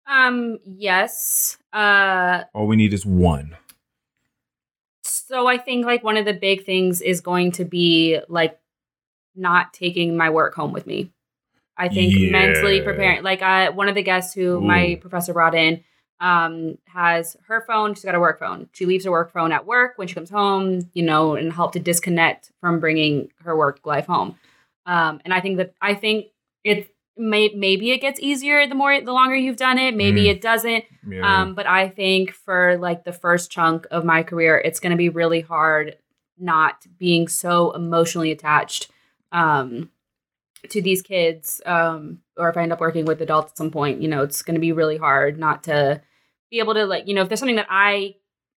um, 0.06 0.58
yes. 0.64 1.56
Uh 1.72 2.44
all 2.54 2.66
we 2.66 2.76
need 2.76 2.92
is 2.92 3.04
one 3.06 3.56
So 5.04 5.46
I 5.46 5.56
think 5.58 5.86
like 5.86 6.04
one 6.04 6.16
of 6.16 6.24
the 6.26 6.34
big 6.34 6.64
things 6.64 7.00
is 7.00 7.20
going 7.20 7.52
to 7.52 7.64
be 7.64 8.20
like 8.28 8.58
not 9.34 9.72
taking 9.72 10.16
my 10.16 10.28
work 10.30 10.54
home 10.54 10.72
with 10.72 10.86
me. 10.86 11.10
I 11.76 11.88
think 11.88 12.14
Yeah. 12.14 12.30
mentally 12.30 12.82
preparing. 12.82 13.22
Like 13.22 13.40
I, 13.40 13.70
one 13.70 13.88
of 13.88 13.94
the 13.94 14.02
guests 14.02 14.34
who 14.34 14.60
my 14.60 14.98
professor 15.00 15.32
brought 15.32 15.54
in 15.54 15.82
um, 16.22 16.78
has 16.86 17.36
her 17.48 17.62
phone. 17.66 17.94
She's 17.94 18.04
got 18.04 18.14
a 18.14 18.20
work 18.20 18.38
phone. 18.40 18.68
She 18.72 18.86
leaves 18.86 19.04
her 19.04 19.10
work 19.10 19.32
phone 19.32 19.52
at 19.52 19.66
work 19.66 19.94
when 19.96 20.08
she 20.08 20.14
comes 20.14 20.30
home. 20.30 20.88
You 20.94 21.02
know, 21.02 21.34
and 21.34 21.52
help 21.52 21.72
to 21.72 21.80
disconnect 21.80 22.52
from 22.60 22.80
bringing 22.80 23.28
her 23.44 23.54
work 23.56 23.80
life 23.84 24.06
home. 24.06 24.36
Um, 24.86 25.20
and 25.24 25.34
I 25.34 25.40
think 25.40 25.58
that 25.58 25.74
I 25.82 25.94
think 25.94 26.26
it 26.64 26.88
may 27.16 27.50
maybe 27.54 27.90
it 27.90 27.98
gets 28.00 28.18
easier 28.20 28.66
the 28.66 28.74
more 28.74 28.98
the 29.00 29.12
longer 29.12 29.36
you've 29.36 29.56
done 29.58 29.78
it. 29.78 29.94
Maybe 29.94 30.24
Mm. 30.24 30.30
it 30.30 30.40
doesn't. 30.40 30.84
yeah. 31.06 31.42
Um, 31.42 31.54
but 31.54 31.66
I 31.66 31.88
think 31.88 32.30
for 32.32 32.78
like 32.78 33.04
the 33.04 33.12
first 33.12 33.50
chunk 33.50 33.86
of 33.90 34.04
my 34.04 34.22
career, 34.22 34.56
it's 34.64 34.80
going 34.80 34.92
to 34.92 34.96
be 34.96 35.08
really 35.10 35.42
hard 35.42 35.96
not 36.38 36.86
being 36.98 37.28
so 37.28 37.72
emotionally 37.72 38.30
attached 38.32 38.90
um, 39.30 39.90
to 40.70 40.80
these 40.80 41.02
kids. 41.02 41.60
Um, 41.66 42.20
or 42.36 42.48
if 42.48 42.56
I 42.56 42.62
end 42.62 42.72
up 42.72 42.80
working 42.80 43.04
with 43.04 43.20
adults 43.20 43.52
at 43.52 43.56
some 43.58 43.70
point, 43.70 44.00
you 44.00 44.08
know, 44.08 44.22
it's 44.22 44.42
going 44.42 44.54
to 44.54 44.60
be 44.60 44.72
really 44.72 44.96
hard 44.96 45.38
not 45.38 45.64
to 45.64 46.00
be 46.52 46.60
able 46.60 46.74
to 46.74 46.86
like, 46.86 47.08
you 47.08 47.14
know, 47.14 47.22
if 47.22 47.28
there's 47.28 47.40
something 47.40 47.56
that 47.56 47.66
I 47.68 48.14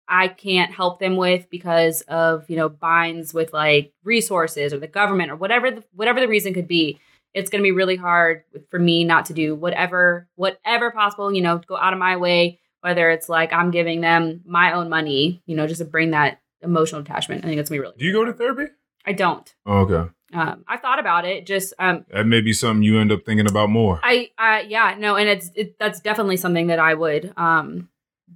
I 0.06 0.28
can't 0.28 0.70
help 0.70 0.98
them 0.98 1.16
with 1.16 1.48
because 1.48 2.02
of 2.02 2.48
you 2.50 2.56
know 2.56 2.68
binds 2.68 3.32
with 3.32 3.54
like 3.54 3.94
resources 4.02 4.74
or 4.74 4.78
the 4.78 4.86
government 4.86 5.30
or 5.30 5.36
whatever 5.36 5.70
the, 5.70 5.84
whatever 5.94 6.20
the 6.20 6.28
reason 6.28 6.52
could 6.52 6.68
be 6.68 7.00
it's 7.32 7.50
going 7.50 7.60
to 7.60 7.66
be 7.66 7.72
really 7.72 7.96
hard 7.96 8.44
for 8.70 8.78
me 8.78 9.02
not 9.02 9.24
to 9.26 9.32
do 9.32 9.54
whatever 9.54 10.28
whatever 10.34 10.90
possible 10.90 11.32
you 11.32 11.40
know 11.40 11.58
go 11.66 11.76
out 11.76 11.94
of 11.94 11.98
my 11.98 12.18
way 12.18 12.60
whether 12.82 13.10
it's 13.10 13.30
like 13.30 13.50
i'm 13.54 13.70
giving 13.70 14.02
them 14.02 14.42
my 14.44 14.72
own 14.72 14.90
money 14.90 15.42
you 15.46 15.56
know 15.56 15.66
just 15.66 15.78
to 15.78 15.86
bring 15.86 16.10
that 16.10 16.38
emotional 16.60 17.00
attachment. 17.00 17.44
I 17.44 17.48
think 17.48 17.58
that's 17.58 17.70
be 17.70 17.78
really 17.78 17.94
do 17.98 18.04
you 18.04 18.12
go 18.12 18.24
to 18.24 18.32
therapy 18.32 18.72
i 19.06 19.12
don't 19.12 19.54
Oh, 19.66 19.78
okay 19.80 20.10
um 20.32 20.64
i 20.66 20.76
thought 20.76 20.98
about 20.98 21.24
it 21.24 21.46
just 21.46 21.74
um 21.78 22.04
that 22.10 22.26
may 22.26 22.40
be 22.40 22.52
something 22.52 22.82
you 22.82 22.98
end 22.98 23.12
up 23.12 23.24
thinking 23.24 23.48
about 23.48 23.70
more 23.70 24.00
i 24.02 24.30
uh 24.38 24.62
yeah 24.66 24.94
no 24.98 25.16
and 25.16 25.28
it's 25.28 25.50
it, 25.54 25.78
that's 25.78 26.00
definitely 26.00 26.36
something 26.36 26.66
that 26.68 26.78
i 26.78 26.94
would 26.94 27.32
um 27.36 27.88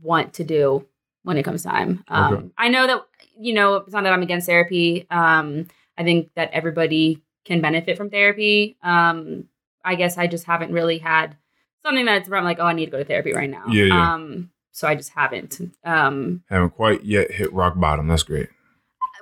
want 0.02 0.34
to 0.34 0.44
do 0.44 0.86
when 1.24 1.36
it 1.36 1.42
comes 1.42 1.62
time 1.62 2.04
um 2.08 2.32
Okay. 2.34 2.46
i 2.58 2.68
know 2.68 2.86
that 2.86 3.00
you 3.38 3.54
know 3.54 3.76
it's 3.76 3.92
not 3.92 4.04
that 4.04 4.12
i'm 4.12 4.22
against 4.22 4.46
therapy 4.46 5.06
um 5.10 5.66
i 5.96 6.04
think 6.04 6.30
that 6.36 6.50
everybody 6.52 7.22
can 7.44 7.60
benefit 7.60 7.96
from 7.96 8.10
therapy 8.10 8.76
um 8.82 9.48
I 9.84 9.94
guess 9.94 10.18
I 10.18 10.26
just 10.26 10.44
haven't 10.44 10.72
really 10.72 10.98
had 10.98 11.36
something 11.82 12.04
that's 12.04 12.28
where 12.28 12.36
I'm 12.38 12.44
like, 12.44 12.58
oh, 12.58 12.64
I 12.66 12.74
need 12.74 12.86
to 12.86 12.90
go 12.90 12.98
to 12.98 13.04
therapy 13.04 13.32
right 13.32 13.48
now. 13.48 13.64
Yeah, 13.70 13.84
yeah. 13.84 14.14
Um, 14.14 14.50
so 14.72 14.86
I 14.86 14.96
just 14.96 15.10
haven't. 15.14 15.60
Um, 15.82 16.42
Haven't 16.50 16.70
quite 16.70 17.04
yet 17.04 17.30
hit 17.30 17.50
rock 17.54 17.78
bottom. 17.78 18.06
That's 18.08 18.24
great. 18.24 18.48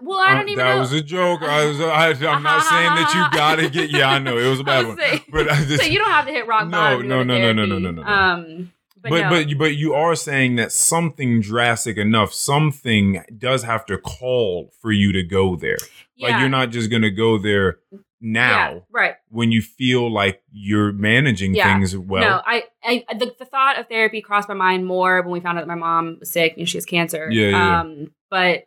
Well, 0.02 0.18
I 0.18 0.34
don't 0.34 0.48
even 0.48 0.64
that 0.64 0.74
know. 0.74 0.80
was 0.80 0.92
a 0.92 1.00
joke. 1.02 1.42
I 1.42 1.66
was, 1.66 1.80
I, 1.80 2.08
I'm 2.10 2.42
not 2.42 2.62
saying 2.64 2.94
that 2.94 3.12
you 3.14 3.38
gotta 3.38 3.68
get. 3.70 3.90
Yeah, 3.90 4.10
I 4.10 4.18
know 4.18 4.36
it 4.38 4.48
was 4.48 4.60
a 4.60 4.64
bad 4.72 4.86
was 4.86 4.96
one. 4.96 4.98
saying- 5.04 5.20
But 5.30 5.50
I 5.50 5.64
just, 5.64 5.82
so 5.82 5.88
you 5.88 5.98
don't 5.98 6.10
have 6.10 6.26
to 6.26 6.32
hit 6.32 6.46
rock 6.46 6.64
No, 6.68 6.70
bottom. 6.78 7.08
no, 7.08 7.22
no, 7.22 7.38
no, 7.38 7.52
no, 7.52 7.64
no, 7.66 7.78
no, 7.78 7.90
no, 7.90 8.02
no. 8.02 8.08
Um, 8.08 8.72
but, 9.02 9.10
but 9.10 9.20
no. 9.22 9.30
but 9.30 9.48
you 9.48 9.56
but 9.56 9.76
you 9.76 9.94
are 9.94 10.14
saying 10.16 10.56
that 10.56 10.72
something 10.72 11.40
drastic 11.40 11.96
enough, 11.96 12.32
something 12.32 13.22
does 13.38 13.62
have 13.62 13.86
to 13.86 13.98
call 13.98 14.72
for 14.80 14.90
you 14.90 15.12
to 15.12 15.22
go 15.22 15.54
there. 15.56 15.76
Like 16.18 16.40
you're 16.40 16.48
not 16.48 16.70
just 16.70 16.90
gonna 16.90 17.10
go 17.10 17.38
there 17.38 17.78
now 18.20 18.72
Yeah, 18.72 18.80
right. 18.90 19.14
when 19.28 19.52
you 19.52 19.60
feel 19.60 20.10
like 20.10 20.42
you're 20.50 20.90
managing 20.92 21.54
Yeah. 21.54 21.72
things 21.74 21.96
well. 21.96 22.22
no, 22.22 22.42
I, 22.44 22.64
I 22.82 23.04
the, 23.14 23.34
the 23.38 23.44
thought 23.44 23.78
of 23.78 23.86
therapy 23.88 24.22
crossed 24.22 24.48
my 24.48 24.54
mind 24.54 24.86
more 24.86 25.20
when 25.22 25.30
we 25.30 25.40
found 25.40 25.58
out 25.58 25.60
that 25.60 25.68
my 25.68 25.74
mom 25.74 26.16
was 26.20 26.32
sick 26.32 26.54
and 26.56 26.66
she 26.68 26.78
has 26.78 26.86
cancer. 26.86 27.28
Yeah, 27.30 27.48
yeah, 27.48 27.50
yeah. 27.50 27.80
Um, 27.80 28.10
but 28.30 28.64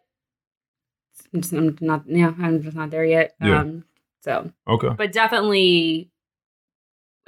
I'm 1.34 1.42
just- 1.42 1.54
I'm 1.54 1.78
not. 1.82 2.04
Yeah, 2.08 2.34
I'm 2.40 2.62
just 2.62 2.76
not 2.76 2.90
there 2.92 3.06
yet. 3.06 3.36
Yeah. 3.42 3.62
Um, 3.62 3.86
so, 4.22 4.52
Okay. 4.68 4.90
but 4.98 5.12
definitely, 5.12 6.10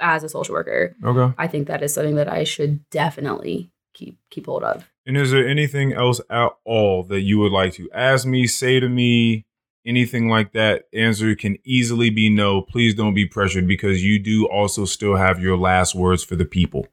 as 0.00 0.24
a 0.24 0.28
social 0.28 0.54
worker, 0.54 0.94
Okay. 1.04 1.34
I 1.38 1.46
think 1.46 1.68
that 1.68 1.82
is 1.82 1.94
something 1.94 2.16
that 2.16 2.28
I 2.28 2.44
should 2.44 2.88
definitely 2.90 3.70
keep 3.94 4.18
keep 4.30 4.46
hold 4.46 4.62
of. 4.64 4.88
And 5.06 5.16
is 5.16 5.30
there 5.30 5.46
anything 5.46 5.92
else 5.92 6.20
at 6.30 6.50
all 6.64 7.02
that 7.04 7.20
you 7.22 7.38
would 7.38 7.52
like 7.52 7.72
to 7.74 7.88
ask 7.92 8.26
me, 8.26 8.46
say 8.46 8.78
to 8.80 8.88
me, 8.88 9.46
anything 9.86 10.28
like 10.28 10.52
that? 10.52 10.84
Answer 10.92 11.34
can 11.34 11.58
easily 11.64 12.08
be 12.10 12.28
no. 12.28 12.62
Please 12.62 12.94
don't 12.94 13.14
be 13.14 13.26
pressured 13.26 13.66
because 13.66 14.04
you 14.04 14.18
do 14.18 14.46
also 14.46 14.84
still 14.84 15.16
have 15.16 15.40
your 15.40 15.56
last 15.56 15.94
words 15.94 16.22
for 16.24 16.36
the 16.36 16.44
people. 16.44 16.86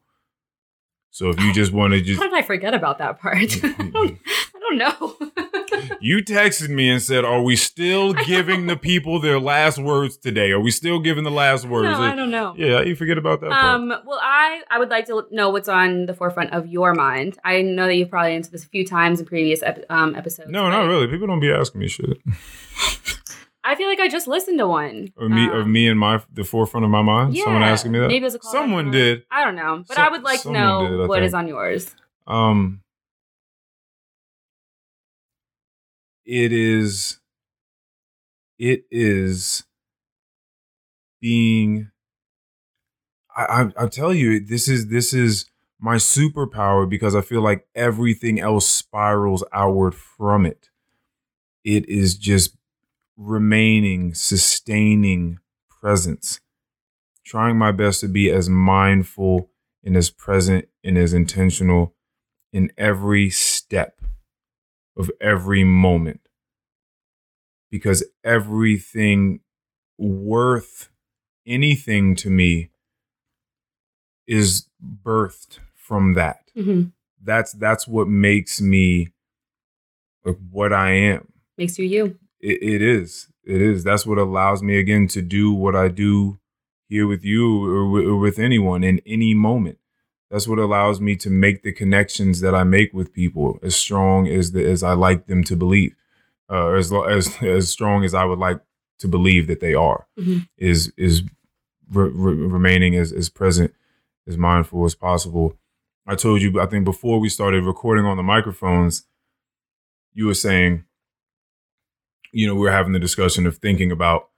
So 1.10 1.28
if 1.30 1.40
you 1.40 1.52
just 1.52 1.72
want 1.72 1.92
to 1.92 2.00
just 2.02 2.20
How 2.20 2.28
did 2.28 2.34
I 2.34 2.42
forget 2.42 2.74
about 2.74 2.98
that 2.98 3.20
part? 3.20 3.36
I 3.64 3.72
don't, 3.90 4.18
I 4.54 4.58
don't 4.60 4.78
know. 4.78 5.16
You 6.00 6.18
texted 6.24 6.68
me 6.70 6.88
and 6.90 7.02
said, 7.02 7.24
"Are 7.24 7.42
we 7.42 7.56
still 7.56 8.12
giving 8.26 8.66
the 8.66 8.76
people 8.76 9.20
their 9.20 9.38
last 9.38 9.78
words 9.78 10.16
today? 10.16 10.50
Are 10.50 10.60
we 10.60 10.70
still 10.70 10.98
giving 11.00 11.24
the 11.24 11.30
last 11.30 11.64
words?" 11.66 11.90
no, 11.98 12.00
I 12.00 12.14
don't 12.16 12.30
know. 12.30 12.54
yeah, 12.56 12.80
you 12.80 12.96
forget 12.96 13.18
about 13.18 13.40
that. 13.42 13.50
part. 13.50 13.64
Um, 13.74 13.88
well, 14.06 14.18
I 14.22 14.62
I 14.70 14.78
would 14.78 14.88
like 14.90 15.06
to 15.06 15.26
know 15.30 15.50
what's 15.50 15.68
on 15.68 16.06
the 16.06 16.14
forefront 16.14 16.52
of 16.52 16.66
your 16.66 16.94
mind. 16.94 17.38
I 17.44 17.62
know 17.62 17.86
that 17.86 17.94
you've 17.96 18.10
probably 18.10 18.34
answered 18.34 18.52
this 18.52 18.64
a 18.64 18.68
few 18.68 18.86
times 18.86 19.20
in 19.20 19.26
previous 19.26 19.62
ep- 19.62 19.84
um, 19.90 20.14
episodes. 20.16 20.50
no, 20.50 20.68
not 20.70 20.86
really. 20.86 21.06
People 21.06 21.26
don't 21.26 21.40
be 21.40 21.50
asking 21.52 21.80
me 21.80 21.88
shit 21.88 22.18
I 23.62 23.74
feel 23.74 23.88
like 23.88 24.00
I 24.00 24.08
just 24.08 24.26
listened 24.26 24.58
to 24.58 24.66
one 24.66 25.12
of 25.18 25.30
me 25.30 25.46
of 25.46 25.52
Um, 25.66 25.72
me 25.72 25.86
and 25.86 26.00
my 26.00 26.22
the 26.32 26.44
forefront 26.44 26.84
of 26.84 26.90
my 26.90 27.02
mind. 27.02 27.34
Yeah, 27.34 27.44
Someone 27.44 27.62
asking 27.62 27.92
me 27.92 27.98
that. 27.98 28.08
Maybe 28.08 28.22
it 28.22 28.24
was 28.24 28.34
a 28.34 28.38
call 28.38 28.50
Someone 28.52 28.90
did. 28.90 29.24
I 29.30 29.44
don't 29.44 29.54
know, 29.54 29.84
but 29.86 29.96
So- 29.96 30.02
I 30.02 30.08
would 30.08 30.22
like 30.22 30.40
to 30.42 30.50
know 30.50 30.88
did, 31.00 31.08
what 31.08 31.22
is 31.22 31.32
think. 31.32 31.38
on 31.40 31.48
yours. 31.48 31.94
Um, 32.26 32.80
it 36.30 36.52
is. 36.52 37.18
It 38.58 38.84
is 38.92 39.64
being. 41.20 41.90
I, 43.36 43.44
I 43.78 43.84
I 43.84 43.86
tell 43.88 44.14
you, 44.14 44.38
this 44.38 44.68
is 44.68 44.88
this 44.88 45.12
is 45.12 45.46
my 45.80 45.96
superpower 45.96 46.88
because 46.88 47.16
I 47.16 47.20
feel 47.20 47.42
like 47.42 47.66
everything 47.74 48.38
else 48.38 48.68
spirals 48.68 49.42
outward 49.52 49.94
from 49.94 50.46
it. 50.46 50.68
It 51.64 51.88
is 51.88 52.16
just 52.16 52.56
remaining, 53.16 54.14
sustaining 54.14 55.38
presence, 55.68 56.40
trying 57.24 57.58
my 57.58 57.72
best 57.72 58.00
to 58.00 58.08
be 58.08 58.30
as 58.30 58.48
mindful 58.48 59.50
and 59.84 59.96
as 59.96 60.10
present 60.10 60.68
and 60.84 60.98
as 60.98 61.14
intentional 61.14 61.94
in 62.52 62.72
every 62.78 63.30
step 63.30 63.99
of 65.00 65.10
every 65.20 65.64
moment. 65.64 66.20
Because 67.70 68.04
everything 68.24 69.40
worth 69.98 70.90
anything 71.46 72.14
to 72.16 72.28
me 72.30 72.70
is 74.26 74.66
birthed 75.04 75.58
from 75.74 76.14
that. 76.14 76.50
hmm 76.54 76.82
That's 77.22 77.52
that's 77.52 77.86
what 77.88 78.08
makes 78.08 78.60
me 78.60 79.08
like 80.24 80.38
what 80.50 80.72
I 80.72 80.90
am. 80.92 81.32
Makes 81.56 81.78
you 81.78 81.86
you. 81.86 82.18
It, 82.40 82.62
it 82.62 82.82
is. 82.82 83.28
It 83.44 83.60
is. 83.60 83.84
That's 83.84 84.06
what 84.06 84.18
allows 84.18 84.62
me 84.62 84.78
again 84.78 85.08
to 85.08 85.22
do 85.22 85.52
what 85.52 85.74
I 85.74 85.88
do 85.88 86.38
here 86.88 87.06
with 87.06 87.24
you 87.24 87.64
or, 87.64 87.84
wi- 87.84 88.08
or 88.10 88.16
with 88.18 88.38
anyone 88.38 88.82
in 88.84 89.00
any 89.06 89.32
moment. 89.34 89.78
That's 90.30 90.46
what 90.46 90.58
allows 90.60 91.00
me 91.00 91.16
to 91.16 91.30
make 91.30 91.62
the 91.62 91.72
connections 91.72 92.40
that 92.40 92.54
I 92.54 92.62
make 92.62 92.92
with 92.94 93.12
people 93.12 93.58
as 93.62 93.74
strong 93.74 94.28
as 94.28 94.52
the, 94.52 94.64
as 94.64 94.82
I 94.82 94.92
like 94.92 95.26
them 95.26 95.42
to 95.44 95.56
believe, 95.56 95.94
uh, 96.48 96.68
as 96.70 96.92
as 96.92 97.36
as 97.42 97.68
strong 97.68 98.04
as 98.04 98.14
I 98.14 98.24
would 98.24 98.38
like 98.38 98.60
to 99.00 99.08
believe 99.08 99.46
that 99.48 99.60
they 99.60 99.74
are. 99.74 100.06
Mhm. 100.18 100.48
Is 100.56 100.92
is 100.96 101.22
re- 101.92 102.10
re- 102.14 102.46
remaining 102.46 102.94
as 102.94 103.12
as 103.12 103.28
present, 103.28 103.74
as 104.28 104.36
mindful 104.36 104.84
as 104.84 104.94
possible. 104.94 105.58
I 106.06 106.14
told 106.14 106.42
you, 106.42 106.60
I 106.60 106.66
think 106.66 106.84
before 106.84 107.18
we 107.20 107.28
started 107.28 107.64
recording 107.64 108.04
on 108.04 108.16
the 108.16 108.22
microphones, 108.22 109.04
you 110.14 110.26
were 110.26 110.34
saying 110.34 110.84
you 112.32 112.46
know, 112.46 112.54
we 112.54 112.60
were 112.60 112.70
having 112.70 112.92
the 112.92 113.00
discussion 113.00 113.44
of 113.44 113.58
thinking 113.58 113.90
about, 113.90 114.28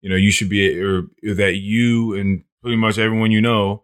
you 0.00 0.10
know, 0.10 0.16
you 0.16 0.32
should 0.32 0.48
be, 0.48 0.80
or, 0.82 1.04
or 1.24 1.34
that 1.34 1.54
you 1.54 2.12
and 2.14 2.42
pretty 2.60 2.76
much 2.76 2.98
everyone 2.98 3.30
you 3.30 3.40
know 3.40 3.83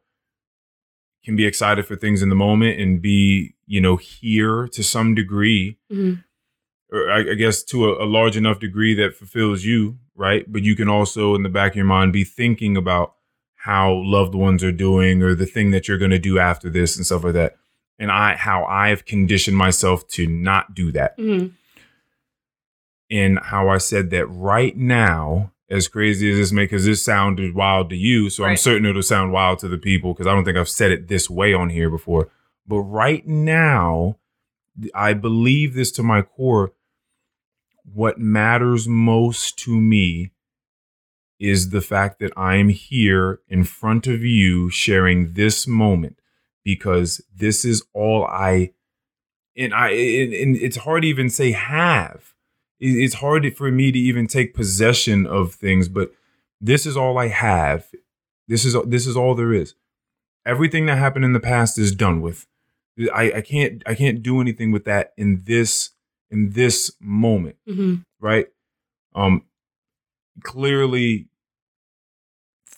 can 1.24 1.36
be 1.36 1.46
excited 1.46 1.86
for 1.86 1.96
things 1.96 2.22
in 2.22 2.28
the 2.28 2.34
moment 2.34 2.80
and 2.80 3.02
be, 3.02 3.54
you 3.66 3.80
know, 3.80 3.96
here 3.96 4.68
to 4.68 4.82
some 4.82 5.14
degree, 5.14 5.78
hmm 5.90 6.14
or 6.92 7.08
I, 7.08 7.18
I 7.20 7.34
guess 7.34 7.62
to 7.64 7.88
a, 7.88 8.04
a 8.04 8.06
large 8.06 8.36
enough 8.36 8.58
degree 8.58 8.94
that 8.94 9.14
fulfills 9.14 9.62
you, 9.62 9.98
right? 10.16 10.44
But 10.50 10.62
you 10.62 10.74
can 10.74 10.88
also, 10.88 11.36
in 11.36 11.44
the 11.44 11.48
back 11.48 11.72
of 11.72 11.76
your 11.76 11.84
mind, 11.84 12.12
be 12.12 12.24
thinking 12.24 12.76
about 12.76 13.14
how 13.54 13.92
loved 14.04 14.34
ones 14.34 14.64
are 14.64 14.72
doing 14.72 15.22
or 15.22 15.36
the 15.36 15.46
thing 15.46 15.70
that 15.70 15.86
you're 15.86 15.98
going 15.98 16.10
to 16.10 16.18
do 16.18 16.40
after 16.40 16.68
this 16.68 16.96
and 16.96 17.06
stuff 17.06 17.22
like 17.22 17.34
that. 17.34 17.56
And 18.00 18.10
I, 18.10 18.34
how 18.34 18.64
I've 18.64 19.04
conditioned 19.04 19.56
myself 19.56 20.08
to 20.08 20.26
not 20.26 20.74
do 20.74 20.90
that 20.92 21.14
hmm 21.16 21.48
in 23.10 23.36
how 23.36 23.68
I 23.68 23.78
said 23.78 24.10
that 24.10 24.26
right 24.26 24.76
now, 24.76 25.52
as 25.70 25.88
crazy 25.88 26.30
as 26.30 26.36
this 26.36 26.52
may, 26.52 26.64
because 26.64 26.84
this 26.84 27.04
sounded 27.04 27.54
wild 27.54 27.90
to 27.90 27.96
you, 27.96 28.28
so 28.28 28.44
I'm 28.44 28.56
certain 28.56 28.86
it'll 28.86 29.02
sound 29.02 29.32
wild 29.32 29.60
to 29.60 29.68
the 29.68 29.78
people 29.78 30.12
because 30.12 30.26
I 30.26 30.34
don't 30.34 30.44
think 30.44 30.58
I've 30.58 30.68
said 30.68 30.90
it 30.90 31.08
this 31.08 31.30
way 31.30 31.54
on 31.54 31.70
here 31.70 31.88
before. 31.88 32.30
But 32.66 32.80
right 32.80 33.26
now, 33.26 34.16
I 34.94 35.12
believe 35.14 35.74
this 35.74 35.92
to 35.92 36.02
my 36.02 36.22
core. 36.22 36.72
What 37.84 38.18
matters 38.18 38.86
most 38.86 39.58
to 39.60 39.80
me 39.80 40.32
is 41.38 41.70
the 41.70 41.80
fact 41.80 42.20
that 42.20 42.32
I'm 42.36 42.68
here 42.68 43.40
in 43.48 43.64
front 43.64 44.06
of 44.06 44.22
you 44.22 44.70
sharing 44.70 45.32
this 45.32 45.66
moment 45.66 46.20
because 46.62 47.22
this 47.34 47.64
is 47.64 47.82
all 47.94 48.24
I 48.26 48.72
and 49.56 49.72
I 49.74 49.90
and, 49.90 50.32
and 50.32 50.56
it's 50.56 50.76
hard 50.76 51.02
to 51.02 51.08
even 51.08 51.30
say 51.30 51.52
have. 51.52 52.34
It- 52.80 52.96
It's 53.04 53.14
hard 53.14 53.56
for 53.56 53.70
me 53.70 53.92
to 53.92 53.98
even 53.98 54.26
take 54.26 54.54
possession 54.54 55.26
of 55.26 55.54
things, 55.54 55.88
but 55.88 56.12
this 56.60 56.86
is 56.86 56.96
all 56.96 57.18
I 57.18 57.28
have. 57.28 57.86
This 58.48 58.64
is 58.64 58.76
this 58.86 59.06
is 59.06 59.16
all 59.16 59.34
there 59.34 59.52
is. 59.52 59.74
Everything 60.46 60.86
that 60.86 60.96
happened 60.98 61.24
in 61.24 61.32
the 61.34 61.40
past 61.40 61.78
is 61.78 61.94
done 61.94 62.20
with. 62.20 62.46
I, 63.14 63.32
I 63.36 63.40
can't 63.40 63.82
I 63.86 63.94
can't 63.94 64.22
do 64.22 64.40
anything 64.40 64.72
with 64.72 64.84
that 64.84 65.12
in 65.16 65.42
this 65.44 65.90
in 66.30 66.50
this 66.50 66.92
moment 67.00 67.56
hmm 67.66 67.94
right? 68.20 68.46
Um, 69.14 69.44
clearly, 70.42 71.28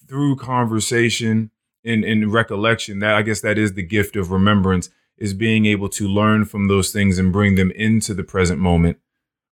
through 0.09 0.37
conversation 0.37 1.51
and, 1.85 2.05
and 2.05 2.33
recollection, 2.33 3.01
that 3.01 3.15
I 3.15 3.23
guess 3.23 3.41
that 3.41 3.59
is 3.59 3.73
the 3.75 3.83
gift 3.83 4.15
of 4.17 4.31
remembrance, 4.31 4.91
is 5.19 5.35
being 5.35 5.67
able 5.67 5.89
to 5.91 6.07
learn 6.09 6.45
from 6.45 6.69
those 6.69 6.93
things 6.93 7.19
and 7.19 7.33
bring 7.33 7.57
them 7.57 7.71
into 7.73 8.15
the 8.15 8.25
present 8.25 8.61
moment. 8.61 8.99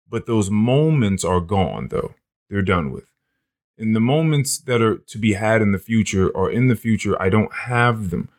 But 0.09 0.25
those 0.25 0.49
moments 0.49 1.23
are 1.23 1.39
gone, 1.41 1.89
though. 1.89 2.15
They're 2.49 2.61
done 2.63 2.91
with. 2.91 3.05
And 3.77 3.95
the 3.95 3.99
moments 3.99 4.57
that 4.59 4.81
are 4.81 4.97
to 4.97 5.17
be 5.17 5.33
had 5.33 5.61
in 5.61 5.71
the 5.71 5.79
future 5.79 6.29
or 6.29 6.49
in 6.51 6.67
the 6.67 6.75
future, 6.75 7.19
I 7.21 7.29
don't 7.29 7.53
have 7.53 8.09
them. 8.09 8.29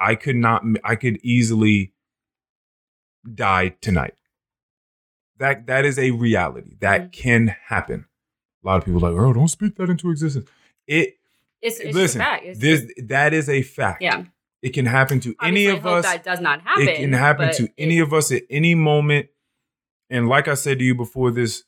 I 0.00 0.14
could 0.14 0.36
not, 0.36 0.64
I 0.84 0.96
could 0.96 1.18
easily 1.22 1.92
die 3.34 3.68
tonight 3.80 4.14
that 5.38 5.66
that 5.66 5.84
is 5.84 5.98
a 5.98 6.10
reality 6.12 6.76
that 6.80 7.08
Mhm. 7.08 7.12
can 7.12 7.46
happen. 7.66 8.06
A 8.62 8.66
lot 8.66 8.76
of 8.78 8.84
people 8.84 9.04
are 9.04 9.10
like, 9.10 9.20
oh, 9.20 9.32
don't 9.32 9.48
speak 9.48 9.76
that 9.76 9.90
into 9.90 10.10
existence. 10.10 10.48
It 10.86 11.16
It's, 11.60 11.78
it's 11.80 11.94
listen, 11.94 12.20
a 12.20 12.24
fact. 12.24 12.44
It's, 12.44 12.60
this 12.60 12.92
that 13.04 13.32
is 13.34 13.48
a 13.48 13.62
fact. 13.62 14.02
yeah. 14.02 14.24
it 14.62 14.70
can 14.70 14.86
happen 14.86 15.18
to 15.20 15.34
any 15.42 15.66
Obviously, 15.66 15.72
I 15.72 15.78
of 15.78 15.86
us. 15.86 16.04
That 16.04 16.22
does 16.24 16.40
not 16.40 16.60
happen. 16.62 16.88
it 16.88 16.96
can 16.98 17.12
happen 17.12 17.52
to 17.54 17.64
it- 17.64 17.74
any 17.78 17.98
of 17.98 18.12
us 18.12 18.30
at 18.30 18.42
any 18.50 18.74
moment. 18.76 19.26
And 20.12 20.28
like 20.28 20.46
I 20.46 20.54
said 20.54 20.78
to 20.78 20.84
you 20.84 20.94
before 20.94 21.30
this, 21.30 21.64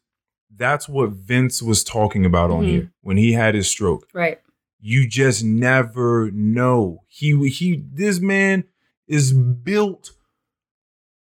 that's 0.55 0.89
what 0.89 1.11
Vince 1.11 1.63
was 1.63 1.83
talking 1.83 2.25
about 2.27 2.51
on 2.51 2.65
Mhm. 2.65 2.69
here 2.69 2.93
when 3.01 3.17
he 3.17 3.33
had 3.33 3.55
his 3.55 3.67
stroke. 3.69 4.07
Right. 4.15 4.39
you 4.87 5.09
just 5.09 5.43
never 5.43 6.31
know. 6.33 7.05
He 7.09 7.49
he 7.49 7.83
this 7.91 8.21
man 8.21 8.65
is 9.09 9.33
built 9.33 10.13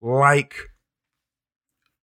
like 0.00 0.54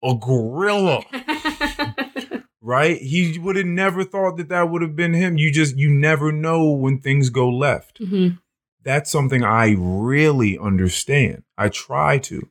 a 0.02 0.14
gorilla, 0.16 1.04
right? 2.60 2.96
He 3.00 3.38
would 3.38 3.56
have 3.56 3.66
never 3.66 4.04
thought 4.04 4.36
that 4.38 4.48
that 4.48 4.70
would 4.70 4.82
have 4.82 4.96
been 4.96 5.14
him. 5.14 5.38
You 5.38 5.52
just 5.52 5.76
you 5.76 5.90
never 5.90 6.32
know 6.32 6.70
when 6.72 6.98
things 7.00 7.30
go 7.30 7.48
left. 7.48 8.00
Mhm. 8.00 8.38
That's 8.82 9.10
something 9.10 9.44
I 9.44 9.74
really 9.78 10.58
understand. 10.58 11.44
I 11.56 11.68
try 11.68 12.18
to. 12.18 12.48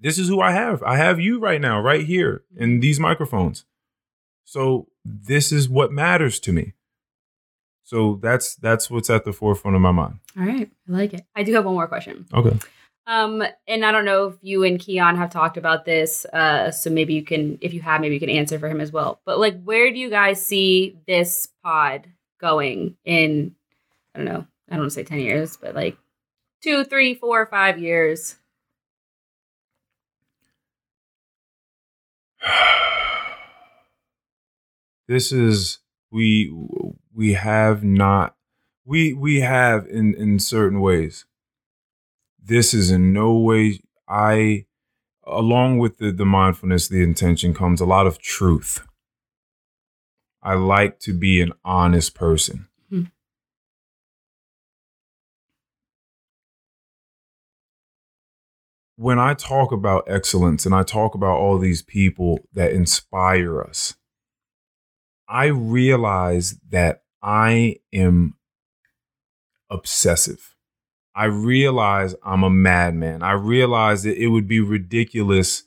This 0.00 0.18
is 0.18 0.28
who 0.28 0.40
I 0.40 0.52
have. 0.52 0.82
I 0.82 0.96
have 0.96 1.20
you 1.20 1.38
right 1.38 1.60
now, 1.60 1.80
right 1.80 2.04
here 2.04 2.42
in 2.56 2.80
these 2.80 2.98
microphones. 2.98 3.64
So 4.44 4.88
this 5.04 5.52
is 5.52 5.68
what 5.68 5.92
matters 5.92 6.40
to 6.40 6.52
me. 6.52 6.72
So 7.84 8.18
that's 8.22 8.54
that's 8.56 8.90
what's 8.90 9.10
at 9.10 9.24
the 9.24 9.32
forefront 9.32 9.76
of 9.76 9.82
my 9.82 9.92
mind. 9.92 10.20
All 10.38 10.44
right. 10.44 10.70
I 10.88 10.92
like 10.92 11.12
it. 11.12 11.24
I 11.36 11.42
do 11.42 11.52
have 11.54 11.64
one 11.64 11.74
more 11.74 11.88
question. 11.88 12.26
Okay. 12.32 12.56
Um, 13.06 13.42
and 13.66 13.84
I 13.84 13.90
don't 13.90 14.04
know 14.04 14.26
if 14.28 14.34
you 14.42 14.62
and 14.62 14.78
Keon 14.78 15.16
have 15.16 15.30
talked 15.30 15.56
about 15.56 15.84
this. 15.84 16.24
Uh, 16.26 16.70
so 16.70 16.90
maybe 16.90 17.14
you 17.14 17.24
can, 17.24 17.58
if 17.60 17.74
you 17.74 17.80
have, 17.80 18.00
maybe 18.00 18.14
you 18.14 18.20
can 18.20 18.30
answer 18.30 18.58
for 18.58 18.68
him 18.68 18.80
as 18.80 18.92
well. 18.92 19.20
But 19.24 19.40
like, 19.40 19.60
where 19.64 19.90
do 19.90 19.98
you 19.98 20.10
guys 20.10 20.44
see 20.44 20.96
this 21.08 21.48
pod 21.64 22.06
going 22.40 22.96
in? 23.04 23.56
I 24.14 24.18
don't 24.18 24.26
know. 24.26 24.46
I 24.68 24.74
don't 24.74 24.82
want 24.82 24.92
to 24.92 24.94
say 24.94 25.02
ten 25.02 25.18
years, 25.18 25.56
but 25.56 25.74
like 25.74 25.96
two, 26.62 26.84
three, 26.84 27.14
four, 27.14 27.46
five 27.46 27.80
years. 27.80 28.36
this 35.08 35.32
is 35.32 35.78
we 36.10 36.52
we 37.14 37.34
have 37.34 37.84
not 37.84 38.36
we 38.84 39.12
we 39.12 39.40
have 39.40 39.86
in 39.86 40.14
in 40.14 40.38
certain 40.38 40.80
ways. 40.80 41.26
This 42.42 42.72
is 42.74 42.90
in 42.90 43.12
no 43.12 43.34
way 43.34 43.80
i 44.08 44.66
along 45.26 45.78
with 45.78 45.98
the 45.98 46.10
the 46.10 46.24
mindfulness 46.24 46.88
the 46.88 47.02
intention 47.02 47.54
comes 47.54 47.80
a 47.80 47.86
lot 47.86 48.06
of 48.06 48.18
truth. 48.18 48.86
I 50.42 50.54
like 50.54 50.98
to 51.00 51.12
be 51.12 51.42
an 51.42 51.52
honest 51.64 52.14
person 52.14 52.69
when 59.00 59.18
i 59.18 59.32
talk 59.34 59.72
about 59.72 60.04
excellence 60.06 60.66
and 60.66 60.74
i 60.74 60.82
talk 60.82 61.14
about 61.14 61.38
all 61.38 61.58
these 61.58 61.82
people 61.82 62.38
that 62.52 62.72
inspire 62.72 63.62
us 63.62 63.94
I 65.30 65.46
realize 65.46 66.56
that 66.70 67.04
I 67.22 67.76
am 67.92 68.34
obsessive. 69.70 70.56
I 71.14 71.26
realize 71.26 72.16
I'm 72.24 72.42
a 72.42 72.50
madman. 72.50 73.22
I 73.22 73.32
realize 73.32 74.02
that 74.02 74.20
it 74.20 74.28
would 74.28 74.48
be 74.48 74.58
ridiculous 74.58 75.62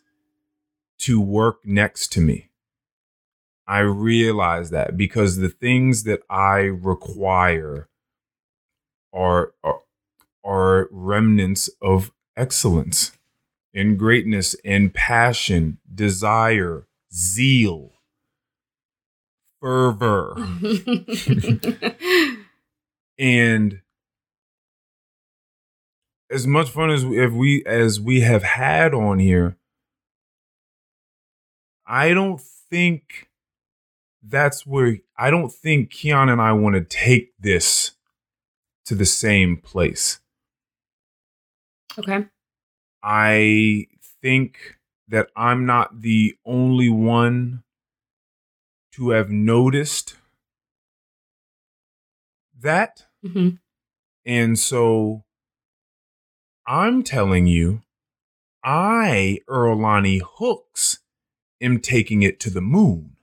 to 1.00 1.22
work 1.22 1.66
next 1.66 2.12
to 2.14 2.22
me. 2.22 2.50
I 3.66 3.80
realize 3.80 4.70
that 4.72 4.98
because 4.98 5.38
the 5.38 5.50
things 5.50 6.04
that 6.04 6.20
I 6.30 6.58
require 6.58 7.88
are 9.14 9.54
are, 9.64 9.80
are 10.44 10.90
remnants 10.92 11.70
of 11.82 12.12
excellence 12.36 13.14
and 13.74 13.98
greatness 13.98 14.56
and 14.64 14.94
passion, 14.94 15.80
desire, 15.94 16.88
zeal 17.12 17.94
fervor. 19.64 20.36
and 23.18 23.82
as 26.30 26.46
much 26.46 26.70
fun 26.70 26.90
as 26.90 27.06
we, 27.06 27.24
if 27.24 27.32
we 27.32 27.64
as 27.66 28.00
we 28.00 28.22
have 28.22 28.44
had 28.44 28.94
on 28.94 29.20
here, 29.20 29.56
I 31.88 32.14
don't 32.14 32.42
think 32.42 33.30
that's 34.22 34.66
where 34.66 34.98
I 35.18 35.30
don't 35.30 35.52
think 35.52 35.92
Keon 35.92 36.28
and 36.28 36.42
I 36.42 36.52
want 36.52 36.76
to 36.76 36.84
take 36.84 37.34
this 37.40 37.92
to 38.86 38.96
the 38.96 39.06
same 39.06 39.58
place. 39.58 40.20
okay. 41.98 42.26
I 43.04 43.88
think 44.22 44.78
that 45.10 45.30
I'm 45.36 45.66
not 45.66 46.02
the 46.02 46.36
only 46.46 46.90
one 46.90 47.64
to 48.94 49.10
have 49.10 49.30
noticed 49.30 50.16
that. 52.62 53.06
hmm 53.22 53.50
And 54.26 54.58
so 54.58 55.24
I'm 56.66 57.04
telling 57.04 57.48
you, 57.48 57.82
I, 58.64 59.40
Erlani 59.50 60.22
Hooks, 60.22 61.00
am 61.60 61.80
taking 61.80 62.24
it 62.24 62.40
to 62.40 62.50
the 62.50 62.62
moon. 62.62 63.18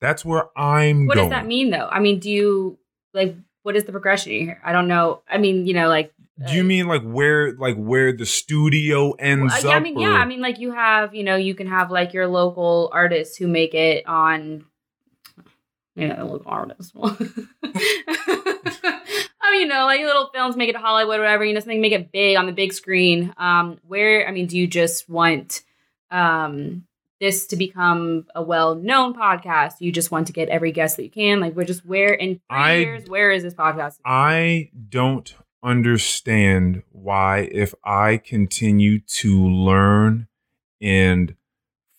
That's 0.00 0.24
where 0.24 0.48
I'm 0.58 0.96
going. 0.96 1.06
What 1.06 1.14
going. 1.14 1.30
does 1.30 1.38
that 1.38 1.46
mean, 1.46 1.70
though? 1.70 1.88
I 1.90 2.00
mean, 2.00 2.18
do 2.18 2.30
you 2.30 2.78
like 3.14 3.34
what 3.62 3.76
is 3.76 3.84
the 3.84 3.92
progression 3.92 4.32
here? 4.32 4.60
I 4.62 4.72
don't 4.72 4.88
know. 4.88 5.22
I 5.28 5.38
mean, 5.38 5.66
you 5.66 5.74
know, 5.74 5.88
like. 5.88 6.12
Do 6.44 6.54
you 6.54 6.64
mean 6.64 6.86
like 6.86 7.02
where 7.02 7.54
like 7.54 7.76
where 7.76 8.12
the 8.12 8.26
studio 8.26 9.12
ends 9.12 9.54
Well, 9.54 9.72
yeah, 9.72 9.76
I 9.76 9.80
mean, 9.80 9.98
yeah, 9.98 10.12
I 10.12 10.26
mean, 10.26 10.42
like 10.42 10.58
you 10.58 10.70
have, 10.72 11.14
you 11.14 11.24
know, 11.24 11.36
you 11.36 11.54
can 11.54 11.66
have 11.66 11.90
like 11.90 12.12
your 12.12 12.26
local 12.26 12.90
artists 12.92 13.38
who 13.38 13.48
make 13.48 13.72
it 13.72 14.06
on, 14.06 14.66
you 15.94 16.08
know, 16.08 16.26
local 16.26 16.50
artists. 16.50 16.92
I 19.40 19.52
mean, 19.52 19.62
you 19.62 19.66
know, 19.66 19.86
like 19.86 20.00
little 20.00 20.28
films 20.34 20.56
make 20.56 20.68
it 20.68 20.74
to 20.74 20.78
Hollywood, 20.78 21.18
whatever. 21.18 21.42
You 21.42 21.54
know, 21.54 21.60
something 21.60 21.80
make 21.80 21.92
it 21.92 22.12
big 22.12 22.36
on 22.36 22.44
the 22.44 22.52
big 22.52 22.74
screen. 22.74 23.32
Um, 23.38 23.78
where 23.86 24.28
I 24.28 24.30
mean, 24.30 24.46
do 24.46 24.58
you 24.58 24.66
just 24.66 25.08
want 25.08 25.62
um 26.10 26.84
this 27.18 27.46
to 27.46 27.56
become 27.56 28.26
a 28.34 28.42
well-known 28.42 29.14
podcast? 29.14 29.76
You 29.80 29.90
just 29.90 30.10
want 30.10 30.26
to 30.26 30.34
get 30.34 30.50
every 30.50 30.70
guest 30.70 30.98
that 30.98 31.04
you 31.04 31.10
can. 31.10 31.40
Like, 31.40 31.56
we're 31.56 31.64
just 31.64 31.86
where 31.86 32.12
in 32.12 32.34
three 32.34 32.40
I- 32.50 32.74
years, 32.74 33.08
where 33.08 33.30
is 33.30 33.42
this 33.42 33.54
podcast? 33.54 33.98
I 34.04 34.68
don't 34.90 35.34
understand 35.66 36.84
why, 36.92 37.48
if 37.50 37.74
I 37.84 38.18
continue 38.18 39.00
to 39.00 39.44
learn 39.44 40.28
and 40.80 41.34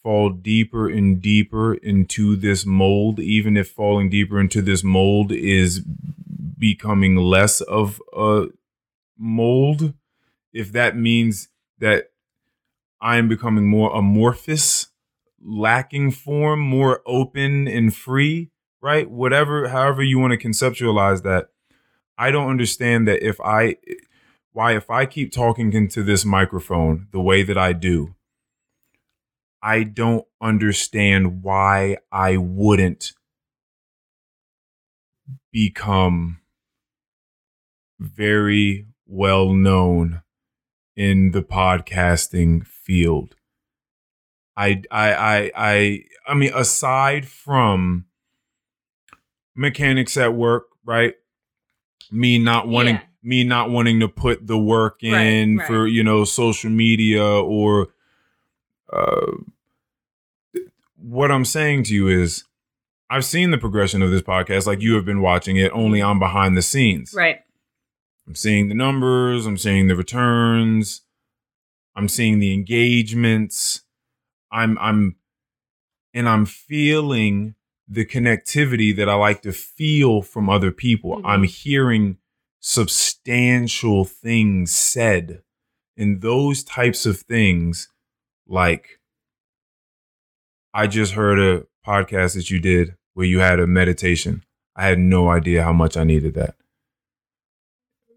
fall 0.01 0.29
deeper 0.29 0.87
and 0.87 1.21
deeper 1.21 1.73
into 1.73 2.37
this 2.37 2.65
mold, 2.65 3.19
even 3.19 3.57
if 3.57 3.69
falling 3.69 4.09
deeper 4.09 4.39
into 4.39 4.61
this 4.61 4.85
mold 4.85 5.33
is 5.33 5.81
becoming 6.57 7.17
less 7.17 7.59
of 7.59 8.01
a 8.15 8.45
mold, 9.17 9.93
if 10.53 10.71
that 10.71 10.95
means 10.95 11.49
that 11.79 12.11
I 13.01 13.17
am 13.17 13.27
becoming 13.27 13.67
more 13.67 13.93
amorphous, 13.93 14.87
lacking 15.43 16.11
form, 16.11 16.61
more 16.61 17.01
open 17.05 17.67
and 17.67 17.93
free, 17.93 18.49
right? 18.81 19.09
Whatever, 19.09 19.67
however 19.67 20.01
you 20.01 20.19
want 20.19 20.39
to 20.39 20.47
conceptualize 20.47 21.23
that. 21.23 21.49
I 22.17 22.31
don't 22.31 22.49
understand 22.49 23.07
that 23.07 23.25
if 23.25 23.39
I, 23.41 23.77
why 24.51 24.75
if 24.75 24.89
I 24.89 25.05
keep 25.05 25.31
talking 25.31 25.73
into 25.73 26.03
this 26.03 26.25
microphone 26.25 27.07
the 27.11 27.21
way 27.21 27.43
that 27.43 27.57
I 27.57 27.73
do, 27.73 28.15
I 29.61 29.83
don't 29.83 30.25
understand 30.41 31.43
why 31.43 31.97
I 32.11 32.37
wouldn't 32.37 33.13
become 35.51 36.39
very 37.99 38.87
well 39.05 39.53
known 39.53 40.21
in 40.95 41.31
the 41.31 41.41
podcasting 41.41 42.65
field. 42.65 43.35
I 44.55 44.81
I 44.91 45.13
I 45.13 45.51
I 45.55 46.03
I 46.27 46.33
mean 46.33 46.51
aside 46.53 47.27
from 47.27 48.05
mechanics 49.55 50.17
at 50.17 50.33
work, 50.33 50.67
right? 50.85 51.15
Me 52.11 52.37
not 52.39 52.67
wanting 52.67 52.95
Yeah. 52.95 53.01
me 53.23 53.43
not 53.43 53.69
wanting 53.69 53.99
to 53.99 54.07
put 54.07 54.47
the 54.47 54.57
work 54.57 54.99
Right, 55.03 55.21
in 55.21 55.57
right. 55.57 55.67
for, 55.67 55.87
you 55.87 56.03
know, 56.03 56.23
social 56.23 56.69
media 56.69 57.23
or 57.25 57.87
uh 58.91 59.31
what 60.97 61.31
I'm 61.31 61.45
saying 61.45 61.83
to 61.83 61.93
you 61.93 62.07
is 62.07 62.43
I've 63.09 63.25
seen 63.25 63.51
the 63.51 63.57
progression 63.57 64.01
of 64.01 64.11
this 64.11 64.21
podcast 64.21 64.67
like 64.67 64.81
you 64.81 64.95
have 64.95 65.05
been 65.05 65.21
watching 65.21 65.55
it 65.57 65.71
only 65.73 66.01
on 66.01 66.19
behind 66.19 66.57
the 66.57 66.61
scenes. 66.61 67.13
Right. 67.15 67.39
I'm 68.27 68.35
seeing 68.35 68.67
the 68.67 68.75
numbers, 68.75 69.45
I'm 69.45 69.57
seeing 69.57 69.87
the 69.87 69.95
returns, 69.95 71.01
I'm 71.95 72.07
seeing 72.09 72.39
the 72.39 72.53
engagements. 72.53 73.83
I'm 74.51 74.77
I'm 74.79 75.15
and 76.13 76.27
I'm 76.27 76.45
feeling 76.45 77.55
the 77.87 78.05
connectivity 78.05 78.95
that 78.95 79.07
I 79.09 79.13
like 79.15 79.41
to 79.43 79.51
feel 79.53 80.21
from 80.21 80.49
other 80.49 80.71
people. 80.71 81.17
Mhm. 81.17 81.21
I'm 81.25 81.43
hearing 81.43 82.17
substantial 82.59 84.03
things 84.05 84.71
said. 84.73 85.41
And 85.95 86.21
those 86.21 86.63
types 86.63 87.05
of 87.05 87.19
things 87.21 87.89
like 88.47 88.99
I 90.73 90.87
just 90.87 91.13
heard 91.13 91.39
a 91.39 91.65
podcast 91.85 92.35
that 92.35 92.49
you 92.51 92.59
did 92.59 92.95
where 93.13 93.25
you 93.25 93.39
had 93.39 93.59
a 93.59 93.65
meditation. 93.67 94.43
I 94.75 94.85
had 94.85 94.99
no 94.99 95.29
idea 95.29 95.63
how 95.63 95.73
much 95.73 95.97
I 95.97 96.03
needed 96.03 96.33
that. 96.35 96.55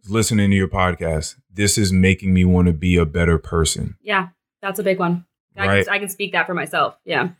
Listening 0.08 0.50
to 0.50 0.56
your 0.56 0.68
podcast, 0.68 1.36
this 1.52 1.78
is 1.78 1.92
making 1.92 2.34
me 2.34 2.44
want 2.44 2.66
to 2.66 2.72
be 2.72 2.96
a 2.96 3.06
better 3.06 3.38
person. 3.38 3.96
Yeah, 4.02 4.28
that's 4.60 4.78
a 4.78 4.82
big 4.82 4.98
one. 4.98 5.24
I, 5.56 5.66
Right. 5.66 5.84
can, 5.84 5.94
I 5.94 5.98
can 5.98 6.08
speak 6.08 6.32
that 6.32 6.46
for 6.46 6.54
myself. 6.54 6.98
Yeah. 7.04 7.30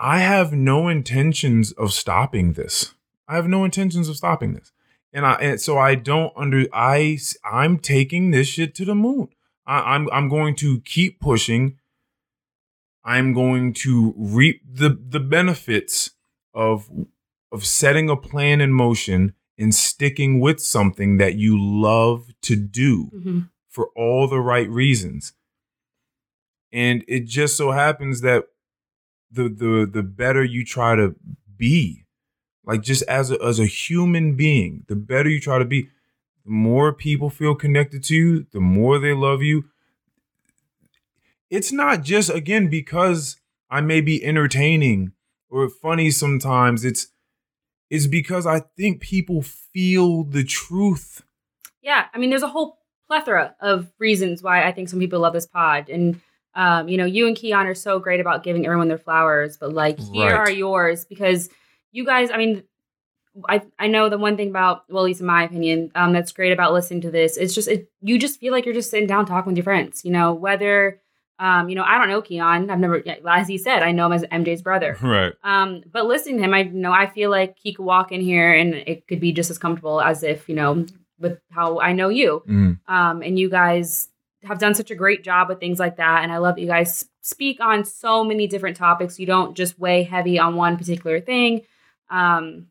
I 0.00 0.20
have 0.20 0.54
no 0.54 0.88
intentions 0.88 1.72
of 1.72 1.92
stopping 1.92 2.54
this. 2.54 2.94
I 3.28 3.36
have 3.36 3.46
no 3.46 3.64
intentions 3.64 4.08
of 4.08 4.16
stopping 4.16 4.54
this. 4.54 4.72
And 5.12 5.26
I 5.26 5.34
and 5.34 5.60
so 5.60 5.76
I 5.76 5.94
don't 5.94 6.32
under 6.36 6.64
I 6.72 7.18
I'm 7.44 7.78
taking 7.78 8.30
this 8.30 8.48
shit 8.48 8.74
to 8.76 8.86
the 8.86 8.94
moon. 8.94 9.28
I, 9.66 9.94
I'm 9.94 10.08
I'm 10.10 10.28
going 10.28 10.56
to 10.56 10.80
keep 10.80 11.20
pushing. 11.20 11.76
I'm 13.04 13.34
going 13.34 13.74
to 13.74 14.14
reap 14.16 14.62
the 14.66 14.88
the 14.88 15.20
benefits 15.20 16.12
of 16.54 16.90
of 17.52 17.66
setting 17.66 18.08
a 18.08 18.16
plan 18.16 18.60
in 18.62 18.72
motion 18.72 19.34
and 19.58 19.74
sticking 19.74 20.40
with 20.40 20.60
something 20.60 21.18
that 21.18 21.34
you 21.34 21.60
love 21.60 22.30
to 22.42 22.56
do 22.56 23.10
hmm 23.12 23.40
for 23.68 23.90
all 23.94 24.26
the 24.26 24.40
right 24.40 24.68
reasons. 24.68 25.32
And 26.72 27.04
it 27.06 27.26
just 27.26 27.56
so 27.56 27.70
happens 27.70 28.20
that 28.22 28.46
the 29.30 29.44
the 29.48 29.88
the 29.90 30.02
better 30.02 30.44
you 30.44 30.64
try 30.64 30.96
to 30.96 31.14
be, 31.56 32.04
like 32.64 32.82
just 32.82 33.02
as 33.04 33.30
a, 33.30 33.42
as 33.42 33.58
a 33.58 33.66
human 33.66 34.34
being, 34.34 34.84
the 34.88 34.96
better 34.96 35.28
you 35.28 35.40
try 35.40 35.58
to 35.58 35.64
be, 35.64 35.88
the 36.44 36.50
more 36.50 36.92
people 36.92 37.30
feel 37.30 37.54
connected 37.54 38.02
to 38.04 38.14
you, 38.14 38.46
the 38.52 38.60
more 38.60 38.98
they 38.98 39.12
love 39.12 39.42
you. 39.42 39.64
It's 41.48 41.72
not 41.72 42.02
just 42.02 42.30
again 42.30 42.68
because 42.68 43.36
I 43.68 43.80
may 43.80 44.00
be 44.00 44.24
entertaining 44.24 45.12
or 45.48 45.68
funny 45.68 46.10
sometimes. 46.10 46.84
It's 46.84 47.08
it's 47.90 48.06
because 48.06 48.46
I 48.46 48.60
think 48.76 49.00
people 49.00 49.42
feel 49.42 50.22
the 50.22 50.44
truth. 50.44 51.22
Yeah. 51.82 52.06
I 52.14 52.18
mean, 52.18 52.30
there's 52.30 52.44
a 52.44 52.48
whole 52.48 52.78
plethora 53.08 53.56
of 53.60 53.90
reasons 53.98 54.42
why 54.42 54.66
I 54.66 54.72
think 54.72 54.88
some 54.88 55.00
people 55.00 55.18
love 55.20 55.32
this 55.32 55.46
pod. 55.46 55.88
And, 55.88 56.20
um, 56.54 56.88
you 56.88 56.96
know, 56.96 57.04
you 57.04 57.26
and 57.26 57.36
Keon 57.36 57.66
are 57.66 57.74
so 57.74 57.98
great 57.98 58.20
about 58.20 58.42
giving 58.42 58.64
everyone 58.66 58.88
their 58.88 58.98
flowers, 58.98 59.56
but 59.56 59.72
like, 59.72 59.98
here 59.98 60.26
Right. 60.26 60.34
are 60.34 60.50
yours 60.50 61.04
because 61.04 61.48
you 61.92 62.04
guys, 62.04 62.30
I 62.30 62.36
mean, 62.36 62.64
I, 63.48 63.62
I 63.78 63.86
know 63.86 64.08
the 64.08 64.18
one 64.18 64.36
thing 64.36 64.50
about, 64.50 64.84
well, 64.90 65.04
at 65.04 65.06
least 65.06 65.20
in 65.20 65.26
my 65.26 65.44
opinion, 65.44 65.92
um, 65.94 66.12
that's 66.12 66.32
great 66.32 66.52
about 66.52 66.72
listening 66.72 67.00
to 67.02 67.10
this. 67.10 67.36
It's 67.36 67.54
just, 67.54 67.68
it, 67.68 67.88
you 68.02 68.18
just 68.18 68.40
feel 68.40 68.52
like 68.52 68.64
you're 68.64 68.74
just 68.74 68.90
sitting 68.90 69.06
down 69.06 69.26
talking 69.26 69.50
with 69.50 69.56
your 69.56 69.64
friends, 69.64 70.04
you 70.04 70.10
know, 70.10 70.32
whether, 70.34 71.00
um, 71.38 71.68
you 71.68 71.76
know, 71.76 71.84
I 71.84 71.96
don't 71.96 72.08
know 72.08 72.20
Keon. 72.20 72.68
I've 72.68 72.80
never, 72.80 73.02
as 73.28 73.46
he 73.48 73.56
said, 73.56 73.82
I 73.82 73.92
know 73.92 74.06
him 74.06 74.12
as 74.12 74.24
MJ's 74.24 74.62
brother. 74.62 74.96
Right. 75.02 75.32
Um, 75.44 75.82
but 75.90 76.06
listening 76.06 76.38
to 76.38 76.42
him, 76.42 76.52
I 76.52 76.64
know 76.64 76.92
I 76.92 77.06
feel 77.06 77.30
like 77.30 77.56
he 77.58 77.72
could 77.72 77.84
walk 77.84 78.10
in 78.12 78.20
here 78.20 78.52
and 78.52 78.74
it 78.74 79.06
could 79.06 79.20
be 79.20 79.32
just 79.32 79.50
as 79.50 79.58
comfortable 79.58 80.00
as 80.00 80.22
if, 80.24 80.48
you 80.48 80.56
know, 80.56 80.84
with 81.18 81.38
how 81.50 81.78
I 81.78 81.92
know 81.92 82.08
you. 82.08 82.42
Mm. 82.48 82.80
Um, 82.88 83.22
and 83.22 83.38
you 83.38 83.48
guys 83.48 84.08
have 84.44 84.58
done 84.58 84.74
such 84.74 84.90
a 84.90 84.94
great 84.94 85.22
job 85.22 85.48
with 85.48 85.60
things 85.60 85.78
like 85.78 85.96
that. 85.96 86.22
And 86.22 86.32
I 86.32 86.38
love 86.38 86.54
that 86.54 86.62
you 86.62 86.66
guys 86.66 87.06
speak 87.20 87.60
on 87.60 87.84
so 87.84 88.24
many 88.24 88.46
different 88.46 88.76
topics. 88.76 89.18
You 89.18 89.26
don't 89.26 89.56
just 89.56 89.78
weigh 89.78 90.02
heavy 90.02 90.38
on 90.38 90.56
one 90.56 90.78
particular 90.78 91.20
thing. 91.20 91.62
Um, 92.10 92.66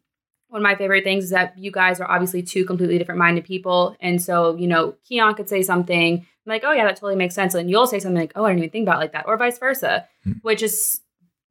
one 0.48 0.62
of 0.62 0.64
my 0.64 0.76
favorite 0.76 1.04
things 1.04 1.26
is 1.26 1.30
that 1.30 1.58
you 1.60 1.72
guys 1.72 2.00
are 2.00 2.10
obviously 2.10 2.42
two 2.42 2.66
completely 2.66 2.98
different 2.98 3.20
minded 3.20 3.44
people. 3.44 3.96
And 4.00 4.20
so, 4.20 4.56
you 4.56 4.68
know, 4.68 4.96
Keon 5.08 5.36
could 5.36 5.48
say 5.48 5.62
something 5.62 6.26
like, 6.48 6.64
oh, 6.66 6.72
yeah, 6.72 6.86
that 6.86 6.96
totally 6.96 7.16
makes 7.16 7.36
sense. 7.36 7.54
And 7.54 7.70
you'll 7.70 7.86
say 7.86 8.00
something 8.00 8.20
like, 8.20 8.32
oh, 8.36 8.46
I 8.46 8.50
didn't 8.50 8.64
even 8.64 8.72
think 8.72 8.88
about 8.88 8.96
it 8.96 9.02
like 9.02 9.12
that, 9.12 9.28
or 9.28 9.38
vice 9.38 9.60
versa, 9.60 10.08
Hmm. 10.24 10.32
which 10.42 10.64
is 10.64 11.02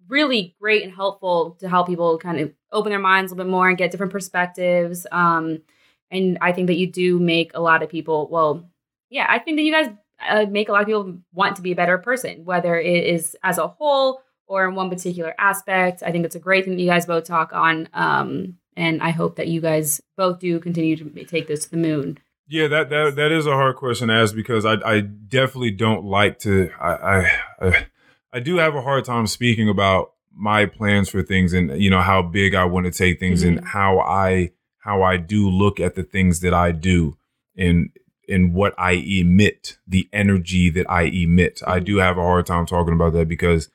really 0.08 0.56
great 0.60 0.82
and 0.82 0.92
helpful 0.92 1.56
to 1.60 1.68
help 1.68 1.86
people 1.86 2.18
kind 2.18 2.40
of 2.40 2.52
open 2.72 2.90
their 2.90 2.98
minds 2.98 3.30
a 3.30 3.34
little 3.34 3.44
bit 3.44 3.50
more 3.52 3.68
and 3.68 3.78
get 3.78 3.92
different 3.92 4.12
perspectives. 4.12 5.06
Um, 5.12 5.60
and 6.10 6.38
I 6.40 6.52
think 6.52 6.66
that 6.66 6.76
you 6.78 6.90
do 6.90 7.20
make 7.20 7.52
a 7.54 7.60
lot 7.60 7.82
of 7.82 7.90
people, 7.90 8.28
well, 8.30 8.68
yeah, 9.10 9.26
I 9.28 9.38
think 9.38 9.58
that 9.58 9.62
you 9.62 9.72
guys 9.72 9.90
uh, 10.26 10.46
make 10.50 10.68
a 10.68 10.72
lot 10.72 10.82
of 10.82 10.86
people 10.86 11.18
want 11.32 11.56
to 11.56 11.62
be 11.62 11.72
a 11.72 11.76
better 11.76 11.98
person, 11.98 12.44
whether 12.44 12.78
it 12.78 13.04
is 13.04 13.36
as 13.42 13.58
a 13.58 13.68
whole 13.68 14.22
or 14.46 14.66
in 14.66 14.74
one 14.74 14.90
particular 14.90 15.34
aspect. 15.38 16.02
I 16.02 16.10
think 16.10 16.24
it's 16.24 16.34
a 16.34 16.40
great 16.40 16.64
thing 16.64 16.74
that 16.76 16.82
you 16.82 16.88
guys 16.88 17.06
both 17.06 17.24
talk 17.24 17.52
on. 17.52 17.88
Um, 17.92 18.56
and 18.76 19.02
I 19.02 19.10
hope 19.10 19.36
that 19.36 19.48
you 19.48 19.60
guys 19.60 20.00
both 20.16 20.38
do 20.38 20.58
continue 20.60 20.96
to 20.96 21.24
take 21.24 21.48
this 21.48 21.64
to 21.64 21.70
the 21.70 21.76
moon. 21.76 22.18
Yeah, 22.46 22.68
that 22.68 22.88
that 22.88 23.16
that 23.16 23.30
is 23.30 23.46
a 23.46 23.52
hard 23.52 23.76
question 23.76 24.08
to 24.08 24.14
ask 24.14 24.34
because 24.34 24.64
I 24.64 24.74
I 24.84 25.00
definitely 25.00 25.72
don't 25.72 26.04
like 26.04 26.38
to 26.40 26.70
I 26.80 26.92
I 26.94 27.40
I, 27.60 27.86
I 28.32 28.40
do 28.40 28.56
have 28.56 28.74
a 28.74 28.80
hard 28.80 29.04
time 29.04 29.26
speaking 29.26 29.68
about 29.68 30.12
my 30.34 30.64
plans 30.64 31.10
for 31.10 31.22
things 31.22 31.52
and 31.52 31.82
you 31.82 31.90
know 31.90 32.00
how 32.00 32.22
big 32.22 32.54
I 32.54 32.64
want 32.64 32.86
to 32.86 32.92
take 32.92 33.20
things 33.20 33.42
and 33.42 33.62
how 33.62 33.98
I 33.98 34.52
how 34.78 35.02
I 35.02 35.18
do 35.18 35.50
look 35.50 35.78
at 35.78 35.94
the 35.94 36.04
things 36.04 36.40
that 36.40 36.54
I 36.54 36.72
do 36.72 37.18
and 37.56 37.90
and 38.28 38.54
what 38.54 38.74
I 38.78 38.92
emit, 38.92 39.78
the 39.86 40.08
energy 40.12 40.70
that 40.70 40.90
I 40.90 41.02
emit. 41.02 41.60
I 41.66 41.80
do 41.80 41.96
mm-hmm. 41.96 42.02
have 42.02 42.18
a 42.18 42.22
hard 42.22 42.46
time 42.46 42.66
talking 42.66 42.94
about 42.94 43.12
that 43.14 43.28
because 43.28 43.68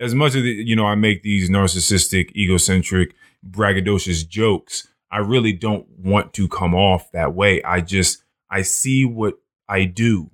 as 0.00 0.14
much 0.14 0.34
as 0.34 0.44
you 0.44 0.76
know 0.76 0.86
I 0.86 0.94
make 0.94 1.22
these 1.22 1.50
narcissistic, 1.50 2.34
egocentric, 2.34 3.14
braggadocious 3.48 4.26
jokes, 4.26 4.88
I 5.10 5.18
really 5.18 5.52
don't 5.52 5.86
want 5.98 6.32
to 6.34 6.48
come 6.48 6.74
off 6.74 7.12
that 7.12 7.34
way. 7.34 7.62
I 7.62 7.80
just 7.80 8.22
I 8.50 8.62
see 8.62 9.04
what 9.04 9.34
I 9.68 9.84
do. 9.84 10.30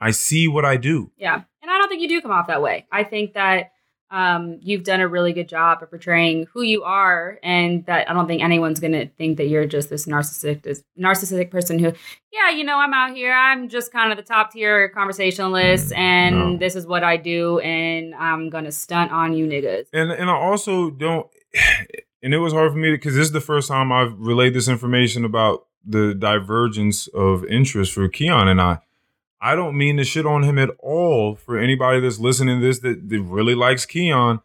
I 0.00 0.10
see 0.10 0.48
what 0.48 0.64
I 0.64 0.76
do. 0.76 1.10
Yeah. 1.16 1.42
And 1.62 1.70
I 1.70 1.78
don't 1.78 1.88
think 1.88 2.00
you 2.02 2.08
do 2.08 2.20
come 2.20 2.30
off 2.30 2.46
that 2.46 2.62
way. 2.62 2.86
I 2.90 3.04
think 3.04 3.34
that 3.34 3.72
um, 4.10 4.58
you've 4.60 4.84
done 4.84 5.00
a 5.00 5.08
really 5.08 5.32
good 5.32 5.48
job 5.48 5.82
of 5.82 5.90
portraying 5.90 6.46
who 6.52 6.62
you 6.62 6.82
are, 6.82 7.38
and 7.42 7.84
that 7.86 8.10
I 8.10 8.12
don't 8.12 8.26
think 8.26 8.42
anyone's 8.42 8.80
going 8.80 8.92
to 8.92 9.06
think 9.18 9.36
that 9.36 9.46
you're 9.48 9.66
just 9.66 9.90
this 9.90 10.06
narcissistic, 10.06 10.62
this 10.62 10.82
narcissistic 10.98 11.50
person 11.50 11.78
who, 11.78 11.92
yeah, 12.32 12.50
you 12.50 12.64
know, 12.64 12.78
I'm 12.78 12.92
out 12.92 13.14
here, 13.14 13.32
I'm 13.32 13.68
just 13.68 13.92
kind 13.92 14.10
of 14.10 14.16
the 14.16 14.24
top 14.24 14.52
tier 14.52 14.88
conversationalist, 14.88 15.92
Mm, 15.92 15.98
and 15.98 16.36
no. 16.36 16.56
this 16.58 16.76
is 16.76 16.86
what 16.86 17.04
I 17.04 17.16
do, 17.16 17.58
and 17.60 18.14
I'm 18.14 18.50
going 18.50 18.64
to 18.64 18.72
stunt 18.72 19.12
on 19.12 19.32
you 19.34 19.46
niggas. 19.46 19.86
And 19.92 20.10
and 20.10 20.28
I 20.28 20.34
also 20.34 20.90
don't 20.90 21.26
and 22.22 22.34
it 22.34 22.38
was 22.38 22.52
hard 22.52 22.72
for 22.72 22.78
me 22.78 22.90
because 22.90 23.14
this 23.14 23.26
is 23.26 23.32
the 23.32 23.40
first 23.40 23.68
time 23.68 23.92
I've 23.92 24.12
relayed 24.18 24.54
this 24.54 24.68
information 24.68 25.24
about 25.24 25.66
the 25.86 26.14
divergence 26.14 27.06
of 27.08 27.44
interest 27.46 27.92
for 27.92 28.08
Keon 28.08 28.48
and 28.48 28.60
I. 28.60 28.78
I 29.40 29.54
don't 29.54 29.76
mean 29.76 29.96
to 29.96 30.04
shit 30.04 30.26
on 30.26 30.42
him 30.42 30.58
at 30.58 30.70
all 30.80 31.34
for 31.34 31.58
anybody 31.58 32.00
that's 32.00 32.18
listening 32.18 32.60
to 32.60 32.66
this 32.66 32.80
that, 32.80 33.08
that 33.08 33.20
really 33.22 33.54
likes 33.54 33.86
Keon. 33.86 34.40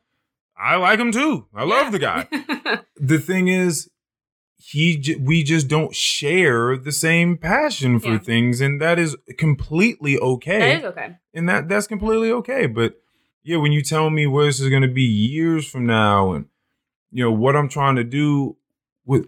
I 0.58 0.78
like 0.78 1.00
him 1.00 1.12
too. 1.12 1.48
I 1.54 1.64
love 1.66 1.92
the 1.92 2.00
guy. 2.00 2.28
the 2.96 3.20
thing 3.20 3.50
is 3.50 3.90
he 4.58 4.96
j- 4.98 5.16
we 5.16 5.44
just 5.44 5.68
don't 5.68 5.94
share 5.94 6.78
the 6.78 6.94
same 6.94 7.38
passion 7.38 8.00
for 8.00 8.14
Yeah. 8.14 8.18
things 8.20 8.62
and 8.62 8.82
that 8.82 8.98
is 8.98 9.16
completely 9.38 10.18
okay 10.18 10.60
that 10.60 10.80
is 10.80 10.86
okay. 10.86 11.16
and 11.34 11.50
that 11.50 11.68
that's 11.68 11.88
completely 11.88 12.32
okay 12.32 12.66
but 12.66 12.96
yeah 13.44 13.58
when 13.58 13.74
you 13.74 13.82
tell 13.84 14.10
me 14.10 14.26
where 14.26 14.46
this 14.46 14.62
is 14.62 14.70
going 14.70 14.82
to 14.82 14.88
be 14.88 15.04
years 15.04 15.68
from 15.68 15.86
now 15.86 16.32
and 16.32 16.46
you 17.12 17.22
know 17.22 17.34
what 17.34 17.56
i'm 17.56 17.68
trying 17.68 17.98
to 17.98 18.04
do 18.06 18.56
with 19.06 19.28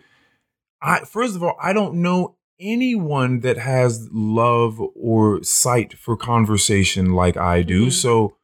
i 0.82 1.00
first 1.02 1.36
of 1.36 1.44
all 1.44 1.58
i 1.62 1.74
don't 1.74 1.96
know 1.96 2.37
anyone 2.60 3.42
that 3.42 3.58
has 3.58 4.10
love 4.12 4.80
or 4.96 5.44
sight 5.44 5.94
for 5.98 6.16
conversation 6.18 7.12
like 7.14 7.38
i 7.38 7.62
do 7.62 7.88
Mhm. 7.88 7.92
so 7.92 8.36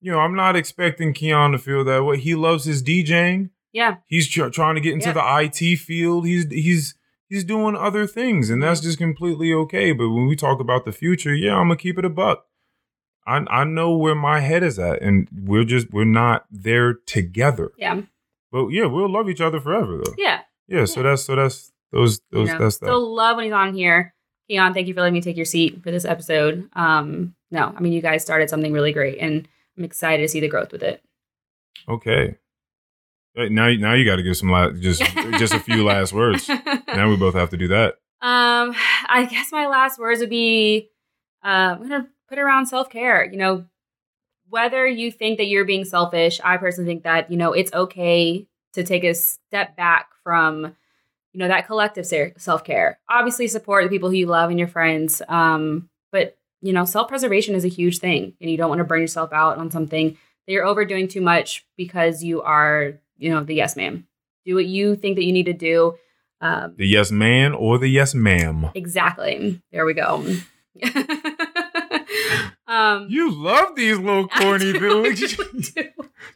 you 0.00 0.10
know 0.10 0.18
i'm 0.20 0.34
not 0.34 0.56
expecting 0.56 1.12
keon 1.12 1.52
to 1.52 1.58
feel 1.58 1.84
that 1.84 2.04
way 2.04 2.18
he 2.18 2.34
loves 2.34 2.64
his 2.64 2.82
djing 2.82 3.50
Yeah. 3.72 3.96
he's 4.06 4.28
tr- 4.28 4.48
trying 4.48 4.74
to 4.76 4.80
get 4.80 4.92
into 4.94 5.06
Yeah. 5.08 5.12
the 5.14 5.44
IT 5.44 5.76
field. 5.76 6.26
He's 6.26 6.46
he's 6.50 6.94
he's 7.28 7.42
doing 7.44 7.74
other 7.74 8.06
things, 8.06 8.48
and 8.50 8.62
that's 8.62 8.80
just 8.80 8.98
completely 8.98 9.52
okay. 9.52 9.90
But 9.92 10.10
when 10.10 10.26
we 10.28 10.36
talk 10.36 10.60
about 10.60 10.84
the 10.84 10.92
future, 10.92 11.34
yeah, 11.34 11.56
I'm 11.56 11.66
gonna 11.68 11.76
keep 11.76 11.98
it 11.98 12.04
a 12.04 12.08
buck. 12.10 12.46
I 13.26 13.38
I 13.48 13.64
know 13.64 13.96
where 13.96 14.14
my 14.14 14.38
head 14.40 14.62
is 14.62 14.78
at, 14.78 15.02
and 15.02 15.28
we're 15.32 15.64
just 15.64 15.92
we're 15.92 16.04
not 16.04 16.44
there 16.52 16.94
together. 16.94 17.72
Yeah. 17.78 18.02
But 18.52 18.68
yeah, 18.68 18.86
we'll 18.86 19.10
love 19.10 19.28
each 19.28 19.40
other 19.40 19.58
forever, 19.60 20.00
though. 20.04 20.14
Yeah. 20.16 20.42
Yeah. 20.68 20.84
So 20.84 21.00
Yeah. 21.00 21.08
that's 21.10 21.24
so 21.24 21.34
that's 21.34 21.72
those 21.94 22.20
You 22.30 22.38
those 22.40 22.48
know, 22.48 22.58
that's 22.58 22.78
that. 22.78 22.86
Still 22.86 23.14
love 23.14 23.36
when 23.36 23.44
he's 23.44 23.52
on 23.54 23.74
here. 23.74 24.14
Keon, 24.48 24.74
thank 24.74 24.88
you 24.88 24.94
for 24.94 25.00
letting 25.00 25.14
me 25.14 25.22
take 25.22 25.36
your 25.36 25.46
seat 25.46 25.82
for 25.82 25.90
this 25.90 26.04
episode. 26.04 26.68
Um, 26.74 27.34
no, 27.50 27.72
I 27.74 27.80
mean 27.80 27.92
you 27.92 28.02
guys 28.02 28.22
started 28.22 28.50
something 28.50 28.72
really 28.72 28.92
great, 28.92 29.18
and 29.18 29.48
I'm 29.78 29.84
excited 29.84 30.22
to 30.22 30.28
see 30.28 30.40
the 30.40 30.48
growth 30.48 30.72
with 30.72 30.82
it. 30.82 31.02
okay. 31.88 32.36
Now 33.36 33.68
now 33.72 33.94
you 33.94 34.04
got 34.04 34.16
to 34.16 34.22
give 34.22 34.36
some 34.36 34.50
last, 34.50 34.80
just 34.80 35.02
just 35.38 35.54
a 35.54 35.58
few 35.60 35.84
last 35.84 36.12
words. 36.12 36.48
Now 36.48 37.08
we 37.08 37.16
both 37.16 37.34
have 37.34 37.50
to 37.50 37.56
do 37.56 37.68
that. 37.68 37.94
Um, 38.22 38.74
I 39.08 39.26
guess 39.28 39.50
my 39.50 39.66
last 39.66 39.98
words 39.98 40.20
would 40.20 40.30
be, 40.30 40.88
uh, 41.44 41.76
I'm 41.76 41.82
gonna 41.82 42.08
put 42.28 42.38
around 42.38 42.66
self 42.66 42.90
care. 42.90 43.24
You 43.24 43.36
know, 43.38 43.64
whether 44.48 44.86
you 44.86 45.10
think 45.10 45.38
that 45.38 45.46
you're 45.46 45.64
being 45.64 45.84
selfish, 45.84 46.40
I 46.44 46.58
personally 46.58 46.88
think 46.88 47.02
that 47.02 47.30
you 47.30 47.36
know 47.36 47.52
it's 47.52 47.72
okay 47.72 48.46
to 48.74 48.84
take 48.84 49.02
a 49.04 49.14
step 49.14 49.76
back 49.76 50.06
from, 50.22 50.76
you 51.34 51.40
know, 51.40 51.48
that 51.48 51.66
collective 51.66 52.06
self 52.38 52.64
care. 52.64 52.98
Obviously, 53.10 53.46
support 53.48 53.84
the 53.84 53.90
people 53.90 54.08
who 54.08 54.16
you 54.16 54.26
love 54.26 54.48
and 54.48 54.58
your 54.58 54.68
friends. 54.68 55.20
Um, 55.28 55.90
but 56.12 56.38
you 56.62 56.72
know, 56.72 56.86
self 56.86 57.08
preservation 57.08 57.54
is 57.54 57.64
a 57.66 57.68
huge 57.68 57.98
thing, 57.98 58.32
and 58.40 58.48
you 58.50 58.56
don't 58.56 58.70
want 58.70 58.78
to 58.78 58.84
burn 58.84 59.00
yourself 59.02 59.32
out 59.34 59.58
on 59.58 59.70
something 59.70 60.10
that 60.46 60.52
you're 60.52 60.64
overdoing 60.64 61.08
too 61.08 61.20
much 61.20 61.66
because 61.76 62.22
you 62.22 62.40
are, 62.40 62.92
you 63.18 63.28
know, 63.30 63.44
the 63.44 63.54
yes 63.54 63.76
ma'am. 63.76 64.06
Do 64.46 64.54
what 64.54 64.66
you 64.66 64.94
think 64.96 65.16
that 65.16 65.24
you 65.24 65.32
need 65.32 65.46
to 65.46 65.52
do. 65.52 65.96
Um, 66.40 66.74
The 66.76 66.86
yes 66.86 67.10
man 67.10 67.52
or 67.52 67.78
the 67.78 67.88
yes 67.88 68.14
ma'am. 68.14 68.70
exactly. 68.74 69.60
There 69.72 69.84
we 69.86 69.94
go. 69.94 70.24
um, 72.66 73.06
You 73.08 73.30
love 73.32 73.74
these 73.76 73.98
little 73.98 74.28
corny 74.38 74.72
do, 74.72 75.14
things. 75.14 75.72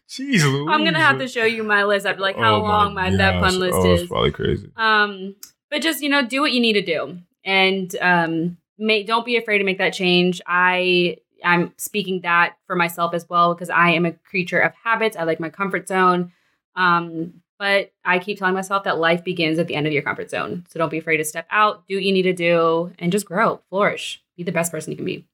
Jeez, 0.09 0.43
Louise. 0.43 0.69
I'm 0.71 0.85
gonna 0.85 1.01
have 1.01 1.19
to 1.19 1.29
show 1.29 1.45
you 1.45 1.63
my 1.63 1.85
list 1.85 2.07
after 2.07 2.23
like 2.23 2.37
how 2.37 2.57
Oh 2.57 2.63
long 2.63 2.95
my 2.95 3.15
that 3.17 3.43
pun 3.43 3.59
list 3.59 3.75
oh, 3.75 3.93
is. 3.93 4.03
It's 4.03 4.09
probably 4.09 4.31
crazy. 4.31 4.71
Um, 4.77 5.37
but 5.71 5.83
just 5.83 6.03
you 6.03 6.09
know, 6.09 6.25
do 6.25 6.41
what 6.41 6.53
you 6.53 6.61
need 6.61 6.75
to 6.75 6.83
do, 6.83 7.19
and 7.45 7.95
um, 8.01 8.57
may, 8.79 9.03
don't 9.03 9.27
be 9.27 9.37
afraid 9.37 9.59
to 9.59 9.65
make 9.65 9.79
that 9.79 9.93
change. 9.93 10.41
I 10.47 11.19
I'm 11.45 11.75
speaking 11.77 12.23
that 12.23 12.57
for 12.67 12.75
myself 12.75 13.13
as 13.15 13.29
well 13.29 13.55
because 13.55 13.71
I 13.71 13.91
am 13.91 14.07
a 14.07 14.13
creature 14.13 14.59
of 14.59 14.73
habits. 14.83 15.17
I 15.17 15.25
like 15.25 15.41
my 15.41 15.51
comfort 15.51 15.89
zone. 15.89 16.33
Um, 16.75 17.43
but 17.59 17.93
I 18.05 18.21
keep 18.21 18.39
telling 18.39 18.55
myself 18.55 18.85
that 18.85 18.99
life 18.99 19.25
begins 19.25 19.59
at 19.59 19.67
the 19.67 19.75
end 19.75 19.87
of 19.87 19.93
your 19.93 20.03
comfort 20.03 20.31
zone. 20.31 20.65
So 20.69 20.79
don't 20.79 20.91
be 20.91 20.99
afraid 20.99 21.17
to 21.17 21.25
step 21.25 21.47
out, 21.51 21.87
do 21.89 21.97
what 21.97 22.05
you 22.05 22.13
need 22.13 22.23
to 22.23 22.33
do, 22.33 22.93
and 22.99 23.11
just 23.11 23.27
grow, 23.27 23.61
flourish, 23.69 24.23
be 24.37 24.45
the 24.45 24.53
best 24.53 24.71
person 24.71 24.93
you 24.93 24.97
can 24.97 25.05
be. 25.05 25.27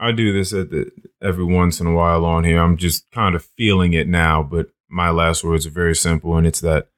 I 0.00 0.12
do 0.12 0.32
this 0.32 0.54
at 0.54 0.70
the, 0.70 0.90
every 1.20 1.44
once 1.44 1.78
in 1.78 1.86
a 1.86 1.92
while 1.92 2.24
on 2.24 2.44
here. 2.44 2.58
I'm 2.58 2.78
just 2.78 3.10
kind 3.10 3.34
of 3.34 3.44
feeling 3.44 3.92
it 3.92 4.08
now, 4.08 4.42
but 4.42 4.70
my 4.88 5.10
last 5.10 5.44
words 5.44 5.66
are 5.66 5.70
very 5.70 5.94
simple, 5.94 6.36
and 6.36 6.46
it's 6.46 6.60
that 6.60 6.88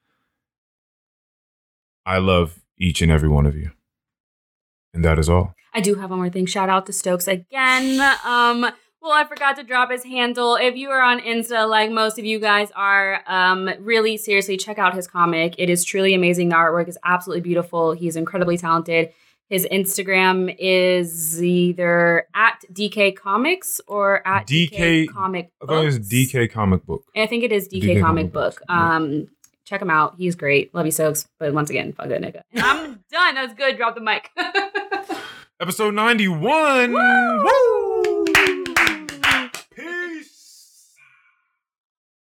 I 2.07 2.19
love 2.19 2.61
each 2.79 3.03
and 3.03 3.11
every 3.11 3.29
one 3.29 3.45
of 3.45 3.57
you. 3.57 3.73
And 4.95 5.05
that 5.05 5.19
is 5.19 5.29
all. 5.29 5.55
I 5.75 5.81
do 5.81 5.97
have 5.97 6.11
one 6.11 6.21
more 6.21 6.31
thing. 6.31 6.47
Shout 6.47 6.69
out 6.69 6.87
to 6.87 6.93
Stokes 6.93 7.27
again. 7.27 8.01
Um, 8.25 8.67
well, 9.01 9.13
I 9.13 9.25
forgot 9.25 9.57
to 9.57 9.65
drop 9.65 9.91
his 9.91 10.05
handle. 10.05 10.55
If 10.55 10.77
you 10.77 10.91
are 10.91 11.03
on 11.03 11.19
Insta, 11.21 11.69
like 11.69 11.91
most 11.91 12.21
of 12.21 12.25
you 12.25 12.39
guys 12.39 12.71
are, 12.77 13.23
um, 13.27 13.69
really 13.81 14.17
seriously 14.17 14.57
check 14.57 14.79
out 14.79 14.95
his 14.95 15.09
comic. 15.09 15.57
It 15.59 15.69
is 15.69 15.85
truly 15.85 16.15
amazing. 16.15 16.51
The 16.51 16.55
artwork 16.55 16.89
is 16.89 16.99
absolutely 17.05 17.41
beautiful. 17.41 17.93
He's 17.93 18.15
incredibly 18.15 18.57
talented. 18.59 19.13
His 19.53 19.69
Instagram 19.71 20.57
is 20.59 21.43
either 21.43 22.27
at 22.35 22.65
DK 22.73 23.15
Comics 23.15 23.83
or 23.87 24.27
at 24.27 24.47
DK 24.47 25.11
Comic. 25.13 25.51
I 25.63 25.67
thought 25.67 25.83
it 25.83 25.85
was 25.85 25.99
DK 25.99 26.51
Comic 26.51 26.87
Book. 26.87 27.05
I 27.15 27.27
think 27.27 27.45
it 27.45 27.53
is 27.53 27.69
DK, 27.69 27.83
DK 27.83 28.01
Comic 28.01 28.33
Comic 28.33 28.33
Book. 28.33 28.63
Um, 28.71 29.29
check 29.67 29.83
him 29.83 29.91
out. 29.91 30.15
He's 30.17 30.37
great. 30.37 30.75
Love 30.75 30.87
you, 30.87 30.93
Stokes. 30.93 31.29
But 31.39 31.53
once 31.53 31.69
again, 31.69 31.93
fuck 31.93 32.09
that 32.09 32.23
nigga. 32.23 32.41
And 32.55 32.63
I'm 32.65 33.05
done. 33.13 33.35
That 33.35 33.45
was 33.45 33.53
good. 33.53 33.77
Drop 33.77 33.95
the 33.95 34.01
mic. 34.01 34.31
Episode 35.61 35.93
91. 35.93 36.93
Woo! 36.95 37.45
Woo! 37.45 37.92